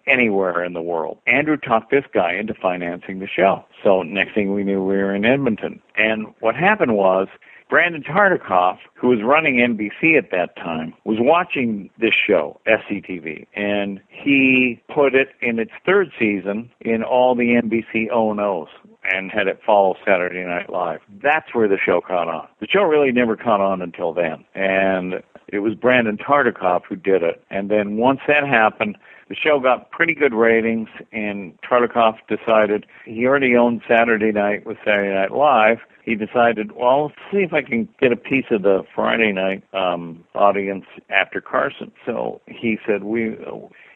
anywhere 0.08 0.64
in 0.64 0.74
the 0.74 0.82
world. 0.82 1.18
Andrew 1.28 1.58
talked 1.58 1.92
this 1.92 2.06
guy 2.14 2.34
into 2.34 2.54
financing 2.54 3.20
the 3.20 3.28
show. 3.28 3.66
So 3.84 4.04
next 4.04 4.34
thing 4.34 4.54
we 4.54 4.64
knew, 4.64 4.84
we 4.84 4.96
were 4.96 5.14
in 5.14 5.26
Edmonton. 5.26 5.82
And 5.96 6.34
what 6.40 6.56
happened 6.56 6.96
was 6.96 7.28
Brandon 7.74 8.04
Tartikoff, 8.04 8.78
who 8.94 9.08
was 9.08 9.24
running 9.24 9.56
NBC 9.56 10.16
at 10.16 10.30
that 10.30 10.56
time, 10.58 10.94
was 11.06 11.18
watching 11.20 11.90
this 11.98 12.14
show, 12.14 12.62
SCTV, 12.68 13.48
and 13.56 14.00
he 14.10 14.80
put 14.94 15.16
it 15.16 15.30
in 15.42 15.58
its 15.58 15.72
third 15.84 16.12
season 16.20 16.70
in 16.82 17.02
all 17.02 17.34
the 17.34 17.60
NBC 17.60 18.12
O&Os 18.12 18.70
and 19.12 19.32
had 19.32 19.48
it 19.48 19.60
follow 19.66 19.96
Saturday 20.06 20.46
Night 20.46 20.70
Live. 20.70 21.00
That's 21.24 21.56
where 21.56 21.68
the 21.68 21.80
show 21.84 22.00
caught 22.00 22.28
on. 22.28 22.48
The 22.60 22.68
show 22.68 22.84
really 22.84 23.12
never 23.12 23.36
caught 23.36 23.60
on 23.60 23.82
until 23.82 24.14
then. 24.14 24.46
And 24.54 25.24
it 25.48 25.60
was 25.60 25.74
Brandon 25.74 26.18
Tartikoff 26.18 26.84
who 26.88 26.96
did 26.96 27.24
it. 27.24 27.44
And 27.50 27.72
then 27.72 27.98
once 27.98 28.20
that 28.28 28.48
happened, 28.48 29.00
the 29.30 29.36
show 29.36 29.60
got 29.60 29.90
pretty 29.90 30.14
good 30.14 30.36
ratings, 30.36 30.90
and 31.12 31.58
Tartikoff 31.62 32.18
decided 32.28 32.86
he 33.06 33.26
already 33.26 33.56
owned 33.56 33.82
Saturday 33.88 34.32
night 34.32 34.64
with 34.64 34.78
Saturday 34.86 35.12
Night 35.12 35.32
Live. 35.32 35.80
He 36.04 36.16
decided, 36.16 36.74
well, 36.74 37.06
let's 37.06 37.16
see 37.32 37.40
if 37.40 37.54
I 37.54 37.62
can 37.62 37.88
get 38.00 38.12
a 38.12 38.18
piece 38.18 38.46
of 38.52 38.64
the 38.64 38.84
Friday 38.94 39.32
night 39.32 39.64
um, 39.74 40.24
audience 40.36 40.86
after 41.10 41.40
Carson. 41.40 41.92
So 42.06 42.42
he 42.48 42.78
said 42.86 43.04
we. 43.04 43.38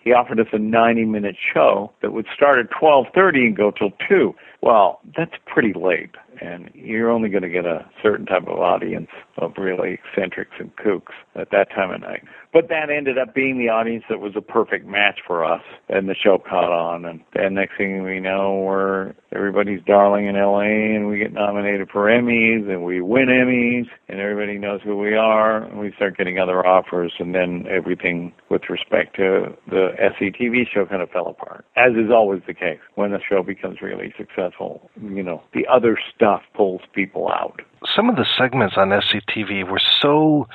He 0.03 0.13
offered 0.13 0.39
us 0.39 0.47
a 0.53 0.57
90-minute 0.57 1.35
show 1.53 1.91
that 2.01 2.13
would 2.13 2.27
start 2.34 2.59
at 2.59 2.71
12:30 2.71 3.47
and 3.47 3.57
go 3.57 3.71
till 3.71 3.91
two. 4.07 4.34
Well, 4.61 5.01
that's 5.17 5.34
pretty 5.45 5.73
late, 5.73 6.15
and 6.41 6.69
you're 6.73 7.11
only 7.11 7.27
going 7.27 7.43
to 7.43 7.49
get 7.49 7.65
a 7.65 7.85
certain 8.01 8.25
type 8.25 8.47
of 8.47 8.57
audience 8.57 9.09
of 9.38 9.51
really 9.57 9.99
eccentrics 9.99 10.55
and 10.59 10.73
kooks 10.77 11.11
at 11.35 11.51
that 11.51 11.69
time 11.71 11.91
of 11.91 11.99
night. 11.99 12.23
But 12.57 12.69
that 12.69 12.89
ended 12.89 13.19
up 13.19 13.35
being 13.35 13.59
the 13.59 13.69
audience 13.69 14.05
that 14.09 14.19
was 14.19 14.35
a 14.35 14.41
perfect 14.41 14.88
match 14.88 15.19
for 15.27 15.45
us, 15.45 15.61
and 15.89 16.09
the 16.09 16.15
show 16.15 16.39
caught 16.39 16.71
on. 16.71 17.05
And 17.05 17.21
then 17.35 17.53
next 17.53 17.77
thing 17.77 18.01
we 18.01 18.19
know, 18.19 18.63
we're 18.65 19.13
everybody's 19.31 19.84
darling 19.85 20.25
in 20.25 20.34
LA, 20.34 20.95
and 20.95 21.07
we 21.07 21.19
get 21.19 21.31
nominated 21.31 21.88
for 21.91 22.05
Emmys, 22.05 22.67
and 22.67 22.84
we 22.84 22.99
win 22.99 23.27
Emmys, 23.27 23.85
and 24.09 24.19
everybody 24.19 24.57
knows 24.57 24.81
who 24.84 24.97
we 24.97 25.13
are, 25.13 25.65
and 25.65 25.79
we 25.79 25.93
start 25.97 26.17
getting 26.17 26.39
other 26.39 26.65
offers, 26.65 27.13
and 27.19 27.35
then 27.35 27.67
everything 27.69 28.34
with 28.49 28.63
respect 28.71 29.15
to 29.17 29.55
the 29.67 29.89
SCTV 30.01 30.67
show 30.73 30.84
kind 30.88 31.03
of 31.03 31.11
fell 31.11 31.27
apart, 31.27 31.63
as 31.75 31.91
is 31.91 32.09
always 32.09 32.41
the 32.47 32.55
case 32.55 32.79
when 32.95 33.11
the 33.11 33.19
show 33.29 33.43
becomes 33.43 33.84
really 33.84 34.11
successful. 34.17 34.89
You 34.99 35.21
know, 35.21 35.43
the 35.53 35.67
other 35.67 35.99
stuff 36.15 36.41
pulls 36.55 36.81
people 36.93 37.29
out. 37.29 37.61
Some 37.95 38.09
of 38.09 38.15
the 38.15 38.25
segments 38.35 38.77
on 38.77 38.89
SCTV 38.89 39.69
were 39.69 39.81
so 40.01 40.47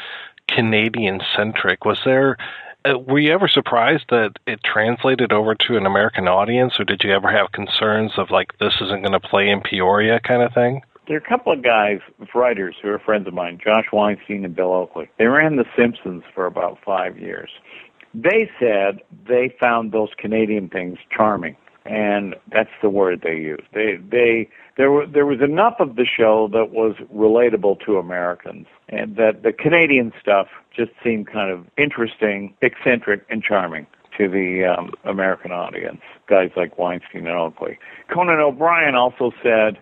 Canadian 0.54 1.20
centric. 1.36 1.84
Was 1.84 2.00
there 2.04 2.36
uh, 2.84 2.98
were 2.98 3.18
you 3.18 3.32
ever 3.32 3.48
surprised 3.48 4.04
that 4.10 4.32
it 4.46 4.60
translated 4.64 5.32
over 5.32 5.54
to 5.54 5.76
an 5.76 5.86
American 5.86 6.26
audience, 6.26 6.74
or 6.80 6.84
did 6.84 7.02
you 7.04 7.12
ever 7.12 7.30
have 7.30 7.52
concerns 7.52 8.12
of 8.16 8.30
like 8.30 8.58
this 8.58 8.74
isn't 8.80 9.02
going 9.02 9.12
to 9.12 9.20
play 9.20 9.48
in 9.48 9.60
Peoria 9.60 10.20
kind 10.20 10.42
of 10.42 10.52
thing? 10.52 10.82
There 11.06 11.16
are 11.16 11.20
a 11.20 11.28
couple 11.28 11.52
of 11.52 11.62
guys, 11.62 11.98
writers, 12.34 12.76
who 12.80 12.88
are 12.88 12.98
friends 12.98 13.26
of 13.26 13.34
mine, 13.34 13.58
Josh 13.62 13.86
Weinstein 13.92 14.44
and 14.44 14.54
Bill 14.54 14.72
Oakley. 14.72 15.10
They 15.18 15.26
ran 15.26 15.56
The 15.56 15.64
Simpsons 15.76 16.22
for 16.34 16.46
about 16.46 16.78
five 16.84 17.18
years. 17.18 17.50
They 18.14 18.50
said 18.60 19.00
they 19.26 19.54
found 19.60 19.92
those 19.92 20.10
Canadian 20.18 20.68
things 20.68 20.98
charming, 21.16 21.56
and 21.84 22.34
that's 22.52 22.70
the 22.80 22.90
word 22.90 23.22
they 23.22 23.36
used. 23.36 23.64
They 23.72 23.96
they 23.96 24.48
there 24.76 24.90
were 24.90 25.06
there 25.06 25.26
was 25.26 25.40
enough 25.40 25.74
of 25.78 25.96
the 25.96 26.06
show 26.06 26.48
that 26.52 26.70
was 26.70 26.94
relatable 27.14 27.84
to 27.86 27.98
Americans, 27.98 28.66
and 28.88 29.16
that 29.16 29.42
the 29.42 29.52
Canadian 29.52 30.12
stuff 30.20 30.48
just 30.74 30.92
seemed 31.02 31.26
kind 31.26 31.50
of 31.50 31.66
interesting, 31.76 32.54
eccentric, 32.62 33.24
and 33.28 33.42
charming 33.42 33.86
to 34.18 34.28
the 34.28 34.64
um, 34.64 34.92
American 35.04 35.52
audience. 35.52 36.00
Guys 36.28 36.50
like 36.56 36.78
Weinstein 36.78 37.26
and 37.26 37.36
Oakley. 37.36 37.78
Conan 38.12 38.38
O'Brien 38.38 38.94
also 38.94 39.32
said 39.42 39.78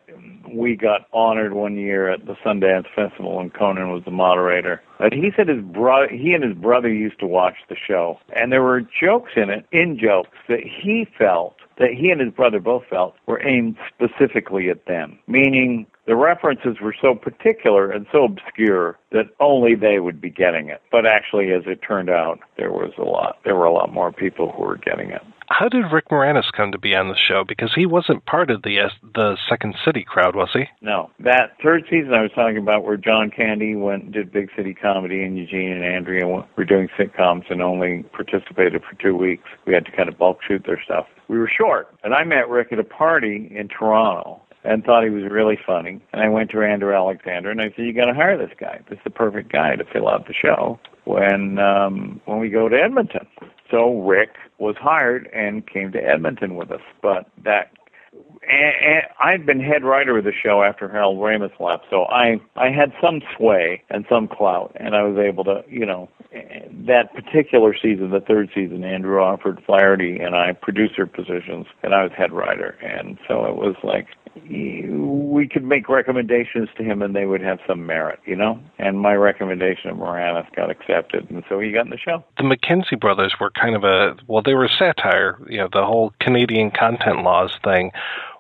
we 0.52 0.76
got 0.76 1.02
honored 1.12 1.52
one 1.52 1.76
year 1.76 2.10
at 2.10 2.26
the 2.26 2.34
Sundance 2.44 2.86
Festival, 2.94 3.40
and 3.40 3.52
Conan 3.52 3.90
was 3.90 4.04
the 4.04 4.10
moderator. 4.10 4.80
But 5.00 5.14
he 5.14 5.32
said 5.34 5.48
his 5.48 5.62
brother, 5.62 6.08
he 6.08 6.34
and 6.34 6.44
his 6.44 6.52
brother 6.52 6.92
used 6.92 7.18
to 7.20 7.26
watch 7.26 7.56
the 7.70 7.74
show, 7.74 8.20
and 8.34 8.52
there 8.52 8.62
were 8.62 8.82
jokes 8.82 9.32
in 9.34 9.48
it, 9.48 9.64
in 9.72 9.98
jokes 9.98 10.36
that 10.46 10.60
he 10.60 11.08
felt 11.16 11.56
that 11.78 11.94
he 11.94 12.10
and 12.10 12.20
his 12.20 12.30
brother 12.30 12.60
both 12.60 12.84
felt 12.90 13.14
were 13.24 13.42
aimed 13.42 13.78
specifically 13.88 14.68
at 14.68 14.84
them, 14.84 15.18
meaning 15.26 15.86
the 16.06 16.16
references 16.16 16.80
were 16.82 16.94
so 17.00 17.14
particular 17.14 17.90
and 17.90 18.06
so 18.12 18.24
obscure 18.24 18.98
that 19.10 19.30
only 19.40 19.74
they 19.74 20.00
would 20.00 20.20
be 20.20 20.28
getting 20.28 20.68
it. 20.68 20.82
But 20.92 21.06
actually, 21.06 21.50
as 21.52 21.62
it 21.66 21.80
turned 21.80 22.10
out, 22.10 22.40
there 22.58 22.70
was 22.70 22.92
a 22.98 23.04
lot. 23.04 23.38
There 23.42 23.56
were 23.56 23.64
a 23.64 23.72
lot 23.72 23.94
more 23.94 24.12
people 24.12 24.52
who 24.52 24.64
were 24.64 24.76
getting 24.76 25.10
it. 25.10 25.22
How 25.50 25.68
did 25.68 25.92
Rick 25.92 26.10
Moranis 26.10 26.50
come 26.56 26.70
to 26.70 26.78
be 26.78 26.94
on 26.94 27.08
the 27.08 27.16
show? 27.16 27.44
Because 27.46 27.72
he 27.74 27.84
wasn't 27.84 28.24
part 28.24 28.50
of 28.50 28.62
the 28.62 28.88
the 29.14 29.36
Second 29.48 29.74
City 29.84 30.04
crowd, 30.06 30.36
was 30.36 30.50
he? 30.52 30.64
No, 30.80 31.10
that 31.18 31.56
third 31.62 31.82
season 31.90 32.14
I 32.14 32.22
was 32.22 32.30
talking 32.34 32.56
about, 32.56 32.84
where 32.84 32.96
John 32.96 33.30
Candy 33.30 33.74
went 33.74 34.04
and 34.04 34.12
did 34.12 34.32
Big 34.32 34.48
City 34.56 34.74
Comedy, 34.74 35.24
and 35.24 35.36
Eugene 35.36 35.72
and 35.72 35.84
Andrea 35.84 36.24
were 36.26 36.64
doing 36.64 36.88
sitcoms 36.96 37.50
and 37.50 37.60
only 37.60 38.04
participated 38.12 38.82
for 38.82 38.94
two 39.02 39.16
weeks. 39.16 39.42
We 39.66 39.74
had 39.74 39.84
to 39.86 39.92
kind 39.92 40.08
of 40.08 40.16
bulk 40.16 40.38
shoot 40.46 40.62
their 40.64 40.80
stuff. 40.84 41.06
We 41.26 41.38
were 41.38 41.50
short, 41.50 41.88
and 42.04 42.14
I 42.14 42.22
met 42.22 42.48
Rick 42.48 42.68
at 42.72 42.78
a 42.78 42.84
party 42.84 43.52
in 43.54 43.68
Toronto, 43.68 44.40
and 44.62 44.84
thought 44.84 45.02
he 45.02 45.10
was 45.10 45.24
really 45.30 45.58
funny. 45.66 46.00
And 46.12 46.22
I 46.22 46.28
went 46.28 46.50
to 46.50 46.62
Andrew 46.62 46.94
Alexander 46.94 47.50
and 47.50 47.60
I 47.60 47.70
said, 47.74 47.86
"You 47.86 47.92
got 47.92 48.06
to 48.06 48.14
hire 48.14 48.38
this 48.38 48.56
guy. 48.58 48.80
This 48.88 48.98
is 48.98 49.04
the 49.04 49.10
perfect 49.10 49.50
guy 49.50 49.74
to 49.74 49.84
fill 49.84 50.08
out 50.08 50.28
the 50.28 50.34
show 50.34 50.78
when 51.04 51.58
um, 51.58 52.20
when 52.26 52.38
we 52.38 52.50
go 52.50 52.68
to 52.68 52.76
Edmonton." 52.76 53.26
So 53.70 54.00
Rick 54.00 54.30
was 54.60 54.76
hired 54.78 55.28
and 55.32 55.66
came 55.66 55.90
to 55.92 55.98
Edmonton 55.98 56.54
with 56.54 56.70
us. 56.70 56.82
But 57.02 57.26
that 57.44 57.72
and, 58.12 59.02
I'd 59.22 59.46
been 59.46 59.60
head 59.60 59.84
writer 59.84 60.18
of 60.18 60.24
the 60.24 60.32
show 60.32 60.62
after 60.62 60.88
Harold 60.88 61.18
Ramis 61.18 61.58
left, 61.60 61.84
so 61.90 62.04
I 62.04 62.40
I 62.56 62.70
had 62.70 62.92
some 63.00 63.20
sway 63.36 63.82
and 63.90 64.04
some 64.08 64.28
clout, 64.28 64.72
and 64.76 64.96
I 64.96 65.02
was 65.02 65.18
able 65.18 65.44
to, 65.44 65.62
you 65.68 65.86
know, 65.86 66.08
that 66.32 67.12
particular 67.14 67.74
season, 67.74 68.10
the 68.10 68.20
third 68.20 68.50
season, 68.54 68.84
Andrew 68.84 69.20
offered 69.20 69.62
Flaherty 69.66 70.18
and 70.18 70.34
I 70.34 70.52
producer 70.52 71.06
positions, 71.06 71.66
and 71.82 71.94
I 71.94 72.02
was 72.02 72.12
head 72.16 72.32
writer, 72.32 72.76
and 72.82 73.18
so 73.28 73.44
it 73.46 73.56
was 73.56 73.76
like 73.82 74.06
we 74.48 75.48
could 75.48 75.64
make 75.64 75.88
recommendations 75.88 76.68
to 76.76 76.84
him 76.84 77.02
and 77.02 77.16
they 77.16 77.26
would 77.26 77.40
have 77.40 77.58
some 77.66 77.84
merit, 77.84 78.20
you 78.24 78.36
know? 78.36 78.60
And 78.78 79.00
my 79.00 79.14
recommendation 79.14 79.90
of 79.90 79.96
Moranis 79.96 80.46
got 80.54 80.70
accepted, 80.70 81.28
and 81.30 81.42
so 81.48 81.58
he 81.58 81.72
got 81.72 81.84
in 81.84 81.90
the 81.90 81.98
show. 81.98 82.24
The 82.36 82.44
McKenzie 82.44 82.98
brothers 82.98 83.34
were 83.40 83.50
kind 83.50 83.74
of 83.74 83.84
a, 83.84 84.16
well, 84.28 84.42
they 84.42 84.54
were 84.54 84.68
satire, 84.68 85.38
you 85.48 85.58
know, 85.58 85.68
the 85.72 85.84
whole 85.84 86.12
Canadian 86.20 86.70
content 86.70 87.22
laws 87.22 87.52
thing. 87.64 87.90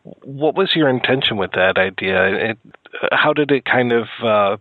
What 0.02 0.54
was 0.54 0.74
your 0.74 0.88
intention 0.88 1.36
with 1.36 1.52
that 1.52 1.78
idea? 1.78 2.50
It, 2.50 2.58
how 3.12 3.32
did 3.32 3.50
it 3.50 3.64
kind 3.64 3.92
of 3.92 4.08
uh, 4.22 4.56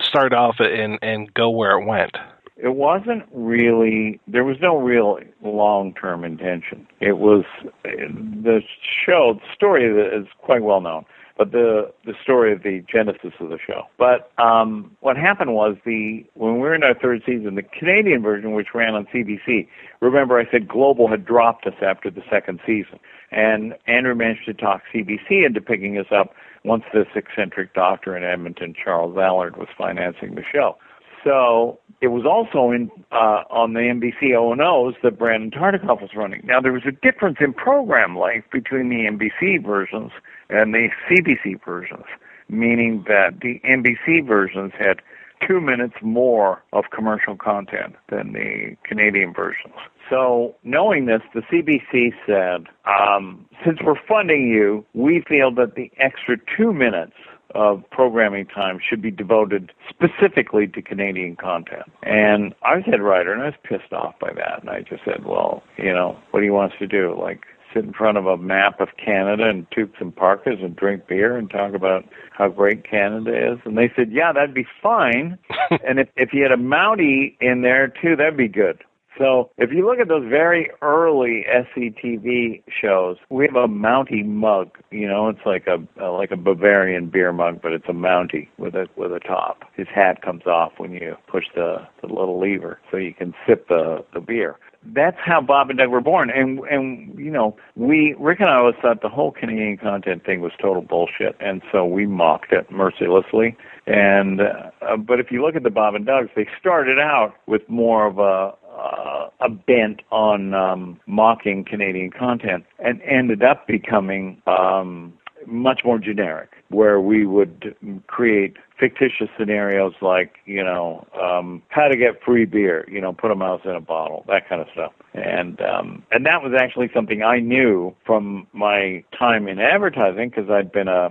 start 0.00 0.32
off 0.32 0.56
and, 0.58 0.98
and 1.02 1.32
go 1.34 1.50
where 1.50 1.78
it 1.78 1.84
went? 1.84 2.16
it 2.56 2.76
wasn't 2.76 3.24
really 3.32 4.20
there 4.28 4.44
was 4.44 4.56
no 4.60 4.78
real 4.78 5.18
long-term 5.42 6.24
intention. 6.24 6.86
It 7.00 7.18
was 7.18 7.44
the 7.82 8.60
show 9.04 9.34
the 9.34 9.54
story 9.54 9.84
is 9.84 10.26
quite 10.38 10.62
well 10.62 10.80
known, 10.80 11.04
but 11.36 11.50
the 11.50 11.92
the 12.04 12.14
story 12.22 12.52
of 12.52 12.62
the 12.62 12.84
genesis 12.90 13.32
of 13.40 13.48
the 13.48 13.58
show. 13.64 13.82
But 13.98 14.30
um, 14.38 14.96
what 15.00 15.16
happened 15.16 15.52
was 15.54 15.76
the 15.84 16.24
when 16.34 16.54
we 16.54 16.60
were 16.60 16.74
in 16.74 16.84
our 16.84 16.94
third 16.94 17.22
season, 17.26 17.56
the 17.56 17.62
Canadian 17.62 18.22
version, 18.22 18.52
which 18.52 18.68
ran 18.72 18.94
on 18.94 19.06
CBC. 19.06 19.66
Remember, 20.00 20.38
I 20.38 20.48
said 20.50 20.68
Global 20.68 21.08
had 21.08 21.24
dropped 21.24 21.66
us 21.66 21.74
after 21.82 22.08
the 22.08 22.22
second 22.30 22.60
season, 22.64 23.00
and 23.34 23.74
Andrew 23.86 24.14
managed 24.14 24.46
to 24.46 24.54
talk 24.54 24.82
CBC 24.94 25.44
into 25.44 25.60
picking 25.60 25.98
us 25.98 26.06
up 26.14 26.34
once 26.64 26.84
this 26.94 27.06
eccentric 27.14 27.74
doctor 27.74 28.16
in 28.16 28.22
Edmonton, 28.22 28.74
Charles 28.74 29.16
Allard, 29.16 29.56
was 29.56 29.68
financing 29.76 30.36
the 30.36 30.44
show. 30.50 30.76
So 31.24 31.80
it 32.00 32.08
was 32.08 32.24
also 32.26 32.70
in 32.70 32.90
uh, 33.10 33.42
on 33.50 33.72
the 33.72 33.80
NBC 33.80 34.36
O&Os 34.36 34.94
that 35.02 35.18
Brandon 35.18 35.50
Tartikoff 35.50 36.00
was 36.00 36.10
running. 36.14 36.42
Now 36.44 36.60
there 36.60 36.72
was 36.72 36.84
a 36.86 36.92
difference 36.92 37.38
in 37.40 37.54
program 37.54 38.16
length 38.16 38.50
between 38.52 38.88
the 38.88 39.08
NBC 39.10 39.64
versions 39.64 40.12
and 40.50 40.74
the 40.74 40.88
CBC 41.08 41.64
versions, 41.64 42.04
meaning 42.48 43.04
that 43.08 43.40
the 43.40 43.60
NBC 43.64 44.26
versions 44.26 44.72
had 44.78 45.00
two 45.46 45.60
minutes 45.60 45.94
more 46.02 46.62
of 46.72 46.84
commercial 46.94 47.36
content 47.36 47.96
than 48.10 48.32
the 48.32 48.76
Canadian 48.84 49.32
versions. 49.32 49.74
So, 50.10 50.54
knowing 50.64 51.06
this, 51.06 51.22
the 51.34 51.40
CBC 51.40 52.12
said, 52.26 52.66
um, 52.86 53.46
since 53.64 53.78
we're 53.82 54.00
funding 54.08 54.48
you, 54.48 54.84
we 54.94 55.22
feel 55.28 55.50
that 55.54 55.74
the 55.74 55.90
extra 55.98 56.36
two 56.56 56.72
minutes 56.72 57.14
of 57.54 57.82
programming 57.90 58.46
time 58.46 58.78
should 58.86 59.00
be 59.00 59.10
devoted 59.10 59.72
specifically 59.88 60.66
to 60.66 60.82
Canadian 60.82 61.36
content. 61.36 61.84
And 62.02 62.54
I 62.62 62.76
was 62.76 62.84
head 62.84 63.00
writer, 63.00 63.32
and 63.32 63.42
I 63.42 63.46
was 63.46 63.54
pissed 63.62 63.92
off 63.92 64.14
by 64.20 64.32
that. 64.34 64.60
And 64.60 64.70
I 64.70 64.80
just 64.80 65.04
said, 65.04 65.24
well, 65.24 65.62
you 65.78 65.92
know, 65.92 66.18
what 66.30 66.40
do 66.40 66.46
you 66.46 66.52
want 66.52 66.72
us 66.72 66.78
to 66.80 66.86
do? 66.86 67.16
Like, 67.18 67.44
sit 67.72 67.84
in 67.84 67.92
front 67.92 68.16
of 68.16 68.26
a 68.26 68.36
map 68.36 68.80
of 68.80 68.88
Canada 69.02 69.48
and 69.48 69.66
toque 69.70 69.90
some 69.98 70.12
parkas 70.12 70.58
and 70.62 70.74
drink 70.76 71.06
beer 71.08 71.36
and 71.36 71.50
talk 71.50 71.74
about 71.74 72.04
how 72.32 72.48
great 72.48 72.88
Canada 72.88 73.52
is? 73.52 73.58
And 73.64 73.76
they 73.76 73.90
said, 73.94 74.12
yeah, 74.12 74.32
that'd 74.32 74.54
be 74.54 74.66
fine. 74.82 75.38
and 75.86 75.98
if, 75.98 76.08
if 76.16 76.32
you 76.32 76.42
had 76.42 76.52
a 76.52 76.56
Mountie 76.56 77.36
in 77.40 77.62
there 77.62 77.88
too, 77.88 78.16
that'd 78.16 78.36
be 78.36 78.48
good. 78.48 78.82
So 79.18 79.50
if 79.58 79.70
you 79.70 79.86
look 79.86 79.98
at 79.98 80.08
those 80.08 80.28
very 80.28 80.70
early 80.82 81.44
SCTV 81.48 82.62
shows, 82.68 83.16
we 83.30 83.46
have 83.46 83.56
a 83.56 83.68
Mountie 83.68 84.24
mug. 84.24 84.70
You 84.90 85.06
know, 85.06 85.28
it's 85.28 85.44
like 85.46 85.66
a 85.66 86.04
like 86.04 86.30
a 86.30 86.36
Bavarian 86.36 87.08
beer 87.08 87.32
mug, 87.32 87.60
but 87.62 87.72
it's 87.72 87.88
a 87.88 87.92
Mountie 87.92 88.48
with 88.58 88.74
a 88.74 88.88
with 88.96 89.12
a 89.12 89.20
top. 89.20 89.64
His 89.76 89.86
hat 89.94 90.22
comes 90.22 90.46
off 90.46 90.72
when 90.78 90.92
you 90.92 91.16
push 91.28 91.44
the 91.54 91.86
the 92.00 92.08
little 92.08 92.40
lever, 92.40 92.80
so 92.90 92.96
you 92.96 93.14
can 93.14 93.34
sip 93.46 93.68
the 93.68 94.04
the 94.12 94.20
beer. 94.20 94.56
That's 94.86 95.16
how 95.24 95.40
Bob 95.40 95.70
and 95.70 95.78
Doug 95.78 95.88
were 95.88 96.00
born, 96.00 96.30
and 96.30 96.58
and 96.70 97.18
you 97.18 97.30
know 97.30 97.56
we 97.76 98.14
Rick 98.18 98.40
and 98.40 98.50
I 98.50 98.56
always 98.56 98.74
thought 98.82 99.00
the 99.00 99.08
whole 99.08 99.32
Canadian 99.32 99.78
content 99.78 100.24
thing 100.26 100.40
was 100.40 100.52
total 100.60 100.82
bullshit, 100.82 101.36
and 101.40 101.62
so 101.72 101.86
we 101.86 102.06
mocked 102.06 102.52
it 102.52 102.70
mercilessly. 102.70 103.56
And 103.86 104.40
uh, 104.40 104.96
but 104.98 105.20
if 105.20 105.30
you 105.30 105.42
look 105.42 105.56
at 105.56 105.62
the 105.62 105.70
Bob 105.70 105.94
and 105.94 106.06
Dougs, 106.06 106.30
they 106.36 106.46
started 106.58 106.98
out 106.98 107.34
with 107.46 107.62
more 107.68 108.06
of 108.06 108.18
a 108.18 108.54
uh, 108.76 109.28
a 109.40 109.48
bent 109.48 110.02
on 110.10 110.54
um, 110.54 111.00
mocking 111.06 111.64
Canadian 111.64 112.10
content 112.10 112.64
and 112.78 113.00
ended 113.02 113.42
up 113.42 113.66
becoming 113.66 114.42
um, 114.46 115.12
much 115.46 115.82
more 115.84 115.98
generic, 115.98 116.50
where 116.68 117.00
we 117.00 117.26
would 117.26 117.74
create 118.06 118.56
fictitious 118.78 119.28
scenarios 119.38 119.92
like, 120.00 120.36
you 120.46 120.64
know, 120.64 121.06
um, 121.20 121.62
how 121.68 121.86
to 121.86 121.96
get 121.96 122.22
free 122.24 122.44
beer, 122.44 122.86
you 122.90 123.00
know, 123.00 123.12
put 123.12 123.30
a 123.30 123.34
mouse 123.34 123.60
in 123.64 123.72
a 123.72 123.80
bottle, 123.80 124.24
that 124.26 124.48
kind 124.48 124.60
of 124.60 124.68
stuff. 124.72 124.92
And 125.12 125.60
um, 125.60 126.02
and 126.10 126.26
that 126.26 126.42
was 126.42 126.52
actually 126.58 126.90
something 126.94 127.22
I 127.22 127.38
knew 127.40 127.94
from 128.04 128.46
my 128.52 129.04
time 129.16 129.48
in 129.48 129.58
advertising 129.60 130.30
because 130.30 130.50
I'd 130.50 130.72
been 130.72 130.88
a 130.88 131.10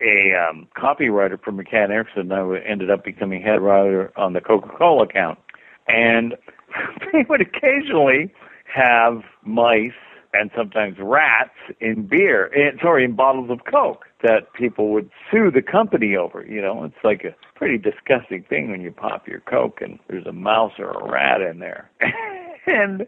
a 0.00 0.34
um, 0.34 0.68
copywriter 0.76 1.40
for 1.42 1.52
McCann 1.52 1.90
Erickson. 1.90 2.32
And 2.32 2.32
I 2.32 2.58
ended 2.60 2.90
up 2.90 3.04
becoming 3.04 3.42
head 3.42 3.60
writer 3.60 4.12
on 4.16 4.32
the 4.32 4.40
Coca-Cola 4.40 5.04
account, 5.04 5.38
and 5.86 6.34
they 7.12 7.24
would 7.28 7.40
occasionally 7.40 8.32
have 8.72 9.22
mice 9.44 9.92
and 10.32 10.50
sometimes 10.56 10.96
rats 10.98 11.54
in 11.80 12.06
beer, 12.06 12.46
in, 12.46 12.78
sorry, 12.82 13.04
in 13.04 13.14
bottles 13.14 13.50
of 13.50 13.60
Coke 13.70 14.04
that 14.22 14.52
people 14.52 14.90
would 14.90 15.10
sue 15.30 15.50
the 15.50 15.62
company 15.62 16.16
over. 16.16 16.44
You 16.46 16.60
know, 16.60 16.84
it's 16.84 17.02
like 17.04 17.24
a 17.24 17.34
pretty 17.54 17.78
disgusting 17.78 18.44
thing 18.48 18.70
when 18.70 18.80
you 18.82 18.90
pop 18.90 19.26
your 19.26 19.40
Coke 19.40 19.80
and 19.80 19.98
there's 20.08 20.26
a 20.26 20.32
mouse 20.32 20.72
or 20.78 20.90
a 20.90 21.10
rat 21.10 21.40
in 21.40 21.58
there. 21.58 21.90
and 22.66 23.06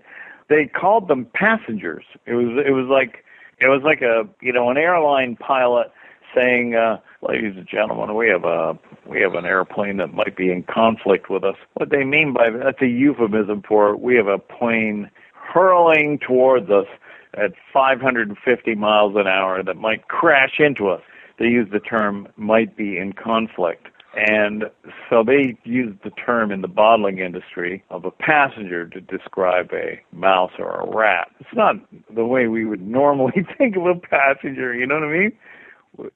they 0.48 0.66
called 0.66 1.08
them 1.08 1.26
passengers. 1.34 2.04
It 2.26 2.34
was 2.34 2.64
it 2.66 2.70
was 2.70 2.86
like 2.90 3.24
it 3.60 3.66
was 3.66 3.82
like 3.84 4.00
a 4.02 4.28
you 4.40 4.52
know 4.52 4.70
an 4.70 4.76
airline 4.76 5.36
pilot 5.36 5.88
saying, 6.34 6.74
uh, 6.74 6.98
"Ladies 7.22 7.54
and 7.56 7.66
gentlemen, 7.66 8.14
we 8.14 8.28
have 8.28 8.44
a 8.44 8.78
we 9.06 9.20
have 9.20 9.34
an 9.34 9.44
airplane 9.44 9.96
that 9.98 10.12
might 10.14 10.36
be 10.36 10.50
in 10.50 10.62
conflict 10.62 11.30
with 11.30 11.44
us." 11.44 11.56
What 11.74 11.90
they 11.90 12.04
mean 12.04 12.32
by 12.32 12.50
that's 12.50 12.82
a 12.82 12.86
euphemism 12.86 13.62
for 13.66 13.96
we 13.96 14.16
have 14.16 14.28
a 14.28 14.38
plane 14.38 15.10
hurling 15.32 16.18
towards 16.18 16.70
us 16.70 16.86
at 17.34 17.52
550 17.72 18.74
miles 18.74 19.14
an 19.16 19.26
hour 19.26 19.62
that 19.62 19.76
might 19.76 20.08
crash 20.08 20.58
into 20.58 20.88
us. 20.88 21.02
They 21.38 21.46
use 21.46 21.68
the 21.70 21.80
term 21.80 22.28
"might 22.36 22.76
be 22.76 22.98
in 22.98 23.12
conflict." 23.12 23.88
And 24.14 24.64
so 25.08 25.22
they 25.22 25.56
used 25.64 26.02
the 26.02 26.10
term 26.10 26.50
in 26.50 26.62
the 26.62 26.68
bottling 26.68 27.18
industry 27.18 27.84
of 27.90 28.04
a 28.04 28.10
passenger 28.10 28.86
to 28.88 29.00
describe 29.00 29.70
a 29.72 30.00
mouse 30.12 30.52
or 30.58 30.80
a 30.80 30.96
rat. 30.96 31.30
It's 31.40 31.54
not 31.54 31.76
the 32.12 32.24
way 32.24 32.48
we 32.48 32.64
would 32.64 32.86
normally 32.86 33.46
think 33.58 33.76
of 33.76 33.86
a 33.86 33.94
passenger, 33.94 34.74
you 34.74 34.86
know 34.86 34.96
what 34.96 35.04
I 35.04 35.12
mean? 35.12 35.32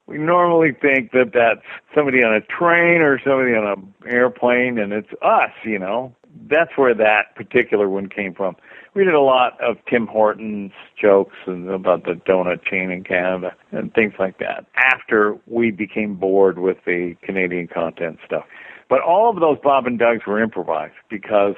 We 0.06 0.18
normally 0.18 0.72
think 0.72 1.12
that 1.12 1.32
that's 1.32 1.66
somebody 1.94 2.22
on 2.22 2.34
a 2.34 2.40
train 2.40 3.00
or 3.00 3.18
somebody 3.24 3.52
on 3.54 3.66
an 3.66 3.94
airplane 4.12 4.78
and 4.78 4.92
it's 4.92 5.12
us, 5.22 5.50
you 5.64 5.78
know. 5.78 6.14
That's 6.48 6.70
where 6.76 6.94
that 6.94 7.34
particular 7.36 7.88
one 7.88 8.08
came 8.08 8.34
from. 8.34 8.56
We 8.94 9.04
did 9.04 9.14
a 9.14 9.20
lot 9.20 9.60
of 9.60 9.76
Tim 9.88 10.06
Hortons 10.06 10.72
jokes 11.00 11.36
and 11.46 11.68
about 11.68 12.04
the 12.04 12.12
donut 12.12 12.64
chain 12.64 12.90
in 12.90 13.04
Canada 13.04 13.54
and 13.70 13.92
things 13.92 14.14
like 14.18 14.38
that 14.38 14.66
after 14.76 15.38
we 15.46 15.70
became 15.70 16.14
bored 16.14 16.58
with 16.58 16.78
the 16.86 17.16
Canadian 17.22 17.68
content 17.68 18.18
stuff. 18.24 18.44
But 18.88 19.00
all 19.00 19.30
of 19.30 19.40
those 19.40 19.58
Bob 19.62 19.86
and 19.86 19.98
Dougs 19.98 20.26
were 20.26 20.42
improvised 20.42 20.94
because 21.08 21.56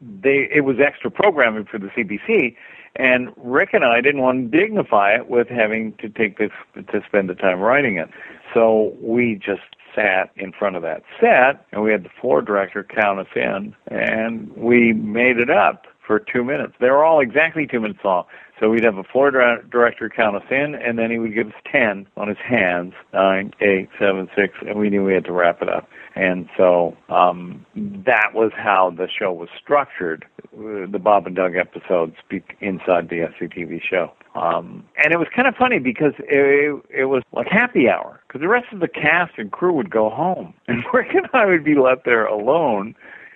they 0.00 0.48
it 0.52 0.64
was 0.64 0.76
extra 0.84 1.10
programming 1.10 1.64
for 1.64 1.78
the 1.78 1.86
CBC 1.88 2.56
and 2.96 3.30
Rick 3.36 3.70
and 3.72 3.84
I 3.84 4.00
didn't 4.00 4.20
want 4.20 4.52
to 4.52 4.58
dignify 4.58 5.14
it 5.14 5.28
with 5.28 5.48
having 5.48 5.94
to 5.94 6.08
take 6.08 6.38
this 6.38 6.50
to 6.76 7.02
spend 7.06 7.28
the 7.28 7.34
time 7.34 7.60
writing 7.60 7.96
it. 7.96 8.10
So 8.52 8.94
we 9.00 9.34
just 9.34 9.62
sat 9.94 10.30
in 10.36 10.52
front 10.52 10.76
of 10.76 10.82
that 10.82 11.02
set 11.20 11.66
and 11.72 11.82
we 11.82 11.92
had 11.92 12.04
the 12.04 12.10
floor 12.20 12.42
director 12.42 12.84
count 12.84 13.20
us 13.20 13.26
in 13.36 13.74
and 13.88 14.50
we 14.56 14.92
made 14.92 15.38
it 15.38 15.50
up 15.50 15.86
for 16.12 16.20
two 16.20 16.44
minutes. 16.44 16.74
They 16.78 16.90
were 16.90 17.02
all 17.02 17.20
exactly 17.20 17.66
two 17.66 17.80
minutes 17.80 18.00
long. 18.04 18.24
So 18.60 18.68
we'd 18.68 18.84
have 18.84 18.98
a 18.98 19.02
floor 19.02 19.30
director 19.30 20.10
count 20.10 20.36
us 20.36 20.42
in, 20.50 20.74
and 20.74 20.98
then 20.98 21.10
he 21.10 21.18
would 21.18 21.34
give 21.34 21.46
us 21.46 21.54
10 21.72 22.06
on 22.18 22.28
his 22.28 22.36
hands, 22.36 22.92
nine, 23.14 23.54
eight, 23.62 23.88
seven, 23.98 24.28
six, 24.36 24.54
and 24.60 24.78
we 24.78 24.90
knew 24.90 25.04
we 25.04 25.14
had 25.14 25.24
to 25.24 25.32
wrap 25.32 25.62
it 25.62 25.70
up. 25.70 25.88
And 26.14 26.50
so 26.54 26.94
um, 27.08 27.64
that 27.74 28.32
was 28.34 28.52
how 28.54 28.92
the 28.94 29.08
show 29.08 29.32
was 29.32 29.48
structured, 29.58 30.26
the 30.52 31.00
Bob 31.02 31.26
and 31.26 31.34
Doug 31.34 31.56
episodes 31.56 32.14
inside 32.60 33.08
the 33.08 33.26
SCTV 33.40 33.80
show. 33.82 34.12
Um, 34.34 34.84
and 35.02 35.14
it 35.14 35.18
was 35.18 35.28
kind 35.34 35.48
of 35.48 35.54
funny 35.56 35.78
because 35.78 36.12
it, 36.18 36.82
it 36.90 37.06
was 37.06 37.22
like 37.32 37.48
happy 37.48 37.88
hour 37.88 38.20
because 38.28 38.42
the 38.42 38.48
rest 38.48 38.66
of 38.70 38.80
the 38.80 38.88
cast 38.88 39.32
and 39.38 39.50
crew 39.50 39.72
would 39.72 39.90
go 39.90 40.10
home, 40.10 40.52
and 40.68 40.84
Rick 40.92 41.14
and 41.14 41.26
I 41.32 41.46
would 41.46 41.64
be 41.64 41.74
left 41.74 42.04
there 42.04 42.26
alone 42.26 42.94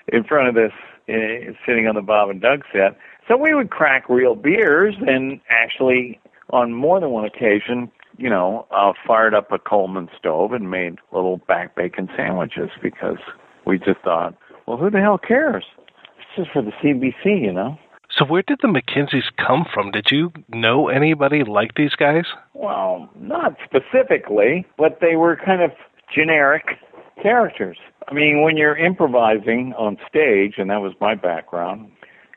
in 0.08 0.24
front 0.24 0.48
of 0.48 0.54
this, 0.54 0.72
uh, 1.08 1.52
sitting 1.66 1.86
on 1.86 1.94
the 1.94 2.02
Bob 2.02 2.30
and 2.30 2.40
Doug 2.40 2.62
set. 2.72 2.96
So 3.28 3.36
we 3.36 3.54
would 3.54 3.70
crack 3.70 4.08
real 4.08 4.34
beers 4.34 4.94
and 5.06 5.40
actually, 5.50 6.20
on 6.50 6.72
more 6.72 7.00
than 7.00 7.10
one 7.10 7.24
occasion, 7.24 7.90
you 8.18 8.30
know, 8.30 8.66
uh, 8.70 8.92
fired 9.06 9.34
up 9.34 9.50
a 9.52 9.58
Coleman 9.58 10.08
stove 10.18 10.52
and 10.52 10.70
made 10.70 10.98
little 11.12 11.38
back 11.48 11.74
bacon 11.74 12.08
sandwiches 12.16 12.70
because 12.82 13.18
we 13.66 13.78
just 13.78 14.00
thought, 14.04 14.34
well, 14.66 14.76
who 14.76 14.90
the 14.90 15.00
hell 15.00 15.18
cares? 15.18 15.64
It's 16.18 16.36
just 16.36 16.50
for 16.52 16.62
the 16.62 16.72
CBC, 16.82 17.42
you 17.42 17.52
know. 17.52 17.78
So 18.10 18.24
where 18.24 18.42
did 18.42 18.60
the 18.62 18.68
McKenzies 18.68 19.24
come 19.36 19.66
from? 19.72 19.90
Did 19.90 20.06
you 20.10 20.32
know 20.48 20.88
anybody 20.88 21.42
like 21.42 21.74
these 21.74 21.94
guys? 21.94 22.24
Well, 22.54 23.10
not 23.18 23.56
specifically, 23.64 24.64
but 24.78 24.98
they 25.00 25.16
were 25.16 25.36
kind 25.36 25.60
of 25.62 25.72
generic 26.14 26.78
characters. 27.20 27.76
I 28.08 28.14
mean, 28.14 28.42
when 28.42 28.56
you're 28.56 28.76
improvising 28.76 29.72
on 29.74 29.98
stage, 30.08 30.54
and 30.58 30.70
that 30.70 30.80
was 30.80 30.92
my 31.00 31.14
background, 31.14 31.90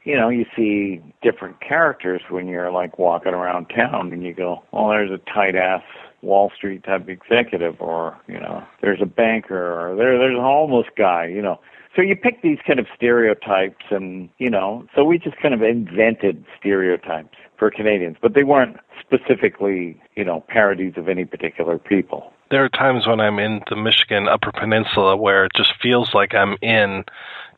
you 0.03 0.15
know, 0.15 0.29
you 0.29 0.45
see 0.55 1.01
different 1.21 1.61
characters 1.61 2.21
when 2.29 2.47
you're 2.47 2.71
like 2.71 2.97
walking 2.97 3.33
around 3.33 3.67
town 3.67 4.11
and 4.11 4.23
you 4.23 4.33
go, 4.33 4.63
oh, 4.73 4.89
there's 4.89 5.11
a 5.11 5.19
tight 5.31 5.55
ass 5.55 5.83
Wall 6.21 6.51
Street 6.55 6.83
type 6.83 7.07
executive, 7.07 7.79
or 7.79 8.17
you 8.27 8.39
know, 8.39 8.63
there's 8.81 9.01
a 9.01 9.05
banker, 9.05 9.79
or 9.79 9.95
there 9.95 10.17
there's 10.17 10.37
a 10.37 10.41
homeless 10.41 10.87
guy. 10.97 11.25
You 11.25 11.41
know, 11.41 11.59
So 11.95 12.01
you 12.01 12.15
pick 12.15 12.41
these 12.41 12.59
kind 12.65 12.79
of 12.79 12.87
stereotypes, 12.95 13.85
and 13.89 14.29
you 14.37 14.49
know, 14.49 14.85
so 14.95 15.03
we 15.03 15.17
just 15.17 15.37
kind 15.37 15.53
of 15.53 15.61
invented 15.61 16.43
stereotypes 16.59 17.37
for 17.57 17.71
Canadians, 17.71 18.17
but 18.21 18.33
they 18.33 18.43
weren't 18.43 18.77
specifically, 18.99 20.01
you 20.15 20.25
know, 20.25 20.43
parodies 20.47 20.93
of 20.97 21.07
any 21.07 21.25
particular 21.25 21.77
people. 21.77 22.33
There 22.51 22.63
are 22.63 22.69
times 22.69 23.05
when 23.05 23.19
I'm 23.19 23.39
in 23.39 23.61
the 23.69 23.75
Michigan 23.75 24.27
Upper 24.27 24.51
Peninsula 24.51 25.15
where 25.15 25.45
it 25.45 25.51
just 25.55 25.73
feels 25.81 26.13
like 26.13 26.33
I'm 26.33 26.57
in 26.61 27.05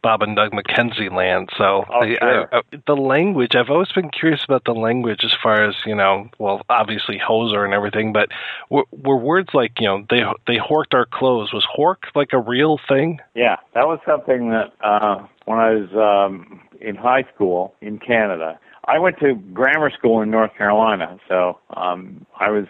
Bob 0.01 0.23
and 0.23 0.35
Doug 0.35 0.51
McKenzie 0.51 1.11
land. 1.11 1.49
So 1.57 1.85
Oh, 1.89 2.05
the, 2.05 2.17
sure. 2.19 2.49
I, 2.53 2.57
I, 2.57 2.61
the 2.87 2.95
language, 2.95 3.55
I've 3.55 3.69
always 3.69 3.91
been 3.91 4.09
curious 4.09 4.43
about 4.43 4.63
the 4.65 4.73
language 4.73 5.23
as 5.23 5.33
far 5.41 5.63
as, 5.63 5.75
you 5.85 5.95
know, 5.95 6.29
well, 6.39 6.61
obviously 6.69 7.19
hoser 7.19 7.63
and 7.63 7.73
everything, 7.73 8.11
but 8.11 8.29
were, 8.69 8.85
were 8.91 9.17
words 9.17 9.49
like, 9.53 9.79
you 9.79 9.87
know, 9.87 10.05
they 10.09 10.23
they 10.47 10.57
horked 10.57 10.93
our 10.93 11.05
clothes. 11.05 11.53
Was 11.53 11.67
hork 11.77 11.97
like 12.15 12.33
a 12.33 12.39
real 12.39 12.79
thing? 12.89 13.19
Yeah, 13.35 13.57
that 13.75 13.87
was 13.87 13.99
something 14.05 14.49
that 14.49 14.73
uh, 14.83 15.25
when 15.45 15.59
I 15.59 15.71
was 15.71 15.89
um, 15.93 16.61
in 16.79 16.95
high 16.95 17.25
school 17.33 17.75
in 17.81 17.99
Canada, 17.99 18.59
I 18.85 18.97
went 18.97 19.19
to 19.19 19.35
grammar 19.53 19.91
school 19.91 20.21
in 20.21 20.31
North 20.31 20.55
Carolina, 20.57 21.19
so 21.29 21.59
um, 21.75 22.25
I 22.39 22.49
was 22.49 22.65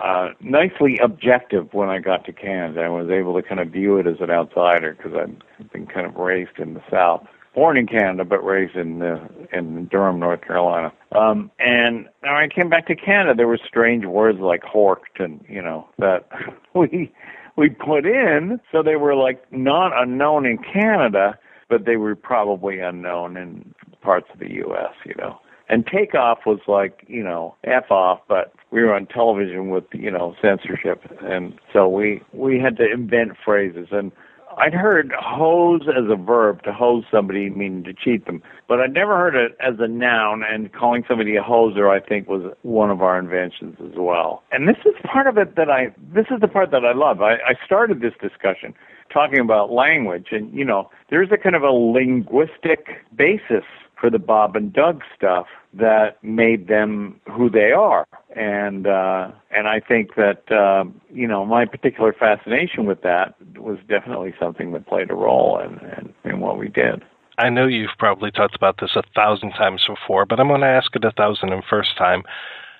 uh, 0.00 0.30
nicely 0.40 0.98
objective 1.02 1.72
when 1.72 1.88
I 1.88 1.98
got 1.98 2.24
to 2.26 2.32
Canada. 2.32 2.82
I 2.82 2.88
was 2.88 3.10
able 3.10 3.40
to 3.40 3.46
kind 3.46 3.60
of 3.60 3.68
view 3.68 3.98
it 3.98 4.06
as 4.06 4.16
an 4.20 4.30
outsider 4.30 4.94
because 4.94 5.12
I'd 5.14 5.72
been 5.72 5.86
kind 5.86 6.06
of 6.06 6.16
raised 6.16 6.58
in 6.58 6.74
the 6.74 6.82
South. 6.90 7.26
Born 7.54 7.76
in 7.76 7.86
Canada, 7.86 8.24
but 8.24 8.44
raised 8.44 8.74
in 8.74 9.00
uh, 9.00 9.28
in 9.52 9.86
Durham, 9.86 10.18
North 10.18 10.40
Carolina. 10.40 10.92
Um, 11.12 11.52
and 11.60 12.08
when 12.20 12.32
I 12.32 12.48
came 12.48 12.68
back 12.68 12.88
to 12.88 12.96
Canada, 12.96 13.34
there 13.36 13.46
were 13.46 13.60
strange 13.64 14.04
words 14.04 14.40
like 14.40 14.62
"horked" 14.62 15.20
and 15.20 15.44
you 15.48 15.62
know 15.62 15.88
that 15.98 16.28
we 16.74 17.12
we 17.56 17.68
put 17.68 18.06
in, 18.06 18.60
so 18.72 18.82
they 18.82 18.96
were 18.96 19.14
like 19.14 19.40
not 19.52 19.92
unknown 19.94 20.46
in 20.46 20.58
Canada, 20.58 21.38
but 21.68 21.84
they 21.84 21.96
were 21.96 22.16
probably 22.16 22.80
unknown 22.80 23.36
in 23.36 23.72
parts 24.02 24.26
of 24.32 24.40
the 24.40 24.50
U.S. 24.54 24.92
You 25.06 25.14
know, 25.16 25.38
and 25.74 25.84
takeoff 25.84 26.38
was 26.46 26.60
like 26.68 27.04
you 27.08 27.24
know 27.24 27.56
f 27.64 27.90
off, 27.90 28.20
but 28.28 28.52
we 28.70 28.80
were 28.80 28.94
on 28.94 29.06
television 29.06 29.70
with 29.70 29.82
you 29.92 30.10
know 30.10 30.36
censorship, 30.40 31.02
and 31.20 31.58
so 31.72 31.88
we 31.88 32.22
we 32.32 32.60
had 32.60 32.76
to 32.78 32.90
invent 32.90 33.32
phrases 33.44 33.88
and. 33.90 34.12
I'd 34.56 34.72
heard 34.72 35.12
hose 35.18 35.88
as 35.88 36.04
a 36.08 36.14
verb 36.14 36.62
to 36.62 36.72
hose 36.72 37.02
somebody 37.10 37.50
meaning 37.50 37.82
to 37.82 37.92
cheat 37.92 38.24
them, 38.24 38.40
but 38.68 38.80
I'd 38.80 38.92
never 38.92 39.16
heard 39.16 39.34
it 39.34 39.56
as 39.58 39.74
a 39.80 39.88
noun 39.88 40.44
and 40.48 40.72
calling 40.72 41.02
somebody 41.08 41.34
a 41.34 41.42
hoser 41.42 41.90
I 41.90 41.98
think 41.98 42.28
was 42.28 42.54
one 42.62 42.88
of 42.88 43.02
our 43.02 43.18
inventions 43.18 43.76
as 43.80 43.96
well. 43.96 44.44
And 44.52 44.68
this 44.68 44.76
is 44.86 44.94
part 45.02 45.26
of 45.26 45.38
it 45.38 45.56
that 45.56 45.70
I 45.70 45.92
this 46.14 46.26
is 46.30 46.40
the 46.40 46.46
part 46.46 46.70
that 46.70 46.84
I 46.84 46.92
love. 46.92 47.20
I, 47.20 47.32
I 47.32 47.54
started 47.66 48.00
this 48.00 48.12
discussion 48.22 48.74
talking 49.12 49.40
about 49.40 49.72
language 49.72 50.28
and 50.30 50.54
you 50.54 50.64
know, 50.64 50.88
there's 51.10 51.32
a 51.32 51.36
kind 51.36 51.56
of 51.56 51.64
a 51.64 51.72
linguistic 51.72 53.02
basis 53.16 53.64
for 54.04 54.10
the 54.10 54.18
Bob 54.18 54.54
and 54.54 54.70
Doug 54.70 55.00
stuff 55.16 55.46
that 55.72 56.22
made 56.22 56.68
them 56.68 57.18
who 57.34 57.48
they 57.48 57.72
are. 57.72 58.06
And 58.36 58.86
uh 58.86 59.30
and 59.50 59.66
I 59.66 59.80
think 59.80 60.14
that 60.16 60.52
uh, 60.52 60.84
you 61.10 61.26
know, 61.26 61.46
my 61.46 61.64
particular 61.64 62.12
fascination 62.12 62.84
with 62.84 63.00
that 63.00 63.34
was 63.56 63.78
definitely 63.88 64.34
something 64.38 64.72
that 64.72 64.86
played 64.86 65.10
a 65.10 65.14
role 65.14 65.58
in, 65.58 65.78
in, 65.96 66.32
in 66.32 66.40
what 66.40 66.58
we 66.58 66.68
did. 66.68 67.02
I 67.38 67.48
know 67.48 67.66
you've 67.66 67.96
probably 67.98 68.30
talked 68.30 68.54
about 68.54 68.76
this 68.78 68.94
a 68.94 69.02
thousand 69.14 69.52
times 69.52 69.86
before, 69.88 70.26
but 70.26 70.38
I'm 70.38 70.48
going 70.48 70.60
to 70.60 70.66
ask 70.66 70.94
it 70.94 71.04
a 71.04 71.10
thousand 71.10 71.54
and 71.54 71.64
first 71.64 71.96
time. 71.96 72.24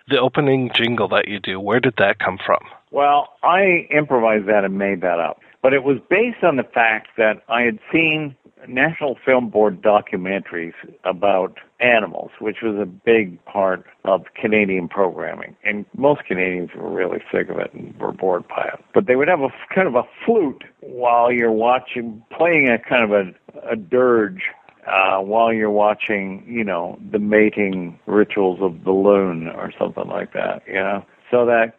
The 0.09 0.21
opening 0.21 0.73
jingle 0.75 1.09
that 1.09 1.27
you 1.27 1.41
do, 1.41 1.59
where 1.59 1.81
did 1.81 1.95
that 1.97 2.19
come 2.19 2.39
from? 2.45 2.61
Well, 2.91 3.31
I 3.43 3.89
improvised 3.91 4.47
that 4.49 4.65
and 4.65 4.77
made 4.77 5.01
that 5.01 5.21
up. 5.21 5.41
But 5.63 5.73
it 5.73 5.85
was 5.85 5.97
based 6.11 6.45
on 6.45 6.57
the 6.57 6.63
fact 6.63 7.09
that 7.17 7.43
I 7.49 7.63
had 7.63 7.79
seen 7.91 8.37
National 8.69 9.17
Film 9.25 9.49
Board 9.49 9.83
documentaries 9.83 10.75
about 11.05 11.59
animals, 11.81 12.31
which 12.39 12.59
was 12.63 12.77
a 12.81 12.87
big 12.87 13.45
part 13.45 13.85
of 14.05 14.25
Canadian 14.35 14.89
programming. 14.89 15.57
And 15.65 15.85
most 15.97 16.25
Canadians 16.25 16.71
were 16.75 16.91
really 16.91 17.23
sick 17.33 17.49
of 17.49 17.59
it 17.59 17.73
and 17.73 17.99
were 17.99 18.13
bored 18.13 18.47
by 18.49 18.71
it. 18.73 18.85
But 18.93 19.07
they 19.07 19.17
would 19.17 19.29
have 19.29 19.41
a 19.41 19.51
kind 19.75 19.89
of 19.89 19.95
a 19.95 20.05
flute 20.25 20.65
while 20.81 21.33
you're 21.33 21.53
watching, 21.53 22.23
playing 22.31 22.69
a 22.69 22.79
kind 22.79 23.05
of 23.05 23.11
a, 23.13 23.71
a 23.71 23.77
dirge 23.77 24.43
uh, 24.87 25.19
while 25.19 25.53
you're 25.53 25.71
watching, 25.71 26.45
you 26.47 26.65
know, 26.65 26.99
the 27.11 27.19
mating 27.19 27.99
rituals 28.07 28.59
of 28.61 28.85
the 28.85 28.93
loon 28.93 29.49
or 29.49 29.73
something 29.79 30.09
like 30.09 30.33
that, 30.35 30.63
you 30.67 30.75
know. 30.75 31.05
So 31.31 31.47
that 31.47 31.75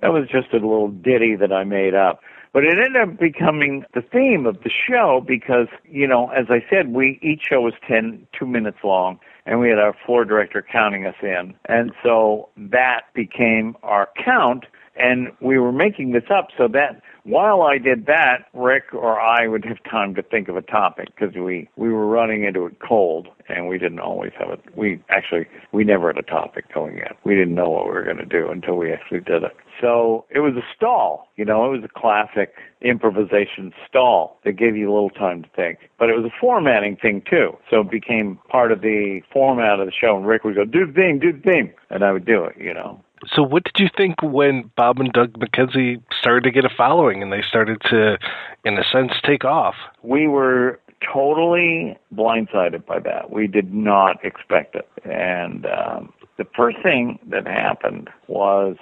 that 0.00 0.12
was 0.12 0.28
just 0.30 0.48
a 0.52 0.56
little 0.56 0.88
ditty 0.88 1.36
that 1.36 1.52
I 1.52 1.64
made 1.64 1.94
up. 1.94 2.20
But 2.52 2.64
it 2.64 2.74
ended 2.84 3.00
up 3.00 3.18
becoming 3.18 3.84
the 3.94 4.02
theme 4.02 4.44
of 4.44 4.60
the 4.64 4.70
show 4.70 5.22
because, 5.24 5.68
you 5.84 6.06
know, 6.06 6.30
as 6.30 6.46
I 6.48 6.64
said, 6.68 6.92
we 6.92 7.20
each 7.22 7.42
show 7.48 7.60
was 7.60 7.74
ten 7.86 8.26
two 8.36 8.46
minutes 8.46 8.78
long 8.82 9.20
and 9.46 9.60
we 9.60 9.68
had 9.68 9.78
our 9.78 9.94
floor 10.04 10.24
director 10.24 10.64
counting 10.70 11.06
us 11.06 11.14
in. 11.22 11.54
And 11.66 11.92
so 12.02 12.48
that 12.56 13.02
became 13.14 13.76
our 13.82 14.08
count 14.22 14.66
and 15.00 15.28
we 15.40 15.58
were 15.58 15.72
making 15.72 16.12
this 16.12 16.24
up 16.30 16.48
so 16.56 16.68
that 16.68 17.02
while 17.24 17.62
I 17.62 17.78
did 17.78 18.06
that, 18.06 18.46
Rick 18.54 18.92
or 18.92 19.20
I 19.20 19.46
would 19.46 19.64
have 19.64 19.78
time 19.90 20.14
to 20.14 20.22
think 20.22 20.48
of 20.48 20.56
a 20.56 20.62
topic 20.62 21.08
because 21.14 21.34
we 21.34 21.68
we 21.76 21.90
were 21.90 22.06
running 22.06 22.44
into 22.44 22.66
it 22.66 22.78
cold 22.86 23.28
and 23.48 23.68
we 23.68 23.78
didn't 23.78 24.00
always 24.00 24.32
have 24.38 24.50
it. 24.50 24.60
We 24.74 25.02
actually 25.08 25.46
we 25.72 25.84
never 25.84 26.08
had 26.08 26.18
a 26.18 26.22
topic 26.22 26.72
going 26.72 26.98
in. 26.98 27.14
We 27.24 27.34
didn't 27.34 27.54
know 27.54 27.70
what 27.70 27.86
we 27.86 27.92
were 27.92 28.04
going 28.04 28.18
to 28.18 28.26
do 28.26 28.50
until 28.50 28.76
we 28.76 28.92
actually 28.92 29.20
did 29.20 29.42
it. 29.42 29.56
So 29.80 30.26
it 30.30 30.40
was 30.40 30.54
a 30.56 30.64
stall, 30.76 31.28
you 31.36 31.44
know, 31.44 31.64
it 31.66 31.80
was 31.80 31.84
a 31.84 32.00
classic 32.00 32.54
improvisation 32.82 33.72
stall 33.88 34.38
that 34.44 34.52
gave 34.52 34.76
you 34.76 34.90
a 34.90 34.92
little 34.92 35.10
time 35.10 35.42
to 35.42 35.48
think. 35.56 35.78
But 35.98 36.10
it 36.10 36.16
was 36.16 36.24
a 36.24 36.40
formatting 36.40 36.96
thing 36.96 37.22
too. 37.28 37.56
So 37.70 37.80
it 37.80 37.90
became 37.90 38.38
part 38.48 38.72
of 38.72 38.82
the 38.82 39.20
format 39.32 39.80
of 39.80 39.86
the 39.86 39.92
show 39.92 40.16
and 40.16 40.26
Rick 40.26 40.44
would 40.44 40.56
go, 40.56 40.64
do 40.64 40.86
the 40.86 40.92
theme, 40.92 41.18
do 41.18 41.32
the 41.32 41.50
theme. 41.50 41.72
And 41.88 42.04
I 42.04 42.12
would 42.12 42.26
do 42.26 42.44
it, 42.44 42.56
you 42.58 42.74
know. 42.74 43.02
So, 43.26 43.42
what 43.42 43.64
did 43.64 43.78
you 43.78 43.88
think 43.96 44.22
when 44.22 44.70
Bob 44.76 44.98
and 44.98 45.12
Doug 45.12 45.34
McKenzie 45.34 46.02
started 46.18 46.44
to 46.44 46.50
get 46.50 46.64
a 46.64 46.70
following 46.74 47.22
and 47.22 47.32
they 47.32 47.42
started 47.46 47.80
to, 47.90 48.18
in 48.64 48.78
a 48.78 48.84
sense, 48.90 49.12
take 49.24 49.44
off? 49.44 49.74
We 50.02 50.26
were 50.26 50.80
totally 51.12 51.98
blindsided 52.14 52.86
by 52.86 53.00
that. 53.00 53.30
We 53.30 53.46
did 53.46 53.72
not 53.72 54.24
expect 54.24 54.74
it. 54.74 54.88
And 55.04 55.66
um, 55.66 56.12
the 56.38 56.46
first 56.56 56.78
thing 56.82 57.18
that 57.28 57.46
happened 57.46 58.08
was 58.26 58.76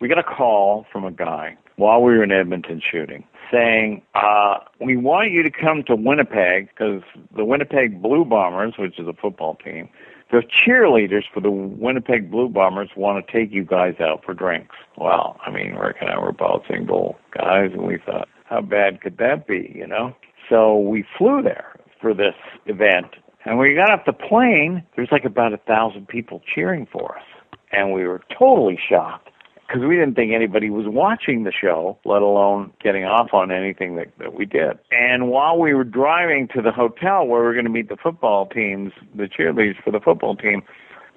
we 0.00 0.08
got 0.08 0.18
a 0.18 0.22
call 0.22 0.86
from 0.92 1.04
a 1.04 1.10
guy 1.10 1.56
while 1.76 2.02
we 2.02 2.16
were 2.16 2.24
in 2.24 2.32
Edmonton 2.32 2.80
shooting 2.80 3.24
saying, 3.52 4.02
uh, 4.14 4.58
we 4.80 4.96
want 4.96 5.30
you 5.30 5.42
to 5.42 5.50
come 5.50 5.82
to 5.84 5.94
Winnipeg 5.94 6.68
because 6.68 7.02
the 7.36 7.44
Winnipeg 7.44 8.02
Blue 8.02 8.24
Bombers, 8.24 8.74
which 8.78 8.98
is 8.98 9.06
a 9.06 9.12
football 9.12 9.56
team, 9.56 9.88
the 10.30 10.42
cheerleaders 10.42 11.24
for 11.32 11.40
the 11.40 11.50
Winnipeg 11.50 12.30
Blue 12.30 12.48
Bombers 12.48 12.90
want 12.96 13.24
to 13.24 13.32
take 13.32 13.52
you 13.52 13.64
guys 13.64 13.94
out 14.00 14.24
for 14.24 14.34
drinks. 14.34 14.74
Well, 14.96 15.38
I 15.44 15.50
mean, 15.50 15.74
Rick 15.74 15.96
and 16.00 16.10
I 16.10 16.18
were 16.18 16.32
both 16.32 16.62
single 16.68 17.16
guys, 17.32 17.70
and 17.72 17.82
we 17.82 17.98
thought, 17.98 18.28
how 18.44 18.60
bad 18.60 19.00
could 19.00 19.18
that 19.18 19.46
be, 19.46 19.72
you 19.74 19.86
know? 19.86 20.14
So 20.48 20.78
we 20.78 21.04
flew 21.16 21.42
there 21.42 21.76
for 22.00 22.12
this 22.12 22.34
event, 22.66 23.06
and 23.44 23.58
when 23.58 23.68
we 23.68 23.74
got 23.74 23.90
off 23.90 24.04
the 24.04 24.12
plane, 24.12 24.82
there's 24.96 25.10
like 25.12 25.24
about 25.24 25.52
a 25.52 25.58
thousand 25.58 26.08
people 26.08 26.42
cheering 26.52 26.86
for 26.90 27.16
us, 27.16 27.24
and 27.72 27.92
we 27.92 28.06
were 28.06 28.20
totally 28.36 28.78
shocked 28.88 29.30
because 29.66 29.82
we 29.82 29.96
didn't 29.96 30.14
think 30.14 30.32
anybody 30.32 30.70
was 30.70 30.86
watching 30.86 31.44
the 31.44 31.52
show, 31.52 31.98
let 32.04 32.22
alone 32.22 32.72
getting 32.82 33.04
off 33.04 33.30
on 33.32 33.50
anything 33.50 33.96
that, 33.96 34.08
that 34.18 34.34
we 34.34 34.44
did. 34.44 34.78
And 34.90 35.28
while 35.28 35.58
we 35.58 35.74
were 35.74 35.84
driving 35.84 36.48
to 36.54 36.62
the 36.62 36.70
hotel 36.70 37.26
where 37.26 37.40
we 37.40 37.46
were 37.46 37.52
going 37.52 37.64
to 37.64 37.70
meet 37.70 37.88
the 37.88 37.96
football 37.96 38.46
teams, 38.46 38.92
the 39.14 39.24
cheerleaders 39.24 39.82
for 39.82 39.90
the 39.90 40.00
football 40.00 40.36
team, 40.36 40.62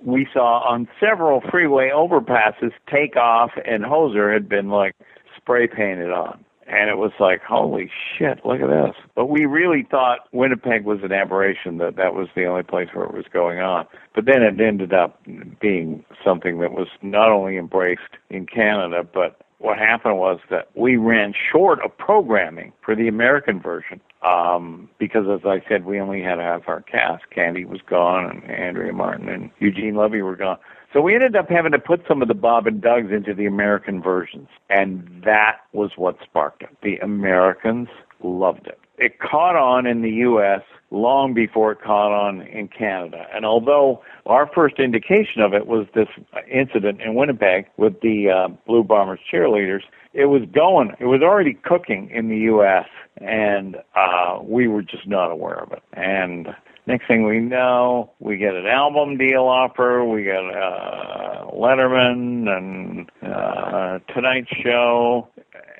we 0.03 0.27
saw 0.33 0.63
on 0.67 0.87
several 0.99 1.41
freeway 1.51 1.91
overpasses, 1.93 2.71
Takeoff 2.91 3.51
and 3.65 3.83
Hoser 3.83 4.33
had 4.33 4.47
been 4.49 4.69
like 4.69 4.95
spray 5.37 5.67
painted 5.67 6.11
on. 6.11 6.43
And 6.69 6.89
it 6.89 6.97
was 6.97 7.11
like, 7.19 7.41
holy 7.41 7.89
shit, 8.17 8.45
look 8.45 8.61
at 8.61 8.67
this. 8.67 8.95
But 9.15 9.25
we 9.25 9.45
really 9.45 9.87
thought 9.89 10.19
Winnipeg 10.31 10.85
was 10.85 10.99
an 11.03 11.11
aberration, 11.11 11.77
that 11.79 11.95
that 11.95 12.13
was 12.13 12.27
the 12.35 12.45
only 12.45 12.63
place 12.63 12.89
where 12.93 13.05
it 13.05 13.13
was 13.13 13.25
going 13.31 13.59
on. 13.59 13.87
But 14.13 14.25
then 14.25 14.43
it 14.43 14.61
ended 14.61 14.93
up 14.93 15.19
being 15.59 16.05
something 16.23 16.59
that 16.59 16.71
was 16.71 16.87
not 17.01 17.31
only 17.31 17.57
embraced 17.57 18.17
in 18.29 18.45
Canada, 18.45 19.03
but 19.03 19.41
what 19.57 19.77
happened 19.77 20.17
was 20.17 20.39
that 20.49 20.69
we 20.75 20.95
ran 20.95 21.33
short 21.51 21.83
of 21.83 21.97
programming 21.97 22.71
for 22.83 22.95
the 22.95 23.07
American 23.07 23.59
version 23.59 23.99
um, 24.21 24.89
because, 24.99 25.25
as 25.31 25.45
I 25.45 25.61
said, 25.67 25.85
we 25.85 25.99
only 25.99 26.21
had 26.21 26.39
half 26.39 26.67
our 26.67 26.81
cast. 26.81 27.29
Candy 27.29 27.65
was 27.65 27.81
gone, 27.87 28.29
and 28.29 28.51
Andrea 28.51 28.93
Martin 28.93 29.27
and 29.27 29.49
Eugene 29.59 29.95
Levy 29.95 30.21
were 30.21 30.35
gone. 30.35 30.57
So 30.91 31.01
we 31.01 31.13
ended 31.13 31.35
up 31.35 31.49
having 31.49 31.71
to 31.73 31.79
put 31.79 32.01
some 32.07 32.21
of 32.23 32.27
the 32.27 32.33
Bob 32.33 32.65
and 32.65 32.81
Dougs 32.81 33.11
into 33.11 33.35
the 33.35 33.45
American 33.45 34.01
versions, 34.01 34.47
and 34.69 35.21
that 35.23 35.57
was 35.71 35.91
what 35.97 36.17
sparked 36.23 36.63
it. 36.63 36.75
The 36.81 36.97
Americans 36.97 37.89
loved 38.23 38.65
it. 38.67 38.79
it 38.97 39.19
caught 39.19 39.55
on 39.55 39.85
in 39.85 40.01
the 40.01 40.09
U.S. 40.09 40.61
long 40.91 41.33
before 41.33 41.71
it 41.71 41.81
caught 41.81 42.11
on 42.11 42.41
in 42.41 42.67
Canada. 42.67 43.27
And 43.33 43.45
although 43.45 44.03
our 44.25 44.49
first 44.53 44.79
indication 44.79 45.41
of 45.41 45.53
it 45.53 45.67
was 45.67 45.87
this 45.93 46.09
incident 46.51 47.01
in 47.01 47.15
Winnipeg 47.15 47.67
with 47.77 48.01
the 48.01 48.29
uh, 48.29 48.47
Blue 48.67 48.83
Bombers 48.83 49.19
cheerleaders, 49.31 49.83
it 50.13 50.25
was 50.25 50.41
going, 50.51 50.91
it 50.99 51.05
was 51.05 51.21
already 51.21 51.53
cooking 51.53 52.09
in 52.09 52.29
the 52.29 52.37
U.S. 52.37 52.87
and 53.17 53.77
uh, 53.95 54.39
we 54.41 54.67
were 54.67 54.81
just 54.81 55.07
not 55.07 55.31
aware 55.31 55.61
of 55.61 55.71
it. 55.71 55.83
And 55.93 56.47
next 56.89 57.07
thing 57.07 57.23
we 57.23 57.39
know, 57.39 58.11
we 58.19 58.37
get 58.37 58.55
an 58.55 58.65
album 58.65 59.15
deal 59.17 59.43
offer, 59.43 60.03
we 60.03 60.23
get 60.23 60.39
uh, 60.39 61.45
Letterman 61.53 62.49
and 62.49 63.11
uh, 63.21 63.99
Tonight 64.13 64.47
Show, 64.63 65.27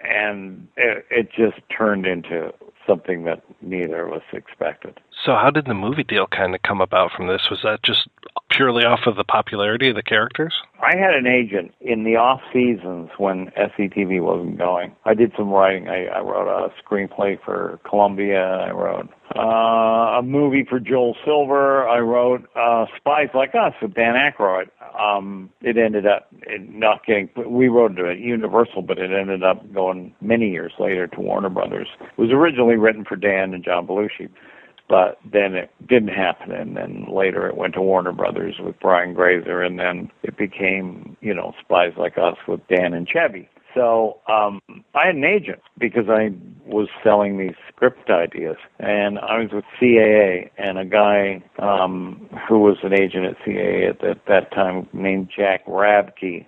and 0.07 0.67
it, 0.77 1.05
it 1.09 1.29
just 1.35 1.57
turned 1.75 2.05
into 2.05 2.53
something 2.87 3.23
that 3.25 3.41
neither 3.61 4.05
of 4.05 4.13
us 4.13 4.21
expected. 4.33 4.99
So, 5.25 5.33
how 5.33 5.49
did 5.49 5.65
the 5.65 5.73
movie 5.73 6.03
deal 6.03 6.27
kind 6.27 6.53
of 6.53 6.61
come 6.61 6.79
about 6.79 7.11
from 7.15 7.27
this? 7.27 7.41
Was 7.49 7.59
that 7.63 7.79
just 7.83 8.07
purely 8.59 8.83
off 8.83 8.99
of 9.07 9.15
the 9.15 9.23
popularity 9.23 9.87
of 9.87 9.95
the 9.95 10.03
characters? 10.03 10.53
I 10.81 10.97
had 10.97 11.13
an 11.13 11.25
agent 11.25 11.73
in 11.79 12.03
the 12.03 12.17
off 12.17 12.41
seasons 12.51 13.09
when 13.17 13.51
SCTV 13.57 14.21
wasn't 14.21 14.57
going. 14.57 14.93
I 15.05 15.13
did 15.13 15.31
some 15.37 15.49
writing. 15.49 15.87
I, 15.87 16.07
I 16.07 16.19
wrote 16.19 16.49
a 16.49 16.67
screenplay 16.83 17.37
for 17.41 17.79
Columbia. 17.87 18.43
I 18.43 18.71
wrote 18.71 19.07
uh, 19.33 20.19
a 20.19 20.21
movie 20.21 20.65
for 20.69 20.77
Joel 20.77 21.15
Silver. 21.23 21.87
I 21.87 21.99
wrote 21.99 22.49
uh, 22.53 22.87
Spies 22.97 23.29
Like 23.33 23.55
Us 23.55 23.73
with 23.81 23.93
Dan 23.93 24.15
Aykroyd. 24.15 24.67
Um, 24.99 25.49
it 25.61 25.77
ended 25.77 26.05
up 26.05 26.27
not 26.59 27.05
getting. 27.05 27.29
We 27.47 27.69
wrote 27.69 27.97
it 27.97 28.05
at 28.05 28.19
Universal, 28.19 28.81
but 28.81 28.97
it 28.97 29.11
ended 29.17 29.41
up 29.41 29.73
going 29.73 30.13
many 30.19 30.49
years 30.49 30.73
later 30.79 31.07
to 31.07 31.21
Warner 31.21 31.49
Brothers. 31.49 31.87
It 32.01 32.19
was 32.19 32.31
originally 32.31 32.75
written 32.75 33.05
for 33.05 33.15
Dan 33.15 33.53
and 33.53 33.63
John 33.63 33.87
Belushi 33.87 34.27
but 34.89 35.19
then 35.31 35.53
it 35.53 35.69
didn't 35.87 36.09
happen 36.09 36.51
and 36.51 36.75
then 36.75 37.05
later 37.09 37.47
it 37.47 37.55
went 37.55 37.75
to 37.75 37.81
Warner 37.81 38.11
Brothers 38.11 38.55
with 38.59 38.77
Brian 38.79 39.13
Grazer 39.13 39.61
and 39.61 39.79
then 39.79 40.11
it 40.23 40.35
became, 40.35 41.15
you 41.21 41.33
know, 41.33 41.53
Spies 41.61 41.93
Like 41.97 42.17
Us 42.17 42.35
with 42.47 42.59
Dan 42.67 42.93
and 42.93 43.07
Chevy. 43.07 43.47
So 43.75 44.17
um 44.27 44.59
I 44.95 45.05
had 45.07 45.15
an 45.15 45.23
agent 45.23 45.61
because 45.77 46.09
I 46.09 46.31
was 46.65 46.87
selling 47.03 47.37
these 47.37 47.55
script 47.73 48.09
ideas 48.09 48.57
and 48.79 49.19
I 49.19 49.37
was 49.39 49.51
with 49.53 49.65
CAA 49.79 50.49
and 50.57 50.79
a 50.79 50.85
guy 50.85 51.43
um 51.59 52.27
who 52.47 52.59
was 52.59 52.77
an 52.83 52.93
agent 52.93 53.25
at 53.25 53.37
CAA 53.45 53.89
at, 53.91 54.03
at 54.03 54.25
that 54.27 54.51
time 54.51 54.89
named 54.91 55.29
Jack 55.35 55.65
Rapke 55.67 56.45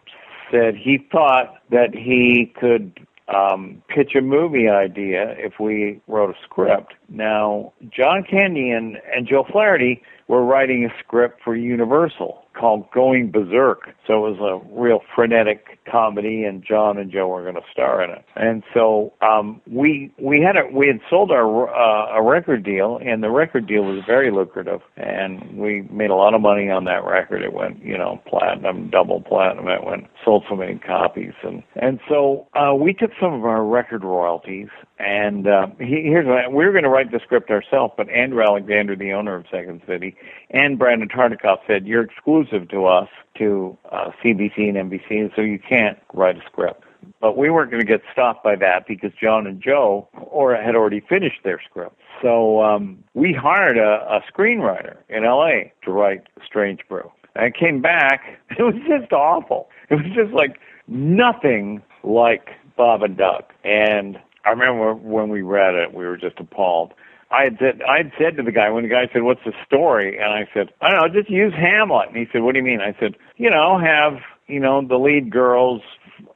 said 0.51 0.75
he 0.75 0.97
thought 1.11 1.55
that 1.69 1.93
he 1.93 2.51
could 2.59 2.99
um, 3.27 3.81
pitch 3.87 4.15
a 4.15 4.21
movie 4.21 4.67
idea 4.67 5.35
if 5.37 5.59
we 5.59 6.01
wrote 6.07 6.31
a 6.31 6.39
script. 6.43 6.93
Now, 7.09 7.73
John 7.89 8.23
Candy 8.29 8.71
and, 8.71 8.97
and 9.15 9.27
Joe 9.27 9.45
Flaherty 9.51 10.01
were 10.31 10.45
writing 10.45 10.85
a 10.85 10.89
script 11.03 11.41
for 11.43 11.57
Universal 11.57 12.41
called 12.57 12.89
Going 12.93 13.31
Berserk. 13.31 13.89
So 14.07 14.25
it 14.25 14.39
was 14.39 14.39
a 14.39 14.79
real 14.79 14.99
frenetic 15.13 15.79
comedy, 15.89 16.43
and 16.43 16.63
John 16.63 16.97
and 16.97 17.11
Joe 17.11 17.27
were 17.27 17.43
going 17.43 17.55
to 17.55 17.61
star 17.71 18.03
in 18.03 18.11
it. 18.11 18.23
And 18.35 18.63
so 18.73 19.13
um, 19.21 19.61
we 19.67 20.13
we 20.17 20.41
had 20.41 20.55
a, 20.55 20.73
we 20.73 20.87
had 20.87 20.99
sold 21.09 21.31
our 21.31 21.69
uh, 21.69 22.17
a 22.17 22.23
record 22.23 22.63
deal, 22.63 22.99
and 23.03 23.23
the 23.23 23.29
record 23.29 23.67
deal 23.67 23.83
was 23.83 24.03
very 24.05 24.31
lucrative, 24.31 24.81
and 24.95 25.57
we 25.57 25.87
made 25.91 26.09
a 26.09 26.15
lot 26.15 26.33
of 26.33 26.41
money 26.41 26.69
on 26.69 26.85
that 26.85 27.03
record. 27.05 27.41
It 27.41 27.53
went 27.53 27.83
you 27.83 27.97
know 27.97 28.21
platinum, 28.27 28.89
double 28.89 29.21
platinum. 29.21 29.67
It 29.67 29.83
went 29.83 30.05
sold 30.23 30.45
so 30.49 30.55
many 30.55 30.75
copies, 30.75 31.33
and 31.43 31.63
and 31.75 31.99
so 32.07 32.47
uh, 32.53 32.73
we 32.73 32.93
took 32.93 33.11
some 33.19 33.33
of 33.33 33.43
our 33.43 33.65
record 33.65 34.03
royalties. 34.03 34.67
And 34.99 35.47
uh, 35.47 35.65
he, 35.79 36.03
here's 36.03 36.27
what 36.27 36.53
we 36.53 36.63
were 36.63 36.71
going 36.71 36.83
to 36.83 36.89
write 36.89 37.11
the 37.11 37.19
script 37.23 37.49
ourselves, 37.49 37.93
but 37.97 38.07
Andrew 38.09 38.43
Alexander, 38.43 38.95
the 38.95 39.13
owner 39.13 39.35
of 39.35 39.45
Second 39.51 39.81
City, 39.87 40.15
and 40.49 40.77
Brandon 40.77 41.09
Tartikoff 41.09 41.59
said, 41.67 41.85
"You're 41.87 42.03
exclusive 42.03 42.69
to 42.69 42.85
us, 42.85 43.09
to 43.37 43.77
uh, 43.91 44.11
CBC 44.23 44.69
and 44.69 44.91
NBC, 44.91 45.11
and 45.11 45.31
so 45.35 45.41
you 45.41 45.59
can't 45.59 45.97
write 46.13 46.37
a 46.37 46.41
script." 46.45 46.83
But 47.19 47.37
we 47.37 47.49
weren't 47.49 47.71
going 47.71 47.81
to 47.81 47.87
get 47.87 48.01
stopped 48.11 48.43
by 48.43 48.55
that 48.57 48.87
because 48.87 49.11
John 49.19 49.47
and 49.47 49.61
Joe 49.61 50.07
or 50.13 50.55
had 50.55 50.75
already 50.75 50.99
finished 50.99 51.39
their 51.43 51.59
script. 51.67 51.97
So 52.21 52.61
um, 52.61 53.03
we 53.13 53.33
hired 53.33 53.77
a, 53.77 54.05
a 54.09 54.21
screenwriter 54.31 54.97
in 55.09 55.23
LA 55.23 55.71
to 55.83 55.91
write 55.91 56.27
Strange 56.45 56.81
Brew. 56.87 57.11
And 57.35 57.45
it 57.45 57.55
came 57.57 57.81
back. 57.81 58.37
It 58.57 58.63
was 58.63 58.75
just 58.87 59.13
awful. 59.13 59.69
It 59.89 59.95
was 59.95 60.05
just 60.13 60.33
like 60.33 60.59
nothing 60.87 61.81
like 62.03 62.49
Bob 62.75 63.01
and 63.01 63.15
Doug. 63.17 63.45
And 63.63 64.19
I 64.45 64.49
remember 64.49 64.93
when 64.93 65.29
we 65.29 65.41
read 65.41 65.73
it, 65.73 65.93
we 65.93 66.05
were 66.05 66.17
just 66.17 66.39
appalled. 66.39 66.93
I 67.31 67.43
had 67.45 67.57
said 67.59 67.81
I 67.87 67.97
had 67.97 68.11
said 68.17 68.37
to 68.37 68.43
the 68.43 68.51
guy 68.51 68.69
when 68.69 68.83
the 68.83 68.89
guy 68.89 69.07
said, 69.11 69.23
"What's 69.23 69.43
the 69.45 69.53
story?" 69.65 70.17
and 70.17 70.33
I 70.33 70.47
said, 70.53 70.69
"I 70.81 70.91
don't 70.91 71.01
know, 71.01 71.19
just 71.19 71.29
use 71.29 71.53
Hamlet." 71.53 72.09
And 72.09 72.17
he 72.17 72.25
said, 72.31 72.41
"What 72.41 72.53
do 72.53 72.59
you 72.59 72.65
mean?" 72.65 72.81
I 72.81 72.95
said, 72.99 73.15
"You 73.37 73.49
know, 73.49 73.79
have 73.79 74.19
you 74.47 74.59
know 74.59 74.85
the 74.85 74.97
lead 74.97 75.31
girls 75.31 75.81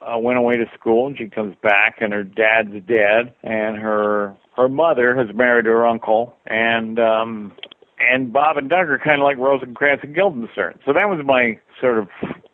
uh, 0.02 0.18
went 0.18 0.38
away 0.38 0.56
to 0.56 0.66
school 0.80 1.08
and 1.08 1.18
she 1.18 1.28
comes 1.28 1.56
back 1.62 1.98
and 2.00 2.14
her 2.14 2.24
dad's 2.24 2.74
dead 2.88 3.34
and 3.44 3.78
her 3.78 4.36
her 4.56 4.70
mother 4.70 5.16
has 5.16 5.36
married 5.36 5.66
her 5.66 5.86
uncle 5.86 6.36
and 6.48 7.00
um 7.00 7.52
and 8.00 8.32
Bob 8.32 8.58
and 8.58 8.70
Doug 8.70 8.90
are 8.90 9.00
kind 9.00 9.22
of 9.22 9.26
like 9.26 9.38
Rosencrantz 9.38 10.04
and 10.04 10.14
Guildenstern. 10.14 10.80
So 10.86 10.92
that 10.94 11.08
was 11.10 11.26
my 11.26 11.58
sort 11.80 11.98
of 11.98 12.10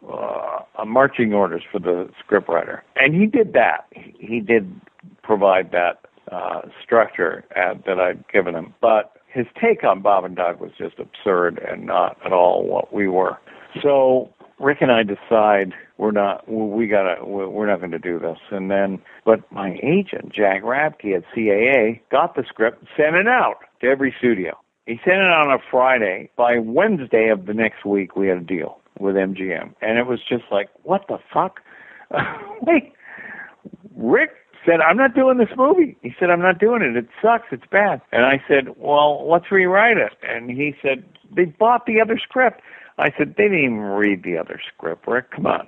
uh, 0.07 0.85
marching 0.85 1.33
orders 1.33 1.63
for 1.71 1.79
the 1.79 2.09
scriptwriter, 2.23 2.81
and 2.95 3.15
he 3.15 3.25
did 3.25 3.53
that. 3.53 3.85
He 3.91 4.39
did 4.39 4.79
provide 5.23 5.71
that 5.71 6.05
uh, 6.31 6.61
structure 6.83 7.43
at, 7.55 7.85
that 7.85 7.99
I'd 7.99 8.27
given 8.29 8.55
him. 8.55 8.73
But 8.81 9.13
his 9.27 9.45
take 9.61 9.83
on 9.83 10.01
Bob 10.01 10.25
and 10.25 10.35
Doug 10.35 10.59
was 10.59 10.71
just 10.77 10.95
absurd 10.99 11.59
and 11.59 11.85
not 11.85 12.17
at 12.25 12.33
all 12.33 12.65
what 12.65 12.93
we 12.93 13.07
were. 13.07 13.37
So 13.81 14.33
Rick 14.59 14.79
and 14.81 14.91
I 14.91 15.03
decide 15.03 15.73
we're 15.97 16.11
not 16.11 16.47
we 16.47 16.87
gotta 16.87 17.25
we're 17.25 17.67
not 17.67 17.79
going 17.79 17.91
to 17.91 17.99
do 17.99 18.19
this. 18.19 18.37
And 18.51 18.69
then, 18.69 19.01
but 19.25 19.39
my 19.51 19.77
agent 19.81 20.33
Jack 20.33 20.63
Rapke 20.63 21.15
at 21.15 21.23
CAA 21.35 22.01
got 22.11 22.35
the 22.35 22.43
script, 22.47 22.83
sent 22.97 23.15
it 23.15 23.27
out 23.27 23.57
to 23.81 23.87
every 23.87 24.13
studio. 24.17 24.57
He 24.85 24.99
sent 25.05 25.17
it 25.17 25.31
on 25.31 25.51
a 25.51 25.57
Friday. 25.69 26.29
By 26.35 26.57
Wednesday 26.59 27.29
of 27.29 27.45
the 27.45 27.53
next 27.53 27.85
week, 27.85 28.15
we 28.15 28.27
had 28.27 28.37
a 28.37 28.41
deal 28.41 28.79
with 28.99 29.15
MGM, 29.15 29.73
and 29.81 29.97
it 29.97 30.05
was 30.05 30.19
just 30.27 30.43
like, 30.51 30.69
what 30.83 31.05
the 31.07 31.17
fuck? 31.33 31.61
Wait, 32.61 32.93
Rick 33.95 34.31
said, 34.65 34.81
I'm 34.81 34.97
not 34.97 35.15
doing 35.15 35.37
this 35.37 35.49
movie. 35.57 35.97
He 36.01 36.13
said, 36.19 36.29
I'm 36.29 36.41
not 36.41 36.59
doing 36.59 36.81
it. 36.81 36.95
It 36.95 37.07
sucks. 37.21 37.47
It's 37.51 37.65
bad. 37.71 38.01
And 38.11 38.25
I 38.25 38.41
said, 38.47 38.75
well, 38.77 39.29
let's 39.29 39.51
rewrite 39.51 39.97
it. 39.97 40.13
And 40.23 40.49
he 40.49 40.75
said, 40.81 41.03
they 41.35 41.45
bought 41.45 41.85
the 41.85 42.01
other 42.01 42.17
script. 42.17 42.61
I 42.97 43.11
said, 43.17 43.35
they 43.37 43.43
didn't 43.43 43.59
even 43.59 43.79
read 43.79 44.23
the 44.23 44.37
other 44.37 44.59
script, 44.73 45.07
Rick. 45.07 45.31
Come 45.31 45.45
on. 45.45 45.67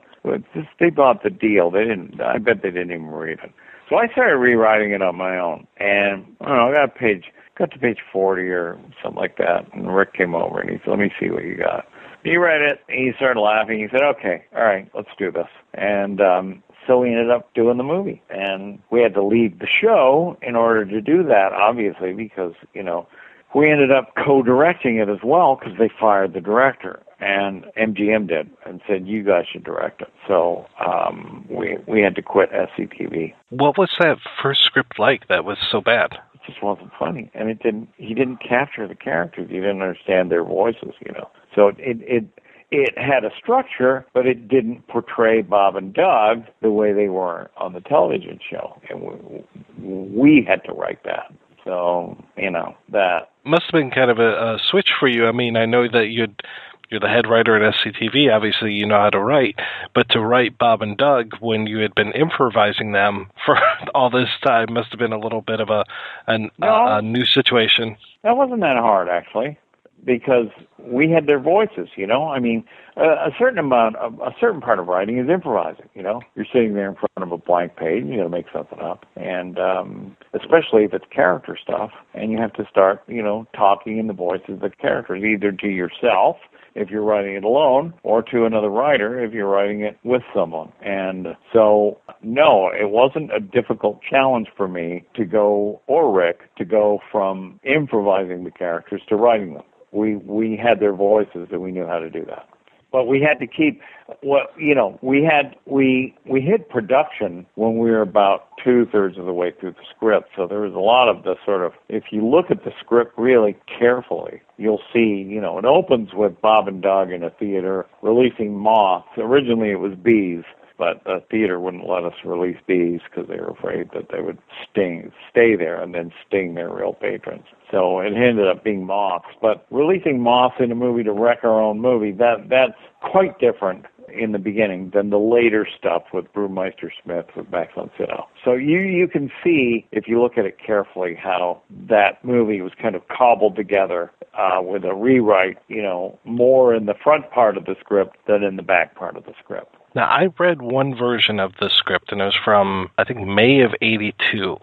Just, 0.54 0.68
they 0.80 0.90
bought 0.90 1.24
the 1.24 1.30
deal. 1.30 1.72
They 1.72 1.84
didn't, 1.84 2.22
I 2.22 2.38
bet 2.38 2.62
they 2.62 2.72
didn't 2.72 2.92
even 2.92 3.08
read 3.08 3.40
it. 3.44 3.52
So 3.90 3.98
I 3.98 4.08
started 4.08 4.38
rewriting 4.38 4.92
it 4.92 5.02
on 5.02 5.18
my 5.18 5.38
own. 5.38 5.68
And, 5.78 6.26
I 6.42 6.48
don't 6.48 6.58
know, 6.58 6.70
I 6.70 6.74
got 6.74 6.96
a 6.96 7.00
page, 7.00 7.26
got 7.58 7.72
to 7.72 7.80
page 7.80 8.00
40 8.12 8.44
or 8.44 8.80
something 9.02 9.20
like 9.20 9.38
that. 9.38 9.74
And 9.74 9.94
Rick 9.94 10.14
came 10.14 10.36
over 10.36 10.60
and 10.60 10.70
he 10.70 10.78
said, 10.78 10.92
let 10.92 11.00
me 11.00 11.12
see 11.20 11.30
what 11.30 11.44
you 11.44 11.58
got. 11.58 11.86
He 12.24 12.38
read 12.38 12.62
it. 12.62 12.80
He 12.88 13.12
started 13.18 13.40
laughing. 13.40 13.80
He 13.80 13.88
said, 13.92 14.02
"Okay, 14.02 14.46
all 14.56 14.64
right, 14.64 14.90
let's 14.96 15.10
do 15.18 15.30
this." 15.32 15.48
And 15.74 16.22
um, 16.22 16.64
so 16.88 17.00
we 17.00 17.10
ended 17.10 17.30
up 17.30 17.54
doing 17.54 17.78
the 17.78 17.84
movie, 17.84 18.22
and 18.30 18.80
we 18.90 19.02
had 19.02 19.14
to 19.14 19.24
leave 19.24 19.60
the 19.60 19.68
show 19.68 20.38
in 20.42 20.56
order 20.56 20.86
to 20.86 21.02
do 21.02 21.24
that, 21.24 21.54
obviously, 21.54 22.14
because 22.14 22.54
you 22.74 22.84
know 22.84 23.08
we 23.54 23.70
ended 23.70 23.92
up 23.92 24.14
co-directing 24.16 24.98
it 24.98 25.10
as 25.10 25.20
well 25.24 25.56
because 25.56 25.78
they 25.78 25.90
fired 26.00 26.34
the 26.34 26.42
director, 26.42 27.02
and 27.20 27.66
MGM 27.78 28.28
did 28.28 28.50
and 28.66 28.82
said, 28.88 29.08
"You 29.08 29.24
guys 29.24 29.46
should 29.52 29.64
direct 29.64 30.02
it." 30.02 30.12
So 30.28 30.66
um, 30.86 31.46
we 31.50 31.78
we 31.88 32.02
had 32.02 32.16
to 32.16 32.22
quit 32.22 32.52
SCTV. 32.52 33.34
What 33.50 33.78
was 33.78 33.92
that 34.00 34.18
first 34.42 34.64
script 34.64 35.00
like 35.00 35.28
that 35.28 35.46
was 35.46 35.58
so 35.72 35.82
bad? 35.82 36.14
It 36.34 36.42
just 36.46 36.64
wasn't 36.64 36.92
funny, 36.98 37.30
and 37.34 37.50
it 37.50 37.62
didn't. 37.62 37.90
He 37.98 38.14
didn't 38.14 38.38
capture 38.38 38.88
the 38.88 38.96
characters. 38.96 39.50
He 39.50 39.58
didn't 39.58 39.82
understand 39.82 40.32
their 40.32 40.44
voices, 40.44 40.94
you 41.06 41.12
know. 41.14 41.30
So 41.56 41.68
it 41.68 41.78
it 41.80 42.26
it 42.74 42.98
had 42.98 43.24
a 43.24 43.30
structure, 43.38 44.06
but 44.14 44.26
it 44.26 44.48
didn't 44.48 44.88
portray 44.88 45.42
Bob 45.44 45.76
and 45.76 45.94
Doug 45.94 46.44
the 46.62 46.72
way 46.72 46.92
they 46.92 47.08
were 47.08 47.50
on 47.56 47.74
the 47.74 47.82
television 47.82 48.40
show, 48.50 48.82
and 48.90 49.02
we, 49.02 49.44
we 49.80 50.46
had 50.48 50.64
to 50.66 50.74
write 50.74 51.04
that. 51.06 51.32
So 51.64 52.18
you 52.36 52.50
know 52.52 52.76
that 52.90 53.30
must 53.46 53.64
have 53.66 53.72
been 53.80 53.92
kind 53.92 54.12
of 54.12 54.20
a, 54.20 54.56
a 54.56 54.60
switch 54.70 54.90
for 55.00 55.08
you. 55.08 55.28
I 55.28 55.32
mean, 55.32 55.56
I 55.56 55.66
know 55.66 55.88
that 55.88 56.08
you'd 56.08 56.42
you're 56.90 57.00
the 57.00 57.08
head 57.08 57.26
writer 57.28 57.56
at 57.56 57.74
SCTV. 57.76 58.32
Obviously, 58.32 58.74
you 58.74 58.86
know 58.86 58.98
how 59.00 59.10
to 59.12 59.20
write, 59.20 59.56
but 59.96 60.10
to 60.10 60.20
write 60.20 60.58
Bob 60.58 60.82
and 60.82 60.98
Doug 60.98 61.32
when 61.40 61.66
you 61.66 61.78
had 61.80 61.96
been 61.96 62.12
improvising 62.12 62.92
them 62.92 63.30
for 63.46 63.58
all 63.96 64.10
this 64.10 64.30
time 64.44 64.74
must 64.74 64.90
have 64.92 65.00
been 65.00 65.14
a 65.14 65.20
little 65.20 65.42
bit 65.42 65.60
of 65.62 65.70
a 65.70 65.86
an, 66.28 66.50
No. 66.60 66.68
a, 66.68 66.98
a 66.98 67.02
new 67.02 67.26
situation. 67.26 67.98
that 68.24 68.36
wasn't 68.36 68.62
that 68.62 68.78
hard 68.78 69.08
actually. 69.10 69.58
Because 70.06 70.48
we 70.80 71.10
had 71.10 71.28
their 71.28 71.40
voices. 71.40 71.90
You 71.96 72.08
know, 72.08 72.30
I 72.30 72.40
mean, 72.40 72.64
a, 72.98 73.04
a 73.04 73.32
certain 73.38 73.60
amount 73.60 73.96
of 73.98 74.20
a 74.20 74.32
certain 74.40 74.62
part 74.62 74.80
of 74.80 74.88
writing 74.88 75.18
is 75.18 75.30
improvising. 75.30 75.90
You 75.94 76.04
know, 76.04 76.22
you're 76.36 76.46
sitting 76.52 76.74
there 76.74 76.90
in 76.90 76.96
front 76.96 77.12
of 77.18 77.32
a 77.32 77.38
blank 77.38 77.76
page, 77.76 78.06
you 78.06 78.18
got 78.18 78.24
to 78.24 78.30
make 78.30 78.48
something 78.54 78.80
up, 78.80 79.06
and 79.16 79.58
um, 79.60 80.18
especially 80.34 80.84
if 80.84 80.94
it's 80.94 81.06
character 81.14 81.58
stuff, 81.62 81.92
and 82.14 82.32
you 82.32 82.38
have 82.38 82.54
to 82.54 82.66
start, 82.70 83.04
you 83.08 83.24
know, 83.24 83.48
talking 83.56 83.98
in 83.98 84.08
the 84.08 84.14
voices 84.14 84.56
of 84.56 84.60
the 84.60 84.70
characters, 84.70 85.24
either 85.24 85.52
to 85.52 85.68
yourself 85.68 86.38
if 86.76 86.90
you're 86.90 87.04
writing 87.04 87.36
it 87.36 87.44
alone 87.44 87.94
or 88.04 88.22
to 88.22 88.46
another 88.46 88.70
writer 88.70 89.24
if 89.24 89.34
you're 89.34 89.48
writing 89.48 89.82
it 89.82 89.98
with 90.04 90.24
someone. 90.34 90.72
And 90.82 91.28
so, 91.52 92.00
no, 92.22 92.70
it 92.70 92.90
wasn't 92.90 93.34
a 93.34 93.40
difficult 93.40 94.00
challenge 94.08 94.48
for 94.56 94.68
me 94.68 95.06
to 95.16 95.26
go, 95.26 95.82
or 95.88 96.12
Rick, 96.16 96.56
to 96.58 96.66
go 96.66 97.00
from 97.12 97.60
improvising 97.64 98.44
the 98.44 98.52
characters 98.52 99.02
to 99.10 99.16
writing 99.16 99.54
them. 99.54 99.64
We, 99.94 100.18
we 100.18 100.58
had 100.62 100.80
their 100.80 100.94
voices 100.94 101.48
and 101.52 101.62
we 101.62 101.72
knew 101.72 101.86
how 101.86 102.00
to 102.00 102.10
do 102.10 102.26
that. 102.26 102.48
But 102.94 103.06
we 103.06 103.20
had 103.20 103.40
to 103.40 103.48
keep 103.48 103.82
what 104.22 104.54
you 104.56 104.76
know. 104.76 105.00
We 105.02 105.24
had 105.24 105.56
we 105.66 106.14
we 106.30 106.42
hit 106.42 106.70
production 106.70 107.48
when 107.56 107.80
we 107.80 107.90
were 107.90 108.04
about 108.04 108.50
two 108.64 108.86
thirds 108.92 109.18
of 109.18 109.26
the 109.26 109.34
way 109.34 109.52
through 109.60 109.72
the 109.72 109.86
script. 109.96 110.30
So 110.36 110.46
there 110.46 110.60
was 110.60 110.76
a 110.76 110.80
lot 110.80 111.10
of 111.10 111.24
the 111.24 111.34
sort 111.44 111.66
of 111.66 111.74
if 111.90 112.04
you 112.12 112.24
look 112.24 112.52
at 112.52 112.64
the 112.64 112.72
script 112.80 113.18
really 113.18 113.56
carefully, 113.80 114.44
you'll 114.58 114.84
see 114.94 115.26
you 115.28 115.42
know 115.42 115.58
it 115.58 115.66
opens 115.66 116.10
with 116.14 116.40
Bob 116.40 116.68
and 116.68 116.84
Doug 116.84 117.10
in 117.12 117.24
a 117.24 117.32
theater 117.32 117.88
releasing 118.04 118.56
moths. 118.56 119.08
Originally 119.18 119.72
it 119.72 119.80
was 119.80 119.94
bees, 119.96 120.44
but 120.78 121.04
the 121.06 121.24
theater 121.30 121.60
wouldn't 121.60 121.88
let 121.88 122.04
us 122.04 122.14
release 122.26 122.58
bees 122.68 123.00
because 123.10 123.28
they 123.30 123.40
were 123.40 123.50
afraid 123.50 123.90
that 123.94 124.08
they 124.12 124.22
would 124.22 124.40
sting, 124.70 125.12
stay 125.30 125.56
there, 125.56 125.82
and 125.82 125.94
then 125.94 126.12
sting 126.28 126.56
their 126.56 126.70
real 126.70 126.94
patrons. 126.94 127.46
So 127.72 128.00
it 128.00 128.14
ended 128.14 128.48
up 128.48 128.64
being 128.64 128.86
moths. 128.86 129.28
But 129.42 129.66
releasing 129.72 130.22
moths 130.22 130.56
in 130.60 130.72
a 130.72 130.76
movie 130.76 131.04
to 131.04 131.12
wreck 131.12 131.40
our 131.44 131.62
own 131.62 131.80
movie, 131.80 132.12
that 132.14 132.50
that's 132.50 132.78
quite 133.02 133.40
different 133.40 133.86
in 134.14 134.32
the 134.32 134.40
beginning 134.40 134.92
than 134.94 135.10
the 135.10 135.18
later 135.18 135.68
stuff 135.78 136.04
with 136.14 136.32
Brewmeister 136.34 136.90
Smith 137.04 137.26
with 137.36 137.50
Max 137.52 137.74
von 137.76 137.90
Sydow. 137.98 138.28
So 138.44 138.54
you 138.54 138.80
you 138.80 139.08
can 139.08 139.32
see 139.44 139.88
if 139.92 140.08
you 140.08 140.22
look 140.22 140.38
at 140.38 140.46
it 140.46 140.58
carefully 140.64 141.16
how 141.16 141.62
that 141.90 142.24
movie 142.24 142.62
was 142.62 142.72
kind 142.82 142.96
of 142.96 143.08
cobbled 143.08 143.56
together 143.56 144.12
uh, 144.38 144.62
with 144.62 144.84
a 144.84 144.94
rewrite, 144.94 145.58
you 145.68 145.82
know, 145.82 146.20
more 146.26 146.74
in 146.74 146.86
the 146.86 146.96
front 147.04 147.30
part 147.32 147.58
of 147.58 147.66
the 147.66 147.76
script 147.80 148.18
than 148.28 148.44
in 148.44 148.56
the 148.56 148.64
back 148.64 148.96
part 148.96 149.18
of 149.18 149.26
the 149.26 149.34
script. 149.44 149.76
Now, 149.96 150.06
I 150.08 150.28
read 150.40 150.62
one 150.62 150.96
version 150.96 151.40
of 151.40 151.54
the 151.60 151.70
script, 151.70 152.12
and 152.12 152.22
it 152.22 152.26
was 152.26 152.36
from, 152.44 152.90
I 152.98 153.04
think, 153.04 153.20
May 153.28 153.62
of 153.62 153.74
82. 153.82 154.58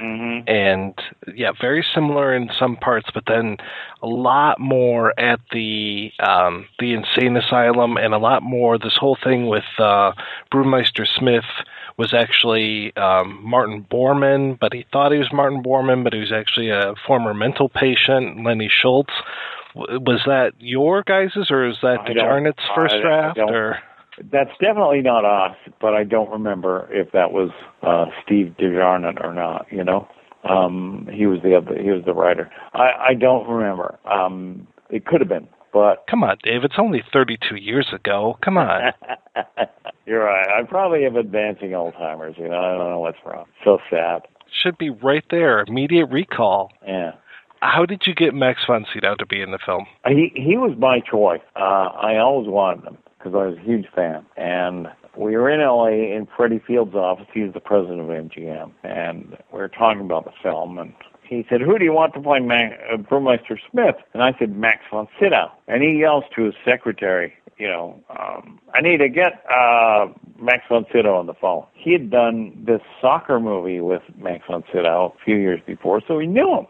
Mm-hmm. 0.00 0.48
And 0.48 0.94
yeah, 1.36 1.52
very 1.60 1.84
similar 1.94 2.34
in 2.34 2.50
some 2.58 2.76
parts, 2.76 3.10
but 3.12 3.24
then 3.26 3.58
a 4.02 4.06
lot 4.06 4.58
more 4.58 5.12
at 5.20 5.38
the 5.52 6.10
um, 6.18 6.66
the 6.78 6.94
insane 6.94 7.36
asylum, 7.36 7.98
and 7.98 8.14
a 8.14 8.18
lot 8.18 8.42
more. 8.42 8.78
This 8.78 8.96
whole 8.96 9.18
thing 9.22 9.46
with 9.48 9.64
uh, 9.78 10.12
Brewmeister 10.52 11.06
Smith 11.06 11.44
was 11.98 12.14
actually 12.14 12.96
um, 12.96 13.38
Martin 13.42 13.86
Bormann, 13.90 14.58
but 14.58 14.72
he 14.72 14.86
thought 14.90 15.12
he 15.12 15.18
was 15.18 15.32
Martin 15.32 15.62
Bormann, 15.62 16.02
but 16.02 16.14
he 16.14 16.20
was 16.20 16.32
actually 16.32 16.70
a 16.70 16.94
former 17.06 17.34
mental 17.34 17.68
patient, 17.68 18.42
Lenny 18.42 18.70
Schultz. 18.72 19.12
W- 19.74 20.00
Was 20.00 20.22
that 20.26 20.54
your 20.58 21.02
guys's, 21.02 21.50
or 21.50 21.68
is 21.68 21.76
that 21.82 22.00
I 22.00 22.04
don't- 22.14 22.28
first 22.74 22.94
I- 22.94 22.98
I 22.98 23.00
draft? 23.02 23.36
don't- 23.36 23.50
or 23.54 23.78
That's 24.18 24.50
definitely 24.60 25.00
not 25.00 25.24
us, 25.24 25.56
but 25.80 25.94
I 25.94 26.04
don't 26.04 26.30
remember 26.30 26.88
if 26.90 27.12
that 27.12 27.32
was 27.32 27.50
uh, 27.82 28.06
Steve 28.24 28.56
De 28.58 28.64
Jarnatt 28.64 29.24
or 29.24 29.32
not. 29.32 29.66
You 29.70 29.84
know, 29.84 30.06
um, 30.44 31.08
he 31.12 31.26
was 31.26 31.40
the 31.42 31.56
other, 31.56 31.80
he 31.80 31.90
was 31.90 32.04
the 32.04 32.12
writer. 32.12 32.50
I, 32.74 33.10
I 33.10 33.14
don't 33.14 33.48
remember. 33.48 33.98
Um, 34.04 34.66
it 34.90 35.06
could 35.06 35.20
have 35.20 35.28
been, 35.28 35.48
but 35.72 36.04
come 36.10 36.22
on, 36.22 36.36
Dave, 36.42 36.64
it's 36.64 36.74
only 36.78 37.02
32 37.12 37.56
years 37.56 37.88
ago. 37.94 38.36
Come 38.44 38.58
on. 38.58 38.92
you're 40.06 40.24
right. 40.24 40.46
I 40.48 40.62
probably 40.64 41.04
have 41.04 41.16
advancing 41.16 41.70
Alzheimer's. 41.70 42.36
You 42.36 42.48
know, 42.48 42.58
I 42.58 42.76
don't 42.76 42.90
know 42.90 43.00
what's 43.00 43.18
wrong. 43.24 43.46
So 43.64 43.78
sad. 43.88 44.22
Should 44.62 44.76
be 44.76 44.90
right 44.90 45.24
there. 45.30 45.64
Immediate 45.66 46.06
recall. 46.06 46.70
Yeah. 46.86 47.12
How 47.60 47.86
did 47.86 48.02
you 48.06 48.14
get 48.14 48.34
Max 48.34 48.60
von 48.66 48.84
Sydow 48.92 49.14
to 49.14 49.24
be 49.24 49.40
in 49.40 49.52
the 49.52 49.58
film? 49.64 49.86
He 50.06 50.32
he 50.34 50.56
was 50.56 50.76
my 50.76 50.98
choice. 50.98 51.40
Uh, 51.54 51.88
I 51.94 52.18
always 52.18 52.48
wanted 52.48 52.84
him 52.84 52.98
because 53.22 53.36
I 53.36 53.46
was 53.46 53.58
a 53.58 53.60
huge 53.60 53.86
fan. 53.94 54.24
And 54.36 54.88
we 55.16 55.36
were 55.36 55.50
in 55.50 55.60
LA 55.60 56.16
in 56.16 56.26
Freddie 56.36 56.62
Fields' 56.66 56.94
office. 56.94 57.26
He 57.32 57.42
was 57.42 57.52
the 57.52 57.60
president 57.60 58.00
of 58.00 58.06
MGM, 58.06 58.72
and 58.82 59.36
we 59.52 59.58
were 59.58 59.68
talking 59.68 60.00
about 60.00 60.24
the 60.24 60.32
film. 60.42 60.78
And 60.78 60.94
he 61.22 61.46
said, 61.48 61.60
"Who 61.60 61.78
do 61.78 61.84
you 61.84 61.92
want 61.92 62.14
to 62.14 62.20
play 62.20 62.40
Mac, 62.40 62.80
uh, 62.90 62.96
Brewmeister 62.96 63.58
Smith?" 63.70 63.96
And 64.14 64.22
I 64.22 64.32
said, 64.38 64.56
"Max 64.56 64.80
von 64.90 65.08
Sydow." 65.20 65.50
And 65.68 65.82
he 65.82 65.98
yells 65.98 66.24
to 66.34 66.44
his 66.44 66.54
secretary, 66.64 67.34
"You 67.58 67.68
know, 67.68 68.00
um, 68.10 68.58
I 68.74 68.80
need 68.80 68.98
to 68.98 69.08
get 69.08 69.44
uh, 69.50 70.08
Max 70.38 70.64
von 70.68 70.86
Sydow 70.92 71.14
on 71.16 71.26
the 71.26 71.34
phone." 71.34 71.64
He 71.74 71.92
had 71.92 72.10
done 72.10 72.52
this 72.64 72.80
soccer 73.00 73.38
movie 73.38 73.80
with 73.80 74.02
Max 74.16 74.46
von 74.46 74.64
Sydow 74.72 75.14
a 75.14 75.24
few 75.24 75.36
years 75.36 75.60
before, 75.66 76.00
so 76.06 76.18
he 76.18 76.26
knew 76.26 76.56
him. 76.56 76.66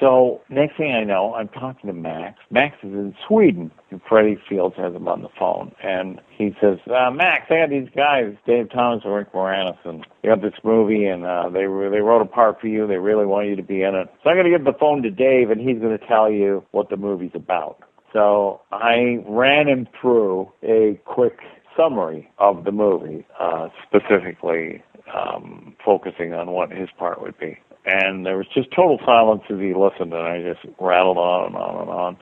So 0.00 0.40
next 0.48 0.76
thing 0.76 0.92
I 0.92 1.04
know, 1.04 1.34
I'm 1.34 1.48
talking 1.48 1.88
to 1.88 1.92
Max. 1.92 2.38
Max 2.50 2.76
is 2.82 2.92
in 2.92 3.14
Sweden, 3.26 3.70
and 3.90 4.00
Freddie 4.08 4.38
Fields 4.48 4.74
has 4.76 4.94
him 4.94 5.06
on 5.06 5.22
the 5.22 5.28
phone, 5.38 5.72
and 5.82 6.20
he 6.36 6.54
says, 6.60 6.78
uh, 6.88 7.10
"Max, 7.10 7.44
I 7.50 7.60
got 7.60 7.70
these 7.70 7.88
guys, 7.94 8.34
Dave 8.46 8.70
Thomas 8.70 9.02
and 9.04 9.14
Rick 9.14 9.32
Moranis, 9.32 9.78
and 9.84 10.04
they 10.22 10.28
got 10.28 10.42
this 10.42 10.54
movie, 10.64 11.04
and 11.06 11.24
uh, 11.24 11.48
they 11.48 11.62
they 11.62 12.00
wrote 12.00 12.22
a 12.22 12.26
part 12.26 12.60
for 12.60 12.66
you. 12.66 12.86
They 12.86 12.96
really 12.96 13.26
want 13.26 13.48
you 13.48 13.56
to 13.56 13.62
be 13.62 13.82
in 13.82 13.94
it. 13.94 14.08
So 14.22 14.30
I'm 14.30 14.36
going 14.36 14.50
to 14.50 14.56
give 14.56 14.64
the 14.64 14.78
phone 14.78 15.02
to 15.02 15.10
Dave, 15.10 15.50
and 15.50 15.60
he's 15.60 15.78
going 15.78 15.96
to 15.96 16.06
tell 16.06 16.30
you 16.30 16.64
what 16.72 16.90
the 16.90 16.96
movie's 16.96 17.34
about." 17.34 17.78
So 18.12 18.60
I 18.72 19.24
ran 19.26 19.68
him 19.68 19.88
through 20.00 20.50
a 20.62 21.00
quick 21.04 21.38
summary 21.76 22.30
of 22.38 22.64
the 22.64 22.72
movie, 22.72 23.26
uh, 23.40 23.68
specifically 23.86 24.82
um, 25.12 25.74
focusing 25.84 26.32
on 26.32 26.50
what 26.52 26.70
his 26.70 26.88
part 26.96 27.20
would 27.20 27.38
be. 27.38 27.58
And 27.86 28.24
there 28.24 28.36
was 28.36 28.46
just 28.54 28.70
total 28.70 28.98
silence 29.04 29.42
as 29.50 29.58
he 29.58 29.74
listened, 29.74 30.12
and 30.12 30.26
I 30.26 30.40
just 30.42 30.64
rattled 30.80 31.18
on 31.18 31.46
and 31.48 31.56
on 31.56 31.80
and 31.82 31.90
on. 31.90 32.16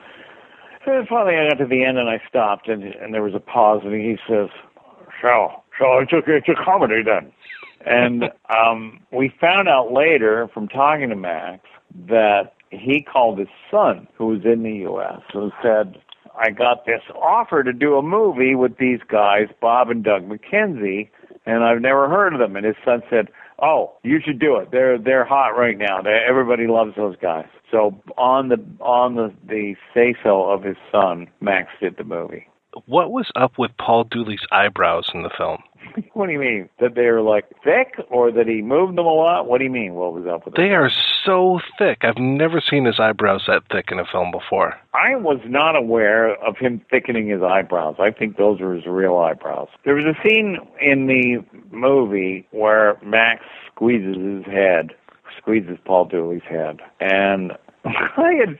And 0.85 1.07
finally, 1.07 1.35
I 1.35 1.49
got 1.49 1.63
to 1.63 1.65
the 1.65 1.85
end, 1.85 1.97
and 1.97 2.09
I 2.09 2.21
stopped, 2.27 2.67
and, 2.67 2.83
and 2.83 3.13
there 3.13 3.23
was 3.23 3.33
a 3.33 3.39
pause, 3.39 3.81
and 3.85 3.93
he 3.93 4.17
says, 4.27 4.49
"So, 5.21 5.63
so 5.79 5.99
it's 5.99 6.11
a, 6.11 6.17
it's 6.27 6.49
a 6.49 6.61
comedy 6.61 7.01
then." 7.03 7.31
And 7.85 8.25
um, 8.55 8.99
we 9.11 9.33
found 9.39 9.69
out 9.69 9.93
later 9.93 10.49
from 10.53 10.67
talking 10.67 11.09
to 11.09 11.15
Max 11.15 11.61
that 12.09 12.53
he 12.69 13.01
called 13.01 13.39
his 13.39 13.47
son, 13.71 14.07
who 14.17 14.27
was 14.27 14.41
in 14.43 14.63
the 14.63 14.73
U.S., 14.87 15.21
and 15.33 15.51
said, 15.61 16.01
I 16.35 16.49
got 16.49 16.85
this 16.85 17.01
offer 17.15 17.63
to 17.63 17.73
do 17.73 17.95
a 17.95 18.01
movie 18.01 18.55
with 18.55 18.77
these 18.77 18.99
guys, 19.07 19.47
Bob 19.61 19.89
and 19.89 20.03
Doug 20.03 20.27
McKenzie, 20.27 21.09
and 21.45 21.63
I've 21.63 21.81
never 21.81 22.09
heard 22.09 22.33
of 22.33 22.39
them. 22.39 22.55
And 22.55 22.65
his 22.65 22.75
son 22.83 23.03
said, 23.09 23.27
"Oh, 23.61 23.93
you 24.03 24.19
should 24.23 24.39
do 24.39 24.57
it. 24.57 24.71
They're 24.71 24.97
they're 24.97 25.25
hot 25.25 25.57
right 25.57 25.77
now. 25.77 26.01
They, 26.01 26.19
everybody 26.27 26.67
loves 26.67 26.95
those 26.95 27.15
guys." 27.17 27.47
So 27.71 27.95
on 28.17 28.49
the 28.49 28.63
on 28.79 29.15
the 29.15 29.33
the 29.47 29.75
say 29.93 30.15
so 30.23 30.49
of 30.49 30.63
his 30.63 30.77
son, 30.91 31.27
Max 31.41 31.69
did 31.79 31.97
the 31.97 32.03
movie. 32.03 32.47
What 32.85 33.11
was 33.11 33.29
up 33.35 33.57
with 33.57 33.71
Paul 33.77 34.05
Dooley's 34.05 34.45
eyebrows 34.51 35.09
in 35.13 35.23
the 35.23 35.29
film? 35.37 35.61
What 36.13 36.27
do 36.27 36.31
you 36.31 36.39
mean? 36.39 36.69
That 36.79 36.95
they 36.95 37.05
were 37.07 37.21
like 37.21 37.45
thick, 37.63 37.95
or 38.09 38.31
that 38.31 38.47
he 38.47 38.61
moved 38.61 38.97
them 38.97 39.05
a 39.05 39.13
lot? 39.13 39.47
What 39.47 39.57
do 39.57 39.63
you 39.63 39.69
mean? 39.69 39.93
What 39.95 40.13
was 40.13 40.25
up 40.25 40.45
with 40.45 40.55
They 40.55 40.71
are 40.71 40.89
so 41.25 41.59
thick. 41.77 41.99
I've 42.03 42.17
never 42.17 42.61
seen 42.61 42.85
his 42.85 42.99
eyebrows 42.99 43.43
that 43.47 43.63
thick 43.71 43.89
in 43.91 43.99
a 43.99 44.05
film 44.05 44.31
before. 44.31 44.75
I 44.93 45.15
was 45.15 45.39
not 45.45 45.75
aware 45.75 46.35
of 46.43 46.57
him 46.57 46.81
thickening 46.89 47.27
his 47.27 47.41
eyebrows. 47.43 47.95
I 47.99 48.11
think 48.11 48.37
those 48.37 48.59
were 48.59 48.73
his 48.75 48.85
real 48.85 49.17
eyebrows. 49.17 49.67
There 49.85 49.95
was 49.95 50.05
a 50.05 50.15
scene 50.27 50.57
in 50.81 51.07
the 51.07 51.43
movie 51.75 52.47
where 52.51 52.97
Max 53.03 53.43
squeezes 53.75 54.15
his 54.17 54.45
head, 54.45 54.91
squeezes 55.37 55.77
Paul 55.85 56.05
Dooley's 56.05 56.41
head, 56.49 56.79
and 56.99 57.51
I 57.85 58.33
had. 58.39 58.57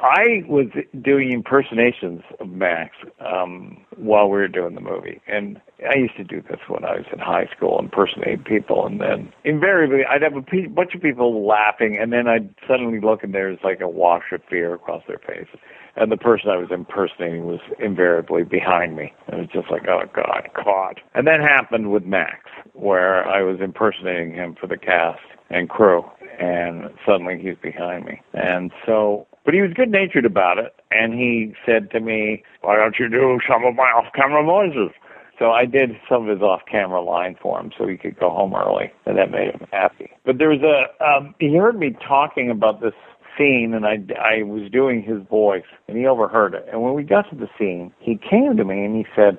I 0.00 0.42
was 0.48 0.66
doing 1.02 1.32
impersonations 1.32 2.22
of 2.40 2.48
Max 2.48 2.94
um, 3.20 3.78
while 3.96 4.26
we 4.26 4.38
were 4.38 4.48
doing 4.48 4.74
the 4.74 4.80
movie, 4.80 5.20
and 5.26 5.60
I 5.88 5.96
used 5.98 6.16
to 6.16 6.24
do 6.24 6.42
this 6.42 6.60
when 6.68 6.84
I 6.84 6.96
was 6.96 7.04
in 7.12 7.18
high 7.18 7.48
school, 7.56 7.78
impersonate 7.78 8.44
people, 8.44 8.86
and 8.86 9.00
then 9.00 9.32
invariably 9.44 10.04
I'd 10.08 10.22
have 10.22 10.36
a 10.36 10.42
pe- 10.42 10.66
bunch 10.66 10.94
of 10.94 11.02
people 11.02 11.46
laughing, 11.46 11.98
and 12.00 12.12
then 12.12 12.26
I'd 12.28 12.54
suddenly 12.68 13.00
look 13.00 13.22
and 13.22 13.34
there's 13.34 13.58
like 13.62 13.80
a 13.80 13.88
wash 13.88 14.32
of 14.32 14.40
fear 14.48 14.74
across 14.74 15.02
their 15.06 15.18
face, 15.18 15.48
and 15.96 16.10
the 16.10 16.16
person 16.16 16.50
I 16.50 16.56
was 16.56 16.68
impersonating 16.70 17.46
was 17.46 17.60
invariably 17.78 18.44
behind 18.44 18.96
me, 18.96 19.12
and 19.28 19.40
it 19.40 19.42
was 19.42 19.50
just 19.52 19.70
like, 19.70 19.86
oh 19.88 20.02
God, 20.14 20.48
caught. 20.54 20.98
And 21.14 21.26
that 21.26 21.40
happened 21.40 21.92
with 21.92 22.04
Max, 22.04 22.48
where 22.72 23.26
I 23.28 23.42
was 23.42 23.60
impersonating 23.60 24.34
him 24.34 24.56
for 24.60 24.66
the 24.66 24.78
cast 24.78 25.20
and 25.50 25.68
crew, 25.68 26.04
and 26.38 26.90
suddenly 27.06 27.38
he's 27.38 27.56
behind 27.62 28.04
me, 28.04 28.20
and 28.34 28.70
so 28.86 29.26
but 29.44 29.54
he 29.54 29.60
was 29.60 29.72
good 29.74 29.90
natured 29.90 30.24
about 30.24 30.58
it, 30.58 30.74
and 30.90 31.14
he 31.14 31.54
said 31.66 31.90
to 31.90 32.00
me, 32.00 32.44
Why 32.60 32.76
don't 32.76 32.98
you 32.98 33.08
do 33.08 33.40
some 33.48 33.64
of 33.64 33.74
my 33.74 33.84
off 33.84 34.12
camera 34.14 34.44
voices? 34.44 34.94
So 35.38 35.50
I 35.50 35.64
did 35.64 35.96
some 36.08 36.28
of 36.28 36.28
his 36.28 36.42
off 36.42 36.60
camera 36.70 37.02
line 37.02 37.36
for 37.40 37.58
him 37.58 37.72
so 37.76 37.88
he 37.88 37.96
could 37.96 38.18
go 38.18 38.30
home 38.30 38.54
early, 38.54 38.92
and 39.06 39.18
that 39.18 39.30
made 39.30 39.50
him 39.50 39.66
happy. 39.72 40.10
But 40.24 40.38
there 40.38 40.50
was 40.50 40.60
a, 40.62 41.04
um, 41.04 41.34
he 41.40 41.56
heard 41.56 41.76
me 41.76 41.96
talking 42.06 42.50
about 42.50 42.80
this 42.80 42.94
scene, 43.36 43.72
and 43.74 43.84
I 43.84 43.98
I 44.20 44.44
was 44.44 44.70
doing 44.70 45.02
his 45.02 45.26
voice, 45.28 45.64
and 45.88 45.98
he 45.98 46.06
overheard 46.06 46.54
it. 46.54 46.66
And 46.70 46.82
when 46.82 46.94
we 46.94 47.02
got 47.02 47.28
to 47.30 47.36
the 47.36 47.48
scene, 47.58 47.92
he 47.98 48.16
came 48.16 48.56
to 48.56 48.64
me 48.64 48.84
and 48.84 48.94
he 48.94 49.06
said, 49.16 49.38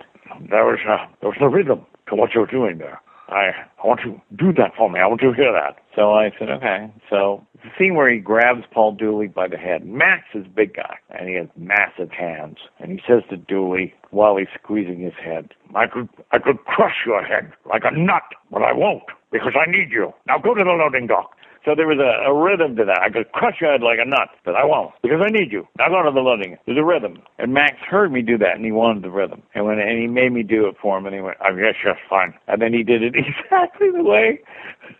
"There 0.50 0.66
was 0.66 0.80
a 0.86 1.08
there 1.22 1.30
was 1.30 1.38
a 1.40 1.48
rhythm 1.48 1.86
to 2.10 2.16
what 2.16 2.34
you're 2.34 2.48
doing 2.48 2.80
there. 2.80 3.00
I 3.34 3.52
I 3.84 3.88
want 3.88 4.02
you 4.06 4.14
to 4.14 4.36
do 4.36 4.54
that 4.54 4.76
for 4.78 4.90
me. 4.90 5.00
I 5.00 5.08
want 5.08 5.22
you 5.22 5.32
to 5.32 5.36
hear 5.36 5.52
that." 5.52 5.78
So 5.96 6.14
I 6.14 6.32
said, 6.38 6.50
"Okay." 6.50 6.90
So 7.10 7.46
the 7.64 7.70
scene 7.78 7.96
where 7.96 8.10
he 8.10 8.20
grabs 8.20 8.66
Paul 8.72 8.92
Dooley 8.94 9.28
by 9.28 9.48
the 9.48 9.58
head. 9.58 9.86
Max 9.86 10.24
is 10.34 10.46
a 10.46 10.50
big 10.50 10.76
guy, 10.76 10.96
and 11.10 11.30
he 11.30 11.36
has 11.36 11.48
massive 11.58 12.12
hands. 12.12 12.58
And 12.80 12.92
he 12.92 13.02
says 13.08 13.24
to 13.30 13.38
Dooley 13.38 13.94
while 14.12 14.36
he's 14.38 14.48
squeezing 14.62 15.00
his 15.00 15.16
head, 15.16 15.54
"I 15.74 15.88
could 15.88 16.10
I 16.32 16.40
could 16.40 16.64
crush 16.66 17.06
your 17.06 17.24
head 17.24 17.52
like 17.66 17.84
a 17.86 17.92
nut, 17.92 18.24
but 18.52 18.64
I 18.64 18.74
won't 18.74 19.04
because 19.32 19.54
I 19.56 19.70
need 19.70 19.92
you. 19.92 20.14
Now 20.28 20.38
go 20.38 20.54
to 20.54 20.64
the 20.64 20.72
loading 20.72 21.08
dock." 21.08 21.36
So 21.66 21.76
there 21.76 21.88
was 21.88 22.00
a, 22.00 22.30
a 22.30 22.34
rhythm 22.34 22.76
to 22.76 22.86
that. 22.86 23.02
I 23.02 23.10
could 23.10 23.32
crush 23.32 23.62
your 23.62 23.72
head 23.72 23.82
like 23.82 24.00
a 24.02 24.06
nut, 24.06 24.30
but 24.44 24.56
I 24.56 24.66
won't 24.66 24.92
because 25.02 25.22
I 25.26 25.30
need 25.30 25.52
you. 25.52 25.68
I 25.80 25.88
go 25.90 26.04
to 26.04 26.12
the 26.12 26.20
loading. 26.20 26.58
There's 26.66 26.78
a 26.78 26.84
rhythm, 26.84 27.22
and 27.40 27.54
Max 27.54 27.78
heard 27.88 28.12
me 28.12 28.22
do 28.22 28.38
that, 28.40 28.56
and 28.56 28.66
he 28.66 28.72
wanted 28.72 29.04
the 29.04 29.12
rhythm, 29.12 29.42
and 29.56 29.66
when 29.66 29.80
and 29.80 30.00
he 30.00 30.08
made 30.08 30.34
me 30.34 30.44
do 30.44 30.68
it 30.68 30.76
for 30.82 30.98
him, 30.98 31.06
and 31.06 31.16
he 31.16 31.22
went, 31.22 31.38
"I 31.42 31.52
guess 31.54 31.76
that's 31.84 32.00
fine." 32.10 32.34
And 32.48 32.62
then 32.62 32.74
he 32.74 32.84
did 32.84 33.02
it 33.02 33.16
exactly 33.16 33.92
the 33.92 34.04
way 34.04 34.42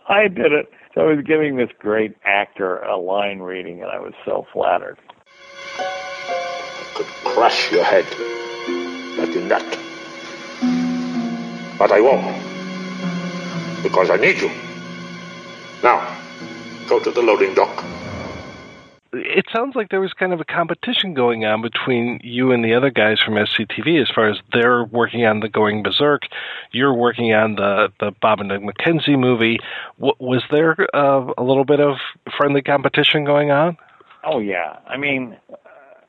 I 0.08 0.28
did 0.28 0.52
it. 0.52 0.70
So 0.94 1.02
I 1.02 1.14
was 1.14 1.24
giving 1.24 1.56
this 1.56 1.70
great 1.78 2.16
actor 2.24 2.78
a 2.78 2.96
line 2.96 3.40
reading, 3.40 3.82
and 3.82 3.90
I 3.90 3.98
was 3.98 4.14
so 4.24 4.46
flattered. 4.52 4.96
I 5.78 6.84
could 6.94 7.06
crush 7.24 7.72
your 7.72 7.84
head 7.84 8.06
like 9.18 9.34
a 9.34 9.40
nut. 9.40 9.78
But 11.78 11.90
I 11.92 12.00
won't. 12.00 12.42
Because 13.82 14.08
I 14.08 14.16
need 14.16 14.40
you. 14.40 14.50
Now, 15.82 16.13
go 16.88 16.98
to 17.00 17.10
the 17.10 17.22
loading 17.22 17.54
dock. 17.54 17.84
It 19.16 19.46
sounds 19.54 19.76
like 19.76 19.90
there 19.90 20.00
was 20.00 20.12
kind 20.12 20.32
of 20.32 20.40
a 20.40 20.44
competition 20.44 21.14
going 21.14 21.44
on 21.44 21.62
between 21.62 22.18
you 22.24 22.50
and 22.50 22.64
the 22.64 22.74
other 22.74 22.90
guys 22.90 23.20
from 23.20 23.34
SCTV 23.34 24.02
as 24.02 24.10
far 24.12 24.28
as 24.28 24.38
they're 24.52 24.84
working 24.84 25.24
on 25.24 25.38
the 25.38 25.48
Going 25.48 25.84
Berserk, 25.84 26.22
you're 26.72 26.92
working 26.92 27.32
on 27.32 27.54
the 27.54 27.92
the 28.00 28.10
Bob 28.20 28.40
and 28.40 28.50
Doug 28.50 28.62
McKenzie 28.62 29.18
movie. 29.18 29.60
W- 29.98 30.16
was 30.18 30.42
there 30.50 30.76
uh, 30.92 31.32
a 31.38 31.44
little 31.44 31.64
bit 31.64 31.78
of 31.78 31.98
friendly 32.36 32.60
competition 32.62 33.24
going 33.24 33.52
on? 33.52 33.76
Oh 34.24 34.40
yeah, 34.40 34.78
I 34.88 34.96
mean, 34.96 35.36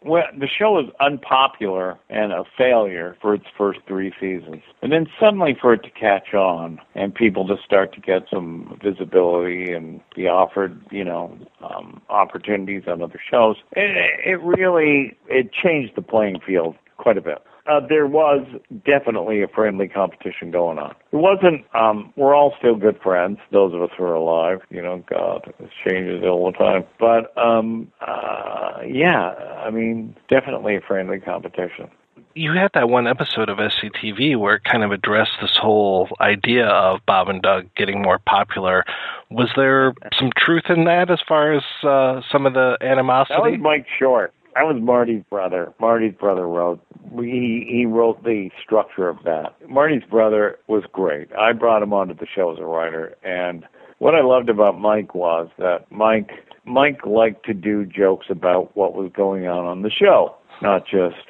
well, 0.05 0.23
the 0.37 0.47
show 0.47 0.71
was 0.71 0.91
unpopular 0.99 1.97
and 2.09 2.31
a 2.31 2.43
failure 2.57 3.17
for 3.21 3.33
its 3.33 3.45
first 3.57 3.79
three 3.87 4.13
seasons, 4.19 4.61
and 4.81 4.91
then 4.91 5.07
suddenly 5.19 5.57
for 5.59 5.73
it 5.73 5.83
to 5.83 5.89
catch 5.89 6.33
on 6.33 6.79
and 6.93 7.13
people 7.13 7.47
to 7.47 7.55
start 7.65 7.93
to 7.95 7.99
get 7.99 8.23
some 8.29 8.79
visibility 8.83 9.71
and 9.73 9.99
be 10.15 10.27
offered, 10.27 10.79
you 10.91 11.03
know, 11.03 11.35
um, 11.61 12.01
opportunities 12.09 12.83
on 12.87 13.01
other 13.01 13.19
shows, 13.29 13.57
it, 13.71 14.19
it 14.23 14.41
really 14.41 15.17
it 15.27 15.51
changed 15.51 15.95
the 15.95 16.01
playing 16.01 16.39
field 16.45 16.75
quite 16.97 17.17
a 17.17 17.21
bit. 17.21 17.39
Uh, 17.67 17.79
there 17.87 18.05
was 18.05 18.45
definitely 18.85 19.41
a 19.41 19.47
friendly 19.47 19.87
competition 19.87 20.51
going 20.51 20.77
on. 20.77 20.93
It 21.11 21.15
wasn't. 21.15 21.65
Um, 21.73 22.13
we're 22.15 22.35
all 22.35 22.53
still 22.59 22.75
good 22.75 22.99
friends. 23.01 23.39
Those 23.51 23.73
of 23.73 23.81
us 23.81 23.89
who 23.97 24.03
are 24.03 24.13
alive. 24.13 24.59
You 24.69 24.83
know, 24.83 25.03
God, 25.09 25.51
it 25.59 25.69
changes 25.87 26.23
all 26.23 26.51
the 26.51 26.57
time. 26.57 26.83
But 26.99 27.35
um, 27.37 27.91
uh, 28.01 28.81
yeah, 28.87 29.29
I 29.65 29.71
mean, 29.71 30.15
definitely 30.29 30.75
a 30.75 30.81
friendly 30.81 31.19
competition. 31.19 31.89
You 32.35 32.51
had 32.51 32.71
that 32.73 32.89
one 32.89 33.07
episode 33.07 33.49
of 33.49 33.57
SCTV 33.57 34.37
where 34.37 34.55
it 34.55 34.63
kind 34.65 34.83
of 34.83 34.91
addressed 34.91 35.31
this 35.41 35.57
whole 35.59 36.09
idea 36.19 36.67
of 36.67 36.99
Bob 37.07 37.29
and 37.29 37.41
Doug 37.41 37.67
getting 37.75 38.01
more 38.01 38.19
popular. 38.19 38.83
Was 39.31 39.49
there 39.55 39.93
some 40.19 40.31
truth 40.37 40.65
in 40.69 40.83
that 40.83 41.09
as 41.09 41.19
far 41.27 41.53
as 41.53 41.63
uh, 41.81 42.21
some 42.31 42.45
of 42.45 42.53
the 42.53 42.77
animosity? 42.81 43.35
That 43.35 43.51
was 43.51 43.59
Mike 43.59 43.87
Short. 43.97 44.33
That 44.55 44.63
was 44.63 44.81
Marty's 44.81 45.23
brother. 45.29 45.73
Marty's 45.81 46.13
brother 46.13 46.47
wrote. 46.47 46.79
He 47.19 47.67
he 47.69 47.85
wrote 47.85 48.23
the 48.23 48.49
structure 48.63 49.09
of 49.09 49.17
that. 49.25 49.53
Marty's 49.69 50.03
brother 50.09 50.57
was 50.67 50.83
great. 50.93 51.27
I 51.35 51.51
brought 51.51 51.83
him 51.83 51.91
onto 51.91 52.13
the 52.13 52.25
show 52.33 52.53
as 52.53 52.59
a 52.59 52.65
writer, 52.65 53.15
and 53.21 53.65
what 53.99 54.15
I 54.15 54.21
loved 54.21 54.49
about 54.49 54.79
Mike 54.79 55.13
was 55.13 55.49
that 55.57 55.91
Mike 55.91 56.31
Mike 56.63 57.05
liked 57.05 57.45
to 57.47 57.53
do 57.53 57.85
jokes 57.85 58.27
about 58.29 58.75
what 58.77 58.93
was 58.93 59.11
going 59.13 59.45
on 59.45 59.65
on 59.65 59.81
the 59.81 59.91
show, 59.91 60.35
not 60.61 60.85
just 60.85 61.27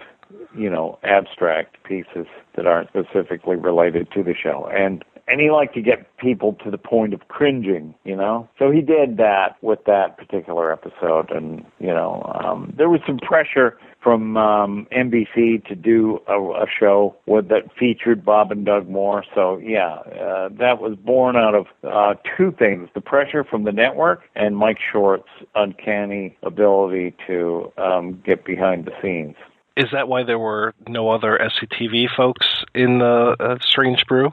you 0.55 0.69
know 0.69 0.99
abstract 1.03 1.83
pieces 1.83 2.27
that 2.55 2.67
aren't 2.67 2.89
specifically 2.89 3.55
related 3.55 4.07
to 4.11 4.21
the 4.21 4.35
show. 4.35 4.69
And 4.71 5.03
and 5.27 5.41
he 5.41 5.49
liked 5.49 5.73
to 5.75 5.81
get 5.81 6.17
people 6.17 6.53
to 6.63 6.69
the 6.69 6.77
point 6.77 7.13
of 7.13 7.27
cringing, 7.27 7.95
you 8.03 8.15
know. 8.15 8.47
So 8.59 8.71
he 8.71 8.81
did 8.81 9.17
that 9.17 9.55
with 9.61 9.79
that 9.85 10.17
particular 10.17 10.71
episode, 10.71 11.31
and 11.31 11.65
you 11.79 11.87
know, 11.87 12.31
um, 12.43 12.73
there 12.77 12.89
was 12.89 13.01
some 13.07 13.17
pressure 13.17 13.77
from 14.01 14.37
um, 14.37 14.87
NBC 14.95 15.65
to 15.65 15.75
do 15.75 16.19
a, 16.27 16.39
a 16.39 16.65
show 16.79 17.15
with 17.25 17.49
that 17.49 17.63
featured 17.77 18.23
Bob 18.23 18.51
and 18.51 18.63
Doug 18.65 18.87
Moore. 18.87 19.23
So 19.33 19.57
yeah, 19.57 19.95
uh, 19.95 20.49
that 20.59 20.79
was 20.79 20.95
born 21.03 21.35
out 21.35 21.55
of 21.55 21.65
uh, 21.83 22.13
two 22.37 22.53
things: 22.57 22.89
the 22.93 23.01
pressure 23.01 23.43
from 23.43 23.63
the 23.63 23.71
network 23.71 24.21
and 24.35 24.55
Mike 24.55 24.77
Short's 24.91 25.29
uncanny 25.55 26.37
ability 26.43 27.15
to 27.27 27.71
um, 27.77 28.21
get 28.23 28.45
behind 28.45 28.85
the 28.85 28.91
scenes. 29.01 29.35
Is 29.75 29.89
that 29.91 30.07
why 30.07 30.23
there 30.23 30.39
were 30.39 30.73
no 30.87 31.09
other 31.09 31.37
SCTV 31.37 32.07
folks 32.15 32.47
in 32.73 32.99
the 32.99 33.35
uh, 33.39 33.57
Strange 33.61 34.05
Brew? 34.07 34.29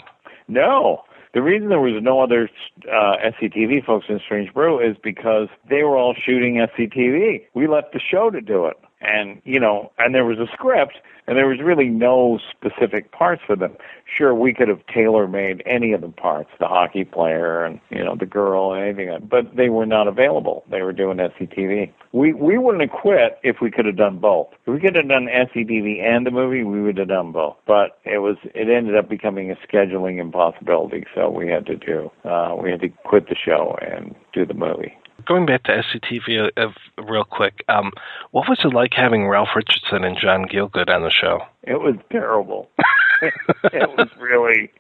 No. 0.53 1.05
The 1.33 1.41
reason 1.41 1.71
there 1.71 1.81
was 1.81 2.03
no 2.03 2.21
other 2.21 2.51
uh, 2.87 3.17
SCTV 3.25 3.87
folks 3.87 4.07
in 4.11 4.21
Strange 4.23 4.53
Brew 4.53 4.79
is 4.79 4.97
because 5.03 5.49
they 5.69 5.83
were 5.83 5.97
all 5.97 6.15
shooting 6.15 6.57
SCTV. 6.57 7.45
We 7.55 7.67
left 7.67 7.95
the 7.95 8.01
show 8.01 8.29
to 8.29 8.41
do 8.43 8.67
it. 8.67 8.77
And, 9.01 9.41
you 9.45 9.59
know, 9.59 9.93
and 9.99 10.15
there 10.15 10.27
was 10.27 10.39
a 10.39 10.47
script, 10.53 10.99
and 11.27 11.37
there 11.37 11.47
was 11.47 11.61
really 11.61 11.89
no 11.89 12.39
specific 12.51 13.13
parts 13.13 13.43
for 13.47 13.57
them. 13.57 13.77
Sure, 14.17 14.35
we 14.35 14.53
could 14.53 14.69
have 14.69 14.85
tailor 14.87 15.29
made 15.29 15.63
any 15.65 15.93
of 15.93 16.01
the 16.01 16.09
parts, 16.09 16.51
the 16.59 16.67
hockey 16.67 17.05
player 17.05 17.65
and, 17.65 17.81
you 17.91 18.05
know, 18.05 18.17
the 18.17 18.27
girl 18.27 18.73
and 18.73 18.83
anything, 18.83 19.27
but 19.29 19.57
they 19.57 19.69
were 19.69 19.87
not 19.87 20.09
available. 20.09 20.65
They 20.71 20.83
were 20.83 20.93
doing 20.93 21.19
SCTV. 21.19 21.93
We, 22.13 22.33
we 22.33 22.59
wouldn't 22.59 22.83
have 22.83 23.01
quit 23.01 23.39
if 23.43 23.57
we 23.61 23.71
could 23.71 23.87
have 23.87 23.97
done 23.97 24.19
both. 24.19 24.49
If 24.67 24.75
we 24.75 24.81
could 24.81 24.97
have 24.97 25.09
done 25.09 25.27
SCTV 25.27 26.03
and 26.03 26.27
the 26.27 26.31
movie, 26.31 26.65
we 26.65 26.83
would 26.83 26.99
have 26.99 27.09
done 27.09 27.33
both. 27.33 27.57
But 27.67 27.99
it 28.05 28.19
was, 28.19 28.37
it 28.55 28.69
ended 28.69 28.97
up 28.97 29.09
becoming 29.09 29.51
a 29.51 29.57
scheduling 29.67 30.21
impossibility, 30.21 31.07
so 31.15 31.31
we 31.31 31.49
had 31.49 31.67
to 31.67 31.77
do, 31.77 32.11
uh, 32.25 32.57
we 32.61 32.71
had 32.71 32.81
to 32.81 32.89
quit 33.05 33.29
the 33.29 33.37
show 33.37 33.79
and 33.81 34.15
do 34.33 34.45
the 34.45 34.55
movie 34.55 34.97
going 35.27 35.47
back 35.47 35.65
to 35.65 35.83
SCTV 35.83 36.51
uh, 36.57 36.61
uh, 36.61 37.03
real 37.03 37.25
quick, 37.25 37.65
um, 37.69 37.93
what 38.31 38.49
was 38.49 38.59
it 38.65 38.75
like 38.75 38.93
having 38.95 39.29
Ralph 39.29 39.51
Richardson 39.55 40.05
and 40.05 40.17
John 40.17 40.47
Gielgud 40.47 40.89
on 40.89 41.03
the 41.03 41.11
show? 41.11 41.41
It 41.63 41.81
was 41.81 41.97
terrible. 42.11 42.71
it 43.23 43.91
was 43.97 44.09
really 44.19 44.71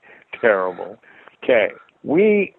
terrible. 0.40 0.98
Okay, 1.42 1.70
we 2.02 2.54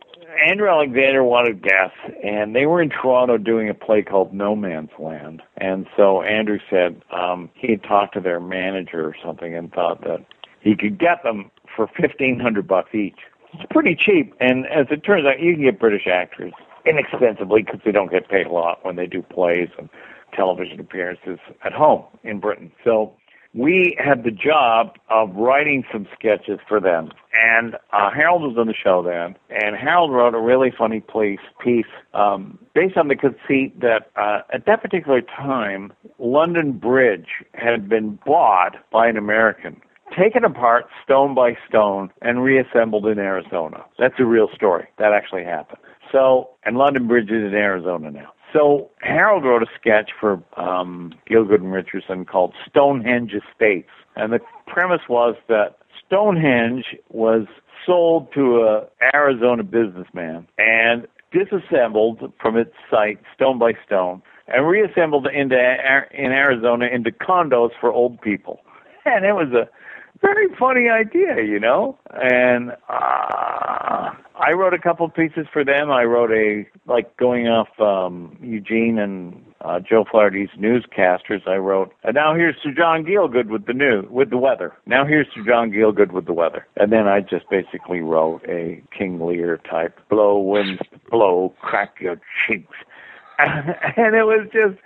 Andrew 0.50 0.70
Alexander 0.70 1.24
wanted 1.24 1.62
guests, 1.62 1.98
and 2.24 2.56
they 2.56 2.66
were 2.66 2.82
in 2.82 2.90
Toronto 2.90 3.38
doing 3.38 3.70
a 3.70 3.74
play 3.74 4.02
called 4.02 4.34
No 4.34 4.56
Man's 4.56 4.92
Land. 4.98 5.42
And 5.58 5.88
so 5.96 6.22
Andrew 6.22 6.60
said 6.70 7.02
um, 7.12 7.50
he 7.54 7.72
had 7.72 7.84
talked 7.84 8.14
to 8.16 8.20
their 8.20 8.40
manager 8.40 9.06
or 9.06 9.16
something 9.24 9.56
and 9.56 9.72
thought 9.72 10.02
that 10.02 10.26
he 10.62 10.76
could 10.76 10.98
get 10.98 11.24
them 11.24 11.52
for 11.76 11.88
fifteen 11.88 12.40
hundred 12.40 12.68
bucks 12.68 12.94
each. 12.94 13.20
It's 13.54 13.66
pretty 13.70 13.96
cheap, 13.96 14.34
and 14.40 14.66
as 14.68 14.88
it 14.90 15.04
turns 15.04 15.26
out, 15.26 15.40
you 15.40 15.54
can 15.54 15.64
get 15.64 15.80
British 15.80 16.08
actors 16.08 16.54
inexpensively 16.86 17.64
because 17.64 17.82
they 17.86 17.92
don't 17.92 18.12
get 18.12 18.30
paid 18.30 18.48
a 18.48 18.52
lot 18.52 18.84
when 18.84 18.96
they 18.96 19.08
do 19.08 19.22
plays 19.22 19.70
and 19.78 19.90
television 20.36 20.80
appearances 20.80 21.40
at 21.64 21.74
home 21.74 22.04
in 22.24 22.40
Britain. 22.40 22.72
So 22.84 23.14
we 23.54 23.96
had 24.04 24.24
the 24.24 24.32
job 24.32 24.96
of 25.10 25.36
writing 25.36 25.84
some 25.92 26.08
sketches 26.18 26.60
for 26.68 26.80
them. 26.80 27.12
And 27.34 27.76
uh, 27.92 28.10
Harold 28.12 28.42
was 28.42 28.58
on 28.58 28.68
the 28.68 28.74
show 28.74 29.04
then, 29.04 29.36
and 29.50 29.76
Harold 29.76 30.12
wrote 30.12 30.34
a 30.34 30.40
really 30.40 30.72
funny 30.76 31.02
piece, 31.02 31.40
piece 31.64 31.86
um, 32.14 32.60
based 32.74 32.98
on 32.98 33.08
the 33.08 33.16
conceit 33.16 33.80
that 33.80 34.12
uh, 34.16 34.42
at 34.52 34.66
that 34.66 34.82
particular 34.82 35.22
time, 35.22 35.94
London 36.20 36.74
Bridge 36.74 37.28
had 37.54 37.90
been 37.90 38.20
bought 38.26 38.76
by 38.92 39.08
an 39.08 39.18
American 39.18 39.82
taken 40.18 40.44
apart 40.44 40.86
stone 41.04 41.36
by 41.36 41.58
stone 41.68 42.10
and 42.22 42.44
reassembled 42.44 43.06
in 43.06 43.20
Arizona. 43.20 43.84
That's 44.00 44.16
a 44.20 44.26
real 44.26 44.50
story. 44.56 44.88
That 44.98 45.14
actually 45.14 45.44
happened. 45.44 45.80
So, 46.12 46.50
and 46.64 46.78
London 46.78 47.08
Bridge 47.08 47.30
is 47.30 47.44
in 47.44 47.54
Arizona 47.54 48.12
now. 48.12 48.34
So 48.54 48.92
Harold 49.02 49.44
wrote 49.44 49.64
a 49.64 49.68
sketch 49.80 50.12
for 50.20 50.42
um, 50.58 51.14
and 51.28 51.72
Richardson 51.72 52.24
called 52.26 52.54
Stonehenge 52.70 53.34
Estates, 53.34 53.90
and 54.16 54.32
the 54.32 54.40
premise 54.68 55.02
was 55.10 55.36
that 55.50 55.78
Stonehenge 56.06 56.86
was 57.10 57.48
sold 57.84 58.32
to 58.34 58.62
a 58.62 58.86
Arizona 59.16 59.64
businessman 59.64 60.48
and 60.60 61.08
disassembled 61.32 62.32
from 62.40 62.56
its 62.56 62.74
site 62.92 63.20
stone 63.34 63.58
by 63.58 63.74
stone 63.86 64.22
and 64.48 64.68
reassembled 64.68 65.28
into 65.28 65.56
in 66.12 66.32
Arizona 66.32 66.86
into 66.86 67.12
condos 67.12 67.72
for 67.80 67.92
old 67.92 68.22
people. 68.22 68.62
And 69.06 69.26
it 69.26 69.34
was 69.34 69.52
a 69.52 69.68
very 70.24 70.48
funny 70.58 70.90
idea, 70.90 71.44
you 71.44 71.60
know. 71.60 71.98
And 72.12 72.72
uh, 72.90 74.12
I 74.36 74.52
wrote 74.56 74.74
a 74.74 74.80
couple 74.80 75.08
pieces 75.10 75.46
for 75.52 75.64
them. 75.64 75.92
I 75.92 76.04
wrote 76.04 76.32
a 76.32 76.66
like 76.88 77.16
going 77.18 77.48
off 77.48 77.68
um, 77.80 78.38
Eugene 78.42 78.98
and 78.98 79.44
uh, 79.62 79.80
Joe 79.80 80.06
Flaherty's 80.10 80.50
newscasters. 80.58 81.48
I 81.48 81.58
wrote, 81.58 81.94
and 82.04 82.16
now 82.16 82.34
here's 82.36 82.56
Sir 82.64 82.72
John 82.76 83.06
Gielgud 83.06 83.48
with 83.48 83.66
the 83.66 83.74
new 83.74 84.08
with 84.10 84.30
the 84.30 84.38
weather. 84.38 84.74
Now 84.86 85.06
here's 85.06 85.28
Sir 85.36 85.44
John 85.46 85.72
Gielgud 85.72 86.12
with 86.12 86.26
the 86.26 86.34
weather. 86.34 86.66
And 86.78 86.92
then 86.92 87.08
I 87.08 87.22
just 87.22 87.50
basically 87.50 88.00
wrote 88.00 88.44
a 88.48 88.82
King 88.98 89.20
Lear 89.26 89.58
type, 89.70 90.00
blow 90.10 90.40
winds, 90.40 90.82
blow, 91.12 91.54
crack 91.62 91.98
your 92.00 92.20
cheeks. 92.48 92.76
and 93.40 94.16
it 94.16 94.26
was 94.26 94.48
just 94.54 94.80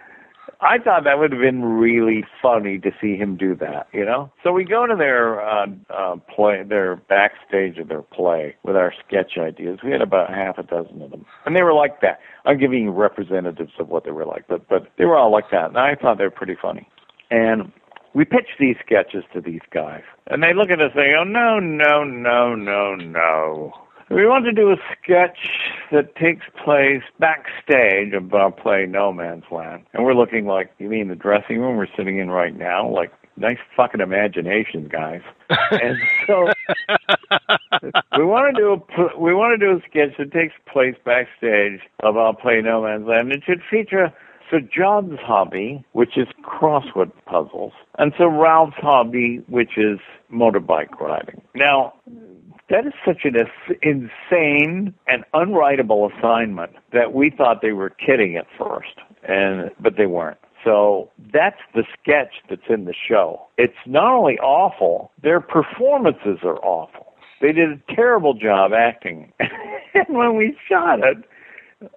I 0.60 0.80
thought 0.80 1.03
that 1.03 1.19
would 1.19 1.32
have 1.32 1.42
been 1.42 1.64
really 1.64 2.26
funny 2.42 2.80
to 2.80 2.92
see 3.00 3.16
him 3.16 3.38
do 3.38 3.56
that, 3.58 3.88
you 3.94 4.03
know. 4.03 4.32
So 4.44 4.52
we 4.52 4.64
go 4.64 4.88
to 4.88 4.95
their 4.95 5.40
uh, 5.40 5.68
uh, 5.90 6.16
play, 6.36 6.64
their 6.68 6.95
backstage 6.95 7.77
of 7.77 7.90
their 7.90 8.02
play 8.02 8.56
with 8.64 8.76
our 8.76 8.92
sketch 9.06 9.34
ideas. 9.38 9.80
We 9.84 9.92
had 9.92 10.02
about 10.02 10.30
half 10.30 10.58
a 10.58 10.64
dozen 10.64 11.02
of 11.03 11.11
them, 11.11 11.26
and 11.45 11.56
they 11.56 11.61
were 11.61 11.74
like 11.74 12.02
that. 12.02 12.19
I'm 12.45 12.58
giving 12.58 12.84
you 12.84 12.92
representatives 12.92 13.74
of 13.80 13.90
what 13.90 14.03
they 14.03 14.11
were 14.11 14.26
like, 14.26 14.48
but 14.48 14.68
but 14.68 14.88
they 14.98 15.06
were 15.06 15.16
all 15.16 15.32
like 15.32 15.52
that, 15.52 15.69
and 15.69 15.77
I 15.77 15.95
thought 15.95 16.18
they 16.18 16.24
were 16.24 16.32
pretty 16.32 16.58
funny. 16.60 16.90
And 17.30 17.72
we 18.16 18.26
pitched 18.26 18.58
these 18.60 18.77
sketches 18.84 19.24
to 19.34 19.42
these 19.42 19.61
guys, 19.72 20.02
and 20.26 20.42
they 20.42 20.53
look 20.56 20.72
at 20.72 20.82
us 20.82 20.92
and 20.95 21.03
they 21.03 21.11
go, 21.11 21.24
"No, 21.24 21.60
no, 21.60 22.03
no, 22.03 22.56
no, 22.56 22.95
no." 22.95 23.74
We 24.10 24.26
want 24.26 24.45
to 24.45 24.53
do 24.53 24.72
a 24.72 24.77
sketch 24.94 25.50
that 25.92 26.16
takes 26.16 26.45
place 26.64 27.03
backstage 27.19 28.14
of 28.14 28.34
our 28.34 28.52
play 28.52 28.86
No 28.88 29.11
Man's 29.11 29.44
Land. 29.52 29.84
And 29.94 30.06
we're 30.06 30.14
looking 30.14 30.45
like, 30.45 30.72
you 30.80 30.88
mean 30.88 31.10
the 31.10 31.16
dressing 31.16 31.60
room 31.60 31.76
we're 31.76 31.88
sitting 31.98 32.18
in 32.18 32.30
right 32.30 32.56
now? 32.56 32.90
Like, 32.90 33.11
nice 33.36 33.58
fucking 33.76 34.00
imagination, 34.00 34.88
guys. 34.88 35.22
and 35.72 35.98
so 36.26 36.48
we 38.18 38.24
want 38.24 38.56
to 38.56 38.61
do 38.61 38.74
a 38.74 39.19
we 39.19 39.34
want 39.34 39.60
to 39.60 39.66
do 39.66 39.77
a 39.77 39.82
sketch 39.90 40.18
that 40.18 40.32
takes 40.32 40.53
place 40.72 40.95
backstage 41.03 41.82
of 42.02 42.16
our 42.16 42.36
play 42.36 42.61
No 42.61 42.84
Man's 42.84 43.08
Land. 43.08 43.32
It 43.34 43.44
should 43.45 43.61
feature 43.69 44.14
Sir 44.50 44.61
John's 44.61 45.19
hobby, 45.19 45.84
which 45.92 46.18
is 46.18 46.27
crossword 46.44 47.11
puzzles, 47.26 47.74
and 47.98 48.14
Sir 48.18 48.30
Ralph's 48.30 48.77
hobby, 48.77 49.42
which 49.48 49.77
is 49.77 50.00
motorbike 50.32 50.98
riding. 51.00 51.42
Now, 51.56 51.94
that 52.69 52.85
is 52.85 52.93
such 53.05 53.23
an 53.23 53.35
insane 53.81 54.93
and 55.07 55.23
unwritable 55.33 56.11
assignment 56.17 56.71
that 56.91 57.13
we 57.13 57.29
thought 57.29 57.61
they 57.61 57.71
were 57.71 57.89
kidding 57.89 58.35
at 58.35 58.45
first, 58.57 58.99
and 59.27 59.71
but 59.79 59.95
they 59.97 60.05
weren't. 60.05 60.37
So 60.63 61.09
that's 61.33 61.59
the 61.73 61.83
sketch 61.93 62.33
that's 62.49 62.69
in 62.69 62.85
the 62.85 62.93
show. 62.93 63.47
It's 63.57 63.77
not 63.85 64.11
only 64.11 64.37
awful, 64.39 65.11
their 65.21 65.39
performances 65.39 66.39
are 66.43 66.57
awful. 66.57 67.13
They 67.41 67.53
did 67.53 67.69
a 67.69 67.95
terrible 67.95 68.33
job 68.33 68.71
acting. 68.73 69.31
and 69.39 70.05
when 70.09 70.35
we 70.35 70.57
shot 70.67 70.99
it, 70.99 71.17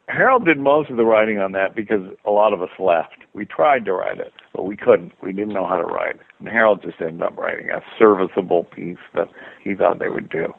Harold 0.09 0.45
did 0.45 0.59
most 0.59 0.91
of 0.91 0.97
the 0.97 1.05
writing 1.05 1.39
on 1.39 1.53
that 1.53 1.75
because 1.75 2.03
a 2.27 2.31
lot 2.31 2.53
of 2.53 2.63
us 2.63 2.71
left. 2.79 3.17
We 3.33 3.47
tried 3.47 3.85
to 3.87 3.93
write 3.93 4.19
it, 4.19 4.33
but 4.55 4.65
we 4.65 4.77
couldn't. 4.77 5.13
We 5.23 5.33
didn't 5.33 5.55
know 5.55 5.67
how 5.67 5.79
to 5.79 5.85
write. 5.85 6.17
And 6.39 6.49
Harold 6.49 6.83
just 6.83 7.01
ended 7.01 7.23
up 7.23 7.37
writing 7.39 7.71
a 7.71 7.81
serviceable 7.99 8.65
piece 8.65 8.99
that 9.15 9.29
he 9.63 9.75
thought 9.75 9.99
they 9.99 10.11
would 10.11 10.29
do. 10.29 10.53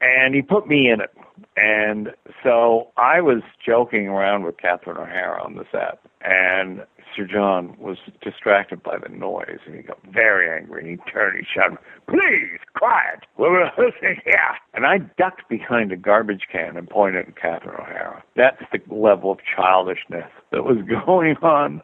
And 0.00 0.34
he 0.34 0.42
put 0.42 0.66
me 0.66 0.90
in 0.90 1.00
it. 1.00 1.10
And 1.56 2.10
so 2.42 2.88
I 2.96 3.20
was 3.20 3.42
joking 3.64 4.08
around 4.08 4.44
with 4.44 4.56
Catherine 4.58 4.96
O'Hara 4.96 5.42
on 5.42 5.56
the 5.56 5.64
set. 5.70 5.98
And 6.22 6.84
Sir 7.14 7.26
John 7.26 7.76
was 7.78 7.98
distracted 8.22 8.82
by 8.82 8.98
the 8.98 9.08
noise, 9.08 9.58
and 9.66 9.74
he 9.74 9.82
got 9.82 9.98
very 10.12 10.50
angry. 10.50 10.80
And 10.82 10.90
he 10.90 11.10
turned, 11.10 11.36
and 11.38 11.46
shouted, 11.46 11.78
"Please, 12.08 12.58
quiet! 12.74 13.24
We're 13.36 13.60
rehearsing 13.62 14.20
here." 14.24 14.56
And 14.74 14.86
I 14.86 14.98
ducked 15.18 15.48
behind 15.48 15.92
a 15.92 15.96
garbage 15.96 16.48
can 16.50 16.76
and 16.76 16.88
pointed 16.88 17.28
at 17.28 17.36
Catherine 17.36 17.76
O'Hara. 17.80 18.22
That's 18.36 18.62
the 18.72 18.80
level 18.94 19.30
of 19.30 19.38
childishness 19.56 20.30
that 20.50 20.64
was 20.64 20.78
going 21.06 21.36
on 21.42 21.82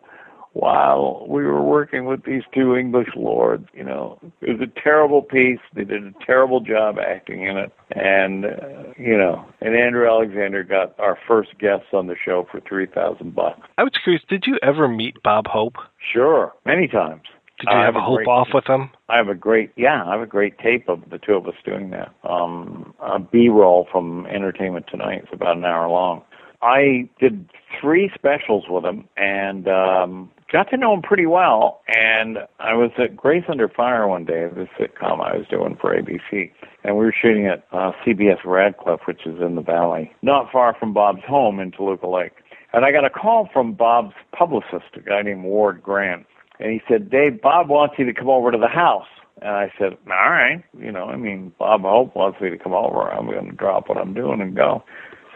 while 0.53 1.25
we 1.29 1.45
were 1.45 1.63
working 1.63 2.07
with 2.07 2.25
these 2.25 2.43
two 2.55 2.77
English 2.77 3.09
lords. 3.17 3.67
You 3.73 3.85
know, 3.85 4.19
it 4.41 4.59
was 4.59 4.69
a 4.69 4.81
terrible 4.81 5.23
piece. 5.23 5.61
They 5.75 5.85
did 5.85 6.05
a 6.05 6.13
terrible 6.25 6.61
job 6.61 6.97
acting 6.99 7.45
in 7.45 7.57
it, 7.57 7.73
and 7.95 8.45
uh, 8.45 8.93
you 8.99 9.17
know, 9.17 9.45
and 9.61 9.77
Andrew 9.77 10.07
Alexander 10.09 10.65
got 10.65 10.99
our 10.99 11.19
first 11.27 11.59
guests 11.59 11.89
on 11.93 12.07
the 12.07 12.17
show 12.25 12.47
for 12.51 12.61
three 12.61 12.87
thousand 12.87 13.35
bucks. 13.35 13.61
I 13.79 13.83
was 13.85 13.93
curious. 14.03 14.23
Did 14.29 14.45
you 14.47 14.59
ever 14.63 14.89
meet 14.89 15.23
Bob 15.23 15.47
Hope? 15.47 15.75
Sure, 16.13 16.53
many 16.67 16.89
times. 16.89 17.23
Did 17.61 17.69
you 17.71 17.77
I 17.79 17.85
have 17.85 17.97
a 17.97 18.01
Hope 18.01 18.17
great- 18.17 18.29
off 18.29 18.49
with 18.55 18.67
him? 18.67 18.91
I 19.11 19.19
have 19.19 19.29
a 19.29 19.35
great, 19.35 19.71
yeah, 19.77 20.03
I 20.07 20.13
have 20.13 20.23
a 20.23 20.27
great 20.27 20.59
tape 20.59 20.89
of 20.89 21.11
the 21.11 21.19
two 21.19 21.35
of 21.35 21.47
us 21.47 21.55
doing 21.65 21.91
that. 21.91 22.11
Um, 22.25 22.95
a 23.03 23.19
B-roll 23.19 23.87
from 23.93 24.25
Entertainment 24.27 24.87
Tonight. 24.91 25.25
It's 25.25 25.33
about 25.35 25.59
an 25.59 25.65
hour 25.67 25.87
long. 25.89 26.23
I 26.63 27.09
did 27.19 27.51
three 27.79 28.11
specials 28.15 28.65
with 28.69 28.85
him 28.85 29.07
and 29.17 29.69
um, 29.69 30.31
got 30.53 30.71
to 30.71 30.77
know 30.77 30.95
him 30.95 31.03
pretty 31.03 31.27
well. 31.27 31.81
And 31.89 32.39
I 32.59 32.75
was 32.75 32.91
at 32.99 33.17
Grace 33.17 33.45
Under 33.49 33.69
Fire 33.69 34.07
one 34.07 34.25
day, 34.25 34.49
the 34.49 34.67
sitcom 34.79 35.21
I 35.21 35.37
was 35.37 35.47
doing 35.49 35.77
for 35.81 35.95
ABC. 35.95 36.51
And 36.85 36.97
we 36.97 37.05
were 37.05 37.15
shooting 37.21 37.47
at 37.47 37.67
uh, 37.73 37.93
CBS 38.05 38.45
Radford, 38.45 39.01
which 39.07 39.27
is 39.27 39.41
in 39.41 39.55
the 39.55 39.63
valley, 39.63 40.13
not 40.23 40.51
far 40.51 40.75
from 40.79 40.93
Bob's 40.93 41.23
home 41.27 41.61
in 41.61 41.73
Toluca 41.73 42.07
Lake. 42.07 42.33
And 42.73 42.85
I 42.85 42.93
got 42.93 43.05
a 43.05 43.11
call 43.11 43.49
from 43.53 43.75
Bob's 43.75 44.15
publicist, 44.33 44.95
a 44.95 45.01
guy 45.01 45.23
named 45.23 45.45
Ward 45.45 45.83
Grant. 45.83 46.27
And 46.59 46.73
he 46.73 46.81
said, 46.89 47.11
Dave, 47.11 47.41
Bob 47.41 47.69
wants 47.69 47.97
you 47.99 48.05
to 48.05 48.15
come 48.15 48.29
over 48.29 48.51
to 48.51 48.59
the 48.59 48.69
house. 48.69 49.09
And 49.43 49.51
I 49.51 49.73
said, 49.79 49.97
all 50.07 50.31
right. 50.31 50.63
You 50.79 50.93
know, 50.93 51.05
I 51.07 51.17
mean, 51.17 51.53
Bob 51.59 51.83
Hope 51.83 52.15
wants 52.15 52.41
me 52.41 52.51
to 52.51 52.59
come 52.59 52.75
over. 52.75 53.11
I'm 53.11 53.27
going 53.27 53.51
to 53.51 53.57
drop 53.57 53.89
what 53.89 53.99
I'm 53.99 54.15
doing 54.15 54.41
and 54.41 54.55
go. 54.55 54.85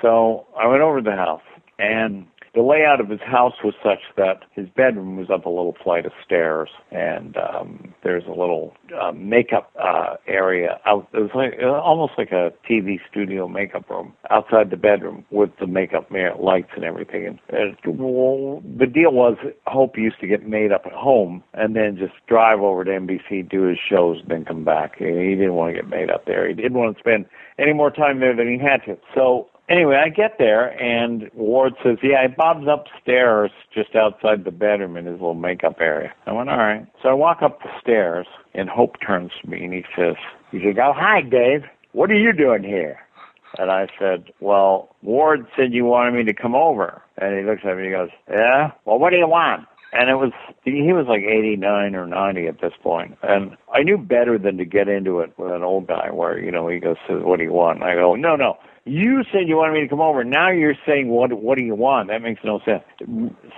So 0.02 0.46
I 0.58 0.66
went 0.66 0.82
over 0.82 1.00
to 1.00 1.04
the 1.04 1.16
house, 1.16 1.40
and 1.78 2.26
the 2.54 2.62
layout 2.62 3.00
of 3.00 3.08
his 3.08 3.20
house 3.20 3.54
was 3.64 3.74
such 3.82 3.98
that 4.16 4.44
his 4.52 4.68
bedroom 4.76 5.16
was 5.16 5.28
up 5.28 5.44
a 5.44 5.48
little 5.48 5.74
flight 5.82 6.06
of 6.06 6.12
stairs, 6.24 6.68
and 6.92 7.36
um, 7.36 7.92
there's 8.04 8.24
a 8.26 8.30
little 8.30 8.74
uh, 9.00 9.10
makeup 9.12 9.72
uh, 9.82 10.14
area 10.28 10.78
out. 10.86 11.08
It 11.12 11.18
was 11.18 11.30
like 11.34 11.54
uh, 11.60 11.66
almost 11.66 12.12
like 12.16 12.30
a 12.30 12.52
TV 12.70 12.98
studio 13.10 13.48
makeup 13.48 13.90
room 13.90 14.12
outside 14.30 14.70
the 14.70 14.76
bedroom 14.76 15.24
with 15.30 15.50
the 15.58 15.66
makeup 15.66 16.10
ma- 16.10 16.36
lights 16.40 16.70
and 16.76 16.84
everything. 16.84 17.26
And, 17.26 17.38
and 17.48 17.76
well, 17.98 18.62
the 18.78 18.86
deal 18.86 19.12
was, 19.12 19.36
Hope 19.66 19.98
used 19.98 20.20
to 20.20 20.26
get 20.28 20.46
made 20.46 20.70
up 20.70 20.82
at 20.86 20.92
home 20.92 21.42
and 21.54 21.74
then 21.74 21.96
just 21.98 22.14
drive 22.28 22.60
over 22.60 22.84
to 22.84 22.90
NBC, 22.90 23.48
do 23.50 23.62
his 23.62 23.78
shows, 23.90 24.18
and 24.20 24.30
then 24.30 24.44
come 24.44 24.64
back. 24.64 24.96
He 24.98 25.04
didn't 25.04 25.54
want 25.54 25.74
to 25.74 25.82
get 25.82 25.90
made 25.90 26.10
up 26.10 26.24
there. 26.26 26.46
He 26.48 26.54
didn't 26.54 26.74
want 26.78 26.96
to 26.96 27.00
spend 27.00 27.26
any 27.58 27.72
more 27.72 27.90
time 27.90 28.20
there 28.20 28.34
than 28.36 28.48
he 28.48 28.58
had 28.58 28.84
to. 28.86 28.96
So 29.14 29.48
Anyway, 29.68 29.96
I 29.96 30.10
get 30.10 30.36
there 30.38 30.80
and 30.80 31.30
Ward 31.34 31.74
says, 31.82 31.96
"Yeah, 32.02 32.26
Bob's 32.26 32.66
upstairs, 32.68 33.50
just 33.72 33.96
outside 33.96 34.44
the 34.44 34.50
bedroom 34.50 34.96
in 34.96 35.06
his 35.06 35.14
little 35.14 35.34
makeup 35.34 35.80
area." 35.80 36.12
I 36.26 36.32
went, 36.32 36.50
"All 36.50 36.58
right." 36.58 36.86
So 37.02 37.08
I 37.08 37.14
walk 37.14 37.42
up 37.42 37.62
the 37.62 37.70
stairs, 37.80 38.26
and 38.54 38.68
Hope 38.68 39.00
turns 39.00 39.32
to 39.40 39.48
me 39.48 39.64
and 39.64 39.72
he 39.72 39.84
says, 39.96 40.16
"He 40.50 40.60
said, 40.62 40.78
oh, 40.78 40.92
hi, 40.92 41.22
Dave. 41.22 41.64
What 41.92 42.10
are 42.10 42.18
you 42.18 42.32
doing 42.32 42.62
here?" 42.62 42.98
And 43.58 43.70
I 43.70 43.86
said, 43.98 44.32
"Well, 44.40 44.94
Ward 45.02 45.46
said 45.56 45.72
you 45.72 45.86
wanted 45.86 46.12
me 46.12 46.24
to 46.24 46.34
come 46.34 46.54
over." 46.54 47.00
And 47.18 47.38
he 47.38 47.44
looks 47.44 47.62
at 47.64 47.76
me 47.76 47.84
and 47.84 47.86
he 47.86 47.90
goes, 47.90 48.10
"Yeah. 48.28 48.72
Well, 48.84 48.98
what 48.98 49.10
do 49.10 49.16
you 49.16 49.28
want?" 49.28 49.66
And 49.94 50.10
it 50.10 50.16
was 50.16 50.32
he 50.64 50.92
was 50.92 51.06
like 51.06 51.22
89 51.22 51.94
or 51.94 52.06
90 52.06 52.48
at 52.48 52.60
this 52.60 52.72
point, 52.82 53.16
and 53.22 53.56
I 53.72 53.84
knew 53.84 53.96
better 53.96 54.38
than 54.38 54.58
to 54.58 54.64
get 54.64 54.88
into 54.88 55.20
it 55.20 55.32
with 55.38 55.52
an 55.52 55.62
old 55.62 55.86
guy 55.86 56.10
where 56.10 56.36
you 56.38 56.50
know 56.50 56.66
he 56.66 56.80
goes, 56.80 56.96
"What 57.08 57.38
do 57.38 57.44
you 57.44 57.52
want?" 57.52 57.80
And 57.80 57.88
I 57.88 57.94
go, 57.94 58.14
"No, 58.16 58.34
no." 58.34 58.58
You 58.86 59.24
said 59.32 59.48
you 59.48 59.56
wanted 59.56 59.72
me 59.72 59.80
to 59.80 59.88
come 59.88 60.02
over. 60.02 60.24
Now 60.24 60.50
you're 60.50 60.76
saying 60.86 61.08
what? 61.08 61.32
What 61.32 61.56
do 61.56 61.64
you 61.64 61.74
want? 61.74 62.08
That 62.08 62.20
makes 62.20 62.42
no 62.44 62.60
sense. 62.66 62.82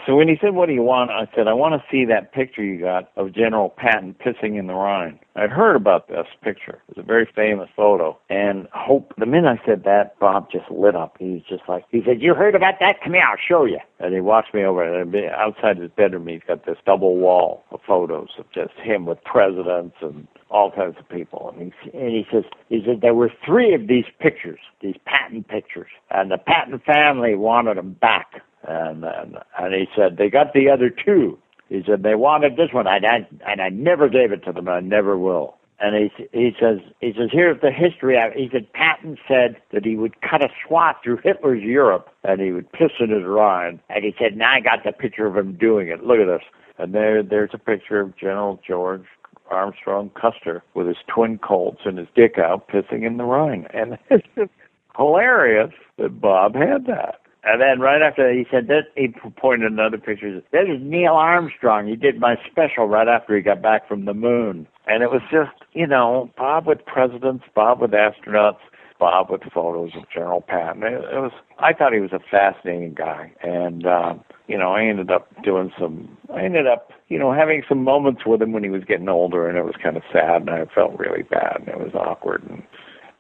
So 0.07 0.15
when 0.15 0.29
he 0.29 0.37
said, 0.41 0.55
"What 0.55 0.67
do 0.67 0.73
you 0.73 0.85
want?" 0.85 1.11
I 1.11 1.27
said, 1.35 1.49
"I 1.49 1.53
want 1.53 1.75
to 1.75 1.83
see 1.91 2.05
that 2.05 2.33
picture 2.33 2.63
you 2.63 2.79
got 2.79 3.11
of 3.17 3.33
General 3.33 3.71
Patton 3.71 4.15
pissing 4.25 4.57
in 4.57 4.69
the 4.69 4.75
Rhine." 4.75 5.19
I'd 5.35 5.51
heard 5.51 5.75
about 5.75 6.07
this 6.07 6.29
picture. 6.43 6.81
It 6.89 6.97
was 6.97 7.05
a 7.05 7.07
very 7.07 7.27
famous 7.27 7.69
photo. 7.75 8.17
And 8.31 8.69
Hope, 8.73 9.15
the 9.19 9.27
minute 9.27 9.61
I 9.61 9.67
said 9.67 9.83
that, 9.83 10.17
Bob 10.21 10.49
just 10.51 10.71
lit 10.71 10.95
up. 10.95 11.17
He 11.19 11.33
was 11.33 11.43
just 11.43 11.69
like, 11.69 11.85
he 11.91 12.05
said, 12.05 12.23
"You 12.23 12.35
heard 12.35 12.55
about 12.55 12.79
that? 12.79 13.01
Come 13.03 13.15
here, 13.15 13.25
I'll 13.29 13.37
show 13.37 13.65
you." 13.65 13.81
And 13.99 14.15
he 14.15 14.21
walks 14.21 14.55
me 14.55 14.63
over. 14.63 14.85
And 14.85 15.13
outside 15.17 15.79
his 15.79 15.91
bedroom, 15.91 16.29
he's 16.29 16.43
got 16.47 16.67
this 16.67 16.79
double 16.87 17.17
wall 17.17 17.65
of 17.73 17.81
photos 17.85 18.29
of 18.39 18.49
just 18.53 18.75
him 18.75 19.07
with 19.07 19.23
presidents 19.25 19.97
and 20.01 20.29
all 20.51 20.71
kinds 20.71 20.97
of 20.99 21.09
people. 21.09 21.55
And 21.59 21.73
he, 21.83 21.91
and 21.99 22.11
he 22.11 22.27
says, 22.33 22.45
he 22.69 22.83
said 22.87 23.01
there 23.01 23.15
were 23.15 23.33
three 23.45 23.75
of 23.75 23.89
these 23.89 24.05
pictures, 24.21 24.61
these 24.81 24.97
Patton 25.05 25.45
pictures, 25.45 25.91
and 26.11 26.31
the 26.31 26.39
Patton 26.39 26.81
family 26.81 27.35
wanted 27.35 27.77
them 27.77 27.93
back. 27.93 28.43
And 28.67 29.05
and, 29.05 29.39
and 29.59 29.75
he 29.75 29.87
said 29.97 30.17
they 30.17 30.31
got 30.31 30.53
the 30.53 30.69
other 30.71 30.91
two. 30.91 31.39
He 31.69 31.83
said 31.87 32.03
they 32.03 32.15
wanted 32.15 32.57
this 32.57 32.73
one, 32.73 32.87
and 32.87 33.07
I 33.07 33.27
and 33.47 33.61
I 33.61 33.69
never 33.71 34.09
gave 34.09 34.33
it 34.33 34.45
to 34.45 34.53
them. 34.53 34.69
and 34.69 34.77
I 34.77 34.81
never 34.81 35.19
will. 35.19 35.57
And 35.79 35.95
he 35.95 36.29
he 36.33 36.57
says 36.59 36.79
he 37.01 37.13
says 37.17 37.29
here's 37.33 37.61
the 37.61 37.71
history. 37.71 38.17
He 38.35 38.49
said 38.51 38.73
Patton 38.73 39.19
said 39.29 39.57
that 39.73 39.85
he 39.85 39.97
would 39.97 40.21
cut 40.23 40.43
a 40.43 40.49
swath 40.67 40.97
through 41.05 41.19
Hitler's 41.23 41.63
Europe 41.63 42.09
and 42.25 42.41
he 42.41 42.53
would 42.53 42.71
piss 42.73 42.93
in 42.99 43.11
his 43.11 43.25
Rhine. 43.25 43.81
And 43.91 44.05
he 44.05 44.15
said 44.19 44.37
now 44.37 44.53
I 44.53 44.61
got 44.61 44.85
the 44.85 44.93
picture 44.93 45.27
of 45.27 45.37
him 45.37 45.55
doing 45.55 45.89
it. 45.89 46.03
Look 46.05 46.19
at 46.19 46.27
this. 46.27 46.43
And 46.79 46.95
there 46.95 47.23
there's 47.23 47.51
a 47.53 47.59
picture 47.59 48.01
of 48.01 48.17
General 48.17 48.61
George 48.67 49.05
Armstrong 49.51 50.11
Custer 50.11 50.63
with 50.75 50.87
his 50.87 50.97
twin 51.07 51.39
Colts 51.39 51.81
and 51.85 51.99
his 51.99 52.09
dick 52.15 52.39
out 52.39 52.69
pissing 52.69 53.07
in 53.07 53.17
the 53.17 53.25
Rhine. 53.25 53.67
And 53.73 53.99
it's 54.11 54.27
just 54.37 54.51
hilarious 54.97 55.73
that 55.99 56.21
Bob 56.21 56.55
had 56.55 56.87
that. 56.87 57.21
And 57.49 57.61
then 57.61 57.79
right 57.79 58.03
after 58.03 58.27
that, 58.27 58.35
he 58.35 58.45
said 58.51 58.67
that 58.67 58.89
he 58.97 59.09
pointed 59.39 59.71
another 59.71 59.99
picture. 59.99 60.27
He 60.27 60.35
said, 60.35 60.45
This 60.51 60.77
is 60.77 60.83
Neil 60.83 61.15
Armstrong. 61.15 61.87
He 61.87 61.95
did 61.95 62.19
my 62.19 62.35
special 62.51 62.89
right 62.89 63.07
after 63.07 63.37
he 63.37 63.43
got 63.43 63.63
back 63.63 63.87
from 63.87 64.05
the 64.05 64.15
moon. 64.15 64.67
And 64.89 65.05
it 65.05 65.13
was 65.13 65.23
just, 65.31 65.53
you 65.73 65.87
know, 65.87 66.29
Bob 66.37 66.67
with 66.67 66.85
presidents, 66.85 67.45
Bob 67.55 67.81
with 67.81 67.93
astronauts, 67.93 68.59
Bob 68.99 69.31
with 69.31 69.43
photos 69.53 69.91
of 69.97 70.05
General 70.13 70.41
Patton. 70.41 70.83
It, 70.83 70.93
it 70.95 71.21
was. 71.21 71.33
I 71.59 71.73
thought 71.73 71.93
he 71.93 72.01
was 72.01 72.13
a 72.13 72.21
fascinating 72.31 72.95
guy, 72.95 73.33
and 73.43 73.87
uh, 73.87 74.15
you 74.47 74.59
know, 74.59 74.73
I 74.73 74.85
ended 74.85 75.11
up 75.11 75.29
doing 75.43 75.73
some. 75.79 76.17
I 76.35 76.45
ended 76.45 76.67
up, 76.67 76.91
you 77.09 77.19
know, 77.19 77.33
having 77.33 77.63
some 77.69 77.83
moments 77.83 78.23
with 78.27 78.43
him 78.43 78.53
when 78.53 78.65
he 78.65 78.71
was 78.71 78.85
getting 78.85 79.09
older, 79.09 79.49
and 79.49 79.59
it 79.59 79.65
was 79.65 79.75
kind 79.83 79.97
of 79.97 80.03
sad, 80.13 80.43
and 80.43 80.51
I 80.51 80.65
felt 80.75 80.99
really 80.99 81.23
bad, 81.23 81.57
and 81.61 81.69
it 81.69 81.79
was 81.79 81.95
awkward, 81.95 82.43
and 82.49 82.63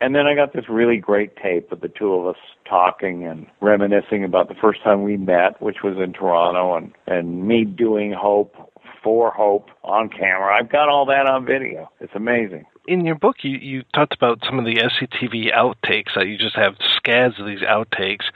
and 0.00 0.14
then 0.14 0.26
I 0.26 0.34
got 0.34 0.52
this 0.52 0.68
really 0.68 0.98
great 0.98 1.36
tape 1.36 1.72
of 1.72 1.80
the 1.80 1.88
two 1.88 2.12
of 2.12 2.26
us 2.26 2.40
talking 2.68 3.24
and 3.26 3.46
reminiscing 3.60 4.24
about 4.24 4.48
the 4.48 4.54
first 4.54 4.82
time 4.82 5.02
we 5.02 5.16
met, 5.16 5.60
which 5.62 5.78
was 5.82 5.96
in 5.96 6.12
Toronto, 6.12 6.76
and 6.76 6.92
and 7.06 7.46
me 7.46 7.64
doing 7.64 8.12
Hope 8.12 8.54
for 9.02 9.30
Hope 9.30 9.68
on 9.84 10.08
camera. 10.08 10.56
I've 10.58 10.70
got 10.70 10.88
all 10.88 11.06
that 11.06 11.26
on 11.26 11.46
video. 11.46 11.90
It's 12.00 12.12
amazing. 12.14 12.66
In 12.86 13.04
your 13.04 13.16
book, 13.16 13.36
you, 13.42 13.58
you 13.58 13.82
talked 13.94 14.14
about 14.14 14.40
some 14.44 14.58
of 14.58 14.64
the 14.64 14.76
SCTV 14.76 15.52
outtakes 15.52 16.14
that 16.14 16.26
you 16.28 16.38
just 16.38 16.56
have 16.56 16.74
scads 16.96 17.34
of 17.38 17.46
these 17.46 17.60
outtakes. 17.60 18.26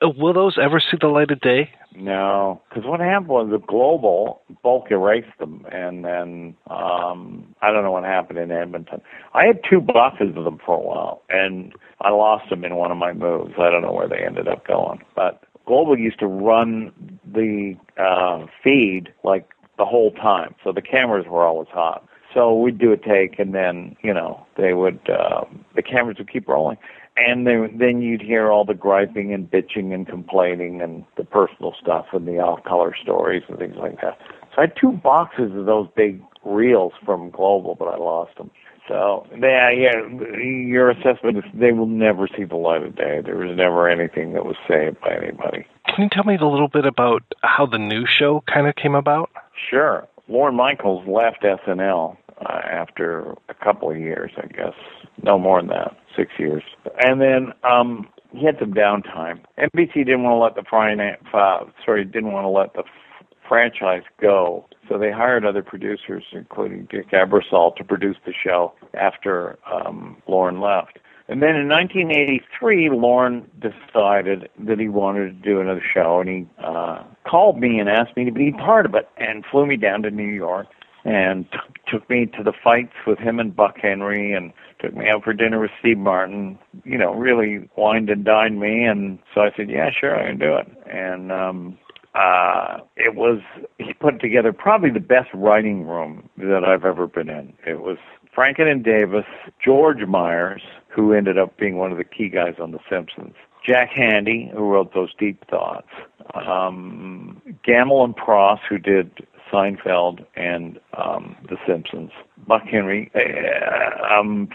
Uh, 0.00 0.10
Will 0.16 0.32
those 0.32 0.56
ever 0.62 0.78
see 0.78 0.96
the 1.00 1.08
light 1.08 1.30
of 1.32 1.40
day? 1.40 1.70
No, 1.96 2.62
because 2.68 2.84
what 2.84 3.00
happened 3.00 3.28
was 3.28 3.48
the 3.50 3.58
global 3.58 4.42
bulk 4.62 4.92
erased 4.92 5.36
them, 5.40 5.66
and 5.72 6.04
then 6.04 6.54
um, 6.70 7.52
I 7.60 7.72
don't 7.72 7.82
know 7.82 7.90
what 7.90 8.04
happened 8.04 8.38
in 8.38 8.52
Edmonton. 8.52 9.00
I 9.34 9.46
had 9.46 9.60
two 9.68 9.80
boxes 9.80 10.36
of 10.36 10.44
them 10.44 10.60
for 10.64 10.76
a 10.76 10.80
while, 10.80 11.22
and 11.28 11.72
I 12.00 12.10
lost 12.10 12.50
them 12.50 12.64
in 12.64 12.76
one 12.76 12.92
of 12.92 12.98
my 12.98 13.12
moves. 13.12 13.54
I 13.58 13.70
don't 13.70 13.82
know 13.82 13.92
where 13.92 14.08
they 14.08 14.24
ended 14.24 14.46
up 14.46 14.64
going, 14.64 15.00
but 15.16 15.42
Global 15.66 15.98
used 15.98 16.20
to 16.20 16.28
run 16.28 16.92
the 17.26 17.74
uh, 18.00 18.46
feed 18.62 19.08
like 19.24 19.48
the 19.76 19.84
whole 19.84 20.12
time, 20.12 20.54
so 20.62 20.72
the 20.72 20.82
cameras 20.82 21.26
were 21.28 21.44
always 21.44 21.68
hot. 21.68 22.07
So 22.38 22.54
we'd 22.54 22.78
do 22.78 22.92
a 22.92 22.96
take, 22.96 23.40
and 23.40 23.52
then 23.52 23.96
you 24.00 24.14
know 24.14 24.46
they 24.56 24.72
would 24.72 25.00
uh, 25.10 25.44
the 25.74 25.82
cameras 25.82 26.18
would 26.18 26.32
keep 26.32 26.46
rolling, 26.46 26.76
and 27.16 27.48
then 27.48 27.76
then 27.76 28.00
you'd 28.00 28.22
hear 28.22 28.52
all 28.52 28.64
the 28.64 28.74
griping 28.74 29.34
and 29.34 29.50
bitching 29.50 29.92
and 29.92 30.06
complaining 30.06 30.80
and 30.80 31.04
the 31.16 31.24
personal 31.24 31.74
stuff 31.82 32.06
and 32.12 32.28
the 32.28 32.38
off-color 32.38 32.94
stories 33.02 33.42
and 33.48 33.58
things 33.58 33.74
like 33.76 34.00
that. 34.02 34.16
So 34.54 34.58
I 34.58 34.60
had 34.62 34.74
two 34.80 34.92
boxes 34.92 35.50
of 35.56 35.66
those 35.66 35.88
big 35.96 36.22
reels 36.44 36.92
from 37.04 37.30
Global, 37.30 37.74
but 37.74 37.86
I 37.86 37.96
lost 37.96 38.36
them. 38.36 38.52
So 38.86 39.26
yeah, 39.32 39.70
yeah, 39.72 39.92
your 40.38 40.90
assessment 40.90 41.38
is 41.38 41.44
they 41.52 41.72
will 41.72 41.86
never 41.86 42.28
see 42.36 42.44
the 42.44 42.54
light 42.54 42.84
of 42.84 42.94
day. 42.94 43.20
There 43.20 43.36
was 43.36 43.56
never 43.56 43.88
anything 43.88 44.34
that 44.34 44.44
was 44.44 44.56
saved 44.68 45.00
by 45.00 45.16
anybody. 45.16 45.66
Can 45.88 46.04
you 46.04 46.08
tell 46.08 46.22
me 46.22 46.36
a 46.36 46.46
little 46.46 46.68
bit 46.68 46.86
about 46.86 47.24
how 47.42 47.66
the 47.66 47.78
new 47.78 48.06
show 48.06 48.44
kind 48.46 48.68
of 48.68 48.76
came 48.76 48.94
about? 48.94 49.28
Sure. 49.68 50.06
Lorne 50.28 50.54
Michaels 50.54 51.08
left 51.08 51.42
SNL 51.42 52.16
uh, 52.44 52.60
after 52.70 53.34
a 53.48 53.54
couple 53.54 53.90
of 53.90 53.98
years, 53.98 54.32
I 54.36 54.46
guess. 54.46 54.74
No 55.22 55.38
more 55.38 55.60
than 55.60 55.68
that, 55.68 55.96
six 56.16 56.32
years. 56.38 56.62
And 57.00 57.20
then 57.20 57.52
um, 57.64 58.08
he 58.32 58.44
had 58.44 58.56
some 58.58 58.72
downtime. 58.72 59.40
NBC 59.58 59.94
didn't 59.94 60.22
want 60.22 60.34
to 60.34 60.42
let 60.42 60.54
the 60.54 60.68
finance, 60.68 61.22
uh, 61.32 61.60
sorry, 61.84 62.04
didn't 62.04 62.32
want 62.32 62.44
to 62.44 62.48
let 62.48 62.74
the 62.74 62.80
f- 62.80 63.26
franchise 63.48 64.02
go. 64.20 64.66
So 64.88 64.98
they 64.98 65.10
hired 65.10 65.44
other 65.44 65.62
producers, 65.62 66.24
including 66.32 66.88
Dick 66.90 67.10
Ebersol, 67.10 67.76
to 67.76 67.84
produce 67.84 68.16
the 68.24 68.32
show 68.32 68.72
after 68.94 69.58
um, 69.70 70.16
Lorne 70.26 70.60
left. 70.60 70.98
And 71.30 71.42
then 71.42 71.56
in 71.56 71.68
1983, 71.68 72.88
Lorne 72.90 73.46
decided 73.60 74.48
that 74.60 74.80
he 74.80 74.88
wanted 74.88 75.26
to 75.26 75.50
do 75.50 75.60
another 75.60 75.84
show, 75.92 76.20
and 76.20 76.28
he 76.28 76.46
uh, 76.64 77.02
called 77.28 77.60
me 77.60 77.78
and 77.78 77.88
asked 77.88 78.16
me 78.16 78.24
to 78.24 78.32
be 78.32 78.50
part 78.52 78.86
of 78.86 78.94
it, 78.94 79.08
and 79.18 79.44
flew 79.50 79.66
me 79.66 79.76
down 79.76 80.02
to 80.02 80.10
New 80.10 80.22
York, 80.24 80.68
and 81.04 81.50
t- 81.50 81.58
took 81.90 82.08
me 82.10 82.26
to 82.26 82.42
the 82.42 82.52
fights 82.52 82.94
with 83.06 83.18
him 83.18 83.38
and 83.38 83.54
Buck 83.54 83.78
Henry, 83.80 84.32
and 84.32 84.52
took 84.80 84.94
me 84.94 85.08
out 85.08 85.24
for 85.24 85.32
dinner 85.32 85.60
with 85.60 85.70
Steve 85.80 85.98
Martin. 85.98 86.58
You 86.84 86.98
know, 86.98 87.14
really 87.14 87.68
wined 87.76 88.10
and 88.10 88.24
dined 88.24 88.60
me, 88.60 88.84
and 88.84 89.18
so 89.34 89.42
I 89.42 89.50
said, 89.56 89.70
"Yeah, 89.70 89.90
sure, 89.90 90.18
I 90.18 90.28
can 90.28 90.38
do 90.38 90.56
it." 90.56 90.68
And 90.90 91.32
um, 91.32 91.78
uh, 92.14 92.78
it 92.96 93.14
was 93.14 93.40
he 93.78 93.92
put 93.94 94.20
together 94.20 94.52
probably 94.52 94.90
the 94.90 95.00
best 95.00 95.28
writing 95.34 95.86
room 95.86 96.28
that 96.38 96.64
I've 96.64 96.84
ever 96.84 97.06
been 97.06 97.28
in. 97.28 97.54
It 97.66 97.80
was 97.80 97.98
Franken 98.36 98.70
and 98.70 98.84
Davis, 98.84 99.26
George 99.64 100.06
Meyer, 100.06 100.58
who 100.88 101.12
ended 101.12 101.38
up 101.38 101.56
being 101.56 101.76
one 101.76 101.92
of 101.92 101.98
the 101.98 102.04
key 102.04 102.28
guys 102.28 102.54
on 102.60 102.72
The 102.72 102.78
Simpsons, 102.88 103.34
Jack 103.66 103.90
Handey, 103.90 104.52
who 104.52 104.68
wrote 104.68 104.94
those 104.94 105.12
deep 105.18 105.44
thoughts, 105.48 105.88
um, 106.34 107.42
Gammill 107.66 108.04
and 108.04 108.16
Pross, 108.16 108.60
who 108.68 108.78
did 108.78 109.10
Seinfeld 109.52 110.24
and 110.36 110.78
um, 110.96 111.36
The 111.48 111.56
Simpsons, 111.66 112.10
Buck 112.46 112.62
Henry, 112.62 113.10
uh, 113.14 114.14
um, 114.14 114.48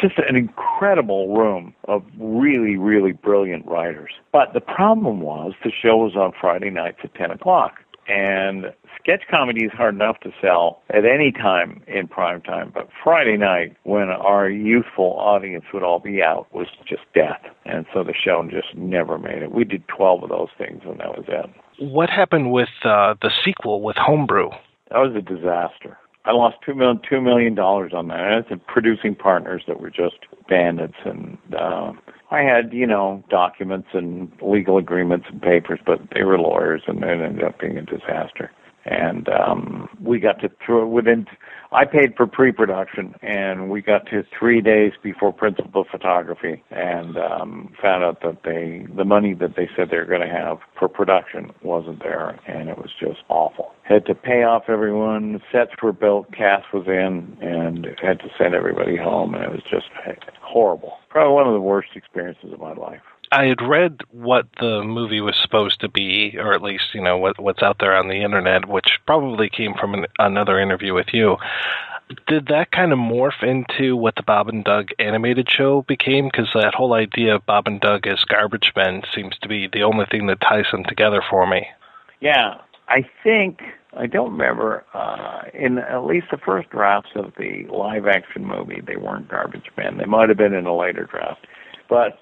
just 0.00 0.18
an 0.18 0.36
incredible 0.36 1.36
room 1.36 1.74
of 1.86 2.02
really, 2.18 2.76
really 2.76 3.12
brilliant 3.12 3.66
writers. 3.66 4.10
But 4.32 4.52
the 4.54 4.60
problem 4.60 5.20
was 5.20 5.54
the 5.64 5.72
show 5.72 5.96
was 5.98 6.16
on 6.16 6.32
Friday 6.40 6.70
nights 6.70 6.98
at 7.04 7.14
10 7.14 7.30
o'clock. 7.30 7.74
And 8.08 8.72
sketch 8.98 9.24
comedy 9.30 9.66
is 9.66 9.72
hard 9.72 9.94
enough 9.94 10.18
to 10.20 10.32
sell 10.40 10.80
at 10.88 11.04
any 11.04 11.30
time 11.30 11.82
in 11.86 12.08
prime 12.08 12.40
time, 12.40 12.72
but 12.74 12.88
Friday 13.04 13.36
night, 13.36 13.76
when 13.82 14.08
our 14.08 14.48
youthful 14.48 15.14
audience 15.18 15.66
would 15.74 15.82
all 15.82 15.98
be 15.98 16.22
out, 16.22 16.46
was 16.52 16.68
just 16.86 17.02
death. 17.14 17.42
And 17.66 17.84
so 17.92 18.02
the 18.02 18.14
show 18.14 18.42
just 18.50 18.74
never 18.74 19.18
made 19.18 19.42
it. 19.42 19.52
We 19.52 19.64
did 19.64 19.86
12 19.88 20.22
of 20.22 20.30
those 20.30 20.48
things, 20.56 20.82
and 20.86 20.98
that 21.00 21.18
was 21.18 21.26
it. 21.28 21.50
What 21.78 22.10
happened 22.10 22.50
with 22.50 22.68
uh, 22.84 23.14
the 23.22 23.30
sequel 23.44 23.82
with 23.82 23.96
Homebrew? 23.96 24.50
That 24.90 24.98
was 24.98 25.14
a 25.16 25.22
disaster. 25.22 25.98
I 26.24 26.32
lost 26.32 26.56
two 26.64 26.74
million 26.74 27.00
two 27.08 27.20
million 27.20 27.54
dollars 27.54 27.92
on 27.94 28.08
that. 28.08 28.18
I 28.18 28.34
had 28.34 28.44
some 28.48 28.60
producing 28.66 29.14
partners 29.14 29.62
that 29.66 29.80
were 29.80 29.90
just 29.90 30.16
bandits, 30.48 30.96
and 31.04 31.38
uh, 31.58 31.92
I 32.30 32.40
had 32.40 32.72
you 32.72 32.86
know 32.86 33.24
documents 33.30 33.88
and 33.92 34.30
legal 34.42 34.76
agreements 34.76 35.26
and 35.30 35.40
papers, 35.40 35.80
but 35.86 36.00
they 36.14 36.24
were 36.24 36.38
lawyers, 36.38 36.82
and 36.86 37.02
it 37.02 37.20
ended 37.22 37.44
up 37.44 37.58
being 37.58 37.78
a 37.78 37.82
disaster. 37.82 38.50
And 38.90 39.28
um, 39.28 39.88
we 40.02 40.18
got 40.18 40.40
to 40.40 40.50
throw 40.64 40.86
within. 40.86 41.26
I 41.72 41.84
paid 41.84 42.16
for 42.16 42.26
pre-production, 42.26 43.14
and 43.20 43.68
we 43.68 43.82
got 43.82 44.06
to 44.06 44.22
three 44.38 44.62
days 44.62 44.92
before 45.02 45.30
principal 45.32 45.84
photography, 45.90 46.62
and 46.70 47.18
um, 47.18 47.74
found 47.82 48.02
out 48.02 48.22
that 48.22 48.38
they 48.44 48.86
the 48.96 49.04
money 49.04 49.34
that 49.34 49.56
they 49.56 49.68
said 49.76 49.90
they 49.90 49.98
were 49.98 50.06
going 50.06 50.26
to 50.26 50.34
have 50.34 50.58
for 50.78 50.88
production 50.88 51.50
wasn't 51.62 52.00
there, 52.02 52.38
and 52.46 52.70
it 52.70 52.78
was 52.78 52.90
just 52.98 53.20
awful. 53.28 53.74
Had 53.82 54.06
to 54.06 54.14
pay 54.14 54.42
off 54.42 54.64
everyone. 54.68 55.42
Sets 55.52 55.72
were 55.82 55.92
built, 55.92 56.32
cast 56.32 56.72
was 56.72 56.86
in, 56.86 57.36
and 57.46 57.86
had 58.00 58.20
to 58.20 58.30
send 58.38 58.54
everybody 58.54 58.96
home, 58.96 59.34
and 59.34 59.44
it 59.44 59.50
was 59.50 59.62
just 59.70 59.86
horrible. 60.40 60.94
Probably 61.10 61.34
one 61.34 61.46
of 61.46 61.52
the 61.52 61.60
worst 61.60 61.90
experiences 61.94 62.52
of 62.52 62.60
my 62.60 62.72
life. 62.72 63.02
I 63.30 63.46
had 63.46 63.60
read 63.60 64.00
what 64.10 64.46
the 64.58 64.82
movie 64.82 65.20
was 65.20 65.36
supposed 65.40 65.80
to 65.80 65.88
be, 65.88 66.36
or 66.38 66.54
at 66.54 66.62
least 66.62 66.94
you 66.94 67.02
know 67.02 67.18
what 67.18 67.38
what's 67.38 67.62
out 67.62 67.78
there 67.78 67.96
on 67.96 68.08
the 68.08 68.22
internet, 68.22 68.68
which 68.68 68.98
probably 69.06 69.48
came 69.50 69.74
from 69.74 69.94
an, 69.94 70.06
another 70.18 70.58
interview 70.58 70.94
with 70.94 71.08
you. 71.12 71.36
Did 72.26 72.46
that 72.46 72.70
kind 72.70 72.92
of 72.92 72.98
morph 72.98 73.42
into 73.42 73.94
what 73.94 74.14
the 74.14 74.22
Bob 74.22 74.48
and 74.48 74.64
Doug 74.64 74.88
animated 74.98 75.50
show 75.50 75.82
became? 75.82 76.26
Because 76.26 76.48
that 76.54 76.74
whole 76.74 76.94
idea 76.94 77.34
of 77.34 77.44
Bob 77.44 77.66
and 77.66 77.80
Doug 77.80 78.06
as 78.06 78.24
garbage 78.24 78.72
men 78.74 79.02
seems 79.14 79.36
to 79.42 79.48
be 79.48 79.68
the 79.70 79.82
only 79.82 80.06
thing 80.06 80.26
that 80.28 80.40
ties 80.40 80.70
them 80.72 80.84
together 80.84 81.22
for 81.28 81.46
me. 81.46 81.66
Yeah, 82.20 82.54
I 82.88 83.06
think 83.22 83.60
I 83.94 84.06
don't 84.06 84.32
remember 84.32 84.84
uh, 84.94 85.42
in 85.52 85.78
at 85.78 86.06
least 86.06 86.28
the 86.30 86.38
first 86.38 86.70
drafts 86.70 87.10
of 87.14 87.32
the 87.36 87.66
live 87.70 88.06
action 88.06 88.46
movie 88.46 88.80
they 88.80 88.96
weren't 88.96 89.28
garbage 89.28 89.70
men. 89.76 89.98
They 89.98 90.06
might 90.06 90.30
have 90.30 90.38
been 90.38 90.54
in 90.54 90.66
a 90.66 90.76
later 90.76 91.04
draft. 91.04 91.46
But 91.88 92.18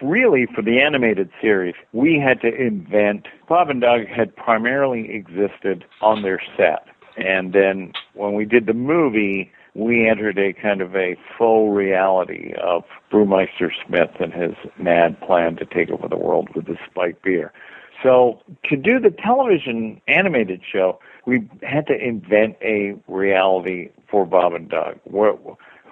really, 0.00 0.46
for 0.54 0.62
the 0.62 0.80
animated 0.80 1.30
series, 1.40 1.74
we 1.92 2.18
had 2.18 2.40
to 2.42 2.54
invent. 2.54 3.26
Bob 3.48 3.70
and 3.70 3.80
Doug 3.80 4.06
had 4.06 4.34
primarily 4.36 5.10
existed 5.12 5.84
on 6.00 6.22
their 6.22 6.40
set. 6.56 6.86
And 7.16 7.52
then 7.52 7.92
when 8.14 8.34
we 8.34 8.44
did 8.44 8.66
the 8.66 8.74
movie, 8.74 9.50
we 9.74 10.08
entered 10.08 10.38
a 10.38 10.52
kind 10.52 10.80
of 10.80 10.94
a 10.94 11.16
full 11.36 11.70
reality 11.70 12.54
of 12.62 12.84
Brewmeister 13.12 13.70
Smith 13.86 14.10
and 14.20 14.32
his 14.32 14.54
mad 14.78 15.20
plan 15.20 15.56
to 15.56 15.64
take 15.64 15.90
over 15.90 16.08
the 16.08 16.16
world 16.16 16.48
with 16.54 16.66
his 16.66 16.78
spiked 16.88 17.22
beer. 17.22 17.52
So 18.02 18.40
to 18.64 18.76
do 18.76 19.00
the 19.00 19.10
television 19.10 20.00
animated 20.06 20.62
show, 20.70 21.00
we 21.26 21.48
had 21.62 21.86
to 21.88 21.94
invent 21.94 22.56
a 22.62 22.94
reality 23.08 23.90
for 24.08 24.24
Bob 24.24 24.54
and 24.54 24.68
Doug. 24.68 24.98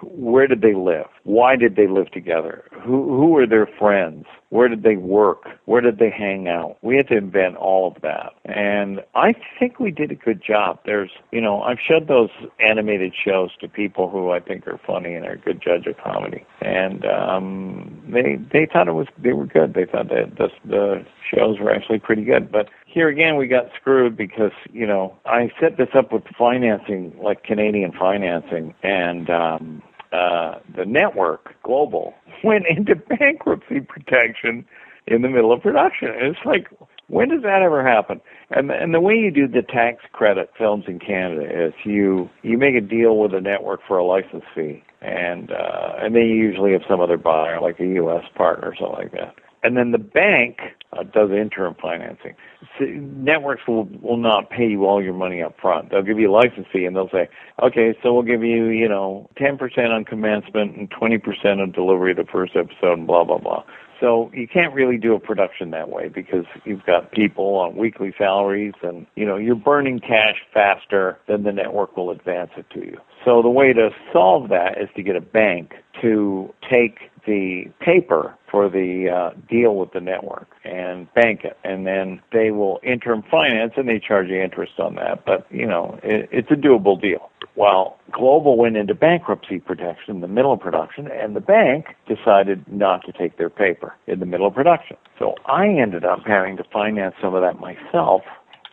Where, 0.01 0.47
did 0.47 0.61
they 0.61 0.73
live? 0.73 1.07
Why 1.23 1.55
did 1.55 1.75
they 1.75 1.87
live 1.87 2.11
together? 2.11 2.63
Who 2.83 3.17
who 3.17 3.27
were 3.27 3.47
their 3.47 3.67
friends? 3.79 4.25
Where 4.49 4.69
did 4.69 4.83
they 4.83 4.95
work? 4.95 5.43
Where 5.65 5.81
did 5.81 5.99
they 5.99 6.09
hang 6.09 6.47
out? 6.47 6.77
We 6.81 6.95
had 6.95 7.09
to 7.09 7.17
invent 7.17 7.57
all 7.57 7.87
of 7.93 8.01
that. 8.01 8.33
And 8.45 9.01
I 9.13 9.33
think 9.59 9.79
we 9.79 9.91
did 9.91 10.09
a 10.09 10.15
good 10.15 10.41
job. 10.41 10.79
There's, 10.85 11.11
you 11.31 11.41
know, 11.41 11.61
I've 11.63 11.79
showed 11.85 12.07
those 12.07 12.29
animated 12.59 13.13
shows 13.13 13.49
to 13.59 13.67
people 13.67 14.09
who 14.09 14.31
I 14.31 14.39
think 14.39 14.65
are 14.67 14.79
funny 14.87 15.13
and 15.15 15.25
are 15.25 15.33
a 15.33 15.37
good 15.37 15.61
judge 15.61 15.85
of 15.85 15.97
comedy. 15.97 16.45
And 16.61 17.05
um 17.05 18.01
they 18.07 18.37
they 18.53 18.67
thought 18.71 18.87
it 18.87 18.93
was 18.93 19.07
they 19.17 19.33
were 19.33 19.45
good. 19.47 19.73
They 19.73 19.85
thought 19.85 20.07
that 20.09 20.37
the 20.37 20.49
the 20.63 21.05
shows 21.33 21.59
were 21.59 21.71
actually 21.73 21.99
pretty 21.99 22.23
good. 22.23 22.49
But 22.49 22.69
here 22.85 23.09
again 23.09 23.35
we 23.35 23.47
got 23.47 23.65
screwed 23.77 24.15
because, 24.15 24.53
you 24.71 24.87
know, 24.87 25.13
I 25.25 25.51
set 25.59 25.75
this 25.77 25.89
up 25.93 26.13
with 26.13 26.23
financing 26.37 27.13
like 27.21 27.43
Canadian 27.43 27.91
financing 27.91 28.73
and 28.81 29.29
um 29.29 29.83
uh, 30.11 30.59
the 30.75 30.85
network, 30.85 31.55
Global, 31.63 32.13
went 32.43 32.65
into 32.67 32.95
bankruptcy 32.95 33.81
protection 33.81 34.65
in 35.07 35.21
the 35.21 35.29
middle 35.29 35.53
of 35.53 35.61
production. 35.61 36.09
And 36.09 36.35
it's 36.35 36.45
like, 36.45 36.67
when 37.07 37.29
does 37.29 37.41
that 37.43 37.61
ever 37.61 37.87
happen? 37.87 38.19
And 38.51 38.69
and 38.71 38.93
the 38.93 38.99
way 38.99 39.15
you 39.15 39.31
do 39.31 39.47
the 39.47 39.61
tax 39.61 40.03
credit 40.11 40.51
films 40.57 40.85
in 40.87 40.99
Canada 40.99 41.67
is 41.67 41.73
you 41.83 42.29
you 42.43 42.57
make 42.57 42.75
a 42.75 42.81
deal 42.81 43.17
with 43.17 43.33
a 43.33 43.41
network 43.41 43.81
for 43.87 43.97
a 43.97 44.05
license 44.05 44.43
fee, 44.53 44.83
and 45.01 45.51
uh, 45.51 45.93
and 46.01 46.15
then 46.15 46.23
you 46.23 46.35
usually 46.35 46.73
have 46.73 46.81
some 46.89 46.99
other 46.99 47.17
buyer, 47.17 47.61
like 47.61 47.79
a 47.79 47.85
U.S. 47.85 48.23
partner 48.35 48.69
or 48.69 48.75
something 48.75 48.97
like 48.97 49.11
that. 49.13 49.35
And 49.63 49.75
then 49.75 49.91
the 49.91 49.97
bank 49.97 50.59
uh, 50.93 51.03
does 51.03 51.31
interim 51.31 51.75
financing. 51.81 52.33
Networks 52.79 53.63
will 53.67 53.85
will 54.01 54.17
not 54.17 54.49
pay 54.49 54.67
you 54.67 54.85
all 54.85 55.03
your 55.03 55.13
money 55.13 55.41
up 55.41 55.55
front. 55.61 55.91
They'll 55.91 56.03
give 56.03 56.19
you 56.19 56.31
a 56.31 56.33
license 56.33 56.67
fee 56.71 56.85
and 56.85 56.95
they'll 56.95 57.09
say, 57.09 57.29
okay, 57.61 57.95
so 58.01 58.13
we'll 58.13 58.23
give 58.23 58.43
you 58.43 58.67
you 58.67 58.87
know 58.87 59.29
10% 59.39 59.59
on 59.89 60.05
commencement 60.05 60.77
and 60.77 60.89
20% 60.89 61.61
on 61.61 61.71
delivery 61.71 62.11
of 62.11 62.17
the 62.17 62.25
first 62.31 62.55
episode 62.55 62.93
and 62.93 63.07
blah 63.07 63.23
blah 63.23 63.37
blah. 63.37 63.63
So 63.99 64.29
you 64.33 64.47
can't 64.47 64.73
really 64.73 64.97
do 64.97 65.13
a 65.15 65.19
production 65.19 65.71
that 65.71 65.89
way 65.89 66.07
because 66.07 66.45
you've 66.65 66.85
got 66.85 67.11
people 67.11 67.55
on 67.55 67.75
weekly 67.75 68.13
salaries 68.17 68.73
and 68.83 69.07
you 69.15 69.25
know 69.25 69.37
you're 69.37 69.55
burning 69.55 69.99
cash 69.99 70.35
faster 70.53 71.17
than 71.27 71.43
the 71.43 71.51
network 71.51 71.97
will 71.97 72.11
advance 72.11 72.51
it 72.57 72.69
to 72.73 72.79
you. 72.79 72.97
So 73.25 73.41
the 73.41 73.49
way 73.49 73.73
to 73.73 73.89
solve 74.13 74.49
that 74.49 74.77
is 74.79 74.89
to 74.95 75.03
get 75.03 75.15
a 75.15 75.21
bank 75.21 75.73
to 76.01 76.53
take 76.69 77.09
the 77.27 77.65
paper 77.81 78.33
for 78.49 78.69
the 78.69 79.09
uh, 79.09 79.39
deal 79.49 79.75
with 79.75 79.91
the 79.91 79.99
network 79.99 80.47
and 80.63 81.13
bank 81.13 81.41
it, 81.43 81.57
and 81.63 81.85
then 81.85 82.21
they 82.31 82.49
will 82.49 82.79
interim 82.81 83.21
finance 83.29 83.73
and 83.75 83.87
they 83.87 83.99
charge 83.99 84.29
you 84.29 84.41
interest 84.41 84.79
on 84.79 84.95
that. 84.95 85.25
But 85.25 85.45
you 85.51 85.67
know, 85.67 85.99
it, 86.01 86.29
it's 86.31 86.49
a 86.49 86.55
doable 86.55 86.99
deal. 86.99 87.29
While 87.55 87.97
Global 88.11 88.57
went 88.57 88.77
into 88.77 88.95
bankruptcy 88.95 89.59
protection 89.59 90.15
in 90.15 90.21
the 90.21 90.27
middle 90.27 90.53
of 90.53 90.59
production, 90.59 91.09
and 91.11 91.35
the 91.35 91.41
bank 91.41 91.87
decided 92.07 92.63
not 92.71 93.03
to 93.05 93.11
take 93.11 93.37
their 93.37 93.49
paper 93.49 93.93
in 94.07 94.19
the 94.19 94.25
middle 94.25 94.47
of 94.47 94.53
production. 94.53 94.95
So 95.19 95.35
I 95.45 95.67
ended 95.67 96.05
up 96.05 96.19
having 96.25 96.55
to 96.57 96.63
finance 96.71 97.15
some 97.21 97.35
of 97.35 97.41
that 97.41 97.59
myself, 97.59 98.21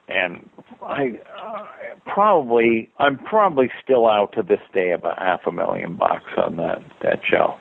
and 0.08 0.48
I 0.82 1.18
uh, 1.42 1.64
probably 2.06 2.90
I'm 2.98 3.18
probably 3.18 3.70
still 3.82 4.06
out 4.06 4.32
to 4.34 4.42
this 4.42 4.60
day 4.72 4.92
about 4.92 5.18
half 5.18 5.40
a 5.46 5.52
million 5.52 5.96
bucks 5.96 6.30
on 6.36 6.56
that 6.56 6.82
that 7.02 7.20
show. 7.28 7.58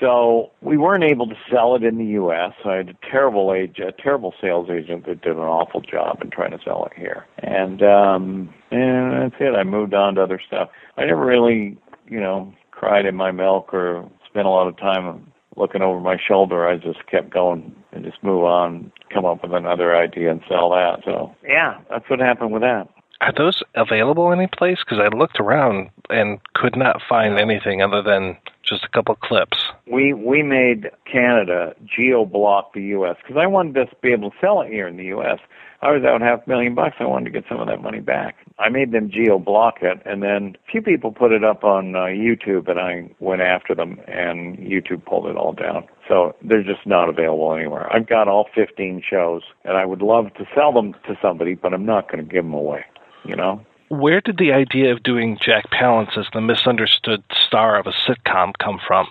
So 0.00 0.50
we 0.62 0.78
weren't 0.78 1.04
able 1.04 1.26
to 1.26 1.34
sell 1.52 1.76
it 1.76 1.84
in 1.84 1.98
the 1.98 2.06
U.S. 2.12 2.52
I 2.64 2.76
had 2.76 2.88
a 2.88 2.96
terrible 3.10 3.52
age, 3.52 3.78
a 3.78 3.92
terrible 3.92 4.34
sales 4.40 4.70
agent 4.70 5.06
that 5.06 5.20
did 5.20 5.32
an 5.32 5.42
awful 5.42 5.82
job 5.82 6.20
in 6.22 6.30
trying 6.30 6.52
to 6.52 6.58
sell 6.64 6.86
it 6.86 6.98
here. 6.98 7.26
And 7.38 7.82
um, 7.82 8.54
and 8.70 9.12
that's 9.12 9.40
it. 9.40 9.54
I 9.54 9.62
moved 9.62 9.92
on 9.92 10.14
to 10.14 10.22
other 10.22 10.40
stuff. 10.44 10.70
I 10.96 11.04
never 11.04 11.24
really, 11.24 11.76
you 12.08 12.18
know, 12.18 12.52
cried 12.70 13.04
in 13.04 13.14
my 13.14 13.30
milk 13.30 13.74
or 13.74 14.10
spent 14.26 14.46
a 14.46 14.50
lot 14.50 14.68
of 14.68 14.76
time 14.78 15.30
looking 15.56 15.82
over 15.82 16.00
my 16.00 16.16
shoulder. 16.16 16.66
I 16.66 16.76
just 16.76 17.06
kept 17.06 17.30
going 17.30 17.74
and 17.92 18.04
just 18.04 18.22
move 18.22 18.44
on, 18.44 18.90
come 19.12 19.26
up 19.26 19.42
with 19.42 19.52
another 19.52 19.94
idea 19.94 20.30
and 20.30 20.40
sell 20.48 20.70
that. 20.70 21.00
So 21.04 21.34
yeah, 21.44 21.80
that's 21.90 22.08
what 22.08 22.20
happened 22.20 22.52
with 22.52 22.62
that. 22.62 22.88
Are 23.20 23.32
those 23.36 23.62
available 23.74 24.32
any 24.32 24.46
place? 24.46 24.78
Because 24.84 24.98
I 24.98 25.14
looked 25.14 25.40
around 25.40 25.90
and 26.08 26.40
could 26.54 26.76
not 26.76 27.02
find 27.06 27.38
anything 27.38 27.82
other 27.82 28.02
than 28.02 28.36
just 28.62 28.84
a 28.84 28.88
couple 28.88 29.14
clips. 29.16 29.58
We 29.90 30.14
we 30.14 30.42
made 30.42 30.90
Canada 31.10 31.74
geo 31.84 32.24
block 32.24 32.72
the 32.72 32.82
U.S. 32.82 33.16
because 33.22 33.36
I 33.40 33.46
wanted 33.46 33.76
us 33.76 33.90
to 33.90 33.96
be 34.00 34.12
able 34.12 34.30
to 34.30 34.36
sell 34.40 34.62
it 34.62 34.70
here 34.70 34.86
in 34.86 34.96
the 34.96 35.04
U.S. 35.06 35.38
I 35.82 35.92
was 35.92 36.04
out 36.04 36.20
half 36.20 36.46
a 36.46 36.48
million 36.48 36.74
bucks. 36.74 36.96
I 37.00 37.04
wanted 37.04 37.24
to 37.24 37.30
get 37.30 37.48
some 37.48 37.58
of 37.58 37.66
that 37.68 37.82
money 37.82 38.00
back. 38.00 38.36
I 38.58 38.68
made 38.68 38.92
them 38.92 39.10
geo 39.10 39.38
block 39.38 39.78
it, 39.80 40.00
and 40.04 40.22
then 40.22 40.56
a 40.68 40.70
few 40.70 40.82
people 40.82 41.10
put 41.10 41.32
it 41.32 41.42
up 41.42 41.64
on 41.64 41.96
uh, 41.96 42.00
YouTube, 42.00 42.68
and 42.68 42.78
I 42.78 43.10
went 43.18 43.40
after 43.40 43.74
them, 43.74 43.98
and 44.06 44.58
YouTube 44.58 45.06
pulled 45.06 45.26
it 45.26 45.36
all 45.36 45.54
down. 45.54 45.86
So 46.06 46.36
they're 46.42 46.62
just 46.62 46.86
not 46.86 47.08
available 47.08 47.54
anywhere. 47.54 47.90
I've 47.90 48.06
got 48.06 48.28
all 48.28 48.46
15 48.54 49.02
shows, 49.08 49.42
and 49.64 49.78
I 49.78 49.86
would 49.86 50.02
love 50.02 50.34
to 50.34 50.44
sell 50.54 50.72
them 50.72 50.92
to 51.06 51.16
somebody, 51.22 51.54
but 51.54 51.72
I'm 51.72 51.86
not 51.86 52.10
going 52.10 52.24
to 52.24 52.30
give 52.30 52.44
them 52.44 52.54
away. 52.54 52.84
You 53.30 53.36
know. 53.36 53.64
Where 53.90 54.20
did 54.20 54.38
the 54.38 54.50
idea 54.50 54.92
of 54.92 55.04
doing 55.04 55.38
Jack 55.40 55.70
Palance 55.70 56.18
as 56.18 56.26
the 56.34 56.40
misunderstood 56.40 57.22
star 57.46 57.78
of 57.78 57.86
a 57.86 57.92
sitcom 57.92 58.52
come 58.58 58.80
from? 58.84 59.06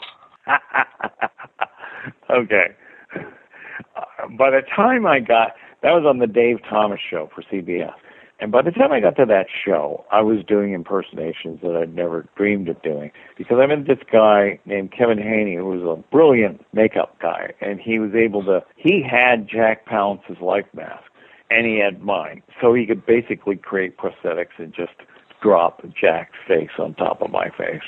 okay. 2.30 2.76
By 4.38 4.50
the 4.50 4.62
time 4.76 5.06
I 5.06 5.22
got 5.22 5.56
that 5.84 5.92
was 5.92 6.04
on 6.06 6.20
the 6.20 6.28
Dave 6.28 6.58
Thomas 6.70 7.00
show 7.10 7.30
for 7.34 7.44
CBS. 7.44 7.94
And 8.42 8.52
by 8.52 8.62
the 8.62 8.72
time 8.72 8.92
I 8.92 9.00
got 9.00 9.16
to 9.18 9.26
that 9.26 9.48
show, 9.66 10.06
I 10.12 10.22
was 10.22 10.46
doing 10.46 10.74
impersonations 10.74 11.60
that 11.62 11.76
I'd 11.76 11.96
never 11.96 12.26
dreamed 12.36 12.68
of 12.68 12.82
doing 12.82 13.12
because 13.38 13.58
I 13.62 13.66
met 13.68 13.88
this 13.88 14.00
guy 14.12 14.60
named 14.66 14.92
Kevin 14.98 15.18
Haney 15.18 15.56
who 15.56 15.66
was 15.66 15.82
a 15.82 16.02
brilliant 16.12 16.66
makeup 16.74 17.18
guy 17.22 17.54
and 17.62 17.80
he 17.80 18.00
was 18.00 18.12
able 18.16 18.44
to 18.46 18.64
he 18.76 19.02
had 19.02 19.48
Jack 19.48 19.86
Palance's 19.86 20.42
life 20.42 20.66
mask 20.74 21.09
and 21.50 21.66
he 21.66 21.80
had 21.80 22.02
mine. 22.02 22.42
So 22.62 22.74
he 22.74 22.86
could 22.86 23.06
basically 23.06 23.56
create 23.56 23.98
prosthetics 23.98 24.58
and 24.58 24.74
just 24.74 24.94
drop 25.42 25.82
Jack's 26.00 26.38
face 26.48 26.70
on 26.78 26.94
top 26.96 27.22
of 27.22 27.32
my 27.32 27.50
face. 27.50 27.82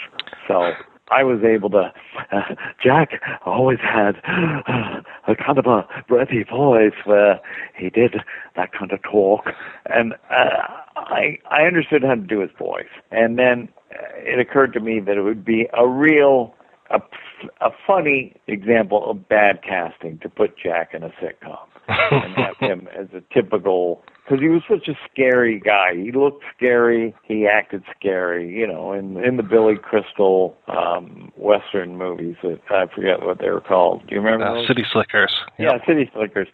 So 0.48 0.72
I 1.12 1.24
was 1.24 1.44
able 1.44 1.70
to. 1.72 1.92
Uh, 2.32 2.56
Jack 2.84 3.22
always 3.46 3.80
had 3.80 4.16
uh, 4.28 5.02
a 5.28 5.36
kind 5.36 5.58
of 5.58 5.66
a 5.66 5.86
breathy 6.08 6.44
voice 6.44 6.94
where 7.06 7.40
he 7.78 7.90
did 7.90 8.16
that 8.56 8.72
kind 8.72 8.92
of 8.92 9.02
talk, 9.04 9.46
and 9.88 10.14
uh, 10.30 10.68
I 10.96 11.38
I 11.50 11.64
understood 11.64 12.04
how 12.04 12.16
to 12.16 12.22
do 12.22 12.40
his 12.40 12.52
voice. 12.58 12.90
And 13.12 13.38
then 13.38 13.70
uh, 13.92 13.98
it 14.16 14.40
occurred 14.40 14.74
to 14.74 14.80
me 14.80 15.00
that 15.02 15.18
it 15.18 15.22
would 15.22 15.44
be 15.46 15.68
a 15.78 15.88
real 15.88 16.56
a, 16.94 17.66
a 17.66 17.70
funny 17.86 18.36
example 18.48 19.10
of 19.10 19.28
bad 19.28 19.62
casting 19.64 20.20
to 20.20 20.30
put 20.30 20.58
Jack 20.58 20.92
in 20.94 21.04
a 21.04 21.10
sitcom 21.10 21.60
and 21.88 22.36
have 22.36 22.58
him 22.60 22.88
as 22.98 23.08
a 23.14 23.22
typical 23.34 24.04
because 24.24 24.42
he 24.42 24.50
was 24.50 24.62
such 24.70 24.88
a 24.88 24.98
scary 25.12 25.60
guy. 25.60 25.94
He 25.94 26.12
looked 26.12 26.44
scary. 26.56 27.14
He 27.24 27.48
acted 27.48 27.84
scary. 27.98 28.50
You 28.50 28.68
know, 28.68 28.94
in 28.94 29.18
in 29.18 29.38
the 29.38 29.44
Billy 29.44 29.76
Crystal 29.82 30.56
um 30.68 31.32
Western 31.36 31.98
movies 31.98 32.36
that 32.44 32.60
I 32.70 32.86
forget 32.94 33.24
what 33.24 33.40
they 33.40 33.50
were 33.50 33.62
called. 33.62 34.08
Do 34.08 34.16
you 34.16 34.22
remember? 34.22 34.46
Uh? 34.46 34.68
City 34.68 34.84
Slickers. 34.92 35.34
Yeah, 35.58 35.78
City 35.86 36.10
Slickers. 36.14 36.48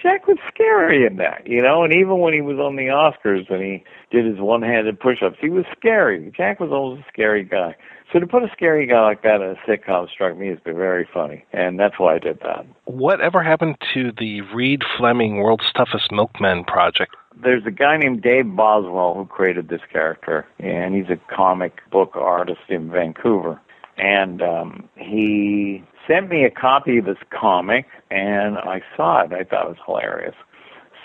Jack 0.00 0.26
was 0.26 0.38
scary 0.52 1.06
in 1.06 1.16
that, 1.16 1.46
you 1.46 1.60
know, 1.60 1.84
and 1.84 1.92
even 1.92 2.18
when 2.18 2.32
he 2.32 2.40
was 2.40 2.56
on 2.56 2.76
the 2.76 2.84
Oscars 2.84 3.50
and 3.52 3.62
he 3.62 3.84
did 4.10 4.24
his 4.24 4.40
one-handed 4.40 4.98
push-ups, 4.98 5.36
he 5.40 5.50
was 5.50 5.66
scary. 5.76 6.32
Jack 6.34 6.58
was 6.58 6.70
always 6.72 7.00
a 7.00 7.08
scary 7.12 7.44
guy. 7.44 7.76
So 8.14 8.20
to 8.20 8.28
put 8.28 8.44
a 8.44 8.48
scary 8.52 8.86
guy 8.86 9.02
like 9.02 9.22
that 9.22 9.40
in 9.40 9.50
a 9.50 9.56
sitcom 9.68 10.08
struck 10.08 10.38
me 10.38 10.48
as 10.48 10.60
being 10.64 10.76
very 10.76 11.04
funny, 11.12 11.44
and 11.52 11.80
that's 11.80 11.98
why 11.98 12.14
I 12.14 12.18
did 12.20 12.38
that. 12.44 12.64
Whatever 12.84 13.42
happened 13.42 13.76
to 13.92 14.12
the 14.16 14.40
Reed 14.54 14.82
Fleming 14.96 15.38
World's 15.38 15.72
Toughest 15.74 16.12
Milkman 16.12 16.62
project? 16.62 17.16
There's 17.42 17.66
a 17.66 17.72
guy 17.72 17.96
named 17.96 18.22
Dave 18.22 18.54
Boswell 18.54 19.14
who 19.14 19.26
created 19.26 19.68
this 19.68 19.80
character, 19.92 20.46
and 20.60 20.94
he's 20.94 21.10
a 21.10 21.18
comic 21.34 21.80
book 21.90 22.12
artist 22.14 22.60
in 22.68 22.88
Vancouver. 22.88 23.60
And 23.96 24.40
um, 24.42 24.88
he 24.94 25.82
sent 26.06 26.28
me 26.28 26.44
a 26.44 26.50
copy 26.50 26.98
of 26.98 27.06
this 27.06 27.18
comic, 27.30 27.86
and 28.12 28.58
I 28.58 28.80
saw 28.96 29.22
it. 29.22 29.32
I 29.32 29.42
thought 29.42 29.66
it 29.66 29.70
was 29.70 29.78
hilarious. 29.84 30.36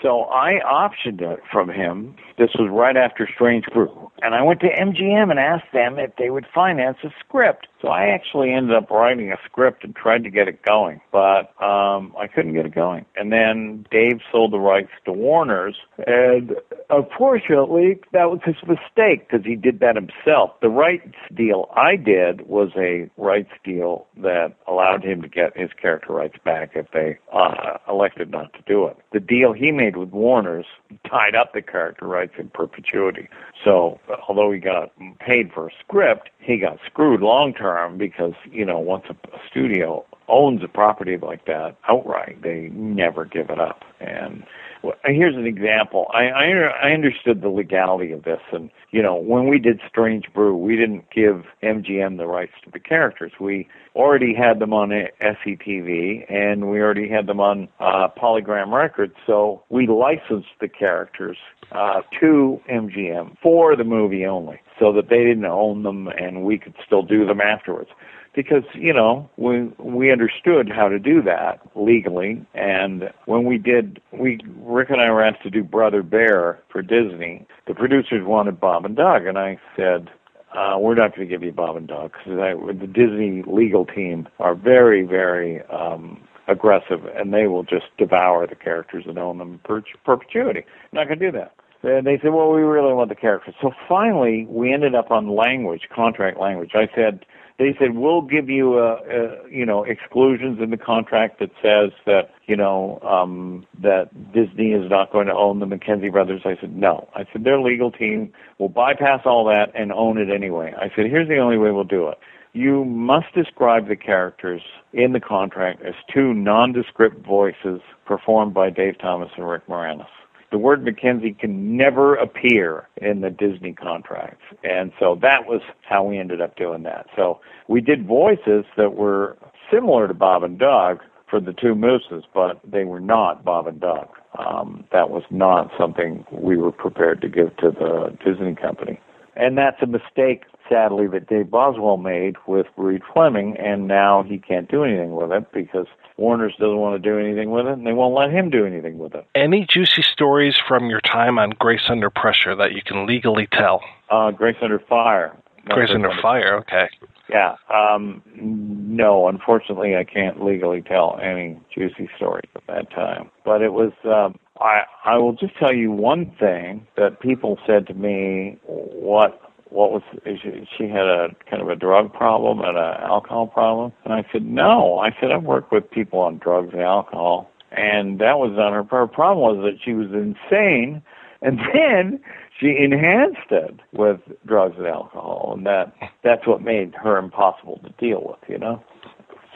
So 0.02 0.24
I 0.24 0.60
optioned 0.64 1.20
it 1.20 1.40
from 1.50 1.68
him. 1.68 2.16
This 2.38 2.50
was 2.58 2.70
right 2.70 2.96
after 2.96 3.28
Strange 3.32 3.66
Brew. 3.66 4.10
And 4.22 4.34
I 4.34 4.42
went 4.42 4.60
to 4.60 4.68
MGM 4.68 5.30
and 5.30 5.38
asked 5.38 5.72
them 5.72 5.98
if 5.98 6.16
they 6.16 6.30
would 6.30 6.46
finance 6.54 6.98
a 7.04 7.10
script. 7.20 7.66
So 7.80 7.88
I 7.88 8.08
actually 8.08 8.52
ended 8.52 8.76
up 8.76 8.90
writing 8.90 9.32
a 9.32 9.36
script 9.46 9.84
and 9.84 9.96
tried 9.96 10.24
to 10.24 10.30
get 10.30 10.48
it 10.48 10.62
going, 10.62 11.00
but 11.10 11.50
um, 11.62 12.14
I 12.18 12.26
couldn't 12.26 12.52
get 12.52 12.66
it 12.66 12.74
going. 12.74 13.06
And 13.16 13.32
then 13.32 13.86
Dave 13.90 14.20
sold 14.30 14.52
the 14.52 14.58
rights 14.58 14.90
to 15.06 15.12
Warner's, 15.12 15.76
and 16.06 16.56
unfortunately, 16.90 18.00
that 18.12 18.30
was 18.30 18.40
his 18.44 18.56
mistake 18.66 19.28
because 19.28 19.46
he 19.46 19.56
did 19.56 19.80
that 19.80 19.96
himself. 19.96 20.50
The 20.60 20.68
rights 20.68 21.16
deal 21.34 21.70
I 21.74 21.96
did 21.96 22.46
was 22.48 22.70
a 22.76 23.08
rights 23.16 23.52
deal 23.64 24.06
that 24.18 24.54
allowed 24.68 25.02
him 25.02 25.22
to 25.22 25.28
get 25.28 25.56
his 25.56 25.70
character 25.80 26.12
rights 26.12 26.36
back 26.44 26.72
if 26.74 26.86
they 26.92 27.18
uh, 27.32 27.78
elected 27.88 28.30
not 28.30 28.52
to 28.54 28.60
do 28.66 28.86
it. 28.86 28.98
The 29.12 29.20
deal 29.20 29.54
he 29.54 29.72
made 29.72 29.89
with 29.96 30.10
Warner's 30.10 30.66
tied 31.08 31.34
up 31.34 31.52
the 31.52 31.62
character 31.62 32.06
rights 32.06 32.34
in 32.38 32.48
perpetuity. 32.50 33.28
So 33.64 34.00
although 34.28 34.50
he 34.50 34.58
got 34.58 34.92
paid 35.18 35.52
for 35.52 35.68
a 35.68 35.70
script, 35.80 36.30
he 36.38 36.58
got 36.58 36.78
screwed 36.86 37.20
long 37.20 37.54
term 37.54 37.98
because 37.98 38.34
you 38.50 38.64
know 38.64 38.78
once 38.78 39.04
a, 39.08 39.14
a 39.34 39.40
studio 39.48 40.04
owns 40.28 40.62
a 40.62 40.68
property 40.68 41.16
like 41.16 41.44
that 41.46 41.76
outright, 41.88 42.40
they 42.42 42.70
never 42.72 43.24
give 43.24 43.50
it 43.50 43.60
up. 43.60 43.84
And 44.00 44.44
well, 44.82 44.94
here's 45.04 45.36
an 45.36 45.46
example. 45.46 46.06
I, 46.14 46.28
I 46.28 46.88
I 46.88 46.92
understood 46.92 47.42
the 47.42 47.48
legality 47.48 48.12
of 48.12 48.24
this, 48.24 48.40
and 48.52 48.70
you 48.90 49.02
know, 49.02 49.14
when 49.14 49.48
we 49.48 49.58
did 49.58 49.80
Strange 49.88 50.24
Brew, 50.34 50.56
we 50.56 50.76
didn't 50.76 51.10
give 51.14 51.44
MGM 51.62 52.16
the 52.16 52.26
rights 52.26 52.54
to 52.64 52.70
the 52.70 52.80
characters. 52.80 53.32
We 53.38 53.68
already 53.94 54.34
had 54.34 54.58
them 54.58 54.72
on 54.72 54.88
SCTV, 54.88 56.32
and 56.32 56.70
we 56.70 56.80
already 56.80 57.08
had 57.08 57.26
them 57.26 57.40
on 57.40 57.68
uh, 57.78 58.08
Polygram 58.16 58.72
Records. 58.72 59.14
So 59.26 59.62
we 59.68 59.86
licensed 59.86 60.48
the 60.60 60.68
characters 60.68 61.36
uh, 61.72 62.00
to 62.20 62.60
MGM 62.70 63.36
for 63.42 63.76
the 63.76 63.84
movie 63.84 64.24
only, 64.24 64.60
so 64.78 64.92
that 64.94 65.10
they 65.10 65.24
didn't 65.24 65.44
own 65.44 65.82
them, 65.82 66.08
and 66.08 66.44
we 66.44 66.58
could 66.58 66.74
still 66.86 67.02
do 67.02 67.26
them 67.26 67.40
afterwards 67.40 67.90
because 68.34 68.64
you 68.74 68.92
know 68.92 69.28
we 69.36 69.62
we 69.78 70.12
understood 70.12 70.70
how 70.70 70.88
to 70.88 70.98
do 70.98 71.22
that 71.22 71.60
legally 71.74 72.44
and 72.54 73.10
when 73.26 73.44
we 73.44 73.58
did 73.58 74.00
we 74.12 74.38
Rick 74.58 74.90
and 74.90 75.00
I 75.00 75.10
were 75.10 75.22
asked 75.22 75.42
to 75.42 75.50
do 75.50 75.64
Brother 75.64 76.02
Bear 76.02 76.58
for 76.70 76.82
Disney 76.82 77.46
the 77.66 77.74
producers 77.74 78.26
wanted 78.26 78.60
Bob 78.60 78.84
and 78.84 78.96
Doug 78.96 79.26
and 79.26 79.38
I 79.38 79.58
said 79.76 80.10
uh, 80.56 80.76
we're 80.78 80.94
not 80.94 81.14
going 81.14 81.28
to 81.28 81.32
give 81.32 81.42
you 81.44 81.52
Bob 81.52 81.76
and 81.76 81.86
Doug 81.86 82.12
because 82.12 82.36
the 82.80 82.86
Disney 82.86 83.42
legal 83.46 83.84
team 83.84 84.28
are 84.38 84.54
very 84.54 85.02
very 85.02 85.62
um, 85.64 86.20
aggressive 86.48 87.04
and 87.16 87.32
they 87.32 87.46
will 87.46 87.62
just 87.62 87.86
devour 87.98 88.46
the 88.46 88.56
characters 88.56 89.04
and 89.06 89.18
own 89.18 89.38
them 89.38 89.60
per 89.64 89.82
perpetuity. 90.04 90.64
Not 90.92 91.08
going 91.08 91.18
to 91.18 91.30
do 91.30 91.38
that. 91.38 91.54
And 91.82 92.06
they 92.06 92.18
said, 92.20 92.32
well, 92.32 92.52
we 92.52 92.60
really 92.60 92.92
want 92.92 93.08
the 93.08 93.14
characters. 93.14 93.54
So 93.62 93.70
finally, 93.88 94.46
we 94.50 94.72
ended 94.72 94.94
up 94.94 95.10
on 95.10 95.34
language, 95.34 95.88
contract 95.94 96.38
language. 96.38 96.72
I 96.74 96.88
said, 96.94 97.24
they 97.60 97.76
said 97.78 97.94
we'll 97.94 98.22
give 98.22 98.48
you 98.48 98.78
a, 98.78 98.94
a 98.94 99.50
you 99.50 99.66
know 99.66 99.84
exclusions 99.84 100.58
in 100.60 100.70
the 100.70 100.78
contract 100.78 101.38
that 101.40 101.50
says 101.62 101.92
that 102.06 102.30
you 102.46 102.56
know 102.56 102.98
um 103.02 103.66
that 103.80 104.08
Disney 104.32 104.72
is 104.72 104.90
not 104.90 105.12
going 105.12 105.26
to 105.26 105.34
own 105.34 105.60
the 105.60 105.66
McKenzie 105.66 106.10
brothers. 106.10 106.40
I 106.46 106.56
said 106.58 106.74
no. 106.74 107.06
I 107.14 107.26
said 107.30 107.44
their 107.44 107.60
legal 107.60 107.92
team 107.92 108.32
will 108.58 108.70
bypass 108.70 109.20
all 109.26 109.44
that 109.44 109.70
and 109.74 109.92
own 109.92 110.16
it 110.16 110.30
anyway. 110.34 110.72
I 110.76 110.88
said 110.96 111.06
here's 111.06 111.28
the 111.28 111.36
only 111.36 111.58
way 111.58 111.70
we'll 111.70 111.84
do 111.84 112.08
it. 112.08 112.18
You 112.54 112.84
must 112.86 113.26
describe 113.34 113.88
the 113.88 113.94
characters 113.94 114.62
in 114.94 115.12
the 115.12 115.20
contract 115.20 115.82
as 115.82 115.94
two 116.12 116.32
nondescript 116.32 117.24
voices 117.24 117.80
performed 118.06 118.54
by 118.54 118.70
Dave 118.70 118.98
Thomas 118.98 119.30
and 119.36 119.48
Rick 119.48 119.68
Moranis 119.68 120.08
the 120.50 120.58
word 120.58 120.84
McKenzie 120.84 121.38
can 121.38 121.76
never 121.76 122.14
appear 122.16 122.88
in 122.96 123.20
the 123.20 123.30
Disney 123.30 123.72
contracts. 123.72 124.42
And 124.64 124.92
so 124.98 125.18
that 125.22 125.46
was 125.46 125.60
how 125.88 126.04
we 126.04 126.18
ended 126.18 126.40
up 126.40 126.56
doing 126.56 126.82
that. 126.84 127.06
So 127.16 127.40
we 127.68 127.80
did 127.80 128.06
voices 128.06 128.64
that 128.76 128.94
were 128.94 129.36
similar 129.72 130.08
to 130.08 130.14
Bob 130.14 130.42
and 130.42 130.58
Doug 130.58 131.00
for 131.28 131.40
the 131.40 131.52
two 131.52 131.74
mooses, 131.74 132.24
but 132.34 132.60
they 132.64 132.84
were 132.84 133.00
not 133.00 133.44
Bob 133.44 133.68
and 133.68 133.80
Doug. 133.80 134.08
Um, 134.38 134.84
that 134.92 135.10
was 135.10 135.22
not 135.30 135.70
something 135.78 136.24
we 136.32 136.56
were 136.56 136.72
prepared 136.72 137.20
to 137.22 137.28
give 137.28 137.56
to 137.58 137.70
the 137.70 138.16
Disney 138.24 138.54
company. 138.54 139.00
And 139.36 139.56
that's 139.56 139.80
a 139.82 139.86
mistake, 139.86 140.44
sadly, 140.68 141.06
that 141.08 141.28
Dave 141.28 141.50
Boswell 141.50 141.96
made 141.96 142.36
with 142.46 142.66
Reed 142.76 143.02
Fleming, 143.12 143.56
and 143.58 143.86
now 143.86 144.22
he 144.22 144.38
can't 144.38 144.70
do 144.70 144.84
anything 144.84 145.14
with 145.14 145.32
it 145.32 145.52
because 145.52 145.86
Warner's 146.16 146.54
doesn't 146.58 146.76
want 146.76 147.02
to 147.02 147.08
do 147.10 147.18
anything 147.18 147.50
with 147.50 147.66
it, 147.66 147.72
and 147.72 147.86
they 147.86 147.92
won't 147.92 148.14
let 148.14 148.30
him 148.30 148.50
do 148.50 148.66
anything 148.66 148.98
with 148.98 149.14
it. 149.14 149.26
Any 149.34 149.66
juicy 149.68 150.02
stories 150.02 150.56
from 150.68 150.90
your 150.90 151.00
time 151.00 151.38
on 151.38 151.50
Grace 151.50 151.88
Under 151.88 152.10
Pressure 152.10 152.54
that 152.56 152.72
you 152.72 152.82
can 152.84 153.06
legally 153.06 153.48
tell? 153.52 153.80
Uh, 154.10 154.30
Grace 154.30 154.56
Under 154.60 154.78
Fire. 154.78 155.36
Grace 155.66 155.90
Under 155.92 156.12
Fire, 156.20 156.56
okay. 156.58 156.88
Yeah. 157.28 157.56
Um, 157.72 158.22
no, 158.34 159.28
unfortunately, 159.28 159.94
I 159.96 160.04
can't 160.04 160.44
legally 160.44 160.82
tell 160.82 161.18
any 161.22 161.58
juicy 161.72 162.08
stories 162.16 162.48
at 162.56 162.66
that 162.66 162.90
time. 162.90 163.30
But 163.44 163.62
it 163.62 163.72
was. 163.72 163.92
Um, 164.04 164.38
I 164.60 164.82
I 165.04 165.16
will 165.18 165.32
just 165.32 165.56
tell 165.56 165.74
you 165.74 165.90
one 165.90 166.32
thing 166.38 166.86
that 166.96 167.20
people 167.20 167.58
said 167.66 167.86
to 167.88 167.94
me. 167.94 168.58
What 168.66 169.40
what 169.70 169.92
was 169.92 170.02
she, 170.24 170.68
she 170.76 170.84
had 170.88 171.06
a 171.06 171.28
kind 171.48 171.62
of 171.62 171.68
a 171.68 171.76
drug 171.76 172.12
problem 172.12 172.58
and 172.60 172.76
an 172.76 172.94
alcohol 173.02 173.46
problem 173.46 173.92
and 174.04 174.12
i 174.12 174.24
said 174.32 174.44
no 174.44 174.98
i 174.98 175.10
said 175.20 175.30
i've 175.30 175.44
worked 175.44 175.72
with 175.72 175.88
people 175.90 176.18
on 176.18 176.38
drugs 176.38 176.70
and 176.72 176.82
alcohol 176.82 177.48
and 177.72 178.18
that 178.18 178.38
was 178.38 178.50
on 178.58 178.72
her 178.72 178.82
her 178.84 179.06
problem 179.06 179.56
was 179.56 179.64
that 179.64 179.78
she 179.82 179.92
was 179.92 180.08
insane 180.12 181.02
and 181.42 181.58
then 181.72 182.20
she 182.58 182.76
enhanced 182.78 183.50
it 183.50 183.78
with 183.92 184.20
drugs 184.46 184.74
and 184.76 184.86
alcohol 184.86 185.52
and 185.56 185.66
that 185.66 185.92
that's 186.22 186.46
what 186.46 186.60
made 186.62 186.94
her 186.94 187.16
impossible 187.16 187.80
to 187.84 187.90
deal 188.04 188.22
with 188.26 188.50
you 188.50 188.58
know 188.58 188.82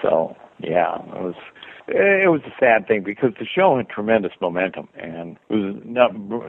so 0.00 0.36
yeah 0.60 0.96
it 1.16 1.22
was 1.22 1.34
it 1.86 2.30
was 2.30 2.40
a 2.46 2.54
sad 2.58 2.86
thing 2.88 3.02
because 3.02 3.32
the 3.38 3.46
show 3.46 3.76
had 3.76 3.88
tremendous 3.88 4.32
momentum 4.40 4.88
and 4.94 5.36
it 5.50 5.54
was 5.54 5.82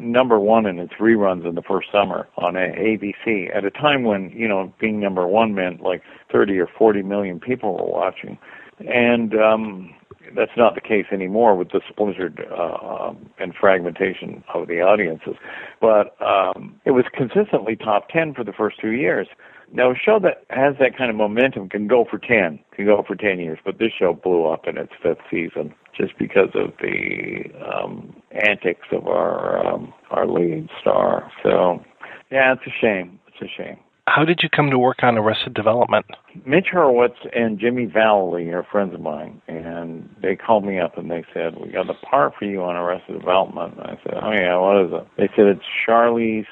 number 0.01 0.39
one 0.39 0.65
in 0.65 0.80
its 0.80 0.93
reruns 0.99 1.47
in 1.47 1.55
the 1.55 1.61
first 1.61 1.88
summer 1.91 2.27
on 2.38 2.53
ABC 2.53 3.55
at 3.55 3.65
a 3.65 3.72
time 3.72 4.03
when 4.03 4.30
you 4.30 4.47
know 4.47 4.73
being 4.80 4.99
number 4.99 5.27
one 5.27 5.53
meant 5.53 5.81
like 5.81 6.01
30 6.31 6.57
or 6.59 6.67
40 6.77 7.03
million 7.03 7.39
people 7.39 7.73
were 7.73 7.91
watching, 7.91 8.38
and 8.80 9.33
um, 9.35 9.93
that's 10.35 10.51
not 10.57 10.75
the 10.75 10.81
case 10.81 11.05
anymore 11.11 11.55
with 11.55 11.69
the 11.72 11.81
splintered 11.89 12.45
uh, 12.57 13.14
and 13.39 13.53
fragmentation 13.59 14.43
of 14.53 14.67
the 14.67 14.81
audiences. 14.81 15.35
But 15.81 16.15
um, 16.22 16.80
it 16.85 16.91
was 16.91 17.05
consistently 17.14 17.75
top 17.75 18.09
10 18.09 18.33
for 18.33 18.43
the 18.43 18.53
first 18.53 18.80
two 18.81 18.91
years. 18.91 19.27
Now, 19.74 19.92
a 19.92 19.95
show 19.95 20.19
that 20.19 20.45
has 20.50 20.76
that 20.80 20.98
kind 20.98 21.10
of 21.10 21.16
momentum 21.16 21.69
can 21.69 21.88
go 21.88 22.06
for 22.10 22.18
10, 22.18 22.60
can 22.76 22.85
go 22.85 23.03
for 23.06 23.16
10 23.16 23.40
years, 23.40 23.60
but 23.66 23.80
this 23.80 23.92
show 23.98 24.14
blew 24.14 24.45
up 24.45 24.68
in 24.68 24.77
its 24.77 24.94
fifth 25.02 25.19
season 25.30 25.74
just 25.98 26.18
because 26.18 26.50
of 26.53 26.72
the 26.82 27.45
um, 27.66 28.16
antics 28.32 28.88
of 28.92 29.08
our 29.08 29.66
um, 29.66 29.94
our 30.11 30.27
lead 30.27 30.69
star. 30.80 31.32
So, 31.44 31.84
yeah, 32.32 32.53
it's 32.53 32.61
a 32.68 32.74
shame. 32.80 33.19
It's 33.27 33.42
a 33.42 33.48
shame. 33.56 33.77
How 34.08 34.24
did 34.24 34.42
you 34.44 34.50
come 34.50 34.69
to 34.69 34.77
work 34.77 34.98
on 35.02 35.18
Arrested 35.18 35.56
Development? 35.56 36.06
Mitch 36.45 36.68
Hurwitz 36.72 37.16
and 37.35 37.60
Jimmy 37.60 37.88
Vallely 37.88 38.53
are 38.53 38.64
friends 38.72 38.94
of 38.94 39.02
mine, 39.02 39.42
and 39.48 40.08
they 40.22 40.35
called 40.35 40.64
me 40.64 40.80
up 40.80 40.95
and 40.98 41.10
they 41.10 41.26
said, 41.34 41.56
"We 41.60 41.69
got 41.69 41.90
a 41.90 41.95
part 41.95 42.34
for 42.38 42.45
you 42.45 42.61
on 42.61 42.76
Arrested 42.76 43.19
Development." 43.19 43.74
And 43.77 43.88
I 43.88 44.00
said, 44.03 44.19
"Oh 44.22 44.32
yeah, 44.32 44.58
what 44.58 44.85
is 44.85 44.92
it?" 44.94 45.08
They 45.18 45.27
said 45.35 45.48
it's 45.48 45.66
Charlize 45.88 46.45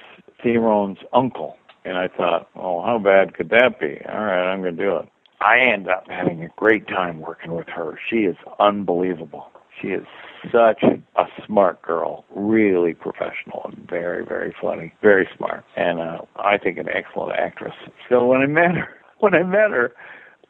Theron's 0.43 0.97
uncle. 1.13 1.55
And 1.85 1.97
I 1.97 2.07
thought, 2.07 2.49
oh, 2.55 2.81
how 2.83 2.97
bad 2.99 3.33
could 3.33 3.49
that 3.49 3.79
be? 3.79 3.99
All 4.07 4.23
right, 4.23 4.51
I'm 4.51 4.61
going 4.61 4.77
to 4.77 4.83
do 4.83 4.95
it. 4.97 5.09
I 5.41 5.59
end 5.59 5.89
up 5.89 6.05
having 6.07 6.43
a 6.43 6.49
great 6.55 6.87
time 6.87 7.19
working 7.19 7.53
with 7.53 7.67
her. 7.67 7.99
She 8.09 8.19
is 8.19 8.37
unbelievable. 8.59 9.51
She 9.81 9.89
is 9.89 10.05
such 10.51 10.83
a 10.83 11.25
smart 11.45 11.81
girl, 11.81 12.25
really 12.33 12.93
professional 12.93 13.63
and 13.65 13.89
very, 13.89 14.23
very 14.25 14.55
funny, 14.61 14.93
very 15.01 15.27
smart, 15.35 15.65
and 15.75 15.99
uh, 15.99 16.19
I 16.37 16.57
think 16.57 16.77
an 16.77 16.87
excellent 16.89 17.37
actress. 17.37 17.73
So 18.07 18.25
when 18.25 18.41
I 18.41 18.45
met 18.45 18.75
her, 18.75 18.89
when 19.19 19.33
I 19.33 19.43
met 19.43 19.71
her, 19.71 19.93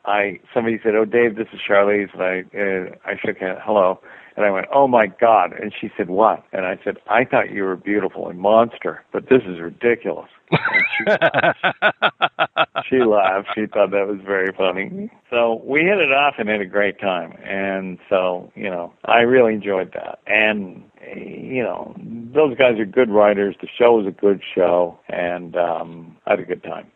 I 0.06 0.40
somebody 0.54 0.80
said, 0.84 0.96
"Oh, 0.96 1.06
Dave, 1.06 1.36
this 1.36 1.48
is 1.54 1.60
Charlize," 1.68 2.14
and 2.14 2.22
I 2.22 2.40
uh, 2.58 2.96
I 3.06 3.18
shook 3.18 3.38
hands, 3.38 3.60
hello, 3.64 4.00
and 4.36 4.46
I 4.46 4.52
went, 4.52 4.68
"Oh 4.74 4.88
my 4.88 5.08
God!" 5.08 5.54
And 5.54 5.74
she 5.80 5.90
said, 5.96 6.10
"What?" 6.10 6.44
And 6.52 6.66
I 6.66 6.78
said, 6.84 6.98
"I 7.08 7.24
thought 7.24 7.52
you 7.52 7.64
were 7.64 7.78
beautiful 7.78 8.28
and 8.28 8.40
monster, 8.40 9.04
but 9.14 9.30
this 9.30 9.42
is 9.48 9.60
ridiculous." 9.60 10.30
She, 10.54 11.04
she 12.90 13.04
laughed. 13.04 13.50
She 13.56 13.66
thought 13.66 13.92
that 13.92 14.08
was 14.08 14.20
very 14.26 14.52
funny. 14.58 15.10
So 15.30 15.62
we 15.66 15.82
hit 15.82 16.00
it 16.00 16.12
off 16.12 16.36
and 16.38 16.50
had 16.50 16.62
a 16.62 16.66
great 16.66 17.00
time. 17.00 17.34
And 17.44 17.98
so, 18.10 18.52
you 18.56 18.70
know, 18.70 18.94
I 19.06 19.20
really 19.20 19.54
enjoyed 19.54 19.94
that. 19.94 20.20
And, 20.28 20.84
you 21.16 21.64
know, 21.64 21.96
those 22.34 22.58
guys 22.58 22.80
are 22.80 22.86
good 22.86 23.10
writers. 23.10 23.56
The 23.62 23.68
show 23.78 23.98
was 23.98 24.08
a 24.08 24.12
good 24.12 24.42
show. 24.56 25.00
And 25.10 25.56
um, 25.56 26.18
I 26.26 26.32
had 26.32 26.40
a 26.40 26.46
good 26.46 26.64
time. 26.64 26.88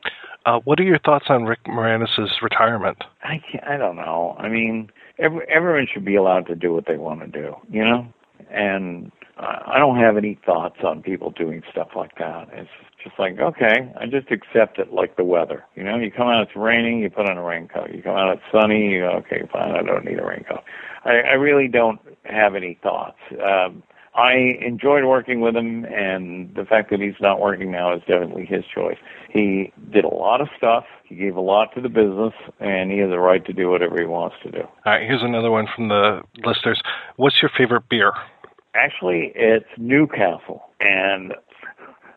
Uh, 0.45 0.59
what 0.63 0.79
are 0.79 0.83
your 0.83 0.99
thoughts 0.99 1.25
on 1.29 1.43
Rick 1.43 1.65
Moranis' 1.67 2.41
retirement? 2.41 3.03
I 3.23 3.41
can't, 3.51 3.63
I 3.65 3.77
don't 3.77 3.97
know. 3.97 4.35
I 4.39 4.47
mean, 4.47 4.89
every, 5.19 5.45
everyone 5.53 5.87
should 5.91 6.05
be 6.05 6.15
allowed 6.15 6.47
to 6.47 6.55
do 6.55 6.73
what 6.73 6.85
they 6.87 6.95
want 6.95 7.19
to 7.19 7.27
do, 7.27 7.55
you 7.69 7.83
know? 7.83 8.07
And 8.49 9.11
I 9.39 9.77
don't 9.77 9.97
have 9.97 10.17
any 10.17 10.39
thoughts 10.45 10.77
on 10.83 11.01
people 11.03 11.31
doing 11.31 11.61
stuff 11.71 11.89
like 11.95 12.17
that. 12.17 12.47
It's 12.53 12.69
just 13.07 13.19
like, 13.19 13.39
okay, 13.39 13.91
I 13.99 14.05
just 14.05 14.31
accept 14.31 14.79
it 14.79 14.93
like 14.93 15.15
the 15.15 15.23
weather. 15.23 15.65
You 15.75 15.83
know, 15.83 15.97
you 15.97 16.11
come 16.11 16.27
out, 16.27 16.41
it's 16.43 16.55
raining, 16.55 16.99
you 16.99 17.09
put 17.09 17.29
on 17.29 17.37
a 17.37 17.43
raincoat. 17.43 17.91
You 17.93 18.01
come 18.01 18.15
out, 18.15 18.33
it's 18.33 18.43
sunny, 18.51 18.91
you 18.91 19.01
go, 19.01 19.11
okay, 19.17 19.47
fine, 19.51 19.75
I 19.75 19.81
don't 19.81 20.05
need 20.05 20.19
a 20.19 20.25
raincoat. 20.25 20.63
I, 21.05 21.19
I 21.19 21.33
really 21.33 21.67
don't 21.67 21.99
have 22.25 22.55
any 22.55 22.79
thoughts. 22.81 23.17
Um, 23.31 23.83
I 24.15 24.57
enjoyed 24.61 25.05
working 25.05 25.41
with 25.41 25.55
him, 25.55 25.85
and 25.85 26.53
the 26.55 26.65
fact 26.65 26.89
that 26.89 26.99
he's 26.99 27.19
not 27.21 27.39
working 27.39 27.71
now 27.71 27.93
is 27.93 28.01
definitely 28.07 28.45
his 28.45 28.63
choice. 28.65 28.97
He 29.29 29.71
did 29.91 30.05
a 30.05 30.13
lot 30.13 30.41
of 30.41 30.47
stuff. 30.57 30.85
He 31.03 31.15
gave 31.15 31.35
a 31.35 31.41
lot 31.41 31.73
to 31.75 31.81
the 31.81 31.89
business, 31.89 32.33
and 32.59 32.91
he 32.91 32.97
has 32.97 33.11
a 33.11 33.19
right 33.19 33.45
to 33.45 33.53
do 33.53 33.69
whatever 33.69 33.95
he 33.99 34.07
wants 34.07 34.35
to 34.43 34.51
do. 34.51 34.61
All 34.61 34.93
right, 34.93 35.03
here's 35.03 35.21
another 35.21 35.51
one 35.51 35.67
from 35.73 35.89
the 35.89 36.23
listeners. 36.43 36.81
What's 37.17 37.41
your 37.41 37.51
favorite 37.55 37.87
beer? 37.89 38.11
Actually, 38.73 39.31
it's 39.35 39.69
Newcastle, 39.77 40.63
and 40.79 41.33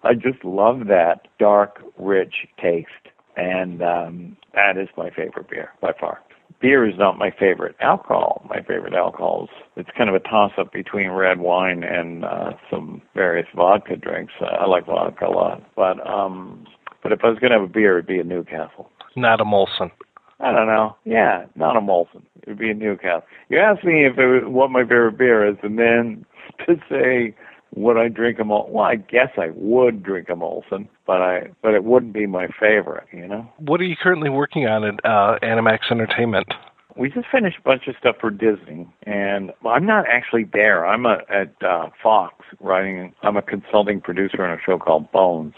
I 0.03 0.15
just 0.15 0.45
love 0.45 0.87
that 0.89 1.29
dark, 1.39 1.81
rich 1.99 2.47
taste, 2.61 2.89
and 3.37 3.83
um, 3.83 4.37
that 4.55 4.77
is 4.77 4.89
my 4.97 5.11
favorite 5.11 5.49
beer 5.51 5.70
by 5.81 5.93
far. 5.99 6.20
beer 6.61 6.89
is 6.89 6.95
not 6.99 7.19
my 7.19 7.31
favorite 7.39 7.77
alcohol. 7.81 8.43
My 8.49 8.61
favorite 8.62 8.95
alcohols. 8.95 9.51
It's 9.77 9.91
kind 9.97 10.09
of 10.09 10.17
a 10.17 10.20
toss 10.20 10.53
up 10.59 10.73
between 10.73 11.11
red 11.11 11.39
wine 11.41 11.83
and 11.85 12.25
uh, 12.25 12.51
some 12.70 13.03
various 13.15 13.47
vodka 13.55 13.97
drinks. 13.97 14.33
Uh, 14.41 14.47
I 14.47 14.67
like 14.67 14.87
vodka 14.87 15.27
a 15.27 15.31
lot, 15.31 15.62
but 15.77 16.05
um, 16.07 16.67
but 17.03 17.12
if 17.12 17.20
I 17.23 17.29
was 17.29 17.39
going 17.39 17.53
to 17.53 17.59
have 17.59 17.69
a 17.69 17.73
beer, 17.73 17.99
it'd 17.99 18.07
be 18.07 18.20
a 18.20 18.25
Newcastle. 18.25 18.91
Not 19.17 19.41
a 19.41 19.45
Molson. 19.45 19.91
I 20.39 20.53
don't 20.53 20.67
know. 20.67 20.97
Yeah, 21.05 21.45
not 21.55 21.77
a 21.77 21.81
Molson. 21.81 22.23
It'd 22.43 22.59
be 22.59 22.70
a 22.70 22.75
Newcastle. 22.75 23.27
You 23.51 23.59
asked 23.59 23.85
me 23.85 24.07
if 24.07 24.17
it 24.19 24.27
was 24.27 24.43
what 24.47 24.70
my 24.70 24.83
favorite 24.83 25.19
beer 25.19 25.47
is, 25.47 25.57
and 25.62 25.79
then 25.79 26.25
to 26.67 26.77
say 26.91 27.35
would 27.74 27.97
I 27.97 28.08
drink 28.08 28.39
a 28.39 28.42
Molson? 28.42 28.70
Well, 28.70 28.84
I 28.84 28.97
guess 28.97 29.31
I 29.36 29.50
would 29.55 30.02
drink 30.02 30.28
a 30.28 30.34
Molson, 30.34 30.89
but 31.07 31.23
I 31.23 31.50
but 31.62 31.74
it 31.74 31.84
wouldn't 31.84 32.12
be 32.12 32.26
my 32.26 32.49
favorite. 32.58 33.07
You 33.12 33.28
know. 33.28 33.49
What 33.58 33.81
are 33.81 33.84
you 33.84 33.97
currently 34.00 34.31
working 34.31 34.66
on 34.66 34.84
at 34.84 34.94
uh, 35.05 35.39
Animax 35.42 35.90
Entertainment? 35.90 36.49
We 36.97 37.08
just 37.08 37.28
finished 37.31 37.58
a 37.58 37.62
bunch 37.62 37.86
of 37.86 37.94
stuff 37.99 38.16
for 38.20 38.31
Disney, 38.31 38.86
and 39.05 39.52
I'm 39.65 39.86
not 39.86 40.07
actually 40.08 40.44
there. 40.52 40.84
I'm 40.84 41.07
a, 41.07 41.18
at 41.31 41.55
uh, 41.62 41.89
Fox 42.02 42.34
writing. 42.58 43.15
I'm 43.23 43.36
a 43.36 43.42
consulting 43.42 44.00
producer 44.00 44.44
on 44.44 44.58
a 44.58 44.60
show 44.60 44.78
called 44.78 45.10
Bones, 45.12 45.55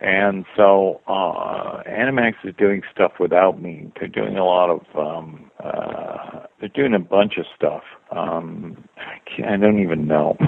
and 0.00 0.44
so 0.56 1.00
uh, 1.06 1.82
Animax 1.88 2.34
is 2.44 2.54
doing 2.58 2.82
stuff 2.92 3.12
without 3.18 3.60
me. 3.62 3.90
They're 3.98 4.08
doing 4.08 4.36
a 4.36 4.44
lot 4.44 4.70
of. 4.70 4.80
Um, 4.96 5.50
uh, 5.62 6.40
they're 6.60 6.68
doing 6.68 6.94
a 6.94 6.98
bunch 6.98 7.34
of 7.38 7.46
stuff. 7.56 7.82
Um, 8.10 8.84
I, 8.98 9.54
I 9.54 9.56
don't 9.56 9.80
even 9.82 10.06
know. 10.06 10.36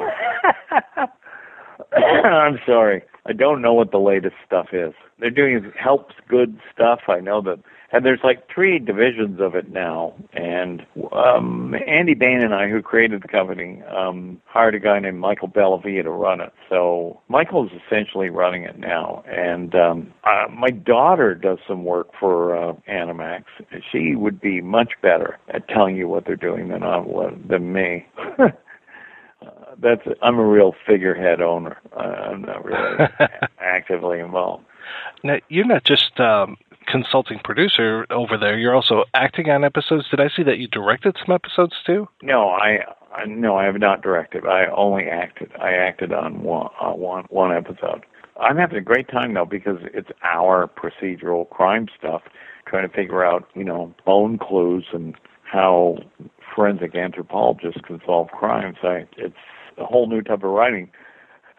I'm 1.96 2.58
sorry. 2.66 3.02
I 3.26 3.32
don't 3.32 3.62
know 3.62 3.74
what 3.74 3.90
the 3.90 3.98
latest 3.98 4.36
stuff 4.46 4.68
is. 4.72 4.92
They're 5.18 5.30
doing 5.30 5.70
helps 5.78 6.14
good 6.28 6.58
stuff. 6.72 7.00
I 7.08 7.20
know 7.20 7.40
that, 7.42 7.58
and 7.90 8.04
there's 8.04 8.20
like 8.22 8.46
three 8.54 8.78
divisions 8.78 9.40
of 9.40 9.54
it 9.54 9.70
now. 9.70 10.14
And 10.32 10.84
um, 11.12 11.74
Andy 11.86 12.14
Bain 12.14 12.42
and 12.42 12.54
I, 12.54 12.68
who 12.68 12.82
created 12.82 13.22
the 13.22 13.28
company, 13.28 13.82
um, 13.84 14.40
hired 14.44 14.74
a 14.74 14.78
guy 14.78 14.98
named 14.98 15.18
Michael 15.18 15.48
Bellavia 15.48 16.02
to 16.02 16.10
run 16.10 16.40
it. 16.40 16.52
So 16.68 17.20
Michael's 17.28 17.70
essentially 17.86 18.28
running 18.28 18.64
it 18.64 18.78
now. 18.78 19.24
And 19.26 19.74
um, 19.74 20.12
uh, 20.24 20.50
my 20.52 20.70
daughter 20.70 21.34
does 21.34 21.58
some 21.66 21.84
work 21.84 22.08
for 22.20 22.56
uh, 22.56 22.74
Animax. 22.90 23.44
She 23.90 24.14
would 24.14 24.40
be 24.40 24.60
much 24.60 24.92
better 25.00 25.38
at 25.48 25.66
telling 25.68 25.96
you 25.96 26.08
what 26.08 26.26
they're 26.26 26.36
doing 26.36 26.68
than 26.68 26.82
I 26.82 26.98
would 26.98 27.48
than 27.48 27.72
me. 27.72 28.06
that's 29.80 30.02
I'm 30.22 30.38
a 30.38 30.46
real 30.46 30.74
figurehead 30.86 31.40
owner. 31.40 31.78
Uh, 31.96 32.00
I'm 32.00 32.42
not 32.42 32.64
really 32.64 33.08
actively 33.60 34.20
involved. 34.20 34.64
Now, 35.22 35.38
you're 35.48 35.66
not 35.66 35.84
just 35.84 36.18
um, 36.18 36.56
consulting 36.90 37.38
producer 37.44 38.06
over 38.10 38.36
there. 38.38 38.58
You're 38.58 38.74
also 38.74 39.04
acting 39.14 39.50
on 39.50 39.64
episodes. 39.64 40.08
Did 40.10 40.20
I 40.20 40.28
see 40.34 40.42
that 40.44 40.58
you 40.58 40.68
directed 40.68 41.16
some 41.24 41.34
episodes 41.34 41.74
too? 41.86 42.08
No, 42.22 42.48
I, 42.48 42.78
I 43.14 43.26
no, 43.26 43.56
I 43.56 43.64
have 43.64 43.78
not 43.78 44.02
directed. 44.02 44.46
I 44.46 44.66
only 44.74 45.04
acted. 45.04 45.50
I 45.60 45.72
acted 45.72 46.12
on 46.12 46.42
one 46.42 46.68
uh, 46.80 46.92
one 46.92 47.24
one 47.30 47.56
episode. 47.56 48.04
I'm 48.40 48.56
having 48.56 48.78
a 48.78 48.82
great 48.82 49.08
time 49.08 49.34
though 49.34 49.44
because 49.44 49.78
it's 49.94 50.10
our 50.22 50.68
procedural 50.68 51.48
crime 51.50 51.88
stuff, 51.98 52.22
trying 52.66 52.88
to 52.88 52.94
figure 52.94 53.24
out 53.24 53.48
you 53.54 53.64
know 53.64 53.94
bone 54.04 54.38
clues 54.38 54.86
and 54.92 55.14
how 55.42 55.98
forensic 56.54 56.94
anthropologists 56.94 57.80
can 57.86 58.00
solve 58.04 58.28
crimes. 58.28 58.78
I, 58.82 59.06
it's 59.16 59.36
a 59.76 59.84
whole 59.84 60.08
new 60.08 60.22
type 60.22 60.42
of 60.42 60.50
writing. 60.50 60.90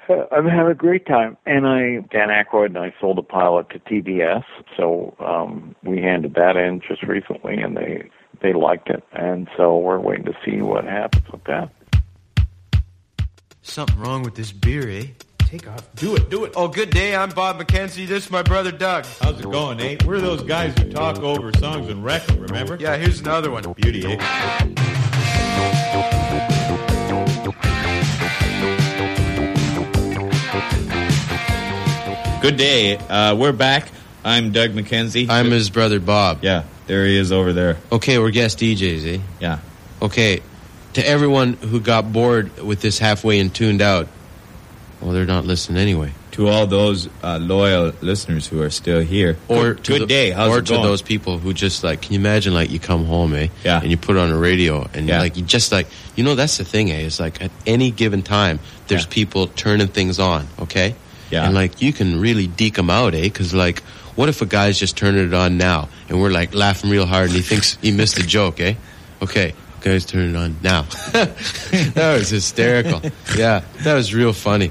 I'm 0.09 0.47
having 0.47 0.71
a 0.71 0.75
great 0.75 1.05
time, 1.05 1.37
and 1.45 1.67
I 1.67 2.05
Dan 2.11 2.29
Aykroyd 2.29 2.67
and 2.67 2.77
I 2.79 2.93
sold 2.99 3.19
a 3.19 3.23
pilot 3.23 3.69
to 3.71 3.79
TBS, 3.79 4.43
so 4.75 5.15
um, 5.19 5.75
we 5.83 6.01
handed 6.01 6.33
that 6.35 6.55
in 6.57 6.81
just 6.87 7.03
recently, 7.03 7.57
and 7.57 7.77
they 7.77 8.09
they 8.41 8.53
liked 8.53 8.89
it, 8.89 9.03
and 9.13 9.47
so 9.55 9.77
we're 9.77 9.99
waiting 9.99 10.25
to 10.25 10.33
see 10.45 10.61
what 10.61 10.85
happens 10.85 11.25
with 11.31 11.43
that. 11.45 11.69
Something 13.61 13.99
wrong 13.99 14.23
with 14.23 14.35
this 14.35 14.51
beer, 14.51 14.89
eh? 14.89 15.05
Take 15.39 15.67
off. 15.67 15.93
Do 15.95 16.15
it. 16.15 16.29
Do 16.29 16.45
it. 16.45 16.53
Oh, 16.55 16.67
good 16.67 16.91
day. 16.91 17.15
I'm 17.15 17.29
Bob 17.29 17.59
McKenzie. 17.59 18.07
This 18.07 18.25
is 18.25 18.31
my 18.31 18.43
brother 18.43 18.71
Doug. 18.71 19.05
How's 19.21 19.39
it 19.39 19.43
going, 19.49 19.77
Nate? 19.77 20.03
We're 20.05 20.21
those 20.21 20.43
guys 20.43 20.77
who 20.77 20.91
talk 20.91 21.19
over 21.19 21.51
songs 21.57 21.87
and 21.87 22.03
wreck 22.03 22.29
'em, 22.29 22.39
remember? 22.39 22.77
Yeah, 22.79 22.97
here's 22.97 23.19
another 23.21 23.51
one. 23.51 23.63
Beauty, 23.73 24.05
eh? 24.05 24.88
Good 32.41 32.55
day. 32.55 32.95
Uh, 32.97 33.35
we're 33.35 33.51
back. 33.51 33.89
I'm 34.23 34.51
Doug 34.53 34.71
McKenzie. 34.71 35.29
I'm 35.29 35.51
his 35.51 35.69
brother 35.69 35.99
Bob. 35.99 36.39
Yeah, 36.41 36.63
there 36.87 37.05
he 37.05 37.17
is 37.17 37.31
over 37.33 37.51
there. 37.51 37.77
Okay, 37.91 38.17
we're 38.17 38.31
guest 38.31 38.59
DJs, 38.59 39.17
eh? 39.17 39.21
Yeah. 39.41 39.59
Okay, 40.01 40.41
to 40.93 41.05
everyone 41.05 41.53
who 41.53 41.81
got 41.81 42.13
bored 42.13 42.57
with 42.59 42.79
this 42.81 42.97
halfway 42.97 43.39
and 43.39 43.53
tuned 43.53 43.81
out, 43.81 44.07
well, 45.01 45.11
they're 45.11 45.25
not 45.25 45.45
listening 45.45 45.79
anyway. 45.81 46.13
To 46.31 46.47
all 46.47 46.65
those 46.65 47.09
uh, 47.21 47.37
loyal 47.41 47.91
listeners 48.01 48.47
who 48.47 48.61
are 48.61 48.69
still 48.69 49.01
here, 49.01 49.37
Or 49.49 49.73
good, 49.73 49.83
to 49.83 49.91
good 49.93 50.01
the- 50.03 50.05
day. 50.07 50.29
How's 50.31 50.49
or 50.55 50.61
to 50.61 50.73
going? 50.73 50.83
those 50.83 51.01
people 51.01 51.39
who 51.39 51.53
just 51.53 51.83
like, 51.83 52.01
can 52.03 52.13
you 52.13 52.19
imagine 52.19 52.53
like 52.53 52.71
you 52.71 52.79
come 52.79 53.03
home, 53.05 53.33
eh? 53.35 53.47
Yeah. 53.65 53.81
And 53.81 53.91
you 53.91 53.97
put 53.97 54.15
on 54.15 54.31
a 54.31 54.37
radio 54.37 54.87
and 54.93 55.07
Yeah. 55.09 55.19
like 55.19 55.35
you 55.35 55.43
just 55.43 55.73
like 55.73 55.87
you 56.15 56.23
know 56.23 56.35
that's 56.35 56.57
the 56.57 56.63
thing, 56.63 56.89
eh? 56.91 56.99
It's 57.01 57.19
like 57.19 57.41
at 57.41 57.51
any 57.67 57.91
given 57.91 58.21
time 58.21 58.59
there's 58.87 59.05
people 59.05 59.47
turning 59.47 59.87
things 59.87 60.19
on, 60.19 60.47
okay? 60.59 60.95
Yeah. 61.29 61.45
And 61.45 61.53
like 61.53 61.81
you 61.81 61.93
can 61.93 62.19
really 62.19 62.47
deke 62.47 62.75
them 62.75 62.89
out, 62.89 63.13
eh? 63.13 63.23
Because 63.23 63.53
like, 63.53 63.81
what 64.15 64.29
if 64.29 64.41
a 64.41 64.45
guy's 64.45 64.79
just 64.79 64.97
turning 64.97 65.25
it 65.27 65.33
on 65.33 65.57
now 65.57 65.89
and 66.07 66.21
we're 66.21 66.31
like 66.31 66.53
laughing 66.53 66.89
real 66.89 67.05
hard 67.05 67.27
and 67.27 67.35
he 67.35 67.41
thinks 67.41 67.77
he 67.81 67.91
missed 67.91 68.17
a 68.17 68.25
joke, 68.25 68.59
eh? 68.59 68.75
Okay. 69.21 69.53
Guys, 69.81 70.05
turn 70.05 70.35
it 70.35 70.35
on 70.35 70.57
now. 70.61 70.81
that 71.13 72.15
was 72.17 72.29
hysterical. 72.29 73.01
Yeah, 73.37 73.63
that 73.83 73.93
was 73.93 74.13
real 74.13 74.33
funny. 74.33 74.69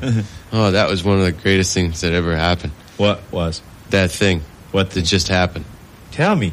Oh, 0.53 0.71
that 0.71 0.91
was 0.91 1.03
one 1.03 1.19
of 1.19 1.25
the 1.25 1.33
greatest 1.33 1.73
things 1.73 2.03
that 2.03 2.13
ever 2.13 2.37
happened. 2.37 2.73
What 2.99 3.23
was? 3.33 3.63
That 3.89 4.11
thing. 4.11 4.43
What 4.71 4.91
that 4.91 5.03
just 5.03 5.29
happened? 5.29 5.65
Tell 6.11 6.37
me. 6.37 6.53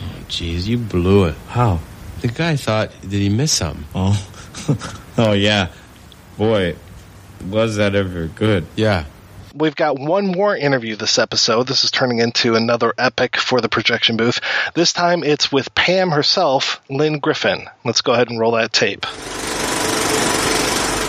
Oh, 0.00 0.24
jeez, 0.28 0.66
you 0.66 0.78
blew 0.78 1.24
it. 1.24 1.34
How? 1.48 1.80
The 2.20 2.28
guy 2.28 2.54
thought, 2.56 2.92
did 3.02 3.12
he 3.12 3.28
miss 3.28 3.52
something? 3.52 3.84
Oh, 3.94 4.28
oh 5.18 5.32
yeah. 5.32 5.68
Boy, 6.36 6.76
was 7.48 7.76
that 7.76 7.94
ever 7.96 8.26
good? 8.26 8.66
Yeah. 8.76 9.06
We've 9.54 9.74
got 9.74 9.98
one 9.98 10.26
more 10.26 10.56
interview 10.56 10.96
this 10.96 11.18
episode. 11.18 11.66
This 11.66 11.84
is 11.84 11.90
turning 11.90 12.18
into 12.18 12.54
another 12.54 12.92
epic 12.98 13.36
for 13.36 13.60
the 13.60 13.68
projection 13.68 14.16
booth. 14.16 14.40
This 14.74 14.92
time 14.92 15.24
it's 15.24 15.50
with 15.50 15.74
Pam 15.74 16.10
herself, 16.10 16.80
Lynne 16.90 17.18
Griffin. 17.18 17.66
Let's 17.84 18.00
go 18.00 18.12
ahead 18.12 18.30
and 18.30 18.38
roll 18.38 18.52
that 18.52 18.72
tape. 18.72 19.04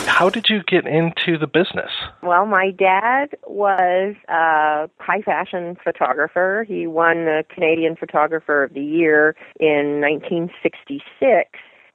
How 0.06 0.30
did 0.30 0.48
you 0.50 0.64
get 0.64 0.85
into 0.85 1.38
the 1.38 1.48
business? 1.48 1.92
Well, 2.22 2.45
my 2.45 2.72
dad 2.72 3.38
was 3.48 4.16
a 4.27 4.90
high 5.00 5.22
fashion 5.22 5.77
photographer. 5.82 6.66
He 6.68 6.88
won 6.88 7.26
the 7.26 7.43
Canadian 7.53 7.95
Photographer 7.95 8.64
of 8.64 8.74
the 8.74 8.84
Year 8.84 9.35
in 9.59 10.01
1966. 10.01 11.50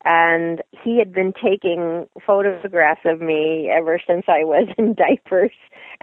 And 0.06 0.62
he 0.82 0.98
had 0.98 1.12
been 1.12 1.32
taking 1.32 2.06
photographs 2.26 3.00
of 3.04 3.20
me 3.20 3.70
ever 3.70 4.00
since 4.06 4.24
I 4.28 4.44
was 4.44 4.68
in 4.78 4.94
diapers 4.98 5.52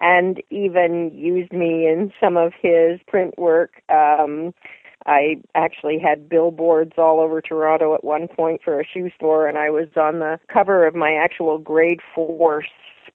and 0.02 0.42
even 0.50 1.12
used 1.14 1.54
me 1.54 1.88
in 1.88 2.12
some 2.20 2.36
of 2.36 2.54
his 2.60 3.00
print 3.08 3.38
work. 3.38 3.82
Um, 3.90 4.54
I 5.06 5.42
actually 5.56 6.00
had 6.00 6.30
billboards 6.30 6.94
all 6.98 7.20
over 7.20 7.42
Toronto 7.42 7.96
at 7.96 8.04
one 8.04 8.28
point 8.28 8.62
for 8.64 8.80
a 8.80 8.86
shoe 8.86 9.10
store, 9.16 9.48
and 9.48 9.58
I 9.58 9.70
was 9.70 9.88
on 9.96 10.20
the 10.20 10.40
cover 10.52 10.86
of 10.86 10.94
my 10.96 11.14
actual 11.14 11.58
grade 11.58 12.02
four 12.14 12.64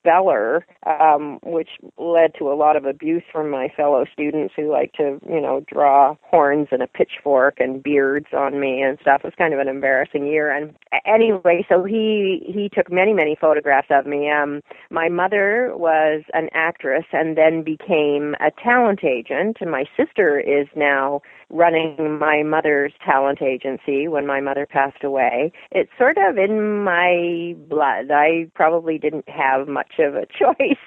speller, 0.07 0.65
um, 0.85 1.39
which 1.43 1.69
led 1.97 2.33
to 2.39 2.51
a 2.51 2.55
lot 2.55 2.75
of 2.75 2.85
abuse 2.85 3.23
from 3.31 3.49
my 3.49 3.67
fellow 3.75 4.05
students 4.11 4.53
who 4.55 4.71
like 4.71 4.93
to, 4.93 5.19
you 5.29 5.41
know, 5.41 5.63
draw 5.71 6.15
horns 6.21 6.67
and 6.71 6.81
a 6.81 6.87
pitchfork 6.87 7.59
and 7.59 7.83
beards 7.83 8.27
on 8.33 8.59
me 8.59 8.81
and 8.81 8.97
stuff. 9.01 9.21
It 9.23 9.27
was 9.27 9.33
kind 9.37 9.53
of 9.53 9.59
an 9.59 9.67
embarrassing 9.67 10.25
year. 10.25 10.51
And 10.51 10.75
anyway, 11.05 11.65
so 11.67 11.83
he 11.83 12.43
he 12.45 12.69
took 12.73 12.91
many 12.91 13.13
many 13.13 13.35
photographs 13.39 13.87
of 13.89 14.05
me. 14.05 14.29
Um, 14.29 14.61
my 14.89 15.09
mother 15.09 15.71
was 15.75 16.23
an 16.33 16.49
actress 16.53 17.05
and 17.11 17.37
then 17.37 17.63
became 17.63 18.35
a 18.39 18.51
talent 18.63 19.03
agent, 19.03 19.57
and 19.59 19.71
my 19.71 19.85
sister 19.97 20.39
is 20.39 20.67
now 20.75 21.21
running 21.49 22.19
my 22.19 22.43
mother's 22.43 22.93
talent 23.05 23.41
agency 23.41 24.07
when 24.07 24.27
my 24.27 24.41
mother 24.41 24.65
passed 24.69 25.03
away. 25.03 25.51
It's 25.71 25.91
sort 25.97 26.17
of 26.17 26.37
in 26.37 26.83
my 26.83 27.55
blood. 27.69 28.11
I 28.11 28.49
probably 28.53 28.97
didn't 28.97 29.29
have 29.29 29.67
much 29.67 29.93
of 29.99 30.15
a 30.15 30.25
choice. 30.39 30.77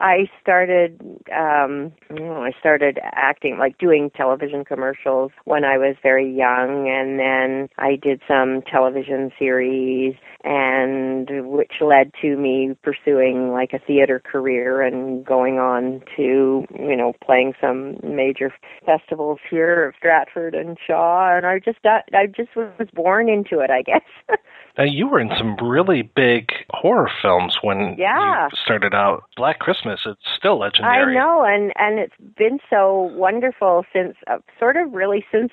I 0.00 0.28
started 0.40 0.98
um 1.36 1.92
I 2.10 2.52
started 2.58 2.98
acting 3.02 3.58
like 3.58 3.76
doing 3.78 4.10
television 4.16 4.64
commercials 4.64 5.30
when 5.44 5.64
I 5.64 5.76
was 5.76 5.96
very 6.02 6.30
young 6.30 6.88
and 6.88 7.18
then 7.18 7.68
I 7.78 7.96
did 7.96 8.22
some 8.26 8.62
television 8.62 9.30
series 9.38 10.14
and 10.42 11.28
which 11.46 11.72
led 11.82 12.12
to 12.22 12.36
me 12.36 12.76
pursuing 12.82 13.52
like 13.52 13.74
a 13.74 13.78
theater 13.78 14.20
career 14.20 14.80
and 14.80 15.24
going 15.24 15.58
on 15.58 16.02
to, 16.16 16.64
you 16.78 16.96
know, 16.96 17.12
playing 17.22 17.52
some 17.60 17.98
major 18.02 18.52
festivals 18.86 19.38
here 19.50 19.86
of 19.88 19.94
Stratford 19.98 20.54
and 20.54 20.78
Shaw 20.86 21.36
and 21.36 21.44
I 21.46 21.58
just 21.58 21.82
got, 21.82 22.04
I 22.14 22.26
just 22.26 22.56
was 22.56 22.88
born 22.94 23.28
into 23.28 23.60
it, 23.60 23.70
I 23.70 23.82
guess. 23.82 24.00
Now 24.78 24.84
you 24.84 25.08
were 25.08 25.20
in 25.20 25.30
some 25.36 25.56
really 25.56 26.02
big 26.02 26.52
horror 26.70 27.10
films 27.22 27.58
when 27.62 27.96
Yeah. 27.98 28.48
you 28.50 28.56
started 28.64 28.94
out. 28.94 29.24
Black 29.36 29.58
Christmas, 29.58 30.00
it's 30.06 30.20
still 30.36 30.58
legendary. 30.58 31.16
I 31.16 31.18
know, 31.18 31.42
and 31.44 31.72
and 31.76 31.98
it's 31.98 32.14
been 32.36 32.58
so 32.70 33.10
wonderful 33.14 33.84
since 33.92 34.16
uh, 34.26 34.38
sort 34.58 34.76
of 34.76 34.92
really 34.92 35.24
since 35.32 35.50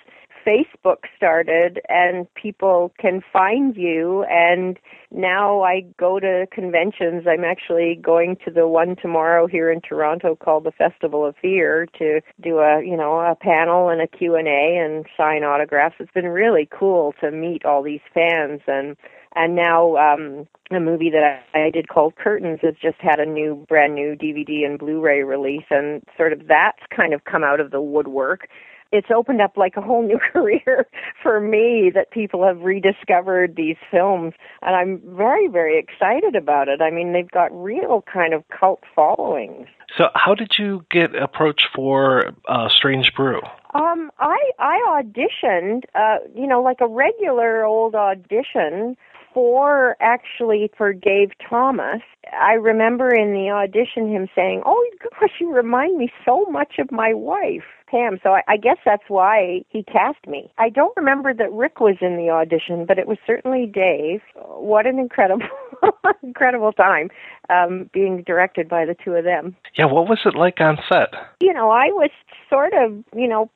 Facebook 0.47 1.03
started, 1.15 1.81
and 1.89 2.25
people 2.35 2.93
can 2.99 3.21
find 3.33 3.75
you. 3.75 4.23
And 4.29 4.79
now 5.11 5.61
I 5.61 5.81
go 5.99 6.19
to 6.19 6.45
conventions. 6.51 7.25
I'm 7.27 7.43
actually 7.43 7.99
going 8.01 8.37
to 8.45 8.51
the 8.51 8.67
one 8.67 8.95
tomorrow 9.01 9.47
here 9.47 9.69
in 9.71 9.81
Toronto 9.81 10.35
called 10.35 10.63
the 10.63 10.71
Festival 10.71 11.25
of 11.25 11.35
Fear 11.41 11.87
to 11.99 12.21
do 12.41 12.59
a 12.59 12.81
you 12.83 12.95
know 12.95 13.19
a 13.19 13.35
panel 13.35 13.89
and 13.89 14.01
a 14.01 14.07
Q 14.07 14.35
and 14.35 14.47
A 14.47 14.77
and 14.77 15.05
sign 15.17 15.43
autographs. 15.43 15.95
It's 15.99 16.11
been 16.11 16.29
really 16.29 16.67
cool 16.71 17.13
to 17.21 17.31
meet 17.31 17.65
all 17.65 17.83
these 17.83 18.01
fans 18.13 18.61
and 18.67 18.95
and 19.35 19.55
now 19.55 19.97
um 19.97 20.47
a 20.71 20.79
movie 20.79 21.09
that 21.09 21.41
I, 21.53 21.67
I 21.67 21.69
did 21.69 21.87
called 21.87 22.15
Curtains 22.15 22.59
has 22.61 22.75
just 22.81 22.97
had 22.99 23.19
a 23.19 23.25
new 23.25 23.65
brand 23.69 23.95
new 23.95 24.15
DVD 24.15 24.65
and 24.65 24.77
Blu-ray 24.77 25.23
release 25.23 25.65
and 25.69 26.03
sort 26.17 26.33
of 26.33 26.47
that's 26.47 26.81
kind 26.95 27.13
of 27.13 27.23
come 27.23 27.43
out 27.43 27.59
of 27.59 27.71
the 27.71 27.81
woodwork. 27.81 28.47
It's 28.91 29.07
opened 29.15 29.41
up 29.41 29.57
like 29.57 29.75
a 29.77 29.81
whole 29.81 30.05
new 30.05 30.19
career 30.33 30.87
for 31.21 31.39
me 31.39 31.91
that 31.93 32.11
people 32.11 32.45
have 32.45 32.61
rediscovered 32.61 33.55
these 33.55 33.77
films 33.91 34.33
and 34.61 34.75
I'm 34.75 35.01
very 35.15 35.47
very 35.47 35.79
excited 35.79 36.35
about 36.35 36.67
it. 36.67 36.81
I 36.81 36.91
mean 36.91 37.13
they've 37.13 37.29
got 37.29 37.51
real 37.51 38.03
kind 38.11 38.33
of 38.33 38.43
cult 38.49 38.81
followings. 38.95 39.67
So 39.97 40.09
how 40.15 40.35
did 40.35 40.57
you 40.59 40.85
get 40.91 41.15
approached 41.15 41.67
for 41.73 42.33
uh, 42.47 42.67
Strange 42.69 43.13
Brew? 43.15 43.41
Um, 43.73 44.11
I 44.19 44.37
I 44.59 45.01
auditioned, 45.01 45.83
uh, 45.93 46.17
you 46.35 46.47
know, 46.47 46.61
like 46.61 46.81
a 46.81 46.87
regular 46.87 47.63
old 47.63 47.95
audition 47.95 48.97
for 49.37 49.95
actually 50.01 50.71
for 50.75 50.93
Dave 50.93 51.29
Thomas. 51.47 52.01
I 52.41 52.53
remember 52.53 53.13
in 53.13 53.33
the 53.33 53.51
audition 53.51 54.11
him 54.11 54.27
saying, 54.33 54.63
"Oh 54.65 54.89
gosh, 55.03 55.29
you 55.39 55.53
remind 55.53 55.95
me 55.99 56.11
so 56.25 56.45
much 56.49 56.79
of 56.79 56.91
my 56.91 57.13
wife." 57.13 57.61
Pam, 57.87 58.17
so 58.23 58.31
I, 58.31 58.41
I 58.47 58.57
guess 58.57 58.77
that's 58.83 59.03
why 59.09 59.61
he 59.69 59.83
cast 59.83 60.25
me. 60.25 60.51
I 60.57 60.69
don't 60.69 60.97
remember 60.97 61.35
that 61.35 61.53
Rick 61.53 61.79
was 61.79 61.97
in 62.01 62.17
the 62.17 62.31
audition, 62.31 62.85
but 62.87 62.97
it 62.97 63.07
was 63.07 63.19
certainly 63.27 63.67
Dave. 63.67 64.21
What 64.33 64.87
an 64.87 64.97
incredible, 64.97 65.45
incredible 66.23 66.73
time 66.73 67.09
um, 67.49 67.91
being 67.93 68.23
directed 68.23 68.67
by 68.67 68.85
the 68.85 68.95
two 69.05 69.11
of 69.13 69.23
them 69.23 69.55
Yeah, 69.77 69.85
what 69.85 70.09
was 70.09 70.19
it 70.25 70.35
like 70.35 70.59
on 70.59 70.79
set? 70.89 71.13
you 71.39 71.53
know, 71.53 71.69
I 71.69 71.89
was 71.91 72.09
sort 72.49 72.73
of, 72.73 73.03
you 73.15 73.27
know, 73.27 73.51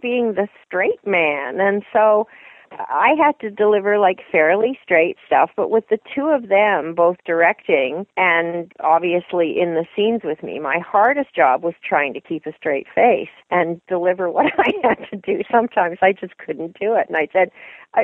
being 0.00 0.32
the 0.34 0.48
straight 0.66 1.06
man. 1.06 1.60
And 1.60 1.84
so 1.92 2.26
I 2.72 3.14
had 3.18 3.38
to 3.40 3.50
deliver 3.50 3.98
like 3.98 4.20
fairly 4.30 4.78
straight 4.82 5.16
stuff, 5.26 5.50
but 5.56 5.70
with 5.70 5.88
the 5.88 5.98
two 6.14 6.26
of 6.26 6.48
them 6.48 6.94
both 6.94 7.16
directing 7.26 8.06
and 8.16 8.72
obviously 8.80 9.58
in 9.60 9.74
the 9.74 9.86
scenes 9.96 10.20
with 10.22 10.42
me, 10.42 10.58
my 10.60 10.78
hardest 10.78 11.34
job 11.34 11.62
was 11.62 11.74
trying 11.84 12.14
to 12.14 12.20
keep 12.20 12.46
a 12.46 12.52
straight 12.56 12.86
face 12.94 13.28
and 13.50 13.80
deliver 13.88 14.30
what 14.30 14.46
I 14.58 14.72
had 14.82 15.06
to 15.10 15.16
do. 15.16 15.42
Sometimes 15.50 15.98
I 16.00 16.12
just 16.12 16.38
couldn't 16.38 16.78
do 16.78 16.94
it. 16.94 17.06
And 17.08 17.16
I 17.16 17.28
said, 17.32 17.50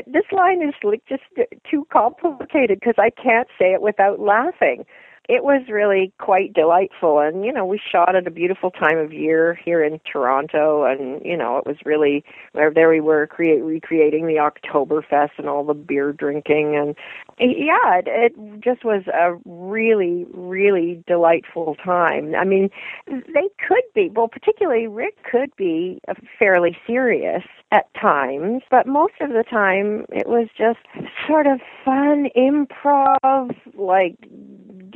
this 0.07 0.25
line 0.33 0.63
is 0.63 0.75
like 0.83 1.03
just 1.09 1.23
too 1.71 1.87
complicated 1.93 2.81
because 2.81 2.97
I 2.99 3.11
can't 3.11 3.49
say 3.59 3.73
it 3.73 3.83
without 3.83 4.19
laughing 4.19 4.85
it 5.29 5.45
was 5.45 5.63
really 5.69 6.13
quite 6.19 6.53
delightful. 6.53 7.19
And 7.21 7.45
you 7.45 7.53
know 7.53 7.65
we 7.65 7.81
shot 7.93 8.15
at 8.15 8.27
a 8.27 8.31
beautiful 8.31 8.71
time 8.71 8.99
of 8.99 9.13
year 9.13 9.59
here 9.65 9.83
in 9.83 10.01
Toronto. 10.11 10.85
And 10.85 11.25
you 11.25 11.37
know 11.37 11.59
it 11.59 11.67
was 11.67 11.77
really 11.85 12.25
there 12.55 12.89
we 12.89 13.01
were 13.01 13.27
create 13.27 13.63
recreating 13.63 14.27
the 14.27 14.35
Oktoberfest 14.35 15.39
and 15.39 15.49
all 15.49 15.65
the 15.65 15.75
beer 15.75 16.13
drinking. 16.13 16.77
And 16.77 16.95
yeah 17.39 17.99
it, 17.99 18.07
it 18.07 18.61
just 18.61 18.85
was 18.85 19.03
a 19.09 19.37
really 19.45 20.27
really 20.33 21.03
delightful 21.07 21.77
time. 21.85 22.35
I 22.35 22.45
mean 22.45 22.71
they 23.07 23.49
could 23.67 23.85
be 23.95 24.11
well 24.15 24.29
particularly 24.29 24.87
rick 24.87 25.17
could 25.31 25.55
be 25.57 26.01
fairly 26.39 26.77
serious 26.87 27.43
at 27.73 27.93
times. 28.01 28.63
But 28.71 28.87
most 28.87 29.15
of 29.21 29.31
the 29.31 29.45
time 29.49 30.07
it 30.11 30.29
was 30.29 30.49
just 30.57 30.79
sort 31.27 31.47
of 31.47 31.61
fun 31.85 32.29
improv 32.37 33.57
like 33.75 34.17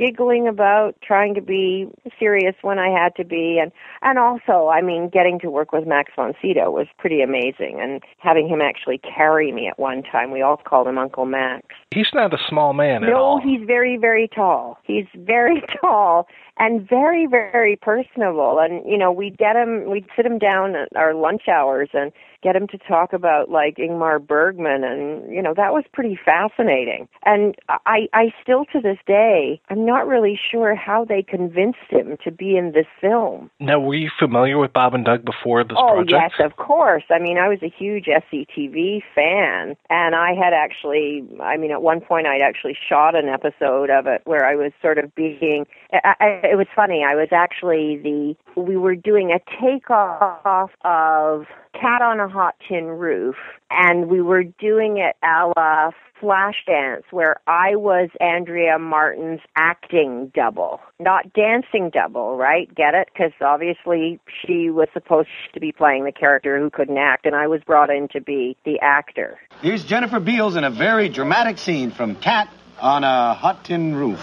giggling 0.00 0.48
about 0.48 0.94
trying 1.02 1.34
to 1.34 1.42
be 1.42 1.86
serious 2.18 2.54
when 2.62 2.78
I 2.78 2.88
had 2.88 3.14
to 3.16 3.24
be 3.24 3.58
and 3.60 3.70
and 4.00 4.18
also 4.18 4.68
I 4.68 4.80
mean 4.80 5.10
getting 5.10 5.38
to 5.40 5.50
work 5.50 5.72
with 5.72 5.86
Max 5.86 6.12
von 6.16 6.32
Sydow 6.40 6.70
was 6.70 6.86
pretty 6.98 7.20
amazing 7.20 7.78
and 7.80 8.02
having 8.18 8.48
him 8.48 8.62
actually 8.62 8.98
carry 8.98 9.52
me 9.52 9.68
at 9.68 9.78
one 9.78 10.02
time 10.02 10.30
we 10.30 10.40
all 10.40 10.56
called 10.56 10.88
him 10.88 10.96
Uncle 10.96 11.26
Max. 11.26 11.66
He's 11.92 12.08
not 12.14 12.32
a 12.32 12.38
small 12.48 12.72
man 12.72 13.04
at 13.04 13.12
all. 13.12 13.38
No, 13.38 13.44
he's 13.44 13.66
very 13.66 13.98
very 13.98 14.26
tall. 14.26 14.78
He's 14.84 15.06
very 15.14 15.62
tall 15.80 16.26
and 16.60 16.86
very 16.86 17.26
very 17.26 17.74
personable. 17.74 18.58
And 18.60 18.88
you 18.88 18.96
know 18.96 19.10
we'd 19.10 19.38
get 19.38 19.56
him 19.56 19.90
we'd 19.90 20.06
sit 20.14 20.26
him 20.26 20.38
down 20.38 20.76
at 20.76 20.94
our 20.94 21.14
lunch 21.14 21.48
hours 21.48 21.88
and 21.94 22.12
get 22.42 22.56
him 22.56 22.66
to 22.68 22.78
talk 22.78 23.12
about 23.12 23.50
like 23.50 23.76
Ingmar 23.76 24.24
Bergman. 24.24 24.84
And 24.84 25.32
you 25.34 25.42
know 25.42 25.54
that 25.56 25.72
was 25.72 25.84
pretty 25.92 26.18
fascinating. 26.22 27.08
And 27.24 27.56
I 27.68 28.08
I 28.12 28.32
still 28.42 28.66
to 28.72 28.80
this 28.80 28.98
day 29.06 29.60
I'm 29.70 29.86
not 29.86 30.06
really 30.06 30.38
sure 30.50 30.74
how 30.74 31.04
they 31.04 31.22
convinced 31.22 31.78
him 31.88 32.18
to 32.22 32.30
be 32.30 32.56
in 32.56 32.72
this 32.72 32.86
film. 33.00 33.50
Now, 33.58 33.80
were 33.80 33.94
you 33.94 34.10
familiar 34.18 34.58
with 34.58 34.72
Bob 34.72 34.94
and 34.94 35.04
Doug 35.04 35.24
before 35.24 35.64
this 35.64 35.76
oh 35.80 35.94
project? 35.94 36.34
yes 36.38 36.46
of 36.46 36.56
course. 36.56 37.04
I 37.10 37.18
mean 37.18 37.38
I 37.38 37.48
was 37.48 37.60
a 37.62 37.70
huge 37.70 38.04
SCTV 38.04 39.02
fan 39.14 39.76
and 39.88 40.14
I 40.14 40.34
had 40.34 40.52
actually 40.52 41.26
I 41.42 41.56
mean 41.56 41.70
at 41.70 41.80
one 41.80 42.02
point 42.02 42.26
I'd 42.26 42.42
actually 42.42 42.76
shot 42.86 43.14
an 43.14 43.28
episode 43.28 43.88
of 43.88 44.06
it 44.06 44.20
where 44.26 44.44
I 44.44 44.56
was 44.56 44.72
sort 44.82 44.98
of 44.98 45.14
being 45.14 45.64
I, 45.92 46.14
I, 46.20 46.26
it 46.52 46.56
was 46.56 46.66
funny 46.74 47.02
I 47.08 47.14
was 47.14 47.28
actually 47.32 47.98
the 48.02 48.60
we 48.60 48.76
were 48.76 48.94
doing 48.94 49.32
a 49.32 49.40
takeoff 49.60 50.70
of 50.84 51.46
Cat 51.72 52.02
on 52.02 52.20
a 52.20 52.28
Hot 52.28 52.54
Tin 52.68 52.86
Roof 52.86 53.36
and 53.70 54.08
we 54.08 54.20
were 54.20 54.44
doing 54.44 54.98
it 54.98 55.16
a 55.24 55.52
la 55.56 55.90
Flashdance 56.20 57.04
where 57.10 57.36
I 57.46 57.76
was 57.76 58.10
Andrea 58.20 58.78
Martin's 58.78 59.40
acting 59.56 60.30
double, 60.34 60.80
not 60.98 61.32
dancing 61.32 61.90
double, 61.90 62.36
right? 62.36 62.72
Get 62.74 62.94
it? 62.94 63.08
Because 63.12 63.32
obviously 63.40 64.20
she 64.44 64.70
was 64.70 64.88
supposed 64.92 65.28
to 65.54 65.60
be 65.60 65.72
playing 65.72 66.04
the 66.04 66.12
character 66.12 66.58
who 66.58 66.70
couldn't 66.70 66.98
act, 66.98 67.26
and 67.26 67.34
I 67.34 67.46
was 67.46 67.62
brought 67.66 67.90
in 67.90 68.08
to 68.08 68.20
be 68.20 68.56
the 68.64 68.78
actor. 68.80 69.38
Here's 69.62 69.84
Jennifer 69.84 70.20
Beals 70.20 70.56
in 70.56 70.64
a 70.64 70.70
very 70.70 71.08
dramatic 71.08 71.58
scene 71.58 71.90
from 71.90 72.16
Cat 72.16 72.48
on 72.80 73.04
a 73.04 73.34
Hot 73.34 73.64
Tin 73.64 73.94
Roof. 73.94 74.20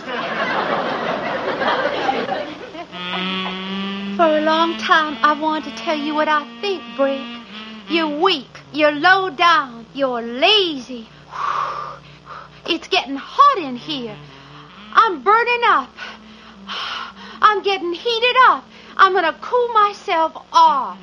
For 4.18 4.38
a 4.38 4.42
long 4.42 4.78
time, 4.78 5.18
I 5.24 5.38
wanted 5.40 5.70
to 5.70 5.78
tell 5.78 5.96
you 5.98 6.16
what 6.16 6.28
I 6.28 6.44
think, 6.60 6.82
Brick. 6.96 7.22
You're 7.90 8.20
weak. 8.20 8.50
You're 8.74 8.92
low 8.92 9.30
down. 9.30 9.86
You're 9.94 10.22
lazy. 10.22 11.08
It's 12.70 12.90
getting 12.90 13.16
hot 13.16 13.64
in 13.64 13.78
here. 13.78 14.18
I'm 14.92 15.24
burning 15.24 15.62
up. 15.68 15.90
I'm 17.42 17.64
getting 17.64 17.94
heated 17.94 18.36
up. 18.50 18.66
I'm 18.98 19.14
going 19.14 19.24
to 19.24 19.40
cool 19.40 19.68
myself 19.70 20.34
off. 20.52 20.98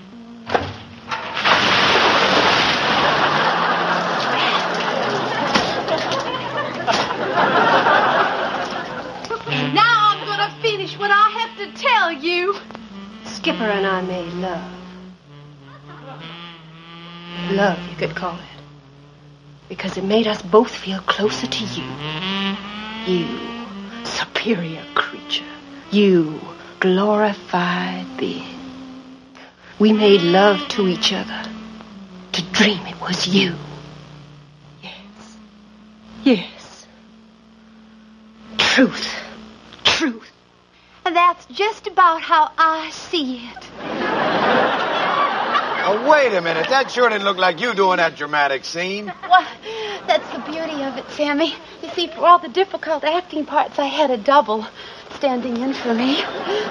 Now 9.73 10.11
I'm 10.11 10.27
going 10.27 10.51
to 10.51 10.54
finish 10.65 10.99
what 10.99 11.11
I 11.11 11.29
have 11.41 11.53
to 11.59 11.83
tell 11.83 12.11
you. 12.11 12.57
Skipper 13.27 13.65
and 13.65 13.87
I 13.87 14.01
made 14.01 14.33
love. 14.35 14.73
Love, 17.51 17.79
you 17.91 17.97
could 17.97 18.17
call 18.17 18.35
it. 18.35 18.61
Because 19.69 19.99
it 19.99 20.05
made 20.05 20.27
us 20.27 20.41
both 20.41 20.75
feel 20.75 21.01
closer 21.01 21.47
to 21.47 21.65
you. 21.65 21.85
You, 23.07 23.27
superior 24.05 24.83
creature. 24.95 25.53
You, 25.91 26.41
glorified 26.81 28.07
being. 28.17 28.57
We 29.79 29.93
made 29.93 30.23
love 30.23 30.67
to 30.69 30.89
each 30.89 31.13
other. 31.13 31.43
To 32.33 32.43
dream 32.53 32.87
it 32.87 32.99
was 33.03 33.27
you. 33.27 33.55
Yes. 34.83 35.37
Yes. 36.25 36.87
Truth. 38.57 39.07
Truth. 39.85 40.34
And 41.07 41.15
that's 41.15 41.45
just 41.47 41.87
about 41.87 42.23
how 42.23 42.51
I 42.57 42.91
see 42.91 43.37
it. 43.49 43.71
Oh, 45.87 46.11
wait 46.11 46.35
a 46.35 46.41
minute. 46.41 46.69
That 46.71 46.91
sure 46.91 47.11
didn't 47.11 47.25
look 47.25 47.37
like 47.37 47.61
you 47.61 47.75
doing 47.75 47.99
that 47.99 48.17
dramatic 48.17 48.65
scene. 48.65 49.13
Well, 49.29 49.47
that's 50.07 50.27
the 50.33 50.39
beauty 50.51 50.83
of 50.83 50.97
it, 50.97 51.11
Sammy. 51.11 51.55
You 51.83 51.91
see, 51.91 52.07
for 52.07 52.27
all 52.27 52.39
the 52.39 52.49
difficult 52.49 53.05
acting 53.05 53.45
parts, 53.45 53.79
I 53.79 53.85
had 53.85 54.11
a 54.11 54.17
double 54.17 54.67
standing 55.17 55.59
in 55.59 55.75
for 55.75 55.93
me. 55.93 56.23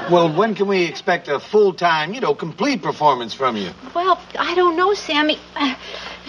Well, 0.10 0.34
when 0.34 0.56
can 0.56 0.68
we 0.68 0.84
expect 0.86 1.28
a 1.28 1.40
full 1.40 1.74
time, 1.74 2.14
you 2.16 2.22
know, 2.22 2.34
complete 2.34 2.82
performance 2.82 3.36
from 3.36 3.56
you? 3.56 3.72
Well, 3.94 4.20
I 4.40 4.56
don't 4.56 4.76
know, 4.76 4.96
Sammy. 4.96 5.38
Uh, 5.56 5.76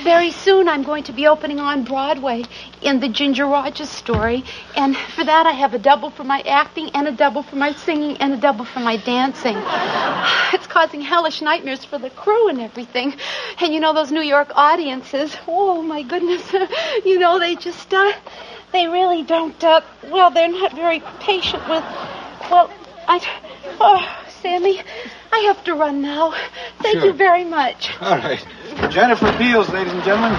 very 0.02 0.31
soon 0.31 0.68
I'm 0.68 0.82
going 0.82 1.05
to 1.05 1.12
be 1.12 1.26
opening 1.26 1.60
on 1.60 1.84
Broadway 1.84 2.44
in 2.82 3.00
the 3.00 3.08
Ginger 3.08 3.47
Rogers 3.47 3.89
story. 3.89 4.44
And 4.76 4.97
for 4.97 5.24
that, 5.24 5.47
I 5.47 5.52
have 5.52 5.74
a 5.74 5.78
double 5.78 6.10
for 6.10 6.24
my 6.24 6.40
acting, 6.40 6.90
and 6.94 7.06
a 7.08 7.12
double 7.12 7.42
for 7.42 7.56
my 7.56 7.73
singing, 7.73 8.16
and 8.18 8.34
a 8.34 8.36
double 8.36 8.64
for 8.64 8.81
my 8.81 8.97
dancing. 8.97 9.56
It's 10.52 10.66
causing 10.68 11.00
hellish 11.00 11.42
nightmares 11.42 11.84
for 11.84 11.98
the 11.98 12.10
crew 12.10 12.48
and 12.48 12.60
everything. 12.60 13.14
And 13.60 13.74
you 13.74 13.81
know, 13.81 13.92
those 13.92 14.12
New 14.12 14.23
York 14.23 14.52
audiences, 14.55 15.36
oh 15.48 15.82
my 15.82 16.02
goodness, 16.02 16.52
you 17.05 17.18
know, 17.18 17.39
they 17.39 17.56
just, 17.56 17.92
uh, 17.92 18.12
they 18.73 18.86
really 18.86 19.23
don't, 19.24 19.62
uh, 19.64 19.81
well, 20.10 20.31
they're 20.31 20.48
not 20.48 20.74
very 20.74 21.02
patient 21.20 21.62
with, 21.68 21.84
well, 22.50 22.70
I, 23.08 23.20
oh, 23.81 24.23
Sammy, 24.44 24.78
I 25.32 25.39
have 25.47 25.64
to 25.64 25.74
run 25.74 26.02
now. 26.02 26.34
Thank 26.81 26.98
Sure. 26.98 27.06
you 27.06 27.12
very 27.14 27.44
much. 27.44 27.90
All 28.02 28.18
right. 28.18 28.47
Jennifer 28.90 29.32
Beals, 29.39 29.70
ladies 29.70 29.90
and 29.94 30.05
gentlemen. 30.05 30.32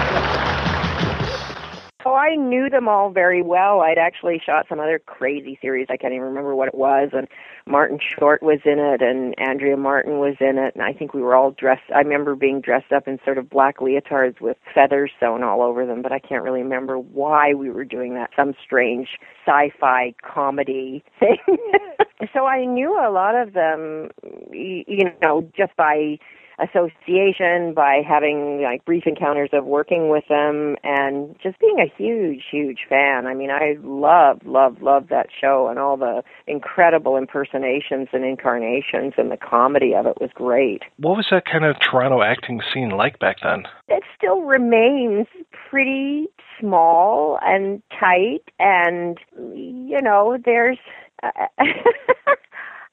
Oh, 2.04 2.14
I 2.14 2.36
knew 2.36 2.70
them 2.70 2.86
all 2.86 3.10
very 3.10 3.42
well. 3.42 3.80
I'd 3.80 3.98
actually 3.98 4.40
shot 4.46 4.66
some 4.68 4.78
other 4.78 5.00
crazy 5.00 5.58
series. 5.60 5.88
I 5.90 5.96
can't 5.96 6.12
even 6.14 6.26
remember 6.26 6.54
what 6.54 6.68
it 6.68 6.74
was. 6.76 7.10
And 7.12 7.26
Martin 7.68 7.98
Short 8.18 8.42
was 8.42 8.60
in 8.64 8.78
it, 8.78 9.02
and 9.02 9.34
Andrea 9.38 9.76
Martin 9.76 10.18
was 10.18 10.36
in 10.40 10.56
it. 10.56 10.74
And 10.74 10.84
I 10.84 10.92
think 10.92 11.12
we 11.12 11.20
were 11.20 11.34
all 11.34 11.50
dressed. 11.50 11.90
I 11.94 11.98
remember 11.98 12.36
being 12.36 12.60
dressed 12.60 12.92
up 12.92 13.08
in 13.08 13.18
sort 13.24 13.38
of 13.38 13.50
black 13.50 13.78
leotards 13.78 14.40
with 14.40 14.56
feathers 14.72 15.10
sewn 15.18 15.42
all 15.42 15.62
over 15.62 15.84
them, 15.84 16.00
but 16.00 16.12
I 16.12 16.20
can't 16.20 16.44
really 16.44 16.62
remember 16.62 16.98
why 16.98 17.54
we 17.54 17.70
were 17.70 17.84
doing 17.84 18.14
that. 18.14 18.30
Some 18.36 18.54
strange 18.64 19.08
sci-fi 19.44 20.14
comedy 20.22 21.04
thing. 21.20 21.38
so 22.32 22.46
I 22.46 22.64
knew 22.64 22.92
a 22.92 23.10
lot 23.10 23.34
of 23.34 23.52
them, 23.52 24.10
you 24.52 25.10
know, 25.20 25.50
just 25.56 25.74
by 25.76 26.18
association 26.58 27.74
by 27.74 28.00
having 28.06 28.62
like 28.62 28.84
brief 28.84 29.04
encounters 29.06 29.50
of 29.52 29.64
working 29.64 30.08
with 30.08 30.24
them 30.28 30.76
and 30.82 31.36
just 31.42 31.58
being 31.60 31.78
a 31.78 31.92
huge 31.96 32.42
huge 32.50 32.80
fan 32.88 33.26
i 33.26 33.34
mean 33.34 33.50
i 33.50 33.76
love 33.82 34.40
love 34.44 34.80
love 34.80 35.08
that 35.08 35.26
show 35.38 35.68
and 35.68 35.78
all 35.78 35.96
the 35.96 36.22
incredible 36.46 37.16
impersonations 37.16 38.08
and 38.12 38.24
incarnations 38.24 39.12
and 39.18 39.30
the 39.30 39.36
comedy 39.36 39.94
of 39.94 40.06
it 40.06 40.18
was 40.20 40.30
great 40.34 40.82
What 40.98 41.16
was 41.16 41.26
that 41.30 41.44
kind 41.44 41.64
of 41.64 41.76
Toronto 41.80 42.22
acting 42.22 42.60
scene 42.72 42.90
like 42.90 43.18
back 43.18 43.36
then? 43.42 43.64
it 43.88 44.02
still 44.16 44.40
remains 44.42 45.26
pretty 45.68 46.26
small 46.58 47.38
and 47.42 47.82
tight 48.00 48.42
and 48.58 49.18
you 49.54 50.00
know 50.00 50.38
there's 50.44 50.78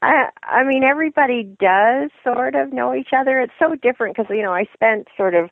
I, 0.04 0.30
I 0.44 0.64
mean, 0.64 0.84
everybody 0.84 1.44
does 1.44 2.12
sort 2.24 2.56
of 2.56 2.74
know 2.74 2.94
each 2.94 3.10
other. 3.18 3.40
It's 3.40 3.54
so 3.58 3.76
different 3.76 4.16
because 4.16 4.30
you 4.30 4.44
know 4.44 4.54
I 4.54 4.66
spent 4.74 5.08
sort 5.18 5.34
of 5.34 5.50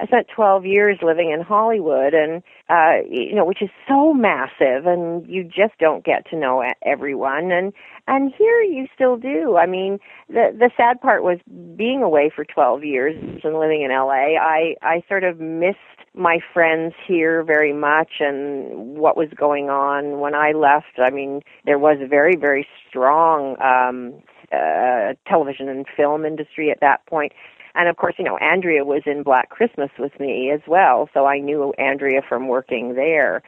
I 0.00 0.06
spent 0.06 0.26
12 0.34 0.64
years 0.64 0.98
living 1.02 1.30
in 1.30 1.42
Hollywood, 1.42 2.14
and 2.14 2.42
uh, 2.68 3.06
you 3.08 3.34
know, 3.34 3.44
which 3.44 3.62
is 3.62 3.70
so 3.86 4.12
massive, 4.12 4.86
and 4.86 5.26
you 5.28 5.44
just 5.44 5.78
don't 5.78 6.04
get 6.04 6.28
to 6.30 6.36
know 6.36 6.64
everyone. 6.84 7.52
And 7.52 7.72
and 8.08 8.32
here 8.36 8.62
you 8.62 8.86
still 8.94 9.16
do. 9.16 9.56
I 9.56 9.66
mean, 9.66 9.98
the 10.28 10.50
the 10.58 10.70
sad 10.76 11.00
part 11.00 11.22
was 11.22 11.38
being 11.76 12.02
away 12.02 12.30
for 12.34 12.44
12 12.44 12.84
years 12.84 13.14
and 13.44 13.58
living 13.58 13.82
in 13.82 13.90
LA. 13.90 14.36
I 14.40 14.74
I 14.82 15.02
sort 15.08 15.24
of 15.24 15.38
missed 15.38 15.78
my 16.14 16.38
friends 16.52 16.94
here 17.06 17.42
very 17.42 17.72
much 17.72 18.20
and 18.20 18.96
what 18.98 19.16
was 19.16 19.28
going 19.34 19.70
on 19.70 20.20
when 20.20 20.34
I 20.34 20.52
left. 20.52 20.98
I 20.98 21.10
mean, 21.10 21.40
there 21.64 21.78
was 21.78 21.98
a 22.02 22.06
very 22.06 22.36
very 22.36 22.66
strong 22.88 23.56
um 23.62 24.22
uh 24.52 25.14
television 25.26 25.68
and 25.68 25.86
film 25.96 26.24
industry 26.24 26.70
at 26.70 26.80
that 26.80 27.04
point. 27.06 27.32
And 27.74 27.88
of 27.88 27.96
course, 27.96 28.14
you 28.18 28.24
know, 28.24 28.36
Andrea 28.36 28.84
was 28.84 29.02
in 29.06 29.22
Black 29.22 29.48
Christmas 29.48 29.90
with 29.98 30.18
me 30.20 30.50
as 30.52 30.60
well, 30.66 31.08
so 31.14 31.24
I 31.24 31.38
knew 31.38 31.72
Andrea 31.78 32.20
from 32.28 32.48
working 32.48 32.94
there. 32.94 33.42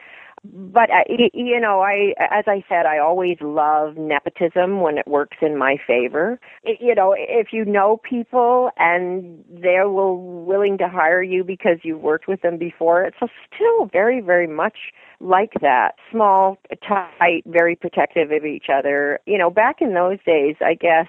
But 0.53 0.89
you 1.09 1.59
know, 1.59 1.81
I 1.81 2.13
as 2.19 2.45
I 2.47 2.63
said, 2.67 2.85
I 2.85 2.99
always 2.99 3.37
love 3.41 3.97
nepotism 3.97 4.81
when 4.81 4.97
it 4.97 5.07
works 5.07 5.37
in 5.41 5.57
my 5.57 5.77
favor. 5.87 6.39
You 6.63 6.93
know, 6.93 7.15
if 7.17 7.47
you 7.51 7.65
know 7.65 7.99
people 8.07 8.69
and 8.77 9.43
they're 9.49 9.89
will, 9.89 10.17
willing 10.45 10.77
to 10.79 10.87
hire 10.87 11.23
you 11.23 11.43
because 11.43 11.79
you've 11.83 12.01
worked 12.01 12.27
with 12.27 12.41
them 12.41 12.57
before, 12.57 13.03
it's 13.03 13.17
still 13.53 13.85
very, 13.91 14.21
very 14.21 14.47
much 14.47 14.77
like 15.19 15.53
that. 15.61 15.95
Small, 16.11 16.57
tight, 16.87 17.43
very 17.45 17.75
protective 17.75 18.31
of 18.31 18.45
each 18.45 18.65
other. 18.73 19.19
You 19.25 19.37
know, 19.37 19.49
back 19.49 19.77
in 19.81 19.93
those 19.93 20.19
days, 20.25 20.55
I 20.61 20.75
guess 20.75 21.07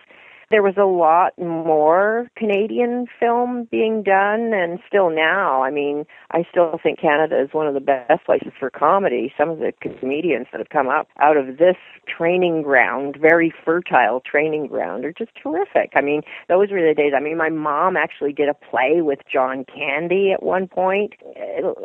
there 0.50 0.62
was 0.62 0.74
a 0.76 0.84
lot 0.84 1.32
more 1.38 2.28
Canadian 2.36 3.06
film 3.18 3.66
being 3.70 4.02
done, 4.02 4.52
and 4.54 4.78
still 4.86 5.10
now. 5.10 5.62
I 5.62 5.70
mean, 5.70 6.04
I 6.30 6.44
still 6.48 6.78
think 6.82 7.00
Canada 7.00 7.40
is 7.42 7.48
one 7.52 7.66
of 7.66 7.74
the 7.74 7.80
best 7.80 8.24
places 8.24 8.52
for 8.58 8.70
comedy. 8.70 9.32
Some 9.36 9.50
of 9.50 9.58
the 9.58 9.72
comedians 9.80 10.46
that 10.52 10.58
have 10.58 10.68
come 10.68 10.88
up 10.88 11.08
out 11.20 11.36
of 11.36 11.58
this 11.58 11.76
training 12.06 12.62
ground, 12.62 13.16
very 13.20 13.52
fertile 13.64 14.20
training 14.20 14.68
ground, 14.68 15.04
are 15.04 15.12
just 15.12 15.32
terrific. 15.42 15.90
I 15.96 16.00
mean, 16.00 16.22
those 16.48 16.70
were 16.70 16.86
the 16.86 16.94
days. 16.94 17.12
I 17.16 17.20
mean, 17.20 17.36
my 17.36 17.50
mom 17.50 17.96
actually 17.96 18.32
did 18.32 18.48
a 18.48 18.54
play 18.54 19.00
with 19.02 19.18
John 19.30 19.64
Candy 19.64 20.32
at 20.32 20.42
one 20.42 20.68
point. 20.68 21.14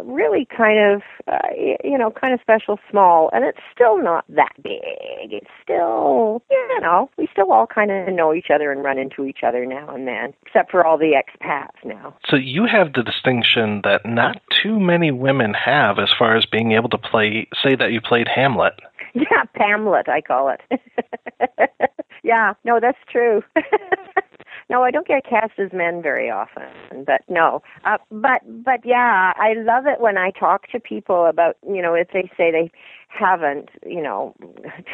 Really 0.04 0.48
kind 0.56 0.94
of, 0.94 1.02
uh, 1.28 1.50
you 1.84 1.98
know, 1.98 2.12
kind 2.12 2.34
of 2.34 2.40
special, 2.42 2.78
small, 2.90 3.32
and 3.34 3.44
it's 3.44 3.60
still 3.74 3.98
not 4.02 4.24
that 4.30 4.54
big. 4.62 5.34
It's 5.34 5.50
still, 5.64 6.44
you 6.52 6.80
know, 6.82 7.10
we 7.18 7.28
still 7.32 7.52
all 7.52 7.66
kind 7.66 7.90
of 7.90 8.14
know 8.14 8.34
each 8.34 8.51
other 8.52 8.72
and 8.72 8.84
run 8.84 8.98
into 8.98 9.26
each 9.26 9.40
other 9.44 9.66
now 9.66 9.94
and 9.94 10.08
then, 10.08 10.34
except 10.46 10.72
for 10.72 10.86
all 10.86 10.98
the 10.98 11.14
expats 11.16 11.84
now. 11.84 12.16
So 12.28 12.36
you 12.36 12.66
have 12.66 12.94
the 12.94 13.04
distinction 13.04 13.82
that 13.84 14.06
not 14.06 14.42
too 14.62 14.80
many 14.80 15.12
women 15.12 15.54
have 15.54 16.00
as 16.00 16.10
far 16.18 16.36
as 16.36 16.46
being 16.46 16.74
able 16.74 16.90
to 16.90 16.98
play, 16.98 17.48
say 17.64 17.76
that 17.76 17.92
you 17.92 18.02
played 18.02 18.28
Hamlet. 18.28 18.74
Yeah, 19.14 19.44
Pamlet, 19.56 20.08
I 20.08 20.22
call 20.22 20.50
it. 20.50 20.62
yeah, 22.24 22.54
no, 22.64 22.80
that's 22.80 22.98
true. 23.12 23.44
no, 24.70 24.84
I 24.84 24.92
don't 24.92 25.06
get 25.06 25.26
cast 25.26 25.60
as 25.60 25.74
men 25.74 26.02
very 26.02 26.30
often, 26.30 27.04
but 27.06 27.22
no. 27.28 27.62
Uh, 27.84 27.98
but 28.10 28.42
but 28.64 28.86
yeah, 28.86 29.34
I 29.36 29.54
love 29.58 29.86
it 29.86 30.00
when 30.00 30.18
I 30.18 30.32
talk 30.32 30.70
to 30.70 30.80
people 30.80 31.26
about 31.26 31.58
you 31.68 31.82
know 31.82 31.94
if 31.94 32.08
they 32.14 32.32
say 32.38 32.52
they 32.52 32.72
haven't, 33.18 33.70
you 33.86 34.02
know, 34.02 34.36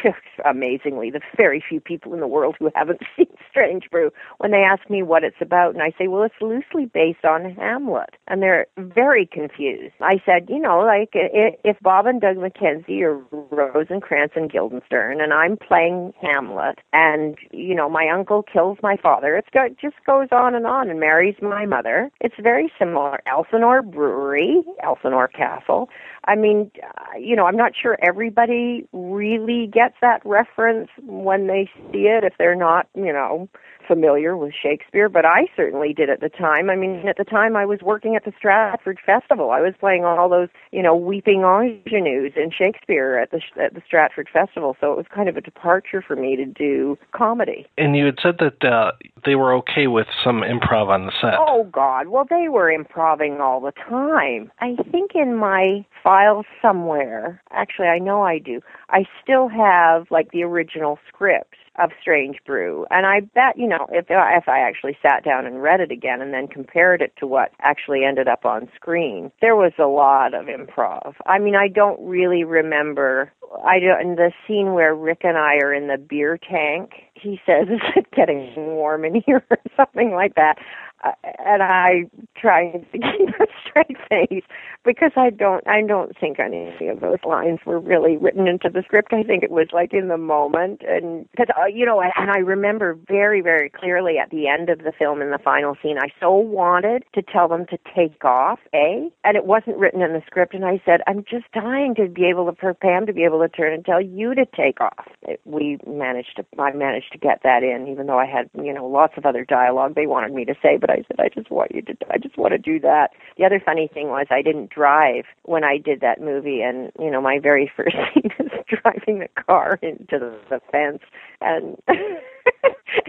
amazingly, 0.45 1.11
the 1.11 1.21
very 1.35 1.63
few 1.67 1.79
people 1.79 2.13
in 2.13 2.19
the 2.19 2.27
world 2.27 2.55
who 2.59 2.69
haven't 2.75 3.01
seen 3.17 3.27
Strange 3.49 3.89
Brew, 3.91 4.11
when 4.37 4.51
they 4.51 4.59
ask 4.63 4.89
me 4.89 5.03
what 5.03 5.23
it's 5.23 5.41
about, 5.41 5.73
and 5.73 5.83
I 5.83 5.91
say, 5.97 6.07
well, 6.07 6.23
it's 6.23 6.35
loosely 6.41 6.85
based 6.85 7.25
on 7.25 7.51
Hamlet, 7.55 8.11
and 8.27 8.41
they're 8.41 8.67
very 8.77 9.25
confused. 9.25 9.93
I 10.01 10.21
said, 10.25 10.47
you 10.49 10.59
know, 10.59 10.79
like 10.79 11.09
if 11.13 11.77
Bob 11.81 12.05
and 12.05 12.21
Doug 12.21 12.37
McKenzie 12.37 13.01
are 13.01 13.17
Rosencrantz 13.31 14.33
and 14.35 14.51
Guildenstern, 14.51 15.21
and 15.21 15.33
I'm 15.33 15.57
playing 15.57 16.13
Hamlet, 16.21 16.79
and 16.93 17.37
you 17.51 17.75
know, 17.75 17.89
my 17.89 18.07
uncle 18.09 18.43
kills 18.43 18.77
my 18.83 18.97
father, 18.97 19.35
it's 19.35 19.49
go- 19.53 19.65
it 19.65 19.77
just 19.79 19.95
goes 20.05 20.27
on 20.31 20.55
and 20.55 20.65
on, 20.67 20.89
and 20.89 20.99
marries 20.99 21.35
my 21.41 21.65
mother. 21.65 22.11
It's 22.21 22.35
very 22.41 22.71
similar. 22.79 23.19
Elsinore 23.25 23.81
Brewery, 23.81 24.61
Elsinore 24.83 25.27
Castle. 25.27 25.89
I 26.25 26.35
mean, 26.35 26.71
you 27.19 27.35
know, 27.35 27.45
I'm 27.45 27.55
not 27.57 27.73
sure 27.79 27.97
everybody 28.05 28.87
really 28.91 29.67
gets 29.67 29.95
that 30.01 30.21
reference 30.25 30.89
when 31.03 31.47
they 31.47 31.69
see 31.91 32.07
it. 32.07 32.23
If 32.23 32.33
they're 32.37 32.55
not, 32.55 32.87
you 32.95 33.13
know, 33.13 33.47
familiar 33.88 34.35
with 34.35 34.53
Shakespeare, 34.53 35.09
but 35.09 35.25
I 35.25 35.48
certainly 35.56 35.93
did 35.93 36.09
at 36.09 36.19
the 36.19 36.30
time. 36.30 36.69
I 36.69 36.75
mean, 36.75 37.07
at 37.07 37.17
the 37.17 37.24
time 37.24 37.56
I 37.56 37.66
was 37.66 37.80
working 37.82 38.16
at 38.16 38.25
the 38.25 38.33
Stratford 38.38 38.99
Festival. 39.06 39.51
I 39.51 39.61
was 39.61 39.74
playing 39.80 40.06
all 40.06 40.30
those, 40.30 40.49
you 40.72 40.83
know, 40.83 40.95
weeping 40.95 41.41
ingenues 41.41 42.33
in 42.35 42.51
Shakespeare 42.51 43.17
at 43.17 43.32
the 43.32 43.41
at 43.61 43.74
the 43.74 43.82
Stratford 43.85 44.30
Festival, 44.32 44.75
so 44.80 44.91
it 44.91 44.98
was 44.98 45.06
kind 45.14 45.30
of 45.30 45.38
a 45.38 45.41
departure 45.41 46.01
for 46.01 46.16
me 46.16 46.35
to 46.35 46.45
do 46.45 46.98
comedy. 47.14 47.66
And 47.77 47.95
you 47.95 48.06
had 48.06 48.19
said 48.22 48.38
that 48.40 48.64
uh, 48.64 48.91
they 49.25 49.35
were 49.35 49.53
okay 49.56 49.88
with 49.88 50.07
some 50.24 50.41
improv 50.41 50.88
on 50.88 51.06
the 51.06 51.11
set. 51.22 51.35
Oh 51.38 51.67
God! 51.72 52.07
Well, 52.07 52.25
they 52.30 52.49
were 52.49 52.69
improving 52.69 53.40
all 53.40 53.61
the 53.61 53.72
time. 53.72 54.51
I 54.59 54.75
think 54.91 55.11
in 55.16 55.35
my 55.35 55.85
files 56.03 56.45
somewhere, 56.61 57.41
actually, 57.51 57.88
I 57.88 57.99
know 57.99 58.24
I 58.24 58.40
do. 58.40 58.61
I 58.90 59.06
still 59.22 59.48
have 59.48 60.07
like 60.09 60.32
the 60.32 60.43
original 60.43 60.99
script 61.07 61.56
of 61.77 61.91
Strange 62.01 62.38
Brew, 62.45 62.85
and 62.89 63.06
I 63.06 63.22
bet 63.22 63.57
you 63.57 63.67
know 63.67 63.88
if 63.91 64.06
if 64.09 64.49
I 64.49 64.59
actually 64.59 64.97
sat 65.01 65.23
down 65.23 65.45
and 65.45 65.61
read 65.61 65.80
it 65.80 65.91
again 65.91 66.22
and 66.22 66.33
then 66.33 66.47
compared 66.47 67.01
it 67.01 67.14
to 67.19 67.27
what 67.27 67.51
actually 67.61 68.03
ended 68.03 68.27
up 68.27 68.45
on 68.45 68.69
screen, 68.75 69.31
there 69.41 69.56
was 69.56 69.73
a 69.80 69.88
lot 69.88 70.33
of 70.33 70.45
improv. 70.45 71.15
I 71.25 71.39
mean, 71.39 71.56
I 71.56 71.67
don't 71.67 71.99
really 72.01 72.43
remember. 72.43 73.31
I 73.64 73.80
don't 73.80 74.01
in 74.01 74.15
the 74.15 74.31
scene 74.47 74.73
where 74.73 74.95
Rick 74.95 75.22
and 75.23 75.38
I 75.38 75.56
are 75.56 75.73
in 75.73 75.88
the 75.88 75.97
beer 75.97 76.38
tank. 76.38 76.91
He 77.14 77.39
says, 77.45 77.67
"Is 77.72 77.81
it 77.95 78.11
getting 78.11 78.53
warm 78.56 79.06
in 79.06 79.22
here?" 79.25 79.43
or 79.49 79.57
something 79.75 80.11
like 80.11 80.35
that. 80.35 80.57
Uh, 81.03 81.11
and 81.45 81.61
I 81.61 82.09
try 82.35 82.72
to 82.72 82.80
keep 82.91 83.30
a 83.39 83.47
straight 83.67 83.97
face, 84.09 84.43
because 84.88 85.11
I 85.17 85.30
don't 85.30 85.67
I 85.67 85.82
don't 85.85 86.17
think 86.17 86.40
any 86.40 86.74
of 86.88 87.01
those 87.01 87.19
lines 87.27 87.59
were 87.66 87.80
really 87.80 88.16
written 88.16 88.48
into 88.48 88.69
the 88.69 88.82
script. 88.83 89.14
I 89.14 89.22
think 89.22 89.43
it 89.43 89.51
was 89.51 89.67
like 89.74 89.93
in 89.93 90.07
the 90.07 90.17
moment, 90.17 90.82
and 90.88 91.30
because 91.32 91.48
uh, 91.59 91.66
you 91.66 91.85
know, 91.85 92.01
and, 92.01 92.32
I 92.32 92.40
remember 92.40 92.98
very 93.07 93.41
very 93.41 93.69
clearly 93.69 94.17
at 94.17 94.30
the 94.30 94.48
end 94.48 94.69
of 94.69 94.80
the 94.80 94.93
film 94.98 95.22
in 95.22 95.30
the 95.30 95.38
final 95.38 95.75
scene, 95.83 95.98
I 95.99 96.07
so 96.19 96.33
wanted 96.33 97.03
to 97.14 97.22
tell 97.22 97.49
them 97.49 97.66
to 97.67 97.77
take 97.93 98.24
off, 98.24 98.59
eh? 98.74 99.09
And 99.25 99.35
it 99.35 99.45
wasn't 99.45 99.77
written 99.77 100.01
in 100.01 100.14
the 100.14 100.22
script, 100.25 100.53
and 100.53 100.64
I 100.64 100.82
said, 100.85 101.01
I'm 101.06 101.25
just 101.30 101.51
dying 101.53 101.93
to 101.95 102.07
be 102.07 102.25
able 102.25 102.45
to 102.49 102.57
for 102.57 102.74
Pam 102.74 103.06
to 103.07 103.14
be 103.14 103.25
able 103.25 103.40
to 103.40 103.49
turn 103.49 103.74
and 103.74 103.83
tell 103.83 104.01
you 104.01 104.33
to 104.35 104.45
take 104.45 104.80
off. 104.80 105.07
It, 105.24 105.41
we 105.43 105.77
managed 105.85 106.38
to 106.38 106.45
I 106.57 106.72
managed 106.72 107.11
to 107.11 107.17
get 107.17 107.41
that 107.43 107.61
in, 107.61 107.90
even 107.90 108.07
though 108.07 108.19
I 108.19 108.25
had 108.25 108.49
you 108.53 108.74
know 108.74 108.88
lots 108.88 109.14
of 109.17 109.25
other 109.25 109.43
dialogue 109.43 109.95
they 109.95 110.07
wanted 110.07 110.33
me 110.33 110.45
to 110.45 110.56
say, 110.64 110.77
but 110.80 110.90
I 110.90 111.03
said 111.07 111.19
I 111.19 111.27
just 111.27 111.51
want 111.51 111.75
you 111.75 111.82
to 111.82 111.93
I 112.09 112.17
just 112.17 112.38
want 112.38 112.53
to 112.53 112.57
do 112.57 112.80
that. 112.80 113.09
The 113.38 113.43
other 113.43 113.61
funny 113.64 113.90
thing 113.93 114.07
was 114.07 114.27
I 114.32 114.41
didn't 114.41 114.76
drive 114.77 115.25
when 115.43 115.64
I 115.64 115.77
did 115.77 116.01
that 116.01 116.22
movie, 116.22 116.61
and 116.61 116.91
you 116.99 117.09
know 117.09 117.22
my 117.22 117.39
very 117.41 117.72
first 117.75 117.95
scene 118.14 118.31
is 118.39 118.51
driving 118.67 119.19
the 119.19 119.30
car 119.41 119.80
into 119.81 120.19
the, 120.19 120.38
the 120.49 120.59
fence 120.72 121.01
and 121.41 121.77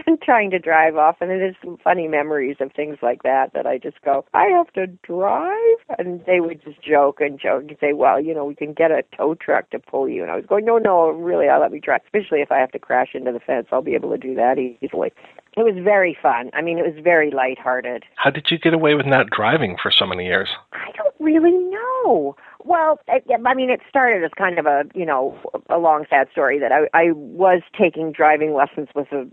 and 0.07 0.21
trying 0.21 0.49
to 0.51 0.59
drive 0.59 0.95
off. 0.95 1.17
And 1.21 1.31
it 1.31 1.41
is 1.41 1.55
some 1.63 1.77
funny 1.83 2.07
memories 2.07 2.57
of 2.59 2.71
things 2.73 2.97
like 3.01 3.23
that 3.23 3.53
that 3.53 3.65
I 3.65 3.77
just 3.77 4.01
go, 4.01 4.25
I 4.33 4.45
have 4.45 4.71
to 4.73 4.87
drive, 4.87 5.97
and 5.97 6.21
they 6.25 6.39
would 6.39 6.63
just 6.63 6.81
joke 6.81 7.21
and 7.21 7.39
joke 7.39 7.63
and 7.67 7.77
say, 7.79 7.93
well, 7.93 8.19
you 8.21 8.33
know, 8.33 8.45
we 8.45 8.55
can 8.55 8.73
get 8.73 8.91
a 8.91 9.03
tow 9.15 9.35
truck 9.35 9.69
to 9.71 9.79
pull 9.79 10.09
you. 10.09 10.23
And 10.23 10.31
I 10.31 10.35
was 10.35 10.45
going, 10.45 10.65
no, 10.65 10.77
no, 10.77 11.09
really, 11.09 11.47
I'll 11.47 11.61
let 11.61 11.71
me 11.71 11.79
drive. 11.79 12.01
Especially 12.05 12.41
if 12.41 12.51
I 12.51 12.57
have 12.57 12.71
to 12.71 12.79
crash 12.79 13.09
into 13.13 13.31
the 13.31 13.39
fence, 13.39 13.67
I'll 13.71 13.81
be 13.81 13.95
able 13.95 14.11
to 14.11 14.17
do 14.17 14.35
that 14.35 14.57
easily. 14.57 15.11
It 15.59 15.65
was 15.65 15.83
very 15.83 16.17
fun. 16.21 16.51
I 16.53 16.61
mean, 16.61 16.77
it 16.77 16.85
was 16.85 17.03
very 17.03 17.31
lighthearted. 17.31 18.05
How 18.15 18.29
did 18.29 18.49
you 18.49 18.57
get 18.57 18.73
away 18.73 18.95
with 18.95 19.05
not 19.05 19.29
driving 19.29 19.75
for 19.75 19.91
so 19.91 20.05
many 20.05 20.25
years? 20.25 20.47
I 20.71 20.89
don't 20.95 21.13
really 21.19 21.51
know. 21.51 22.37
Well, 22.65 22.99
I, 23.07 23.21
I 23.47 23.53
mean, 23.53 23.69
it 23.69 23.79
started 23.87 24.23
as 24.23 24.31
kind 24.37 24.59
of 24.59 24.65
a, 24.65 24.83
you 24.93 25.05
know, 25.05 25.37
a 25.69 25.77
long 25.77 26.05
sad 26.09 26.27
story 26.31 26.59
that 26.59 26.73
I, 26.73 26.87
I 26.93 27.11
was 27.11 27.61
taking 27.79 28.11
driving 28.11 28.53
lessons 28.53 28.89
with 28.93 29.07
a, 29.13 29.25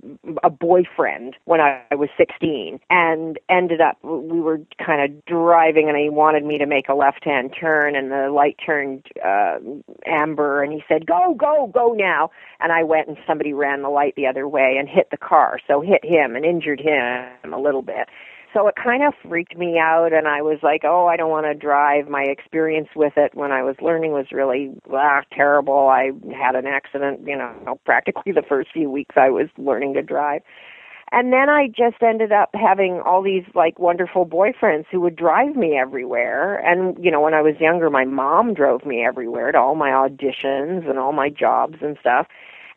a 0.45 0.51
boyfriend 0.51 1.35
when 1.45 1.61
I, 1.61 1.83
I 1.91 1.97
was 1.97 2.09
16 2.17 2.79
and 2.89 3.39
ended 3.49 3.81
up, 3.81 3.99
we 4.05 4.41
were 4.41 4.61
kind 4.85 5.03
of 5.03 5.25
driving 5.25 5.89
and 5.89 5.99
he 5.99 6.09
wanted 6.09 6.45
me 6.45 6.57
to 6.59 6.67
make 6.67 6.89
a 6.89 6.95
left-hand 6.95 7.53
turn 7.59 7.97
and 7.97 8.13
the 8.13 8.31
light 8.31 8.57
turned, 8.65 9.05
uh, 9.25 9.59
amber 10.07 10.63
and 10.63 10.73
he 10.73 10.85
said, 10.87 11.05
go, 11.05 11.35
go, 11.35 11.69
go 11.75 11.95
now. 11.95 12.31
And 12.61 12.71
I 12.71 12.85
went 12.85 13.09
and 13.09 13.17
somebody 13.27 13.53
ran 13.53 13.83
the 13.83 13.89
light 13.89 14.15
the 14.15 14.27
other 14.27 14.47
way 14.47 14.77
and 14.79 14.89
hit 14.89 15.11
the 15.11 15.17
car. 15.17 15.59
So 15.67 15.81
hit 15.81 16.05
him 16.05 16.37
and 16.37 16.45
injured 16.45 16.81
him 16.81 17.53
a 17.53 17.61
little 17.61 17.83
bit 17.83 18.09
so 18.53 18.67
it 18.69 18.75
kind 18.83 19.03
of 19.03 19.13
freaked 19.29 19.57
me 19.57 19.79
out 19.79 20.13
and 20.13 20.27
i 20.29 20.43
was 20.43 20.59
like 20.63 20.83
oh 20.85 21.07
i 21.07 21.17
don't 21.17 21.31
want 21.31 21.47
to 21.47 21.55
drive 21.55 22.09
my 22.09 22.23
experience 22.23 22.89
with 22.97 23.13
it 23.17 23.35
when 23.35 23.53
i 23.53 23.63
was 23.63 23.77
learning 23.81 24.13
was 24.13 24.27
really 24.33 24.73
ah, 24.93 25.23
terrible 25.33 25.89
i 25.89 26.11
had 26.35 26.55
an 26.55 26.67
accident 26.67 27.21
you 27.27 27.37
know 27.37 27.79
practically 27.85 28.33
the 28.33 28.43
first 28.49 28.69
few 28.73 28.91
weeks 28.91 29.15
i 29.17 29.31
was 29.31 29.49
learning 29.59 29.95
to 29.95 30.03
drive 30.03 30.43
and 31.13 31.33
then 31.33 31.49
I 31.49 31.69
just 31.69 32.03
ended 32.03 32.33
up 32.33 32.51
having 32.55 33.01
all 33.07 33.23
these 33.23 33.45
like 33.55 33.79
wonderful 33.79 34.27
boyfriends 34.27 34.87
who 34.91 35.01
would 35.03 35.15
drive 35.15 35.55
me 35.55 35.79
everywhere. 35.79 36.57
And, 36.59 36.97
you 37.03 37.13
know, 37.13 37.21
when 37.21 37.33
I 37.33 37.43
was 37.43 37.55
younger, 37.61 37.91
my 37.91 38.05
mom 38.05 38.55
drove 38.55 38.85
me 38.85 39.05
everywhere 39.05 39.53
to 39.53 39.59
all 39.59 39.77
my 39.77 39.91
auditions 39.91 40.89
and 40.89 40.99
all 40.99 41.13
my 41.13 41.29
jobs 41.29 41.77
and 41.81 41.97
stuff. 42.01 42.27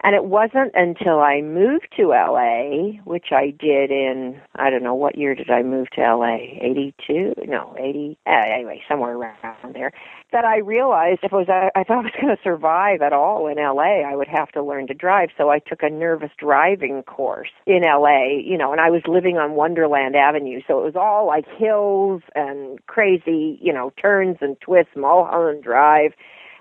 And 0.02 0.16
it 0.16 0.26
wasn't 0.26 0.72
until 0.76 1.20
I 1.20 1.42
moved 1.42 1.90
to 1.98 2.10
LA, 2.10 3.02
which 3.04 3.28
I 3.32 3.52
did 3.60 3.92
in, 3.92 4.40
I 4.56 4.70
don't 4.70 4.84
know, 4.84 4.96
what 4.96 5.18
year 5.18 5.36
did 5.36 5.50
I 5.50 5.62
move 5.62 5.90
to 5.92 6.02
LA? 6.02 6.38
82? 6.62 7.34
No, 7.46 7.76
80. 7.78 8.18
Uh, 8.26 8.32
anyway, 8.54 8.82
somewhere 8.88 9.18
around 9.18 9.74
there. 9.74 9.92
That 10.32 10.46
I 10.46 10.60
realized 10.60 11.20
if 11.24 11.34
I 11.34 11.36
was, 11.36 11.48
if 11.76 11.92
I 11.92 11.96
was 11.98 12.12
going 12.22 12.34
to 12.34 12.42
survive 12.42 13.02
at 13.02 13.12
all 13.12 13.48
in 13.48 13.58
LA, 13.58 14.08
I 14.08 14.16
would 14.16 14.30
have 14.30 14.50
to 14.54 14.64
learn 14.64 14.88
to 14.88 14.94
drive. 14.94 15.30
So 15.38 15.50
I 15.50 15.60
took 15.60 15.84
a 15.84 15.90
nervous 15.90 16.32
driving 16.38 17.04
course 17.04 17.50
in 17.66 17.82
LA, 17.82 18.40
you 18.42 18.58
know, 18.58 18.72
and 18.72 18.80
I 18.80 18.90
was 18.90 19.02
living 19.06 19.38
on 19.38 19.56
Wonderland 19.56 20.16
Avenue. 20.16 20.62
So 20.66 20.80
it 20.80 20.86
was 20.86 20.96
all 20.96 21.28
like 21.28 21.46
hills 21.58 22.22
and 22.36 22.80
crazy, 22.88 23.60
you 23.62 23.74
know, 23.74 23.92
turns 24.02 24.38
and 24.40 24.56
twists, 24.62 24.96
Mulholland 24.96 25.62
Drive 25.64 26.14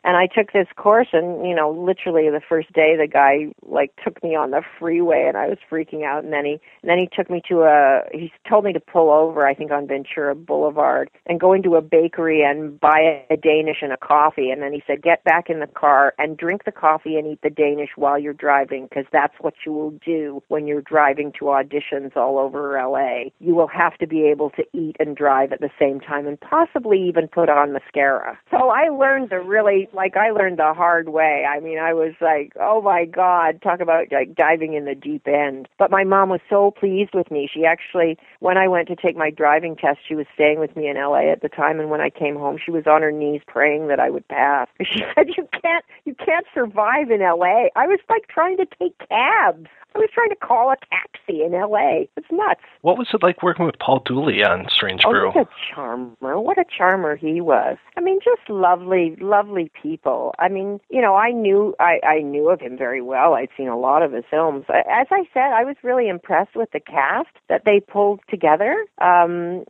and 0.08 0.16
I 0.16 0.26
took 0.26 0.52
this 0.52 0.66
course 0.74 1.08
and 1.12 1.46
you 1.46 1.54
know 1.54 1.70
literally 1.70 2.30
the 2.30 2.40
first 2.40 2.72
day 2.72 2.96
the 2.96 3.06
guy 3.06 3.52
like 3.66 3.92
took 4.02 4.22
me 4.22 4.34
on 4.34 4.52
the 4.52 4.62
freeway 4.78 5.26
and 5.28 5.36
I 5.36 5.48
was 5.48 5.58
freaking 5.70 6.02
out. 6.02 6.24
And 6.24 6.32
then 6.32 6.46
he 6.46 6.52
and 6.82 6.88
then 6.88 6.96
he 6.96 7.10
took 7.14 7.28
me 7.28 7.42
to 7.50 7.64
a 7.64 8.04
he 8.10 8.32
told 8.48 8.64
me 8.64 8.72
to 8.72 8.80
pull 8.80 9.10
over 9.10 9.46
I 9.46 9.52
think 9.52 9.70
on 9.70 9.86
Ventura 9.86 10.34
Boulevard 10.34 11.10
and 11.26 11.38
go 11.38 11.52
into 11.52 11.76
a 11.76 11.82
bakery 11.82 12.42
and 12.42 12.80
buy 12.80 13.22
a 13.28 13.36
Danish 13.36 13.82
and 13.82 13.92
a 13.92 13.98
coffee. 13.98 14.48
And 14.50 14.62
then 14.62 14.72
he 14.72 14.82
said 14.86 15.02
get 15.02 15.22
back 15.24 15.50
in 15.50 15.60
the 15.60 15.66
car 15.66 16.14
and 16.16 16.38
drink 16.38 16.64
the 16.64 16.72
coffee 16.72 17.16
and 17.16 17.26
eat 17.26 17.40
the 17.42 17.50
Danish 17.50 17.90
while 17.96 18.18
you're 18.18 18.32
driving 18.32 18.84
because 18.88 19.04
that's 19.12 19.34
what 19.40 19.54
you 19.66 19.72
will 19.72 19.92
do 20.04 20.42
when 20.48 20.66
you're 20.66 20.80
driving 20.80 21.32
to 21.38 21.44
auditions 21.44 22.16
all 22.16 22.38
over 22.38 22.80
LA 22.82 23.28
you 23.40 23.54
will 23.54 23.68
have 23.68 23.98
to 23.98 24.06
be 24.06 24.22
able 24.22 24.48
to 24.50 24.64
eat 24.72 24.96
and 24.98 25.16
drive 25.16 25.52
at 25.52 25.60
the 25.60 25.70
same 25.78 26.00
time 26.00 26.26
and 26.26 26.40
possibly 26.40 26.98
even 27.06 27.28
put 27.28 27.50
on 27.50 27.74
mascara. 27.74 28.38
So 28.50 28.70
I 28.70 28.88
learned 28.88 29.30
to 29.30 29.36
really 29.36 29.88
like 29.98 30.16
I 30.16 30.30
learned 30.30 30.58
the 30.60 30.72
hard 30.74 31.08
way. 31.08 31.44
I 31.44 31.58
mean, 31.58 31.78
I 31.78 31.92
was 31.92 32.14
like, 32.20 32.52
oh 32.58 32.80
my 32.80 33.04
God, 33.04 33.60
talk 33.62 33.80
about 33.80 34.06
like 34.12 34.32
diving 34.36 34.74
in 34.74 34.84
the 34.84 34.94
deep 34.94 35.26
end. 35.26 35.68
But 35.76 35.90
my 35.90 36.04
mom 36.04 36.28
was 36.28 36.40
so 36.48 36.70
pleased 36.70 37.10
with 37.14 37.32
me. 37.32 37.50
She 37.52 37.64
actually, 37.64 38.16
when 38.38 38.56
I 38.56 38.68
went 38.68 38.86
to 38.88 38.96
take 38.96 39.16
my 39.16 39.30
driving 39.30 39.74
test, 39.74 39.98
she 40.06 40.14
was 40.14 40.26
staying 40.32 40.60
with 40.60 40.76
me 40.76 40.88
in 40.88 40.96
LA 40.96 41.32
at 41.32 41.42
the 41.42 41.48
time. 41.48 41.80
And 41.80 41.90
when 41.90 42.00
I 42.00 42.10
came 42.10 42.36
home, 42.36 42.58
she 42.64 42.70
was 42.70 42.86
on 42.86 43.02
her 43.02 43.10
knees 43.10 43.40
praying 43.48 43.88
that 43.88 43.98
I 43.98 44.08
would 44.10 44.26
pass. 44.28 44.68
She 44.88 45.04
said, 45.14 45.28
you 45.36 45.46
can't, 45.60 45.84
you 46.06 46.14
can't 46.14 46.46
survive 46.54 47.10
in 47.10 47.20
LA. 47.20 47.68
I 47.76 47.86
was 47.86 48.00
like 48.08 48.26
trying 48.28 48.56
to 48.56 48.66
take 48.78 48.96
cabs. 49.08 49.68
I 49.94 49.98
was 49.98 50.10
trying 50.12 50.30
to 50.30 50.36
call 50.36 50.70
a 50.70 50.76
taxi 50.90 51.42
in 51.42 51.54
L.A. 51.54 52.08
It's 52.16 52.26
nuts. 52.30 52.60
What 52.82 52.98
was 52.98 53.08
it 53.12 53.22
like 53.22 53.42
working 53.42 53.66
with 53.66 53.78
Paul 53.78 54.02
Dooley 54.04 54.44
on 54.44 54.66
Strange 54.70 55.02
oh, 55.04 55.10
Brew? 55.10 55.26
what 55.28 55.36
a 55.36 55.48
charmer! 55.74 56.40
What 56.40 56.58
a 56.58 56.64
charmer 56.76 57.16
he 57.16 57.40
was. 57.40 57.76
I 57.96 58.00
mean, 58.00 58.18
just 58.22 58.48
lovely, 58.48 59.16
lovely 59.20 59.70
people. 59.80 60.34
I 60.38 60.48
mean, 60.48 60.80
you 60.90 61.00
know, 61.00 61.14
I 61.14 61.32
knew 61.32 61.74
I, 61.80 62.00
I 62.06 62.20
knew 62.20 62.48
of 62.50 62.60
him 62.60 62.76
very 62.76 63.02
well. 63.02 63.34
I'd 63.34 63.48
seen 63.56 63.68
a 63.68 63.78
lot 63.78 64.02
of 64.02 64.12
his 64.12 64.24
films. 64.30 64.66
As 64.68 65.06
I 65.10 65.24
said, 65.32 65.52
I 65.52 65.64
was 65.64 65.76
really 65.82 66.08
impressed 66.08 66.54
with 66.54 66.70
the 66.72 66.80
cast 66.80 67.28
that 67.48 67.62
they 67.64 67.80
pulled 67.80 68.20
together. 68.28 68.84
Um, 69.00 69.64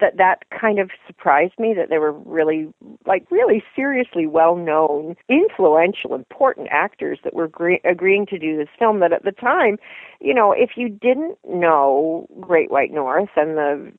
that 0.00 0.16
that 0.16 0.44
kind 0.50 0.78
of 0.78 0.90
surprised 1.06 1.54
me 1.58 1.74
that 1.74 1.88
they 1.90 1.98
were 1.98 2.12
really 2.12 2.72
like 3.06 3.26
really 3.30 3.62
seriously 3.74 4.26
well 4.26 4.56
known 4.56 5.16
influential 5.28 6.14
important 6.14 6.68
actors 6.70 7.18
that 7.24 7.34
were 7.34 7.44
agree- 7.44 7.80
agreeing 7.84 8.26
to 8.26 8.38
do 8.38 8.56
this 8.56 8.68
film 8.78 9.00
that 9.00 9.12
at 9.12 9.24
the 9.24 9.32
time 9.32 9.78
you 10.20 10.34
know 10.34 10.52
if 10.52 10.70
you 10.76 10.88
didn't 10.88 11.36
know 11.48 12.26
great 12.40 12.70
white 12.70 12.92
north 12.92 13.28
and 13.36 13.56
the 13.56 13.92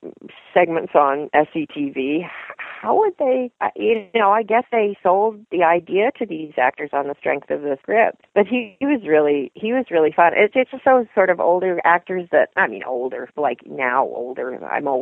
segments 0.53 0.93
on 0.95 1.29
SCTV 1.33 2.27
how 2.57 2.97
would 2.97 3.13
they 3.19 3.51
uh, 3.61 3.69
you 3.75 4.05
know 4.15 4.31
i 4.31 4.43
guess 4.43 4.63
they 4.71 4.97
sold 5.01 5.39
the 5.51 5.63
idea 5.63 6.11
to 6.17 6.25
these 6.25 6.53
actors 6.57 6.89
on 6.93 7.07
the 7.07 7.15
strength 7.19 7.49
of 7.49 7.61
the 7.61 7.77
script 7.81 8.25
but 8.33 8.45
he, 8.47 8.75
he 8.79 8.85
was 8.85 9.01
really 9.07 9.51
he 9.55 9.73
was 9.73 9.85
really 9.91 10.11
fun. 10.11 10.33
It's 10.35 10.53
it's 10.55 10.71
just 10.71 10.85
those 10.85 11.05
sort 11.13 11.29
of 11.29 11.39
older 11.39 11.79
actors 11.83 12.27
that 12.31 12.49
i 12.55 12.67
mean 12.67 12.83
older 12.83 13.29
like 13.37 13.59
now 13.65 14.05
older 14.05 14.63
i'm 14.65 14.87
older 14.87 14.96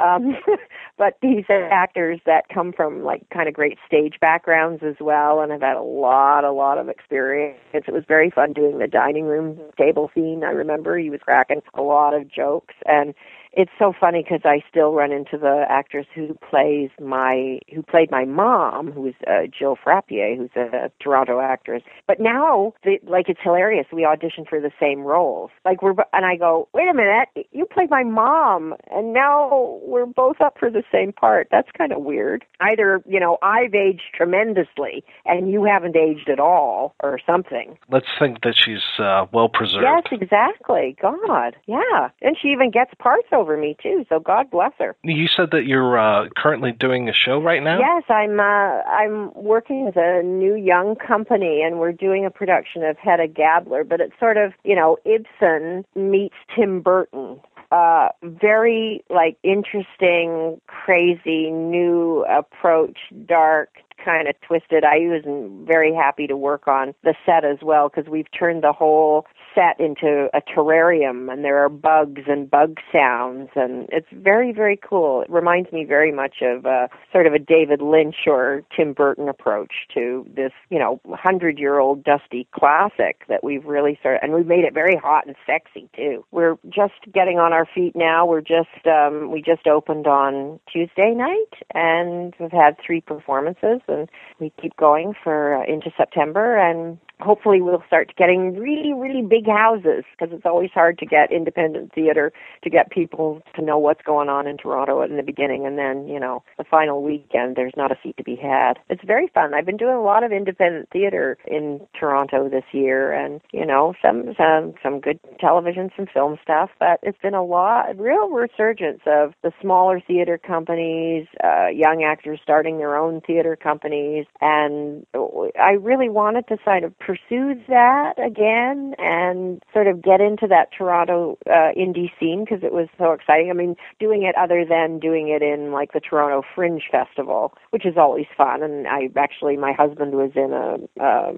um 0.00 0.36
but 0.98 1.14
these 1.22 1.44
are 1.48 1.70
actors 1.70 2.20
that 2.26 2.48
come 2.52 2.72
from 2.72 3.02
like 3.02 3.28
kind 3.30 3.48
of 3.48 3.54
great 3.54 3.78
stage 3.86 4.14
backgrounds 4.20 4.82
as 4.82 4.96
well 5.00 5.40
and 5.40 5.52
have 5.52 5.60
had 5.60 5.76
a 5.76 5.82
lot 5.82 6.44
a 6.44 6.52
lot 6.52 6.78
of 6.78 6.88
experience. 6.88 7.58
It 7.72 7.92
was 7.92 8.04
very 8.06 8.30
fun 8.30 8.52
doing 8.52 8.78
the 8.78 8.86
dining 8.86 9.24
room 9.24 9.58
table 9.76 10.10
scene. 10.14 10.42
I 10.44 10.50
remember 10.50 10.98
he 10.98 11.10
was 11.10 11.20
cracking 11.22 11.62
a 11.74 11.82
lot 11.82 12.14
of 12.14 12.28
jokes 12.28 12.74
and 12.86 13.14
it's 13.52 13.70
so 13.78 13.92
funny 13.98 14.22
because 14.22 14.42
I 14.44 14.62
still 14.68 14.92
run 14.92 15.12
into 15.12 15.38
the 15.38 15.64
actress 15.68 16.06
who 16.14 16.38
plays 16.48 16.90
my 17.00 17.58
who 17.74 17.82
played 17.82 18.10
my 18.10 18.24
mom, 18.24 18.92
who's 18.92 19.14
uh, 19.26 19.46
Jill 19.56 19.76
Frappier, 19.76 20.36
who's 20.36 20.50
a, 20.56 20.86
a 20.86 20.90
Toronto 21.00 21.40
actress. 21.40 21.82
But 22.06 22.20
now, 22.20 22.74
the, 22.84 22.98
like, 23.04 23.28
it's 23.28 23.40
hilarious. 23.42 23.86
We 23.92 24.04
audition 24.04 24.44
for 24.48 24.60
the 24.60 24.70
same 24.80 25.00
roles. 25.00 25.50
Like 25.64 25.82
we're 25.82 25.94
and 26.12 26.24
I 26.26 26.36
go, 26.36 26.68
wait 26.72 26.88
a 26.88 26.94
minute, 26.94 27.28
you 27.52 27.66
played 27.66 27.90
my 27.90 28.04
mom, 28.04 28.74
and 28.90 29.12
now 29.12 29.80
we're 29.82 30.06
both 30.06 30.40
up 30.40 30.56
for 30.58 30.70
the 30.70 30.82
same 30.92 31.12
part. 31.12 31.48
That's 31.50 31.68
kind 31.76 31.92
of 31.92 32.02
weird. 32.02 32.44
Either 32.60 33.02
you 33.06 33.20
know 33.20 33.38
I've 33.42 33.74
aged 33.74 34.02
tremendously 34.14 35.04
and 35.24 35.50
you 35.50 35.64
haven't 35.64 35.96
aged 35.96 36.28
at 36.28 36.40
all, 36.40 36.94
or 37.02 37.18
something. 37.26 37.78
Let's 37.90 38.06
think 38.18 38.42
that 38.42 38.54
she's 38.56 38.82
uh, 38.98 39.26
well 39.32 39.48
preserved. 39.48 39.84
Yes, 39.84 40.20
exactly. 40.20 40.96
God, 41.00 41.56
yeah, 41.66 42.10
and 42.22 42.36
she 42.40 42.48
even 42.48 42.70
gets 42.70 42.92
parts 42.98 43.28
over 43.38 43.56
me 43.56 43.76
too. 43.82 44.04
So 44.08 44.20
God 44.20 44.50
bless 44.50 44.72
her. 44.78 44.96
You 45.02 45.26
said 45.28 45.50
that 45.52 45.64
you're 45.64 45.98
uh, 45.98 46.28
currently 46.36 46.72
doing 46.72 47.08
a 47.08 47.12
show 47.12 47.40
right 47.40 47.62
now. 47.62 47.78
Yes, 47.78 48.04
I'm. 48.08 48.40
Uh, 48.40 48.82
I'm 48.88 49.32
working 49.34 49.84
with 49.84 49.96
a 49.96 50.22
new 50.22 50.54
young 50.54 50.96
company, 50.96 51.62
and 51.62 51.78
we're 51.78 51.92
doing 51.92 52.26
a 52.26 52.30
production 52.30 52.82
of 52.82 52.96
Hedda 52.98 53.28
Gabler. 53.28 53.84
But 53.84 54.00
it's 54.00 54.18
sort 54.18 54.36
of, 54.36 54.52
you 54.64 54.74
know, 54.74 54.96
Ibsen 55.04 55.84
meets 55.94 56.36
Tim 56.54 56.80
Burton 56.80 57.40
uh, 57.70 58.08
very 58.22 59.04
like 59.10 59.36
interesting, 59.42 60.60
crazy, 60.66 61.50
new 61.50 62.24
approach, 62.28 62.98
dark, 63.26 63.70
kind 64.02 64.28
of 64.28 64.34
twisted. 64.40 64.84
I 64.84 64.98
was 65.00 65.22
very 65.66 65.94
happy 65.94 66.26
to 66.26 66.36
work 66.36 66.66
on 66.66 66.94
the 67.02 67.14
set 67.26 67.44
as 67.44 67.58
well 67.62 67.88
because 67.88 68.10
we've 68.10 68.30
turned 68.36 68.62
the 68.62 68.72
whole 68.72 69.26
set 69.58 69.80
into 69.80 70.28
a 70.34 70.40
terrarium 70.40 71.32
and 71.32 71.44
there 71.44 71.58
are 71.58 71.68
bugs 71.68 72.22
and 72.28 72.48
bug 72.48 72.78
sounds 72.92 73.48
and 73.56 73.88
it's 73.90 74.06
very 74.12 74.52
very 74.52 74.76
cool. 74.76 75.22
It 75.22 75.30
reminds 75.30 75.72
me 75.72 75.84
very 75.84 76.12
much 76.12 76.36
of 76.42 76.64
uh, 76.64 76.88
sort 77.12 77.26
of 77.26 77.32
a 77.32 77.38
david 77.38 77.82
lynch 77.82 78.26
or 78.26 78.62
tim 78.76 78.92
burton 78.92 79.28
approach 79.28 79.72
to 79.94 80.24
this 80.34 80.52
you 80.70 80.78
know 80.78 81.00
hundred 81.10 81.58
year 81.58 81.78
old 81.78 82.04
dusty 82.04 82.46
classic 82.54 83.22
that 83.28 83.42
we've 83.42 83.64
really 83.64 83.96
started 83.98 84.20
and 84.22 84.32
we've 84.32 84.46
made 84.46 84.64
it 84.64 84.74
very 84.74 84.96
hot 84.96 85.26
and 85.26 85.34
sexy 85.44 85.88
too. 85.96 86.24
We're 86.30 86.56
just 86.68 87.12
getting 87.12 87.38
on 87.38 87.52
our 87.52 87.66
feet 87.74 87.96
now. 87.96 88.26
We're 88.26 88.40
just 88.40 88.86
um 88.86 89.30
we 89.32 89.42
just 89.42 89.66
opened 89.66 90.06
on 90.06 90.60
tuesday 90.72 91.14
night 91.14 91.64
and 91.74 92.34
we've 92.38 92.52
had 92.52 92.76
three 92.84 93.00
performances 93.00 93.80
and 93.88 94.08
we 94.38 94.52
keep 94.60 94.76
going 94.76 95.14
for 95.24 95.56
uh, 95.56 95.64
into 95.66 95.90
september 95.96 96.56
and 96.56 96.98
hopefully 97.20 97.60
we'll 97.60 97.82
start 97.86 98.12
getting 98.16 98.56
really 98.56 98.92
really 98.94 99.22
big 99.22 99.46
houses 99.46 100.04
because 100.12 100.32
it's 100.34 100.46
always 100.46 100.70
hard 100.72 100.98
to 100.98 101.06
get 101.06 101.32
independent 101.32 101.92
theater 101.92 102.32
to 102.62 102.70
get 102.70 102.90
people 102.90 103.42
to 103.54 103.62
know 103.62 103.78
what's 103.78 104.02
going 104.02 104.28
on 104.28 104.46
in 104.46 104.56
Toronto 104.56 105.02
in 105.02 105.16
the 105.16 105.22
beginning 105.22 105.66
and 105.66 105.78
then 105.78 106.06
you 106.06 106.20
know 106.20 106.42
the 106.58 106.64
final 106.64 107.02
weekend 107.02 107.56
there's 107.56 107.72
not 107.76 107.92
a 107.92 107.96
seat 108.02 108.16
to 108.16 108.24
be 108.24 108.36
had. 108.36 108.74
It's 108.88 109.02
very 109.04 109.28
fun. 109.34 109.54
I've 109.54 109.66
been 109.66 109.76
doing 109.76 109.94
a 109.94 110.02
lot 110.02 110.22
of 110.24 110.32
independent 110.32 110.88
theater 110.90 111.38
in 111.46 111.80
Toronto 111.98 112.48
this 112.48 112.64
year 112.72 113.12
and 113.12 113.40
you 113.52 113.66
know 113.66 113.94
some 114.02 114.34
some 114.36 114.74
some 114.82 115.00
good 115.00 115.18
television 115.40 115.90
some 115.96 116.06
film 116.12 116.38
stuff 116.42 116.70
but 116.78 117.00
it's 117.02 117.18
been 117.22 117.34
a 117.34 117.44
lot 117.44 117.98
real 117.98 118.28
resurgence 118.30 119.00
of 119.06 119.32
the 119.42 119.52
smaller 119.60 120.00
theater 120.00 120.38
companies 120.38 121.26
uh 121.44 121.66
young 121.68 122.04
actors 122.04 122.40
starting 122.42 122.78
their 122.78 122.96
own 122.96 123.20
theater 123.22 123.56
companies 123.56 124.26
and 124.40 125.06
I 125.14 125.72
really 125.80 126.08
wanted 126.08 126.46
to 126.48 126.58
kind 126.64 126.84
of 126.84 126.96
pursue 127.08 127.54
that 127.68 128.12
again 128.22 128.94
and 128.98 129.62
sort 129.72 129.86
of 129.86 130.02
get 130.02 130.20
into 130.20 130.46
that 130.46 130.68
Toronto 130.76 131.38
uh, 131.46 131.72
indie 131.74 132.10
scene 132.20 132.44
because 132.44 132.62
it 132.62 132.70
was 132.70 132.86
so 132.98 133.12
exciting. 133.12 133.48
I 133.48 133.54
mean, 133.54 133.76
doing 133.98 134.24
it 134.24 134.34
other 134.36 134.66
than 134.68 134.98
doing 134.98 135.28
it 135.28 135.40
in 135.40 135.72
like 135.72 135.94
the 135.94 136.00
Toronto 136.00 136.42
Fringe 136.54 136.82
Festival, 136.92 137.54
which 137.70 137.86
is 137.86 137.94
always 137.96 138.26
fun. 138.36 138.62
And 138.62 138.86
I 138.86 139.08
actually, 139.16 139.56
my 139.56 139.72
husband 139.72 140.12
was 140.12 140.32
in 140.36 140.52
a, 140.52 140.76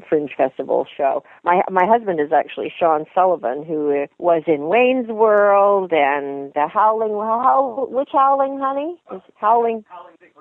Fringe 0.09 0.31
Festival 0.37 0.87
show. 0.97 1.23
My 1.45 1.63
my 1.71 1.87
husband 1.87 2.19
is 2.21 2.33
actually 2.33 2.73
Sean 2.77 3.05
Sullivan, 3.15 3.65
who 3.65 4.07
was 4.19 4.43
in 4.47 4.67
Wayne's 4.67 5.09
World 5.09 5.93
and 5.93 6.53
the 6.55 6.67
Howling. 6.67 7.13
How, 7.13 7.87
which 7.89 8.09
Howling, 8.13 8.59
honey? 8.59 9.01
Is 9.13 9.21
Howling. 9.37 9.85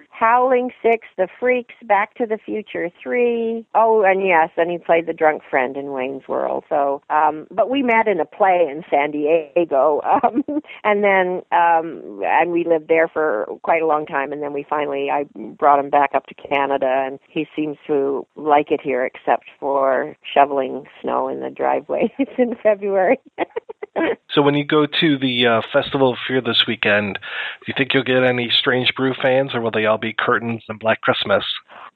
Howling 0.09 0.71
Six, 0.81 1.07
The 1.17 1.27
Freaks, 1.39 1.75
Back 1.83 2.15
to 2.15 2.25
the 2.25 2.37
Future 2.37 2.89
Three. 3.01 3.65
Oh, 3.75 4.03
and 4.03 4.25
yes, 4.25 4.49
and 4.57 4.69
he 4.71 4.77
played 4.77 5.05
the 5.05 5.13
drunk 5.19 5.41
friend 5.49 5.75
in 5.75 5.91
Wayne's 5.91 6.27
World. 6.27 6.63
So, 6.69 7.01
um, 7.09 7.45
but 7.51 7.69
we 7.69 7.83
met 7.83 8.07
in 8.07 8.19
a 8.21 8.25
play 8.25 8.65
in 8.71 8.83
San 8.89 9.11
Diego, 9.11 10.01
um, 10.23 10.43
and 10.83 11.03
then 11.03 11.41
um, 11.51 12.21
and 12.23 12.51
we 12.51 12.63
lived 12.63 12.87
there 12.87 13.09
for 13.09 13.47
quite 13.61 13.81
a 13.81 13.85
long 13.85 14.05
time, 14.05 14.31
and 14.31 14.41
then 14.41 14.53
we 14.53 14.65
finally 14.67 15.09
I 15.11 15.25
brought 15.35 15.79
him 15.79 15.89
back 15.89 16.11
up 16.15 16.25
to 16.27 16.33
Canada, 16.33 16.87
and 16.87 17.19
he 17.29 17.45
seems 17.55 17.77
to 17.87 18.25
like 18.35 18.71
it 18.71 18.79
here, 18.81 19.05
except 19.05 19.43
for 19.59 20.15
shoveling 20.33 20.85
snow 21.01 21.27
in 21.27 21.41
the 21.41 21.49
driveway. 21.49 22.11
it's 22.19 22.31
in 22.37 22.55
February. 22.63 23.19
so 24.31 24.41
when 24.41 24.55
you 24.55 24.63
go 24.63 24.85
to 24.85 25.17
the 25.17 25.45
uh, 25.45 25.61
Festival 25.73 26.13
of 26.13 26.17
Fear 26.25 26.41
this 26.41 26.63
weekend, 26.65 27.15
do 27.15 27.65
you 27.67 27.73
think 27.77 27.93
you'll 27.93 28.03
get 28.03 28.23
any 28.23 28.49
Strange 28.49 28.93
Brew 28.95 29.13
fans, 29.21 29.53
or 29.53 29.59
will 29.59 29.71
they 29.71 29.85
all 29.85 29.97
be 29.97 30.13
curtains 30.13 30.63
and 30.69 30.79
Black 30.79 31.01
Christmas? 31.01 31.43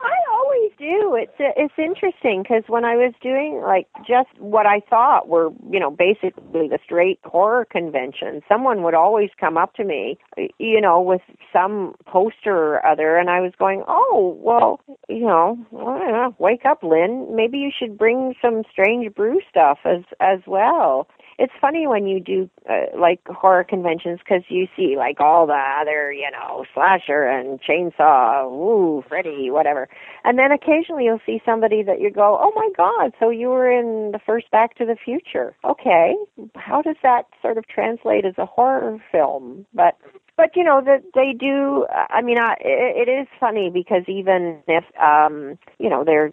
I 0.04 0.16
always 0.34 0.72
do. 0.78 1.16
It's 1.16 1.34
it's 1.40 1.74
interesting 1.78 2.44
because 2.44 2.64
when 2.68 2.86
I 2.86 2.96
was 2.96 3.14
doing 3.22 3.62
like 3.64 3.88
just 4.06 4.30
what 4.40 4.66
I 4.66 4.82
thought 4.90 5.28
were 5.28 5.50
you 5.72 5.80
know 5.80 5.92
basically 5.92 6.68
the 6.68 6.80
straight 6.84 7.20
horror 7.24 7.66
convention, 7.66 8.42
someone 8.48 8.84
would 8.84 8.94
always 8.94 9.30
come 9.40 9.58
up 9.58 9.74
to 9.76 9.84
me, 9.84 10.18
you 10.58 10.82
know, 10.82 11.02
with 11.02 11.22
some 11.52 11.96
poster 12.06 12.76
or 12.76 12.86
other, 12.86 13.18
and 13.18 13.30
I 13.30 13.40
was 13.40 13.54
going, 13.58 13.84
oh 13.88 14.38
well, 14.40 14.82
you 15.08 15.26
know, 15.26 15.58
know 15.72 16.36
wake 16.38 16.66
up, 16.66 16.84
Lynne. 16.84 17.36
Maybe 17.36 17.58
you 17.58 17.72
should 17.78 17.98
bring 17.98 18.36
some 18.42 18.64
strange 18.72 19.14
brew 19.16 19.40
stuff 19.50 19.80
as 19.86 20.04
as 20.20 20.40
well 20.46 21.08
it's 21.38 21.54
funny 21.60 21.88
when 21.88 22.08
you 22.08 22.20
do 22.20 22.50
uh, 22.70 22.98
like 22.98 23.20
horror 23.28 23.64
conventions 23.64 24.20
because 24.20 24.44
you 24.50 24.68
see 24.76 24.96
like 24.98 25.20
all 25.20 25.48
the 25.48 25.62
other 25.82 26.12
you 26.12 26.30
know 26.32 26.66
slasher 26.74 27.24
and 27.24 27.60
chainsaw 27.62 28.46
ooh 28.46 29.04
freddy 29.08 29.50
whatever. 29.50 29.88
And 30.24 30.38
then 30.38 30.52
occasionally 30.52 31.06
you'll 31.06 31.22
see 31.26 31.42
somebody 31.46 31.84
that 31.84 32.00
you 32.00 32.12
go 32.12 32.40
oh 32.42 32.52
my 32.56 32.70
god 32.76 33.14
so 33.20 33.30
you 33.30 33.50
were 33.50 33.72
in 33.72 34.12
the 34.12 34.20
first 34.26 34.50
back 34.52 34.76
to 34.78 34.86
the 34.86 34.96
future. 35.04 35.56
Okay 35.64 36.16
how 36.56 36.82
does 36.82 36.98
that 37.04 37.24
sort 37.42 37.58
of 37.58 37.68
translate 37.68 38.26
as 38.26 38.36
a 38.38 38.46
horror 38.46 39.00
film? 39.12 39.66
But 39.74 39.96
but 40.38 40.56
you 40.56 40.64
know 40.64 40.82
that 40.84 41.04
they 41.14 41.34
do 41.38 41.86
i 42.10 42.22
mean 42.22 42.38
I, 42.38 42.54
it, 42.60 43.08
it 43.08 43.12
is 43.12 43.28
funny 43.40 43.70
because 43.74 44.04
even 44.08 44.62
if 44.68 44.84
um 45.02 45.58
you 45.80 45.90
know 45.90 46.04
there 46.04 46.32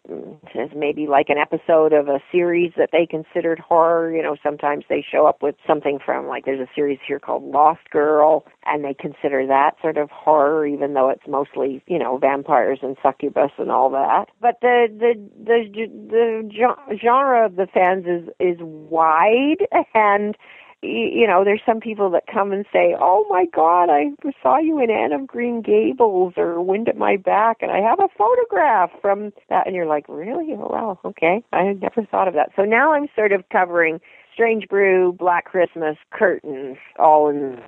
is 0.54 0.70
maybe 0.74 1.06
like 1.06 1.28
an 1.28 1.38
episode 1.38 1.92
of 1.92 2.08
a 2.08 2.20
series 2.32 2.72
that 2.76 2.90
they 2.92 3.06
considered 3.06 3.58
horror 3.58 4.14
you 4.14 4.22
know 4.22 4.36
sometimes 4.42 4.84
they 4.88 5.04
show 5.08 5.26
up 5.26 5.42
with 5.42 5.54
something 5.66 5.98
from 6.04 6.26
like 6.26 6.44
there's 6.44 6.60
a 6.60 6.70
series 6.74 6.98
here 7.06 7.18
called 7.18 7.44
lost 7.44 7.88
girl 7.90 8.44
and 8.66 8.84
they 8.84 8.94
consider 8.94 9.46
that 9.46 9.72
sort 9.80 9.96
of 9.96 10.10
horror 10.10 10.66
even 10.66 10.94
though 10.94 11.08
it's 11.08 11.26
mostly 11.28 11.82
you 11.86 11.98
know 11.98 12.18
vampires 12.18 12.78
and 12.82 12.96
succubus 13.02 13.50
and 13.58 13.70
all 13.70 13.90
that. 13.90 14.26
But 14.40 14.56
the 14.60 14.86
the 14.90 15.14
the 15.44 15.88
the 16.10 16.98
genre 17.02 17.46
of 17.46 17.56
the 17.56 17.66
fans 17.72 18.04
is 18.06 18.28
is 18.38 18.58
wide 18.60 19.66
and 19.94 20.36
you 20.82 21.26
know, 21.26 21.44
there's 21.44 21.60
some 21.66 21.80
people 21.80 22.10
that 22.10 22.24
come 22.26 22.52
and 22.52 22.64
say, 22.72 22.96
"Oh 22.98 23.26
my 23.28 23.44
God, 23.46 23.90
I 23.90 24.12
saw 24.42 24.58
you 24.58 24.80
in 24.82 24.90
Anne 24.90 25.12
of 25.12 25.26
Green 25.26 25.60
Gables 25.60 26.34
or 26.36 26.60
Wind 26.60 26.88
at 26.88 26.96
My 26.96 27.16
Back, 27.16 27.58
and 27.60 27.70
I 27.70 27.80
have 27.80 28.00
a 28.00 28.08
photograph 28.16 28.90
from 29.00 29.32
that." 29.48 29.66
And 29.66 29.76
you're 29.76 29.86
like, 29.86 30.06
"Really? 30.08 30.52
Oh 30.52 30.68
wow, 30.70 30.98
okay. 31.04 31.44
I 31.52 31.64
had 31.64 31.82
never 31.82 32.04
thought 32.06 32.28
of 32.28 32.34
that." 32.34 32.50
So 32.56 32.64
now 32.64 32.92
I'm 32.92 33.08
sort 33.14 33.32
of 33.32 33.48
covering 33.50 34.00
Strange 34.32 34.68
Brew, 34.68 35.12
Black 35.12 35.44
Christmas, 35.44 35.98
Curtains, 36.12 36.78
all 36.98 37.28
in 37.28 37.60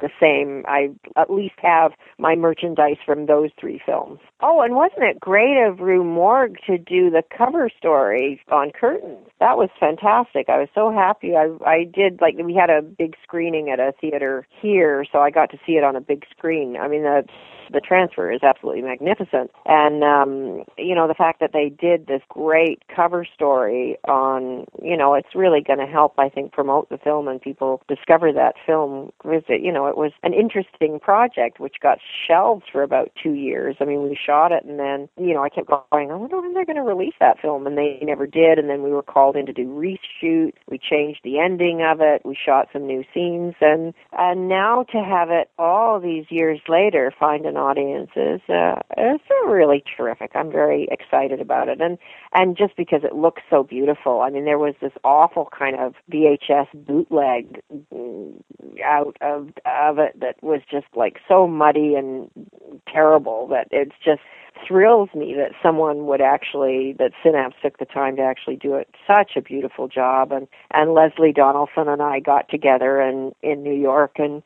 the 0.00 0.10
same. 0.20 0.64
I 0.66 0.88
at 1.16 1.30
least 1.30 1.54
have 1.62 1.92
my 2.18 2.34
merchandise 2.34 2.96
from 3.04 3.26
those 3.26 3.50
three 3.58 3.80
films. 3.84 4.20
Oh, 4.40 4.60
and 4.60 4.74
wasn't 4.74 5.04
it 5.04 5.20
great 5.20 5.62
of 5.62 5.80
Rue 5.80 6.04
Morgue 6.04 6.56
to 6.66 6.78
do 6.78 7.10
the 7.10 7.22
cover 7.36 7.70
story 7.76 8.40
on 8.50 8.70
curtains? 8.70 9.26
That 9.38 9.56
was 9.56 9.70
fantastic. 9.78 10.48
I 10.48 10.58
was 10.58 10.68
so 10.74 10.90
happy. 10.92 11.36
I 11.36 11.48
I 11.64 11.84
did 11.84 12.20
like 12.20 12.34
we 12.42 12.54
had 12.54 12.70
a 12.70 12.82
big 12.82 13.14
screening 13.22 13.70
at 13.70 13.80
a 13.80 13.92
theater 14.00 14.46
here, 14.60 15.04
so 15.10 15.18
I 15.20 15.30
got 15.30 15.50
to 15.50 15.58
see 15.66 15.72
it 15.72 15.84
on 15.84 15.96
a 15.96 16.00
big 16.00 16.24
screen. 16.30 16.76
I 16.76 16.88
mean 16.88 17.02
the 17.02 17.24
the 17.72 17.80
transfer 17.80 18.30
is 18.30 18.42
absolutely 18.42 18.82
magnificent. 18.82 19.50
And 19.66 20.02
um, 20.04 20.64
you 20.76 20.94
know, 20.94 21.08
the 21.08 21.14
fact 21.14 21.40
that 21.40 21.52
they 21.52 21.68
did 21.68 22.06
this 22.06 22.22
great 22.28 22.82
cover 22.94 23.24
story 23.24 23.96
on, 24.08 24.66
you 24.82 24.96
know, 24.96 25.14
it's 25.14 25.34
really 25.34 25.60
going 25.60 25.78
to 25.78 25.86
help 25.86 26.14
I 26.18 26.28
think 26.28 26.52
promote 26.52 26.88
the 26.88 26.98
film 26.98 27.28
and 27.28 27.40
people 27.40 27.82
discover 27.88 28.32
that 28.32 28.54
film 28.66 29.10
because 29.22 29.42
it, 29.48 29.62
you 29.62 29.72
know, 29.72 29.86
it 29.86 29.96
was 29.96 30.12
an 30.22 30.34
interesting 30.34 31.00
project 31.00 31.60
which 31.60 31.76
got 31.82 31.98
shelved 32.26 32.64
for 32.72 32.82
about 32.82 33.10
2 33.22 33.32
years. 33.32 33.76
I 33.80 33.84
mean, 33.84 34.02
we 34.02 34.16
shot 34.16 34.52
it 34.52 34.64
and 34.64 34.78
then, 34.78 35.08
you 35.16 35.34
know, 35.34 35.42
I 35.42 35.48
kept 35.48 35.68
going, 35.68 36.10
I 36.10 36.14
wonder 36.14 36.40
when 36.40 36.54
they're 36.54 36.64
going 36.64 36.76
to 36.76 36.82
release 36.82 37.14
that 37.20 37.40
film 37.40 37.66
and 37.66 37.76
they 37.76 37.98
never 38.02 38.26
did 38.26 38.58
and 38.58 38.68
then 38.68 38.82
we 38.82 38.90
were 38.90 39.02
called 39.02 39.36
in 39.36 39.46
to 39.46 39.52
do 39.52 39.66
reshoot. 39.66 40.52
We 40.68 40.78
changed 40.78 41.20
the 41.24 41.38
ending 41.38 41.82
of 41.82 42.00
it. 42.00 42.22
We 42.24 42.36
shot 42.36 42.68
some 42.72 42.86
new 42.86 43.04
scenes 43.14 43.54
and 43.60 43.94
and 44.12 44.48
now 44.48 44.84
to 44.92 44.98
have 44.98 45.30
it 45.30 45.50
all 45.58 46.00
these 46.00 46.26
years 46.30 46.60
later 46.68 47.12
find 47.18 47.46
an 47.46 47.56
audiences. 47.60 48.40
Uh, 48.48 48.80
it's 48.96 49.24
really 49.46 49.84
terrific. 49.96 50.32
I'm 50.34 50.50
very 50.50 50.88
excited 50.90 51.40
about 51.40 51.68
it, 51.68 51.80
and 51.80 51.98
and 52.32 52.56
just 52.56 52.76
because 52.76 53.02
it 53.04 53.14
looks 53.14 53.42
so 53.50 53.62
beautiful. 53.62 54.22
I 54.22 54.30
mean, 54.30 54.44
there 54.44 54.58
was 54.58 54.74
this 54.80 54.92
awful 55.04 55.48
kind 55.56 55.78
of 55.78 55.94
VHS 56.10 56.68
bootleg 56.74 57.60
mm, 57.94 58.42
out 58.84 59.16
of 59.20 59.50
of 59.66 59.98
it 59.98 60.18
that 60.20 60.42
was 60.42 60.62
just 60.70 60.86
like 60.96 61.18
so 61.28 61.46
muddy 61.46 61.94
and 61.94 62.30
terrible 62.88 63.46
that 63.48 63.68
it's 63.70 63.96
just 64.04 64.20
thrills 64.66 65.08
me 65.14 65.34
that 65.34 65.52
someone 65.62 66.06
would 66.06 66.20
actually 66.20 66.94
that 66.98 67.12
Synapse 67.22 67.56
took 67.62 67.78
the 67.78 67.84
time 67.84 68.16
to 68.16 68.22
actually 68.22 68.56
do 68.56 68.74
it 68.74 68.88
such 69.06 69.32
a 69.36 69.40
beautiful 69.40 69.88
job 69.88 70.32
and 70.32 70.46
and 70.72 70.90
Lesleh 70.90 71.34
Donaldson 71.34 71.88
and 71.88 72.02
I 72.02 72.20
got 72.20 72.48
together 72.48 73.00
and 73.00 73.32
in 73.42 73.62
New 73.62 73.74
York 73.74 74.16
and 74.18 74.42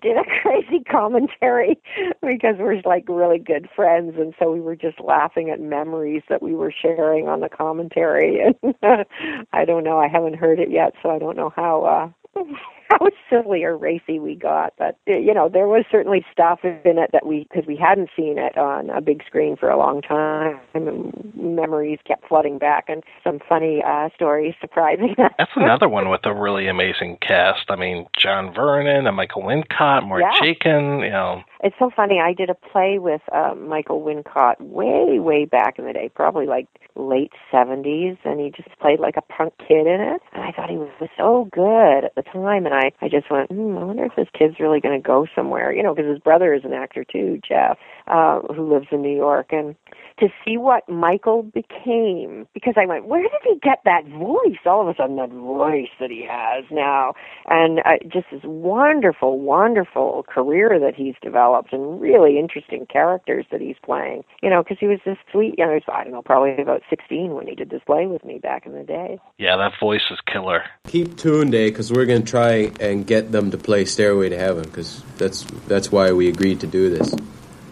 did 0.00 0.16
a 0.16 0.24
crazy 0.42 0.82
commentary 0.90 1.78
because 2.22 2.56
we're 2.58 2.80
like 2.84 3.04
really 3.08 3.38
good 3.38 3.68
friends 3.74 4.14
and 4.18 4.34
so 4.38 4.52
we 4.52 4.60
were 4.60 4.76
just 4.76 5.00
laughing 5.00 5.50
at 5.50 5.60
memories 5.60 6.22
that 6.28 6.42
we 6.42 6.54
were 6.54 6.72
sharing 6.72 7.28
on 7.28 7.40
the 7.40 7.48
commentary. 7.48 8.40
And 8.82 9.04
I 9.52 9.64
don't 9.64 9.84
know. 9.84 9.98
I 9.98 10.08
haven't 10.08 10.36
heard 10.36 10.58
it 10.58 10.70
yet 10.70 10.94
so 11.02 11.10
I 11.10 11.18
don't 11.18 11.36
know 11.36 11.52
how 11.54 12.12
uh 12.36 12.42
how 13.00 13.06
silly 13.30 13.64
or 13.64 13.76
racy 13.76 14.18
we 14.18 14.34
got. 14.34 14.74
But 14.78 14.96
you 15.06 15.34
know, 15.34 15.48
there 15.48 15.66
was 15.68 15.84
certainly 15.90 16.24
stuff 16.32 16.60
in 16.64 16.98
it 16.98 17.10
that 17.12 17.26
we 17.26 17.46
because 17.50 17.66
we 17.66 17.76
hadn't 17.76 18.10
seen 18.16 18.38
it 18.38 18.56
on 18.56 18.90
a 18.90 19.00
big 19.00 19.22
screen 19.26 19.56
for 19.56 19.68
a 19.68 19.78
long 19.78 20.02
time, 20.02 20.58
and 20.74 21.12
memories 21.36 21.98
kept 22.06 22.28
flooding 22.28 22.58
back, 22.58 22.86
and 22.88 23.02
some 23.24 23.38
funny 23.48 23.82
uh, 23.86 24.08
stories 24.14 24.54
surprising 24.60 25.14
us. 25.18 25.32
That's 25.38 25.50
another 25.56 25.88
one 25.88 26.08
with 26.10 26.24
a 26.24 26.34
really 26.34 26.66
amazing 26.68 27.18
cast. 27.20 27.64
I 27.68 27.76
mean, 27.76 28.06
John 28.18 28.52
Vernon 28.54 29.06
and 29.06 29.16
Michael 29.16 29.42
Wincott, 29.42 30.06
Mark 30.06 30.22
Yeah. 30.22 30.32
Chaikin, 30.40 31.04
you 31.04 31.10
know. 31.10 31.42
It's 31.62 31.74
so 31.78 31.90
funny. 31.94 32.20
I 32.20 32.32
did 32.34 32.50
a 32.50 32.54
play 32.54 32.98
with 32.98 33.20
uh, 33.32 33.54
Michael 33.54 34.00
Wincott 34.02 34.60
way, 34.60 35.18
way 35.18 35.44
back 35.44 35.78
in 35.78 35.86
the 35.86 35.92
day, 35.92 36.08
probably 36.14 36.46
like 36.46 36.68
late 36.94 37.32
seventies, 37.50 38.16
and 38.24 38.40
he 38.40 38.50
just 38.50 38.68
played 38.80 39.00
like 39.00 39.16
a 39.16 39.22
punk 39.22 39.54
kid 39.58 39.86
in 39.86 40.00
it. 40.00 40.22
And 40.32 40.42
I 40.44 40.52
thought 40.52 40.70
he 40.70 40.76
was 40.76 40.90
so 41.16 41.48
good 41.52 42.04
at 42.04 42.14
the 42.14 42.22
time, 42.22 42.64
and 42.66 42.74
I, 42.74 42.77
I 43.00 43.08
just 43.08 43.30
went, 43.30 43.50
hmm, 43.50 43.76
I 43.78 43.84
wonder 43.84 44.04
if 44.04 44.16
this 44.16 44.28
kid's 44.36 44.60
really 44.60 44.80
going 44.80 45.00
to 45.00 45.06
go 45.06 45.26
somewhere, 45.34 45.72
you 45.72 45.82
know, 45.82 45.94
because 45.94 46.10
his 46.10 46.18
brother 46.18 46.54
is 46.54 46.64
an 46.64 46.72
actor 46.72 47.04
too, 47.04 47.40
Jeff, 47.46 47.78
uh, 48.06 48.40
who 48.54 48.72
lives 48.72 48.88
in 48.90 49.02
New 49.02 49.16
York, 49.16 49.48
and 49.52 49.74
to 50.20 50.28
see 50.44 50.56
what 50.56 50.88
Michael 50.88 51.42
became, 51.42 52.46
because 52.54 52.74
I 52.76 52.86
went, 52.86 53.06
where 53.06 53.22
did 53.22 53.40
he 53.44 53.58
get 53.62 53.80
that 53.84 54.06
voice? 54.06 54.58
All 54.66 54.82
of 54.82 54.88
a 54.88 54.94
sudden, 54.96 55.16
that 55.16 55.30
voice 55.30 55.88
that 56.00 56.10
he 56.10 56.26
has 56.28 56.64
now, 56.70 57.14
and 57.46 57.80
uh, 57.80 57.98
just 58.08 58.26
this 58.32 58.42
wonderful, 58.44 59.38
wonderful 59.38 60.24
career 60.28 60.78
that 60.80 60.94
he's 60.94 61.14
developed, 61.22 61.72
and 61.72 62.00
really 62.00 62.38
interesting 62.38 62.86
characters 62.86 63.46
that 63.50 63.60
he's 63.60 63.76
playing. 63.84 64.24
You 64.42 64.50
know, 64.50 64.62
because 64.62 64.78
he 64.80 64.86
was 64.86 64.98
this 65.04 65.18
sweet, 65.30 65.54
you 65.58 65.64
know, 65.64 65.70
he 65.70 65.74
was, 65.76 65.82
I 65.92 66.04
don't 66.04 66.12
know, 66.12 66.22
probably 66.22 66.60
about 66.60 66.82
sixteen 66.90 67.34
when 67.34 67.46
he 67.46 67.54
did 67.54 67.70
this 67.70 67.82
play 67.86 68.06
with 68.06 68.24
me 68.24 68.38
back 68.38 68.66
in 68.66 68.72
the 68.72 68.84
day. 68.84 69.18
Yeah, 69.38 69.56
that 69.56 69.72
voice 69.80 70.02
is 70.10 70.18
killer. 70.26 70.64
Keep 70.86 71.16
tuned, 71.16 71.54
eh? 71.54 71.68
Because 71.68 71.92
we're 71.92 72.06
gonna 72.06 72.22
try 72.22 72.70
and 72.80 73.06
get 73.06 73.32
them 73.32 73.50
to 73.50 73.58
play 73.58 73.84
"Stairway 73.84 74.28
to 74.30 74.38
Heaven" 74.38 74.64
because 74.64 75.02
that's 75.16 75.44
that's 75.66 75.92
why 75.92 76.12
we 76.12 76.28
agreed 76.28 76.60
to 76.60 76.66
do 76.66 76.90
this. 76.90 77.14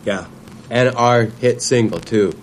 Yeah, 0.04 0.26
and 0.70 0.94
our 0.96 1.24
hit 1.24 1.62
single 1.62 2.00
too. 2.00 2.38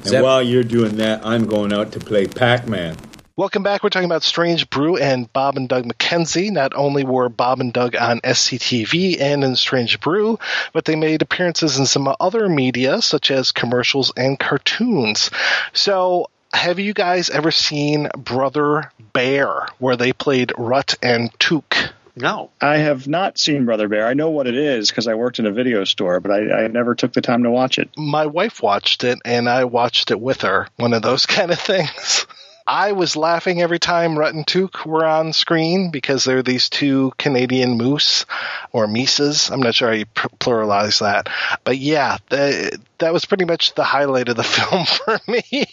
And 0.00 0.08
Zep- 0.08 0.22
while 0.22 0.42
you're 0.42 0.64
doing 0.64 0.96
that, 0.96 1.24
I'm 1.26 1.46
going 1.46 1.72
out 1.72 1.92
to 1.92 2.00
play 2.00 2.26
Pac-Man. 2.26 2.96
Welcome 3.38 3.62
back. 3.62 3.84
We're 3.84 3.90
talking 3.90 4.08
about 4.08 4.24
Strange 4.24 4.68
Brew 4.68 4.96
and 4.96 5.32
Bob 5.32 5.56
and 5.56 5.68
Doug 5.68 5.84
McKenzie. 5.84 6.50
Not 6.50 6.74
only 6.74 7.04
were 7.04 7.28
Bob 7.28 7.60
and 7.60 7.72
Doug 7.72 7.94
on 7.94 8.20
SCTV 8.20 9.20
and 9.20 9.44
in 9.44 9.54
Strange 9.54 10.00
Brew, 10.00 10.40
but 10.72 10.84
they 10.84 10.96
made 10.96 11.22
appearances 11.22 11.78
in 11.78 11.86
some 11.86 12.12
other 12.18 12.48
media, 12.48 13.00
such 13.00 13.30
as 13.30 13.52
commercials 13.52 14.12
and 14.16 14.40
cartoons. 14.40 15.30
So, 15.72 16.30
have 16.52 16.80
you 16.80 16.94
guys 16.94 17.30
ever 17.30 17.52
seen 17.52 18.08
Brother 18.16 18.90
Bear, 19.12 19.68
where 19.78 19.96
they 19.96 20.12
played 20.12 20.48
Rutt 20.58 20.96
and 21.00 21.30
Tuke? 21.38 21.92
No. 22.20 22.50
I 22.60 22.78
have 22.78 23.06
not 23.06 23.38
seen 23.38 23.64
Brother 23.64 23.88
Bear. 23.88 24.06
I 24.06 24.14
know 24.14 24.30
what 24.30 24.46
it 24.46 24.56
is 24.56 24.90
because 24.90 25.06
I 25.06 25.14
worked 25.14 25.38
in 25.38 25.46
a 25.46 25.52
video 25.52 25.84
store, 25.84 26.20
but 26.20 26.32
I, 26.32 26.64
I 26.64 26.68
never 26.68 26.94
took 26.94 27.12
the 27.12 27.20
time 27.20 27.44
to 27.44 27.50
watch 27.50 27.78
it. 27.78 27.90
My 27.96 28.26
wife 28.26 28.62
watched 28.62 29.04
it, 29.04 29.18
and 29.24 29.48
I 29.48 29.64
watched 29.64 30.10
it 30.10 30.20
with 30.20 30.42
her. 30.42 30.68
One 30.76 30.94
of 30.94 31.02
those 31.02 31.26
kind 31.26 31.50
of 31.50 31.60
things. 31.60 32.26
I 32.66 32.92
was 32.92 33.16
laughing 33.16 33.62
every 33.62 33.78
time 33.78 34.18
Rutt 34.18 34.34
and 34.34 34.46
Tuke 34.46 34.84
were 34.84 35.06
on 35.06 35.32
screen 35.32 35.90
because 35.90 36.24
they're 36.24 36.42
these 36.42 36.68
two 36.68 37.12
Canadian 37.16 37.78
moose 37.78 38.26
or 38.72 38.86
mises. 38.86 39.50
I'm 39.50 39.60
not 39.60 39.74
sure 39.74 39.88
how 39.88 39.94
you 39.94 40.04
pr- 40.04 40.28
pluralize 40.38 41.00
that, 41.00 41.30
but 41.64 41.78
yeah, 41.78 42.18
that, 42.28 42.78
that 42.98 43.14
was 43.14 43.24
pretty 43.24 43.46
much 43.46 43.74
the 43.74 43.84
highlight 43.84 44.28
of 44.28 44.36
the 44.36 44.44
film 44.44 44.84
for 44.84 45.18
me. 45.26 45.64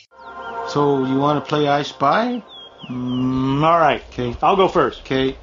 So 0.70 1.06
you 1.06 1.18
want 1.18 1.44
to 1.44 1.50
play 1.50 1.68
I 1.68 1.84
Spy? 1.84 2.42
Mm, 2.88 3.62
all 3.62 3.80
right, 3.80 4.02
okay. 4.14 4.38
I'll 4.42 4.56
go 4.56 4.70
first. 4.70 5.02
Okay. 5.02 5.38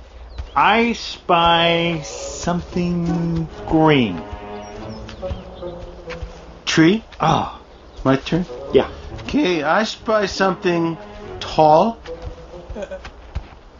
I 0.54 0.92
spy 0.92 2.02
something 2.04 3.48
green. 3.66 4.22
Tree? 6.66 7.02
Ah, 7.18 7.58
it's 7.94 8.04
my 8.04 8.16
turn? 8.16 8.44
Yeah. 8.74 8.90
Okay, 9.22 9.62
I 9.62 9.84
spy 9.84 10.26
something 10.26 10.98
tall. 11.40 11.98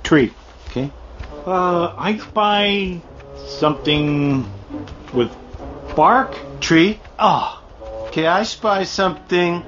Tree. 0.03 0.33
Okay. 0.69 0.91
Uh, 1.45 1.95
I 1.99 2.17
spy 2.17 3.03
something 3.47 4.51
with 5.13 5.31
bark. 5.95 6.35
Tree. 6.61 6.99
Ah. 7.19 7.63
Okay, 8.07 8.27
I 8.27 8.45
spy 8.45 8.85
something, 8.85 9.63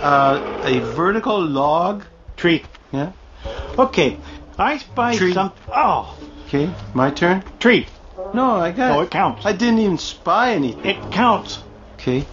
uh, 0.00 0.62
a 0.64 0.80
vertical 0.80 1.40
log. 1.40 2.04
Tree. 2.36 2.62
Yeah. 2.90 3.12
Okay, 3.78 4.18
I 4.58 4.76
spy 4.78 5.16
some. 5.16 5.52
Oh. 5.68 6.18
Okay, 6.54 6.70
my 6.92 7.10
turn. 7.10 7.42
Tree. 7.60 7.86
No, 8.34 8.50
I 8.56 8.72
got. 8.72 8.88
No, 8.94 9.00
it 9.00 9.10
counts. 9.10 9.46
I 9.46 9.52
didn't 9.52 9.78
even 9.78 9.96
spy 9.96 10.52
anything. 10.52 10.84
It 10.84 11.10
counts. 11.10 11.62
Okay. 11.94 12.26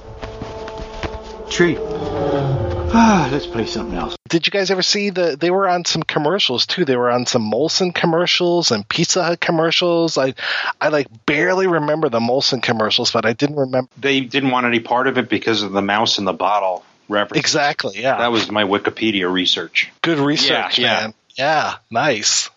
Tree. 1.49 1.77
Ah, 1.79 3.29
let's 3.31 3.47
play 3.47 3.65
something 3.65 3.97
else. 3.97 4.17
Did 4.27 4.45
you 4.45 4.51
guys 4.51 4.71
ever 4.71 4.81
see 4.81 5.09
the? 5.11 5.37
They 5.39 5.49
were 5.51 5.69
on 5.69 5.85
some 5.85 6.03
commercials 6.03 6.65
too. 6.65 6.83
They 6.83 6.97
were 6.97 7.09
on 7.09 7.27
some 7.27 7.49
Molson 7.49 7.95
commercials 7.95 8.71
and 8.71 8.85
Pizza 8.89 9.23
Hut 9.23 9.39
commercials. 9.39 10.17
I, 10.17 10.33
I 10.81 10.89
like 10.89 11.07
barely 11.25 11.67
remember 11.67 12.09
the 12.09 12.19
Molson 12.19 12.61
commercials, 12.61 13.11
but 13.11 13.25
I 13.25 13.31
didn't 13.31 13.55
remember. 13.55 13.89
They 13.97 14.19
didn't 14.19 14.51
want 14.51 14.65
any 14.65 14.81
part 14.81 15.07
of 15.07 15.17
it 15.17 15.29
because 15.29 15.61
of 15.61 15.71
the 15.71 15.81
mouse 15.81 16.17
in 16.19 16.25
the 16.25 16.33
bottle 16.33 16.83
reference. 17.07 17.39
Exactly. 17.39 18.01
Yeah. 18.01 18.17
That 18.17 18.33
was 18.33 18.51
my 18.51 18.65
Wikipedia 18.65 19.31
research. 19.31 19.89
Good 20.01 20.19
research, 20.19 20.77
Yeah, 20.77 20.97
yeah. 20.97 20.99
man. 21.03 21.13
Yeah, 21.37 21.75
nice. 21.89 22.49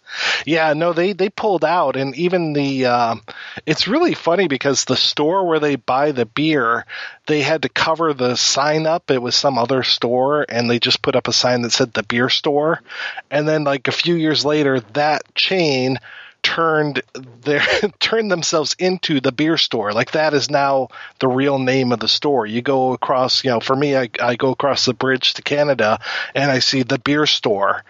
Yeah, 0.44 0.72
no, 0.74 0.92
they 0.92 1.12
they 1.12 1.28
pulled 1.28 1.64
out, 1.64 1.96
and 1.96 2.14
even 2.16 2.52
the 2.52 2.86
um, 2.86 3.22
it's 3.66 3.88
really 3.88 4.14
funny 4.14 4.48
because 4.48 4.84
the 4.84 4.96
store 4.96 5.46
where 5.46 5.60
they 5.60 5.76
buy 5.76 6.12
the 6.12 6.26
beer, 6.26 6.86
they 7.26 7.42
had 7.42 7.62
to 7.62 7.68
cover 7.68 8.12
the 8.12 8.36
sign 8.36 8.86
up. 8.86 9.10
It 9.10 9.22
was 9.22 9.34
some 9.34 9.58
other 9.58 9.82
store, 9.82 10.44
and 10.48 10.70
they 10.70 10.78
just 10.78 11.02
put 11.02 11.16
up 11.16 11.28
a 11.28 11.32
sign 11.32 11.62
that 11.62 11.72
said 11.72 11.92
the 11.92 12.02
beer 12.02 12.28
store, 12.28 12.80
and 13.30 13.48
then 13.48 13.64
like 13.64 13.88
a 13.88 13.92
few 13.92 14.14
years 14.14 14.44
later, 14.44 14.80
that 14.94 15.34
chain 15.34 15.98
turned 16.42 17.02
their 17.42 17.62
turned 18.00 18.30
themselves 18.30 18.74
into 18.78 19.20
the 19.20 19.32
beer 19.32 19.56
store. 19.56 19.92
Like 19.92 20.12
that 20.12 20.34
is 20.34 20.50
now 20.50 20.88
the 21.20 21.28
real 21.28 21.58
name 21.58 21.92
of 21.92 22.00
the 22.00 22.08
store. 22.08 22.46
You 22.46 22.62
go 22.62 22.92
across 22.92 23.44
you 23.44 23.50
know 23.50 23.60
for 23.60 23.76
me 23.76 23.96
I, 23.96 24.10
I 24.20 24.36
go 24.36 24.50
across 24.50 24.84
the 24.84 24.94
bridge 24.94 25.34
to 25.34 25.42
canada 25.42 26.00
and 26.34 26.50
i 26.50 26.58
see 26.58 26.82
the 26.82 26.98
beer 26.98 27.26
store. 27.26 27.84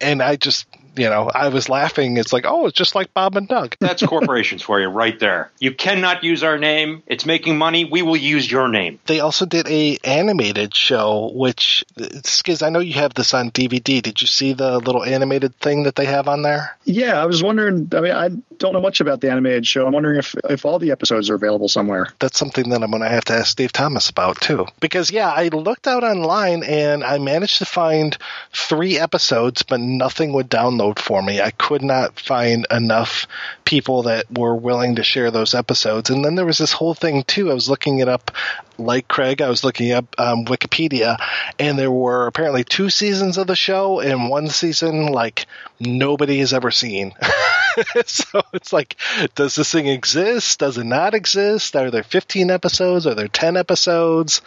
And 0.00 0.22
i 0.22 0.36
just 0.36 0.66
you 0.96 1.08
know 1.08 1.30
i 1.34 1.48
was 1.48 1.68
laughing 1.68 2.16
it's 2.16 2.32
like 2.32 2.44
oh 2.46 2.66
it's 2.66 2.76
just 2.76 2.94
like 2.94 3.12
bob 3.14 3.36
and 3.36 3.48
doug 3.48 3.76
That's 3.80 4.02
corporations 4.04 4.62
for 4.62 4.80
you 4.80 4.88
right 4.88 5.18
there. 5.18 5.50
You 5.60 5.72
cannot 5.74 6.24
use 6.24 6.42
our 6.42 6.58
name. 6.58 7.02
It's 7.06 7.26
making 7.26 7.58
money. 7.58 7.84
We 7.84 8.02
will 8.02 8.16
use 8.16 8.50
your 8.50 8.68
name. 8.68 8.98
they 9.06 9.20
also 9.20 9.46
did 9.46 9.66
a 9.68 9.98
animated 10.04 10.74
show 10.74 11.30
which 11.34 11.84
Skiz, 11.98 12.62
i 12.62 12.68
know 12.70 12.80
you 12.80 12.94
have 12.94 13.14
this 13.14 13.34
on 13.34 13.50
dvd 13.50 14.02
did 14.02 14.20
you 14.20 14.26
see 14.26 14.52
the 14.52 14.78
little 14.78 15.04
animated 15.04 15.54
thing 15.56 15.84
that 15.84 15.96
they 15.96 16.06
have 16.06 16.28
on 16.28 16.42
there 16.42 16.76
Yeah, 16.84 17.20
I 17.20 17.26
was 17.26 17.42
wondering. 17.42 17.88
I 17.92 18.00
mean, 18.00 18.12
I 18.12 18.28
don't 18.58 18.72
know 18.72 18.80
much 18.80 19.00
about 19.00 19.20
the 19.20 19.30
animated 19.30 19.66
show. 19.66 19.86
I'm 19.86 19.92
wondering 19.92 20.18
if 20.18 20.34
if 20.48 20.64
all 20.64 20.78
the 20.78 20.92
episodes 20.92 21.28
are 21.30 21.34
available 21.34 21.68
somewhere. 21.68 22.08
that's 22.20 22.38
something 22.38 22.68
that 22.70 22.82
I'm 22.82 22.90
going 22.90 23.02
to 23.02 23.08
have 23.08 23.24
to 23.26 23.32
ask 23.34 23.56
Dave 23.56 23.72
Thomas 23.72 24.08
about 24.08 24.40
too. 24.40 24.66
Because 24.80 25.10
yeah, 25.10 25.30
I 25.30 25.48
looked 25.48 25.86
out 25.88 26.04
online 26.04 26.62
and 26.62 27.02
I 27.04 27.18
managed 27.18 27.58
to 27.58 27.64
find 27.66 28.16
three 28.52 28.98
episodes, 28.98 29.62
but 29.64 29.80
nothing 29.80 30.32
would 30.34 30.48
download 30.48 30.85
for 30.94 31.22
me. 31.22 31.40
I 31.40 31.50
could 31.50 31.82
not 31.82 32.18
find 32.18 32.66
enough 32.70 33.26
people 33.64 34.04
that 34.04 34.26
were 34.30 34.54
willing 34.54 34.96
to 34.96 35.02
share 35.02 35.30
those 35.30 35.54
episodes. 35.54 36.10
And 36.10 36.24
then 36.24 36.34
there 36.34 36.46
was 36.46 36.58
this 36.58 36.72
whole 36.72 36.94
thing 36.94 37.24
too. 37.24 37.50
I 37.50 37.54
was 37.54 37.68
looking 37.68 37.98
it 37.98 38.08
up. 38.08 38.30
Like 38.78 39.08
Craig, 39.08 39.40
I 39.40 39.48
was 39.48 39.64
looking 39.64 39.92
up 39.92 40.14
um, 40.18 40.44
Wikipedia, 40.44 41.16
and 41.58 41.78
there 41.78 41.90
were 41.90 42.26
apparently 42.26 42.62
two 42.62 42.90
seasons 42.90 43.38
of 43.38 43.46
the 43.46 43.56
show, 43.56 44.00
and 44.00 44.28
one 44.28 44.48
season 44.48 45.06
like 45.06 45.46
nobody 45.80 46.40
has 46.40 46.52
ever 46.52 46.70
seen. 46.70 47.12
so 48.06 48.42
it's 48.52 48.74
like, 48.74 48.96
does 49.34 49.54
this 49.54 49.72
thing 49.72 49.86
exist? 49.86 50.58
Does 50.58 50.76
it 50.76 50.84
not 50.84 51.14
exist? 51.14 51.74
Are 51.74 51.90
there 51.90 52.02
15 52.02 52.50
episodes? 52.50 53.06
Are 53.06 53.14
there 53.14 53.28
10 53.28 53.56
episodes? 53.56 54.42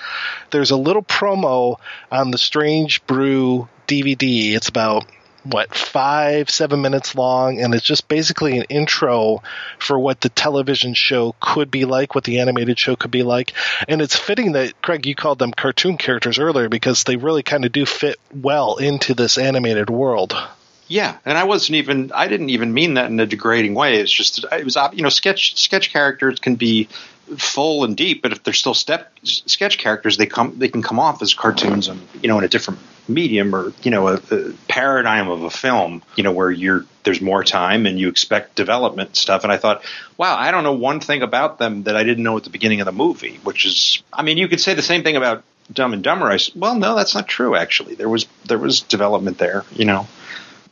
There's 0.51 0.71
a 0.71 0.77
little 0.77 1.03
promo 1.03 1.77
on 2.11 2.29
the 2.29 2.37
Strange 2.37 3.05
Brew 3.07 3.67
DVD. 3.87 4.53
It's 4.53 4.69
about 4.69 5.05
what 5.43 5.73
five 5.73 6.49
seven 6.49 6.81
minutes 6.81 7.15
long 7.15 7.59
and 7.59 7.73
it's 7.73 7.85
just 7.85 8.07
basically 8.07 8.57
an 8.57 8.65
intro 8.69 9.41
for 9.77 9.97
what 9.97 10.21
the 10.21 10.29
television 10.29 10.93
show 10.93 11.35
could 11.39 11.71
be 11.71 11.85
like 11.85 12.13
what 12.15 12.23
the 12.25 12.39
animated 12.39 12.77
show 12.77 12.95
could 12.95 13.11
be 13.11 13.23
like 13.23 13.53
and 13.87 14.01
it's 14.01 14.17
fitting 14.17 14.51
that 14.53 14.81
craig 14.81 15.05
you 15.05 15.15
called 15.15 15.39
them 15.39 15.51
cartoon 15.51 15.97
characters 15.97 16.39
earlier 16.39 16.69
because 16.69 17.03
they 17.03 17.15
really 17.15 17.43
kind 17.43 17.65
of 17.65 17.71
do 17.71 17.85
fit 17.85 18.19
well 18.33 18.77
into 18.77 19.13
this 19.13 19.37
animated 19.37 19.89
world 19.89 20.35
Yeah, 20.91 21.17
and 21.23 21.37
I 21.37 21.43
wasn't 21.43 21.75
even 21.75 22.11
I 22.13 22.27
didn't 22.27 22.49
even 22.49 22.73
mean 22.73 22.95
that 22.95 23.11
in 23.11 23.19
a 23.19 23.27
degrading 23.27 23.75
way. 23.75 24.01
It's 24.01 24.11
just 24.11 24.43
it 24.51 24.65
was 24.65 24.75
you 24.91 25.03
know 25.03 25.09
sketch 25.09 25.55
sketch 25.55 25.93
characters 25.93 26.39
can 26.39 26.55
be 26.55 26.89
full 27.37 27.83
and 27.83 27.95
deep, 27.95 28.23
but 28.23 28.31
if 28.31 28.43
they're 28.43 28.55
still 28.55 28.73
step 28.73 29.13
sketch 29.23 29.77
characters, 29.77 30.17
they 30.17 30.25
come 30.25 30.57
they 30.57 30.67
can 30.67 30.81
come 30.81 30.99
off 30.99 31.21
as 31.21 31.35
cartoons 31.35 31.87
and 31.87 32.01
you 32.23 32.27
know 32.27 32.39
in 32.39 32.43
a 32.43 32.47
different 32.47 32.79
medium 33.09 33.55
or 33.55 33.73
you 33.83 33.91
know 33.91 34.07
a, 34.07 34.21
a 34.31 34.53
paradigm 34.67 35.29
of 35.29 35.43
a 35.43 35.49
film. 35.49 36.01
You 36.15 36.23
know 36.23 36.31
where 36.31 36.51
you're 36.51 36.85
there's 37.03 37.21
more 37.21 37.43
time 37.43 37.85
and 37.85 37.99
you 37.99 38.07
expect 38.09 38.55
development 38.55 39.15
stuff. 39.15 39.43
And 39.43 39.51
I 39.51 39.57
thought, 39.57 39.83
wow, 40.17 40.37
I 40.37 40.51
don't 40.51 40.63
know 40.63 40.73
one 40.73 40.99
thing 40.99 41.23
about 41.23 41.57
them 41.57 41.83
that 41.83 41.95
I 41.95 42.03
didn't 42.03 42.23
know 42.23 42.37
at 42.37 42.43
the 42.43 42.49
beginning 42.49 42.81
of 42.81 42.85
the 42.85 42.91
movie. 42.91 43.39
Which 43.43 43.65
is, 43.65 44.03
I 44.13 44.21
mean, 44.21 44.37
you 44.37 44.47
could 44.47 44.59
say 44.59 44.73
the 44.73 44.81
same 44.81 45.03
thing 45.03 45.15
about 45.15 45.43
Dumb 45.71 45.93
and 45.93 46.03
Dumber. 46.03 46.31
I 46.31 46.39
well, 46.55 46.75
no, 46.75 46.95
that's 46.95 47.15
not 47.15 47.27
true. 47.27 47.55
Actually, 47.55 47.95
there 47.95 48.09
was 48.09 48.27
there 48.45 48.57
was 48.57 48.81
development 48.81 49.37
there. 49.37 49.65
You 49.71 49.85
know, 49.85 50.07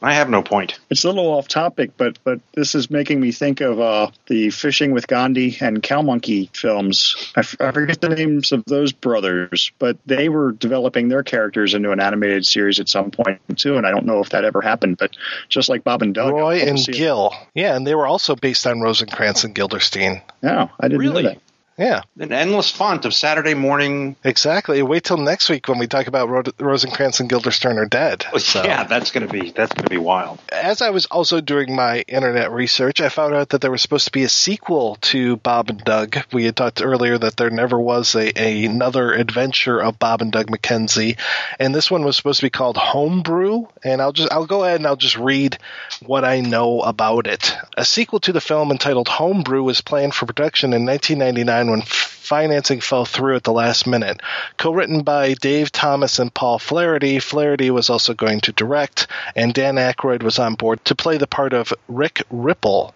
I 0.02 0.14
have 0.14 0.30
no 0.30 0.44
point. 0.44 0.80
It's 0.92 1.04
a 1.04 1.08
little 1.08 1.28
off 1.34 1.48
topic, 1.48 1.92
but 1.98 2.20
but 2.24 2.40
this 2.54 2.76
is 2.76 2.92
making 2.92 3.20
me 3.20 3.32
think 3.32 3.62
of 3.62 3.80
uh, 3.80 4.12
the 4.28 4.52
Fishing 4.52 4.92
with 4.92 5.08
Gandhi 5.08 5.58
and 5.60 5.82
Cow 5.82 6.04
Monkey 6.04 6.52
films. 6.54 7.16
I, 7.36 7.40
f- 7.40 7.56
I 7.60 7.72
forget 7.72 8.00
the 8.00 8.10
names 8.10 8.52
of 8.52 8.64
those 8.66 8.92
brothers, 8.94 9.72
but 9.80 9.98
they 10.06 10.30
were 10.30 10.52
developing 10.52 11.08
their 11.10 11.24
characters 11.24 11.74
into 11.74 11.92
an 11.92 12.00
animated 12.00 12.46
series 12.46 12.80
at 12.80 12.90
some 12.90 13.10
point 13.10 13.40
too. 13.58 13.78
And 13.78 13.88
I 13.88 13.92
don't 13.92 14.06
know 14.06 14.20
if 14.20 14.30
that 14.30 14.46
ever 14.46 14.62
happened, 14.62 14.98
but 14.98 15.12
just 15.50 15.68
like 15.68 15.84
Bob 15.84 16.04
and 16.04 16.14
Doug, 16.14 16.32
Roy 16.34 16.56
I 16.56 16.60
hope 16.60 16.64
to 16.66 16.70
and 16.70 16.80
see 16.80 16.92
it. 16.92 16.96
Gil. 16.98 17.34
Yeah, 17.56 17.76
and 17.76 17.86
they 17.88 17.96
were 17.96 18.06
also 18.08 18.36
based 18.36 18.68
on 18.68 18.80
Rosencrantz 18.82 19.44
and 19.46 19.56
Guilderstein. 19.56 20.22
No, 20.44 20.70
I 20.80 20.88
didn't 20.90 21.00
Really? 21.00 21.24
know 21.24 21.30
that. 21.30 21.42
Yeah. 21.78 22.02
An 22.20 22.34
endless 22.34 22.72
font 22.72 23.06
of 23.06 23.14
Saturday 23.14 23.54
morning. 23.54 24.16
Exactly. 24.24 24.82
Wait 24.82 25.04
till 25.04 25.18
next 25.18 25.48
week 25.50 25.68
when 25.68 25.78
we 25.78 25.86
talk 25.86 26.08
about 26.08 26.28
Ro- 26.28 26.44
Rosencrantz 26.60 27.20
and 27.20 27.30
Guildenstern 27.30 27.78
are 27.78 27.86
dead. 27.86 28.26
So. 28.38 28.64
Yeah, 28.64 28.86
that's 28.86 29.12
gonna 29.12 29.28
be 29.28 29.52
that's 29.52 29.74
gonna 29.74 29.90
be 29.90 29.98
wild. 29.98 30.40
As 30.52 30.82
I 30.82 30.90
was 30.90 31.06
also 31.06 31.40
doing 31.40 31.76
my 31.76 32.04
internet 32.08 32.52
research, 32.52 33.00
I 33.00 33.10
found 33.10 33.36
out 33.36 33.50
that 33.50 33.62
there 33.62 33.70
was 33.70 33.82
supposed 33.82 34.06
to 34.06 34.12
be 34.12 34.24
a 34.24 34.30
sequel 34.30 34.98
to 35.02 35.36
Bob 35.38 35.70
and 35.70 35.84
Doug. 35.84 36.18
We 36.34 36.46
had 36.46 36.56
talked 36.56 36.82
earlier 36.82 37.18
that 37.18 37.38
there 37.38 37.50
never 37.50 37.80
was 37.80 38.16
a, 38.16 38.32
a 38.42 38.66
another 38.66 39.14
adventure 39.14 39.80
of 39.80 40.00
Bob 40.00 40.22
and 40.22 40.32
Doug 40.32 40.48
McKenzie, 40.48 41.20
and 41.60 41.76
this 41.76 41.92
one 41.92 42.04
was 42.04 42.18
supposed 42.18 42.40
to 42.40 42.46
be 42.46 42.50
called 42.50 42.78
Homebrew. 42.78 43.66
And 43.84 44.02
I'll 44.02 44.14
just 44.14 44.32
I'll 44.32 44.48
go 44.48 44.64
ahead 44.64 44.80
and 44.80 44.88
I'll 44.88 44.96
just 44.96 45.18
read 45.18 45.60
what 46.06 46.24
I 46.24 46.40
know 46.40 46.82
about 46.82 47.28
it. 47.28 47.56
A 47.78 47.86
sequel 47.86 48.20
to 48.22 48.34
the 48.34 48.42
film 48.42 48.72
entitled 48.72 49.08
Homebrew 49.08 49.62
was 49.62 49.82
planned 49.82 50.16
for 50.16 50.26
production 50.26 50.74
in 50.74 50.86
1999 50.86 51.67
when 51.68 51.82
financing 52.28 52.82
fell 52.82 53.06
through 53.06 53.38
at 53.38 53.44
the 53.44 53.54
last 53.54 53.88
minute. 53.88 54.22
Co-written 54.58 55.04
by 55.04 55.34
Dave 55.34 55.72
Thomas 55.72 56.20
and 56.20 56.34
Paul 56.34 56.60
Flaherty, 56.60 57.20
Flaherty 57.20 57.72
was 57.72 57.90
also 57.90 58.14
going 58.14 58.42
to 58.42 58.52
direct, 58.52 59.08
and 59.36 59.54
Dan 59.54 59.76
Aykroyd 59.76 60.24
was 60.24 60.38
on 60.38 60.56
board 60.56 60.84
to 60.86 60.96
play 60.96 61.18
the 61.18 61.28
part 61.28 61.54
of 61.54 61.74
Rick 61.88 62.24
Ripple. 62.30 62.94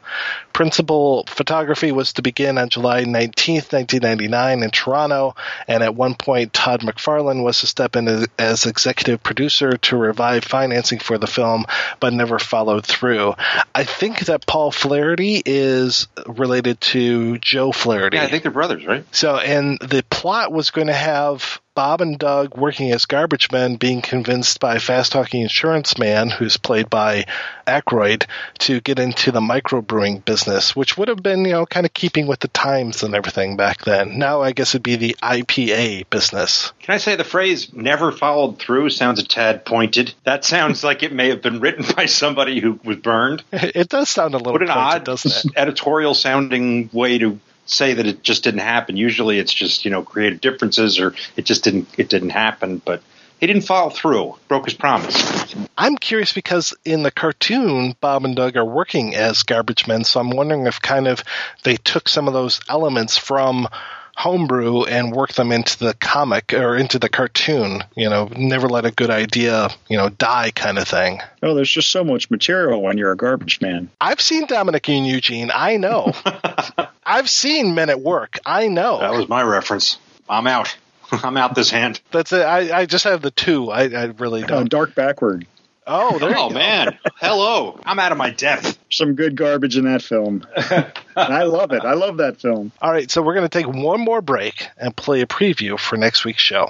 Principal 0.51 1.24
photography 1.27 1.93
was 1.93 2.14
to 2.14 2.22
begin 2.22 2.58
on 2.58 2.69
July 2.69 3.06
19th, 3.06 3.72
1999 3.72 4.64
in 4.64 4.69
Toronto, 4.69 5.35
and 5.68 5.82
at 5.82 5.95
one 5.95 6.16
point 6.16 6.51
Todd 6.51 6.82
McFarlane 6.82 7.43
was 7.43 7.61
to 7.61 7.68
step 7.68 7.95
in 7.95 8.10
as, 8.10 8.27
as 8.38 8.66
executive 8.66 9.24
producer 9.24 9.77
to 9.77 9.95
revive 9.95 10.43
financing 10.43 11.00
for 11.00 11.18
the 11.18 11.27
film, 11.27 11.66
but 12.01 12.11
never 12.11 12.38
followed 12.38 12.85
through. 12.85 13.34
I 13.74 13.85
think 13.85 14.26
that 14.26 14.45
Paul 14.45 14.72
Flaherty 14.72 15.42
is 15.45 16.08
related 16.27 16.82
to 16.82 17.38
Joe 17.38 17.72
Flaherty. 17.72 18.18
Yeah, 18.18 18.24
I 18.24 18.27
think 18.27 18.43
they're 18.43 18.51
brothers, 18.51 18.85
right? 18.85 19.06
So, 19.22 19.38
and 19.38 19.77
the 19.77 20.03
plot 20.09 20.51
was 20.51 20.72
going 20.72 20.88
to 20.88 20.93
have 20.93 21.61
Bob 21.75 22.01
and 22.01 22.17
Doug 22.17 22.58
working 22.58 22.91
as 22.91 23.06
garbage 23.06 23.51
men 23.51 23.75
being 23.75 24.01
convinced 24.01 24.59
by 24.59 24.77
a 24.77 24.80
fast 24.80 25.11
talking 25.11 25.43
insurance 25.43 26.00
man, 26.00 26.32
who's 26.32 26.58
played 26.58 26.90
by 26.90 27.25
Aykroyd, 27.67 28.25
to 28.61 28.82
get 28.82 28.98
into 28.98 29.32
the 29.32 29.40
microbrewing 29.40 30.25
business, 30.25 30.75
which 30.75 30.98
would 30.98 31.08
have 31.08 31.22
been, 31.22 31.45
you 31.45 31.51
know, 31.51 31.67
kind 31.67 31.85
of 31.85 31.93
keeping 31.93 32.25
with 32.25 32.40
the 32.40 32.48
times 32.48 33.03
and 33.03 33.14
everything 33.14 33.58
back 33.58 33.83
then. 33.83 34.17
Now, 34.17 34.41
I 34.41 34.53
guess 34.53 34.72
it'd 34.74 34.82
be 34.82 34.95
the 34.95 35.16
IPA 35.22 36.09
business. 36.09 36.74
Can 36.80 36.95
I 36.95 36.98
say 36.98 37.16
the 37.16 37.24
phrase 37.24 37.72
"never 37.72 38.11
followed 38.11 38.58
through" 38.58 38.90
sounds 38.90 39.19
a 39.19 39.24
tad 39.24 39.66
pointed? 39.66 40.16
That 40.24 40.43
sounds 40.45 40.83
like 40.83 41.03
it 41.03 41.14
may 41.14 41.30
have 41.30 41.43
been 41.43 41.59
written 41.59 41.85
by 41.95 42.08
somebody 42.08 42.59
who 42.59 42.80
was 42.83 42.98
burned. 42.98 43.43
It 43.51 43.88
does 43.88 44.09
sound 44.09 44.33
a 44.33 44.38
little 44.38 44.53
What 44.53 44.64
an 44.64 44.69
pointed, 44.69 44.82
odd 44.82 45.03
doesn't 45.03 45.45
it? 45.45 45.51
editorial 45.56 46.16
sounding 46.16 46.90
way 46.91 47.19
to 47.19 47.40
say 47.72 47.93
that 47.93 48.06
it 48.06 48.24
just 48.24 48.43
didn't 48.43 48.61
happen. 48.61 48.98
Usually, 48.98 49.40
it's 49.40 49.53
just 49.53 49.85
you 49.85 49.91
know 49.91 50.03
creative 50.03 50.41
differences 50.41 51.00
or 51.00 51.14
it 51.35 51.45
just 51.45 51.64
didn't 51.64 51.88
it 51.98 52.09
didn't 52.09 52.32
happen. 52.32 52.82
But 52.83 53.01
he 53.40 53.48
didn't 53.48 53.64
follow 53.64 53.90
through. 53.90 54.35
Broke 54.48 54.66
his 54.66 54.75
promise. 54.75 55.56
I'm 55.75 55.98
curious 55.98 56.32
because 56.32 56.75
in 56.85 57.01
the 57.01 57.11
cartoon, 57.11 57.95
Bob 58.00 58.24
and 58.24 58.35
Doug 58.35 58.56
are 58.56 58.66
working 58.66 59.16
as 59.16 59.43
garbage 59.43 59.88
men, 59.88 60.03
so 60.03 60.19
I'm 60.19 60.30
wondering 60.30 60.67
if 60.67 60.80
kind 60.80 61.08
of 61.08 61.24
they 61.64 61.75
took 61.77 62.08
some 62.08 62.27
of 62.27 62.35
those 62.35 62.61
elements 62.69 63.17
from 63.17 63.67
homebrew 64.16 64.83
and 64.83 65.11
worked 65.11 65.35
them 65.35 65.51
into 65.51 65.80
the 65.80 65.95
comic 65.95 66.53
or 66.53 66.75
into 66.75 67.00
the 67.00 67.09
cartoon. 67.09 67.83
You 67.95 68.09
know, 68.09 68.30
never 68.35 68.67
let 68.67 68.85
a 68.85 68.91
good 68.91 69.09
idea, 69.09 69.69
you 69.90 69.98
know, 69.98 70.09
die 70.09 70.51
kind 70.51 70.77
of 70.77 70.88
thing. 70.88 71.19
Oh, 71.41 71.56
there's 71.56 71.72
just 71.72 71.90
so 71.90 72.03
much 72.03 72.30
material 72.30 72.82
when 72.82 73.00
you're 73.00 73.11
a 73.11 73.17
garbage 73.17 73.61
man. 73.61 73.90
I've 74.00 74.22
seen 74.22 74.45
Dominic 74.45 74.88
and 74.90 75.08
Eugene. 75.08 75.50
I 75.51 75.77
know. 75.77 76.14
I've 77.11 77.30
seen 77.30 77.75
Men 77.75 77.90
at 77.90 77.99
Work. 78.01 78.40
I 78.45 78.67
know. 78.67 78.99
That 78.99 79.11
was 79.14 79.27
my 79.30 79.41
reference. 79.43 79.98
I'm 80.30 80.48
out. 80.48 80.75
I'm 81.11 81.35
out 81.38 81.56
this 81.56 81.69
hand. 81.69 81.99
That's 82.11 82.31
it. 82.31 82.41
I, 82.41 82.80
I 82.80 82.85
just 82.85 83.03
have 83.03 83.22
the 83.22 83.31
two. 83.31 83.69
I, 83.69 83.83
I 83.90 84.03
really 84.17 84.43
Oh, 84.43 84.48
don't. 84.48 84.69
dark 84.69 84.95
backward. 84.95 85.45
Oh, 85.85 86.19
there 86.19 86.30
oh 86.38 86.48
you 86.48 86.49
go. 86.53 86.59
man. 86.59 86.98
Hello. 87.17 87.80
I'm 87.85 87.99
out 87.99 88.11
of 88.11 88.17
my 88.17 88.30
depth. 88.30 88.77
Some 88.91 89.15
good 89.15 89.35
garbage 89.35 89.75
in 89.77 89.85
that 89.85 90.01
film. 90.03 90.45
and 90.56 90.85
I 91.15 91.43
love 91.43 91.72
it. 91.73 91.83
I 91.83 91.93
love 91.95 92.17
that 92.17 92.40
film. 92.40 92.72
All 92.81 92.91
right, 92.91 93.09
so 93.11 93.22
we're 93.22 93.33
going 93.33 93.49
to 93.49 93.49
take 93.49 93.67
one 93.67 93.99
more 93.99 94.22
break 94.22 94.67
and 94.77 94.95
play 94.95 95.22
a 95.22 95.25
preview 95.27 95.77
for 95.80 95.98
next 95.98 96.23
week's 96.23 96.43
show. 96.43 96.69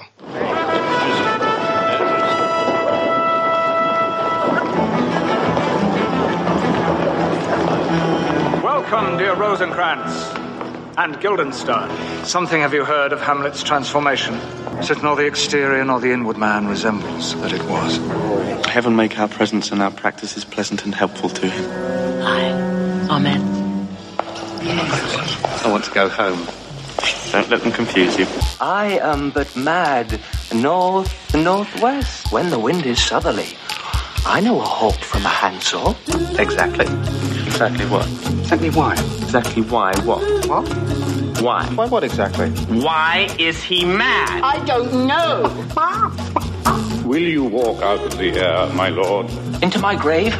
Welcome, 8.92 9.16
dear 9.16 9.34
Rosencrantz 9.34 10.12
and 10.98 11.18
Guildenstern. 11.18 11.88
Something 12.26 12.60
have 12.60 12.74
you 12.74 12.84
heard 12.84 13.14
of 13.14 13.22
Hamlet's 13.22 13.62
transformation? 13.62 14.34
Is 14.80 14.90
it 14.90 15.02
nor 15.02 15.16
the 15.16 15.24
exterior 15.24 15.82
nor 15.82 15.98
the 15.98 16.12
inward 16.12 16.36
man 16.36 16.66
resembles 16.66 17.34
that 17.40 17.54
it 17.54 17.62
was? 17.62 17.96
Heaven 18.66 18.94
make 18.94 19.18
our 19.18 19.28
presence 19.28 19.72
and 19.72 19.80
our 19.80 19.90
practices 19.90 20.44
pleasant 20.44 20.84
and 20.84 20.94
helpful 20.94 21.30
to 21.30 21.48
him. 21.48 21.72
Aye. 22.22 23.08
Amen. 23.08 23.88
I 24.60 25.70
want 25.70 25.84
to 25.84 25.90
go 25.92 26.10
home. 26.10 26.46
Don't 27.32 27.48
let 27.48 27.62
them 27.62 27.72
confuse 27.72 28.18
you. 28.18 28.26
I 28.60 28.98
am 29.00 29.30
but 29.30 29.56
mad 29.56 30.20
north, 30.54 31.34
northwest 31.34 32.30
when 32.30 32.50
the 32.50 32.58
wind 32.58 32.84
is 32.84 33.02
southerly. 33.02 33.56
I 34.26 34.40
know 34.40 34.60
a 34.60 34.64
hawk 34.64 34.96
from 34.96 35.24
a 35.24 35.30
handsaw. 35.30 35.94
Exactly. 36.38 37.41
Exactly 37.52 37.84
what? 37.86 38.06
Exactly 38.40 38.70
why? 38.70 38.92
Exactly 38.94 39.62
why 39.62 39.92
what? 40.04 40.22
What? 40.48 40.66
Why? 41.42 41.66
Why 41.74 41.86
what 41.86 42.02
exactly? 42.02 42.48
Why 42.80 43.28
is 43.38 43.62
he 43.62 43.84
mad? 43.84 44.40
I 44.42 44.64
don't 44.64 45.06
know. 45.06 45.52
Will 47.06 47.22
you 47.22 47.44
walk 47.44 47.82
out 47.82 48.00
of 48.00 48.16
the 48.16 48.30
air, 48.32 48.72
my 48.72 48.88
lord? 48.88 49.30
Into 49.62 49.78
my 49.78 49.94
grave? 49.94 50.34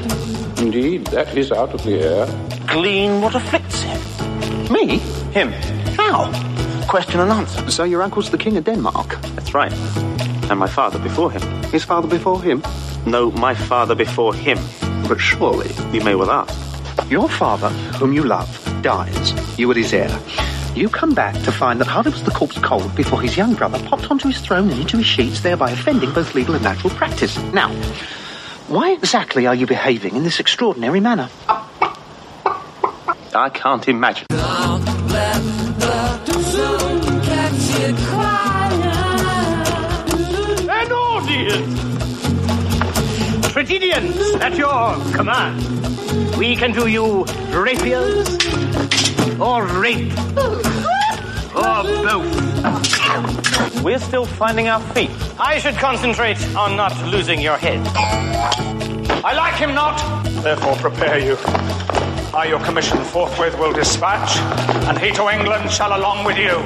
Indeed, 0.58 1.06
that 1.08 1.36
is 1.36 1.52
out 1.52 1.74
of 1.74 1.84
the 1.84 2.00
air. 2.00 2.26
Glean 2.66 3.20
what 3.20 3.34
afflicts 3.34 3.82
him. 3.82 4.00
Me? 4.72 4.96
Him. 5.34 5.52
How? 5.98 6.32
Question 6.88 7.20
and 7.20 7.30
answer. 7.30 7.70
So 7.70 7.84
your 7.84 8.02
uncle's 8.02 8.30
the 8.30 8.38
king 8.38 8.56
of 8.56 8.64
Denmark? 8.64 9.20
That's 9.36 9.52
right. 9.52 9.72
And 10.50 10.58
my 10.58 10.66
father 10.66 10.98
before 10.98 11.30
him. 11.30 11.42
His 11.70 11.84
father 11.84 12.08
before 12.08 12.42
him? 12.42 12.62
No, 13.04 13.30
my 13.32 13.54
father 13.54 13.94
before 13.94 14.34
him. 14.34 14.58
But 15.06 15.18
surely, 15.20 15.70
you 15.92 16.02
may 16.02 16.14
well 16.14 16.30
ask. 16.30 16.71
Your 17.08 17.28
father, 17.28 17.68
whom 17.98 18.12
you 18.12 18.24
love, 18.24 18.48
dies. 18.82 19.58
You 19.58 19.70
are 19.70 19.74
his 19.74 19.92
heir. 19.92 20.20
You 20.74 20.88
come 20.88 21.12
back 21.14 21.34
to 21.42 21.52
find 21.52 21.78
that 21.80 21.86
hardly 21.86 22.12
was 22.12 22.22
the 22.22 22.30
corpse 22.30 22.58
cold 22.58 22.94
before 22.94 23.20
his 23.20 23.36
young 23.36 23.54
brother 23.54 23.78
popped 23.86 24.10
onto 24.10 24.28
his 24.28 24.40
throne 24.40 24.70
and 24.70 24.80
into 24.80 24.96
his 24.96 25.06
sheets, 25.06 25.40
thereby 25.40 25.70
offending 25.70 26.12
both 26.12 26.34
legal 26.34 26.54
and 26.54 26.64
natural 26.64 26.94
practice. 26.94 27.36
Now, 27.52 27.70
why 28.68 28.92
exactly 28.92 29.46
are 29.46 29.54
you 29.54 29.66
behaving 29.66 30.16
in 30.16 30.22
this 30.22 30.40
extraordinary 30.40 31.00
manner? 31.00 31.28
I 33.34 33.50
can't 33.52 33.86
imagine. 33.88 34.26
An 40.70 40.92
audience! 40.92 41.80
Tragedians, 43.52 44.40
at 44.40 44.56
your 44.56 44.96
command. 45.14 46.01
We 46.36 46.56
can 46.56 46.72
do 46.72 46.86
you 46.86 47.24
rapiers, 47.52 48.28
or 49.40 49.66
rape, 49.80 50.12
or 51.54 51.82
both. 52.06 53.82
We're 53.82 53.98
still 53.98 54.24
finding 54.24 54.68
our 54.68 54.80
feet. 54.94 55.10
I 55.38 55.58
should 55.58 55.76
concentrate 55.76 56.38
on 56.56 56.76
not 56.76 56.92
losing 57.06 57.40
your 57.40 57.56
head. 57.56 57.80
I 59.24 59.34
like 59.34 59.54
him 59.54 59.74
not, 59.74 59.98
therefore 60.42 60.76
prepare 60.76 61.18
you 61.18 61.36
I 62.34 62.46
your 62.46 62.60
commission 62.60 62.96
forthwith 63.04 63.58
will 63.58 63.74
dispatch, 63.74 64.38
and 64.88 64.98
he 64.98 65.12
to 65.12 65.28
England 65.28 65.70
shall 65.70 65.94
along 65.94 66.24
with 66.24 66.38
you. 66.38 66.56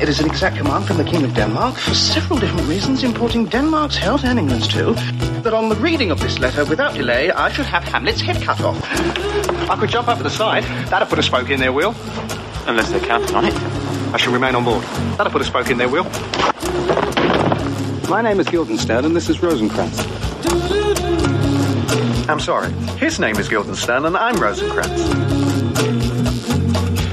It 0.00 0.08
is 0.08 0.20
an 0.20 0.26
exact 0.26 0.58
command 0.58 0.84
from 0.86 0.96
the 0.96 1.04
King 1.04 1.24
of 1.24 1.34
Denmark 1.34 1.74
for 1.74 1.92
several 1.92 2.38
different 2.38 2.68
reasons, 2.68 3.02
importing 3.02 3.46
Denmark's 3.46 3.96
health 3.96 4.24
and 4.24 4.38
England's 4.38 4.68
too, 4.68 4.94
that 5.42 5.54
on 5.54 5.68
the 5.68 5.76
reading 5.76 6.10
of 6.10 6.20
this 6.20 6.38
letter 6.38 6.64
without 6.64 6.94
delay, 6.94 7.30
I 7.30 7.50
should 7.50 7.66
have 7.66 7.84
Hamlet's 7.84 8.20
head 8.20 8.40
cut 8.42 8.60
off. 8.60 8.80
I 9.68 9.76
could 9.76 9.90
jump 9.90 10.08
over 10.08 10.22
the 10.22 10.30
side. 10.30 10.64
That'll 10.88 11.08
put 11.08 11.18
a 11.18 11.22
spoke 11.22 11.50
in 11.50 11.58
their 11.58 11.72
wheel. 11.72 11.94
Unless 12.66 12.90
they're 12.90 13.00
counting 13.00 13.34
on 13.34 13.46
it. 13.46 13.54
I 14.12 14.16
shall 14.18 14.32
remain 14.32 14.54
on 14.54 14.64
board. 14.64 14.84
That'll 15.16 15.32
put 15.32 15.40
a 15.40 15.44
spoke 15.44 15.70
in 15.70 15.78
their 15.78 15.88
wheel. 15.88 16.04
My 18.08 18.22
name 18.22 18.40
is 18.40 18.48
Guildenstern, 18.48 19.04
and 19.04 19.16
this 19.16 19.28
is 19.28 19.42
Rosencrantz. 19.42 19.98
I'm 22.28 22.40
sorry. 22.40 22.72
His 22.98 23.18
name 23.18 23.36
is 23.36 23.48
Guildenstern, 23.48 24.04
and 24.04 24.16
I'm 24.16 24.36
Rosencrantz. 24.36 25.08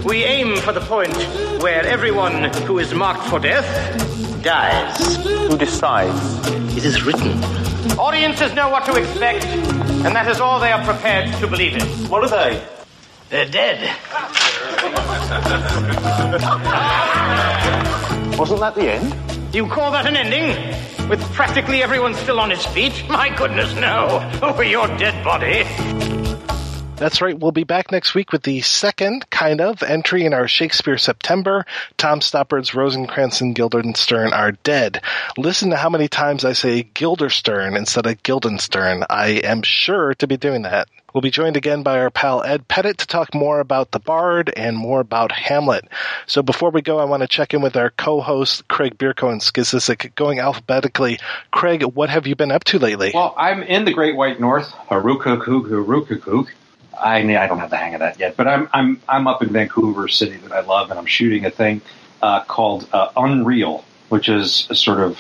We 0.04 0.24
aim 0.24 0.58
for 0.58 0.74
the 0.74 0.82
point 0.82 1.16
where 1.62 1.86
everyone 1.86 2.54
who 2.66 2.80
is 2.80 2.94
marked 2.94 3.24
for 3.28 3.40
death 3.40 4.44
dies. 4.44 5.16
Who 5.18 5.58
decides? 5.58 6.48
It 6.78 6.86
is 6.86 7.04
written. 7.04 7.59
Audiences 7.98 8.54
know 8.54 8.70
what 8.70 8.86
to 8.86 8.96
expect, 8.96 9.46
and 9.46 10.16
that 10.16 10.28
is 10.28 10.40
all 10.40 10.60
they 10.60 10.72
are 10.72 10.84
prepared 10.84 11.34
to 11.40 11.48
believe 11.48 11.76
in. 11.76 11.88
What 12.10 12.24
are 12.24 12.30
they? 12.30 12.62
They're 13.30 13.46
dead. 13.46 13.80
Wasn't 18.38 18.60
that 18.60 18.76
the 18.76 18.92
end? 18.92 19.56
You 19.56 19.68
call 19.68 19.92
that 19.92 20.06
an 20.06 20.18
ending? 20.18 21.10
With 21.10 21.22
practically 21.34 21.82
everyone 21.82 22.14
still 22.16 22.40
on 22.40 22.50
his 22.50 22.66
feet? 22.68 23.04
My 23.10 23.30
goodness, 23.36 23.74
no. 23.76 24.30
Over 24.42 24.64
your 24.64 24.88
dead 24.98 25.24
body. 25.24 26.19
That's 27.00 27.22
right. 27.22 27.40
We'll 27.40 27.54
be 27.54 27.64
back 27.64 27.94
next 27.94 28.14
week 28.14 28.34
with 28.34 28.44
the 28.44 28.60
second, 28.60 29.30
kind 29.30 29.62
of, 29.62 29.84
entry 29.84 30.26
in 30.26 30.34
our 30.34 30.50
Shakespeare 30.50 30.98
September. 30.98 31.66
Tom 31.96 32.20
Stoppard's 32.20 32.76
Rosencrantz 32.76 33.40
and 33.40 33.56
Guildenstern 33.56 34.34
are 34.34 34.52
dead. 34.52 35.02
Listen 35.38 35.70
to 35.70 35.78
how 35.78 35.90
many 35.90 36.10
times 36.10 36.44
I 36.44 36.52
say 36.52 36.84
Gilderstern 36.84 37.78
instead 37.78 38.06
of 38.06 38.22
Guildenstern. 38.22 39.06
I 39.10 39.30
am 39.46 39.62
sure 39.62 40.14
to 40.16 40.28
be 40.28 40.36
doing 40.36 40.64
that. 40.64 40.90
We'll 41.14 41.22
be 41.22 41.32
joined 41.32 41.56
again 41.56 41.84
by 41.84 42.00
our 42.00 42.10
pal 42.10 42.44
Ed 42.44 42.68
Pettit 42.68 42.98
to 42.98 43.08
talk 43.08 43.34
more 43.34 43.62
about 43.62 43.92
the 43.92 44.00
Bard 44.00 44.52
and 44.56 44.76
more 44.76 45.00
about 45.00 45.32
Hamlet. 45.32 45.88
So 46.28 46.44
before 46.44 46.70
we 46.70 46.82
go, 46.82 47.00
I 47.00 47.06
want 47.06 47.22
to 47.22 47.28
check 47.30 47.54
in 47.54 47.62
with 47.62 47.78
our 47.78 47.92
co-host 47.92 48.68
Craig 48.68 48.98
Bierko 48.98 49.32
and 49.32 49.40
Skiz 49.40 49.74
Cyzyk, 49.74 50.16
going 50.16 50.40
alphabetically. 50.40 51.20
Craig, 51.50 51.82
what 51.84 52.10
have 52.10 52.28
you 52.28 52.36
been 52.36 52.52
up 52.52 52.66
to 52.66 52.78
lately? 52.78 53.12
Well, 53.14 53.34
I'm 53.38 53.64
in 53.64 53.86
the 53.86 53.94
Great 53.94 54.18
White 54.18 54.42
North, 54.42 54.70
Haruka 54.90 55.42
Kook, 55.42 55.68
Haruka 55.68 56.20
Kook. 56.20 56.54
I 57.00 57.18
I 57.18 57.48
don't 57.48 57.60
have 57.60 57.70
the 57.70 57.78
hang 57.78 57.94
of 57.94 58.00
that 58.00 58.20
yet, 58.20 58.36
but 58.38 58.48
I'm 58.48 58.70
I'm 58.74 59.02
I'm 59.08 59.28
up 59.28 59.42
in 59.42 59.50
Vancouver 59.50 60.08
City 60.08 60.38
that 60.38 60.52
I 60.52 60.62
love, 60.62 60.90
and 60.90 61.00
I'm 61.00 61.06
shooting 61.06 61.46
a 61.46 61.52
thing 61.52 61.82
uh, 62.22 62.44
called 62.44 62.88
uh, 62.94 63.10
Unreal, 63.16 63.84
which 64.10 64.30
is 64.30 64.68
a 64.70 64.76
sort 64.76 65.00
of 65.00 65.20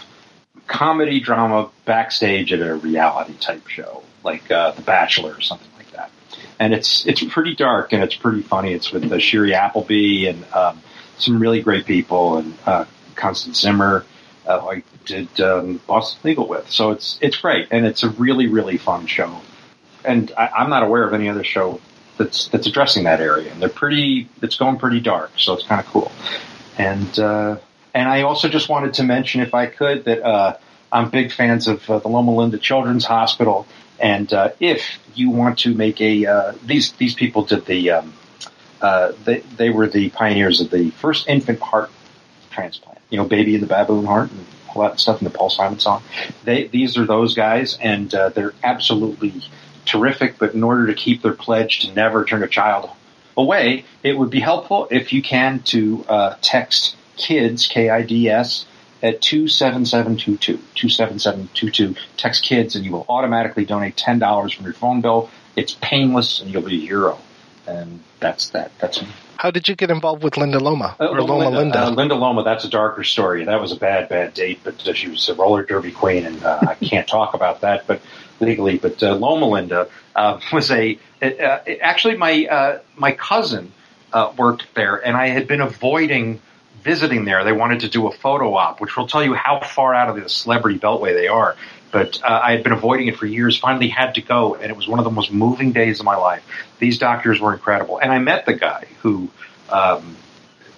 comedy 0.68 1.20
drama 1.20 1.70
backstage 1.86 2.54
at 2.54 2.62
a 2.62 2.76
reality 2.76 3.36
type 3.38 3.68
show, 3.68 4.04
like 4.24 4.50
uh, 4.52 4.72
The 4.72 4.82
Bachelor 4.82 5.34
or 5.34 5.42
something 5.42 5.70
like 5.78 5.92
that. 5.92 6.12
And 6.60 6.74
it's 6.74 7.06
it's 7.06 7.24
pretty 7.24 7.56
dark 7.56 7.92
and 7.94 8.04
it's 8.04 8.16
pretty 8.16 8.42
funny. 8.42 8.74
It's 8.74 8.92
with 8.92 9.06
uh, 9.06 9.16
Shiri 9.16 9.54
Appleby 9.54 10.28
and 10.28 10.46
um, 10.54 10.82
some 11.18 11.40
really 11.40 11.62
great 11.62 11.86
people 11.86 12.38
and 12.38 12.58
uh, 12.66 12.86
Constance 13.16 13.60
Zimmer, 13.60 14.06
uh, 14.48 14.66
I 14.66 14.84
did 15.06 15.40
um, 15.42 15.82
Boston 15.88 16.20
Legal 16.24 16.48
with. 16.48 16.70
So 16.70 16.92
it's 16.92 17.18
it's 17.22 17.38
great 17.38 17.68
and 17.72 17.86
it's 17.86 18.04
a 18.04 18.10
really 18.10 18.48
really 18.48 18.78
fun 18.78 19.08
show. 19.08 19.42
And 20.10 20.32
I, 20.38 20.48
I'm 20.48 20.70
not 20.70 20.84
aware 20.84 21.04
of 21.04 21.14
any 21.14 21.30
other 21.30 21.44
show 21.44 21.80
that's 22.18 22.48
that's 22.50 22.68
addressing 22.68 23.06
that 23.06 23.22
area. 23.22 23.52
And 23.52 23.62
they're 23.62 23.70
pretty. 23.70 24.28
It's 24.42 24.58
going 24.58 24.78
pretty 24.78 25.00
dark, 25.00 25.32
so 25.38 25.54
it's 25.54 25.64
kind 25.64 25.80
of 25.80 25.88
cool. 25.88 26.12
And 26.78 27.20
uh, 27.20 27.58
and 27.94 28.08
I 28.10 28.22
also 28.24 28.50
just 28.50 28.70
wanted 28.70 28.96
to 28.96 29.04
mention, 29.04 29.42
if 29.42 29.54
I 29.54 29.66
could, 29.66 30.06
that 30.06 30.24
uh, 30.24 30.58
I'm 30.92 31.10
big 31.10 31.32
fans 31.32 31.68
of 31.68 31.90
uh, 31.90 32.00
the 32.00 32.08
Loma 32.08 32.36
Linda 32.36 32.58
Children's 32.58 33.06
Hospital. 33.06 33.68
And 34.00 34.32
uh, 34.34 34.52
if 34.60 35.00
you 35.14 35.30
want 35.30 35.60
to 35.60 35.74
make 35.74 36.00
a 36.02 36.26
uh, 36.26 36.54
these 36.66 36.94
these 36.94 37.16
people 37.16 37.44
did 37.44 37.66
the 37.66 37.92
um, 37.92 38.14
uh, 38.82 39.12
they 39.26 39.40
they 39.58 39.70
were 39.70 39.88
the 39.88 40.10
pioneers 40.10 40.62
of 40.62 40.70
the 40.70 40.92
first 40.92 41.28
infant 41.28 41.60
heart 41.60 41.92
transplant. 42.52 43.00
You 43.10 43.18
know, 43.18 43.26
baby 43.26 43.56
in 43.56 43.62
the 43.62 43.68
baboon 43.68 44.06
heart 44.06 44.32
and 44.32 44.46
all 44.74 44.84
that 44.84 45.00
stuff 45.00 45.20
in 45.20 45.26
the 45.26 45.32
Paul 45.32 45.50
Simon 45.50 45.80
song. 45.80 46.04
They 46.44 46.68
these 46.68 46.98
are 46.98 47.06
those 47.06 47.34
guys, 47.36 47.78
and 47.82 48.14
uh, 48.14 48.30
they're 48.30 48.54
absolutely 48.64 49.34
terrific. 49.86 50.38
But 50.38 50.54
in 50.54 50.64
order 50.64 50.88
to 50.88 50.94
keep 50.94 51.22
their 51.22 51.34
pledge 51.34 51.80
to 51.82 51.94
never 51.94 52.26
turn 52.26 52.44
a 52.44 52.48
child 52.48 52.90
away, 53.38 53.86
it 54.04 54.18
would 54.18 54.30
be 54.30 54.40
helpful 54.40 54.88
if 54.92 55.14
you 55.14 55.22
can 55.22 55.60
to 55.64 56.06
uh, 56.08 56.36
text 56.42 56.96
kids 57.18 57.68
K 57.68 57.90
I 57.90 58.02
D 58.02 58.30
S 58.30 58.66
at 59.02 59.22
27722. 59.22 60.58
27722. 60.76 61.96
Text 62.18 62.44
kids 62.44 62.76
and 62.76 62.86
you 62.86 62.92
will 62.92 63.06
automatically 63.08 63.66
donate 63.66 63.96
$10 63.96 64.54
from 64.54 64.66
your 64.66 64.74
phone 64.74 65.02
bill. 65.02 65.30
It's 65.56 65.78
painless 65.82 66.42
and 66.42 66.52
you'll 66.52 66.62
be 66.64 66.84
a 66.84 66.88
hero. 66.88 67.20
And 67.68 68.02
that's 68.20 68.50
that. 68.50 68.72
That's 68.80 69.02
me. 69.02 69.08
How 69.38 69.52
did 69.52 69.70
you 69.70 69.76
get 69.76 69.90
involved 69.90 70.22
with 70.22 70.36
Linda 70.36 70.60
Loma 70.60 70.98
Uh, 71.00 71.06
or 71.06 71.22
Loma 71.22 71.50
Linda? 71.50 71.84
Uh, 71.84 71.90
Linda 71.92 72.16
Loma, 72.16 72.44
that's 72.44 72.66
a 72.66 72.70
darker 72.70 73.06
story. 73.06 73.46
That 73.46 73.62
was 73.62 73.72
a 73.72 73.78
bad, 73.78 74.10
bad 74.10 74.34
date, 74.34 74.60
but 74.66 74.82
she 74.98 75.08
was 75.08 75.30
a 75.30 75.34
roller 75.34 75.64
derby 75.64 75.92
queen, 75.92 76.26
and 76.26 76.44
uh, 76.44 76.60
I 76.68 76.76
can't 76.76 77.08
talk 77.08 77.34
about 77.36 77.62
that, 77.62 77.88
but 77.88 78.02
legally. 78.42 78.78
But 78.78 79.02
uh, 79.02 79.16
Loma 79.16 79.48
Linda 79.48 79.90
uh, 80.16 80.40
was 80.54 80.72
a 80.72 80.98
uh, 81.22 81.60
actually 81.82 82.18
my 82.18 82.46
uh, 82.46 82.80
my 82.96 83.12
cousin 83.12 83.72
uh, 84.14 84.34
worked 84.38 84.74
there, 84.76 84.96
and 84.96 85.16
I 85.16 85.28
had 85.28 85.48
been 85.48 85.62
avoiding 85.62 86.42
visiting 86.84 87.26
there. 87.26 87.44
They 87.44 87.52
wanted 87.52 87.82
to 87.82 87.90
do 87.90 88.08
a 88.08 88.12
photo 88.12 88.56
op, 88.56 88.80
which 88.80 88.96
will 88.96 89.08
tell 89.08 89.24
you 89.24 89.34
how 89.34 89.60
far 89.60 89.94
out 89.94 90.10
of 90.10 90.22
the 90.22 90.30
celebrity 90.30 90.80
beltway 90.80 91.14
they 91.14 91.28
are. 91.28 91.56
But 91.92 92.22
uh, 92.24 92.40
I 92.44 92.52
had 92.52 92.64
been 92.64 92.72
avoiding 92.72 93.08
it 93.08 93.18
for 93.18 93.26
years. 93.26 93.58
Finally, 93.58 93.90
had 93.90 94.16
to 94.16 94.22
go, 94.22 94.56
and 94.56 94.66
it 94.66 94.76
was 94.76 94.88
one 94.88 95.00
of 95.00 95.06
the 95.06 95.12
most 95.12 95.32
moving 95.32 95.72
days 95.72 96.00
of 96.00 96.06
my 96.06 96.16
life. 96.16 96.44
These 96.78 97.00
doctors 97.00 97.42
were 97.42 97.54
incredible, 97.54 97.98
and 97.98 98.12
I 98.12 98.20
met 98.20 98.46
the 98.46 98.54
guy 98.54 98.86
who 99.02 99.30
um, 99.70 100.16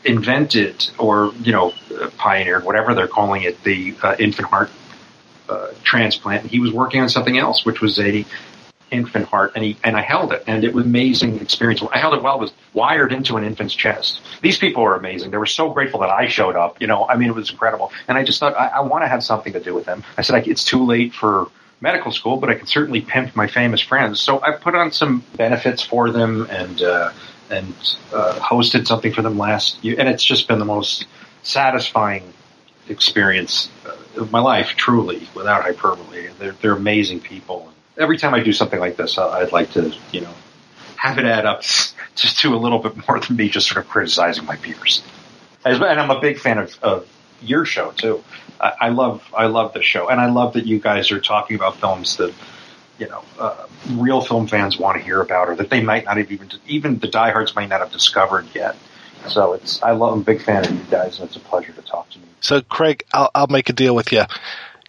invented 0.04 0.90
or 0.98 1.34
you 1.42 1.52
know 1.52 1.74
pioneered 2.18 2.64
whatever 2.64 2.94
they're 2.94 3.08
calling 3.08 3.44
it 3.44 3.64
the 3.64 3.94
uh, 4.02 4.16
infant 4.20 4.48
heart 4.48 4.72
uh, 5.52 5.74
transplant. 5.84 6.46
He 6.46 6.60
was 6.60 6.72
working 6.72 7.02
on 7.02 7.10
something 7.10 7.38
else, 7.38 7.66
which 7.66 7.82
was 7.82 8.00
a 8.00 8.26
infant 8.90 9.26
heart, 9.26 9.54
and 9.56 9.64
he 9.64 9.78
and 9.84 9.98
I 9.98 10.02
held 10.02 10.32
it, 10.34 10.44
and 10.48 10.64
it 10.64 10.74
was 10.74 10.86
amazing 10.86 11.40
experience. 11.40 11.82
I 11.92 11.98
held 11.98 12.14
it 12.14 12.22
while 12.22 12.36
it 12.36 12.42
was 12.42 12.54
wired 12.74 13.12
into 13.12 13.38
an 13.38 13.44
infant's 13.44 13.74
chest. 13.74 14.22
These 14.42 14.58
people 14.58 14.84
were 14.84 14.96
amazing. 14.96 15.32
They 15.32 15.38
were 15.38 15.46
so 15.46 15.70
grateful 15.70 16.02
that 16.02 16.10
I 16.10 16.28
showed 16.28 16.56
up. 16.56 16.82
You 16.82 16.88
know, 16.88 17.08
I 17.08 17.16
mean, 17.18 17.30
it 17.30 17.36
was 17.36 17.50
incredible, 17.50 17.92
and 18.08 18.18
I 18.18 18.24
just 18.24 18.40
thought 18.40 18.56
I, 18.56 18.68
I 18.68 18.80
want 18.82 19.04
to 19.04 19.08
have 19.08 19.24
something 19.24 19.54
to 19.54 19.60
do 19.60 19.74
with 19.74 19.86
them. 19.86 20.04
I 20.18 20.22
said 20.22 20.36
I, 20.36 20.40
it's 20.40 20.66
too 20.66 20.86
late 20.86 21.14
for 21.14 21.48
medical 21.80 22.12
school, 22.12 22.38
but 22.38 22.50
I 22.50 22.56
can 22.56 22.68
certainly 22.68 23.02
pimp 23.02 23.36
my 23.36 23.48
famous 23.48 23.82
friends. 23.82 24.22
So 24.22 24.42
I 24.42 24.52
put 24.52 24.76
on 24.76 24.92
some 24.92 25.24
benefits 25.36 25.82
for 25.82 26.12
them 26.12 26.48
and 26.50 26.82
uh, 26.82 27.12
and 27.50 27.74
uh, 28.14 28.40
hosted 28.40 28.88
something 28.88 29.12
for 29.14 29.22
them 29.22 29.38
last 29.38 29.84
year, 29.84 29.96
and 30.00 30.08
it's 30.08 30.24
just 30.24 30.48
been 30.48 30.60
the 30.60 30.66
most 30.66 31.08
satisfying 31.44 32.34
experience 32.88 33.70
uh, 33.86 33.96
of 34.18 34.32
my 34.32 34.40
life, 34.40 34.74
truly, 34.76 35.28
without 35.34 35.64
hyperbole. 35.64 36.30
They're, 36.40 36.52
they're 36.54 36.76
amazing 36.76 37.22
people. 37.22 37.72
Every 37.98 38.18
time 38.18 38.34
I 38.34 38.42
do 38.42 38.54
something 38.54 38.80
like 38.80 38.96
this, 38.96 39.18
I'd 39.18 39.52
like 39.52 39.72
to, 39.72 39.94
you 40.12 40.22
know, 40.22 40.34
have 40.96 41.18
it 41.18 41.26
add 41.26 41.46
up 41.46 41.62
just 42.16 42.40
to 42.40 42.56
a 42.56 42.58
little 42.58 42.80
bit 42.80 42.96
more 43.08 43.20
than 43.20 43.36
me 43.36 43.50
just 43.50 43.68
sort 43.68 43.84
of 43.84 43.90
criticizing 43.90 44.46
my 44.46 44.56
peers. 44.56 45.04
And 45.64 45.84
I'm 45.84 46.10
a 46.10 46.20
big 46.20 46.40
fan 46.40 46.58
of, 46.58 46.78
of 46.82 47.08
your 47.42 47.66
show 47.66 47.92
too. 47.92 48.24
I, 48.60 48.74
I 48.82 48.90
love 48.90 49.24
I 49.36 49.48
love 49.48 49.74
the 49.74 49.82
show, 49.82 50.10
and 50.10 50.20
I 50.20 50.30
love 50.30 50.54
that 50.54 50.66
you 50.66 50.80
guys 50.80 51.12
are 51.12 51.20
talking 51.20 51.56
about 51.56 51.78
films 51.78 52.18
that 52.18 52.34
you 53.00 53.08
know 53.10 53.24
uh, 53.40 53.66
real 53.92 54.22
film 54.22 54.48
fans 54.48 54.78
want 54.78 54.98
to 54.98 55.04
hear 55.04 55.22
about, 55.22 55.50
or 55.50 55.56
that 55.56 55.70
they 55.70 55.82
might 55.82 56.06
not 56.06 56.18
have 56.18 56.32
even 56.32 56.50
even 56.68 57.00
the 57.00 57.08
diehards 57.08 57.56
might 57.56 57.70
not 57.70 57.80
have 57.80 57.92
discovered 57.92 58.48
yet. 58.54 58.76
So 59.28 59.54
it's 59.54 59.82
I 59.84 59.92
love 59.92 60.14
I'm 60.14 60.22
a 60.22 60.24
big 60.24 60.42
fan 60.42 60.66
of 60.66 60.72
you 60.72 60.84
guys, 60.90 61.20
and 61.20 61.28
it's 61.28 61.36
a 61.38 61.40
pleasure 61.40 61.72
to 61.74 61.82
talk 61.82 62.10
to 62.12 62.20
you. 62.20 62.26
So, 62.42 62.62
Craig, 62.62 63.04
I'll, 63.14 63.30
I'll 63.36 63.48
make 63.48 63.70
a 63.70 63.74
deal 63.74 63.96
with 63.96 64.12
you. 64.12 64.24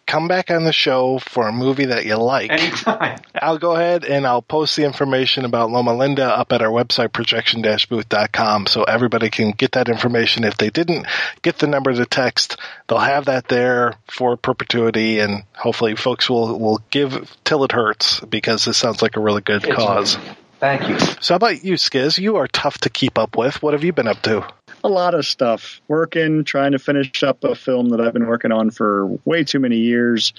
Come 0.06 0.26
back 0.26 0.50
on 0.50 0.64
the 0.64 0.72
show 0.72 1.18
for 1.20 1.46
a 1.46 1.52
movie 1.52 1.84
that 1.86 2.04
you 2.04 2.16
like. 2.16 2.50
Anytime. 2.50 3.20
I'll 3.40 3.58
go 3.58 3.76
ahead 3.76 4.04
and 4.04 4.26
I'll 4.26 4.42
post 4.42 4.74
the 4.76 4.84
information 4.84 5.44
about 5.44 5.70
Loma 5.70 5.94
Linda 5.94 6.24
up 6.24 6.52
at 6.52 6.60
our 6.60 6.70
website, 6.70 7.12
projection-booth.com, 7.12 8.66
so 8.66 8.82
everybody 8.82 9.30
can 9.30 9.52
get 9.52 9.72
that 9.72 9.88
information. 9.88 10.44
If 10.44 10.56
they 10.56 10.70
didn't 10.70 11.06
get 11.42 11.58
the 11.58 11.66
number 11.66 11.92
to 11.92 12.04
text, 12.04 12.58
they'll 12.88 12.98
have 12.98 13.26
that 13.26 13.48
there 13.48 13.94
for 14.08 14.36
perpetuity, 14.36 15.20
and 15.20 15.44
hopefully 15.54 15.94
folks 15.94 16.28
will, 16.28 16.58
will 16.58 16.82
give 16.90 17.30
till 17.44 17.62
it 17.64 17.72
hurts, 17.72 18.20
because 18.20 18.64
this 18.64 18.76
sounds 18.76 19.02
like 19.02 19.16
a 19.16 19.20
really 19.20 19.40
good 19.42 19.64
It's 19.64 19.74
cause. 19.76 20.16
amazing. 20.16 20.36
Thank 20.62 20.88
you. 20.88 20.96
So 21.20 21.34
how 21.34 21.36
about 21.36 21.64
you, 21.64 21.74
Skiz? 21.74 22.18
You 22.18 22.36
are 22.36 22.46
tough 22.46 22.78
to 22.78 22.88
keep 22.88 23.18
up 23.18 23.36
with. 23.36 23.60
What 23.64 23.72
have 23.72 23.82
you 23.82 23.92
been 23.92 24.06
up 24.06 24.22
to? 24.22 24.46
a 24.84 24.88
lot 24.88 25.14
of 25.14 25.24
stuff. 25.24 25.80
Working, 25.88 26.44
trying 26.44 26.72
to 26.72 26.78
finish 26.78 27.22
up 27.22 27.44
a 27.44 27.54
film 27.54 27.90
that 27.90 28.00
I've 28.00 28.12
been 28.12 28.26
working 28.26 28.52
on 28.52 28.70
for 28.70 29.06
way 29.24 29.44
too 29.44 29.60
many 29.60 29.78
years. 29.78 30.32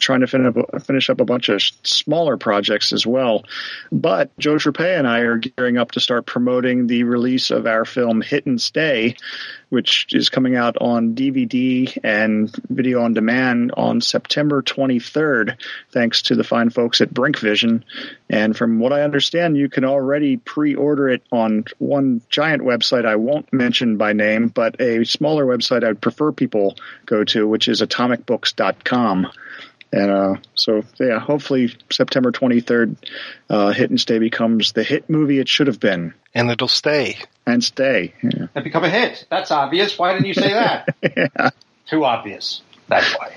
Trying 0.00 0.20
to 0.20 0.26
finish 0.80 1.10
up, 1.10 1.20
a 1.20 1.24
bunch 1.24 1.50
of 1.50 1.62
smaller 1.82 2.36
projects 2.36 2.92
as 2.92 3.06
well. 3.06 3.44
But 3.92 4.36
Joe 4.38 4.54
Tropea 4.54 4.98
and 4.98 5.06
I 5.06 5.20
are 5.20 5.36
gearing 5.36 5.76
up 5.76 5.92
to 5.92 6.00
start 6.00 6.26
promoting 6.26 6.86
the 6.86 7.04
release 7.04 7.50
of 7.50 7.66
our 7.66 7.84
film 7.84 8.22
Hit 8.22 8.46
and 8.46 8.60
Stay, 8.60 9.16
which 9.68 10.06
is 10.10 10.30
coming 10.30 10.56
out 10.56 10.76
on 10.80 11.14
DVD 11.14 11.96
and 12.02 12.50
video 12.68 13.02
on 13.02 13.14
demand 13.14 13.72
on 13.76 14.00
September 14.00 14.62
23rd, 14.62 15.56
thanks 15.92 16.22
to 16.22 16.34
the 16.34 16.44
fine 16.44 16.70
folks 16.70 17.00
at 17.00 17.14
Brink 17.14 17.38
Vision. 17.38 17.84
And 18.28 18.56
from 18.56 18.78
what 18.80 18.92
I 18.92 19.02
understand, 19.02 19.56
you 19.56 19.68
can 19.68 19.84
already 19.84 20.38
pre 20.38 20.74
order 20.74 21.08
it 21.08 21.22
on 21.30 21.64
one 21.78 22.22
giant 22.30 22.62
website 22.62 23.04
I 23.04 23.16
won't 23.16 23.52
mention 23.52 23.96
by 23.96 24.12
name, 24.12 24.48
but 24.48 24.80
a 24.80 25.04
smaller 25.04 25.44
website 25.44 25.84
I'd 25.84 26.00
prefer 26.00 26.32
people 26.32 26.76
go 27.06 27.24
to, 27.24 27.46
which 27.46 27.68
is 27.68 27.82
atomicbooks.com. 27.82 29.30
And 29.92 30.10
uh, 30.10 30.34
so, 30.54 30.82
yeah, 31.00 31.18
hopefully 31.18 31.74
September 31.90 32.30
23rd, 32.30 32.96
uh, 33.48 33.72
Hit 33.72 33.90
and 33.90 34.00
Stay 34.00 34.18
becomes 34.18 34.72
the 34.72 34.84
hit 34.84 35.10
movie 35.10 35.38
it 35.38 35.48
should 35.48 35.66
have 35.66 35.80
been. 35.80 36.14
And 36.34 36.50
it'll 36.50 36.68
stay. 36.68 37.18
And 37.46 37.62
stay. 37.64 38.14
Yeah. 38.22 38.46
And 38.54 38.64
become 38.64 38.84
a 38.84 38.90
hit. 38.90 39.26
That's 39.30 39.50
obvious. 39.50 39.98
Why 39.98 40.12
didn't 40.12 40.26
you 40.26 40.34
say 40.34 40.52
that? 40.52 40.88
yeah. 41.02 41.50
Too 41.88 42.04
obvious. 42.04 42.62
That's 42.88 43.12
why. 43.12 43.36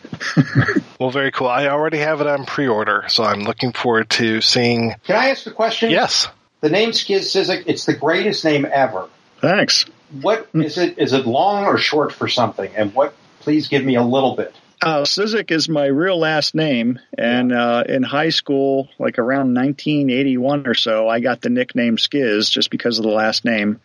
Well, 0.99 1.11
very 1.11 1.31
cool. 1.31 1.49
I 1.49 1.67
already 1.67 1.97
have 1.97 2.21
it 2.21 2.27
on 2.27 2.45
pre-order, 2.45 3.03
so 3.09 3.25
I'm 3.25 3.41
looking 3.41 3.73
forward 3.73 4.09
to 4.11 4.39
seeing. 4.39 4.95
Can 5.03 5.17
I 5.17 5.31
ask 5.31 5.45
a 5.45 5.51
question? 5.51 5.91
Yes. 5.91 6.29
The 6.61 6.69
name 6.69 6.91
Skiz 6.91 7.23
Cyzyk, 7.23 7.63
it's 7.65 7.85
the 7.85 7.93
greatest 7.93 8.45
name 8.45 8.65
ever. 8.71 9.09
Thanks. 9.41 9.85
What 10.21 10.47
is 10.53 10.77
it? 10.77 10.97
Is 10.97 11.11
it 11.11 11.25
long 11.25 11.65
or 11.65 11.77
short 11.77 12.13
for 12.13 12.29
something? 12.29 12.71
And 12.73 12.95
what? 12.95 13.15
Please 13.41 13.67
give 13.67 13.83
me 13.83 13.95
a 13.95 14.01
little 14.01 14.37
bit. 14.37 14.55
Uh, 14.83 15.03
Cyzyk 15.03 15.49
is 15.49 15.69
my 15.69 15.85
real 15.85 16.19
last 16.19 16.53
name, 16.53 16.99
and 17.17 17.53
uh, 17.53 17.85
in 17.87 18.03
high 18.03 18.31
school, 18.31 18.89
like 18.99 19.17
around 19.17 19.53
1981 19.53 20.67
or 20.67 20.73
so, 20.73 21.07
I 21.07 21.21
got 21.21 21.39
the 21.39 21.49
nickname 21.49 21.95
Skiz 21.95 22.51
just 22.51 22.69
because 22.69 22.97
of 22.97 23.03
the 23.03 23.09
last 23.09 23.45
name. 23.45 23.79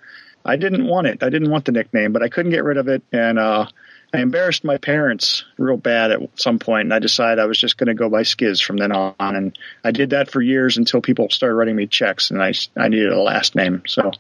I 0.45 0.57
didn't 0.57 0.85
want 0.85 1.07
it. 1.07 1.23
I 1.23 1.29
didn't 1.29 1.53
want 1.53 1.67
the 1.67 1.73
nickname, 1.73 2.13
but 2.13 2.25
I 2.25 2.29
couldn't 2.29 2.51
get 2.51 2.65
rid 2.65 2.79
of 2.79 2.89
it, 2.89 3.05
and 3.13 3.39
uh, 3.39 3.67
I 4.13 4.19
embarrassed 4.19 4.65
my 4.65 4.79
parents 4.79 5.45
real 5.57 5.77
bad 5.77 6.11
at 6.11 6.21
some 6.35 6.59
point, 6.59 6.87
and 6.87 6.95
I 6.95 6.99
decided 6.99 7.39
I 7.39 7.47
was 7.47 7.61
just 7.61 7.79
going 7.79 7.87
to 7.87 7.95
go 7.95 8.09
by 8.09 8.23
Skiz 8.23 8.61
from 8.61 8.79
then 8.79 8.91
on. 8.91 9.15
And 9.21 9.57
I 9.85 9.93
did 9.93 10.11
that 10.11 10.33
for 10.33 10.43
years 10.43 10.79
until 10.79 11.01
people 11.01 11.31
started 11.31 11.55
writing 11.55 11.77
me 11.77 11.87
checks, 11.87 12.33
and 12.33 12.43
I, 12.43 12.55
I 12.77 12.89
needed 12.89 13.13
a 13.13 13.23
last 13.23 13.55
name. 13.55 13.85
So 13.87 14.11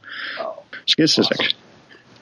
Skiz 0.86 1.18
Cyzyk. 1.18 1.55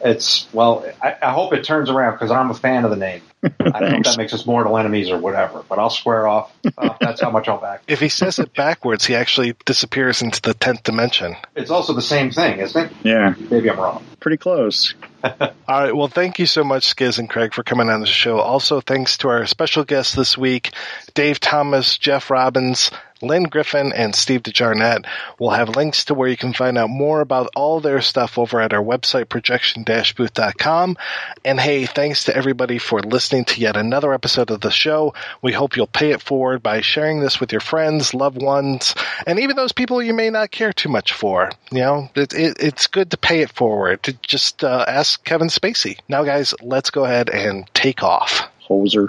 It's 0.01 0.47
well. 0.53 0.85
I, 1.03 1.17
I 1.23 1.33
hope 1.33 1.53
it 1.53 1.65
turns 1.65 1.91
around 1.91 2.13
because 2.13 2.31
I'm 2.31 2.51
a 2.51 2.55
fan 2.55 2.85
of 2.85 2.91
the 2.91 2.97
name. 2.97 3.23
I 3.43 3.49
don't 3.81 3.91
know 3.93 3.99
if 3.99 4.05
that 4.05 4.19
makes 4.19 4.33
us 4.33 4.47
mortal 4.47 4.77
enemies 4.77 5.11
or 5.11 5.19
whatever, 5.19 5.65
but 5.69 5.79
I'll 5.79 5.91
square 5.91 6.27
off. 6.27 6.53
Uh, 6.77 6.95
that's 7.01 7.21
how 7.21 7.31
much 7.31 7.49
I'll 7.49 7.61
back. 7.61 7.83
If 7.87 8.01
he 8.01 8.09
says 8.09 8.39
it 8.39 8.55
backwards, 8.55 9.05
he 9.05 9.15
actually 9.15 9.55
disappears 9.65 10.23
into 10.23 10.43
the 10.43 10.55
tenth 10.55 10.83
dimension. 10.83 11.37
It's 11.55 11.71
also 11.71 11.93
the 11.93 12.03
same 12.03 12.31
thing, 12.31 12.59
isn't 12.59 12.87
it? 12.87 12.93
Yeah. 13.03 13.35
Maybe 13.51 13.71
I'm 13.71 13.79
wrong. 13.79 14.05
Pretty 14.21 14.37
close. 14.39 14.95
All 15.25 15.33
right. 15.69 15.95
Well, 15.95 16.09
thank 16.09 16.39
you 16.39 16.47
so 16.47 16.65
much, 16.65 16.95
Skiz 16.95 17.19
and 17.19 17.29
Craig, 17.31 17.55
for 17.55 17.63
coming 17.63 17.89
on 17.89 18.01
the 18.01 18.07
show. 18.07 18.39
Also, 18.39 18.81
thanks 18.81 19.19
to 19.19 19.29
our 19.29 19.47
special 19.47 19.85
guests 19.85 20.15
this 20.15 20.37
week, 20.37 20.73
Dave 21.15 21.39
Thomas, 21.39 21.99
Jeff 21.99 22.31
Robbins, 22.31 22.91
Lynne 23.23 23.45
Griffin, 23.45 23.93
and 23.93 24.15
Steve 24.15 24.43
De 24.43 24.53
Jarnatt. 24.53 25.07
We'll 25.39 25.51
have 25.51 25.77
links 25.77 26.07
to 26.07 26.15
where 26.15 26.29
you 26.29 26.37
can 26.37 26.53
find 26.53 26.79
out 26.79 26.91
more 26.91 27.21
about 27.21 27.51
all 27.55 27.81
their 27.81 28.01
stuff 28.01 28.39
over 28.39 28.61
at 28.61 28.73
our 28.73 28.83
website, 28.83 29.29
projection-booth.com. 29.29 30.97
And 31.45 31.61
hey, 31.61 31.87
thanks 31.87 32.25
to 32.25 32.37
everybody 32.37 32.79
for 32.79 33.01
listening 33.01 33.45
to 33.47 33.61
yet 33.61 33.77
another 33.77 34.13
episode 34.13 34.51
of 34.51 34.61
the 34.61 34.71
show. 34.71 35.15
We 35.43 35.53
hope 35.53 35.77
you'll 35.77 35.87
pay 35.87 36.13
it 36.13 36.23
forward 36.23 36.63
by 36.63 36.81
sharing 36.81 37.21
this 37.21 37.41
with 37.41 37.53
your 37.53 37.61
friends, 37.61 38.15
loved 38.15 38.41
ones, 38.41 38.95
and 39.27 39.39
even 39.39 39.57
those 39.57 39.73
people 39.73 40.03
you 40.03 40.15
may 40.15 40.31
not 40.31 40.51
care 40.51 40.73
too 40.73 40.89
much 40.89 41.13
for. 41.13 41.51
You 41.71 41.79
know, 41.79 42.11
it, 42.15 42.33
it, 42.35 42.57
it's 42.61 42.87
good 42.87 43.11
to 43.11 43.17
pay 43.17 43.41
it 43.43 43.51
forward. 43.51 44.03
To 44.05 44.13
just 44.13 44.63
uh, 44.63 44.85
ask 44.87 45.25
Kevin 45.25 45.49
Spacey. 45.49 45.99
Now, 46.09 46.25
guys, 46.25 46.55
let's 46.61 46.91
go 46.91 47.05
ahead 47.05 47.31
and 47.31 47.67
take 47.75 48.03
off. 48.03 48.49
Hoser. 48.69 49.09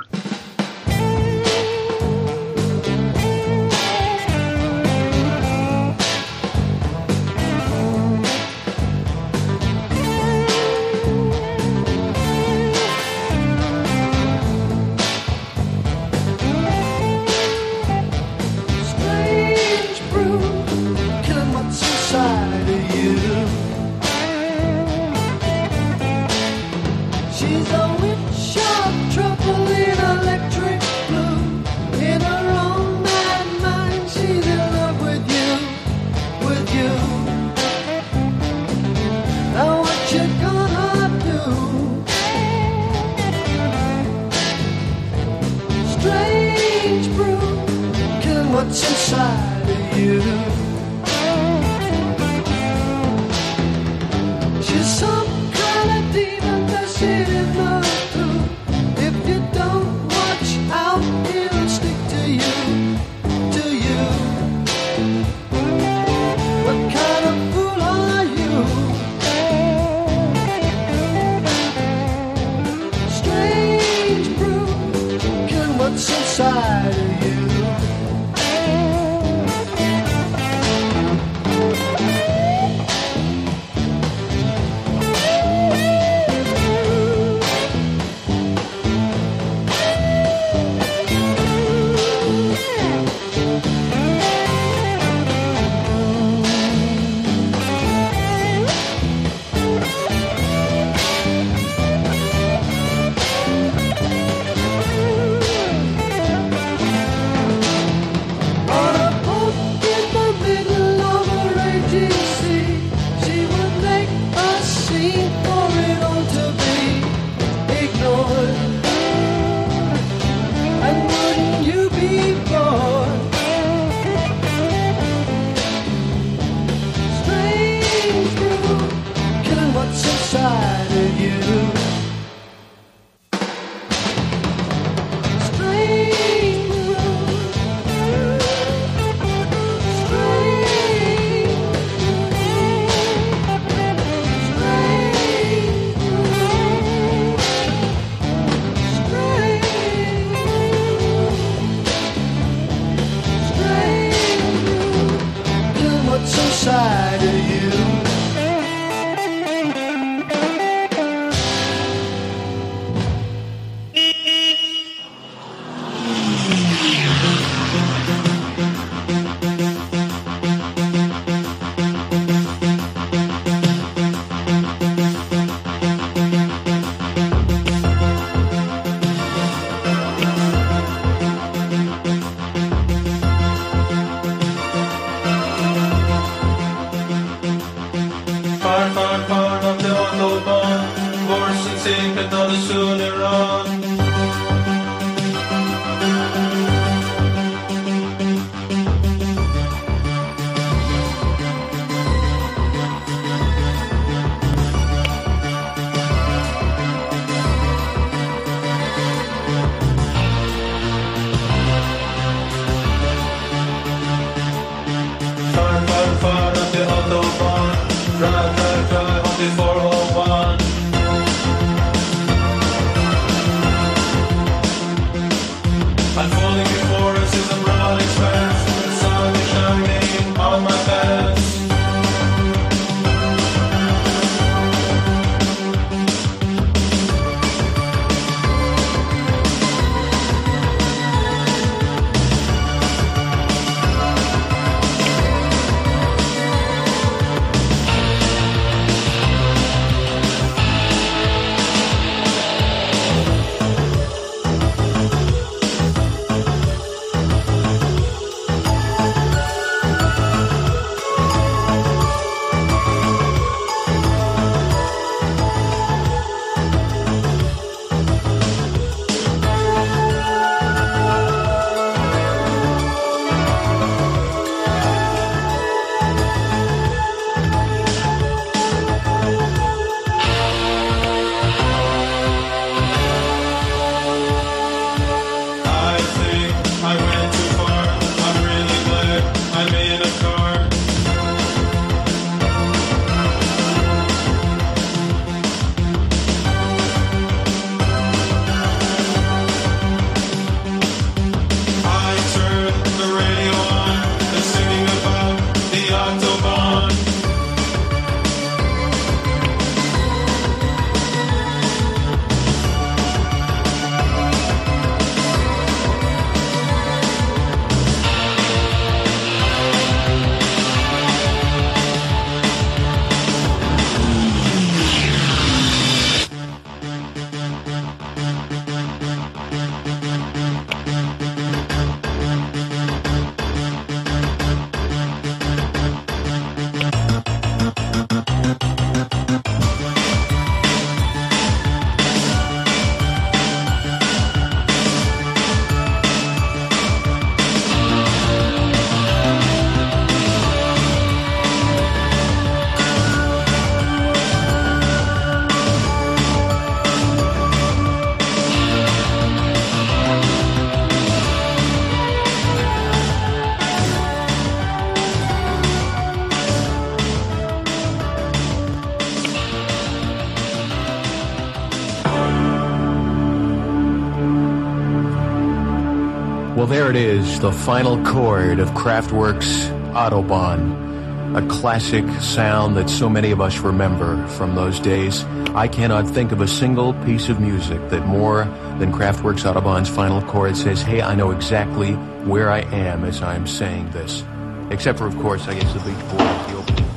There 376.87 376.95
it 376.95 377.17
is, 377.17 377.39
the 377.41 377.51
final 377.51 378.01
chord 378.05 378.59
of 378.59 378.69
Kraftwerk's 378.69 379.65
Autobahn, 379.93 381.35
a 381.35 381.45
classic 381.49 382.05
sound 382.21 382.77
that 382.77 382.89
so 382.89 383.09
many 383.09 383.31
of 383.31 383.41
us 383.41 383.57
remember 383.57 384.25
from 384.29 384.55
those 384.55 384.79
days. 384.79 385.25
I 385.53 385.67
cannot 385.67 386.07
think 386.07 386.31
of 386.31 386.39
a 386.39 386.47
single 386.47 386.93
piece 387.03 387.27
of 387.27 387.41
music 387.41 387.89
that 387.89 388.05
more 388.05 388.45
than 388.79 388.93
Kraftwerk's 388.93 389.43
Autobahn's 389.43 389.89
final 389.89 390.21
chord 390.21 390.55
says, 390.55 390.81
hey, 390.81 391.01
I 391.01 391.13
know 391.13 391.31
exactly 391.31 391.91
where 392.23 392.49
I 392.49 392.59
am 392.59 393.03
as 393.03 393.21
I'm 393.21 393.47
saying 393.47 393.91
this. 393.91 394.23
Except 394.69 394.97
for, 394.97 395.07
of 395.07 395.17
course, 395.17 395.45
I 395.45 395.59
guess 395.59 395.73
the 395.73 395.79
Beach 395.79 395.99
Boys, 396.09 396.47
the 396.47 396.57
opening. 396.57 396.96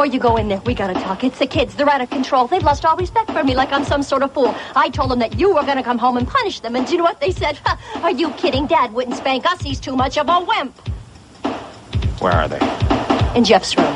Before 0.00 0.14
you 0.14 0.18
go 0.18 0.36
in 0.38 0.48
there, 0.48 0.62
we 0.64 0.72
gotta 0.72 0.94
talk. 0.94 1.24
It's 1.24 1.38
the 1.38 1.46
kids. 1.46 1.74
They're 1.74 1.86
out 1.86 2.00
of 2.00 2.08
control. 2.08 2.46
They've 2.46 2.62
lost 2.62 2.86
all 2.86 2.96
respect 2.96 3.30
for 3.32 3.44
me 3.44 3.54
like 3.54 3.70
I'm 3.70 3.84
some 3.84 4.02
sort 4.02 4.22
of 4.22 4.32
fool. 4.32 4.54
I 4.74 4.88
told 4.88 5.10
them 5.10 5.18
that 5.18 5.38
you 5.38 5.54
were 5.54 5.62
gonna 5.62 5.82
come 5.82 5.98
home 5.98 6.16
and 6.16 6.26
punish 6.26 6.60
them, 6.60 6.74
and 6.74 6.86
do 6.86 6.92
you 6.92 6.96
know 6.96 7.04
what 7.04 7.20
they 7.20 7.32
said? 7.32 7.58
Are 7.96 8.10
you 8.10 8.30
kidding? 8.30 8.66
Dad 8.66 8.94
wouldn't 8.94 9.18
spank 9.18 9.44
us. 9.44 9.60
He's 9.60 9.78
too 9.78 9.94
much 9.94 10.16
of 10.16 10.26
a 10.30 10.40
wimp. 10.40 10.74
Where 12.18 12.32
are 12.32 12.48
they? 12.48 12.60
In 13.36 13.44
Jeff's 13.44 13.76
room. 13.76 13.84
All 13.84 13.92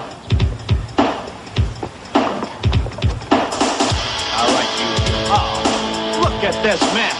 right, 4.53 4.73
you. 4.77 4.89
Oh, 5.33 6.21
look 6.21 6.45
at 6.45 6.63
this 6.63 6.83
mess. 6.93 7.17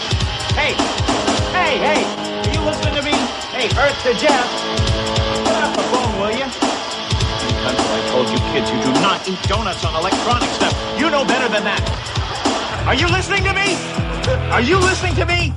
Hey, 0.53 0.73
hey, 1.57 1.79
hey, 1.79 2.05
are 2.05 2.53
you 2.53 2.61
listening 2.63 2.93
to 2.93 3.01
me? 3.01 3.17
Hey, 3.49 3.65
Earth 3.81 4.03
to 4.03 4.13
Jeff. 4.13 4.64
Told 8.25 8.39
you 8.39 8.45
kids. 8.51 8.71
You 8.71 8.81
do 8.81 8.93
not 9.01 9.27
eat 9.27 9.41
donuts 9.43 9.83
on 9.85 9.95
electronic 9.95 10.49
stuff. 10.49 10.73
You 10.99 11.09
know 11.09 11.25
better 11.25 11.47
than 11.47 11.63
that. 11.63 11.81
Are 12.87 12.95
you 12.95 13.07
listening 13.07 13.43
to 13.43 13.53
me? 13.53 13.75
Are 14.51 14.61
you 14.61 14.77
listening 14.77 15.15
to 15.15 15.25
me? 15.25 15.53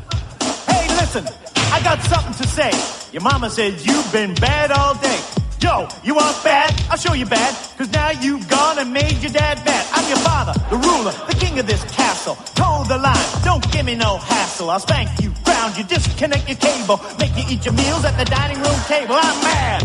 Hey, 0.66 0.88
listen. 1.00 1.26
I 1.72 1.80
got 1.82 2.00
something 2.02 2.34
to 2.34 2.48
say. 2.48 2.72
Your 3.12 3.22
mama 3.22 3.50
says 3.50 3.86
you've 3.86 4.12
been 4.12 4.34
bad 4.34 4.70
all 4.70 4.94
day. 4.94 5.20
Yo, 5.60 5.88
you 6.04 6.14
want 6.14 6.36
bad? 6.44 6.72
I'll 6.90 6.96
show 6.96 7.14
you 7.14 7.26
bad. 7.26 7.52
Cause 7.76 7.90
now 7.92 8.10
you've 8.10 8.48
gone 8.48 8.78
and 8.78 8.92
made 8.92 9.18
your 9.18 9.32
dad 9.32 9.58
mad. 9.64 9.86
I'm 9.92 10.08
your 10.08 10.18
father, 10.18 10.54
the 10.70 10.76
ruler, 10.76 11.12
the 11.26 11.34
king 11.34 11.58
of 11.58 11.66
this 11.66 11.82
castle. 11.96 12.36
Toe 12.54 12.84
the 12.86 12.96
line, 12.96 13.42
don't 13.44 13.64
give 13.72 13.84
me 13.84 13.96
no 13.96 14.18
hassle. 14.18 14.70
I'll 14.70 14.78
spank 14.78 15.20
you, 15.20 15.32
ground 15.44 15.76
you, 15.76 15.84
disconnect 15.84 16.48
your 16.48 16.58
cable. 16.58 17.00
Make 17.18 17.36
you 17.36 17.44
eat 17.50 17.64
your 17.64 17.74
meals 17.74 18.04
at 18.04 18.16
the 18.16 18.24
dining 18.24 18.58
room 18.62 18.80
table. 18.86 19.16
I'm 19.16 19.42
mad. 19.42 19.77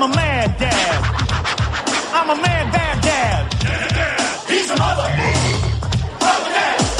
I'm 0.00 0.12
a 0.12 0.14
mad 0.14 0.56
dad. 0.60 1.02
I'm 2.14 2.30
a 2.30 2.36
mad 2.40 2.72
bad 2.72 3.02
dad. 3.02 3.52
He's 4.48 4.70
a 4.70 4.76
mother. 4.76 5.10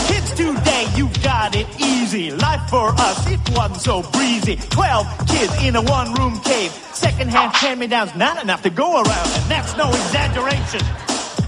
Kids 0.09 0.33
today, 0.35 0.89
you 0.97 1.09
got 1.23 1.55
it 1.55 1.69
easy. 1.81 2.33
Life 2.33 2.69
for 2.69 2.89
us, 2.89 3.25
it 3.31 3.39
wasn't 3.57 3.81
so 3.83 4.03
breezy. 4.03 4.57
Twelve 4.71 5.07
kids 5.29 5.63
in 5.63 5.77
a 5.77 5.83
one-room 5.83 6.41
cave. 6.41 6.73
Second-hand 6.93 7.53
hand-me-downs, 7.55 8.17
not 8.17 8.43
enough 8.43 8.63
to 8.63 8.71
go 8.71 8.95
around, 8.95 9.07
and 9.07 9.45
that's 9.49 9.77
no 9.77 9.89
exaggeration. 9.91 10.81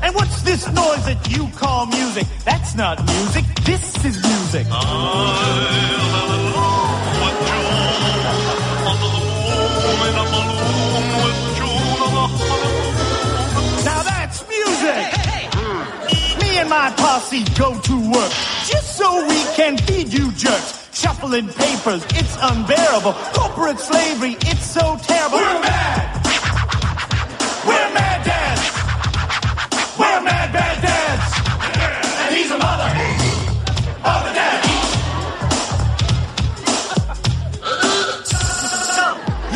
And 0.04 0.14
what's 0.14 0.42
this 0.42 0.68
noise 0.68 1.04
that 1.06 1.28
you 1.36 1.48
call 1.56 1.86
music? 1.86 2.28
That's 2.44 2.76
not 2.76 3.04
music. 3.04 3.44
This 3.64 4.04
is 4.04 4.22
music. 4.22 4.68
Oh. 4.70 5.90
My 16.68 16.92
posse 16.96 17.44
go 17.58 17.78
to 17.80 18.10
work 18.12 18.32
just 18.66 18.96
so 18.96 19.26
we 19.26 19.42
can 19.54 19.78
feed 19.78 20.12
you 20.12 20.32
jerks. 20.32 20.88
Shuffling 20.92 21.48
papers, 21.48 22.04
it's 22.10 22.36
unbearable. 22.40 23.14
Corporate 23.32 23.78
slavery, 23.78 24.36
it's 24.40 24.64
so 24.64 24.98
terrible. 25.02 25.38
We're 25.38 25.60
mad. 25.60 26.26
We're 27.66 27.94
mad 27.94 28.24
dads. 28.24 28.62
We're 29.98 30.20
mad 30.22 30.52
bad 30.52 30.82
dads. 30.82 31.28
And 32.26 32.36
he's 32.36 32.50
a 32.50 32.58
mother 32.58 32.90
of 34.10 34.20
a 34.26 34.32
dad. 34.34 34.60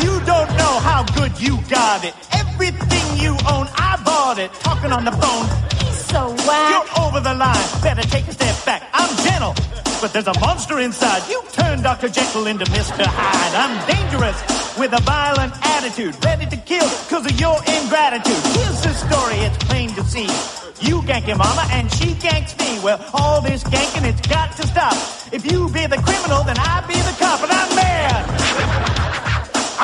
You 0.03 0.19
don't 0.25 0.49
know 0.57 0.79
how 0.79 1.03
good 1.13 1.39
you 1.39 1.59
got 1.69 2.03
it. 2.05 2.13
Everything 2.33 3.17
you 3.17 3.31
own, 3.51 3.67
I 3.75 4.01
bought 4.05 4.39
it. 4.39 4.51
Talking 4.61 4.91
on 4.91 5.05
the 5.05 5.11
phone. 5.11 5.65
So 6.15 6.31
whack. 6.47 6.71
You're 6.71 7.03
over 7.03 7.19
the 7.19 7.33
line. 7.33 7.67
Better 7.83 8.07
take 8.07 8.25
a 8.29 8.31
step 8.31 8.55
back. 8.63 8.87
I'm 8.93 9.11
gentle, 9.27 9.53
but 9.99 10.13
there's 10.13 10.27
a 10.27 10.39
monster 10.39 10.79
inside. 10.79 11.27
You 11.27 11.43
turned 11.51 11.83
Dr. 11.83 12.07
Jekyll 12.07 12.47
into 12.47 12.63
Mr. 12.71 13.03
Hyde. 13.03 13.53
I'm 13.53 13.75
dangerous 13.83 14.39
with 14.79 14.93
a 14.93 15.01
violent 15.03 15.51
attitude. 15.75 16.15
Ready 16.23 16.45
to 16.45 16.55
kill 16.55 16.87
because 17.03 17.25
of 17.25 17.37
your 17.37 17.57
ingratitude. 17.67 18.39
Here's 18.55 18.79
the 18.87 18.93
story. 18.95 19.43
It's 19.43 19.57
plain 19.67 19.89
to 19.99 20.05
see. 20.05 20.31
You 20.87 21.01
gank 21.03 21.27
your 21.27 21.35
mama 21.35 21.67
and 21.71 21.91
she 21.91 22.15
ganks 22.15 22.57
me. 22.63 22.79
Well, 22.79 23.03
all 23.13 23.41
this 23.41 23.65
ganking, 23.65 24.07
it's 24.07 24.25
got 24.25 24.55
to 24.55 24.63
stop. 24.67 24.95
If 25.33 25.43
you 25.51 25.67
be 25.67 25.85
the 25.85 25.99
criminal, 25.99 26.43
then 26.47 26.55
I 26.57 26.79
be 26.87 26.95
the 26.95 27.15
cop, 27.19 27.43
and 27.43 27.51
I'm 27.51 27.75
mad. 27.75 28.23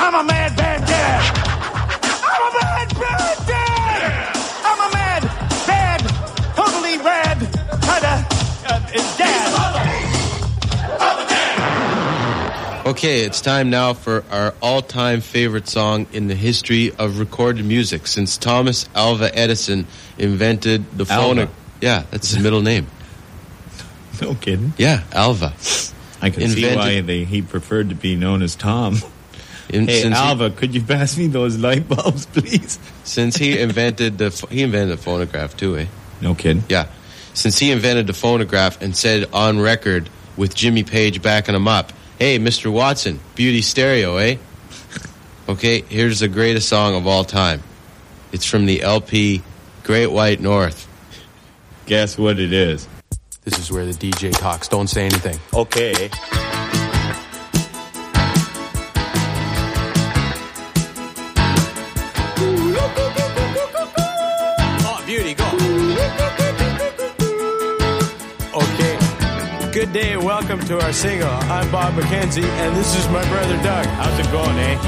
I'm 0.00 0.14
a 0.14 0.24
mad 0.24 0.56
bad 0.56 0.80
dad. 0.88 1.20
I'm 2.24 2.42
a 2.48 2.52
mad 2.56 2.88
bad 2.94 3.46
dad. 3.46 3.61
Okay, 12.92 13.24
it's 13.24 13.40
time 13.40 13.70
now 13.70 13.94
for 13.94 14.22
our 14.30 14.52
all-time 14.60 15.22
favorite 15.22 15.66
song 15.66 16.06
in 16.12 16.26
the 16.28 16.34
history 16.34 16.92
of 16.98 17.18
recorded 17.18 17.64
music 17.64 18.06
since 18.06 18.36
Thomas 18.36 18.86
Alva 18.94 19.34
Edison 19.34 19.86
invented 20.18 20.84
the 20.98 21.06
phone. 21.06 21.38
Alva? 21.38 21.52
Yeah, 21.80 22.04
that's 22.10 22.32
his 22.32 22.42
middle 22.42 22.60
name. 22.60 22.86
No 24.20 24.34
kidding. 24.34 24.74
Yeah, 24.76 25.04
Alva. 25.10 25.54
I 26.20 26.28
can 26.28 26.48
see 26.50 26.76
why 26.76 27.00
they, 27.00 27.24
he 27.24 27.40
preferred 27.40 27.88
to 27.88 27.94
be 27.94 28.14
known 28.14 28.42
as 28.42 28.54
Tom. 28.54 28.98
In- 29.70 29.88
hey, 29.88 30.02
since 30.02 30.16
he- 30.18 30.22
Alva, 30.24 30.50
could 30.50 30.74
you 30.74 30.82
pass 30.82 31.16
me 31.16 31.28
those 31.28 31.56
light 31.56 31.88
bulbs, 31.88 32.26
please? 32.26 32.78
Since 33.04 33.36
he 33.36 33.58
invented 33.58 34.18
the 34.18 34.28
he 34.50 34.62
invented 34.62 34.98
the 34.98 35.02
phonograph 35.02 35.56
too, 35.56 35.78
eh? 35.78 35.86
No 36.20 36.34
kidding. 36.34 36.62
Yeah. 36.68 36.88
Since 37.32 37.58
he 37.58 37.70
invented 37.72 38.06
the 38.06 38.12
phonograph 38.12 38.82
and 38.82 38.94
said 38.94 39.30
on 39.32 39.58
record 39.60 40.10
with 40.36 40.54
Jimmy 40.54 40.84
Page 40.84 41.22
backing 41.22 41.54
him 41.54 41.66
up, 41.66 41.92
"Hey, 42.18 42.38
Mr. 42.38 42.70
Watson, 42.72 43.20
beauty 43.34 43.62
stereo, 43.62 44.16
eh?" 44.16 44.36
Okay, 45.48 45.82
here's 45.88 46.20
the 46.20 46.28
greatest 46.28 46.68
song 46.68 46.94
of 46.94 47.06
all 47.06 47.24
time. 47.24 47.62
It's 48.32 48.46
from 48.46 48.66
the 48.66 48.82
LP 48.82 49.42
Great 49.82 50.06
White 50.06 50.40
North. 50.40 50.88
Guess 51.86 52.16
what 52.16 52.38
it 52.38 52.52
is? 52.52 52.86
This 53.44 53.58
is 53.58 53.70
where 53.72 53.84
the 53.84 53.92
DJ 53.92 54.30
talks. 54.32 54.68
Don't 54.68 54.88
say 54.88 55.04
anything. 55.04 55.38
Okay. 55.52 56.10
Good 69.82 69.92
day. 69.92 70.16
Welcome 70.16 70.60
to 70.66 70.80
our 70.80 70.92
single. 70.92 71.26
I'm 71.28 71.68
Bob 71.72 71.94
McKenzie, 71.94 72.44
and 72.44 72.76
this 72.76 72.94
is 72.96 73.08
my 73.08 73.28
brother 73.28 73.60
Doug. 73.64 73.84
How's 73.84 74.16
it 74.16 74.30
going, 74.30 74.56
eh? 74.56 74.78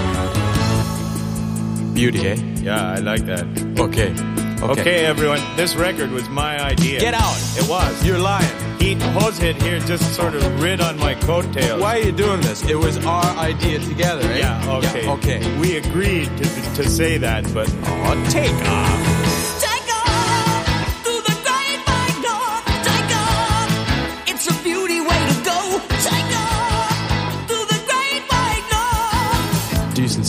Beauty, 1.94 2.28
eh? 2.28 2.36
Yeah, 2.62 2.92
I 2.92 3.00
like 3.00 3.26
that. 3.26 3.44
Okay. 3.76 4.14
Okay. 4.62 5.04
everyone, 5.04 5.40
this 5.56 5.74
record 5.74 6.12
was 6.12 6.28
my 6.28 6.62
idea. 6.62 7.00
Get 7.00 7.12
out. 7.12 7.36
It 7.56 7.68
was. 7.68 8.06
You're 8.06 8.20
lying. 8.20 8.48
He, 8.78 8.94
Hosehead 8.94 9.60
here 9.60 9.80
just 9.80 10.14
sort 10.14 10.36
of 10.36 10.62
rid 10.62 10.80
on 10.80 10.96
my 11.00 11.16
coattails. 11.16 11.82
Why 11.82 11.98
are 11.98 12.02
you 12.02 12.12
doing 12.12 12.40
this? 12.42 12.62
It 12.62 12.76
was 12.76 13.04
our 13.04 13.36
idea 13.36 13.80
together, 13.80 14.22
eh? 14.30 14.38
Yeah, 14.38 14.76
okay. 14.76 15.08
okay. 15.08 15.58
We 15.58 15.76
agreed 15.76 16.28
to, 16.36 16.44
to 16.76 16.88
say 16.88 17.18
that, 17.18 17.52
but. 17.52 17.68
Oh, 17.84 18.26
take 18.30 18.54
off. 18.68 19.23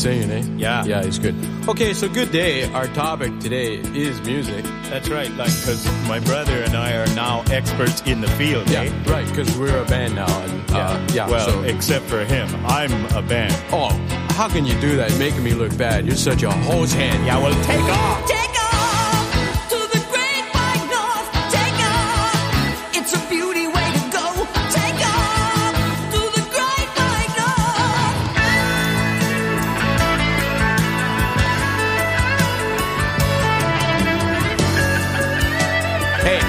North. 0.06 0.22
Singing, 0.22 0.32
eh? 0.32 0.58
Yeah. 0.58 0.86
Yeah, 0.86 1.04
he's 1.04 1.20
good. 1.20 1.36
Okay, 1.68 1.94
so 1.94 2.08
good 2.08 2.32
day. 2.32 2.72
Our 2.72 2.88
topic 2.88 3.40
today 3.40 3.76
is 3.78 4.22
music. 4.22 4.64
That's 4.90 5.10
right, 5.10 5.30
like, 5.32 5.48
because 5.48 5.86
my 6.08 6.20
brother 6.20 6.62
and 6.64 6.76
I 6.76 6.94
are 6.94 7.08
now 7.16 7.44
experts 7.52 8.02
in 8.06 8.22
the 8.22 8.28
field, 8.30 8.70
Yeah, 8.70 8.84
eh? 8.84 8.92
right, 9.12 9.28
because 9.28 9.56
we're 9.58 9.78
a 9.82 9.86
band 9.86 10.16
now. 10.16 10.42
And, 10.44 10.72
uh, 10.72 11.00
yeah, 11.14 11.28
well, 11.30 11.50
so- 11.50 11.64
except 11.64 12.06
for 12.06 12.24
him. 12.24 12.48
I'm 12.66 13.06
a 13.16 13.22
band. 13.22 13.56
Oh, 13.72 13.90
how 14.32 14.48
can 14.48 14.66
you 14.66 14.80
do 14.80 14.96
that 14.98 15.18
making 15.18 15.44
me 15.44 15.54
look 15.54 15.76
bad? 15.78 16.06
You're 16.06 16.16
such 16.16 16.44
a 16.44 16.52
hose 16.52 16.94
hand. 16.94 17.26
Yeah, 17.26 17.38
well, 17.40 17.54
take 17.64 17.80
off. 17.82 18.28
Take 18.28 18.55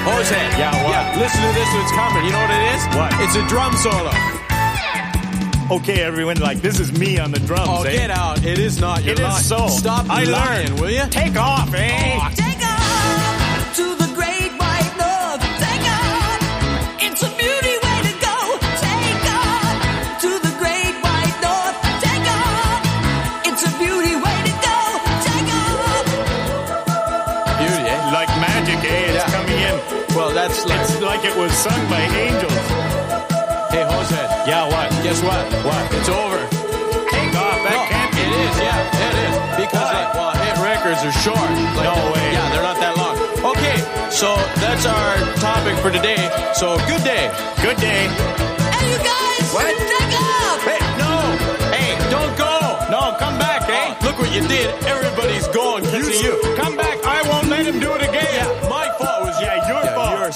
Hosehead. 0.07 0.59
Yeah, 0.59 0.70
what? 0.85 0.93
Yeah, 0.93 1.18
listen 1.20 1.41
to 1.43 1.52
this 1.52 1.70
one's 1.75 1.93
coming. 1.93 2.25
You 2.25 2.33
know 2.33 2.41
what 2.41 2.51
it 2.51 2.65
is? 2.75 2.83
What? 2.97 3.10
It's 3.26 3.36
a 3.36 3.44
drum 3.49 3.75
solo. 3.76 4.12
Okay, 5.68 6.01
everyone, 6.02 6.36
like, 6.39 6.59
this 6.59 6.78
is 6.78 6.97
me 6.97 7.18
on 7.18 7.33
the 7.33 7.41
drums, 7.41 7.67
Oh, 7.68 7.83
eh? 7.83 7.91
get 7.93 8.10
out. 8.10 8.44
It 8.44 8.60
is 8.60 8.78
not. 8.81 9.02
You're 9.02 9.15
It 9.15 9.18
is 9.18 9.25
lying. 9.25 9.43
so. 9.43 9.67
Stop 9.67 10.09
I 10.09 10.23
lying, 10.23 10.68
learned. 10.68 10.81
will 10.81 10.91
you? 10.91 11.05
Take 11.10 11.36
off, 11.36 11.75
eh? 11.75 12.12
Oh, 12.15 12.31
like. 31.17 31.25
It's 31.25 31.35
it 31.35 31.39
was 31.39 31.53
sung 31.53 31.83
by 31.89 32.01
angels. 32.01 32.53
Hey, 33.73 33.85
Hosehead. 33.89 34.47
Yeah, 34.47 34.65
what? 34.69 34.89
Guess 35.03 35.23
what? 35.23 35.45
What? 35.65 35.83
It's 35.97 36.09
over. 36.09 36.41
Take 37.11 37.35
off. 37.36 37.59
That 37.65 37.73
No, 37.73 37.83
can't 37.89 38.12
be. 38.12 38.20
It 38.20 38.33
is, 38.33 38.55
yeah, 38.61 39.07
it 39.09 39.15
is. 39.27 39.35
Because, 39.57 39.81
Why? 39.81 40.05
like, 40.05 40.15
well, 40.15 40.33
hit 40.36 40.57
records 40.61 41.01
are 41.05 41.17
short. 41.25 41.51
Like, 41.77 41.89
No 41.89 41.97
way. 42.12 42.27
Yeah, 42.33 42.47
they're 42.53 42.62
not 42.62 42.78
that 42.81 42.95
long. 42.97 43.17
Okay, 43.57 43.77
so 44.11 44.36
that's 44.61 44.85
our 44.86 45.17
topic 45.41 45.77
for 45.81 45.91
today. 45.91 46.20
So, 46.55 46.77
good 46.86 47.03
day. 47.05 47.33
Good 47.62 47.77
day. 47.81 48.09
Hey, 48.77 48.85
you 48.93 48.99
guys. 49.01 49.47
What? 49.57 49.73
Take 49.73 50.15
off. 50.20 50.61
Hey, 50.65 50.81
no! 51.01 51.12
Hey, 51.73 51.91
don't 52.11 52.33
go! 52.36 52.53
No, 52.91 53.17
come 53.19 53.39
back, 53.39 53.69
eh? 53.69 53.95
Oh, 53.97 54.07
look 54.07 54.19
what 54.19 54.33
you 54.35 54.47
did. 54.49 54.69
Everybody's 54.85 55.49
gone. 55.49 55.85
You 55.85 56.03
See 56.05 56.25
you. 56.25 56.36
Come 56.57 56.77
back. 56.77 56.99
I 57.05 57.23
won't 57.28 57.49
let 57.49 57.65
him 57.67 57.78
do 57.81 57.93
it 57.95 58.03
again. 58.03 58.27
Yeah, 58.35 58.69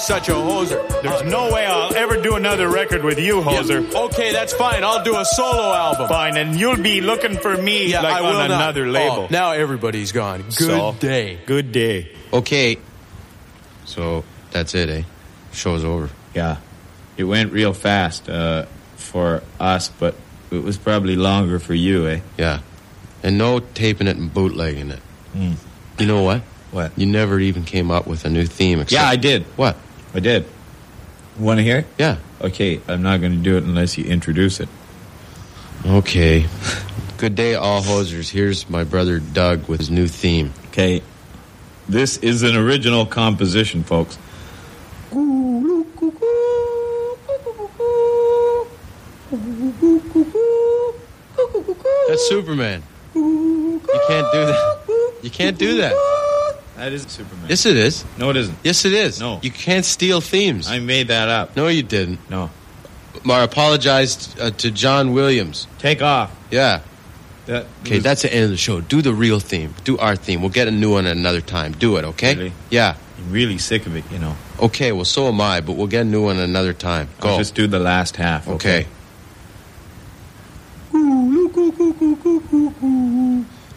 such 0.01 0.29
a 0.29 0.33
hoser. 0.33 1.01
There's 1.01 1.23
no 1.31 1.51
way 1.53 1.65
I'll 1.65 1.93
ever 1.95 2.21
do 2.21 2.35
another 2.35 2.67
record 2.69 3.03
with 3.03 3.19
you, 3.19 3.41
Hoser. 3.41 3.89
Yeah, 3.91 3.99
Okay, 4.05 4.31
that's 4.33 4.53
fine. 4.53 4.83
I'll 4.83 5.03
do 5.03 5.17
a 5.17 5.25
solo 5.25 5.73
album. 5.73 6.07
Fine, 6.09 6.37
and 6.37 6.59
you'll 6.59 6.77
be 6.77 7.01
looking 7.01 7.37
for 7.37 7.55
me 7.55 7.91
Yeah, 7.91 8.01
like 8.01 8.13
I 8.15 8.21
will 8.21 8.37
on 8.37 8.49
not. 8.49 8.61
another 8.61 8.87
label. 8.87 9.23
Oh, 9.23 9.27
now 9.29 9.51
everybody's 9.51 10.11
gone. 10.11 10.41
Good 10.43 10.53
So, 10.53 10.95
day. 10.99 11.39
Good 11.45 11.71
day. 11.71 12.11
Okay. 12.33 12.77
So 13.85 14.23
that's 14.51 14.73
it, 14.75 14.89
eh? 14.89 15.03
Show's 15.53 15.83
over. 15.83 16.09
Yeah, 16.33 16.57
it 17.17 17.23
went 17.25 17.51
real 17.51 17.73
fast 17.73 18.29
uh, 18.29 18.65
for 18.95 19.43
us, 19.59 19.89
but 19.89 20.15
it 20.49 20.63
was 20.63 20.77
probably 20.77 21.15
longer 21.15 21.59
for 21.59 21.73
you, 21.73 22.07
eh? 22.07 22.19
Yeah. 22.37 22.59
And 23.23 23.37
no 23.37 23.59
taping 23.59 24.07
it 24.07 24.17
and 24.17 24.33
bootlegging 24.33 24.89
it. 24.91 24.99
Hmm. 25.33 25.53
You 25.99 26.05
know 26.07 26.23
what? 26.23 26.41
What? 26.71 26.97
You 26.97 27.05
never 27.05 27.39
even 27.39 27.63
came 27.65 27.91
up 27.91 28.07
with 28.07 28.23
a 28.25 28.29
new 28.29 28.45
theme. 28.45 28.79
Except 28.79 28.93
Yeah, 29.01 29.07
I 29.07 29.17
did. 29.17 29.43
What? 29.57 29.75
I 30.13 30.19
did. 30.19 30.45
Want 31.39 31.59
to 31.59 31.63
hear 31.63 31.79
it? 31.79 31.87
Yeah. 31.97 32.17
Okay, 32.41 32.81
I'm 32.87 33.01
not 33.01 33.21
going 33.21 33.33
to 33.33 33.37
do 33.39 33.57
it 33.57 33.63
unless 33.63 33.97
you 33.97 34.05
introduce 34.05 34.59
it. 34.59 34.69
Okay. 35.85 36.45
Good 37.17 37.35
day, 37.35 37.55
all 37.55 37.81
hosers. 37.81 38.29
Here's 38.29 38.69
my 38.69 38.83
brother 38.83 39.19
Doug 39.19 39.67
with 39.67 39.79
his 39.79 39.89
new 39.89 40.07
theme. 40.07 40.53
Okay. 40.67 41.01
This 41.87 42.17
is 42.17 42.43
an 42.43 42.55
original 42.55 43.05
composition, 43.05 43.83
folks. 43.83 44.17
That's 52.07 52.27
Superman. 52.27 52.83
You 53.15 53.81
can't 54.07 54.27
do 54.31 54.45
that. 54.45 55.19
You 55.21 55.29
can't 55.29 55.57
do 55.57 55.77
that. 55.77 55.93
That 56.81 56.93
isn't 56.93 57.09
Superman. 57.09 57.45
Yes, 57.47 57.67
it 57.67 57.77
is. 57.77 58.03
No, 58.17 58.31
it 58.31 58.37
isn't. 58.37 58.57
Yes, 58.63 58.85
it 58.85 58.93
is. 58.93 59.19
No. 59.19 59.39
You 59.43 59.51
can't 59.51 59.85
steal 59.85 60.19
themes. 60.19 60.67
I 60.67 60.79
made 60.79 61.09
that 61.09 61.29
up. 61.29 61.55
No, 61.55 61.67
you 61.67 61.83
didn't. 61.83 62.17
No. 62.27 62.49
Mar 63.23 63.43
apologized 63.43 64.39
uh, 64.39 64.49
to 64.49 64.71
John 64.71 65.13
Williams. 65.13 65.67
Take 65.77 66.01
off. 66.01 66.35
Yeah. 66.49 66.81
That 67.45 67.67
Okay, 67.81 67.95
was- 67.97 68.03
that's 68.03 68.23
the 68.23 68.33
end 68.33 68.45
of 68.45 68.49
the 68.49 68.57
show. 68.57 68.81
Do 68.81 69.03
the 69.03 69.13
real 69.13 69.39
theme. 69.39 69.75
Do 69.83 69.99
our 69.99 70.15
theme. 70.15 70.41
We'll 70.41 70.49
get 70.49 70.67
a 70.67 70.71
new 70.71 70.93
one 70.93 71.05
another 71.05 71.39
time. 71.41 71.73
Do 71.73 71.97
it, 71.97 72.03
okay? 72.05 72.33
Really? 72.33 72.53
Yeah. 72.71 72.95
I'm 73.19 73.31
really 73.31 73.59
sick 73.59 73.85
of 73.85 73.95
it, 73.95 74.03
you 74.11 74.17
know. 74.17 74.35
Okay, 74.59 74.91
well, 74.91 75.05
so 75.05 75.27
am 75.27 75.39
I, 75.39 75.61
but 75.61 75.73
we'll 75.73 75.85
get 75.85 76.01
a 76.01 76.09
new 76.09 76.23
one 76.23 76.37
another 76.39 76.73
time. 76.73 77.09
Go. 77.19 77.29
I'll 77.29 77.37
just 77.37 77.53
do 77.53 77.67
the 77.67 77.77
last 77.77 78.15
half. 78.15 78.47
okay. 78.47 78.87
Okay, 80.93 81.11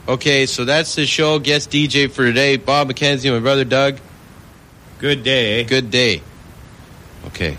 so 0.06 0.64
that's 0.64 0.94
the 0.94 1.06
show. 1.06 1.38
Guest 1.38 1.70
DJ 1.70 2.10
for 2.10 2.24
today. 2.24 2.56
Bob 2.56 2.90
McKenzie, 2.90 3.26
and 3.26 3.34
my 3.34 3.40
brother 3.40 3.64
Doug. 3.64 3.98
Good 4.98 5.22
day. 5.22 5.64
Good 5.64 5.90
day. 5.90 6.22
Okay, 7.26 7.56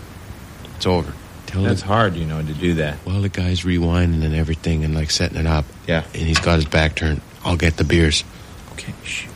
it's 0.76 0.86
over. 0.86 1.12
Tell 1.46 1.62
That's 1.62 1.82
him- 1.82 1.88
hard, 1.88 2.16
you 2.16 2.24
know, 2.24 2.42
to 2.42 2.52
do 2.54 2.74
that. 2.74 2.98
Well, 3.06 3.20
the 3.20 3.28
guy's 3.28 3.62
rewinding 3.62 4.24
and 4.24 4.34
everything 4.34 4.84
and 4.84 4.94
like 4.94 5.10
setting 5.10 5.38
it 5.38 5.46
up. 5.46 5.64
Yeah. 5.86 6.02
And 6.12 6.22
he's 6.22 6.40
got 6.40 6.56
his 6.56 6.64
back 6.64 6.96
turned. 6.96 7.20
I'll 7.44 7.56
get 7.56 7.76
the 7.76 7.84
beers. 7.84 8.24
Okay. 8.72 8.92
Shh. 9.04 9.26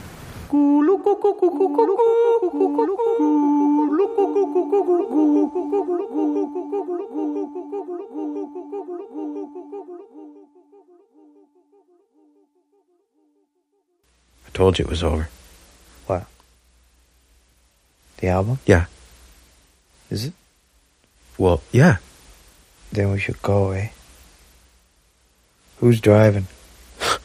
I 14.51 14.57
told 14.57 14.79
you 14.79 14.85
it 14.85 14.91
was 14.91 15.03
over. 15.05 15.29
What? 16.07 16.27
The 18.19 18.29
album? 18.29 18.59
Yeah. 18.67 18.87
Is 20.11 20.27
it? 20.27 20.33
Well, 21.39 21.63
yeah. 21.71 21.99
Then 22.91 23.13
we 23.13 23.21
should 23.21 23.41
go, 23.43 23.71
eh? 23.71 23.91
Who's 25.79 26.01
driving? 26.01 26.49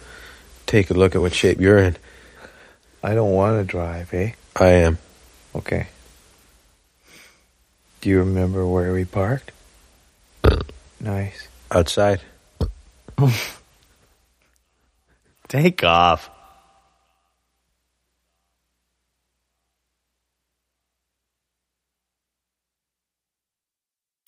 Take 0.67 0.91
a 0.91 0.93
look 0.93 1.15
at 1.15 1.21
what 1.21 1.33
shape 1.33 1.59
you're 1.59 1.79
in. 1.79 1.97
I 3.03 3.15
don't 3.15 3.33
want 3.33 3.59
to 3.59 3.65
drive, 3.65 4.13
eh? 4.13 4.33
I 4.55 4.67
am. 4.67 4.99
Okay. 5.55 5.87
Do 8.01 8.09
you 8.09 8.19
remember 8.19 8.67
where 8.67 8.93
we 8.93 9.03
parked? 9.03 9.51
nice. 10.99 11.47
Outside. 11.71 12.21
Take 15.47 15.83
off. 15.83 16.29